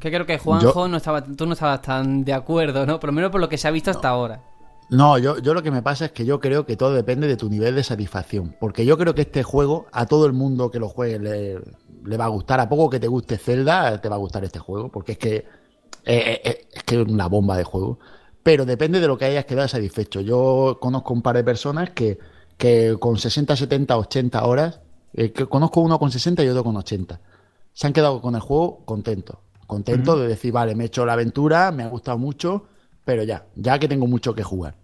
Que 0.00 0.10
creo 0.10 0.24
que 0.26 0.38
Juanjo 0.38 0.84
Yo- 0.84 0.88
no 0.88 0.96
estaba, 0.96 1.22
tú 1.24 1.46
no 1.46 1.52
estabas 1.52 1.82
tan 1.82 2.24
de 2.24 2.32
acuerdo, 2.32 2.86
¿no? 2.86 2.98
Por 2.98 3.08
lo 3.08 3.12
menos 3.14 3.30
por 3.30 3.40
lo 3.40 3.48
que 3.48 3.58
se 3.58 3.68
ha 3.68 3.70
visto 3.70 3.90
hasta 3.90 4.08
ahora. 4.08 4.42
No, 4.88 5.18
yo, 5.18 5.38
yo 5.38 5.54
lo 5.54 5.62
que 5.62 5.70
me 5.70 5.82
pasa 5.82 6.06
es 6.06 6.12
que 6.12 6.24
yo 6.24 6.40
creo 6.40 6.66
que 6.66 6.76
todo 6.76 6.94
depende 6.94 7.28
de 7.28 7.36
tu 7.36 7.48
nivel 7.48 7.74
de 7.76 7.84
satisfacción. 7.84 8.56
Porque 8.58 8.84
yo 8.84 8.98
creo 8.98 9.14
que 9.14 9.20
este 9.22 9.42
juego, 9.42 9.86
a 9.92 10.06
todo 10.06 10.26
el 10.26 10.32
mundo 10.32 10.70
que 10.70 10.78
lo 10.80 10.88
juegue 10.88 11.18
le, 11.20 11.60
le 12.04 12.16
va 12.16 12.24
a 12.24 12.28
gustar. 12.28 12.58
A 12.58 12.68
poco 12.68 12.90
que 12.90 12.98
te 12.98 13.06
guste 13.06 13.36
Zelda, 13.38 14.00
te 14.00 14.08
va 14.08 14.16
a 14.16 14.18
gustar 14.18 14.42
este 14.44 14.58
juego. 14.58 14.90
Porque 14.90 15.12
es 15.12 15.18
que 15.18 15.36
eh, 15.36 15.44
eh, 16.06 16.40
eh, 16.44 16.68
es 16.72 16.82
que 16.84 17.00
es 17.00 17.06
una 17.06 17.28
bomba 17.28 17.56
de 17.56 17.64
juego. 17.64 17.98
pero 18.42 18.64
depende 18.64 18.98
de 19.00 19.06
lo 19.06 19.18
que 19.18 19.26
hayas 19.26 19.44
quedado 19.44 19.68
satisfecho. 19.68 20.22
Yo 20.22 20.78
conozco 20.80 21.12
un 21.12 21.22
par 21.22 21.36
de 21.36 21.44
personas 21.44 21.90
que, 21.90 22.18
que 22.60 22.98
con 23.00 23.16
60, 23.16 23.56
70, 23.56 23.96
80 23.96 24.44
horas, 24.44 24.80
eh, 25.14 25.32
que 25.32 25.46
conozco 25.46 25.80
uno 25.80 25.98
con 25.98 26.12
60 26.12 26.44
y 26.44 26.48
otro 26.48 26.62
con 26.62 26.76
80, 26.76 27.18
se 27.72 27.86
han 27.86 27.94
quedado 27.94 28.20
con 28.20 28.34
el 28.34 28.42
juego 28.42 28.84
contentos. 28.84 29.38
Contentos 29.66 30.20
de 30.20 30.28
decir, 30.28 30.52
vale, 30.52 30.74
me 30.74 30.84
he 30.84 30.86
hecho 30.88 31.06
la 31.06 31.14
aventura, 31.14 31.72
me 31.72 31.84
ha 31.84 31.88
gustado 31.88 32.18
mucho, 32.18 32.66
pero 33.02 33.22
ya, 33.22 33.46
ya 33.54 33.78
que 33.78 33.88
tengo 33.88 34.06
mucho 34.06 34.34
que 34.34 34.42
jugar. 34.42 34.74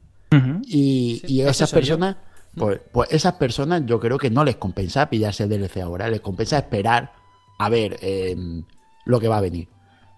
Y, 0.66 1.22
y 1.26 1.42
esas 1.42 1.70
personas, 1.70 2.16
pues, 2.54 2.80
pues 2.92 3.12
esas 3.12 3.34
personas 3.34 3.82
yo 3.84 4.00
creo 4.00 4.16
que 4.16 4.30
no 4.30 4.42
les 4.42 4.56
compensa 4.56 5.10
pillarse 5.10 5.44
el 5.44 5.50
DLC 5.50 5.78
ahora, 5.78 6.08
les 6.08 6.20
compensa 6.20 6.56
esperar 6.56 7.12
a 7.58 7.68
ver 7.68 7.98
eh, 8.00 8.36
lo 9.04 9.20
que 9.20 9.28
va 9.28 9.36
a 9.36 9.42
venir. 9.42 9.68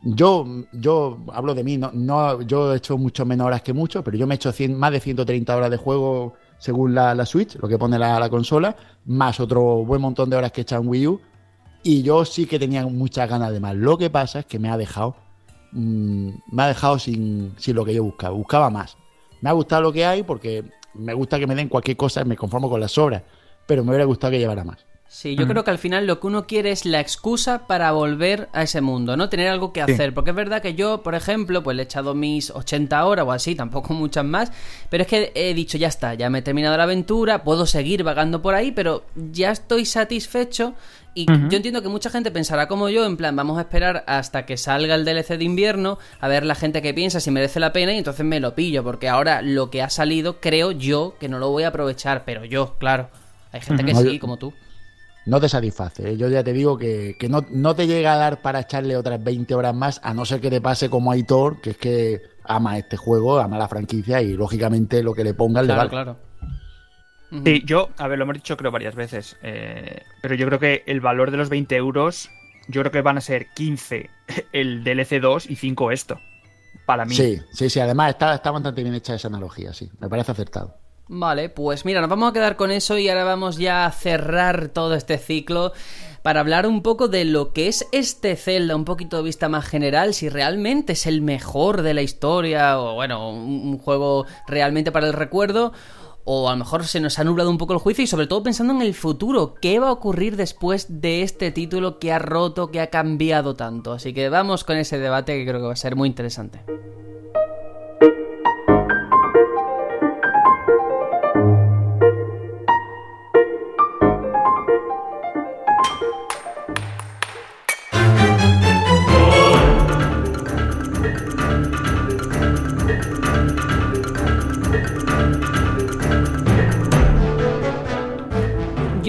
Yo, 0.03 0.47
yo 0.73 1.19
hablo 1.33 1.55
de 1.55 1.65
mí, 1.65 1.77
no, 1.77 1.91
no, 1.93 2.41
yo 2.43 2.73
he 2.73 2.77
hecho 2.77 2.97
mucho 2.99 3.27
menos 3.27 3.49
horas 3.49 3.63
que 3.63 3.73
mucho, 3.73 4.05
pero 4.05 4.17
yo 4.17 4.29
me 4.29 4.35
he 4.35 4.37
hecho 4.37 4.53
100 4.53 4.79
más 4.79 4.93
de 4.93 5.01
130 5.01 5.57
horas 5.57 5.71
de 5.71 5.77
juego 5.77 6.35
según 6.59 6.95
la, 6.95 7.15
la 7.15 7.25
Switch, 7.25 7.57
lo 7.57 7.69
que 7.69 7.79
pone 7.79 7.99
la, 7.99 8.19
la 8.19 8.29
consola, 8.29 8.77
más 9.07 9.41
otro 9.41 9.85
buen 9.85 10.01
montón 10.01 10.29
de 10.29 10.37
horas 10.37 10.53
que 10.53 10.67
en 10.69 10.89
Wii 10.89 11.07
U. 11.07 11.21
Y 11.83 12.03
yo 12.03 12.25
sí 12.25 12.47
que 12.47 12.59
tenía 12.59 12.85
muchas 12.87 13.29
ganas 13.31 13.53
de 13.53 13.61
más. 13.61 13.75
Lo 13.77 13.97
que 13.97 14.11
pasa 14.11 14.41
es 14.41 14.47
que 14.47 14.59
me 14.59 14.69
ha 14.69 14.77
dejado, 14.77 15.17
mm, 15.73 16.31
me 16.51 16.63
ha 16.63 16.69
dejado 16.69 16.99
sin, 16.99 17.55
sin 17.57 17.77
lo 17.77 17.85
que 17.85 17.95
yo 17.95 18.03
buscaba. 18.03 18.35
Buscaba 18.35 18.69
más. 18.69 18.97
Me 19.41 19.49
ha 19.49 19.53
gustado 19.53 19.83
lo 19.83 19.93
que 19.93 20.05
hay 20.05 20.25
porque 20.25 20.65
me 20.95 21.15
gusta 21.15 21.39
que 21.39 21.47
me 21.47 21.55
den 21.55 21.69
cualquier 21.69 21.97
cosa 21.97 22.23
y 22.23 22.25
me 22.25 22.37
conformo 22.37 22.69
con 22.69 22.81
las 22.81 22.93
sobras. 22.93 23.23
Pero 23.67 23.85
me 23.85 23.91
hubiera 23.91 24.05
gustado 24.05 24.33
que 24.33 24.39
llevara 24.39 24.65
más. 24.65 24.88
Sí, 25.11 25.37
yo 25.37 25.49
creo 25.49 25.65
que 25.65 25.71
al 25.71 25.79
final 25.79 26.07
lo 26.07 26.21
que 26.21 26.27
uno 26.27 26.47
quiere 26.47 26.71
es 26.71 26.85
la 26.85 27.01
excusa 27.01 27.67
para 27.67 27.91
volver 27.93 28.51
a 28.53 28.63
ese 28.63 28.83
mundo, 28.83 29.17
¿no? 29.17 29.31
Tener 29.31 29.49
algo 29.49 29.73
que 29.73 29.81
hacer. 29.81 30.13
Porque 30.13 30.31
es 30.31 30.37
verdad 30.37 30.61
que 30.61 30.75
yo, 30.75 31.03
por 31.03 31.15
ejemplo, 31.15 31.63
pues 31.63 31.77
le 31.79 31.83
he 31.83 31.87
echado 31.87 32.15
mis 32.15 32.51
80 32.51 33.07
horas 33.07 33.25
o 33.27 33.33
así, 33.33 33.55
tampoco 33.55 33.95
muchas 33.95 34.27
más. 34.27 34.53
Pero 34.91 35.03
es 35.03 35.09
que 35.09 35.33
he 35.35 35.55
dicho, 35.55 35.79
ya 35.79 35.89
está, 35.89 36.13
ya 36.13 36.29
me 36.29 36.41
he 36.41 36.43
terminado 36.43 36.77
la 36.77 36.83
aventura, 36.83 37.43
puedo 37.43 37.65
seguir 37.65 38.05
vagando 38.05 38.43
por 38.43 38.55
ahí, 38.55 38.71
pero 38.71 39.07
ya 39.33 39.51
estoy 39.51 39.87
satisfecho. 39.87 40.75
Y 41.15 41.25
yo 41.27 41.57
entiendo 41.57 41.83
que 41.83 41.89
mucha 41.89 42.11
gente 42.11 42.31
pensará 42.31 42.69
como 42.69 42.91
yo, 42.91 43.07
en 43.07 43.17
plan, 43.17 43.35
vamos 43.35 43.57
a 43.57 43.63
esperar 43.63 44.05
hasta 44.07 44.45
que 44.45 44.59
salga 44.59 44.95
el 44.95 45.07
DLC 45.07 45.39
de 45.39 45.45
invierno, 45.45 45.99
a 46.21 46.29
ver 46.29 46.45
la 46.45 46.55
gente 46.55 46.83
que 46.83 46.93
piensa 46.95 47.19
si 47.19 47.31
merece 47.31 47.59
la 47.59 47.73
pena 47.73 47.95
y 47.95 47.99
entonces 47.99 48.25
me 48.25 48.39
lo 48.41 48.55
pillo, 48.55 48.85
porque 48.85 49.09
ahora 49.09 49.43
lo 49.43 49.71
que 49.71 49.83
ha 49.83 49.91
salido 49.91 50.39
creo 50.41 50.71
yo 50.71 51.17
que 51.19 51.29
no 51.29 51.39
lo 51.39 51.51
voy 51.51 51.65
a 51.65 51.69
aprovechar, 51.69 52.25
pero 52.25 52.45
yo, 52.45 52.77
claro. 52.79 53.09
Hay 53.51 53.63
gente 53.63 53.85
que 53.85 53.95
sí, 53.95 54.19
como 54.19 54.37
tú. 54.37 54.53
No 55.29 55.41
te 55.41 55.49
satisface. 55.49 56.11
¿eh? 56.11 56.17
Yo 56.17 56.29
ya 56.29 56.43
te 56.43 56.55
digo 56.55 56.79
que, 56.79 57.17
que 57.19 57.29
no, 57.29 57.45
no 57.51 57.77
te 57.77 57.87
llega 57.87 58.15
a 58.15 58.17
dar 58.17 58.41
para 58.41 58.61
echarle 58.61 58.97
otras 58.97 59.23
20 59.23 59.55
horas 59.55 59.75
más, 59.75 60.01
a 60.03 60.15
no 60.15 60.25
ser 60.25 60.41
que 60.41 60.49
te 60.49 60.63
pase 60.63 60.89
como 60.89 61.13
Aitor, 61.13 61.61
que 61.61 61.71
es 61.71 61.77
que 61.77 62.23
ama 62.45 62.79
este 62.79 62.97
juego, 62.97 63.39
ama 63.39 63.59
la 63.59 63.69
franquicia 63.69 64.23
y 64.23 64.33
lógicamente 64.33 65.03
lo 65.03 65.13
que 65.13 65.25
le 65.25 65.35
pongan 65.35 65.67
le 65.67 65.75
Claro, 65.75 65.91
vale. 65.91 65.91
claro. 65.91 66.17
Sí, 67.45 67.63
yo, 67.67 67.91
a 67.99 68.09
ver, 68.09 68.19
lo 68.19 68.25
hemos 68.25 68.37
dicho 68.37 68.57
creo 68.57 68.71
varias 68.71 68.95
veces, 68.95 69.37
eh, 69.43 70.01
pero 70.23 70.35
yo 70.35 70.47
creo 70.47 70.59
que 70.59 70.83
el 70.87 71.03
valor 71.03 71.31
de 71.31 71.37
los 71.37 71.51
20 71.51 71.77
euros, 71.77 72.31
yo 72.69 72.81
creo 72.81 72.91
que 72.91 73.03
van 73.03 73.19
a 73.19 73.21
ser 73.21 73.49
15 73.55 74.09
el 74.53 74.83
DLC 74.83 75.21
2 75.21 75.51
y 75.51 75.57
5 75.57 75.93
esto, 75.93 76.19
para 76.87 77.05
mí. 77.05 77.15
Sí, 77.15 77.39
sí, 77.53 77.69
sí. 77.69 77.81
Además 77.81 78.11
está, 78.11 78.35
está 78.35 78.51
bastante 78.51 78.83
bien 78.83 78.95
hecha 78.95 79.15
esa 79.15 79.29
analogía, 79.29 79.75
sí. 79.75 79.91
Me 80.01 80.09
parece 80.09 80.33
acertado. 80.33 80.75
Vale, 81.11 81.49
pues 81.49 81.87
mira, 81.87 82.03
nos 82.03 82.11
vamos 82.11 82.31
a 82.31 82.33
quedar 82.35 82.57
con 82.57 82.71
eso 82.71 82.99
y 82.99 83.09
ahora 83.09 83.25
vamos 83.25 83.57
ya 83.57 83.87
a 83.87 83.93
cerrar 83.93 84.69
todo 84.69 84.95
este 84.95 85.17
ciclo 85.17 85.73
para 86.23 86.41
hablar 86.41 86.67
un 86.67 86.83
poco 86.83 87.09
de 87.09 87.25
lo 87.25 87.55
que 87.55 87.69
es 87.69 87.87
este 87.93 88.37
Zelda, 88.37 88.77
un 88.77 88.85
poquito 88.85 89.17
de 89.17 89.23
vista 89.23 89.49
más 89.49 89.67
general, 89.67 90.13
si 90.13 90.29
realmente 90.29 90.93
es 90.93 91.07
el 91.07 91.23
mejor 91.23 91.81
de 91.81 91.95
la 91.95 92.03
historia 92.03 92.79
o 92.79 92.95
bueno, 92.95 93.31
un, 93.31 93.79
juego 93.79 94.27
realmente 94.47 94.93
para 94.93 95.07
el 95.07 95.15
recuerdo. 95.15 95.73
O 96.31 96.51
a 96.51 96.53
lo 96.53 96.59
mejor 96.59 96.85
se 96.85 97.01
nos 97.01 97.19
ha 97.19 97.25
nublado 97.25 97.49
un 97.49 97.57
poco 97.57 97.73
el 97.73 97.79
juicio 97.79 98.05
y 98.05 98.07
sobre 98.07 98.27
todo 98.27 98.43
pensando 98.43 98.75
en 98.75 98.83
el 98.83 98.93
futuro, 98.93 99.55
¿qué 99.55 99.79
va 99.79 99.89
a 99.89 99.93
ocurrir 99.93 100.37
después 100.37 101.01
de 101.01 101.23
este 101.23 101.51
título 101.53 101.99
que 101.99 102.13
ha 102.13 102.19
roto, 102.19 102.71
que 102.71 102.83
ha 102.83 102.89
cambiado 102.89 103.57
tanto? 103.57 103.95
Así 103.95 104.13
que 104.13 104.29
vamos 104.29 104.63
con 104.63 104.77
ese 104.77 104.99
debate 104.99 105.39
que 105.39 105.47
creo 105.47 105.61
que 105.63 105.69
va 105.69 105.73
a 105.73 105.77
ser 105.77 105.97
muy 105.97 106.07
interesante. 106.07 106.61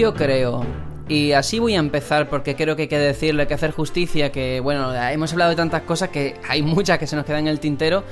Yo 0.00 0.14
creo. 0.14 0.64
Y 1.08 1.32
así 1.32 1.58
voy 1.58 1.74
a 1.74 1.78
empezar 1.78 2.30
porque 2.30 2.56
creo 2.56 2.74
que 2.74 2.82
hay 2.82 2.88
que 2.88 2.98
decirle, 2.98 3.42
hay 3.42 3.48
que 3.48 3.52
hacer 3.52 3.70
justicia, 3.70 4.32
que 4.32 4.60
bueno, 4.60 4.94
hemos 4.94 5.32
hablado 5.32 5.50
de 5.50 5.56
tantas 5.56 5.82
cosas 5.82 6.08
que 6.08 6.36
hay 6.48 6.62
muchas 6.62 6.98
que 6.98 7.06
se 7.06 7.16
nos 7.16 7.26
quedan 7.26 7.40
en 7.40 7.48
el 7.48 7.60
tintero, 7.60 8.02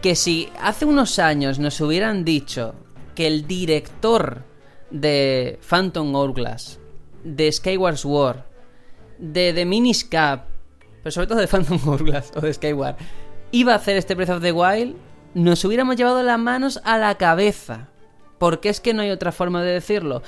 que 0.00 0.16
si 0.16 0.48
hace 0.58 0.86
unos 0.86 1.18
años 1.18 1.58
nos 1.58 1.78
hubieran 1.82 2.24
dicho 2.24 2.74
que 3.14 3.26
el 3.26 3.46
director 3.46 4.44
de 4.90 5.58
Phantom 5.68 6.14
Hourglass, 6.14 6.80
de 7.24 7.52
Skyward 7.52 7.98
Sword, 7.98 8.38
de 9.18 9.52
The 9.52 9.66
Minish 9.66 10.08
Cap, 10.08 10.46
pero 11.02 11.10
sobre 11.10 11.26
todo 11.26 11.40
de 11.40 11.46
Phantom 11.46 11.78
Hourglass 11.86 12.32
o 12.36 12.40
de 12.40 12.54
Skyward, 12.54 12.96
iba 13.50 13.74
a 13.74 13.76
hacer 13.76 13.98
este 13.98 14.14
Breath 14.14 14.30
of 14.30 14.40
the 14.40 14.52
Wild, 14.52 14.96
nos 15.34 15.62
hubiéramos 15.62 15.96
llevado 15.96 16.22
las 16.22 16.38
manos 16.38 16.80
a 16.84 16.96
la 16.96 17.16
cabeza. 17.16 17.90
Porque 18.38 18.68
es 18.68 18.80
que 18.80 18.94
no 18.94 19.02
hay 19.02 19.10
otra 19.10 19.32
forma 19.32 19.64
de 19.64 19.72
decirlo. 19.72 20.22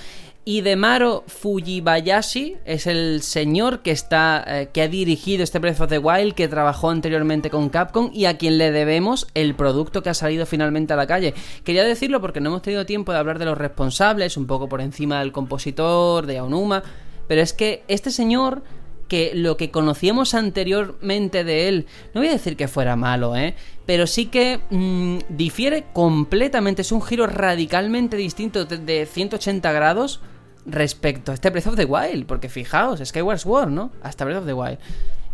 Hidemaro 0.51 1.23
Fujibayashi 1.29 2.57
es 2.65 2.89
el 2.89 3.23
señor 3.23 3.83
que 3.83 3.93
está 3.93 4.43
eh, 4.45 4.69
que 4.73 4.83
ha 4.83 4.89
dirigido 4.89 5.45
este 5.45 5.61
Breath 5.61 5.81
of 5.83 5.91
the 5.91 5.99
Wild, 5.99 6.35
que 6.35 6.49
trabajó 6.49 6.91
anteriormente 6.91 7.51
con 7.51 7.69
Capcom 7.69 8.11
y 8.13 8.25
a 8.25 8.37
quien 8.37 8.59
le 8.59 8.73
debemos 8.73 9.29
el 9.35 9.55
producto 9.55 10.03
que 10.03 10.11
ha 10.11 10.15
salido 10.15 10.47
finalmente 10.47 10.93
a 10.93 10.97
la 10.97 11.07
calle. 11.07 11.35
Quería 11.63 11.85
decirlo 11.85 12.21
porque 12.21 12.41
no 12.41 12.49
hemos 12.49 12.63
tenido 12.63 12.85
tiempo 12.85 13.13
de 13.13 13.19
hablar 13.19 13.39
de 13.39 13.45
los 13.45 13.57
responsables, 13.57 14.37
un 14.37 14.49
poco 14.49 14.69
por 14.69 14.81
encima 14.81 15.21
del 15.21 15.31
compositor, 15.31 16.27
de 16.27 16.39
Aonuma, 16.39 16.83
pero 17.29 17.43
es 17.43 17.53
que 17.53 17.85
este 17.87 18.11
señor 18.11 18.65
que 19.07 19.33
lo 19.37 19.57
que 19.57 19.71
conocíamos 19.71 20.35
anteriormente 20.35 21.45
de 21.45 21.69
él, 21.69 21.87
no 22.13 22.23
voy 22.23 22.29
a 22.29 22.33
decir 22.33 22.57
que 22.57 22.67
fuera 22.67 22.97
malo, 22.97 23.37
¿eh? 23.37 23.55
Pero 23.87 24.09
sí 24.09 24.27
que 24.27 24.61
mm, 24.71 25.19
difiere 25.29 25.87
completamente, 25.93 26.83
es 26.83 26.91
un 26.91 27.03
giro 27.03 27.29
radicalmente 27.29 28.17
distinto 28.17 28.65
de 28.65 29.07
180 29.07 29.71
grados 29.71 30.21
respecto 30.67 31.33
a 31.33 31.35
este 31.35 31.51
Breath 31.51 31.69
of 31.69 31.77
the 31.77 31.85
Wild, 31.85 32.27
porque 32.27 32.49
fijaos, 32.49 33.01
Skyward 33.05 33.39
Sword, 33.39 33.71
¿no? 33.71 33.91
Hasta 34.03 34.25
Breath 34.25 34.41
of 34.41 34.47
the 34.47 34.53
Wild. 34.53 34.79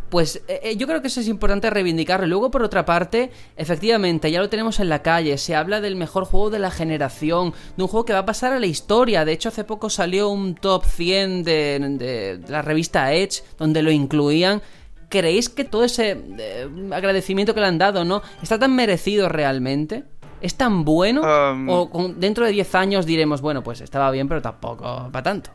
Pues 0.09 0.43
eh, 0.47 0.61
eh, 0.63 0.77
yo 0.77 0.87
creo 0.87 1.03
que 1.03 1.09
eso 1.09 1.21
es 1.21 1.29
importante 1.29 1.69
reivindicarlo. 1.69 2.27
Luego, 2.27 2.51
por 2.51 2.63
otra 2.63 2.85
parte, 2.85 3.31
efectivamente, 3.57 4.31
ya 4.31 4.41
lo 4.41 4.49
tenemos 4.49 4.79
en 4.79 4.89
la 4.89 5.03
calle. 5.03 5.37
Se 5.37 5.57
habla 5.57 5.81
del 5.81 5.97
mejor 5.97 6.25
juego 6.25 6.51
de 6.51 6.61
la 6.61 6.71
generación, 6.71 7.55
de 7.77 7.83
un 7.83 7.89
juego 7.89 8.05
que 8.05 8.13
va 8.13 8.21
a 8.21 8.27
pasar 8.27 8.53
a 8.53 8.61
la 8.61 8.67
historia. 8.67 9.25
De 9.25 9.33
hecho, 9.33 9.49
hace 9.49 9.65
poco 9.65 9.91
salió 9.91 10.29
un 10.29 10.55
top 10.55 10.85
100 10.85 11.43
de, 11.43 11.97
de 11.99 12.41
la 12.49 12.63
revista 12.63 13.13
Edge, 13.13 13.43
donde 13.59 13.83
lo 13.83 13.91
incluían. 13.91 14.63
¿Creéis 15.09 15.49
que 15.49 15.65
todo 15.65 15.85
ese 15.85 16.19
eh, 16.39 16.69
agradecimiento 16.93 17.55
que 17.55 17.61
le 17.61 17.67
han 17.67 17.79
dado, 17.79 18.05
no? 18.05 18.23
¿Está 18.43 18.59
tan 18.59 18.75
merecido 18.75 19.29
realmente? 19.29 20.05
¿Es 20.47 20.57
tan 20.57 20.85
bueno? 20.85 21.23
Um, 21.23 21.69
¿O 21.69 21.91
con- 21.91 22.21
dentro 22.21 22.45
de 22.47 22.53
10 22.53 22.73
años 22.77 23.05
diremos, 23.05 23.41
bueno, 23.41 23.65
pues 23.65 23.81
estaba 23.81 24.13
bien, 24.13 24.29
pero 24.29 24.41
tampoco 24.41 25.09
para 25.11 25.25
tanto? 25.25 25.51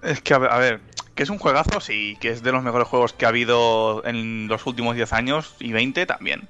Es 0.00 0.20
que, 0.22 0.32
a 0.32 0.38
ver, 0.38 0.52
a 0.52 0.58
ver, 0.58 0.80
que 1.16 1.24
es 1.24 1.28
un 1.30 1.38
juegazo, 1.38 1.80
sí, 1.80 2.16
que 2.20 2.28
es 2.30 2.44
de 2.44 2.52
los 2.52 2.62
mejores 2.62 2.86
juegos 2.86 3.12
que 3.12 3.26
ha 3.26 3.30
habido 3.30 4.04
en 4.06 4.46
los 4.46 4.64
últimos 4.64 4.94
10 4.94 5.12
años 5.12 5.56
y 5.58 5.72
20 5.72 6.06
también. 6.06 6.48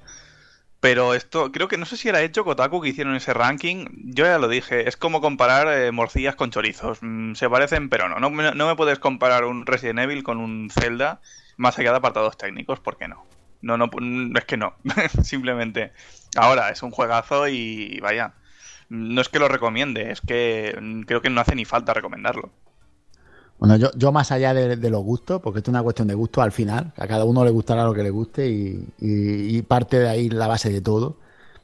Pero 0.80 1.14
esto, 1.14 1.50
creo 1.50 1.66
que 1.66 1.78
no 1.78 1.86
sé 1.86 1.96
si 1.96 2.10
era 2.10 2.20
hecho 2.20 2.44
Kotaku 2.44 2.82
que 2.82 2.90
hicieron 2.90 3.16
ese 3.16 3.32
ranking. 3.32 3.86
Yo 4.04 4.26
ya 4.26 4.36
lo 4.36 4.48
dije, 4.48 4.86
es 4.86 4.98
como 4.98 5.22
comparar 5.22 5.66
eh, 5.72 5.90
morcillas 5.92 6.36
con 6.36 6.50
chorizos. 6.50 6.98
Mm, 7.00 7.36
se 7.36 7.48
parecen, 7.48 7.88
pero 7.88 8.10
no. 8.10 8.20
no. 8.20 8.28
No 8.52 8.66
me 8.66 8.76
puedes 8.76 8.98
comparar 8.98 9.46
un 9.46 9.64
Resident 9.64 10.00
Evil 10.00 10.22
con 10.22 10.36
un 10.36 10.68
Zelda 10.70 11.22
más 11.56 11.78
allá 11.78 11.92
de 11.92 11.96
apartados 11.96 12.36
técnicos, 12.36 12.80
¿por 12.80 12.98
qué 12.98 13.08
no? 13.08 13.24
No, 13.62 13.76
no, 13.76 13.90
es 14.36 14.44
que 14.44 14.56
no. 14.56 14.74
Simplemente. 15.22 15.92
Ahora, 16.36 16.70
es 16.70 16.82
un 16.82 16.90
juegazo 16.90 17.48
y 17.48 17.98
vaya. 18.00 18.34
No 18.88 19.20
es 19.20 19.28
que 19.28 19.38
lo 19.38 19.48
recomiende, 19.48 20.12
es 20.12 20.20
que 20.20 20.78
creo 21.06 21.20
que 21.20 21.30
no 21.30 21.40
hace 21.40 21.56
ni 21.56 21.64
falta 21.64 21.92
recomendarlo. 21.92 22.50
Bueno, 23.58 23.76
yo, 23.76 23.90
yo 23.96 24.12
más 24.12 24.32
allá 24.32 24.52
de, 24.52 24.90
los 24.90 25.02
gustos, 25.02 25.40
porque 25.40 25.58
esto 25.60 25.70
es 25.70 25.72
una 25.72 25.82
cuestión 25.82 26.08
de 26.08 26.14
gusto 26.14 26.42
al 26.42 26.52
final, 26.52 26.92
a 26.96 27.06
cada 27.06 27.24
uno 27.24 27.44
le 27.44 27.50
gustará 27.50 27.84
lo 27.84 27.94
que 27.94 28.02
le 28.02 28.10
guste 28.10 28.46
y, 28.48 29.62
parte 29.62 29.98
de 29.98 30.08
ahí 30.08 30.28
la 30.28 30.46
base 30.46 30.70
de 30.70 30.80
todo. 30.80 31.16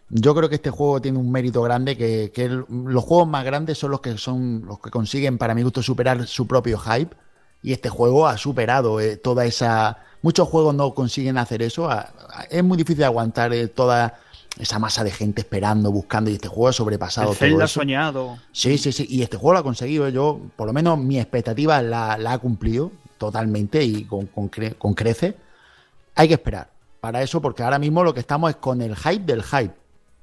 Yo 0.09 0.35
creo 0.35 0.48
que 0.48 0.56
este 0.56 0.70
juego 0.70 1.01
tiene 1.01 1.19
un 1.19 1.31
mérito 1.31 1.62
grande, 1.62 1.97
que, 1.97 2.48
los 2.48 3.05
juegos 3.05 3.28
más 3.28 3.44
grandes 3.44 3.78
son 3.78 3.90
los 3.90 4.01
que 4.01 4.16
son 4.19 4.64
los 4.66 4.78
que 4.81 4.90
consiguen, 4.90 5.39
para 5.39 5.55
mi 5.55 5.62
gusto, 5.62 5.82
superar 5.82 6.27
su 6.27 6.47
propio 6.47 6.78
hype. 6.78 7.14
Y 7.62 7.72
este 7.72 7.89
juego 7.89 8.26
ha 8.26 8.36
superado 8.39 9.01
eh, 9.01 9.16
toda 9.16 9.44
esa. 9.44 9.98
Muchos 10.22 10.48
juegos 10.48 10.74
no 10.74 10.94
consiguen 10.94 11.39
hacer 11.39 11.62
eso. 11.62 11.90
a- 11.90 12.12
a- 12.30 12.44
es 12.51 12.62
muy 12.64 12.76
difícil 12.76 13.05
aguantar 13.05 13.52
eh, 13.52 13.68
toda 13.68 14.18
esa 14.59 14.78
masa 14.78 15.02
de 15.05 15.10
gente 15.10 15.40
esperando, 15.40 15.90
buscando, 15.90 16.28
y 16.30 16.34
este 16.34 16.48
juego 16.48 16.68
ha 16.68 16.72
sobrepasado 16.72 17.30
El 17.30 17.36
Zelda 17.36 17.55
todo 17.56 17.64
eso. 17.64 17.74
soñado. 17.80 18.39
Sí, 18.52 18.76
sí, 18.78 18.93
sí, 18.93 19.06
y 19.09 19.22
este 19.22 19.36
juego 19.36 19.55
lo 19.55 19.59
ha 19.60 19.62
conseguido. 19.62 20.09
Yo, 20.09 20.40
por 20.56 20.66
lo 20.66 20.72
menos, 20.72 20.98
mi 20.98 21.18
expectativa 21.18 21.80
la, 21.82 22.18
la 22.18 22.32
ha 22.34 22.39
cumplido 22.39 22.93
totalmente 23.18 23.82
y 23.82 24.05
con, 24.05 24.26
con 24.26 24.51
cre- 24.51 24.76
con 24.76 24.94
crece. 24.94 25.36
Hay 26.14 26.28
que 26.28 26.34
esperar 26.34 26.68
para 27.01 27.22
eso, 27.22 27.40
porque 27.40 27.62
ahora 27.62 27.78
mismo 27.78 28.02
lo 28.05 28.12
que 28.12 28.20
estamos 28.20 28.51
es 28.51 28.56
con 28.56 28.82
el 28.82 28.94
hype 28.97 29.24
del 29.24 29.43
hype, 29.43 29.74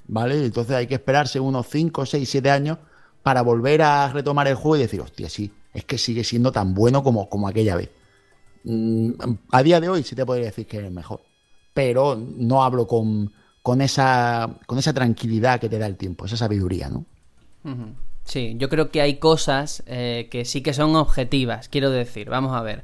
¿vale? 0.08 0.46
Entonces 0.46 0.76
hay 0.76 0.88
que 0.88 0.96
esperarse 0.96 1.40
unos 1.40 1.68
5, 1.68 2.06
6, 2.06 2.30
7 2.30 2.52
años 2.52 2.78
para 3.24 3.42
volver 3.42 3.82
a 3.82 4.10
retomar 4.12 4.48
el 4.48 4.56
juego 4.56 4.76
y 4.78 4.80
decir, 4.82 5.02
hostia, 5.02 5.30
sí, 5.30 5.52
es 5.74 5.86
que 5.86 5.98
sigue 5.98 6.24
siendo 6.24 6.52
tan 6.52 6.74
bueno 6.74 7.04
como, 7.04 7.30
como 7.30 7.48
aquella 7.48 7.76
vez. 7.76 7.90
Mm, 8.64 9.12
A 9.52 9.64
día 9.64 9.80
de 9.80 9.90
hoy 9.90 10.04
sí 10.04 10.16
te 10.16 10.26
podría 10.26 10.48
decir 10.48 10.68
que 10.68 10.86
es 10.86 10.92
mejor, 10.92 11.22
pero 11.74 12.16
no 12.18 12.64
hablo 12.64 12.88
con, 12.88 13.32
con, 13.62 13.82
esa, 13.82 14.60
con 14.68 14.78
esa 14.80 14.94
tranquilidad 14.94 15.60
que 15.60 15.70
te 15.70 15.80
da 15.80 15.88
el 15.88 15.98
tiempo, 15.98 16.26
esa 16.26 16.38
sabiduría, 16.38 16.90
¿no? 16.90 17.06
Sí, 18.24 18.56
yo 18.58 18.70
creo 18.70 18.92
que 18.92 19.02
hay 19.02 19.16
cosas 19.18 19.84
eh, 19.88 20.28
que 20.32 20.46
sí 20.46 20.62
que 20.62 20.74
son 20.74 20.96
objetivas, 20.96 21.68
quiero 21.70 21.90
decir, 21.90 22.30
vamos 22.30 22.56
a 22.56 22.62
ver. 22.62 22.84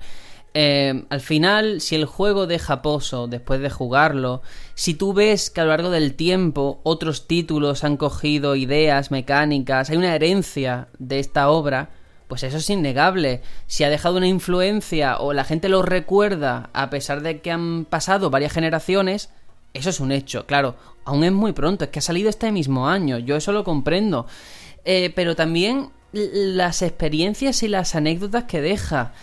Eh, 0.56 1.06
al 1.10 1.22
final, 1.22 1.82
si 1.82 1.95
el 1.95 2.06
juego 2.06 2.48
deja 2.48 2.82
pozo 2.82 3.28
después 3.28 3.60
de 3.60 3.70
jugarlo, 3.70 4.41
si 4.74 4.94
tú 4.95 5.14
ves 5.14 5.49
que 5.49 5.62
a 5.62 5.66
lo 5.66 5.72
largo 5.72 5.90
del 5.91 6.16
tiempo 6.16 6.80
otros 6.84 7.28
títulos 7.28 7.84
han 7.84 7.98
cogido 7.98 8.56
ideas 8.56 9.12
mecánicas, 9.12 9.90
hay 9.90 9.98
una 9.98 10.16
herencia 10.16 10.88
de 10.98 11.20
esta 11.20 11.49
obra, 11.49 11.90
pues 12.27 12.43
eso 12.43 12.57
es 12.57 12.69
innegable. 12.69 13.41
Si 13.68 13.84
ha 13.84 13.89
dejado 13.89 14.18
una 14.18 14.27
influencia 14.27 15.18
o 15.18 15.34
la 15.34 15.43
gente 15.43 15.69
lo 15.69 15.81
recuerda 15.81 16.69
a 16.73 16.89
pesar 16.89 17.22
de 17.22 17.41
que 17.41 17.52
han 17.52 17.85
pasado 17.85 18.30
varias 18.30 18.53
generaciones, 18.53 19.30
eso 19.73 19.89
es 19.89 19.99
un 19.99 20.11
hecho, 20.11 20.45
claro. 20.45 20.76
Aún 21.03 21.23
es 21.23 21.31
muy 21.31 21.53
pronto, 21.53 21.85
es 21.85 21.91
que 21.91 21.99
ha 21.99 22.02
salido 22.02 22.30
este 22.30 22.52
mismo 22.52 22.88
año, 22.88 23.19
yo 23.19 23.35
eso 23.35 23.52
lo 23.52 23.64
comprendo. 23.64 24.26
Eh, 24.85 25.11
pero 25.15 25.35
también 25.35 25.91
las 26.11 26.81
experiencias 26.81 27.61
y 27.64 27.68
las 27.68 27.95
anécdotas 27.95 28.45
que 28.45 28.61
deja. 28.61 29.14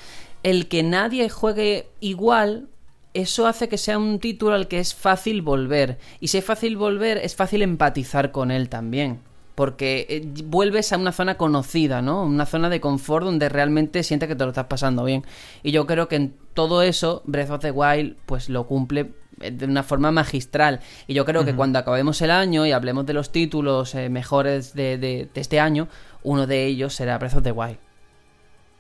El 0.43 0.69
que 0.69 0.83
nadie 0.83 1.29
juegue 1.29 1.89
igual, 2.01 2.69
eso 3.15 3.47
hace 3.47 3.69
que 3.69 3.79
sea 3.79 3.99
un 3.99 4.19
título 4.19 4.55
al 4.55 4.69
que 4.69 4.79
es 4.79 4.95
fácil 4.95 5.43
volver. 5.43 5.99
Y 6.21 6.29
si 6.29 6.39
es 6.39 6.45
fácil 6.45 6.77
volver, 6.77 7.19
es 7.19 7.35
fácil 7.37 7.63
empatizar 7.63 8.31
con 8.31 8.51
él 8.51 8.69
también. 8.69 9.21
Porque 9.63 10.07
eh, 10.09 10.23
vuelves 10.45 10.93
a 10.93 10.97
una 10.97 11.13
zona 11.13 11.37
conocida, 11.37 12.03
¿no? 12.03 12.25
Una 12.25 12.47
zona 12.47 12.69
de 12.69 12.81
confort 12.81 13.25
donde 13.25 13.49
realmente 13.49 14.03
sientes 14.03 14.29
que 14.29 14.35
te 14.35 14.43
lo 14.43 14.51
estás 14.51 14.67
pasando 14.67 15.05
bien. 15.05 15.23
Y 15.63 15.71
yo 15.71 15.87
creo 15.87 16.09
que 16.09 16.17
en 16.17 16.35
todo 16.53 16.83
eso, 16.83 17.23
Breath 17.27 17.51
of 17.51 17.61
the 17.61 17.71
Wild, 17.71 18.17
pues 18.27 18.49
lo 18.49 18.67
cumple 18.67 19.13
eh, 19.41 19.53
de 19.53 19.67
una 19.67 19.85
forma 19.85 20.11
magistral. 20.11 20.81
Y 21.07 21.15
yo 21.15 21.25
creo 21.25 21.45
que 21.45 21.55
cuando 21.55 21.79
acabemos 21.79 22.21
el 22.23 22.33
año 22.33 22.67
y 22.67 22.73
hablemos 22.73 23.07
de 23.07 23.13
los 23.13 23.31
títulos 23.31 23.95
eh, 23.95 24.09
mejores 24.09 24.75
de, 24.75 24.99
de- 24.99 25.29
de 25.33 25.41
este 25.41 25.61
año, 25.61 25.87
uno 26.25 26.49
de 26.49 26.67
ellos 26.67 26.93
será 26.95 27.17
Breath 27.19 27.37
of 27.37 27.45
the 27.45 27.53
Wild. 27.53 27.79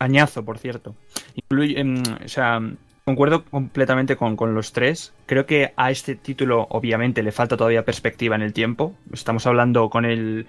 Añazo, 0.01 0.45
por 0.45 0.59
cierto. 0.59 0.97
Incluye, 1.37 1.79
em, 1.79 2.03
o 2.25 2.29
sea, 2.29 2.61
concuerdo 3.05 3.45
completamente 3.45 4.16
con, 4.16 4.37
los 4.55 4.73
tres. 4.73 5.12
Creo 5.27 5.47
que 5.47 5.73
a 5.77 5.91
este 5.91 6.15
título, 6.15 6.66
obviamente, 6.70 7.23
le 7.23 7.33
falta 7.33 7.57
todavía 7.57 7.85
perspectiva 7.85 8.37
en 8.37 8.43
el 8.43 8.53
tiempo. 8.53 8.95
Estamos 9.12 9.47
hablando 9.47 9.91
con 9.91 10.05
el, 10.05 10.47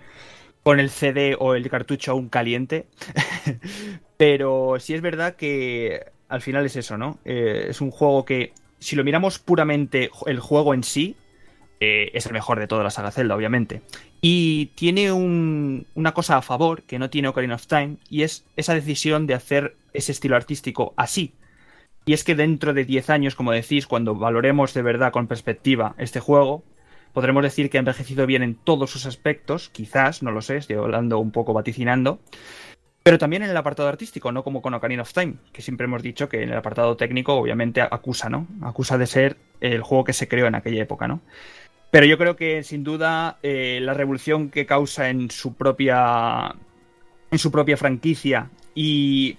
con 0.64 0.80
el 0.80 0.90
CD 0.90 1.36
o 1.40 1.56
el 1.56 1.70
cartucho 1.70 2.12
aún 2.12 2.30
caliente. 2.30 2.88
Pero 4.18 4.76
sí 4.80 4.94
es 4.94 5.02
verdad 5.02 5.36
que 5.36 6.06
al 6.30 6.42
final 6.42 6.66
es 6.66 6.76
eso, 6.76 6.98
¿no? 6.98 7.20
Eh, 7.26 7.68
es 7.70 7.82
un 7.82 7.92
juego 7.92 8.26
que, 8.26 8.54
si 8.80 8.96
lo 8.96 9.04
miramos 9.04 9.40
puramente 9.40 10.10
el 10.26 10.40
juego 10.40 10.74
en 10.74 10.84
sí, 10.84 11.16
eh, 11.80 12.12
es 12.14 12.26
el 12.26 12.34
mejor 12.34 12.60
de 12.60 12.68
toda 12.68 12.84
la 12.84 12.90
saga 12.92 13.12
Zelda, 13.12 13.36
obviamente. 13.36 13.82
Y 14.22 14.68
tiene 14.76 15.12
un- 15.12 15.86
una 15.96 16.14
cosa 16.14 16.38
a 16.38 16.42
favor 16.42 16.84
que 16.84 16.98
no 17.00 17.10
tiene 17.10 17.28
Ocarina 17.28 17.56
of 17.56 17.68
Time, 17.68 17.98
y 18.10 18.24
es 18.24 18.46
esa 18.56 18.74
decisión 18.74 19.28
de 19.28 19.34
hacer 19.34 19.76
ese 19.94 20.12
estilo 20.14 20.36
artístico 20.36 20.94
así. 20.96 21.34
Y 22.06 22.14
es 22.14 22.24
que 22.24 22.36
dentro 22.36 22.74
de 22.74 22.86
10 22.86 23.10
años, 23.10 23.36
como 23.36 23.52
decís, 23.52 23.88
cuando 23.88 24.16
valoremos 24.16 24.74
de 24.74 24.82
verdad 24.82 25.12
con 25.12 25.28
perspectiva 25.28 25.96
este 25.98 26.20
juego, 26.20 26.64
podremos 27.14 27.44
decir 27.44 27.70
que 27.70 27.78
ha 27.78 27.80
envejecido 27.80 28.26
bien 28.26 28.44
en 28.44 28.56
todos 28.56 28.92
sus 28.92 29.06
aspectos, 29.06 29.70
quizás, 29.70 30.24
no 30.24 30.32
lo 30.32 30.42
sé, 30.42 30.58
estoy 30.58 30.76
hablando 30.76 31.20
un 31.20 31.32
poco 31.32 31.54
vaticinando, 31.54 32.20
pero 33.04 33.18
también 33.18 33.44
en 33.44 33.50
el 33.50 33.58
apartado 33.58 33.90
artístico, 33.90 34.32
no 34.32 34.44
como 34.44 34.62
con 34.62 34.74
Ocarina 34.74 35.02
of 35.02 35.14
Time, 35.14 35.36
que 35.52 35.62
siempre 35.62 35.86
hemos 35.86 36.02
dicho 36.02 36.30
que 36.30 36.42
en 36.42 36.50
el 36.50 36.58
apartado 36.58 36.96
técnico 36.98 37.34
obviamente 37.34 37.82
acusa, 37.82 38.30
¿no? 38.30 38.48
Acusa 38.62 38.98
de 38.98 39.08
ser 39.08 39.38
el 39.60 39.82
juego 39.82 40.06
que 40.06 40.14
se 40.14 40.28
creó 40.28 40.48
en 40.48 40.56
aquella 40.56 40.82
época, 40.82 41.08
¿no? 41.08 41.22
Pero 41.92 42.06
yo 42.06 42.18
creo 42.18 42.36
que 42.36 42.64
sin 42.64 42.84
duda 42.84 43.38
eh, 43.44 43.80
la 43.82 43.94
revolución 43.94 44.50
que 44.50 44.66
causa 44.66 45.10
en 45.10 45.30
su 45.30 45.54
propia 45.54 46.56
en 47.30 47.40
su 47.40 47.52
propia 47.52 47.78
franquicia 47.78 48.50
y 48.74 49.38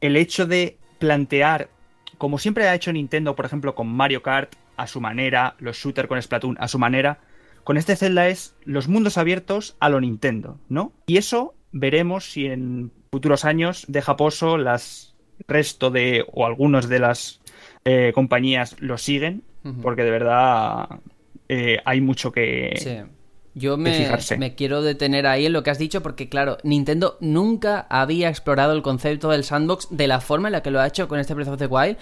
el 0.00 0.16
hecho 0.16 0.46
de 0.46 0.76
plantear, 1.02 1.68
como 2.16 2.38
siempre 2.38 2.68
ha 2.68 2.76
hecho 2.76 2.92
Nintendo, 2.92 3.34
por 3.34 3.44
ejemplo, 3.44 3.74
con 3.74 3.88
Mario 3.88 4.22
Kart 4.22 4.54
a 4.76 4.86
su 4.86 5.00
manera, 5.00 5.56
los 5.58 5.76
shooters 5.76 6.06
con 6.08 6.22
Splatoon 6.22 6.56
a 6.60 6.68
su 6.68 6.78
manera, 6.78 7.18
con 7.64 7.76
este 7.76 7.96
Zelda 7.96 8.28
es 8.28 8.54
los 8.64 8.86
mundos 8.86 9.18
abiertos 9.18 9.76
a 9.80 9.88
lo 9.88 10.00
Nintendo, 10.00 10.60
¿no? 10.68 10.92
Y 11.06 11.16
eso 11.16 11.54
veremos 11.72 12.30
si 12.30 12.46
en 12.46 12.92
futuros 13.10 13.44
años 13.44 13.84
deja 13.88 14.16
pozo 14.16 14.58
las 14.58 15.16
resto 15.48 15.90
de 15.90 16.24
o 16.32 16.46
algunos 16.46 16.88
de 16.88 17.00
las 17.00 17.40
eh, 17.84 18.12
compañías 18.14 18.76
lo 18.78 18.96
siguen, 18.98 19.42
porque 19.82 20.04
de 20.04 20.10
verdad 20.12 21.00
eh, 21.48 21.78
hay 21.84 22.00
mucho 22.00 22.30
que, 22.30 22.74
Sí. 22.76 22.98
Yo 23.54 23.76
me, 23.76 23.90
me 24.38 24.54
quiero 24.54 24.80
detener 24.82 25.26
ahí 25.26 25.44
en 25.46 25.52
lo 25.52 25.62
que 25.62 25.70
has 25.70 25.78
dicho 25.78 26.02
porque, 26.02 26.28
claro, 26.28 26.56
Nintendo 26.62 27.18
nunca 27.20 27.86
había 27.90 28.28
explorado 28.30 28.72
el 28.72 28.82
concepto 28.82 29.28
del 29.28 29.44
sandbox 29.44 29.88
de 29.90 30.06
la 30.08 30.20
forma 30.20 30.48
en 30.48 30.52
la 30.52 30.62
que 30.62 30.70
lo 30.70 30.80
ha 30.80 30.86
hecho 30.86 31.06
con 31.06 31.18
este 31.20 31.34
Breath 31.34 31.48
of 31.48 31.58
the 31.58 31.66
Wild. 31.66 31.96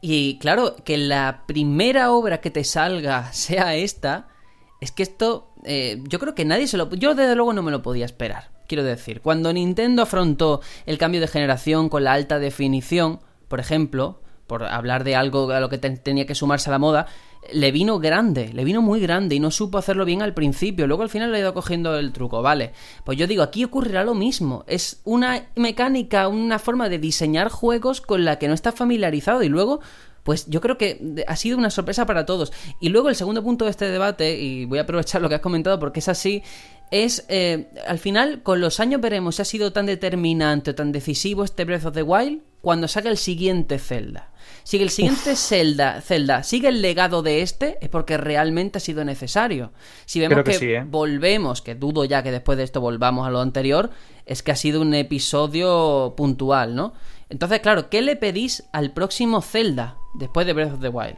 Y 0.00 0.38
claro, 0.38 0.76
que 0.84 0.96
la 0.98 1.44
primera 1.46 2.10
obra 2.12 2.40
que 2.40 2.50
te 2.50 2.64
salga 2.64 3.32
sea 3.32 3.76
esta, 3.76 4.28
es 4.80 4.90
que 4.92 5.02
esto, 5.04 5.52
eh, 5.64 6.02
yo 6.08 6.18
creo 6.18 6.34
que 6.34 6.44
nadie 6.44 6.66
se 6.66 6.76
lo... 6.76 6.90
Yo 6.90 7.14
desde 7.14 7.34
luego 7.36 7.52
no 7.52 7.62
me 7.62 7.70
lo 7.70 7.80
podía 7.82 8.04
esperar. 8.04 8.50
Quiero 8.66 8.84
decir, 8.84 9.20
cuando 9.22 9.52
Nintendo 9.52 10.02
afrontó 10.02 10.60
el 10.84 10.98
cambio 10.98 11.20
de 11.20 11.28
generación 11.28 11.88
con 11.88 12.04
la 12.04 12.12
alta 12.12 12.38
definición, 12.38 13.20
por 13.48 13.60
ejemplo, 13.60 14.20
por 14.46 14.64
hablar 14.64 15.04
de 15.04 15.14
algo 15.16 15.50
a 15.52 15.60
lo 15.60 15.68
que 15.68 15.78
te- 15.78 15.90
tenía 15.96 16.26
que 16.26 16.34
sumarse 16.34 16.68
a 16.68 16.72
la 16.72 16.78
moda, 16.78 17.06
le 17.52 17.72
vino 17.72 17.98
grande, 17.98 18.52
le 18.52 18.64
vino 18.64 18.82
muy 18.82 19.00
grande 19.00 19.34
y 19.34 19.40
no 19.40 19.50
supo 19.50 19.78
hacerlo 19.78 20.04
bien 20.04 20.22
al 20.22 20.34
principio. 20.34 20.86
Luego 20.86 21.02
al 21.02 21.08
final 21.08 21.30
le 21.30 21.38
ha 21.38 21.40
ido 21.40 21.54
cogiendo 21.54 21.96
el 21.96 22.12
truco, 22.12 22.42
¿vale? 22.42 22.72
Pues 23.04 23.18
yo 23.18 23.26
digo, 23.26 23.42
aquí 23.42 23.64
ocurrirá 23.64 24.04
lo 24.04 24.14
mismo. 24.14 24.64
Es 24.66 25.00
una 25.04 25.46
mecánica, 25.56 26.28
una 26.28 26.58
forma 26.58 26.88
de 26.88 26.98
diseñar 26.98 27.48
juegos 27.48 28.00
con 28.00 28.24
la 28.24 28.38
que 28.38 28.48
no 28.48 28.54
está 28.54 28.72
familiarizado 28.72 29.42
y 29.42 29.48
luego 29.48 29.80
pues 30.28 30.46
yo 30.46 30.60
creo 30.60 30.76
que 30.76 31.24
ha 31.26 31.36
sido 31.36 31.56
una 31.56 31.70
sorpresa 31.70 32.04
para 32.04 32.26
todos. 32.26 32.52
Y 32.80 32.90
luego 32.90 33.08
el 33.08 33.16
segundo 33.16 33.42
punto 33.42 33.64
de 33.64 33.70
este 33.70 33.86
debate, 33.86 34.38
y 34.38 34.66
voy 34.66 34.78
a 34.78 34.82
aprovechar 34.82 35.22
lo 35.22 35.28
que 35.30 35.36
has 35.36 35.40
comentado 35.40 35.78
porque 35.78 36.00
es 36.00 36.08
así, 36.08 36.42
es, 36.90 37.24
eh, 37.28 37.68
al 37.86 37.98
final, 37.98 38.42
con 38.42 38.60
los 38.60 38.78
años 38.78 39.00
veremos 39.00 39.36
si 39.36 39.42
ha 39.42 39.46
sido 39.46 39.72
tan 39.72 39.86
determinante 39.86 40.72
o 40.72 40.74
tan 40.74 40.92
decisivo 40.92 41.44
este 41.44 41.64
Breath 41.64 41.86
of 41.86 41.94
the 41.94 42.02
Wild 42.02 42.42
cuando 42.60 42.88
salga 42.88 43.10
el 43.10 43.16
siguiente 43.16 43.78
Zelda. 43.78 44.30
Si 44.68 44.76
el 44.82 44.90
siguiente 44.90 45.34
Zelda, 45.34 46.02
Zelda 46.02 46.42
sigue 46.42 46.68
el 46.68 46.82
legado 46.82 47.22
de 47.22 47.40
este, 47.40 47.78
es 47.80 47.88
porque 47.88 48.18
realmente 48.18 48.76
ha 48.76 48.80
sido 48.82 49.02
necesario. 49.02 49.72
Si 50.04 50.20
vemos 50.20 50.34
Creo 50.34 50.44
que 50.44 50.50
que, 50.50 50.58
sí, 50.58 50.66
¿eh? 50.66 50.84
volvemos, 50.86 51.62
que 51.62 51.74
dudo 51.74 52.04
ya 52.04 52.22
que 52.22 52.30
después 52.30 52.58
de 52.58 52.64
esto 52.64 52.82
volvamos 52.82 53.26
a 53.26 53.30
lo 53.30 53.40
anterior, 53.40 53.88
es 54.26 54.42
que 54.42 54.52
ha 54.52 54.56
sido 54.56 54.82
un 54.82 54.92
episodio 54.92 56.12
puntual, 56.18 56.74
¿no? 56.74 56.92
Entonces, 57.30 57.60
claro, 57.60 57.88
¿qué 57.88 58.02
le 58.02 58.16
pedís 58.16 58.64
al 58.74 58.92
próximo 58.92 59.40
Zelda 59.40 59.96
después 60.12 60.46
de 60.46 60.52
Breath 60.52 60.74
of 60.74 60.80
the 60.82 60.90
Wild? 60.90 61.16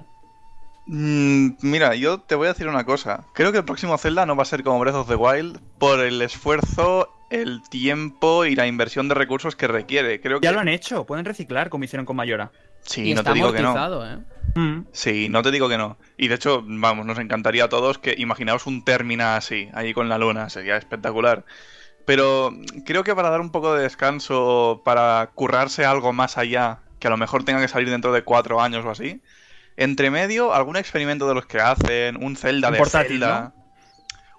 Mm, 0.87 1.57
mira, 1.63 1.97
yo 1.97 2.21
te 2.21 2.37
voy 2.37 2.47
a 2.47 2.53
decir 2.53 2.69
una 2.69 2.85
cosa. 2.85 3.27
Creo 3.33 3.51
que 3.51 3.59
el 3.59 3.65
próximo 3.65 3.99
Zelda 3.99 4.27
no 4.27 4.37
va 4.37 4.45
a 4.45 4.47
ser 4.47 4.63
como 4.63 4.79
Breath 4.79 4.95
of 4.95 5.09
the 5.09 5.17
Wild 5.17 5.59
por 5.81 5.99
el 5.99 6.23
esfuerzo, 6.23 7.09
el 7.31 7.63
tiempo 7.69 8.45
y 8.45 8.55
la 8.55 8.69
inversión 8.69 9.09
de 9.09 9.17
recursos 9.17 9.57
que 9.57 9.67
requiere. 9.67 10.21
Creo 10.21 10.39
que 10.39 10.45
Ya 10.45 10.53
lo 10.53 10.61
han 10.61 10.69
hecho, 10.69 11.05
pueden 11.05 11.25
reciclar 11.25 11.69
como 11.69 11.83
hicieron 11.83 12.07
con 12.07 12.15
Mayora. 12.15 12.53
Sí, 12.83 13.11
y 13.11 13.15
no 13.15 13.21
está 13.21 13.33
te 13.33 13.37
digo 13.39 13.53
que 13.53 13.63
no. 13.63 14.05
¿eh? 14.05 14.19
Mm. 14.55 14.87
Sí, 14.93 15.29
no 15.29 15.43
te 15.43 15.51
digo 15.51 15.69
que 15.69 15.79
no. 15.79 15.97
Y 16.17 16.29
de 16.29 16.35
hecho, 16.35 16.63
vamos, 16.67 17.07
nos 17.07 17.19
encantaría 17.19 17.65
a 17.65 17.69
todos 17.69 17.99
que 17.99 18.15
imaginaos 18.19 18.67
un 18.67 18.85
Termina 18.85 19.37
así, 19.37 19.69
ahí 19.75 19.95
con 19.95 20.09
la 20.09 20.19
luna, 20.19 20.51
sería 20.51 20.77
espectacular. 20.77 21.45
Pero 22.07 22.53
creo 22.85 23.05
que 23.05 23.15
para 23.15 23.31
dar 23.31 23.41
un 23.41 23.51
poco 23.51 23.75
de 23.75 23.83
descanso, 23.83 24.83
para 24.85 25.31
currarse 25.35 25.85
algo 25.85 26.13
más 26.13 26.39
allá, 26.39 26.81
que 26.99 27.07
a 27.07 27.11
lo 27.11 27.17
mejor 27.17 27.45
tenga 27.45 27.61
que 27.61 27.69
salir 27.69 27.91
dentro 27.91 28.13
de 28.13 28.23
cuatro 28.23 28.61
años 28.61 28.85
o 28.85 28.91
así, 28.91 29.23
entre 29.77 30.11
medio, 30.11 30.53
algún 30.53 30.77
experimento 30.77 31.29
de 31.29 31.35
los 31.35 31.47
que 31.47 31.61
hacen, 31.61 32.23
un 32.23 32.37
Zelda 32.37 32.69
Un 32.69 32.73
de 32.73 32.79
portátil, 32.79 33.11
Zelda. 33.13 33.55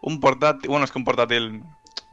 Un 0.02 0.20
portátil, 0.20 0.70
bueno, 0.70 0.86
es 0.86 0.92
que 0.92 0.98
un 0.98 1.06
portátil 1.06 1.64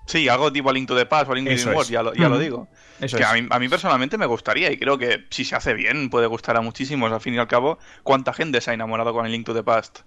Sí, 0.09 0.27
algo 0.27 0.51
tipo 0.51 0.71
a 0.71 0.73
Link 0.73 0.89
to 0.89 0.97
the 0.97 1.05
Past 1.05 1.29
o 1.29 1.33
a 1.33 1.35
Link 1.35 1.49
to 1.49 1.53
Eso 1.53 1.69
the 1.69 1.77
World, 1.77 1.91
ya, 1.91 2.03
lo, 2.03 2.15
ya 2.15 2.31
lo 2.31 2.39
digo. 2.39 2.67
Eso 2.99 3.19
que 3.19 3.25
es. 3.25 3.29
a 3.29 3.35
mí, 3.35 3.47
a 3.51 3.59
mí 3.59 3.69
personalmente 3.69 4.17
me 4.17 4.25
gustaría 4.25 4.73
y 4.73 4.79
creo 4.79 4.97
que 4.97 5.27
si 5.29 5.45
se 5.45 5.55
hace 5.55 5.75
bien 5.75 6.09
puede 6.09 6.27
gustar 6.27 6.57
a 6.57 6.63
muchísimos. 6.63 7.13
Al 7.13 7.21
fin 7.21 7.35
y 7.35 7.39
al 7.39 7.47
cabo, 7.47 7.79
¿cuánta 8.05 8.33
gente 8.33 8.63
se 8.63 8.71
ha 8.71 8.75
enamorado 8.75 9.13
con 9.13 9.27
el 9.27 9.33
Link 9.33 9.45
to 9.45 9.53
the 9.53 9.63
Past? 9.63 10.01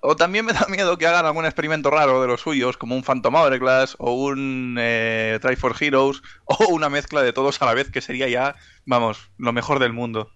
O 0.00 0.16
también 0.16 0.44
me 0.44 0.52
da 0.52 0.66
miedo 0.68 0.98
que 0.98 1.06
hagan 1.06 1.24
algún 1.24 1.46
experimento 1.46 1.90
raro 1.90 2.20
de 2.20 2.28
los 2.28 2.42
suyos, 2.42 2.76
como 2.76 2.94
un 2.94 3.02
Phantom 3.02 3.34
Hourglass 3.34 3.96
o 3.98 4.12
un 4.12 4.76
eh, 4.78 5.38
Try 5.40 5.56
for 5.56 5.74
Heroes 5.80 6.22
o 6.44 6.68
una 6.68 6.90
mezcla 6.90 7.22
de 7.22 7.32
todos 7.32 7.62
a 7.62 7.64
la 7.64 7.72
vez 7.72 7.90
que 7.90 8.02
sería 8.02 8.28
ya, 8.28 8.54
vamos, 8.84 9.30
lo 9.38 9.54
mejor 9.54 9.78
del 9.78 9.94
mundo. 9.94 10.30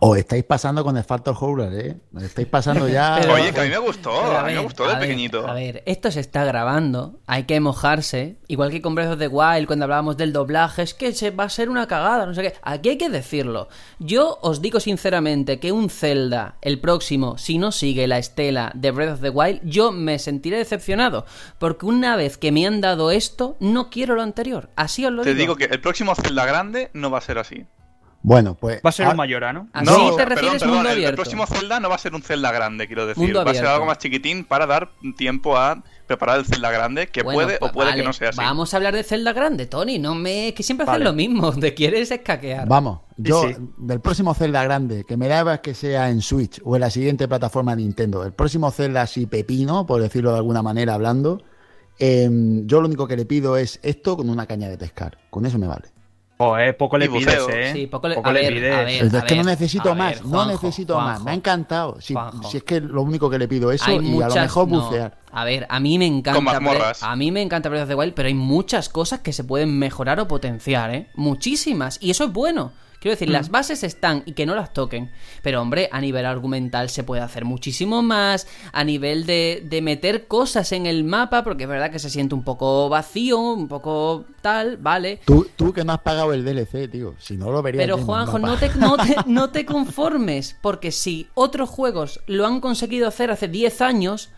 Os 0.00 0.16
estáis 0.16 0.44
pasando 0.44 0.84
con 0.84 0.96
el 0.96 1.04
Factor 1.04 1.36
Howler, 1.38 1.72
¿eh? 1.74 1.96
Estáis 2.22 2.46
pasando 2.48 2.88
ya. 2.88 3.16
Pero- 3.20 3.34
Oye, 3.34 3.52
que 3.52 3.60
a 3.60 3.64
mí 3.64 3.68
me 3.70 3.78
gustó, 3.78 4.12
a 4.38 4.44
mí 4.44 4.52
me 4.54 4.60
gustó 4.60 4.84
de 4.84 4.90
ver, 4.94 5.00
pequeñito. 5.00 5.46
A 5.46 5.54
ver, 5.54 5.82
esto 5.86 6.10
se 6.10 6.20
está 6.20 6.44
grabando, 6.44 7.18
hay 7.26 7.44
que 7.44 7.58
mojarse. 7.60 8.38
Igual 8.48 8.70
que 8.70 8.80
con 8.80 8.94
Breath 8.94 9.12
of 9.12 9.18
the 9.18 9.28
Wild, 9.28 9.66
cuando 9.66 9.84
hablábamos 9.84 10.16
del 10.16 10.32
doblaje, 10.32 10.82
es 10.82 10.94
que 10.94 11.12
se 11.12 11.30
va 11.30 11.44
a 11.44 11.48
ser 11.50 11.68
una 11.68 11.86
cagada, 11.88 12.24
no 12.26 12.34
sé 12.34 12.42
qué. 12.42 12.54
Aquí 12.62 12.90
hay 12.90 12.98
que 12.98 13.10
decirlo. 13.10 13.68
Yo 13.98 14.38
os 14.42 14.62
digo 14.62 14.80
sinceramente 14.80 15.58
que 15.60 15.72
un 15.72 15.90
Zelda, 15.90 16.56
el 16.62 16.80
próximo, 16.80 17.36
si 17.38 17.58
no 17.58 17.72
sigue 17.72 18.06
la 18.06 18.18
estela 18.18 18.72
de 18.74 18.90
Breath 18.90 19.14
of 19.14 19.20
the 19.20 19.30
Wild, 19.30 19.60
yo 19.64 19.92
me 19.92 20.18
sentiré 20.18 20.58
decepcionado. 20.58 21.26
Porque 21.58 21.86
una 21.86 22.16
vez 22.16 22.38
que 22.38 22.52
me 22.52 22.66
han 22.66 22.80
dado 22.80 23.10
esto, 23.10 23.56
no 23.60 23.90
quiero 23.90 24.14
lo 24.14 24.22
anterior. 24.22 24.70
Así 24.76 25.04
os 25.04 25.12
lo 25.12 25.22
Te 25.22 25.34
digo. 25.34 25.54
digo 25.54 25.56
que 25.56 25.64
el 25.74 25.80
próximo 25.80 26.14
Zelda 26.14 26.46
grande 26.46 26.90
no 26.94 27.10
va 27.10 27.18
a 27.18 27.22
ser 27.22 27.38
así. 27.38 27.66
Bueno, 28.22 28.56
pues. 28.56 28.80
Va 28.84 28.90
a 28.90 28.92
ser 28.92 29.06
ah, 29.06 29.10
un 29.10 29.16
Mayora, 29.16 29.52
¿no? 29.52 29.68
Así 29.72 29.86
No, 29.86 30.10
te 30.10 30.16
perdón, 30.16 30.28
refieres 30.28 30.62
perdón, 30.62 30.76
mundo 30.76 30.90
el- 30.90 31.14
próximo 31.14 31.46
Zelda 31.46 31.78
no 31.80 31.88
va 31.88 31.94
a 31.94 31.98
ser 31.98 32.14
un 32.14 32.22
Zelda 32.22 32.50
grande, 32.50 32.86
quiero 32.86 33.06
decir. 33.06 33.22
Mundo 33.22 33.44
va 33.44 33.52
a 33.52 33.54
ser 33.54 33.66
algo 33.66 33.86
más 33.86 33.98
chiquitín 33.98 34.44
para 34.44 34.66
dar 34.66 34.90
tiempo 35.16 35.56
a 35.56 35.82
preparar 36.06 36.40
el 36.40 36.44
Zelda 36.46 36.70
grande, 36.70 37.06
que 37.06 37.22
Bueno, 37.22 37.36
puede 37.38 37.58
pues 37.58 37.70
o 37.70 37.72
puede 37.72 37.90
vale, 37.90 38.02
que 38.02 38.06
no 38.06 38.12
sea 38.12 38.30
así. 38.30 38.38
Vamos 38.38 38.74
a 38.74 38.76
hablar 38.76 38.94
de 38.94 39.04
Zelda 39.04 39.32
grande, 39.32 39.66
Tony. 39.66 39.98
No 39.98 40.14
me. 40.14 40.52
Que 40.52 40.62
siempre 40.62 40.82
hacen 40.84 40.94
Vale. 40.94 41.04
lo 41.04 41.12
mismo. 41.12 41.52
Te 41.60 41.74
quieres 41.74 42.10
escaquear. 42.10 42.66
Vamos, 42.66 43.00
yo 43.16 43.42
sí. 43.48 43.54
del 43.76 44.00
próximo 44.00 44.34
Zelda 44.34 44.64
grande, 44.64 45.04
que 45.06 45.16
me 45.16 45.28
da 45.28 45.40
igual 45.40 45.60
que 45.60 45.74
sea 45.74 46.10
en 46.10 46.20
Switch 46.20 46.60
o 46.64 46.74
en 46.74 46.80
la 46.80 46.90
siguiente 46.90 47.28
plataforma 47.28 47.76
de 47.76 47.82
Nintendo, 47.82 48.24
el 48.24 48.32
próximo 48.32 48.70
Zelda 48.72 49.02
así 49.02 49.26
pepino, 49.26 49.86
por 49.86 50.02
decirlo 50.02 50.32
de 50.32 50.38
alguna 50.38 50.62
manera 50.62 50.94
hablando, 50.94 51.42
em, 51.98 52.66
yo 52.66 52.80
lo 52.80 52.88
único 52.88 53.06
que 53.06 53.16
le 53.16 53.26
pido 53.26 53.56
es 53.56 53.78
esto 53.82 54.16
con 54.16 54.28
una 54.28 54.46
caña 54.46 54.68
de 54.68 54.76
pescar. 54.76 55.18
Con 55.30 55.46
eso 55.46 55.58
me 55.58 55.66
vale. 55.66 55.90
Joder, 56.38 56.76
poco 56.76 56.96
le 56.98 57.08
pides. 57.08 57.36
¿eh? 57.50 57.70
Sí, 57.72 57.86
poco 57.88 58.06
le- 58.08 58.14
Poco 58.14 58.28
a 58.28 58.32
le 58.32 58.42
ver, 58.42 58.54
pides. 58.54 58.74
a 58.74 58.80
ver. 58.84 59.14
es 59.16 59.24
que 59.24 59.34
no 59.36 59.42
necesito 59.42 59.94
más, 59.96 60.14
ver, 60.14 60.24
no 60.24 60.30
Juanjo, 60.30 60.52
necesito 60.52 60.96
más. 61.00 61.22
Me 61.24 61.32
ha 61.32 61.34
encantado. 61.34 62.00
Si, 62.00 62.14
es 62.54 62.62
que 62.62 62.80
lo 62.80 63.02
único 63.02 63.28
que 63.28 63.38
le 63.40 63.48
pido 63.48 63.72
es 63.72 63.82
eso 63.82 63.90
Hay 63.90 63.96
y 63.96 64.22
a 64.22 64.28
lo 64.28 64.34
mejor 64.36 64.68
no. 64.68 64.80
bucear. 64.80 65.18
A 65.32 65.44
ver, 65.44 65.66
a 65.68 65.80
mí 65.80 65.98
me 65.98 66.06
encanta. 66.06 66.58
A 67.02 67.16
mí 67.16 67.32
me 67.32 67.42
encanta 67.42 67.68
Breath 67.68 67.82
of 67.82 67.88
the 67.88 67.94
Wild, 67.96 68.14
pero 68.14 68.28
hay 68.28 68.34
muchas 68.34 68.88
cosas 68.88 69.18
que 69.20 69.32
se 69.32 69.42
pueden 69.42 69.76
mejorar 69.78 70.20
o 70.20 70.28
potenciar, 70.28 70.94
¿eh? 70.94 71.08
Muchísimas. 71.14 71.98
Y 72.00 72.10
eso 72.10 72.24
es 72.24 72.32
bueno. 72.32 72.72
Quiero 73.00 73.14
decir, 73.14 73.30
las 73.30 73.50
bases 73.50 73.84
están 73.84 74.24
y 74.26 74.32
que 74.32 74.44
no 74.44 74.56
las 74.56 74.72
toquen. 74.72 75.12
Pero, 75.42 75.62
hombre, 75.62 75.88
a 75.92 76.00
nivel 76.00 76.26
argumental 76.26 76.90
se 76.90 77.04
puede 77.04 77.22
hacer 77.22 77.44
muchísimo 77.44 78.02
más. 78.02 78.48
A 78.72 78.82
nivel 78.82 79.24
de, 79.24 79.62
de 79.64 79.82
meter 79.82 80.26
cosas 80.26 80.72
en 80.72 80.86
el 80.86 81.04
mapa, 81.04 81.44
porque 81.44 81.64
es 81.64 81.68
verdad 81.68 81.92
que 81.92 82.00
se 82.00 82.10
siente 82.10 82.34
un 82.34 82.42
poco 82.42 82.88
vacío, 82.88 83.38
un 83.38 83.68
poco 83.68 84.24
tal, 84.40 84.78
¿vale? 84.78 85.20
Tú, 85.24 85.46
tú 85.54 85.72
que 85.72 85.84
no 85.84 85.92
has 85.92 86.00
pagado 86.00 86.32
el 86.32 86.44
DLC, 86.44 86.90
tío. 86.90 87.14
Si 87.18 87.36
no 87.36 87.52
lo 87.52 87.62
verías. 87.62 87.82
Pero 87.82 87.96
bien 87.96 88.06
Juanjo, 88.06 88.38
no 88.40 88.56
te, 88.56 88.68
no, 88.74 88.96
te, 88.96 89.16
no 89.26 89.50
te 89.50 89.64
conformes, 89.64 90.56
porque 90.60 90.90
si 90.90 91.28
otros 91.34 91.68
juegos 91.68 92.20
lo 92.26 92.46
han 92.46 92.60
conseguido 92.60 93.06
hacer 93.06 93.30
hace 93.30 93.46
10 93.46 93.80
años, 93.80 94.30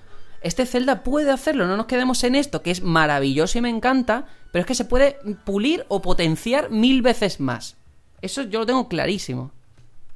este 0.43 0.67
Zelda 0.67 1.03
puede 1.03 1.31
hacerlo, 1.31 1.67
no 1.67 1.77
nos 1.77 1.87
quedemos 1.87 2.25
en 2.25 2.35
esto, 2.35 2.63
que 2.63 2.71
es 2.71 2.83
maravilloso 2.83 3.59
y 3.59 3.63
me 3.63 3.71
encanta, 3.71 4.27
pero 4.53 4.61
es 4.61 4.67
que 4.67 4.75
se 4.75 4.85
puede 4.85 5.19
pulir 5.45 5.85
o 5.89 6.03
potenciar 6.03 6.71
mil 6.71 7.03
veces 7.03 7.41
más. 7.41 7.80
Eso 8.23 8.43
yo 8.43 8.61
lo 8.61 8.67
tengo 8.67 8.89
clarísimo. 8.89 9.51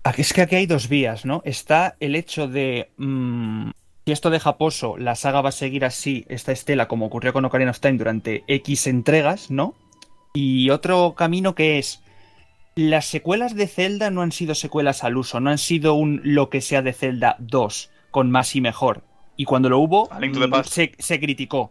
Aquí- 0.03 0.23
Es 0.23 0.33
que 0.33 0.43
aquí 0.43 0.57
hay 0.57 0.67
dos 0.67 0.89
vías, 0.89 1.25
¿no? 1.25 1.41
Está 1.45 1.97
el 2.01 2.15
hecho 2.15 2.47
de. 2.49 2.91
mm, 2.99 3.71
si 4.07 4.13
esto 4.13 4.29
deja 4.31 4.59
poso, 4.59 4.97
la 4.99 5.15
saga 5.15 5.41
va 5.41 5.49
a 5.49 5.53
seguir 5.53 5.85
así, 5.85 6.27
esta 6.29 6.53
estela, 6.53 6.89
como 6.89 7.07
ocurrió 7.07 7.33
con 7.33 7.45
Ocarina 7.47 7.71
of 7.71 7.81
Time 7.81 7.97
durante 7.97 8.45
X 8.47 8.87
entregas, 8.87 9.51
¿no? 9.51 9.75
Y 10.35 10.69
otro 10.71 11.15
camino 11.15 11.55
que 11.55 11.79
es. 11.79 12.03
Las 12.77 13.07
secuelas 13.07 13.55
de 13.55 13.67
Zelda 13.69 14.11
no 14.11 14.21
han 14.21 14.33
sido 14.33 14.55
secuelas 14.57 15.05
al 15.05 15.17
uso, 15.17 15.39
no 15.41 15.49
han 15.51 15.59
sido 15.59 15.95
un 15.95 16.21
lo 16.25 16.51
que 16.51 16.61
sea 16.61 16.83
de 16.83 16.93
Zelda 16.93 17.37
2, 17.39 17.89
con 18.11 18.31
más 18.33 18.55
y 18.57 18.61
mejor. 18.61 19.05
Y 19.37 19.45
cuando 19.45 19.69
lo 19.71 19.79
hubo, 19.79 20.09
mm, 20.11 20.65
se, 20.65 20.93
se 20.99 21.21
criticó. 21.21 21.71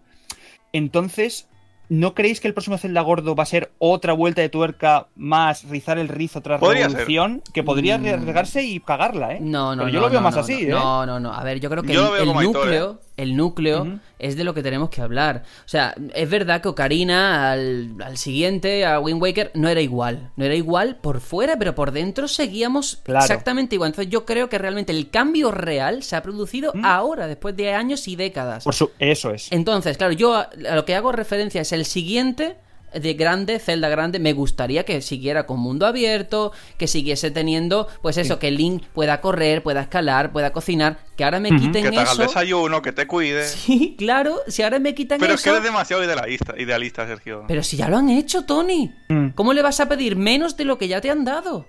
Entonces, 0.72 1.48
¿no 1.90 2.14
creéis 2.14 2.40
que 2.40 2.48
el 2.48 2.54
próximo 2.54 2.78
Zelda 2.78 3.02
gordo 3.02 3.36
va 3.36 3.44
a 3.44 3.46
ser 3.46 3.72
otra 3.78 4.14
vuelta 4.14 4.42
de 4.42 4.50
tuerca 4.50 5.08
más 5.16 5.68
rizar 5.70 5.98
el 5.98 6.08
rizo 6.08 6.42
tras 6.42 6.60
Podría 6.60 6.84
ser. 6.84 6.92
revolución? 6.92 7.42
Que 7.54 7.64
podría 7.64 7.98
Mm. 7.98 8.06
arriesgarse 8.08 8.64
y 8.64 8.80
cagarla, 8.80 9.34
¿eh? 9.34 9.40
No, 9.42 9.76
no, 9.76 9.84
Pero 9.84 9.88
no. 9.88 9.94
yo 9.94 10.00
lo 10.02 10.10
veo 10.10 10.20
no, 10.20 10.24
más 10.24 10.36
no, 10.36 10.42
así, 10.42 10.54
no. 10.66 10.78
¿eh? 10.78 10.80
No, 10.80 11.06
no, 11.06 11.20
no. 11.20 11.34
A 11.34 11.44
ver, 11.44 11.60
yo 11.60 11.70
creo 11.70 11.84
que 11.84 11.94
Yo 11.94 12.16
el, 12.16 12.30
Aitor, 12.30 12.44
núcleo, 12.44 13.00
el 13.16 13.36
núcleo 13.38 14.00
es 14.20 14.36
de 14.36 14.44
lo 14.44 14.54
que 14.54 14.64
tenemos 14.64 14.90
que 14.90 15.02
hablar. 15.02 15.44
O 15.66 15.68
sea, 15.70 15.94
es 16.16 16.30
verdad 16.30 16.62
que 16.62 16.68
Ocarina 16.70 17.52
al, 17.52 17.96
al 18.04 18.18
siguiente, 18.18 18.86
a 18.86 19.00
Wind 19.00 19.22
Waker, 19.22 19.52
no 19.54 19.70
era 19.70 19.82
igual. 19.82 20.32
No 20.36 20.46
era 20.46 20.56
igual 20.56 20.98
por 20.98 21.20
fuera, 21.22 21.58
pero 21.58 21.76
por 21.76 21.92
dentro 21.92 22.28
seguíamos 22.28 22.98
Claro. 23.04 23.24
exactamente 23.26 23.76
igual. 23.76 23.90
Entonces 23.92 24.12
yo 24.12 24.26
creo 24.26 24.50
que 24.50 24.58
realmente 24.58 24.92
el 24.92 25.10
cambio 25.10 25.52
real 25.52 26.02
se 26.04 26.16
ha 26.16 26.24
producido 26.24 26.72
Mm. 26.74 26.86
ahora, 26.86 27.28
después 27.28 27.56
de 27.56 27.74
años 27.74 28.08
y 28.08 28.16
décadas. 28.16 28.64
Por 28.64 28.74
su- 28.74 28.92
Eso 29.00 29.32
es. 29.32 29.52
Entonces, 29.52 29.98
claro, 29.98 30.14
yo 30.14 30.34
a, 30.36 30.50
a 30.70 30.76
lo 30.76 30.86
que 30.86 30.96
hago 30.96 31.12
referencia 31.12 31.62
es 31.62 31.72
el 31.72 31.86
siguiente 31.86 32.56
de 33.00 33.14
grande, 33.14 33.60
Zelda 33.60 33.90
grande, 33.90 34.20
me 34.20 34.34
gustaría 34.34 34.84
que 34.86 35.02
siguiera 35.02 35.46
con 35.46 35.60
mundo 35.60 35.86
abierto, 35.86 36.52
que 36.78 36.88
siguiese 36.88 37.32
teniendo, 37.32 37.88
pues 38.02 38.18
eso, 38.18 38.40
que 38.40 38.52
Link 38.52 38.84
pueda 38.94 39.22
correr, 39.22 39.64
pueda 39.64 39.82
escalar, 39.82 40.32
pueda 40.32 40.52
cocinar, 40.54 41.00
que 41.16 41.24
ahora 41.24 41.40
me 41.40 41.50
quiten 41.50 41.84
Que 41.84 41.92
te 41.92 41.98
haga 41.98 42.12
el 42.12 42.20
eso. 42.20 42.22
desayuno, 42.24 42.82
que 42.82 42.92
te 42.92 43.08
cuide. 43.08 43.44
Sí, 43.48 43.96
claro, 43.98 44.38
si 44.48 44.62
ahora 44.64 44.80
me 44.80 44.94
quitan 44.94 45.20
Pero 45.20 45.34
es 45.34 45.40
eso. 45.42 45.46
que 45.46 45.50
eres 45.58 45.64
demasiado 45.64 46.04
idealista, 46.04 46.54
idealista 46.58 47.08
Sergio. 47.08 47.46
Pero 47.48 47.64
si 47.64 47.78
ya 47.78 47.88
lo 47.90 47.98
han 47.98 48.10
hecho, 48.10 48.44
Tony. 48.46 48.94
Mm, 49.10 49.30
¿Cómo 49.30 49.54
le 49.54 49.62
vas 49.62 49.80
a 49.80 49.88
pedir 49.88 50.16
menos 50.16 50.58
de 50.58 50.66
lo 50.66 50.78
que 50.78 50.88
ya 50.88 51.02
te 51.02 51.10
han 51.10 51.24
dado? 51.26 51.66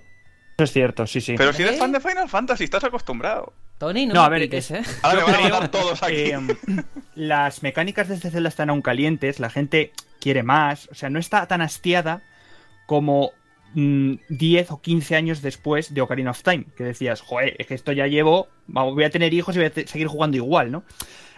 Eso 0.57 0.65
es 0.65 0.73
cierto, 0.73 1.07
sí, 1.07 1.21
sí. 1.21 1.35
Pero 1.37 1.53
si 1.53 1.63
¿Eh? 1.63 1.67
eres 1.67 1.79
fan 1.81 1.91
de 1.93 2.01
Final 2.01 2.29
Fantasy, 2.29 2.65
estás 2.65 2.85
acostumbrado. 2.85 3.53
Tony, 3.79 4.07
no, 4.07 4.15
No, 4.15 4.21
me 4.21 4.27
a 4.27 4.29
ver, 4.29 4.43
piques, 4.43 4.71
es- 4.71 4.87
¿eh? 4.89 4.91
Ahora 5.03 5.27
me 5.27 5.33
van 5.33 5.35
a 5.35 5.49
matar 5.49 5.71
todos 5.71 6.03
aquí. 6.03 6.15
eh, 6.17 6.39
las 7.17 7.63
mecánicas 7.63 8.09
de 8.09 8.15
este 8.15 8.31
Zelda 8.31 8.49
están 8.49 8.71
aún 8.71 8.81
calientes, 8.83 9.41
la 9.41 9.51
gente 9.51 9.93
quiere 10.21 10.43
más, 10.45 10.89
o 10.91 10.95
sea, 10.95 11.11
no 11.11 11.19
está 11.19 11.47
tan 11.49 11.61
hastiada 11.61 12.23
como 12.87 13.33
mm, 13.75 14.15
10 14.29 14.71
o 14.71 14.81
15 14.81 15.17
años 15.17 15.43
después 15.43 15.93
de 15.93 16.01
Ocarina 16.01 16.31
of 16.31 16.43
Time, 16.45 16.67
que 16.77 16.85
decías, 16.85 17.21
joder, 17.21 17.57
es 17.59 17.67
que 17.67 17.75
esto 17.75 17.91
ya 17.91 18.07
llevo, 18.07 18.47
voy 18.69 19.03
a 19.05 19.11
tener 19.11 19.35
hijos 19.35 19.57
y 19.57 19.59
voy 19.59 19.67
a 19.67 19.87
seguir 19.89 20.07
jugando 20.07 20.37
igual, 20.37 20.71
¿no? 20.71 20.85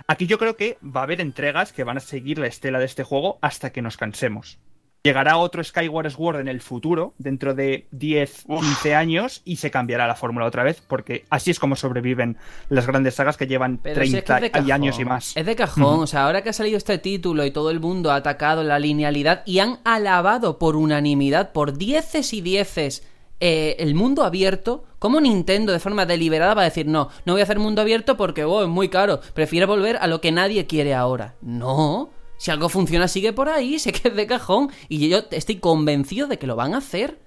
Aquí 0.06 0.26
yo 0.26 0.38
creo 0.38 0.56
que 0.56 0.76
va 0.84 1.00
a 1.00 1.04
haber 1.04 1.22
entregas 1.22 1.72
que 1.72 1.82
van 1.84 1.96
a 1.96 2.00
seguir 2.00 2.38
la 2.38 2.46
estela 2.48 2.78
de 2.78 2.84
este 2.84 3.02
juego 3.02 3.38
hasta 3.40 3.70
que 3.72 3.80
nos 3.80 3.96
cansemos. 3.96 4.58
Llegará 5.06 5.38
otro 5.38 5.62
Skyward 5.62 6.10
Sword 6.10 6.40
en 6.40 6.48
el 6.48 6.60
futuro, 6.60 7.14
dentro 7.18 7.54
de 7.54 7.86
10, 7.92 8.44
Uf. 8.48 8.60
15 8.60 8.94
años, 8.96 9.40
y 9.44 9.56
se 9.56 9.70
cambiará 9.70 10.08
la 10.08 10.16
fórmula 10.16 10.46
otra 10.46 10.64
vez, 10.64 10.82
porque 10.86 11.24
así 11.30 11.52
es 11.52 11.60
como 11.60 11.76
sobreviven 11.76 12.36
las 12.70 12.88
grandes 12.88 13.14
sagas 13.14 13.36
que 13.36 13.46
llevan 13.46 13.78
Pero 13.78 14.02
si 14.02 14.08
es 14.08 14.14
que 14.16 14.22
30 14.22 14.36
es 14.36 14.42
de 14.42 14.50
cajón. 14.50 14.72
años 14.72 14.98
y 14.98 15.04
más. 15.04 15.36
Es 15.36 15.46
de 15.46 15.54
cajón. 15.54 16.00
O 16.00 16.06
sea, 16.08 16.24
ahora 16.24 16.42
que 16.42 16.48
ha 16.48 16.52
salido 16.52 16.76
este 16.76 16.98
título 16.98 17.44
y 17.44 17.52
todo 17.52 17.70
el 17.70 17.78
mundo 17.78 18.10
ha 18.10 18.16
atacado 18.16 18.64
la 18.64 18.80
linealidad 18.80 19.42
y 19.46 19.60
han 19.60 19.78
alabado 19.84 20.58
por 20.58 20.74
unanimidad, 20.74 21.52
por 21.52 21.78
dieces 21.78 22.32
y 22.32 22.40
dieces, 22.40 23.06
eh, 23.38 23.76
el 23.78 23.94
mundo 23.94 24.24
abierto, 24.24 24.84
¿cómo 24.98 25.20
Nintendo 25.20 25.72
de 25.72 25.78
forma 25.78 26.04
deliberada 26.04 26.54
va 26.54 26.62
a 26.62 26.64
decir 26.64 26.86
no, 26.86 27.10
no 27.26 27.34
voy 27.34 27.42
a 27.42 27.44
hacer 27.44 27.58
mundo 27.58 27.82
abierto 27.82 28.16
porque 28.16 28.44
oh, 28.44 28.62
es 28.62 28.68
muy 28.68 28.88
caro, 28.88 29.20
prefiero 29.34 29.66
volver 29.66 29.98
a 29.98 30.06
lo 30.06 30.20
que 30.20 30.32
nadie 30.32 30.66
quiere 30.66 30.94
ahora? 30.94 31.34
No. 31.42 32.10
Si 32.38 32.50
algo 32.50 32.68
funciona, 32.68 33.08
sigue 33.08 33.32
por 33.32 33.48
ahí, 33.48 33.78
sé 33.78 33.92
que 33.92 34.08
es 34.08 34.16
de 34.16 34.26
cajón. 34.26 34.70
Y 34.88 35.08
yo 35.08 35.20
estoy 35.30 35.56
convencido 35.56 36.26
de 36.26 36.38
que 36.38 36.46
lo 36.46 36.56
van 36.56 36.74
a 36.74 36.78
hacer. 36.78 37.18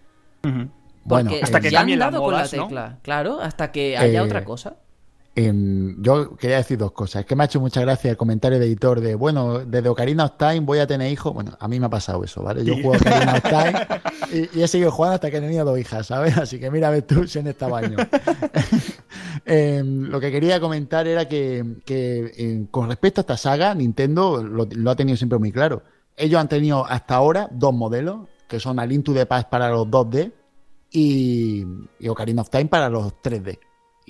Ujú. 0.44 0.70
Bueno, 1.04 1.30
Porque 1.32 1.44
hasta 1.44 1.60
que 1.60 1.72
ya 1.72 1.82
han 1.82 2.00
dado 2.00 2.22
con 2.22 2.34
la 2.34 2.48
tecla. 2.48 3.00
Claro, 3.02 3.40
hasta 3.42 3.72
que 3.72 3.98
haya 3.98 4.20
Eh, 4.20 4.22
otra 4.22 4.44
cosa. 4.44 4.78
Em, 5.42 5.96
yo 6.02 6.36
quería 6.36 6.58
decir 6.58 6.78
dos 6.78 6.92
cosas. 6.92 7.22
Es 7.22 7.26
que 7.26 7.34
me 7.34 7.44
ha 7.44 7.46
hecho 7.46 7.62
mucha 7.62 7.80
gracia 7.80 8.12
el 8.12 8.18
comentario 8.18 8.60
de 8.60 8.66
editor 8.66 9.00
de, 9.00 9.16
bueno, 9.16 9.60
desde 9.60 9.88
Ocarina 9.88 10.26
of 10.26 10.32
Time 10.38 10.60
voy 10.62 10.80
a 10.80 10.88
tener 10.88 11.10
hijos. 11.10 11.34
Bueno, 11.34 11.56
a 11.58 11.68
mí 11.70 11.80
me 11.80 11.86
ha 11.86 11.90
pasado 11.90 12.22
eso, 12.26 12.44
¿vale? 12.44 12.66
Yo 12.66 12.74
Sí. 12.74 12.82
juego 12.84 12.98
Ocarina 12.98 13.34
of 13.36 13.44
Time 13.44 13.88
y, 14.54 14.60
y 14.60 14.64
he 14.64 14.68
seguido 14.68 14.92
jugando 14.92 15.16
hasta 15.16 15.32
que 15.32 15.38
he 15.38 15.42
tenido 15.42 15.64
dos 15.64 15.80
hijas, 15.80 16.08
¿sabes? 16.08 16.38
Así 16.38 16.60
que 16.60 16.70
mira, 16.70 16.90
a 16.90 16.92
ver 16.92 17.04
tú 17.04 17.26
si 17.26 17.40
en 17.40 17.48
esta 17.48 17.68
baño. 17.68 17.96
Em, 19.46 20.04
lo 20.10 20.20
que 20.20 20.32
quería 20.32 20.60
comentar 20.60 21.08
era 21.08 21.28
que, 21.28 21.64
que, 21.86 22.34
em, 22.38 22.66
con 22.68 22.88
respecto 22.90 23.22
a 23.22 23.24
esta 23.24 23.38
saga, 23.38 23.74
Nintendo 23.74 24.44
lo, 24.44 24.68
lo 24.70 24.92
ha 24.92 24.96
tenido 24.96 25.18
siempre 25.18 25.40
muy 25.40 25.52
claro. 25.52 25.84
Ellos 26.18 26.40
han 26.40 26.50
tenido 26.50 26.86
hasta 26.86 27.16
ahora 27.16 27.48
dos 27.52 27.74
modelos, 27.74 28.28
que 28.48 28.60
son 28.60 28.80
a 28.80 28.86
Link 28.86 29.06
to 29.06 29.14
the 29.14 29.26
Past 29.26 29.50
para 29.50 29.70
los 29.70 29.88
2D 29.88 30.32
y, 30.92 31.66
y 32.00 32.08
Ocarina 32.10 32.42
of 32.42 32.50
Time 32.50 32.66
para 32.66 32.90
los 32.90 33.14
3D. 33.24 33.58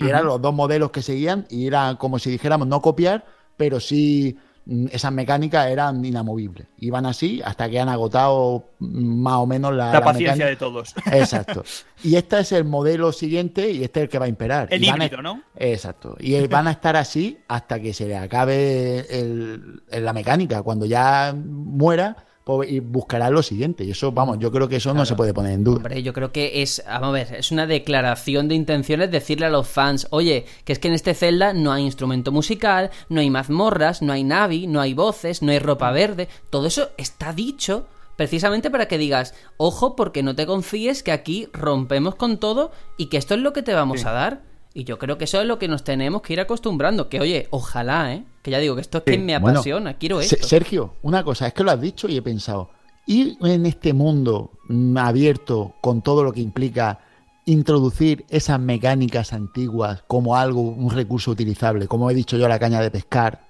Y 0.00 0.08
eran 0.08 0.24
los 0.26 0.40
dos 0.40 0.54
modelos 0.54 0.90
que 0.90 1.02
seguían 1.02 1.46
y 1.50 1.66
era 1.66 1.96
como 1.98 2.18
si 2.18 2.30
dijéramos 2.30 2.66
no 2.68 2.80
copiar, 2.80 3.24
pero 3.56 3.80
sí 3.80 4.36
mm, 4.66 4.86
esas 4.92 5.12
mecánicas 5.12 5.68
eran 5.68 6.04
inamovibles. 6.04 6.66
Iban 6.78 7.04
así 7.06 7.40
hasta 7.44 7.68
que 7.68 7.78
han 7.80 7.88
agotado 7.88 8.64
mm, 8.78 9.22
más 9.22 9.34
o 9.36 9.46
menos 9.46 9.74
la, 9.74 9.86
La 9.86 9.92
la 10.00 10.04
paciencia 10.04 10.46
mecánica. 10.46 10.48
de 10.50 10.56
todos. 10.56 10.94
Exacto. 11.12 11.62
Y 12.02 12.16
este 12.16 12.40
es 12.40 12.52
el 12.52 12.64
modelo 12.64 13.12
siguiente 13.12 13.70
y 13.70 13.84
este 13.84 14.00
es 14.00 14.04
el 14.04 14.08
que 14.10 14.18
va 14.18 14.24
a 14.24 14.28
imperar. 14.28 14.68
El 14.70 14.82
Y 14.82 14.88
a- 14.88 14.96
¿no? 15.22 15.42
Exacto. 15.56 16.16
Y 16.18 16.34
eh, 16.34 16.48
van 16.48 16.66
a 16.68 16.70
estar 16.72 16.96
así 16.96 17.38
hasta 17.48 17.78
que 17.80 17.92
se 17.92 18.06
le 18.08 18.16
acabe 18.16 19.00
el- 19.10 19.82
el- 19.90 20.04
la 20.04 20.12
mecánica. 20.12 20.62
Cuando 20.62 20.86
ya 20.86 21.34
muera, 21.36 22.16
y 22.64 22.80
buscarán 22.80 23.32
lo 23.32 23.42
siguiente. 23.42 23.84
Y 23.84 23.90
eso, 23.92 24.12
vamos, 24.12 24.38
yo 24.38 24.50
creo 24.50 24.68
que 24.68 24.76
eso 24.76 24.92
no 24.94 25.04
se 25.06 25.14
puede 25.14 25.32
poner 25.34 25.52
en 25.52 25.64
duda. 25.64 25.76
Hombre, 25.76 26.02
yo 26.02 26.12
creo 26.12 26.32
que 26.32 26.62
es, 26.62 26.82
vamos 26.86 27.08
a 27.08 27.12
ver, 27.12 27.34
es 27.34 27.50
una 27.50 27.66
declaración 27.66 28.48
de 28.48 28.54
intenciones 28.54 29.10
decirle 29.10 29.46
a 29.46 29.50
los 29.50 29.68
fans, 29.68 30.06
oye, 30.10 30.44
que 30.64 30.72
es 30.72 30.78
que 30.78 30.88
en 30.88 30.94
este 30.94 31.14
Zelda 31.14 31.52
no 31.52 31.72
hay 31.72 31.84
instrumento 31.84 32.32
musical, 32.32 32.90
no 33.08 33.20
hay 33.20 33.30
mazmorras, 33.30 34.02
no 34.02 34.12
hay 34.12 34.24
Navi, 34.24 34.66
no 34.66 34.80
hay 34.80 34.94
voces, 34.94 35.42
no 35.42 35.52
hay 35.52 35.58
ropa 35.58 35.90
verde, 35.92 36.28
todo 36.50 36.66
eso 36.66 36.90
está 36.96 37.32
dicho 37.32 37.86
precisamente 38.16 38.70
para 38.70 38.86
que 38.86 38.98
digas, 38.98 39.34
ojo, 39.56 39.96
porque 39.96 40.22
no 40.22 40.34
te 40.34 40.44
confíes 40.44 41.02
que 41.02 41.10
aquí 41.12 41.48
rompemos 41.54 42.16
con 42.16 42.36
todo 42.38 42.70
y 42.98 43.06
que 43.06 43.16
esto 43.16 43.32
es 43.34 43.40
lo 43.40 43.54
que 43.54 43.62
te 43.62 43.72
vamos 43.72 44.00
Sí. 44.02 44.06
a 44.08 44.12
dar. 44.12 44.49
Y 44.72 44.84
yo 44.84 44.98
creo 44.98 45.18
que 45.18 45.24
eso 45.24 45.40
es 45.40 45.46
lo 45.46 45.58
que 45.58 45.68
nos 45.68 45.82
tenemos 45.82 46.22
que 46.22 46.32
ir 46.32 46.40
acostumbrando. 46.40 47.08
Que 47.08 47.20
oye, 47.20 47.48
ojalá, 47.50 48.14
¿eh? 48.14 48.24
Que 48.42 48.52
ya 48.52 48.58
digo 48.58 48.76
que 48.76 48.80
esto 48.82 48.98
es 48.98 49.04
que 49.04 49.18
me 49.18 49.38
Bueno, 49.38 49.58
apasiona, 49.58 49.94
quiero 49.94 50.20
esto. 50.20 50.46
Sergio, 50.46 50.94
una 51.02 51.24
cosa, 51.24 51.48
es 51.48 51.54
que 51.54 51.64
lo 51.64 51.72
has 51.72 51.80
dicho 51.80 52.08
y 52.08 52.16
he 52.16 52.22
pensado, 52.22 52.70
ir 53.06 53.36
en 53.42 53.66
este 53.66 53.92
mundo 53.92 54.52
mm, 54.68 54.96
abierto 54.96 55.74
con 55.80 56.02
todo 56.02 56.22
lo 56.22 56.32
que 56.32 56.40
implica 56.40 57.00
introducir 57.46 58.24
esas 58.28 58.60
mecánicas 58.60 59.32
antiguas 59.32 60.04
como 60.06 60.36
algo, 60.36 60.60
un 60.60 60.90
recurso 60.90 61.32
utilizable, 61.32 61.88
como 61.88 62.10
he 62.10 62.14
dicho 62.14 62.36
yo 62.36 62.46
la 62.46 62.58
caña 62.58 62.80
de 62.80 62.90
pescar, 62.90 63.46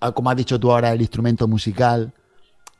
ah, 0.00 0.12
como 0.12 0.30
has 0.30 0.36
dicho 0.36 0.60
tú 0.60 0.70
ahora 0.70 0.92
el 0.92 1.00
instrumento 1.00 1.48
musical, 1.48 2.12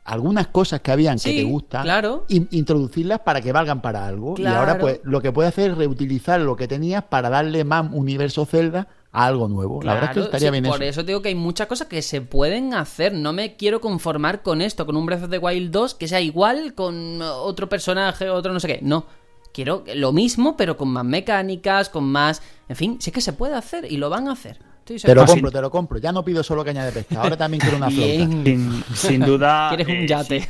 algunas 0.04 0.48
cosas 0.48 0.80
que 0.80 0.90
habían 0.90 1.18
que 1.18 1.32
te 1.32 1.44
gustan, 1.44 1.82
claro. 1.82 2.24
in- 2.28 2.48
introducirlas 2.50 3.20
para 3.20 3.40
que 3.40 3.52
valgan 3.52 3.80
para 3.82 4.06
algo. 4.06 4.34
Y 4.38 4.46
ahora 4.46 4.78
pues 4.78 5.00
lo 5.04 5.20
que 5.20 5.30
puedes 5.32 5.52
hacer 5.52 5.72
es 5.72 5.76
reutilizar 5.78 6.40
lo 6.40 6.56
que 6.56 6.66
tenías 6.66 7.04
para 7.04 7.28
darle 7.30 7.64
más 7.64 7.86
universo 7.92 8.44
Zelda 8.46 8.88
a 9.12 9.26
algo 9.26 9.48
nuevo. 9.48 9.82
la 9.82 9.94
verdad 9.94 10.10
es 10.10 10.14
que 10.16 10.22
estaría 10.22 10.48
sí, 10.48 10.52
bien 10.52 10.64
por 10.64 10.82
eso. 10.82 11.00
eso 11.00 11.02
digo 11.02 11.20
que 11.20 11.28
hay 11.30 11.34
muchas 11.34 11.66
cosas 11.66 11.88
que 11.88 12.00
se 12.02 12.20
pueden 12.20 12.74
hacer. 12.74 13.12
No 13.12 13.32
me 13.32 13.56
quiero 13.56 13.80
conformar 13.80 14.42
con 14.42 14.60
esto, 14.62 14.86
con 14.86 14.96
un 14.96 15.04
Breath 15.06 15.24
of 15.24 15.30
the 15.30 15.38
Wild 15.38 15.70
2 15.70 15.94
que 15.94 16.08
sea 16.08 16.20
igual 16.20 16.74
con 16.74 17.20
otro 17.22 17.68
personaje, 17.68 18.30
otro 18.30 18.52
no 18.52 18.60
sé 18.60 18.68
qué. 18.68 18.78
No. 18.82 19.06
Quiero 19.52 19.82
lo 19.96 20.12
mismo, 20.12 20.56
pero 20.56 20.76
con 20.76 20.88
más 20.90 21.04
mecánicas, 21.04 21.88
con 21.88 22.04
más. 22.04 22.40
En 22.68 22.76
fin, 22.76 22.98
sí 23.00 23.10
que 23.10 23.20
se 23.20 23.32
puede 23.32 23.54
hacer 23.56 23.90
y 23.90 23.96
lo 23.96 24.08
van 24.08 24.28
a 24.28 24.32
hacer. 24.32 24.60
Te 24.84 24.94
lo 24.94 24.98
seguro. 25.00 25.26
compro, 25.26 25.50
te 25.50 25.60
lo 25.60 25.70
compro. 25.70 25.98
Ya 25.98 26.12
no 26.12 26.24
pido 26.24 26.42
solo 26.42 26.64
caña 26.64 26.84
de 26.84 26.92
pesca, 26.92 27.20
ahora 27.22 27.36
también 27.36 27.60
quiero 27.60 27.76
una 27.76 27.90
flauta. 27.90 28.44
Sin, 28.44 28.84
sin 28.94 29.20
duda. 29.26 29.68
Quieres 29.68 29.86
un 29.88 29.94
eh, 30.04 30.06
yate. 30.06 30.40
si- 30.40 30.48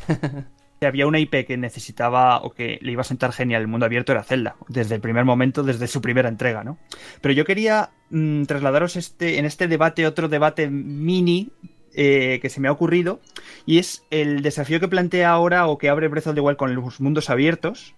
si 0.81 0.87
había 0.87 1.07
una 1.07 1.19
IP 1.19 1.45
que 1.47 1.59
necesitaba 1.59 2.39
o 2.43 2.53
que 2.53 2.79
le 2.81 2.93
iba 2.93 3.03
a 3.03 3.05
sentar 3.05 3.33
genial 3.33 3.61
el 3.61 3.69
mundo 3.69 3.85
abierto 3.85 4.13
era 4.13 4.23
Zelda, 4.25 4.57
desde 4.69 4.95
el 4.95 5.03
primer 5.03 5.27
momento, 5.27 5.63
desde 5.63 5.87
su 5.87 6.01
primera 6.01 6.31
entrega, 6.31 6.65
¿no? 6.65 6.79
Pero 7.21 7.35
yo 7.35 7.45
quería 7.45 7.91
mm, 8.09 8.45
trasladaros 8.45 8.97
este, 8.97 9.39
en 9.39 9.45
este 9.45 9.69
debate 9.69 10.07
otro 10.07 10.29
debate 10.31 10.71
mini 10.71 11.51
eh, 11.95 12.39
que 12.41 12.49
se 12.49 12.61
me 12.61 12.69
ha 12.69 12.73
ocurrido 12.73 13.21
y 13.67 13.77
es 13.79 14.05
el 14.11 14.41
desafío 14.41 14.81
que 14.81 14.89
plantea 14.89 15.29
ahora 15.31 15.67
o 15.67 15.77
que 15.77 15.91
abre 15.91 16.09
Breath 16.09 16.29
of 16.29 16.35
the 16.35 16.41
Wild 16.41 16.57
con 16.57 16.75
los 16.75 16.99
mundos 16.99 17.29
abiertos 17.29 17.95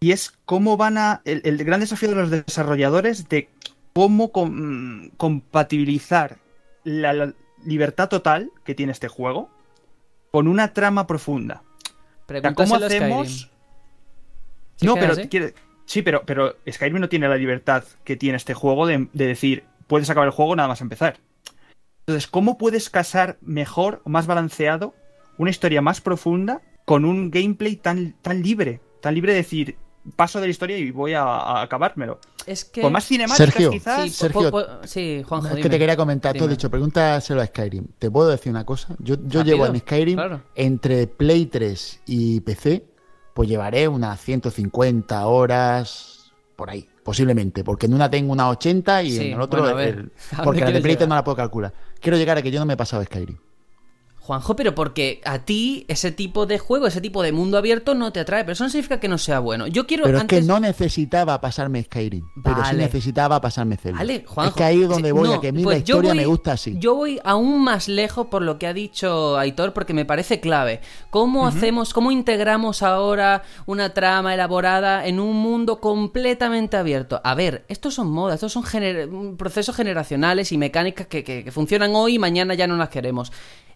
y 0.00 0.12
es 0.12 0.32
cómo 0.46 0.78
van 0.78 0.96
a 0.96 1.20
el, 1.26 1.42
el 1.44 1.62
gran 1.62 1.80
desafío 1.80 2.08
de 2.08 2.14
los 2.14 2.30
desarrolladores 2.30 3.28
de 3.28 3.50
cómo 3.92 4.32
com- 4.32 5.10
compatibilizar 5.16 6.38
la, 6.84 7.12
la 7.12 7.34
libertad 7.64 8.08
total 8.08 8.50
que 8.64 8.74
tiene 8.74 8.92
este 8.92 9.08
juego 9.08 9.50
con 10.30 10.48
una 10.48 10.72
trama 10.72 11.06
profunda. 11.06 11.62
O 12.26 12.40
sea, 12.40 12.54
¿Cómo 12.54 12.76
hacemos? 12.76 13.50
¿Sí 14.76 14.86
no, 14.86 14.94
pero 14.94 15.14
quiere- 15.28 15.54
sí, 15.84 16.02
pero, 16.02 16.22
pero 16.24 16.56
Skyrim 16.70 16.98
no 17.00 17.08
tiene 17.08 17.28
la 17.28 17.36
libertad 17.36 17.84
que 18.04 18.16
tiene 18.16 18.36
este 18.36 18.54
juego 18.54 18.86
de, 18.86 19.08
de 19.12 19.26
decir, 19.26 19.64
puedes 19.86 20.08
acabar 20.10 20.26
el 20.26 20.32
juego 20.32 20.56
nada 20.56 20.68
más 20.68 20.80
empezar. 20.80 21.18
Entonces, 22.06 22.26
¿cómo 22.26 22.58
puedes 22.58 22.90
casar 22.90 23.36
mejor 23.42 24.00
o 24.04 24.10
más 24.10 24.26
balanceado 24.26 24.94
una 25.38 25.50
historia 25.50 25.82
más 25.82 26.00
profunda 26.00 26.62
con 26.84 27.04
un 27.04 27.30
gameplay 27.30 27.76
tan, 27.76 28.14
tan 28.22 28.42
libre? 28.42 28.80
Tan 29.00 29.14
libre 29.14 29.32
de 29.32 29.38
decir, 29.38 29.76
paso 30.16 30.40
de 30.40 30.46
la 30.46 30.50
historia 30.50 30.76
y 30.78 30.90
voy 30.90 31.14
a, 31.14 31.22
a 31.22 31.62
acabármelo. 31.62 32.18
Es 32.46 32.64
que. 32.64 32.80
Con 32.82 32.92
más 32.92 33.06
cinemáticas, 33.06 33.36
Sergio, 33.52 33.70
quizás. 33.70 34.02
Sí, 34.04 34.10
Sergio, 34.10 34.50
po- 34.50 34.66
po- 34.66 34.66
sí, 34.86 35.22
Juanjo, 35.26 35.48
es 35.48 35.62
que 35.62 35.68
te 35.70 35.78
quería 35.78 35.96
comentar, 35.96 36.36
tú 36.36 36.44
has 36.44 36.50
dicho, 36.50 36.68
pregúntaselo 36.70 37.40
a 37.40 37.46
Skyrim. 37.46 37.86
¿Te 37.98 38.10
puedo 38.10 38.28
decir 38.28 38.50
una 38.50 38.64
cosa? 38.66 38.94
Yo, 38.98 39.14
yo 39.26 39.42
llevo 39.44 39.66
en 39.66 39.78
Skyrim, 39.78 40.16
claro. 40.16 40.42
entre 40.56 41.06
Play 41.06 41.46
3 41.46 42.02
y 42.06 42.40
PC, 42.40 42.84
pues 43.34 43.48
llevaré 43.48 43.86
unas 43.88 44.20
150 44.20 45.24
horas 45.26 46.32
por 46.56 46.68
ahí, 46.70 46.88
posiblemente. 47.04 47.62
Porque 47.64 47.86
en 47.86 47.94
una 47.94 48.10
tengo 48.10 48.32
unas 48.32 48.50
80 48.52 49.02
y 49.04 49.10
Sí, 49.12 49.26
en 49.28 49.32
el 49.34 49.40
otro... 49.40 49.60
bueno, 49.62 49.76
a 49.76 49.78
ver, 49.78 49.88
el- 49.94 50.12
¿a 50.32 50.36
dónde 50.36 50.44
porque 50.44 50.60
la 50.60 50.66
de 50.66 50.72
Play 50.72 50.82
3 50.82 50.94
llegar? 50.96 51.08
no 51.08 51.14
la 51.14 51.24
puedo 51.24 51.36
calcular. 51.36 51.72
Quiero 52.00 52.18
llegar 52.18 52.38
a 52.38 52.42
que 52.42 52.50
yo 52.50 52.58
no 52.58 52.66
me 52.66 52.74
he 52.74 52.76
pasado 52.76 53.04
Skyrim. 53.04 53.36
Juanjo, 54.24 54.54
pero 54.54 54.72
porque 54.72 55.20
a 55.24 55.40
ti 55.40 55.84
ese 55.88 56.12
tipo 56.12 56.46
de 56.46 56.60
juego, 56.60 56.86
ese 56.86 57.00
tipo 57.00 57.24
de 57.24 57.32
mundo 57.32 57.58
abierto 57.58 57.94
no 57.96 58.12
te 58.12 58.20
atrae, 58.20 58.44
pero 58.44 58.52
eso 58.52 58.62
no 58.62 58.70
significa 58.70 59.00
que 59.00 59.08
no 59.08 59.18
sea 59.18 59.40
bueno. 59.40 59.66
Yo 59.66 59.84
quiero 59.88 60.04
Pero 60.04 60.20
antes... 60.20 60.38
es 60.38 60.44
que 60.44 60.48
no 60.48 60.60
necesitaba 60.60 61.40
pasarme 61.40 61.82
Skyrim, 61.82 62.24
pero 62.44 62.64
sí 62.64 62.76
necesitaba 62.76 63.40
pasarme 63.40 63.76
Zelda. 63.76 63.98
Vale, 63.98 64.24
Juanjo. 64.24 64.50
es 64.50 64.56
que 64.56 64.62
ahí 64.62 64.82
es 64.82 64.88
donde 64.88 65.10
voy, 65.10 65.28
no, 65.28 65.34
a 65.34 65.40
que 65.40 65.48
a 65.48 65.52
mí 65.52 65.64
pues 65.64 65.78
la 65.80 65.84
yo 65.84 65.94
historia 65.96 66.10
voy- 66.12 66.18
me 66.18 66.26
gusta 66.26 66.52
así. 66.52 66.76
Yo 66.78 66.94
voy 66.94 67.18
aún 67.24 67.64
más 67.64 67.88
lejos 67.88 68.28
por 68.28 68.42
lo 68.42 68.60
que 68.60 68.68
ha 68.68 68.72
dicho 68.72 69.36
Aitor, 69.36 69.72
porque 69.72 69.92
me 69.92 70.04
parece 70.04 70.38
clave. 70.38 70.80
¿Cómo 71.10 71.44
hacemos, 71.48 71.92
cómo 71.92 72.12
integramos 72.12 72.84
ahora 72.84 73.42
una 73.66 73.92
trama 73.92 74.34
elaborada 74.34 75.04
en 75.04 75.18
un 75.18 75.36
mundo 75.36 75.80
completamente 75.80 76.76
abierto? 76.76 77.20
A 77.24 77.34
ver, 77.34 77.64
estos 77.68 77.94
son 77.94 78.08
modas, 78.10 78.36
estos 78.36 78.52
son 78.52 78.62
gener- 78.62 79.36
procesos 79.36 79.74
generacionales 79.74 80.52
y 80.52 80.58
mecánicas 80.58 81.08
que, 81.08 81.24
que- 81.24 81.42
que 81.42 81.50
funcionan 81.50 81.90
hoy 81.96 82.14
y 82.14 82.18
mañana 82.20 82.54
ya 82.54 82.68
no 82.68 82.76
las 82.76 82.88
queremos. 82.88 83.32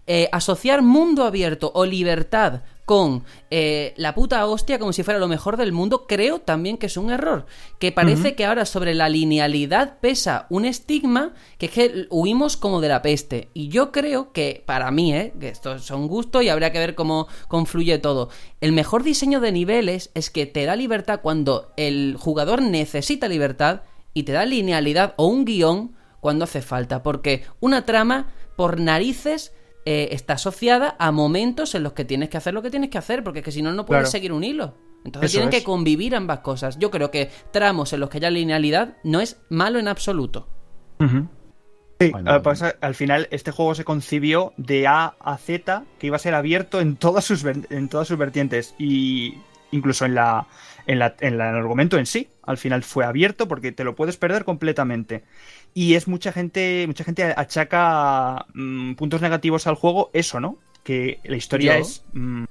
Eh, 0.08 0.28
asociar 0.30 0.82
mundo 0.82 1.24
abierto 1.24 1.72
o 1.74 1.84
libertad 1.84 2.62
con 2.84 3.24
eh, 3.50 3.92
la 3.96 4.14
puta 4.14 4.46
hostia 4.46 4.78
como 4.78 4.92
si 4.92 5.02
fuera 5.02 5.18
lo 5.18 5.26
mejor 5.26 5.56
del 5.56 5.72
mundo, 5.72 6.06
creo 6.06 6.38
también 6.38 6.78
que 6.78 6.86
es 6.86 6.96
un 6.96 7.10
error. 7.10 7.44
Que 7.80 7.90
parece 7.90 8.36
que 8.36 8.44
ahora 8.44 8.64
sobre 8.64 8.94
la 8.94 9.08
linealidad 9.08 9.98
pesa 9.98 10.46
un 10.48 10.64
estigma 10.64 11.34
que 11.58 11.66
es 11.66 11.72
que 11.72 12.06
huimos 12.10 12.56
como 12.56 12.80
de 12.80 12.88
la 12.88 13.02
peste. 13.02 13.50
Y 13.52 13.66
yo 13.66 13.90
creo 13.90 14.32
que, 14.32 14.62
para 14.64 14.92
mí, 14.92 15.12
¿eh? 15.12 15.34
que 15.40 15.48
estos 15.48 15.84
son 15.84 16.06
gustos 16.06 16.44
y 16.44 16.48
habría 16.48 16.70
que 16.70 16.78
ver 16.78 16.94
cómo 16.94 17.26
confluye 17.48 17.98
todo. 17.98 18.28
El 18.60 18.70
mejor 18.70 19.02
diseño 19.02 19.40
de 19.40 19.50
niveles 19.50 20.12
es 20.14 20.30
que 20.30 20.46
te 20.46 20.64
da 20.64 20.76
libertad 20.76 21.18
cuando 21.20 21.72
el 21.76 22.16
jugador 22.16 22.62
necesita 22.62 23.26
libertad 23.26 23.80
y 24.14 24.22
te 24.22 24.30
da 24.30 24.46
linealidad 24.46 25.14
o 25.16 25.26
un 25.26 25.44
guion 25.44 25.96
cuando 26.20 26.44
hace 26.44 26.62
falta. 26.62 27.02
Porque 27.02 27.42
una 27.58 27.84
trama, 27.84 28.28
por 28.54 28.78
narices, 28.78 29.52
eh, 29.86 30.08
está 30.12 30.34
asociada 30.34 30.96
a 30.98 31.10
momentos 31.12 31.74
en 31.74 31.82
los 31.84 31.94
que 31.94 32.04
tienes 32.04 32.28
que 32.28 32.36
hacer 32.36 32.52
lo 32.52 32.60
que 32.60 32.70
tienes 32.70 32.90
que 32.90 32.98
hacer, 32.98 33.24
porque 33.24 33.38
es 33.38 33.44
que 33.44 33.52
si 33.52 33.62
no, 33.62 33.72
no 33.72 33.86
puedes 33.86 34.02
Claro. 34.02 34.10
seguir 34.10 34.32
un 34.32 34.44
hilo. 34.44 34.74
Entonces 35.04 35.30
Eso 35.30 35.38
tienen 35.38 35.50
que 35.58 35.64
convivir 35.64 36.14
ambas 36.16 36.40
cosas. 36.40 36.78
Yo 36.78 36.90
creo 36.90 37.10
que 37.12 37.30
tramos 37.52 37.92
en 37.92 38.00
los 38.00 38.10
que 38.10 38.18
haya 38.18 38.28
linealidad 38.30 38.96
no 39.04 39.20
es 39.20 39.40
malo 39.48 39.78
en 39.78 39.86
absoluto. 39.88 40.48
Ujú. 40.98 41.28
Sí, 42.00 42.10
Bueno, 42.10 42.30
al, 42.32 42.42
pasa- 42.42 42.74
al 42.82 42.94
final 42.94 43.26
este 43.30 43.52
juego 43.52 43.74
se 43.74 43.84
concibió 43.84 44.52
de 44.58 44.86
A 44.86 45.14
a 45.20 45.38
Z, 45.38 45.84
que 45.98 46.08
iba 46.08 46.16
a 46.16 46.18
ser 46.18 46.34
abierto 46.34 46.80
en 46.80 46.96
todas 46.96 47.24
sus, 47.24 47.42
ver- 47.42 47.66
en 47.70 47.88
todas 47.88 48.08
sus 48.08 48.18
vertientes 48.18 48.74
y 48.78 49.34
incluso 49.70 50.04
en 50.04 50.14
la, 50.16 50.46
en, 50.86 50.98
la, 50.98 51.16
en 51.20 51.38
la- 51.38 51.48
en 51.50 51.54
el 51.56 51.60
argumento 51.60 51.98
en 51.98 52.06
sí. 52.06 52.28
Al 52.42 52.58
final 52.58 52.82
fue 52.82 53.04
abierto 53.04 53.48
porque 53.48 53.72
te 53.72 53.84
lo 53.84 53.94
puedes 53.94 54.16
perder 54.16 54.44
completamente. 54.44 55.24
Y 55.74 55.94
es 55.94 56.08
mucha 56.08 56.32
gente, 56.32 56.84
mucha 56.86 57.04
gente 57.04 57.24
achaca 57.36 58.46
mm, 58.54 58.94
puntos 58.94 59.20
negativos 59.20 59.66
al 59.66 59.74
juego 59.74 60.10
eso, 60.14 60.40
¿no? 60.40 60.58
Que 60.84 61.18
la 61.24 61.36
historia 61.36 61.74
Yo. 61.74 61.80
es 61.82 62.02
mm, 62.12 62.44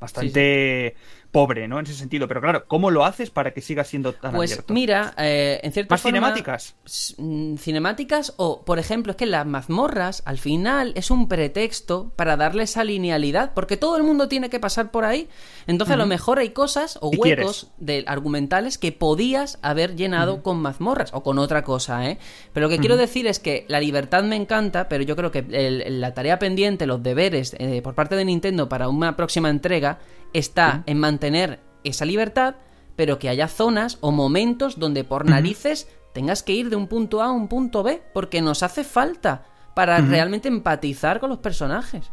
bastante 0.00 0.94
pobre, 1.34 1.68
¿no? 1.68 1.78
En 1.80 1.84
ese 1.84 1.94
sentido. 1.94 2.28
Pero 2.28 2.40
claro, 2.40 2.64
¿cómo 2.66 2.90
lo 2.90 3.04
haces 3.04 3.28
para 3.30 3.52
que 3.52 3.60
siga 3.60 3.84
siendo 3.84 4.12
tan 4.14 4.32
Pues 4.32 4.52
abierto? 4.52 4.72
mira, 4.72 5.12
eh, 5.18 5.60
en 5.62 5.72
cierta 5.72 5.92
¿Más 5.94 6.00
forma- 6.00 6.16
cinemáticas? 6.18 6.76
mm, 7.18 7.56
cinemáticas 7.56 8.32
o, 8.36 8.62
por 8.64 8.78
ejemplo, 8.78 9.10
es 9.10 9.16
que 9.16 9.26
las 9.26 9.44
mazmorras 9.44 10.22
al 10.24 10.38
final 10.38 10.92
es 10.96 11.10
un 11.10 11.28
pretexto 11.28 12.12
para 12.16 12.36
darle 12.36 12.62
esa 12.62 12.84
linealidad, 12.84 13.52
porque 13.52 13.76
todo 13.76 13.96
el 13.96 14.04
mundo 14.04 14.28
tiene 14.28 14.48
que 14.48 14.60
pasar 14.60 14.90
por 14.92 15.04
ahí. 15.04 15.28
Entonces, 15.66 15.94
a 15.94 15.98
lo 15.98 16.06
mejor 16.06 16.38
hay 16.38 16.50
cosas 16.50 16.98
o 17.02 17.08
huecos 17.10 17.68
de 17.78 18.04
argumentales 18.06 18.78
que 18.78 18.92
podías 18.92 19.58
haber 19.62 19.96
llenado 19.96 20.42
con 20.42 20.58
mazmorras 20.58 21.10
o 21.12 21.22
con 21.24 21.38
otra 21.38 21.64
cosa, 21.64 22.08
¿eh? 22.08 22.18
Pero 22.52 22.66
lo 22.66 22.70
que 22.70 22.78
quiero 22.78 22.96
decir 22.96 23.26
es 23.26 23.40
que 23.40 23.64
la 23.68 23.80
libertad 23.80 24.22
me 24.22 24.36
encanta, 24.36 24.88
pero 24.88 25.02
yo 25.02 25.16
creo 25.16 25.32
que 25.32 25.44
el- 25.50 26.00
la 26.00 26.14
tarea 26.14 26.38
pendiente, 26.38 26.86
los 26.86 27.02
deberes 27.02 27.56
eh, 27.58 27.82
por 27.82 27.94
parte 27.94 28.14
de 28.14 28.24
Nintendo 28.24 28.68
para 28.68 28.88
una 28.88 29.16
próxima 29.16 29.50
entrega 29.50 29.98
está 30.34 30.82
en 30.86 30.98
mantener 31.00 31.60
esa 31.84 32.04
libertad, 32.04 32.56
pero 32.96 33.18
que 33.18 33.28
haya 33.30 33.48
zonas 33.48 33.96
o 34.02 34.12
momentos 34.12 34.78
donde 34.78 35.02
por 35.04 35.24
narices 35.28 35.88
tengas 36.12 36.42
que 36.42 36.52
ir 36.52 36.68
de 36.70 36.76
un 36.76 36.86
punto 36.86 37.22
A 37.22 37.26
a 37.26 37.32
un 37.32 37.48
punto 37.48 37.82
B, 37.82 38.02
porque 38.12 38.42
nos 38.42 38.62
hace 38.62 38.84
falta. 38.84 39.46
para 39.74 39.98
realmente 40.00 40.46
empatizar 40.46 41.18
con 41.18 41.30
los 41.30 41.38
personajes. 41.40 42.04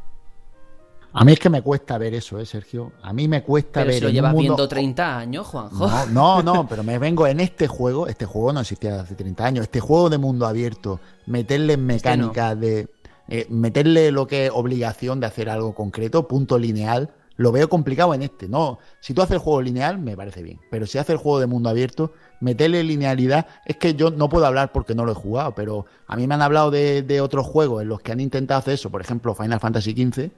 A 1.13 1.23
mí 1.23 1.33
es 1.33 1.39
que 1.39 1.47
me 1.49 1.61
cuesta 1.61 1.97
ver 1.99 2.15
eso, 2.15 2.39
¿eh, 2.39 2.45
Sergio? 2.47 2.93
A 3.03 3.13
mí 3.13 3.27
me 3.27 3.43
cuesta 3.43 3.81
Pero 3.81 3.87
ver. 3.87 3.95
si 3.95 4.01
lo 4.01 4.07
en 4.07 4.13
llevas 4.15 4.31
mundo- 4.31 4.41
viendo 4.55 4.67
30 4.67 5.17
años, 5.17 5.45
Juanjo. 5.45 5.87
No, 5.87 6.05
no, 6.07 6.41
no, 6.41 6.67
pero 6.67 6.83
me 6.83 6.97
vengo 6.97 7.27
en 7.27 7.39
este 7.39 7.67
juego. 7.67 8.07
Este 8.07 8.25
juego 8.25 8.51
no 8.53 8.61
existía 8.61 9.01
hace 9.01 9.13
30 9.13 9.45
años. 9.45 9.63
Este 9.63 9.79
juego 9.79 10.09
de 10.09 10.17
mundo 10.17 10.47
abierto, 10.47 10.99
meterle 11.27 11.73
Este 11.73 11.83
mecánica 11.85 12.55
de. 12.55 12.87
eh, 13.27 13.45
meterle 13.49 14.09
lo 14.11 14.25
que 14.25 14.45
es 14.47 14.51
obligación 14.51 15.19
de 15.19 15.27
hacer 15.27 15.49
algo 15.49 15.75
concreto, 15.75 16.27
punto 16.27 16.57
lineal, 16.57 17.11
lo 17.37 17.51
veo 17.51 17.69
complicado 17.69 18.13
en 18.13 18.21
este. 18.21 18.47
No, 18.47 18.79
si 18.99 19.13
tú 19.13 19.21
haces 19.21 19.33
el 19.33 19.39
juego 19.39 19.61
lineal, 19.61 19.97
me 19.99 20.15
parece 20.15 20.43
bien. 20.43 20.59
Pero 20.69 20.85
si 20.85 20.97
haces 20.97 21.11
el 21.11 21.17
juego 21.17 21.39
de 21.39 21.47
mundo 21.47 21.69
abierto, 21.69 22.13
meterle 22.39 22.83
linealidad. 22.83 23.47
Es 23.65 23.77
que 23.77 23.95
yo 23.95 24.11
no 24.11 24.29
puedo 24.29 24.45
hablar 24.45 24.71
porque 24.71 24.93
no 24.95 25.05
lo 25.05 25.11
he 25.13 25.15
jugado, 25.15 25.55
pero 25.55 25.85
a 26.07 26.15
mí 26.15 26.27
me 26.27 26.33
han 26.35 26.41
hablado 26.41 26.69
de, 26.71 27.01
de 27.01 27.21
otros 27.21 27.47
juegos 27.47 27.81
en 27.81 27.89
los 27.89 28.01
que 28.01 28.11
han 28.11 28.19
intentado 28.19 28.59
hacer 28.59 28.73
eso. 28.75 28.89
Por 28.89 29.01
ejemplo, 29.01 29.33
Final 29.33 29.59
Fantasy 29.59 29.91
XV. 29.93 30.29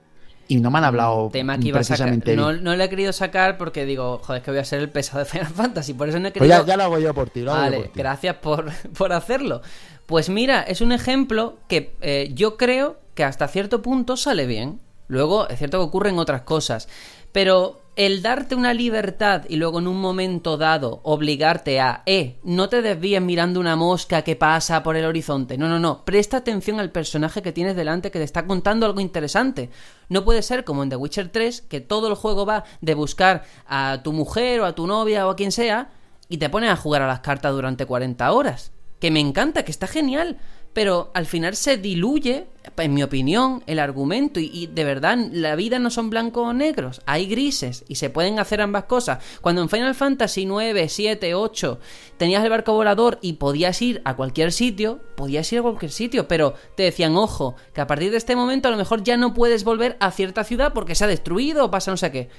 Y 0.49 0.57
no 0.59 0.71
me 0.71 0.77
han 0.79 0.83
hablado 0.83 1.29
tema 1.31 1.57
que 1.57 1.69
iba 1.69 1.77
a 1.77 1.79
precisamente 1.79 2.35
No, 2.35 2.51
no 2.51 2.75
lo 2.75 2.83
he 2.83 2.89
querido 2.89 3.13
sacar 3.13 3.57
porque 3.57 3.85
digo, 3.85 4.19
joder, 4.23 4.41
es 4.41 4.45
que 4.45 4.51
voy 4.51 4.59
a 4.59 4.65
ser 4.65 4.79
el 4.81 4.89
pesado 4.89 5.19
de 5.19 5.25
Final 5.25 5.47
Fantasy. 5.53 5.93
Por 5.93 6.09
eso 6.09 6.19
no 6.19 6.27
he 6.27 6.31
Pues 6.31 6.41
querido. 6.49 6.59
ya, 6.61 6.65
ya 6.67 6.77
lo 6.77 6.83
hago 6.83 6.99
yo 6.99 7.13
por 7.13 7.29
ti. 7.29 7.41
Lo 7.41 7.51
hago 7.53 7.59
yo 7.59 7.63
Vale, 7.71 7.77
por 7.83 7.87
ti. 7.93 7.99
gracias 7.99 8.35
por, 8.35 8.65
por 8.97 9.13
hacerlo. 9.13 9.61
Pues 10.05 10.29
mira, 10.29 10.61
es 10.61 10.81
un 10.81 10.91
ejemplo 10.91 11.57
que 11.69 11.95
eh, 12.01 12.31
yo 12.33 12.57
creo 12.57 12.97
que 13.15 13.23
hasta 13.23 13.47
cierto 13.47 13.81
punto 13.81 14.17
sale 14.17 14.45
bien. 14.45 14.81
Luego, 15.07 15.47
es 15.49 15.57
cierto 15.57 15.79
que 15.79 15.85
ocurren 15.85 16.19
otras 16.19 16.41
cosas. 16.41 16.87
Pero 17.31 17.81
el 17.95 18.21
darte 18.23 18.55
una 18.55 18.73
libertad 18.73 19.43
y 19.47 19.57
luego 19.57 19.79
en 19.79 19.87
un 19.87 20.01
momento 20.01 20.57
dado 20.57 20.99
obligarte 21.03 21.79
a, 21.79 22.01
eh, 22.05 22.39
no 22.43 22.67
te 22.69 22.81
desvíes 22.81 23.21
mirando 23.21 23.59
una 23.59 23.75
mosca 23.75 24.23
que 24.23 24.35
pasa 24.35 24.81
por 24.81 24.95
el 24.95 25.05
horizonte. 25.05 25.57
No, 25.57 25.67
no, 25.67 25.79
no. 25.79 26.03
Presta 26.03 26.37
atención 26.37 26.79
al 26.79 26.91
personaje 26.91 27.41
que 27.41 27.51
tienes 27.51 27.75
delante 27.75 28.11
que 28.11 28.19
te 28.19 28.25
está 28.25 28.45
contando 28.47 28.85
algo 28.85 28.99
interesante. 28.99 29.69
No 30.09 30.23
puede 30.23 30.41
ser 30.41 30.63
como 30.63 30.83
en 30.83 30.89
The 30.89 30.95
Witcher 30.95 31.29
3, 31.29 31.61
que 31.61 31.81
todo 31.81 32.07
el 32.07 32.15
juego 32.15 32.45
va 32.45 32.63
de 32.81 32.95
buscar 32.95 33.43
a 33.67 34.01
tu 34.03 34.11
mujer 34.13 34.61
o 34.61 34.65
a 34.65 34.75
tu 34.75 34.87
novia 34.87 35.27
o 35.27 35.31
a 35.31 35.35
quien 35.35 35.51
sea 35.51 35.89
y 36.29 36.37
te 36.37 36.49
pones 36.49 36.71
a 36.71 36.75
jugar 36.75 37.03
a 37.03 37.07
las 37.07 37.19
cartas 37.19 37.53
durante 37.53 37.85
40 37.85 38.31
horas. 38.31 38.71
Que 38.99 39.11
me 39.11 39.19
encanta, 39.19 39.63
que 39.63 39.71
está 39.71 39.85
genial. 39.85 40.39
Pero 40.73 41.11
al 41.13 41.27
final 41.27 41.55
se 41.55 41.77
diluye, 41.77 42.47
en 42.77 42.93
mi 42.95 43.03
opinión, 43.03 43.63
el 43.67 43.77
argumento. 43.77 44.39
Y, 44.39 44.49
y 44.51 44.67
de 44.67 44.83
verdad, 44.83 45.17
la 45.31 45.55
vida 45.55 45.77
no 45.77 45.91
son 45.91 46.09
blancos 46.09 46.47
o 46.47 46.53
negros. 46.53 47.01
Hay 47.05 47.27
grises 47.27 47.85
y 47.87 47.95
se 47.95 48.09
pueden 48.09 48.39
hacer 48.39 48.59
ambas 48.59 48.85
cosas. 48.85 49.23
Cuando 49.41 49.61
en 49.61 49.69
Final 49.69 49.93
Fantasy 49.93 50.45
9, 50.45 50.89
7, 50.89 51.35
8 51.35 51.79
tenías 52.17 52.43
el 52.43 52.49
barco 52.49 52.73
volador 52.73 53.19
y 53.21 53.33
podías 53.33 53.79
ir 53.83 54.01
a 54.03 54.15
cualquier 54.15 54.51
sitio, 54.51 54.99
podías 55.15 55.51
ir 55.53 55.59
a 55.59 55.63
cualquier 55.63 55.91
sitio. 55.91 56.27
Pero 56.27 56.55
te 56.75 56.83
decían, 56.83 57.15
ojo, 57.15 57.55
que 57.73 57.81
a 57.81 57.87
partir 57.87 58.09
de 58.09 58.17
este 58.17 58.35
momento 58.35 58.67
a 58.67 58.71
lo 58.71 58.77
mejor 58.77 59.03
ya 59.03 59.15
no 59.15 59.35
puedes 59.35 59.63
volver 59.63 59.95
a 59.99 60.09
cierta 60.09 60.43
ciudad 60.43 60.73
porque 60.73 60.95
se 60.95 61.03
ha 61.03 61.07
destruido 61.07 61.65
o 61.65 61.71
pasa 61.71 61.91
no 61.91 61.97
sé 61.97 62.11
qué. 62.11 62.29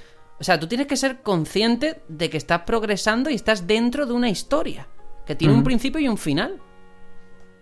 O 0.41 0.45
sea, 0.45 0.59
tú 0.59 0.67
tienes 0.67 0.89
que 0.89 0.97
ser 0.97 1.23
consciente 1.23 2.03
de 2.09 2.29
que 2.29 2.37
estás 2.37 2.63
progresando 2.63 3.31
y 3.31 3.35
estás 3.35 3.69
dentro 3.69 4.07
de 4.07 4.13
una 4.13 4.29
historia. 4.29 4.89
Que 5.25 5.37
tiene 5.37 5.55
un 5.55 5.63
principio 5.65 6.01
y 6.01 6.09
un 6.09 6.19
final. 6.19 6.61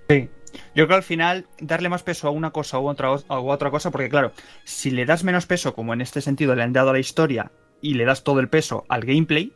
Sí. 0.08 0.28
Yo 0.74 0.86
creo 0.86 0.88
que 0.88 0.94
al 0.94 1.02
final 1.02 1.46
darle 1.60 1.88
más 1.88 2.02
peso 2.02 2.28
a 2.28 2.30
una 2.30 2.50
cosa 2.50 2.78
u 2.78 2.88
otra, 2.88 3.08
a 3.08 3.40
otra 3.40 3.70
cosa, 3.70 3.90
porque 3.90 4.08
claro, 4.08 4.32
si 4.64 4.90
le 4.90 5.06
das 5.06 5.24
menos 5.24 5.46
peso, 5.46 5.74
como 5.74 5.92
en 5.92 6.00
este 6.00 6.20
sentido 6.20 6.54
le 6.54 6.62
han 6.62 6.72
dado 6.72 6.90
a 6.90 6.92
la 6.92 6.98
historia, 6.98 7.50
y 7.82 7.94
le 7.94 8.06
das 8.06 8.24
todo 8.24 8.40
el 8.40 8.48
peso 8.48 8.86
al 8.88 9.02
gameplay 9.02 9.52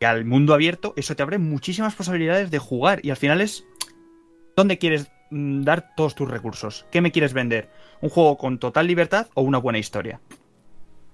y 0.00 0.04
al 0.04 0.24
mundo 0.24 0.54
abierto, 0.54 0.94
eso 0.96 1.14
te 1.16 1.22
abre 1.22 1.38
muchísimas 1.38 1.94
posibilidades 1.94 2.50
de 2.50 2.58
jugar. 2.58 3.04
Y 3.04 3.10
al 3.10 3.16
final 3.16 3.40
es 3.40 3.66
dónde 4.56 4.78
quieres 4.78 5.10
mm, 5.30 5.64
dar 5.64 5.94
todos 5.96 6.14
tus 6.14 6.30
recursos. 6.30 6.86
¿Qué 6.90 7.00
me 7.00 7.10
quieres 7.10 7.34
vender? 7.34 7.68
¿Un 8.00 8.08
juego 8.08 8.38
con 8.38 8.58
total 8.58 8.86
libertad 8.86 9.26
o 9.34 9.42
una 9.42 9.58
buena 9.58 9.78
historia? 9.78 10.20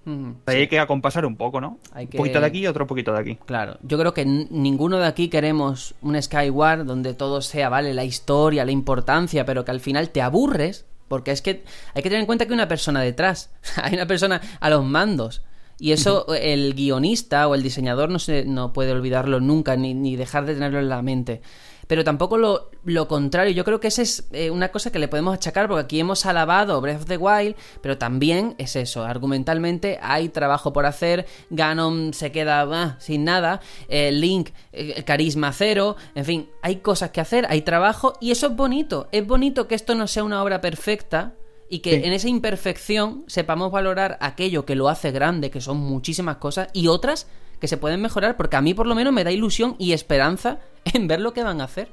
Mm, 0.04 0.30
sí. 0.46 0.56
hay 0.56 0.68
que 0.68 0.78
acompasar 0.78 1.24
un 1.26 1.36
poco, 1.36 1.60
¿no? 1.60 1.78
Hay 1.92 2.06
que- 2.06 2.16
Un 2.16 2.22
poquito 2.22 2.40
de 2.40 2.46
aquí 2.46 2.58
y 2.60 2.66
otro 2.66 2.86
poquito 2.86 3.12
de 3.12 3.18
aquí. 3.20 3.38
Claro, 3.46 3.78
yo 3.82 3.98
creo 3.98 4.12
que 4.14 4.24
ninguno 4.26 4.98
de 4.98 5.06
aquí 5.06 5.28
queremos 5.28 5.94
un 6.02 6.20
Skyward 6.20 6.84
donde 6.84 7.14
todo 7.14 7.40
sea, 7.40 7.68
vale, 7.68 7.94
la 7.94 8.04
historia, 8.04 8.64
la 8.64 8.72
importancia, 8.72 9.44
pero 9.46 9.64
que 9.64 9.70
al 9.70 9.80
final 9.80 10.10
te 10.10 10.20
aburres, 10.22 10.84
porque 11.08 11.30
es 11.30 11.42
que 11.42 11.64
hay 11.94 12.02
que 12.02 12.08
tener 12.10 12.20
en 12.20 12.26
cuenta 12.26 12.44
que 12.46 12.52
hay 12.52 12.54
una 12.54 12.68
persona 12.68 13.00
detrás, 13.00 13.50
hay 13.82 13.94
una 13.94 14.06
persona 14.06 14.40
a 14.60 14.70
los 14.70 14.84
mandos. 14.84 15.42
Y 15.76 15.90
eso 15.90 16.32
el 16.34 16.74
guionista 16.74 17.48
o 17.48 17.54
el 17.56 17.62
diseñador 17.64 18.08
no, 18.08 18.20
se, 18.20 18.44
no 18.44 18.72
puede 18.72 18.92
olvidarlo 18.92 19.40
nunca, 19.40 19.74
ni, 19.74 19.92
ni 19.92 20.14
dejar 20.14 20.46
de 20.46 20.54
tenerlo 20.54 20.78
en 20.78 20.88
la 20.88 21.02
mente. 21.02 21.42
Pero 21.86 22.04
tampoco 22.04 22.38
lo, 22.38 22.70
lo 22.84 23.08
contrario, 23.08 23.52
yo 23.52 23.64
creo 23.64 23.80
que 23.80 23.88
esa 23.88 24.02
es 24.02 24.26
eh, 24.32 24.50
una 24.50 24.70
cosa 24.72 24.90
que 24.90 24.98
le 24.98 25.08
podemos 25.08 25.34
achacar, 25.34 25.68
porque 25.68 25.84
aquí 25.84 26.00
hemos 26.00 26.26
alabado 26.26 26.80
Breath 26.80 27.02
of 27.02 27.06
the 27.06 27.16
Wild, 27.16 27.56
pero 27.80 27.98
también 27.98 28.54
es 28.58 28.76
eso, 28.76 29.04
argumentalmente 29.04 29.98
hay 30.02 30.28
trabajo 30.28 30.72
por 30.72 30.86
hacer, 30.86 31.26
Ganon 31.50 32.14
se 32.14 32.32
queda 32.32 32.62
ah, 32.62 32.96
sin 33.00 33.24
nada, 33.24 33.60
eh, 33.88 34.12
Link, 34.12 34.50
eh, 34.72 35.02
carisma 35.04 35.52
cero, 35.52 35.96
en 36.14 36.24
fin, 36.24 36.50
hay 36.62 36.76
cosas 36.76 37.10
que 37.10 37.20
hacer, 37.20 37.46
hay 37.48 37.62
trabajo, 37.62 38.14
y 38.20 38.30
eso 38.30 38.46
es 38.48 38.56
bonito, 38.56 39.08
es 39.12 39.26
bonito 39.26 39.68
que 39.68 39.74
esto 39.74 39.94
no 39.94 40.06
sea 40.06 40.24
una 40.24 40.42
obra 40.42 40.60
perfecta, 40.60 41.34
y 41.68 41.78
que 41.78 41.92
Sí. 41.92 42.06
en 42.06 42.12
esa 42.12 42.28
imperfección 42.28 43.24
sepamos 43.26 43.72
valorar 43.72 44.18
aquello 44.20 44.64
que 44.66 44.74
lo 44.74 44.88
hace 44.88 45.10
grande, 45.12 45.50
que 45.50 45.60
son 45.60 45.78
muchísimas 45.78 46.36
cosas, 46.36 46.68
y 46.72 46.88
otras 46.88 47.26
que 47.60 47.68
se 47.68 47.76
pueden 47.76 48.00
mejorar, 48.02 48.36
porque 48.36 48.56
a 48.56 48.60
mí 48.60 48.74
por 48.74 48.86
lo 48.86 48.94
menos 48.94 49.12
me 49.12 49.24
da 49.24 49.30
ilusión 49.32 49.76
y 49.78 49.92
esperanza 49.92 50.58
en 50.84 51.08
ver 51.08 51.20
lo 51.20 51.32
que 51.32 51.42
van 51.42 51.60
a 51.60 51.64
hacer. 51.64 51.88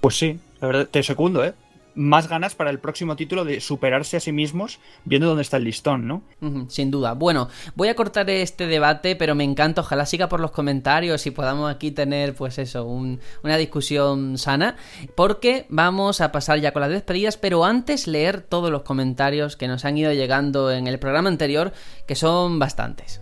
Pues 0.00 0.16
sí, 0.16 0.38
la 0.60 0.66
verdad, 0.68 0.88
te 0.90 1.02
secundo, 1.02 1.44
¿eh? 1.44 1.54
Más 1.96 2.28
ganas 2.28 2.54
para 2.54 2.70
el 2.70 2.78
próximo 2.78 3.16
título 3.16 3.44
de 3.44 3.60
superarse 3.60 4.16
a 4.16 4.20
sí 4.20 4.30
mismos 4.30 4.78
viendo 5.04 5.26
dónde 5.26 5.42
está 5.42 5.56
el 5.56 5.64
listón, 5.64 6.06
¿no? 6.06 6.22
Sin 6.68 6.92
duda. 6.92 7.14
Bueno, 7.14 7.48
voy 7.74 7.88
a 7.88 7.96
cortar 7.96 8.30
este 8.30 8.68
debate, 8.68 9.16
pero 9.16 9.34
me 9.34 9.42
encanta. 9.42 9.80
Ojalá 9.80 10.06
siga 10.06 10.28
por 10.28 10.38
los 10.38 10.52
comentarios 10.52 11.26
y 11.26 11.32
podamos 11.32 11.68
aquí 11.68 11.90
tener, 11.90 12.36
pues 12.36 12.58
eso, 12.58 12.84
un- 12.86 13.18
una 13.42 13.56
discusión 13.56 14.38
sana. 14.38 14.76
Porque 15.16 15.66
vamos 15.68 16.20
a 16.20 16.30
pasar 16.30 16.60
ya 16.60 16.72
con 16.72 16.80
las 16.82 16.90
despedidas, 16.90 17.36
pero 17.36 17.64
antes 17.64 18.06
leer 18.06 18.40
todos 18.40 18.70
los 18.70 18.82
comentarios 18.82 19.56
que 19.56 19.66
nos 19.66 19.84
han 19.84 19.98
ido 19.98 20.12
llegando 20.12 20.70
en 20.70 20.86
el 20.86 21.00
programa 21.00 21.28
anterior, 21.28 21.72
que 22.06 22.14
son 22.14 22.60
bastantes. 22.60 23.20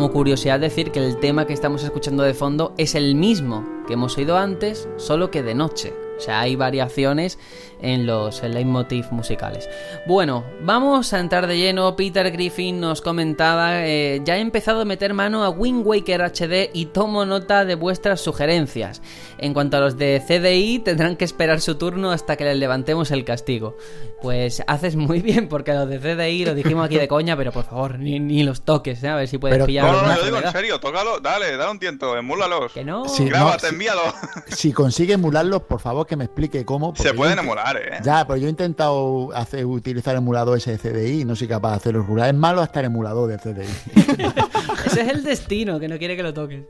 Como 0.00 0.14
curiosidad 0.14 0.58
decir 0.58 0.92
que 0.92 1.04
el 1.04 1.18
tema 1.18 1.46
que 1.46 1.52
estamos 1.52 1.84
escuchando 1.84 2.22
de 2.22 2.32
fondo 2.32 2.72
es 2.78 2.94
el 2.94 3.14
mismo 3.14 3.66
que 3.86 3.92
hemos 3.92 4.16
oído 4.16 4.38
antes, 4.38 4.88
solo 4.96 5.30
que 5.30 5.42
de 5.42 5.54
noche. 5.54 5.92
O 6.20 6.22
sea, 6.22 6.40
hay 6.40 6.54
variaciones 6.54 7.38
en 7.80 8.04
los 8.06 8.42
leitmotiv 8.42 9.06
musicales. 9.10 9.66
Bueno, 10.06 10.44
vamos 10.60 11.14
a 11.14 11.18
entrar 11.18 11.46
de 11.46 11.56
lleno. 11.56 11.96
Peter 11.96 12.30
Griffin 12.30 12.78
nos 12.78 13.00
comentaba, 13.00 13.86
eh, 13.86 14.20
ya 14.22 14.36
he 14.36 14.40
empezado 14.40 14.82
a 14.82 14.84
meter 14.84 15.14
mano 15.14 15.42
a 15.44 15.48
Wind 15.48 15.86
Waker 15.86 16.20
HD 16.20 16.68
y 16.74 16.86
tomo 16.86 17.24
nota 17.24 17.64
de 17.64 17.74
vuestras 17.76 18.20
sugerencias. 18.20 19.00
En 19.38 19.54
cuanto 19.54 19.78
a 19.78 19.80
los 19.80 19.96
de 19.96 20.22
CDI, 20.26 20.80
tendrán 20.80 21.16
que 21.16 21.24
esperar 21.24 21.62
su 21.62 21.76
turno 21.76 22.10
hasta 22.10 22.36
que 22.36 22.44
les 22.44 22.58
levantemos 22.58 23.10
el 23.12 23.24
castigo. 23.24 23.78
Pues 24.20 24.62
haces 24.66 24.96
muy 24.96 25.20
bien, 25.22 25.48
porque 25.48 25.72
los 25.72 25.88
de 25.88 25.98
CDI 25.98 26.44
lo 26.44 26.54
dijimos 26.54 26.84
aquí 26.84 26.98
de 26.98 27.08
coña, 27.08 27.34
pero 27.34 27.50
por 27.50 27.64
favor, 27.64 27.98
ni, 27.98 28.20
ni 28.20 28.42
los 28.42 28.60
toques, 28.60 29.02
¿eh? 29.02 29.08
a 29.08 29.16
ver 29.16 29.26
si 29.28 29.38
puedes 29.38 29.54
Pero- 29.54 29.64
pillar 29.64 29.86
No, 29.86 30.02
no, 30.02 30.08
no, 30.08 30.16
yo 30.16 30.24
digo 30.26 30.36
en 30.36 30.52
serio, 30.52 30.78
tócalo, 30.78 31.18
dale, 31.20 31.56
dale 31.56 31.70
un 31.70 31.78
tiento, 31.78 32.14
emúlalos. 32.14 32.72
Que 32.72 32.84
no. 32.84 33.08
Sí. 33.08 33.24
Grábate, 33.24 33.62
no, 33.62 33.68
sí. 33.70 33.74
envíalo. 33.74 34.02
Si 34.48 34.72
consigue 34.74 35.14
emularlos, 35.14 35.62
por 35.62 35.80
favor 35.80 36.06
que 36.10 36.16
me 36.16 36.24
explique 36.24 36.64
cómo. 36.66 36.94
Se 36.94 37.14
int- 37.14 37.38
emular, 37.40 37.76
eh. 37.78 38.00
Ya, 38.04 38.26
pero 38.26 38.36
yo 38.36 38.46
he 38.48 38.50
intentado 38.50 39.30
hacer, 39.34 39.64
utilizar 39.64 40.14
emulador 40.16 40.58
ese 40.58 40.76
de 40.76 40.78
CDI 40.78 41.20
y 41.22 41.24
no 41.24 41.34
soy 41.34 41.48
capaz 41.48 41.70
de 41.70 41.76
hacerlo 41.76 42.02
rural. 42.02 42.28
Es 42.28 42.34
malo 42.34 42.60
hasta 42.60 42.80
el 42.80 42.86
emulador 42.86 43.30
de 43.30 43.38
CDI. 43.38 43.66
Ese 44.86 45.02
es 45.02 45.08
el 45.08 45.22
destino, 45.22 45.78
que 45.78 45.88
no 45.88 45.98
quiere 45.98 46.16
que 46.16 46.22
lo 46.22 46.34
toques. 46.34 46.64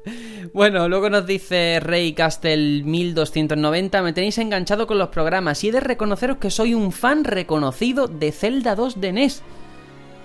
Bueno, 0.53 0.89
luego 0.89 1.09
nos 1.11 1.27
dice 1.27 1.79
Rey 1.81 2.13
Castle 2.13 2.83
1290, 2.85 4.03
me 4.03 4.13
tenéis 4.13 4.37
enganchado 4.39 4.87
con 4.87 4.99
los 4.99 5.09
programas 5.09 5.63
y 5.65 5.69
he 5.69 5.73
de 5.73 5.81
reconoceros 5.81 6.37
que 6.37 6.51
soy 6.51 6.75
un 6.75 6.93
fan 6.93 7.25
reconocido 7.25 8.09
de 8.09 8.33
Zelda 8.33 8.75
2 8.75 9.01
de 9.01 9.13
NES. 9.13 9.43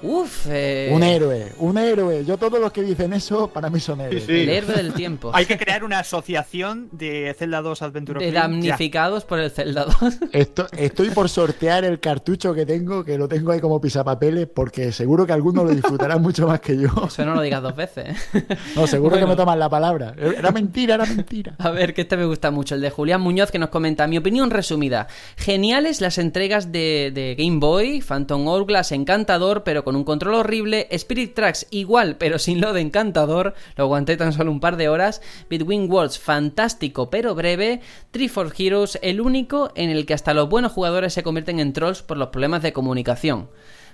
Uf, 0.05 0.45
eh, 0.49 0.89
Un 0.93 1.03
héroe, 1.03 1.51
un 1.59 1.77
héroe. 1.77 2.23
Yo 2.25 2.37
todos 2.37 2.59
los 2.59 2.71
que 2.71 2.83
dicen 2.83 3.13
eso, 3.13 3.47
para 3.49 3.69
mí 3.69 3.79
son 3.79 4.01
héroes. 4.01 4.27
el 4.29 4.49
héroe 4.49 4.75
del 4.75 4.93
tiempo. 4.93 5.31
Hay 5.33 5.45
que 5.45 5.57
crear 5.57 5.83
una 5.83 5.99
asociación 5.99 6.89
de 6.91 7.35
Zelda 7.37 7.61
2 7.61 7.81
Adventure 7.81 8.23
de 8.25 8.31
ya. 8.31 8.41
damnificados 8.41 9.25
por 9.25 9.39
el 9.39 9.51
Zelda 9.51 9.85
2. 9.85 10.17
Esto- 10.31 10.67
estoy 10.77 11.09
por 11.09 11.29
sortear 11.29 11.83
el 11.85 11.99
cartucho 11.99 12.53
que 12.53 12.65
tengo, 12.65 13.03
que 13.03 13.17
lo 13.17 13.27
tengo 13.27 13.51
ahí 13.51 13.59
como 13.59 13.81
pisapapeles, 13.81 14.47
porque 14.47 14.91
seguro 14.91 15.25
que 15.25 15.33
alguno 15.33 15.63
lo 15.63 15.71
disfrutará 15.71 16.17
mucho 16.17 16.47
más 16.47 16.59
que 16.59 16.77
yo. 16.77 16.89
Eso 17.07 17.25
no 17.25 17.35
lo 17.35 17.41
digas 17.41 17.61
dos 17.61 17.75
veces. 17.75 18.15
¿eh? 18.33 18.45
No, 18.75 18.87
seguro 18.87 19.17
que 19.17 19.25
me 19.25 19.35
toman 19.35 19.57
la 19.59 19.69
palabra. 19.69 20.13
Era 20.17 20.51
mentira, 20.51 20.95
era 20.95 21.05
mentira. 21.05 21.55
A 21.57 21.69
ver, 21.71 21.93
que 21.93 22.01
este 22.01 22.17
me 22.17 22.25
gusta 22.25 22.51
mucho, 22.51 22.75
el 22.75 22.81
de 22.81 22.89
Julián 22.89 23.21
Muñoz 23.21 23.51
que 23.51 23.59
nos 23.59 23.69
comenta, 23.69 24.05
mi 24.07 24.17
opinión 24.17 24.51
resumida, 24.51 25.07
geniales 25.37 26.01
las 26.01 26.17
entregas 26.17 26.71
de, 26.71 27.11
de 27.13 27.35
Game 27.37 27.59
Boy, 27.59 28.01
Phantom 28.01 28.47
Hourglass 28.47 28.91
encantador 28.91 29.63
pero 29.63 29.83
con 29.83 29.94
un 29.95 30.03
control 30.03 30.35
horrible, 30.35 30.87
Spirit 30.91 31.33
Tracks 31.33 31.67
igual 31.71 32.17
pero 32.17 32.39
sin 32.39 32.61
lo 32.61 32.73
de 32.73 32.81
encantador, 32.81 33.53
lo 33.75 33.85
aguanté 33.85 34.17
tan 34.17 34.33
solo 34.33 34.51
un 34.51 34.59
par 34.59 34.77
de 34.77 34.89
horas, 34.89 35.21
Between 35.49 35.91
Worlds 35.91 36.19
fantástico 36.19 37.09
pero 37.09 37.35
breve, 37.35 37.81
Triforce 38.11 38.63
Heroes 38.63 38.99
el 39.01 39.21
único 39.21 39.71
en 39.75 39.89
el 39.89 40.05
que 40.05 40.13
hasta 40.13 40.33
los 40.33 40.49
buenos 40.49 40.71
jugadores 40.71 41.13
se 41.13 41.23
convierten 41.23 41.59
en 41.59 41.73
trolls 41.73 42.01
por 42.01 42.17
los 42.17 42.29
problemas 42.29 42.61
de 42.61 42.73
comunicación. 42.73 43.49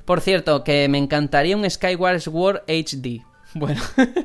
Por 0.05 0.21
cierto, 0.21 0.63
que 0.63 0.87
me 0.89 0.97
encantaría 0.97 1.55
un 1.55 1.69
Skyward 1.69 2.21
Sword 2.21 2.63
HD. 2.67 3.30
Bueno, 3.53 3.81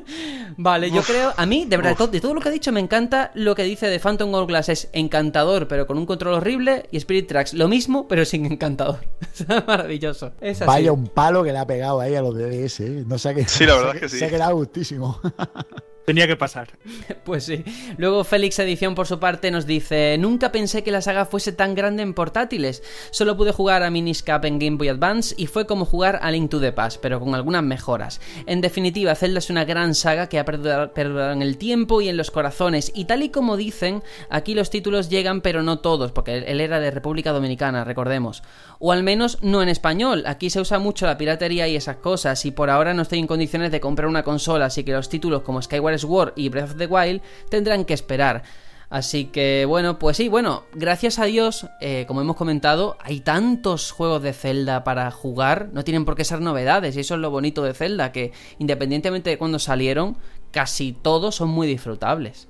vale, 0.57 0.89
yo 0.89 1.01
creo, 1.01 1.33
a 1.35 1.45
mí, 1.45 1.65
de 1.65 1.75
verdad, 1.75 1.91
de 1.91 1.95
todo, 1.97 2.07
de 2.07 2.21
todo 2.21 2.33
lo 2.33 2.41
que 2.41 2.49
ha 2.49 2.51
dicho, 2.51 2.71
me 2.71 2.79
encanta 2.79 3.31
lo 3.33 3.55
que 3.55 3.63
dice 3.63 3.87
de 3.87 3.99
Phantom 3.99 4.33
Hourglass, 4.33 4.69
es 4.69 4.89
encantador, 4.93 5.67
pero 5.67 5.85
con 5.85 5.97
un 5.97 6.05
control 6.05 6.35
horrible, 6.35 6.87
y 6.91 6.97
Spirit 6.97 7.27
Tracks, 7.27 7.53
lo 7.53 7.67
mismo, 7.67 8.07
pero 8.07 8.23
sin 8.23 8.45
encantador. 8.45 8.99
Maravilloso. 9.67 10.31
Es 10.39 10.61
así. 10.61 10.67
Vaya 10.67 10.91
un 10.93 11.07
palo 11.07 11.43
que 11.43 11.51
le 11.51 11.57
ha 11.57 11.67
pegado 11.67 11.99
ahí 11.99 12.15
a 12.15 12.21
los 12.21 12.35
DDS, 12.35 12.79
¿eh? 12.81 13.03
No 13.05 13.15
ha 13.15 13.33
quedado, 13.33 13.49
Sí, 13.49 13.65
la 13.65 13.75
verdad 13.75 13.95
es 13.95 14.01
que 14.01 14.09
sí. 14.09 14.19
Se 14.19 14.25
ha 14.25 14.29
quedado 14.29 14.55
gustísimo. 14.55 15.19
Tenía 16.07 16.25
que 16.25 16.37
pasar. 16.37 16.69
Pues 17.27 17.43
sí. 17.43 17.65
Luego 17.97 18.23
Félix 18.23 18.57
Edición 18.59 18.95
por 18.95 19.05
su 19.05 19.19
parte 19.19 19.51
nos 19.51 19.65
dice, 19.65 20.17
nunca 20.17 20.53
pensé 20.53 20.81
que 20.81 20.93
la 20.93 21.01
saga 21.01 21.25
fuese 21.25 21.51
tan 21.51 21.75
grande 21.75 22.01
en 22.03 22.13
portátiles. 22.13 22.81
Solo 23.11 23.35
pude 23.35 23.51
jugar 23.51 23.83
a 23.83 23.91
Miniscap 23.91 24.45
en 24.45 24.59
Game 24.59 24.77
Boy 24.77 24.87
Advance 24.87 25.35
y 25.37 25.47
fue 25.47 25.67
como 25.67 25.83
jugar 25.83 26.19
a 26.21 26.31
Link 26.31 26.49
to 26.49 26.61
the 26.61 26.71
Past, 26.71 26.99
pero 27.01 27.19
con 27.19 27.35
algunas 27.35 27.63
mejoras. 27.63 28.21
En 28.45 28.61
definitiva, 28.61 29.13
Zelda 29.15 29.39
es 29.39 29.49
una 29.49 29.65
gran 29.65 29.93
saga 29.93 30.29
que 30.29 30.39
ha 30.39 30.45
perdurado, 30.45 31.33
en 31.33 31.41
el 31.41 31.57
tiempo 31.57 31.99
y 31.99 32.07
en 32.07 32.15
los 32.15 32.31
corazones. 32.31 32.93
Y 32.95 33.05
tal 33.05 33.23
y 33.23 33.29
como 33.29 33.57
dicen, 33.57 34.01
aquí 34.29 34.53
los 34.53 34.69
títulos 34.69 35.09
llegan 35.09 35.41
pero 35.41 35.63
no 35.63 35.79
todos, 35.79 36.13
porque 36.13 36.37
él 36.37 36.61
era 36.61 36.79
de 36.79 36.91
República 36.91 37.33
Dominicana, 37.33 37.83
recordemos. 37.83 38.41
O 38.79 38.93
al 38.93 39.03
menos 39.03 39.39
no 39.41 39.61
en 39.61 39.67
español. 39.67 40.23
Aquí 40.25 40.49
se 40.49 40.61
usa 40.61 40.79
mucho 40.79 41.07
la 41.07 41.17
piratería 41.17 41.67
y 41.67 41.75
esas 41.75 41.97
cosas 41.97 42.45
y 42.45 42.51
por 42.51 42.69
ahora 42.69 42.93
no 42.93 43.01
estoy 43.01 43.19
en 43.19 43.27
condiciones 43.27 43.69
de 43.69 43.81
comprar 43.81 44.07
una 44.07 44.23
consola, 44.23 44.67
así 44.67 44.85
que 44.85 44.93
los 44.93 45.09
títulos 45.09 45.41
como 45.41 45.61
Skyward 45.61 45.96
Sword 45.99 46.33
y 46.35 46.49
Breath 46.49 46.71
of 46.71 46.77
the 46.77 46.87
Wild 46.87 47.21
tendrán 47.49 47.85
que 47.85 47.93
esperar. 47.93 48.43
Así 48.89 49.25
que 49.25 49.65
bueno, 49.65 49.99
pues 49.99 50.15
sí, 50.15 50.29
bueno, 50.29 50.63
gracias 50.73 51.19
a 51.19 51.25
Dios, 51.25 51.67
eh, 51.81 52.05
como 52.07 52.21
hemos 52.21 52.37
comentado, 52.37 52.95
hay 53.01 53.19
tantos 53.19 53.91
juegos 53.91 54.23
de 54.23 54.31
Zelda 54.31 54.85
para 54.85 55.11
jugar, 55.11 55.69
no 55.73 55.83
tienen 55.83 56.05
por 56.05 56.15
qué 56.15 56.23
ser 56.23 56.39
novedades, 56.39 56.95
y 56.95 57.01
eso 57.01 57.15
es 57.15 57.19
lo 57.19 57.29
bonito 57.29 57.63
de 57.63 57.73
Zelda, 57.73 58.13
que 58.13 58.31
independientemente 58.59 59.29
de 59.29 59.37
cuándo 59.37 59.59
salieron, 59.59 60.15
casi 60.51 60.93
todos 60.93 61.35
son 61.35 61.49
muy 61.49 61.67
disfrutables. 61.67 62.47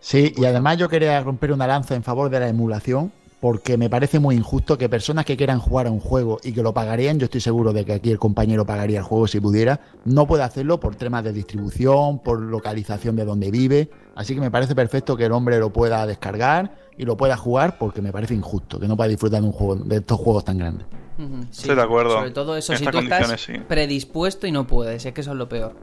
Sí, 0.00 0.32
y 0.36 0.44
además 0.46 0.78
yo 0.78 0.88
quería 0.88 1.20
romper 1.20 1.52
una 1.52 1.66
lanza 1.66 1.94
en 1.94 2.02
favor 2.02 2.28
de 2.28 2.40
la 2.40 2.48
emulación, 2.48 3.12
porque 3.40 3.78
me 3.78 3.88
parece 3.88 4.18
muy 4.18 4.36
injusto 4.36 4.76
que 4.76 4.88
personas 4.88 5.24
que 5.24 5.36
quieran 5.36 5.58
jugar 5.58 5.86
a 5.86 5.90
un 5.90 6.00
juego 6.00 6.38
y 6.42 6.52
que 6.52 6.62
lo 6.62 6.74
pagarían, 6.74 7.18
yo 7.18 7.24
estoy 7.24 7.40
seguro 7.40 7.72
de 7.72 7.84
que 7.84 7.94
aquí 7.94 8.10
el 8.10 8.18
compañero 8.18 8.66
pagaría 8.66 8.98
el 8.98 9.04
juego 9.04 9.26
si 9.26 9.40
pudiera, 9.40 9.80
no 10.04 10.26
puede 10.26 10.42
hacerlo 10.42 10.78
por 10.78 10.94
temas 10.96 11.24
de 11.24 11.32
distribución, 11.32 12.18
por 12.18 12.40
localización 12.40 13.16
de 13.16 13.24
donde 13.24 13.50
vive, 13.50 13.90
así 14.14 14.34
que 14.34 14.40
me 14.40 14.50
parece 14.50 14.74
perfecto 14.74 15.16
que 15.16 15.24
el 15.24 15.32
hombre 15.32 15.58
lo 15.58 15.72
pueda 15.72 16.06
descargar 16.06 16.76
y 16.98 17.04
lo 17.04 17.16
pueda 17.16 17.36
jugar, 17.36 17.78
porque 17.78 18.02
me 18.02 18.12
parece 18.12 18.34
injusto 18.34 18.78
que 18.78 18.86
no 18.86 18.94
pueda 18.94 19.08
disfrutar 19.08 19.40
de 19.40 19.46
un 19.46 19.52
juego 19.52 19.76
de 19.76 19.96
estos 19.96 20.18
juegos 20.18 20.44
tan 20.44 20.58
grandes. 20.58 20.86
Sí. 21.50 21.62
Estoy 21.62 21.76
de 21.76 21.82
acuerdo. 21.82 22.12
Sobre 22.12 22.30
todo 22.30 22.56
eso, 22.56 22.72
En 22.72 22.78
si 22.78 22.86
tú 22.86 22.98
estás 22.98 23.40
sí. 23.40 23.52
predispuesto 23.68 24.46
y 24.46 24.52
no 24.52 24.66
puedes, 24.66 25.04
es 25.04 25.12
que 25.12 25.20
eso 25.20 25.32
es 25.32 25.36
lo 25.36 25.48
peor. 25.48 25.74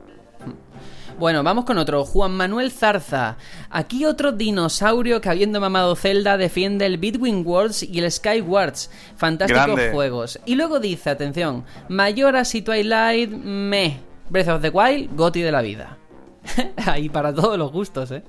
Bueno, 1.19 1.41
vamos 1.41 1.65
con 1.65 1.79
otro, 1.79 2.05
Juan 2.05 2.33
Manuel 2.33 2.71
Zarza. 2.71 3.37
Aquí 3.71 4.05
otro 4.05 4.33
dinosaurio 4.33 5.19
que 5.19 5.29
habiendo 5.29 5.59
mamado 5.59 5.95
Zelda 5.95 6.37
defiende 6.37 6.85
el 6.85 6.99
Between 6.99 7.43
Worlds 7.43 7.81
y 7.81 7.97
el 7.97 8.11
Skywards. 8.11 8.91
Fantásticos 9.15 9.65
Grande. 9.65 9.91
juegos. 9.91 10.39
Y 10.45 10.53
luego 10.53 10.79
dice, 10.79 11.09
atención, 11.09 11.65
Mayoras 11.89 12.53
y 12.53 12.61
Twilight, 12.61 13.31
me. 13.31 13.99
Breath 14.29 14.49
of 14.49 14.61
the 14.61 14.69
Wild, 14.69 15.15
Goti 15.15 15.41
de 15.41 15.51
la 15.51 15.63
vida. 15.63 15.97
Ahí 16.85 17.09
para 17.09 17.33
todos 17.33 17.57
los 17.57 17.71
gustos, 17.71 18.11
¿eh? 18.11 18.23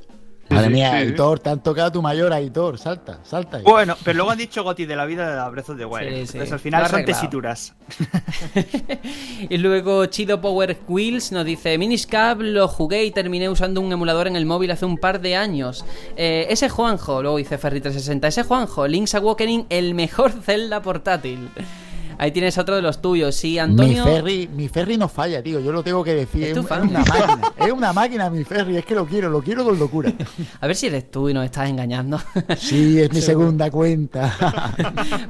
Madre 0.48 0.70
mía. 0.70 0.92
Aitor, 0.94 1.38
te 1.40 1.50
han 1.50 1.62
tocado 1.62 1.88
a 1.88 1.92
tu 1.92 2.02
mayor, 2.02 2.32
Aitor, 2.32 2.78
salta, 2.78 3.20
salta. 3.24 3.58
ahí. 3.58 3.62
Bueno, 3.64 3.96
pero 4.04 4.16
luego 4.16 4.30
han 4.30 4.38
dicho 4.38 4.62
Goti 4.64 4.86
de 4.86 4.96
la 4.96 5.04
vida 5.04 5.28
de 5.28 5.36
la 5.36 5.48
Breath 5.48 5.70
of 5.70 5.78
the 5.78 5.84
Wild. 5.84 6.08
Sí, 6.08 6.14
sí. 6.14 6.20
Entonces 6.38 6.52
al 6.52 6.60
final 6.60 6.86
son 6.88 7.04
tesituras. 7.04 7.74
Y 9.50 9.58
luego 9.58 10.06
Chido 10.06 10.40
Power 10.40 10.76
Wheels 10.88 11.32
nos 11.32 11.44
dice 11.44 11.78
Miniscap 11.78 12.40
lo 12.40 12.68
jugué 12.68 13.04
y 13.04 13.10
terminé 13.10 13.48
usando 13.48 13.80
un 13.80 13.92
emulador 13.92 14.26
en 14.26 14.36
el 14.36 14.46
móvil 14.46 14.70
hace 14.70 14.84
un 14.84 14.98
par 14.98 15.20
de 15.20 15.36
años. 15.36 15.84
Eh, 16.16 16.46
ese 16.50 16.68
Juanjo, 16.68 17.22
luego 17.22 17.38
dice 17.38 17.58
Ferry360, 17.58 18.26
ese 18.26 18.42
Juanjo, 18.42 18.86
Link's 18.86 19.14
Awakening, 19.14 19.66
el 19.70 19.94
mejor 19.94 20.32
Zelda 20.32 20.82
portátil. 20.82 21.48
Ahí 22.18 22.32
tienes 22.32 22.58
otro 22.58 22.74
de 22.76 22.82
los 22.82 23.00
tuyos. 23.00 23.34
Sí, 23.36 23.52
Mi 23.52 23.58
Antonio. 23.60 24.04
ferry, 24.04 24.48
mi 24.54 24.68
ferry 24.68 24.96
no 24.98 25.08
falla, 25.08 25.42
tío. 25.42 25.60
Yo 25.60 25.70
lo 25.72 25.82
tengo 25.82 26.02
que 26.02 26.14
decir. 26.14 26.44
Es 26.44 26.56
una 26.58 26.78
máquina. 26.78 27.52
Es 27.56 27.72
una 27.72 27.92
máquina 27.92 28.28
mi 28.30 28.44
ferry. 28.44 28.76
Es 28.76 28.84
que 28.84 28.94
lo 28.94 29.06
quiero, 29.06 29.28
lo 29.30 29.40
quiero 29.40 29.64
con 29.64 29.78
locura. 29.78 30.12
A 30.60 30.66
ver 30.66 30.74
si 30.76 30.86
eres 30.88 31.10
tú 31.10 31.28
y 31.28 31.34
nos 31.34 31.44
estás 31.44 31.68
engañando. 31.68 32.20
Sí, 32.58 33.00
es 33.00 33.12
mi 33.12 33.20
segunda 33.22 33.70
cuenta. 33.70 34.34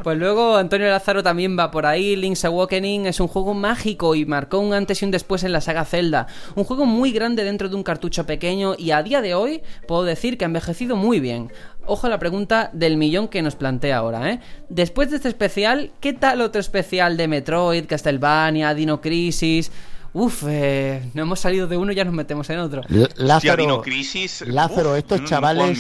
Pues 0.03 0.17
luego 0.19 0.57
Antonio 0.57 0.89
Lázaro 0.89 1.23
también 1.23 1.59
va 1.59 1.71
por 1.71 1.85
ahí. 1.87 2.17
Link's 2.17 2.45
Awakening 2.45 3.07
es 3.07 3.21
un 3.21 3.29
juego 3.29 3.55
mágico 3.55 4.15
y 4.15 4.25
marcó 4.25 4.59
un 4.59 4.73
antes 4.73 5.03
y 5.03 5.05
un 5.05 5.11
después 5.11 5.45
en 5.45 5.53
la 5.53 5.61
saga 5.61 5.85
Zelda. 5.85 6.27
Un 6.55 6.65
juego 6.65 6.87
muy 6.87 7.13
grande 7.13 7.45
dentro 7.45 7.69
de 7.69 7.77
un 7.77 7.83
cartucho 7.83 8.25
pequeño 8.27 8.75
y 8.79 8.93
a 8.93 9.03
día 9.03 9.21
de 9.21 9.35
hoy 9.35 9.63
puedo 9.87 10.05
decir 10.05 10.39
que 10.39 10.45
ha 10.45 10.47
envejecido 10.47 10.97
muy 10.97 11.21
bien. 11.21 11.53
Ojo 11.91 12.07
a 12.07 12.11
la 12.11 12.19
pregunta 12.19 12.69
del 12.75 12.99
millón 12.99 13.29
que 13.29 13.41
nos 13.41 13.57
plantea 13.57 13.97
ahora, 13.97 14.31
¿eh? 14.31 14.41
Después 14.69 15.09
de 15.09 15.17
este 15.17 15.29
especial, 15.29 15.91
¿qué 16.01 16.13
tal 16.13 16.43
otro 16.43 16.61
especial 16.61 17.17
de 17.17 17.29
Metroid, 17.29 17.87
Castlevania, 17.87 18.75
Dino 18.75 19.01
Crisis? 19.01 19.73
Uf, 20.15 20.45
eh, 20.49 21.11
no 21.15 21.23
hemos 21.23 21.39
salido 21.39 21.67
de 21.67 21.77
uno 21.77 21.93
y 21.93 21.95
ya 21.95 22.05
nos 22.05 22.15
metemos 22.15 22.49
en 22.51 22.59
otro. 22.61 22.83
Lázaro, 23.17 23.83
Crisis. 23.83 24.43
Lázaro, 24.47 24.93
uf, 24.93 24.99
estos 24.99 25.21
no- 25.21 25.27
chavales, 25.27 25.79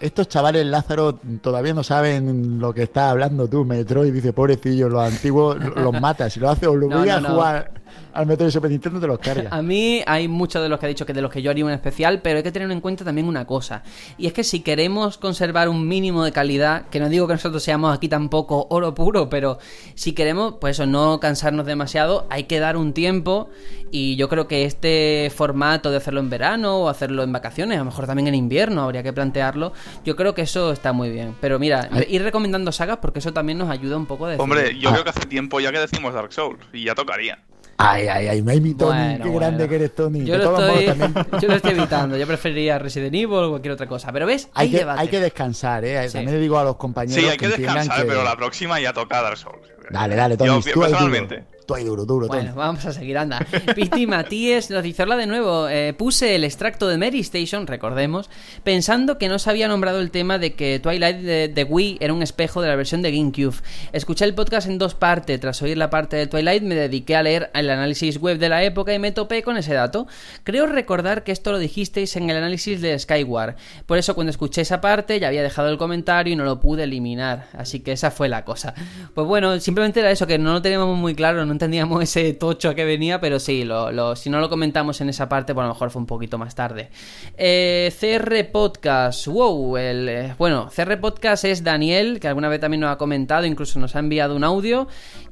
estos 0.00 0.28
chavales, 0.28 0.66
Lázaro, 0.66 1.14
todavía 1.40 1.74
no 1.74 1.82
saben 1.82 2.58
lo 2.58 2.74
que 2.74 2.82
estás 2.84 3.10
hablando 3.10 3.48
tú, 3.48 3.64
Metroid. 3.64 4.12
Dice, 4.12 4.32
pobrecillo, 4.32 4.88
los 4.88 5.02
antiguos 5.02 5.56
los 5.76 6.00
matas. 6.00 6.32
Si 6.32 6.40
lo 6.40 6.50
haces, 6.50 6.68
os 6.68 6.76
lo 6.76 6.88
No, 6.88 6.98
voy 6.98 7.08
a 7.08 7.20
no, 7.20 7.30
jugar 7.30 7.72
al 8.12 8.26
Metroid 8.26 8.50
Super 8.50 8.70
Nintendo, 8.70 8.98
te 9.00 9.06
los 9.06 9.18
cargas. 9.20 9.52
A 9.52 9.62
mí 9.62 10.02
hay 10.06 10.26
muchos 10.28 10.60
de 10.62 10.68
los 10.68 10.80
que 10.80 10.86
ha 10.86 10.88
dicho 10.88 11.06
que 11.06 11.12
de 11.12 11.22
los 11.22 11.30
que 11.30 11.40
yo 11.40 11.50
haría 11.50 11.64
un 11.64 11.70
especial, 11.70 12.20
pero 12.20 12.38
hay 12.38 12.42
que 12.42 12.50
tener 12.52 12.70
en 12.70 12.80
cuenta 12.80 13.04
también 13.04 13.28
una 13.28 13.46
cosa. 13.46 13.82
Y 14.18 14.26
es 14.26 14.32
que 14.32 14.42
si 14.44 14.60
queremos 14.60 15.18
conservar 15.18 15.68
un 15.68 15.86
mínimo 15.86 16.24
de 16.24 16.32
calidad, 16.32 16.86
que 16.88 16.98
no 17.00 17.08
digo 17.08 17.26
que 17.28 17.34
nosotros 17.34 17.62
seamos 17.62 17.94
aquí 17.96 18.08
tampoco 18.08 18.66
oro 18.70 18.94
puro, 18.94 19.28
pero 19.28 19.58
si 19.94 20.12
queremos, 20.12 20.54
pues 20.60 20.76
eso, 20.76 20.86
no 20.86 21.20
cansarnos 21.20 21.64
demasiado, 21.64 22.26
hay 22.28 22.44
que 22.44 22.58
dar 22.58 22.76
un 22.76 22.92
tiempo. 22.92 23.48
Y 23.90 24.16
yo 24.16 24.28
creo 24.28 24.46
que 24.46 24.64
este 24.64 25.32
formato 25.34 25.90
de 25.90 25.96
hacerlo 25.96 26.20
en 26.20 26.28
verano 26.28 26.76
o 26.78 26.88
hacerlo 26.88 27.22
en 27.22 27.32
vacaciones, 27.32 27.76
a 27.76 27.78
lo 27.80 27.84
mejor 27.86 28.06
también 28.06 28.28
en 28.28 28.34
invierno, 28.34 28.82
habría 28.82 29.02
que 29.02 29.12
plantearlo. 29.12 29.72
Yo 30.04 30.14
creo 30.14 30.34
que 30.34 30.42
eso 30.42 30.72
está 30.72 30.92
muy 30.92 31.10
bien. 31.10 31.34
Pero 31.40 31.58
mira, 31.58 31.88
Ay. 31.90 32.06
ir 32.10 32.22
recomendando 32.22 32.70
sagas 32.72 32.98
porque 33.00 33.20
eso 33.20 33.32
también 33.32 33.56
nos 33.58 33.70
ayuda 33.70 33.96
un 33.96 34.06
poco 34.06 34.26
a 34.26 34.30
decidir. 34.30 34.42
Hombre, 34.42 34.78
yo 34.78 34.90
Ah. 34.90 34.92
creo 34.92 35.04
que 35.04 35.10
hace 35.10 35.26
tiempo 35.26 35.58
ya 35.60 35.72
que 35.72 35.78
decimos 35.78 36.12
Dark 36.12 36.32
Souls 36.32 36.58
y 36.72 36.84
ya 36.84 36.94
tocaría. 36.94 37.38
Ay, 37.80 38.08
ay, 38.08 38.26
ay, 38.26 38.42
mi 38.42 38.74
Tony, 38.74 38.90
Bueno, 38.98 39.16
qué 39.16 39.22
bueno. 39.30 39.38
grande 39.38 39.68
que 39.68 39.74
eres, 39.76 39.94
Tony. 39.94 40.24
Yo 40.24 40.36
lo, 40.36 40.58
estoy, 40.58 40.86
también 40.86 41.14
yo 41.40 41.48
lo 41.48 41.54
estoy 41.54 41.70
evitando. 41.70 42.16
Yo 42.16 42.26
preferiría 42.26 42.76
Resident 42.78 43.14
Evil 43.14 43.34
o 43.36 43.50
cualquier 43.50 43.72
otra 43.74 43.86
cosa. 43.86 44.10
Pero 44.12 44.26
ves, 44.26 44.48
hay, 44.52 44.66
hay 44.66 44.72
que, 44.72 44.78
debate. 44.78 45.00
hay 45.00 45.08
que 45.08 45.20
descansar, 45.20 45.84
¿eh? 45.84 46.08
Sí. 46.08 46.14
También 46.14 46.34
le 46.34 46.40
digo 46.42 46.58
a 46.58 46.64
los 46.64 46.74
compañeros 46.76 47.22
Sí, 47.22 47.30
hay 47.30 47.36
que 47.38 47.46
descansar, 47.48 48.00
que- 48.02 48.08
pero 48.08 48.24
la 48.24 48.36
próxima 48.36 48.80
ya 48.80 48.92
toca 48.92 49.22
Dark 49.22 49.36
Souls. 49.36 49.60
Dale, 49.90 50.16
dale, 50.16 50.36
Tony, 50.36 50.60
Yo, 50.60 50.80
personalmente. 50.80 51.36
Tú 51.38 51.57
ahí 51.74 51.84
duro, 51.84 52.04
duro. 52.04 52.28
Bueno, 52.28 52.54
vamos 52.54 52.84
a 52.86 52.92
seguir, 52.92 53.18
anda. 53.18 53.38
Piti 53.74 54.06
Matías 54.06 54.70
nos 54.70 54.82
dice, 54.82 55.02
hola 55.02 55.16
de 55.16 55.26
nuevo, 55.26 55.68
eh, 55.68 55.92
puse 55.92 56.34
el 56.34 56.44
extracto 56.44 56.88
de 56.88 56.98
Mary 56.98 57.20
Station, 57.20 57.66
recordemos, 57.66 58.30
pensando 58.64 59.18
que 59.18 59.28
no 59.28 59.38
se 59.38 59.50
había 59.50 59.68
nombrado 59.68 60.00
el 60.00 60.10
tema 60.10 60.38
de 60.38 60.54
que 60.54 60.78
Twilight 60.80 61.18
de, 61.18 61.48
de 61.48 61.64
Wii 61.64 61.98
era 62.00 62.12
un 62.12 62.22
espejo 62.22 62.62
de 62.62 62.68
la 62.68 62.76
versión 62.76 63.02
de 63.02 63.12
GameCube. 63.12 63.56
Escuché 63.92 64.24
el 64.24 64.34
podcast 64.34 64.68
en 64.68 64.78
dos 64.78 64.94
partes, 64.94 65.38
tras 65.40 65.60
oír 65.62 65.76
la 65.76 65.90
parte 65.90 66.16
de 66.16 66.26
Twilight 66.26 66.62
me 66.62 66.74
dediqué 66.74 67.16
a 67.16 67.22
leer 67.22 67.50
el 67.54 67.68
análisis 67.70 68.18
web 68.18 68.38
de 68.38 68.48
la 68.48 68.62
época 68.62 68.94
y 68.94 68.98
me 68.98 69.12
topé 69.12 69.42
con 69.42 69.56
ese 69.56 69.74
dato. 69.74 70.06
Creo 70.44 70.66
recordar 70.66 71.24
que 71.24 71.32
esto 71.32 71.52
lo 71.52 71.58
dijisteis 71.58 72.16
en 72.16 72.30
el 72.30 72.36
análisis 72.36 72.80
de 72.80 72.98
Skyward, 72.98 73.56
por 73.86 73.98
eso 73.98 74.14
cuando 74.14 74.30
escuché 74.30 74.62
esa 74.62 74.80
parte 74.80 75.20
ya 75.20 75.28
había 75.28 75.42
dejado 75.42 75.68
el 75.68 75.78
comentario 75.78 76.32
y 76.32 76.36
no 76.36 76.44
lo 76.44 76.60
pude 76.60 76.84
eliminar, 76.84 77.48
así 77.52 77.80
que 77.80 77.92
esa 77.92 78.10
fue 78.10 78.28
la 78.28 78.44
cosa. 78.44 78.74
Pues 79.14 79.26
bueno, 79.26 79.58
simplemente 79.60 80.00
era 80.00 80.10
eso, 80.10 80.26
que 80.26 80.38
no 80.38 80.52
lo 80.54 80.62
teníamos 80.62 80.96
muy 80.96 81.14
claro, 81.14 81.44
no 81.44 81.57
entendíamos 81.58 82.00
ese 82.00 82.32
tocho 82.34 82.70
a 82.70 82.74
que 82.76 82.84
venía, 82.84 83.20
pero 83.20 83.40
sí, 83.40 83.64
lo, 83.64 84.14
si 84.14 84.30
no 84.30 84.38
lo 84.38 84.48
comentamos 84.48 85.00
en 85.00 85.08
esa 85.08 85.28
parte, 85.28 85.54
pues 85.54 85.64
a 85.64 85.66
lo 85.66 85.74
mejor 85.74 85.90
fue 85.90 86.00
un 86.00 86.06
poquito 86.06 86.38
más 86.38 86.54
tarde. 86.54 86.88
Eh, 87.36 87.92
CR 87.98 88.52
Podcast, 88.52 89.26
wow, 89.26 89.76
el, 89.76 90.08
eh, 90.08 90.34
bueno, 90.38 90.70
CR 90.74 91.00
Podcast 91.00 91.44
es 91.44 91.64
Daniel, 91.64 92.20
que 92.20 92.28
alguna 92.28 92.48
vez 92.48 92.60
también 92.60 92.80
nos 92.80 92.92
ha 92.92 92.96
comentado, 92.96 93.44
incluso 93.44 93.80
nos 93.80 93.96
ha 93.96 93.98
enviado 93.98 94.36
un 94.36 94.44
audio, 94.44 94.86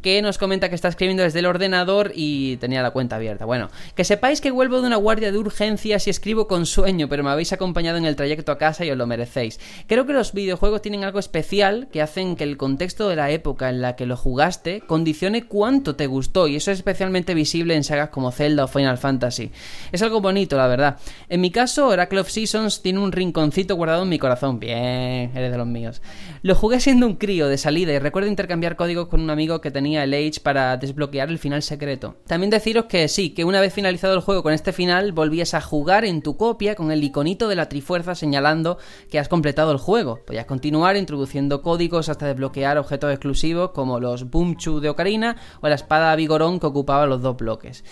que 0.06 0.22
nos 0.22 0.38
comenta 0.38 0.68
que 0.68 0.76
está 0.76 0.86
escribiendo 0.86 1.24
desde 1.24 1.40
el 1.40 1.46
ordenador 1.46 2.12
y 2.14 2.58
tenía 2.58 2.80
la 2.80 2.92
cuenta 2.92 3.16
abierta. 3.16 3.44
Bueno, 3.44 3.70
que 3.96 4.04
sepáis 4.04 4.40
que 4.40 4.52
vuelvo 4.52 4.80
de 4.80 4.86
una 4.86 4.94
guardia 4.94 5.32
de 5.32 5.38
urgencias 5.38 6.06
y 6.06 6.10
escribo 6.10 6.46
con 6.46 6.64
sueño, 6.64 7.08
pero 7.08 7.24
me 7.24 7.30
habéis 7.30 7.52
acompañado 7.52 7.98
en 7.98 8.04
el 8.04 8.14
trayecto 8.14 8.52
a 8.52 8.56
casa 8.56 8.84
y 8.84 8.90
os 8.92 8.96
lo 8.96 9.08
merecéis. 9.08 9.58
Creo 9.88 10.06
que 10.06 10.12
los 10.12 10.32
videojuegos 10.32 10.80
tienen 10.80 11.02
algo 11.02 11.18
especial 11.18 11.88
que 11.90 12.02
hacen 12.02 12.36
que 12.36 12.44
el 12.44 12.56
contexto 12.56 13.08
de 13.08 13.16
la 13.16 13.32
época 13.32 13.68
en 13.68 13.80
la 13.80 13.96
que 13.96 14.06
lo 14.06 14.16
jugaste 14.16 14.80
condicione 14.80 15.46
cuánto 15.46 15.96
te 15.96 16.06
gustó 16.06 16.46
y 16.46 16.54
eso 16.54 16.70
es 16.70 16.78
especialmente 16.78 17.34
visible 17.34 17.74
en 17.74 17.82
sagas 17.82 18.10
como 18.10 18.30
Zelda 18.30 18.62
o 18.62 18.68
Final 18.68 18.98
Fantasy. 18.98 19.50
Es 19.90 20.02
algo 20.02 20.20
bonito, 20.20 20.56
la 20.56 20.68
verdad. 20.68 20.98
En 21.28 21.40
mi 21.40 21.50
caso, 21.50 21.88
Oracle 21.88 22.20
of 22.20 22.30
Seasons 22.30 22.80
tiene 22.80 23.00
un 23.00 23.10
rinconcito 23.10 23.74
guardado 23.74 24.04
en 24.04 24.08
mi 24.10 24.20
corazón. 24.20 24.60
Bien, 24.60 25.32
eres 25.34 25.50
de 25.50 25.58
los 25.58 25.66
míos. 25.66 26.00
Lo 26.42 26.54
jugué 26.54 26.78
siendo 26.78 27.08
un 27.08 27.16
crío 27.16 27.48
de 27.48 27.58
salida 27.58 27.92
y 27.92 27.98
recuerdo 27.98 28.28
intercambiar 28.28 28.76
códigos 28.76 29.08
con 29.08 29.20
un 29.20 29.30
amigo 29.30 29.60
que 29.60 29.72
tenía 29.72 29.95
el 30.02 30.14
Age 30.14 30.40
para 30.42 30.76
desbloquear 30.76 31.28
el 31.28 31.38
final 31.38 31.62
secreto. 31.62 32.16
También 32.26 32.50
deciros 32.50 32.86
que 32.86 33.08
sí, 33.08 33.30
que 33.30 33.44
una 33.44 33.60
vez 33.60 33.72
finalizado 33.72 34.14
el 34.14 34.20
juego 34.20 34.42
con 34.42 34.52
este 34.52 34.72
final, 34.72 35.12
volvías 35.12 35.54
a 35.54 35.60
jugar 35.60 36.04
en 36.04 36.22
tu 36.22 36.36
copia 36.36 36.74
con 36.74 36.90
el 36.90 37.02
iconito 37.02 37.48
de 37.48 37.56
la 37.56 37.68
Trifuerza 37.68 38.14
señalando 38.14 38.78
que 39.10 39.18
has 39.18 39.28
completado 39.28 39.72
el 39.72 39.78
juego. 39.78 40.20
Podías 40.26 40.46
continuar 40.46 40.96
introduciendo 40.96 41.62
códigos 41.62 42.08
hasta 42.08 42.26
desbloquear 42.26 42.78
objetos 42.78 43.10
exclusivos 43.10 43.70
como 43.70 44.00
los 44.00 44.30
Boomchu 44.30 44.80
de 44.80 44.88
Ocarina 44.88 45.36
o 45.60 45.68
la 45.68 45.74
espada 45.74 46.14
Vigorón 46.16 46.60
que 46.60 46.66
ocupaba 46.66 47.06
los 47.06 47.22
dos 47.22 47.36
bloques. 47.36 47.84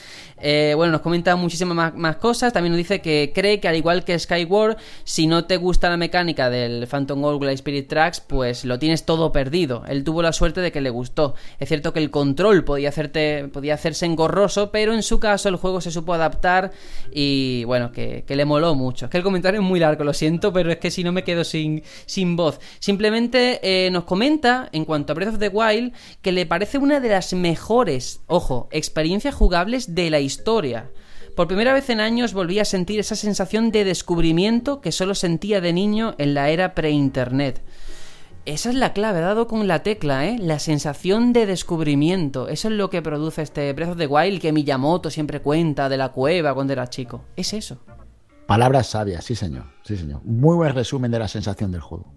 Eh, 0.47 0.75
bueno, 0.77 0.93
nos 0.93 1.01
comenta 1.01 1.35
muchísimas 1.37 1.95
más, 1.95 2.17
cosas. 2.17 2.53
También 2.53 2.73
nos 2.73 2.77
dice 2.77 3.01
que 3.01 3.33
cree 3.35 3.61
que 3.61 3.69
al 3.69 3.77
igual 3.77 4.05
que 4.05 4.19
Skyward, 4.19 4.77
si 5.03 5.27
no 5.27 5.47
te 5.47 5.57
gusta 5.57 5.89
la 5.89 5.97
mecánica 5.97 6.51
del 6.51 6.87
Phantom 6.87 7.23
Gold 7.23 7.49
Spirit 7.49 7.89
Tracks, 7.89 8.21
pues 8.21 8.67
lo 8.67 8.79
tienes 8.79 9.07
todo 9.07 9.33
perdido. 9.33 9.85
Él 9.89 10.05
tuvo 10.05 10.21
la 10.21 10.35
suerte 10.35 10.61
de 10.61 10.71
que 10.71 10.83
le 10.83 10.91
gustó. 10.91 11.35
Es 11.59 11.69
cierto 11.69 11.95
que 11.95 12.01
el 12.01 12.11
control 12.11 12.63
podía, 12.63 12.91
hacerte, 12.91 13.49
podía 13.49 13.73
hacerse 13.73 14.05
engorroso, 14.05 14.71
pero 14.71 14.93
en 14.93 15.03
su 15.03 15.19
caso 15.19 15.49
el 15.49 15.57
juego 15.57 15.81
se 15.81 15.91
supo 15.91 16.13
adaptar 16.13 16.73
y 17.11 17.65
bueno, 17.65 17.91
que, 17.91 18.23
le 18.29 18.45
moló 18.45 18.75
mucho. 18.75 19.07
Es 19.07 19.11
que 19.11 19.17
el 19.17 19.25
comentario 19.25 19.63
es 19.63 19.67
muy 19.67 19.81
largo, 19.81 20.05
lo 20.05 20.13
siento, 20.13 20.53
pero 20.53 20.71
es 20.71 20.77
que 20.77 20.91
si 20.91 21.05
no 21.05 21.13
me 21.13 21.25
quedo 21.25 21.45
sin, 21.45 21.83
sin 22.05 22.37
voz. 22.37 22.61
Simplemente 22.81 23.61
eh, 23.63 23.91
nos 23.91 24.05
comenta, 24.05 24.69
en 24.73 24.85
cuanto 24.85 25.13
a 25.13 25.15
Breath 25.15 25.35
of 25.35 25.39
the 25.39 25.49
Wild, 25.49 25.95
que 26.21 26.33
le 26.33 26.45
parece 26.45 26.77
una 26.77 27.01
de 27.01 27.09
las 27.09 27.33
mejores, 27.33 28.21
ojo, 28.27 28.69
experiencias 28.73 29.35
jugables 29.35 29.95
de 29.95 30.11
la 30.11 30.21
historia. 30.21 30.34
Por 31.35 31.49
primera 31.49 31.73
vez 31.73 31.91
en 31.91 32.01
años 32.01 32.33
volví 32.33 32.61
a 32.61 32.65
sentir 32.65 33.01
esa 33.01 33.17
sensación 33.17 33.71
de 33.73 33.85
descubrimiento 33.85 34.81
que 34.81 34.93
solo 34.93 35.15
sentía 35.15 35.61
de 35.61 35.73
niño 35.73 36.15
en 36.19 36.35
la 36.35 36.51
era 36.51 36.75
pre-internet. 36.75 37.61
Esa 38.47 38.69
es 38.69 38.75
la 38.75 38.93
clave, 38.93 39.21
dado 39.21 39.47
con 39.47 39.67
la 39.67 39.83
tecla, 39.83 40.27
¿eh? 40.27 40.37
La 40.39 40.59
sensación 40.59 41.33
de 41.33 41.47
descubrimiento. 41.47 42.49
Eso 42.49 42.69
es 42.69 42.75
lo 42.75 42.91
que 42.91 43.01
produce 43.01 43.41
este 43.41 43.73
Breath 43.73 43.93
of 43.93 43.97
the 43.97 44.07
Wild 44.07 44.41
que 44.41 44.53
Miyamoto 44.53 45.11
siempre 45.11 45.41
cuenta 45.41 45.89
de 45.89 45.97
la 45.97 46.11
cueva 46.11 46.53
cuando 46.53 46.75
era 46.75 46.89
chico. 46.89 47.25
Es 47.37 47.55
eso. 47.55 47.79
Palabras 48.47 48.89
sabias, 48.89 49.25
sí 49.25 49.35
señor, 49.35 49.65
sí 49.83 49.97
señor. 49.97 50.21
Muy 50.25 50.57
buen 50.57 50.75
resumen 50.75 51.11
de 51.11 51.19
la 51.19 51.29
sensación 51.29 51.73
del 51.73 51.81
juego. 51.81 52.13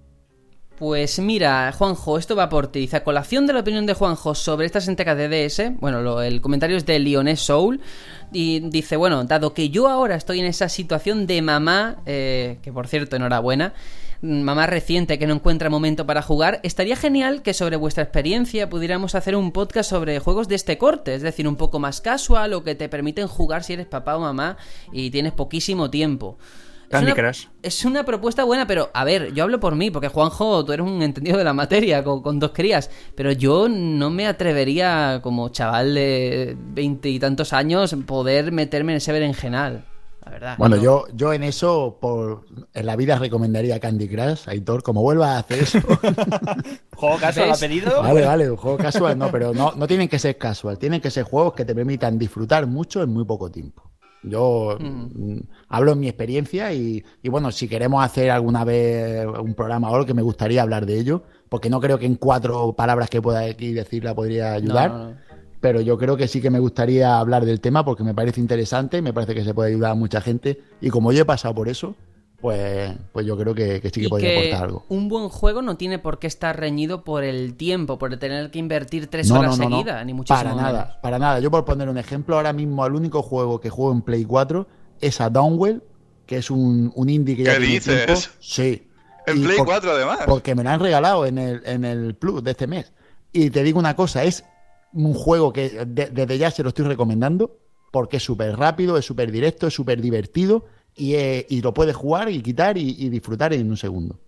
Pues 0.78 1.18
mira, 1.18 1.72
Juanjo, 1.72 2.20
esto 2.20 2.36
va 2.36 2.50
por 2.50 2.68
ti. 2.68 2.88
A 2.92 3.04
colación 3.04 3.48
de 3.48 3.54
la 3.54 3.62
opinión 3.62 3.88
de 3.88 3.96
Juanjo 3.96 4.36
sobre 4.36 4.68
estas 4.68 4.88
entregas 4.88 5.18
de 5.18 5.28
DS, 5.28 5.72
bueno, 5.80 6.22
el 6.22 6.40
comentario 6.40 6.78
es 6.78 6.86
de 6.86 7.00
Lioness 7.00 7.40
Soul, 7.40 7.82
y 8.32 8.60
dice, 8.60 8.96
bueno, 8.96 9.24
dado 9.24 9.56
que 9.56 9.72
yo 9.72 9.88
ahora 9.88 10.16
estoy 10.16 10.40
en 10.40 10.46
esa 10.46 10.70
situación 10.70 11.26
de 11.26 11.42
mamá, 11.42 11.98
eh, 12.06 12.60
que 12.62 12.72
por 12.72 12.88
cierto, 12.88 13.16
enhorabuena, 13.16 13.74
mamá 14.22 14.68
reciente 14.68 15.18
que 15.18 15.26
no 15.26 15.34
encuentra 15.34 15.72
momento 15.72 16.06
para 16.06 16.22
jugar, 16.22 16.60
estaría 16.62 16.96
genial 16.96 17.42
que 17.42 17.56
sobre 17.56 17.76
vuestra 17.76 18.04
experiencia 18.04 18.70
pudiéramos 18.70 19.16
hacer 19.16 19.36
un 19.36 19.52
podcast 19.52 19.90
sobre 19.90 20.20
juegos 20.20 20.48
de 20.48 20.56
este 20.56 20.78
corte, 20.78 21.16
es 21.16 21.24
decir, 21.24 21.48
un 21.48 21.56
poco 21.56 21.80
más 21.80 22.02
casual 22.02 22.54
o 22.54 22.64
que 22.64 22.76
te 22.76 22.88
permiten 22.88 23.28
jugar 23.28 23.64
si 23.64 23.74
eres 23.74 23.88
papá 23.88 24.16
o 24.16 24.20
mamá 24.20 24.58
y 24.92 25.10
tienes 25.10 25.34
poquísimo 25.34 25.90
tiempo. 25.90 26.38
Candy 26.90 27.11
es 27.11 27.17
una, 27.17 27.32
Es 27.61 27.85
una 27.85 28.06
propuesta 28.06 28.43
buena, 28.43 28.66
pero 28.66 28.90
a 28.93 29.03
ver, 29.03 29.33
yo 29.33 29.43
hablo 29.43 29.59
por 29.59 29.75
mí, 29.75 29.91
porque 29.91 30.07
Juanjo, 30.07 30.64
tú 30.64 30.72
eres 30.72 30.85
un 30.85 31.01
entendido 31.01 31.38
de 31.38 31.43
la 31.43 31.53
materia 31.53 32.03
con, 32.03 32.40
dos 32.40 32.51
crías, 32.51 32.90
pero 33.16 33.32
yo 33.32 33.67
no 33.67 34.09
me 34.09 34.27
atrevería, 34.27 35.19
como 35.22 35.49
chaval 35.49 35.93
de 35.93 36.56
veinte 36.57 37.09
y 37.09 37.19
tantos 37.19 37.53
años, 37.53 37.95
poder 38.06 38.51
meterme 38.51 38.93
en 38.93 38.98
ese 38.98 39.11
berenjenal. 39.11 39.83
Bueno, 40.57 40.75
yo, 40.75 41.06
yo 41.14 41.33
en 41.33 41.43
eso, 41.43 41.98
por, 41.99 42.45
en 42.74 42.85
la 42.85 42.95
vida 42.95 43.17
recomendaría 43.17 43.80
Candy 43.80 44.07
Crush, 44.07 44.48
Aitor, 44.48 44.83
como 44.83 45.01
vuelva 45.01 45.35
a 45.35 45.40
hacer 45.40 45.59
eso. 45.59 45.80
¿Juego 46.95 47.17
casual 47.17 47.51
ha 47.51 47.56
pedido? 47.56 48.01
Vale, 48.01 48.25
vale, 48.25 48.51
un 48.51 48.57
juego 48.57 48.77
casual 48.77 49.17
no, 49.17 49.32
pero 49.32 49.53
no, 49.53 49.74
no 49.75 49.88
tienen 49.88 50.07
que 50.07 50.19
ser 50.19 50.38
casual, 50.38 50.77
tienen 50.77 51.01
que 51.01 51.11
ser 51.11 51.24
juegos 51.24 51.53
que 51.53 51.66
te 51.66 51.74
permitan 51.74 52.17
disfrutar 52.17 52.67
mucho 52.67 53.01
en 53.01 53.09
muy 53.09 53.25
poco 53.25 53.49
tiempo. 53.49 53.86
Yo 54.24 54.78
mm. 54.80 55.34
Mm, 55.34 55.42
hablo 55.70 55.94
en 55.94 56.00
mi 56.00 56.08
experiencia 56.08 56.74
y, 56.74 57.04
bueno, 57.24 57.52
si 57.52 57.68
queremos 57.68 58.04
hacer 58.04 58.32
alguna 58.32 58.66
vez 58.66 59.26
un 59.26 59.54
programa 59.54 59.90
o 59.90 59.96
algo 59.96 60.06
que 60.06 60.14
me 60.14 60.22
gustaría 60.22 60.62
hablar 60.62 60.86
de 60.86 61.00
ello, 61.00 61.24
porque 61.50 61.70
no 61.70 61.80
creo 61.80 61.98
que 61.98 62.06
en 62.06 62.16
cuatro 62.16 62.74
palabras 62.74 63.10
que 63.10 63.22
pueda 63.22 63.42
aquí 63.42 63.74
decirla 63.74 64.16
podría 64.16 64.54
ayudar 64.54 65.18
pero 65.60 65.82
yo 65.82 65.98
creo 65.98 66.18
que 66.18 66.28
sí 66.28 66.42
que 66.42 66.50
me 66.50 66.60
gustaría 66.60 67.18
hablar 67.18 67.46
del 67.46 67.60
tema 67.60 67.84
porque 67.84 68.04
me 68.04 68.14
parece 68.14 68.40
interesante, 68.40 69.02
me 69.02 69.14
parece 69.14 69.34
que 69.34 69.44
se 69.44 69.54
puede 69.54 69.72
ayudar 69.72 69.92
a 69.92 69.96
mucha 69.96 70.22
gente 70.22 70.62
y 70.82 70.90
como 70.90 71.12
yo 71.12 71.24
he 71.24 71.26
pasado 71.26 71.56
por 71.56 71.68
eso, 71.68 71.96
pues, 72.40 72.93
pues 73.11 73.25
yo 73.25 73.35
creo 73.35 73.56
que, 73.56 73.82
sí 73.91 74.01
que 74.01 74.09
podría 74.09 74.38
aportar 74.38 74.64
algo. 74.64 74.85
Un 74.90 75.09
buen 75.09 75.27
juego 75.30 75.61
no 75.61 75.75
tiene 75.75 75.98
por 75.98 76.19
qué 76.19 76.27
estar 76.27 76.59
reñido 76.59 77.03
por 77.03 77.24
el 77.24 77.56
tiempo, 77.56 77.98
por 77.98 78.16
tener 78.17 78.51
que 78.51 78.59
invertir 78.59 79.07
tres 79.07 79.32
horas 79.32 79.57
seguidas, 79.57 80.06
ni 80.06 80.14
muchísimo 80.14 80.38
Para 80.38 80.56
nada, 80.56 80.99
para 81.01 81.17
nada. 81.17 81.40
Yo 81.40 81.49
por 81.49 81.66
poner 81.66 81.90
un 81.90 81.98
ejemplo, 81.98 82.35
ahora 82.35 82.53
mismo 82.53 82.85
el 82.85 82.93
único 82.93 83.24
juego 83.24 83.59
que 83.59 83.69
juego 83.69 83.91
en 83.91 84.01
Play 84.01 84.24
4 84.24 84.67
es 85.01 85.19
a 85.19 85.30
Downwell, 85.30 85.82
que 86.27 86.38
es 86.38 86.51
un, 86.51 86.93
indie 86.95 87.35
que 87.35 87.43
ya 87.43 87.57
¿Qué 87.57 87.59
dices? 87.59 88.30
Sí. 88.40 88.88
En 89.25 89.41
Play 89.41 89.57
4 89.57 89.91
además. 89.91 90.19
Porque 90.27 90.53
me 90.53 90.64
lo 90.64 90.69
han 90.69 90.80
regalado 90.80 91.25
en 91.25 91.40
el, 91.40 91.61
en 91.66 91.85
el 91.85 92.14
Plus 92.16 92.43
de 92.43 92.51
este 92.51 92.67
mes. 92.67 92.93
Y 93.33 93.49
te 93.49 93.64
digo 93.64 93.80
una 93.80 93.95
cosa, 93.95 94.24
es 94.24 94.43
un 94.93 95.16
juego 95.16 95.51
que 95.51 95.85
desde 95.88 96.38
ya 96.38 96.51
se 96.51 96.61
lo 96.61 96.69
estoy 96.69 96.85
recomendando 96.85 97.57
porque 97.91 98.17
es 98.17 98.24
súper 98.24 98.57
rápido, 98.57 98.98
es 98.98 99.06
súper 99.06 99.32
directo, 99.32 99.67
es 99.67 99.74
súper 99.74 100.01
divertido 100.01 100.66
y, 100.98 101.16
y, 101.16 101.61
lo 101.61 101.74
puedes 101.74 101.95
jugar 101.95 102.30
y 102.30 102.42
quitar 102.42 102.77
y, 102.77 103.09
disfrutar 103.09 103.53
en 103.53 103.69
un 103.69 103.77
segundo. 103.77 104.19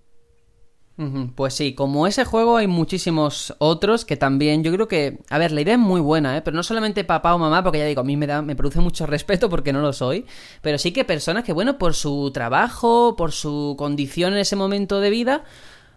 Pues 1.33 1.53
sí, 1.53 1.75
como 1.75 2.07
ese 2.07 2.25
juego 2.25 2.57
hay 2.57 2.67
muchísimos 2.67 3.55
otros 3.59 4.03
que 4.03 4.17
también 4.17 4.65
yo 4.65 4.73
creo 4.73 4.89
que, 4.89 5.19
a 5.29 5.37
ver, 5.37 5.53
la 5.53 5.61
idea 5.61 5.75
es 5.75 5.79
muy 5.79 6.01
buena, 6.01 6.35
¿eh? 6.35 6.41
pero 6.41 6.57
no 6.57 6.63
solamente 6.63 7.05
papá 7.05 7.33
o 7.33 7.37
mamá, 7.37 7.63
porque 7.63 7.79
ya 7.79 7.85
digo, 7.85 8.01
a 8.01 8.03
mí 8.03 8.17
me, 8.17 8.27
da, 8.27 8.41
me 8.41 8.57
produce 8.57 8.81
mucho 8.81 9.05
respeto 9.07 9.49
porque 9.49 9.71
no 9.71 9.79
lo 9.79 9.93
soy, 9.93 10.25
pero 10.61 10.77
sí 10.77 10.91
que 10.91 11.05
personas 11.05 11.45
que, 11.45 11.53
bueno, 11.53 11.77
por 11.77 11.93
su 11.93 12.31
trabajo, 12.33 13.15
por 13.15 13.31
su 13.31 13.75
condición 13.77 14.33
en 14.33 14.39
ese 14.39 14.57
momento 14.57 14.99
de 14.99 15.09
vida, 15.09 15.45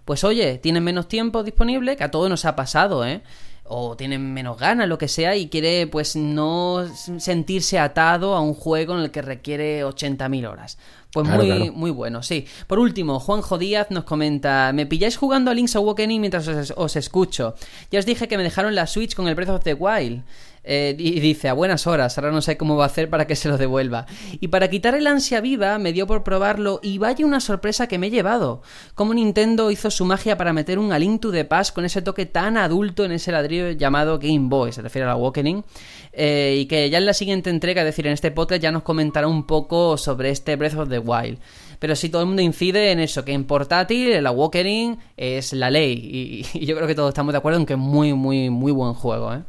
pues 0.04 0.22
oye, 0.22 0.58
tienen 0.58 0.84
menos 0.84 1.08
tiempo 1.08 1.42
disponible, 1.42 1.96
que 1.96 2.04
a 2.04 2.12
todos 2.12 2.30
nos 2.30 2.44
ha 2.44 2.54
pasado, 2.54 3.04
¿eh? 3.04 3.22
O 3.64 3.96
tiene 3.96 4.18
menos 4.18 4.58
ganas, 4.58 4.88
lo 4.88 4.98
que 4.98 5.08
sea, 5.08 5.36
y 5.36 5.48
quiere 5.48 5.86
pues 5.86 6.16
no 6.16 6.86
sentirse 7.18 7.78
atado 7.78 8.34
a 8.34 8.40
un 8.40 8.54
juego 8.54 8.94
en 8.94 9.04
el 9.04 9.10
que 9.10 9.22
requiere 9.22 9.84
80.000 9.84 10.48
horas. 10.48 10.78
Pues 11.12 11.28
muy, 11.28 11.70
muy 11.70 11.90
bueno, 11.90 12.22
sí. 12.22 12.46
Por 12.66 12.78
último, 12.78 13.20
Juanjo 13.20 13.58
Díaz 13.58 13.90
nos 13.90 14.04
comenta: 14.04 14.72
Me 14.72 14.86
pilláis 14.86 15.18
jugando 15.18 15.50
a 15.50 15.54
Link's 15.54 15.76
Awakening 15.76 16.20
mientras 16.20 16.48
os, 16.48 16.72
os, 16.74 16.96
escucho. 16.96 17.54
Ya 17.90 17.98
os 17.98 18.06
dije 18.06 18.28
que 18.28 18.38
me 18.38 18.42
dejaron 18.42 18.74
la 18.74 18.86
Switch 18.86 19.14
con 19.14 19.28
el 19.28 19.34
Breath 19.34 19.50
of 19.50 19.62
the 19.62 19.74
Wild. 19.74 20.22
Eh, 20.64 20.94
y 20.96 21.18
dice, 21.18 21.48
a 21.48 21.54
buenas 21.54 21.86
horas, 21.86 22.16
ahora 22.16 22.30
no 22.30 22.40
sé 22.40 22.56
cómo 22.56 22.76
va 22.76 22.84
a 22.84 22.86
hacer 22.86 23.10
para 23.10 23.26
que 23.26 23.34
se 23.34 23.48
lo 23.48 23.58
devuelva. 23.58 24.06
Y 24.40 24.48
para 24.48 24.70
quitar 24.70 24.94
el 24.94 25.06
ansia 25.06 25.40
viva, 25.40 25.78
me 25.78 25.92
dio 25.92 26.06
por 26.06 26.22
probarlo 26.22 26.78
y 26.82 26.98
vaya 26.98 27.26
una 27.26 27.40
sorpresa 27.40 27.88
que 27.88 27.98
me 27.98 28.06
he 28.06 28.10
llevado. 28.10 28.62
Como 28.94 29.14
Nintendo 29.14 29.70
hizo 29.70 29.90
su 29.90 30.04
magia 30.04 30.36
para 30.36 30.52
meter 30.52 30.78
un 30.78 30.92
A 30.92 30.98
the 30.98 31.44
Past 31.44 31.74
con 31.74 31.84
ese 31.84 32.02
toque 32.02 32.26
tan 32.26 32.56
adulto 32.56 33.04
en 33.04 33.12
ese 33.12 33.32
ladrillo 33.32 33.70
llamado 33.72 34.18
Game 34.18 34.48
Boy, 34.48 34.72
se 34.72 34.82
refiere 34.82 35.04
a 35.04 35.08
la 35.08 35.14
Awakening. 35.14 35.64
Eh, 36.12 36.58
y 36.60 36.66
que 36.66 36.90
ya 36.90 36.98
en 36.98 37.06
la 37.06 37.14
siguiente 37.14 37.50
entrega, 37.50 37.82
es 37.82 37.86
decir, 37.86 38.06
en 38.06 38.12
este 38.12 38.30
podcast, 38.30 38.62
ya 38.62 38.70
nos 38.70 38.82
comentará 38.82 39.26
un 39.26 39.46
poco 39.46 39.96
sobre 39.96 40.30
este 40.30 40.56
Breath 40.56 40.76
of 40.76 40.88
the 40.88 40.98
Wild. 40.98 41.38
Pero 41.78 41.96
sí, 41.96 42.10
todo 42.10 42.22
el 42.22 42.28
mundo 42.28 42.42
incide 42.42 42.92
en 42.92 43.00
eso, 43.00 43.24
que 43.24 43.32
en 43.32 43.44
portátil 43.44 44.12
el 44.12 44.26
Awakening 44.26 44.98
es 45.16 45.52
la 45.54 45.70
ley. 45.70 46.44
Y, 46.54 46.58
y 46.58 46.66
yo 46.66 46.76
creo 46.76 46.86
que 46.86 46.94
todos 46.94 47.08
estamos 47.08 47.32
de 47.32 47.38
acuerdo 47.38 47.58
en 47.58 47.66
que 47.66 47.72
es 47.72 47.78
muy, 47.78 48.12
muy, 48.12 48.50
muy 48.50 48.70
buen 48.70 48.94
juego, 48.94 49.34
¿eh? 49.34 49.42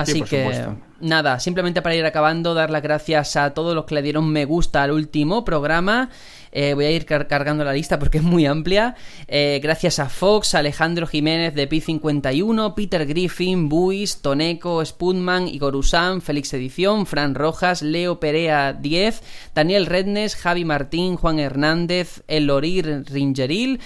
Así 0.00 0.22
que 0.22 0.68
nada, 1.00 1.40
simplemente 1.40 1.82
para 1.82 1.94
ir 1.94 2.04
acabando, 2.04 2.54
dar 2.54 2.70
las 2.70 2.82
gracias 2.82 3.36
a 3.36 3.54
todos 3.54 3.74
los 3.74 3.84
que 3.84 3.94
le 3.96 4.02
dieron 4.02 4.30
me 4.30 4.44
gusta 4.44 4.82
al 4.82 4.92
último 4.92 5.44
programa. 5.44 6.10
Eh, 6.52 6.74
voy 6.74 6.86
a 6.86 6.90
ir 6.90 7.06
cargando 7.06 7.64
la 7.64 7.72
lista 7.72 7.98
porque 7.98 8.18
es 8.18 8.24
muy 8.24 8.46
amplia. 8.46 8.96
Eh, 9.26 9.60
gracias 9.62 9.98
a 9.98 10.08
Fox, 10.08 10.54
Alejandro 10.54 11.06
Jiménez 11.06 11.54
de 11.54 11.68
Pi51, 11.68 12.74
Peter 12.74 13.06
Griffin, 13.06 13.68
Buis, 13.68 14.20
Toneco, 14.22 14.84
Spudman, 14.84 15.48
Igor 15.48 15.76
Usán, 15.76 16.22
Félix 16.22 16.52
Edición, 16.54 17.06
Fran 17.06 17.34
Rojas, 17.34 17.82
Leo 17.82 18.20
Perea 18.20 18.72
10, 18.72 19.22
Daniel 19.54 19.86
Rednes, 19.86 20.36
Javi 20.36 20.64
Martín, 20.64 21.16
Juan 21.16 21.38
Hernández, 21.38 22.22
Elorir 22.28 23.04
Ringeril, 23.10 23.80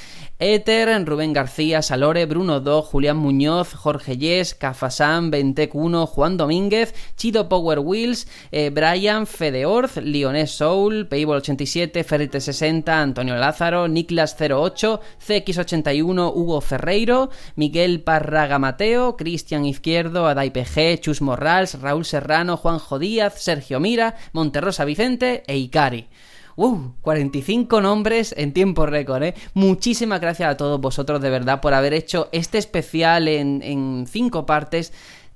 Ether, 0.44 1.06
Rubén 1.06 1.32
García, 1.32 1.82
Salore, 1.82 2.26
Bruno 2.26 2.58
2, 2.58 2.84
Julián 2.86 3.16
Muñoz, 3.16 3.74
Jorge 3.74 4.18
Yes, 4.18 4.54
Cafasán, 4.54 5.30
Ventec 5.30 5.72
1, 5.72 6.04
Juan 6.08 6.36
Domínguez, 6.36 6.96
Chido 7.16 7.48
Power 7.48 7.78
Wheels, 7.78 8.26
eh, 8.50 8.70
Brian, 8.74 9.28
Fedeorz, 9.28 9.98
Lionés 9.98 10.50
Soul, 10.50 11.06
Payball 11.06 11.38
87, 11.38 12.02
Ferrite 12.02 12.40
60, 12.52 13.00
Antonio 13.00 13.36
Lázaro, 13.36 13.88
Niklas 13.88 14.36
08, 14.38 15.00
CX81, 15.26 16.32
Hugo 16.34 16.60
Ferreiro, 16.60 17.30
Miguel 17.56 18.02
Parraga 18.02 18.58
Mateo, 18.58 19.16
Cristian 19.16 19.64
Izquierdo, 19.64 20.26
Adai 20.26 20.50
PG, 20.50 21.00
Chus 21.00 21.22
Morrals, 21.22 21.80
Raúl 21.80 22.04
Serrano, 22.04 22.56
Juanjo 22.56 22.98
Díaz, 22.98 23.42
Sergio 23.42 23.80
Mira, 23.80 24.16
Monterrosa 24.32 24.84
Vicente 24.84 25.42
e 25.46 25.56
Icari. 25.56 26.08
¡Uh! 26.56 26.92
45 27.00 27.80
nombres 27.80 28.34
en 28.36 28.52
tiempo 28.52 28.86
récord, 28.86 29.22
¿eh? 29.22 29.34
Muchísimas 29.54 30.20
gracias 30.20 30.50
a 30.50 30.56
todos 30.56 30.80
vosotros 30.80 31.20
de 31.20 31.30
verdad 31.30 31.60
por 31.60 31.74
haber 31.74 31.94
hecho 31.94 32.28
este 32.32 32.58
especial 32.58 33.28
en, 33.28 33.62
en 33.62 34.06
cinco 34.06 34.44
partes 34.44 34.92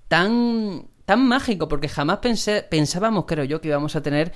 tan, 0.08 0.86
tan 1.04 1.26
mágico, 1.26 1.68
porque 1.68 1.88
jamás 1.88 2.18
pensé, 2.18 2.62
pensábamos, 2.62 3.24
creo 3.26 3.44
yo, 3.44 3.60
que 3.60 3.68
íbamos 3.68 3.96
a 3.96 4.02
tener 4.02 4.32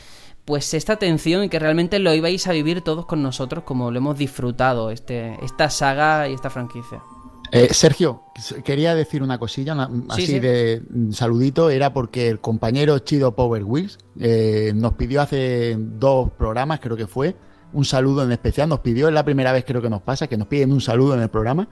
pues 0.51 0.75
esta 0.75 0.95
atención 0.95 1.45
y 1.45 1.49
que 1.49 1.61
realmente 1.61 2.01
lo 2.01 2.13
ibais 2.13 2.49
a 2.49 2.53
vivir 2.53 2.81
todos 2.81 3.07
con 3.07 3.23
nosotros 3.23 3.63
como 3.63 3.93
lo 3.93 3.99
hemos 3.99 4.19
disfrutado, 4.19 4.91
este, 4.91 5.37
esta 5.45 5.71
saga 5.71 6.29
y 6.29 6.35
esta 6.35 6.51
franquicia. 6.51 7.05
Eh, 7.53 7.73
Sergio, 7.73 8.25
quería 8.65 8.97
decir 8.97 9.23
una 9.23 9.39
cosilla, 9.39 9.89
así 10.09 10.41
de 10.41 10.83
saludito, 11.13 11.71
era 11.71 11.93
porque 11.93 12.27
el 12.27 12.41
compañero 12.41 12.99
Chido 12.99 13.37
Power 13.37 13.63
Wheels 13.63 13.99
eh, 14.19 14.73
nos 14.75 14.95
pidió 14.95 15.23
hace 15.23 15.77
dos 15.79 16.33
programas, 16.33 16.81
creo 16.81 16.97
que 16.97 17.07
fue, 17.07 17.37
un 17.73 17.85
saludo 17.85 18.25
en 18.25 18.33
especial, 18.33 18.69
nos 18.69 18.81
pidió, 18.81 19.07
es 19.07 19.15
la 19.15 19.25
primera 19.25 19.53
vez 19.53 19.65
creo 19.65 19.81
que 19.81 19.89
nos 19.89 20.03
pasa, 20.03 20.27
que 20.27 20.37
nos 20.37 20.49
piden 20.49 20.73
un 20.73 20.81
saludo 20.81 21.15
en 21.15 21.21
el 21.23 21.29
programa. 21.29 21.69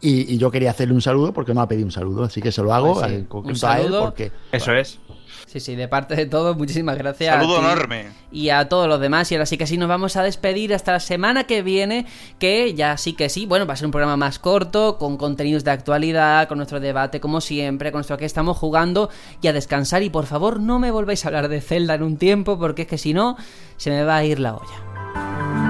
Y, 0.00 0.38
yo 0.38 0.50
quería 0.50 0.70
hacerle 0.70 0.94
un 0.94 1.02
saludo 1.02 1.34
porque 1.34 1.52
no 1.52 1.60
ha 1.60 1.68
pedido 1.68 1.86
un 1.86 1.92
saludo, 1.92 2.24
así 2.24 2.40
que 2.40 2.52
se 2.52 2.62
lo 2.62 2.72
hago 2.72 3.00
pues 3.00 3.26
un 3.30 3.56
saludo, 3.56 4.04
porque 4.04 4.32
eso 4.50 4.72
es. 4.72 4.98
Sí, 5.54 5.60
sí, 5.60 5.76
de 5.76 5.86
parte 5.86 6.16
de 6.16 6.26
todos, 6.26 6.56
muchísimas 6.56 6.98
gracias. 6.98 7.32
Saludo 7.32 7.60
enorme. 7.60 8.06
Y 8.32 8.48
a 8.48 8.68
todos 8.68 8.88
los 8.88 8.98
demás. 8.98 9.30
Y 9.30 9.36
ahora 9.36 9.46
sí 9.46 9.56
que 9.56 9.68
sí, 9.68 9.78
nos 9.78 9.88
vamos 9.88 10.16
a 10.16 10.24
despedir 10.24 10.74
hasta 10.74 10.90
la 10.90 10.98
semana 10.98 11.44
que 11.44 11.62
viene, 11.62 12.06
que 12.40 12.74
ya 12.74 12.96
sí 12.96 13.12
que 13.12 13.28
sí, 13.28 13.46
bueno, 13.46 13.64
va 13.64 13.74
a 13.74 13.76
ser 13.76 13.86
un 13.86 13.92
programa 13.92 14.16
más 14.16 14.40
corto, 14.40 14.98
con 14.98 15.16
contenidos 15.16 15.62
de 15.62 15.70
actualidad, 15.70 16.48
con 16.48 16.58
nuestro 16.58 16.80
debate 16.80 17.20
como 17.20 17.40
siempre, 17.40 17.92
con 17.92 17.98
nuestro 17.98 18.16
que 18.16 18.24
estamos 18.24 18.58
jugando 18.58 19.10
y 19.42 19.46
a 19.46 19.52
descansar. 19.52 20.02
Y 20.02 20.10
por 20.10 20.26
favor, 20.26 20.58
no 20.58 20.80
me 20.80 20.90
volváis 20.90 21.24
a 21.24 21.28
hablar 21.28 21.46
de 21.46 21.60
Zelda 21.60 21.94
en 21.94 22.02
un 22.02 22.16
tiempo, 22.16 22.58
porque 22.58 22.82
es 22.82 22.88
que 22.88 22.98
si 22.98 23.14
no, 23.14 23.36
se 23.76 23.90
me 23.90 24.02
va 24.02 24.16
a 24.16 24.24
ir 24.24 24.40
la 24.40 24.56
olla. 24.56 25.63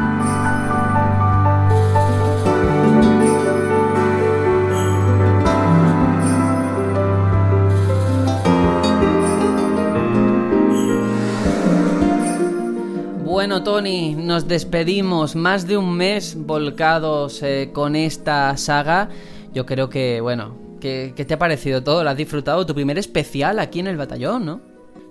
Bueno, 13.35 13.65
Tony, 13.65 14.15
nos 14.15 14.47
despedimos. 14.47 15.35
Más 15.35 15.67
de 15.67 15.77
un 15.77 15.97
mes 15.97 16.37
volcados 16.39 17.43
eh, 17.43 17.71
con 17.73 17.97
esta 17.97 18.57
saga. 18.57 19.09
Yo 19.53 19.67
creo 19.67 19.91
que, 19.91 20.21
bueno, 20.21 20.57
¿qué, 20.81 21.13
te 21.17 21.35
ha 21.35 21.39
parecido 21.41 21.83
todo? 21.83 22.05
¿Lo 22.05 22.11
has 22.11 22.17
disfrutado? 22.17 22.65
Tu 22.65 22.77
primer 22.77 22.97
especial 22.97 23.59
aquí 23.59 23.81
en 23.81 23.89
el 23.89 23.97
batallón, 23.97 24.47
¿no? 24.47 24.61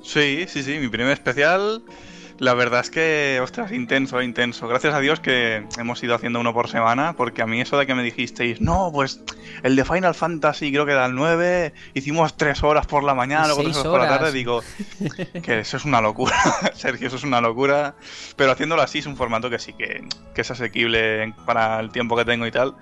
Sí, 0.02 0.46
sí, 0.48 0.64
sí, 0.64 0.80
mi 0.80 0.88
primer 0.88 1.12
especial. 1.12 1.84
La 2.40 2.54
verdad 2.54 2.82
es 2.82 2.90
que, 2.90 3.40
ostras, 3.42 3.72
intenso, 3.72 4.22
intenso. 4.22 4.68
Gracias 4.68 4.94
a 4.94 5.00
Dios 5.00 5.20
que 5.20 5.66
hemos 5.78 6.02
ido 6.04 6.16
haciendo 6.16 6.40
uno 6.40 6.54
por 6.54 6.68
semana, 6.70 7.14
porque 7.16 7.42
a 7.42 7.48
mí 7.48 7.62
eso 7.62 7.78
de 7.78 7.86
que 7.86 7.94
me 7.94 8.04
dijisteis, 8.04 8.60
no, 8.60 8.90
pues 8.92 9.22
el 9.62 9.76
de 9.76 9.86
Final 9.86 10.16
Fantasy 10.16 10.72
creo 10.72 10.86
que 10.86 10.94
era 10.94 11.06
el 11.06 11.16
9, 11.16 11.74
hicimos 11.94 12.36
tres 12.36 12.64
horas 12.64 12.88
por 12.88 13.04
la 13.04 13.14
mañana, 13.14 13.48
luego 13.48 13.64
tres 13.64 13.78
horas, 13.78 13.92
por 13.92 14.00
la 14.02 14.08
tarde, 14.08 14.32
digo 14.32 14.62
que 15.44 15.60
eso 15.60 15.78
es 15.78 15.86
una 15.86 16.02
locura, 16.02 16.36
Sergio, 16.74 17.08
eso 17.08 17.18
es 17.18 17.24
una 17.24 17.40
locura. 17.40 17.96
Pero 18.36 18.52
haciéndolo 18.52 18.82
así 18.82 19.00
es 19.00 19.06
un 19.06 19.16
formato 19.16 19.50
que 19.50 19.60
sí 19.60 19.74
que, 19.74 20.04
es 20.36 20.52
asequible 20.52 21.34
para 21.46 21.80
el 21.80 21.92
tiempo 21.92 22.18
que 22.18 22.26
tengo 22.26 22.48
y 22.48 22.52
tal. 22.52 22.76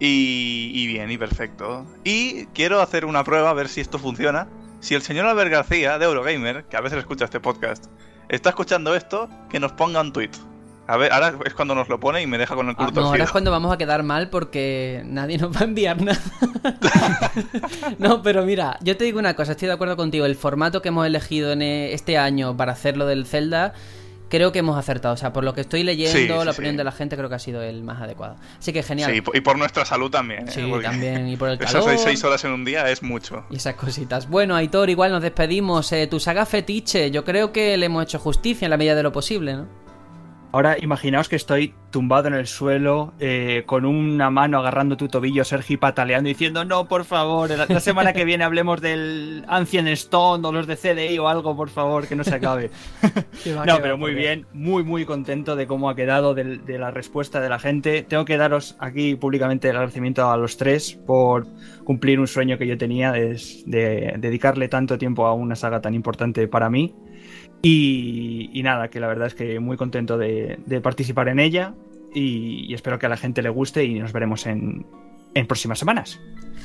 Y, 0.00 0.72
y 0.74 0.86
bien, 0.88 1.10
y 1.10 1.16
perfecto. 1.18 1.86
Y 2.02 2.46
quiero 2.46 2.80
hacer 2.80 3.04
una 3.04 3.22
prueba 3.22 3.50
a 3.50 3.52
ver 3.52 3.68
si 3.68 3.80
esto 3.80 4.00
funciona. 4.00 4.48
Si 4.80 4.96
el 4.96 5.02
señor 5.02 5.26
Albert 5.26 5.52
García, 5.52 5.96
de 5.98 6.06
Eurogamer, 6.06 6.64
que 6.64 6.76
a 6.76 6.80
veces 6.80 6.98
escucha 6.98 7.24
este 7.24 7.38
podcast, 7.38 7.86
está 8.28 8.50
escuchando 8.50 8.94
esto, 8.94 9.28
que 9.48 9.60
nos 9.60 9.72
ponga 9.72 10.00
un 10.00 10.12
tweet. 10.12 10.30
A 10.88 10.96
ver, 10.96 11.12
ahora 11.12 11.34
es 11.46 11.54
cuando 11.54 11.74
nos 11.74 11.88
lo 11.88 12.00
pone 12.00 12.22
y 12.22 12.26
me 12.26 12.38
deja 12.38 12.56
con 12.56 12.68
el 12.68 12.74
culo 12.74 12.88
ah, 12.88 12.92
No, 12.94 13.06
ahora 13.06 13.24
es 13.24 13.30
cuando 13.30 13.50
vamos 13.50 13.72
a 13.72 13.78
quedar 13.78 14.02
mal 14.02 14.30
porque 14.30 15.02
nadie 15.06 15.38
nos 15.38 15.54
va 15.54 15.60
a 15.60 15.64
enviar 15.64 16.02
nada. 16.02 16.20
no, 17.98 18.22
pero 18.22 18.44
mira, 18.44 18.78
yo 18.82 18.96
te 18.96 19.04
digo 19.04 19.18
una 19.18 19.34
cosa, 19.34 19.52
estoy 19.52 19.68
de 19.68 19.74
acuerdo 19.74 19.96
contigo. 19.96 20.26
El 20.26 20.34
formato 20.34 20.82
que 20.82 20.88
hemos 20.88 21.06
elegido 21.06 21.52
en 21.52 21.62
e, 21.62 21.92
este 21.94 22.18
año 22.18 22.56
para 22.56 22.72
hacerlo 22.72 23.06
del 23.06 23.26
Zelda 23.26 23.74
creo 24.32 24.50
que 24.50 24.60
hemos 24.60 24.78
acertado. 24.78 25.12
O 25.12 25.16
sea, 25.18 25.30
por 25.30 25.44
lo 25.44 25.52
que 25.52 25.60
estoy 25.60 25.82
leyendo, 25.82 26.42
la 26.42 26.52
opinión 26.52 26.74
de 26.74 26.84
la 26.84 26.90
gente 26.90 27.18
creo 27.18 27.28
que 27.28 27.34
ha 27.34 27.38
sido 27.38 27.60
el 27.60 27.82
más 27.82 28.00
adecuado. 28.00 28.36
Así 28.58 28.72
que 28.72 28.82
genial. 28.82 29.12
Sí, 29.12 29.22
y 29.34 29.40
por 29.42 29.58
nuestra 29.58 29.84
salud 29.84 30.10
también. 30.10 30.48
¿eh? 30.48 30.50
Sí, 30.50 30.72
también. 30.82 31.28
Y 31.28 31.36
por 31.36 31.50
el 31.50 31.58
calor. 31.58 31.82
Esas 31.90 32.00
seis, 32.02 32.24
horas 32.24 32.42
en 32.46 32.52
un 32.52 32.64
día 32.64 32.88
es 32.90 33.02
mucho. 33.02 33.44
Y 33.50 33.56
esas 33.56 33.74
cositas. 33.74 34.30
Bueno, 34.30 34.56
Aitor, 34.56 34.88
igual 34.88 35.12
nos 35.12 35.20
despedimos. 35.20 35.92
Eh, 35.92 36.06
tu 36.06 36.18
saga 36.18 36.46
fetiche, 36.46 37.10
yo 37.10 37.26
creo 37.26 37.52
que 37.52 37.76
le 37.76 37.84
hemos 37.86 38.04
hecho 38.04 38.18
justicia 38.18 38.64
en 38.64 38.70
la 38.70 38.78
medida 38.78 38.94
de 38.94 39.02
lo 39.02 39.12
posible, 39.12 39.52
¿no? 39.52 39.68
Ahora 40.52 40.76
imaginaos 40.78 41.30
que 41.30 41.36
estoy 41.36 41.74
tumbado 41.90 42.28
en 42.28 42.34
el 42.34 42.46
suelo, 42.46 43.14
eh, 43.20 43.62
con 43.64 43.86
una 43.86 44.28
mano 44.28 44.58
agarrando 44.58 44.98
tu 44.98 45.08
tobillo, 45.08 45.44
Sergi 45.44 45.78
pataleando, 45.78 46.28
diciendo, 46.28 46.62
no, 46.66 46.88
por 46.88 47.06
favor, 47.06 47.48
la, 47.48 47.80
semana 47.80 48.12
que 48.12 48.26
viene 48.26 48.44
hablemos 48.44 48.82
del 48.82 49.46
Ancient 49.48 49.88
Stone 49.88 50.46
o 50.46 50.52
los 50.52 50.66
de 50.66 50.76
CDI 50.76 51.18
o 51.18 51.28
algo, 51.28 51.56
por 51.56 51.70
favor, 51.70 52.06
que 52.06 52.16
no 52.16 52.22
se 52.22 52.34
acabe. 52.34 52.70
no, 53.66 53.78
pero 53.80 53.96
muy 53.96 54.12
bien, 54.12 54.46
muy, 54.52 54.84
muy 54.84 55.06
contento 55.06 55.56
de 55.56 55.66
cómo 55.66 55.88
ha 55.88 55.96
quedado, 55.96 56.34
de, 56.34 56.60
la 56.78 56.90
respuesta 56.90 57.40
de 57.40 57.48
la 57.48 57.58
gente. 57.58 58.02
Tengo 58.02 58.26
que 58.26 58.36
daros 58.36 58.76
aquí 58.78 59.14
públicamente 59.14 59.70
el 59.70 59.76
agradecimiento 59.76 60.30
a 60.30 60.36
los 60.36 60.58
tres 60.58 60.98
por 61.06 61.46
cumplir 61.84 62.20
un 62.20 62.26
sueño 62.26 62.58
que 62.58 62.66
yo 62.66 62.76
tenía 62.76 63.12
de 63.12 64.14
dedicarle 64.18 64.68
tanto 64.68 64.98
tiempo 64.98 65.24
a 65.26 65.32
una 65.32 65.56
saga 65.56 65.80
tan 65.80 65.94
importante 65.94 66.46
para 66.46 66.68
mí. 66.68 66.94
Y, 67.62 68.60
nada, 68.64 68.88
que 68.88 68.98
la 68.98 69.06
verdad 69.06 69.28
es 69.28 69.34
que 69.34 69.60
muy 69.60 69.76
contento 69.76 70.18
de, 70.18 70.58
participar 70.82 71.28
en 71.28 71.38
ella 71.38 71.74
y, 72.14 72.74
espero 72.74 72.98
que 72.98 73.06
a 73.06 73.08
la 73.08 73.16
gente 73.16 73.42
le 73.42 73.48
guste 73.48 73.84
y 73.84 73.98
nos 73.98 74.12
veremos 74.12 74.46
en, 74.46 74.84
próximas 75.46 75.78
semanas. 75.78 76.20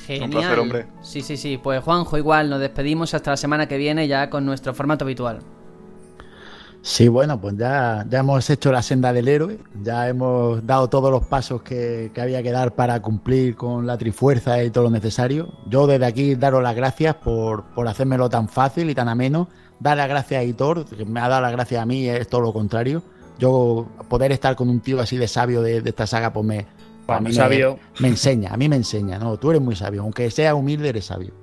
Genial. 0.05 0.25
Un 0.25 0.31
placer, 0.31 0.59
hombre. 0.59 0.85
Sí, 1.01 1.21
sí, 1.21 1.37
sí. 1.37 1.59
Pues 1.61 1.83
Juanjo, 1.83 2.17
igual, 2.17 2.49
nos 2.49 2.59
despedimos 2.59 3.13
hasta 3.13 3.31
la 3.31 3.37
semana 3.37 3.67
que 3.67 3.77
viene 3.77 4.07
ya 4.07 4.29
con 4.29 4.45
nuestro 4.45 4.73
formato 4.73 5.05
habitual. 5.05 5.39
Sí, 6.81 7.09
bueno, 7.09 7.41
pues 7.41 7.55
ya, 7.57 8.05
ya 8.09 8.19
hemos 8.19 8.49
hecho 8.49 8.71
la 8.71 8.81
senda 8.81 9.11
del 9.11 9.27
héroe, 9.27 9.59
ya 9.83 10.07
hemos 10.07 10.65
dado 10.65 10.89
todos 10.89 11.11
los 11.11 11.25
pasos 11.25 11.61
que, 11.61 12.11
que, 12.13 12.21
había 12.21 12.41
que 12.41 12.51
dar 12.51 12.75
para 12.75 13.01
cumplir 13.01 13.55
con 13.55 13.85
la 13.85 13.97
trifuerza 13.97 14.63
y 14.63 14.69
todo 14.69 14.85
lo 14.85 14.89
necesario. 14.89 15.53
Yo 15.67 15.85
desde 15.85 16.05
aquí 16.05 16.35
daros 16.35 16.63
las 16.63 16.75
gracias 16.75 17.15
por, 17.15 17.65
por 17.75 17.87
hacérmelo 17.87 18.29
tan 18.29 18.47
fácil 18.47 18.89
y 18.89 18.95
tan 18.95 19.09
ameno 19.09 19.49
dar 19.79 19.97
las 19.97 20.07
gracias 20.07 20.41
a 20.41 20.43
Hitor, 20.43 20.85
que 20.85 21.05
me 21.05 21.19
ha 21.19 21.27
dado 21.27 21.41
las 21.41 21.51
gracias 21.51 21.81
a 21.81 21.85
mí, 21.85 22.07
es 22.07 22.27
todo 22.27 22.41
lo 22.41 22.53
contrario. 22.53 23.03
Yo 23.39 23.87
poder 24.09 24.31
estar 24.31 24.55
con 24.55 24.69
un 24.69 24.79
tío 24.79 24.99
así 24.99 25.17
de 25.17 25.27
sabio 25.27 25.61
de, 25.61 25.77
esta 25.77 26.07
saga, 26.07 26.33
pues 26.33 26.45
me, 26.45 26.65
sabio. 27.31 27.77
Me, 27.99 28.07
enseña, 28.07 28.53
a 28.53 28.57
mí 28.57 28.67
me 28.67 28.75
enseña, 28.75 29.19
¿no? 29.19 29.37
Tú 29.37 29.51
eres 29.51 29.61
muy 29.61 29.75
sabio, 29.75 30.01
aunque 30.01 30.31
sea 30.31 30.55
humilde, 30.55 30.89
eres 30.89 31.05
sabio. 31.05 31.33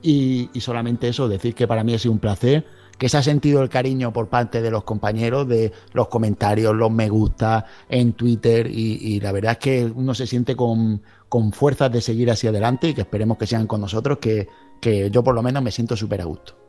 Y, 0.00 0.48
solamente 0.60 1.08
eso, 1.08 1.28
decir 1.28 1.54
que 1.54 1.68
para 1.68 1.84
mí 1.84 1.94
ha 1.94 1.98
sido 1.98 2.12
un 2.12 2.18
placer, 2.18 2.66
que 2.98 3.08
se 3.08 3.16
ha 3.18 3.22
sentido 3.22 3.62
el 3.62 3.68
cariño 3.68 4.12
por 4.12 4.28
parte 4.28 4.62
de 4.62 4.70
los 4.70 4.84
compañeros, 4.84 5.48
de 5.48 5.72
los 5.92 6.08
comentarios, 6.08 6.74
los 6.74 6.90
me 6.90 7.08
gusta 7.08 7.64
en 7.88 8.12
Twitter, 8.12 8.68
y, 8.70 9.20
la 9.20 9.32
verdad 9.32 9.52
es 9.52 9.58
que 9.58 9.84
uno 9.84 10.14
se 10.14 10.26
siente 10.26 10.54
con, 10.54 11.02
con 11.28 11.52
fuerzas 11.52 11.90
de 11.90 12.00
seguir 12.00 12.30
hacia 12.30 12.50
adelante 12.50 12.88
y 12.88 12.94
que 12.94 13.02
esperemos 13.02 13.38
que 13.38 13.46
sean 13.46 13.66
con 13.66 13.80
nosotros, 13.80 14.18
que, 14.18 14.48
que 14.80 15.10
yo 15.10 15.22
por 15.22 15.34
lo 15.34 15.42
menos 15.42 15.62
me 15.62 15.70
siento 15.70 15.96
súper 15.96 16.20
a 16.20 16.24
gusto. 16.24 16.62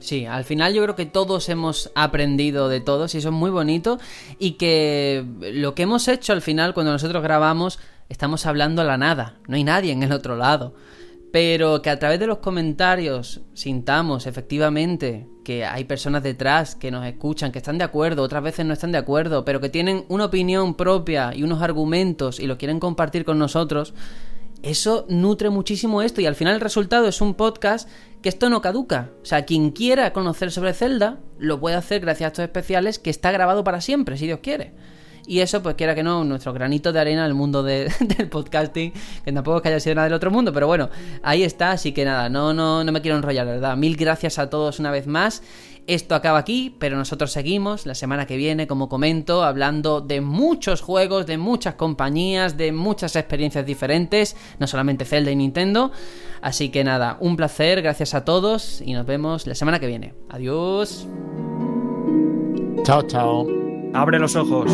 Sí, 0.00 0.26
al 0.26 0.44
final 0.44 0.74
yo 0.74 0.82
creo 0.82 0.96
que 0.96 1.06
todos 1.06 1.48
hemos 1.48 1.92
aprendido 1.94 2.68
de 2.68 2.80
todos 2.80 3.14
y 3.14 3.18
eso 3.18 3.28
es 3.28 3.34
muy 3.34 3.50
bonito 3.50 4.00
y 4.36 4.52
que 4.52 5.24
lo 5.52 5.76
que 5.76 5.84
hemos 5.84 6.08
hecho 6.08 6.32
al 6.32 6.42
final 6.42 6.74
cuando 6.74 6.90
nosotros 6.90 7.22
grabamos 7.22 7.78
estamos 8.08 8.46
hablando 8.46 8.82
a 8.82 8.84
la 8.84 8.98
nada, 8.98 9.36
no 9.46 9.54
hay 9.54 9.62
nadie 9.62 9.92
en 9.92 10.02
el 10.02 10.10
otro 10.10 10.34
lado. 10.36 10.74
Pero 11.32 11.80
que 11.82 11.90
a 11.90 11.98
través 11.98 12.18
de 12.18 12.26
los 12.26 12.38
comentarios 12.38 13.40
sintamos 13.54 14.26
efectivamente 14.26 15.28
que 15.44 15.64
hay 15.64 15.84
personas 15.84 16.22
detrás 16.22 16.74
que 16.74 16.90
nos 16.90 17.06
escuchan, 17.06 17.52
que 17.52 17.58
están 17.58 17.78
de 17.78 17.84
acuerdo, 17.84 18.22
otras 18.22 18.42
veces 18.42 18.66
no 18.66 18.72
están 18.72 18.92
de 18.92 18.98
acuerdo, 18.98 19.44
pero 19.44 19.60
que 19.60 19.68
tienen 19.68 20.04
una 20.08 20.26
opinión 20.26 20.74
propia 20.74 21.32
y 21.34 21.42
unos 21.42 21.62
argumentos 21.62 22.40
y 22.40 22.46
lo 22.46 22.58
quieren 22.58 22.80
compartir 22.80 23.24
con 23.24 23.38
nosotros, 23.38 23.94
eso 24.62 25.06
nutre 25.08 25.50
muchísimo 25.50 26.02
esto 26.02 26.20
y 26.20 26.26
al 26.26 26.34
final 26.34 26.54
el 26.54 26.60
resultado 26.60 27.06
es 27.08 27.20
un 27.20 27.34
podcast 27.34 27.88
que 28.22 28.28
esto 28.28 28.50
no 28.50 28.60
caduca. 28.60 29.10
O 29.22 29.24
sea, 29.24 29.46
quien 29.46 29.70
quiera 29.70 30.12
conocer 30.12 30.50
sobre 30.50 30.74
Zelda 30.74 31.18
lo 31.38 31.60
puede 31.60 31.76
hacer 31.76 32.00
gracias 32.00 32.26
a 32.26 32.28
estos 32.28 32.42
especiales 32.42 32.98
que 32.98 33.10
está 33.10 33.32
grabado 33.32 33.64
para 33.64 33.80
siempre, 33.80 34.18
si 34.18 34.26
Dios 34.26 34.40
quiere. 34.42 34.74
Y 35.26 35.40
eso, 35.40 35.62
pues 35.62 35.74
quiera 35.74 35.94
que 35.94 36.02
no, 36.02 36.24
nuestro 36.24 36.52
granito 36.52 36.92
de 36.92 37.00
arena 37.00 37.24
al 37.24 37.34
mundo 37.34 37.62
del 37.62 37.90
podcasting, 38.30 38.92
que 39.24 39.32
tampoco 39.32 39.58
es 39.58 39.62
que 39.62 39.68
haya 39.68 39.80
sido 39.80 39.94
nada 39.96 40.06
del 40.06 40.14
otro 40.14 40.30
mundo, 40.30 40.52
pero 40.52 40.66
bueno, 40.66 40.90
ahí 41.22 41.42
está, 41.42 41.72
así 41.72 41.92
que 41.92 42.04
nada, 42.04 42.28
no, 42.28 42.52
no, 42.52 42.84
no 42.84 42.92
me 42.92 43.00
quiero 43.00 43.16
enrollar, 43.16 43.46
la 43.46 43.52
verdad. 43.52 43.76
Mil 43.76 43.96
gracias 43.96 44.38
a 44.38 44.50
todos 44.50 44.78
una 44.78 44.90
vez 44.90 45.06
más. 45.06 45.42
Esto 45.86 46.14
acaba 46.14 46.38
aquí, 46.38 46.76
pero 46.78 46.96
nosotros 46.96 47.32
seguimos 47.32 47.84
la 47.84 47.94
semana 47.94 48.26
que 48.26 48.36
viene, 48.36 48.66
como 48.66 48.88
comento, 48.88 49.42
hablando 49.42 50.00
de 50.00 50.20
muchos 50.20 50.82
juegos, 50.82 51.26
de 51.26 51.36
muchas 51.38 51.74
compañías, 51.74 52.56
de 52.56 52.70
muchas 52.70 53.16
experiencias 53.16 53.66
diferentes, 53.66 54.36
no 54.58 54.66
solamente 54.66 55.04
Zelda 55.04 55.30
y 55.30 55.36
Nintendo. 55.36 55.90
Así 56.42 56.68
que 56.68 56.84
nada, 56.84 57.16
un 57.20 57.36
placer, 57.36 57.82
gracias 57.82 58.14
a 58.14 58.24
todos 58.24 58.80
y 58.80 58.92
nos 58.92 59.06
vemos 59.06 59.46
la 59.46 59.54
semana 59.54 59.80
que 59.80 59.86
viene. 59.86 60.14
Adiós. 60.28 61.08
Chao, 62.84 63.02
chao. 63.02 63.69
Abre 63.92 64.18
los 64.20 64.36
ojos. 64.36 64.70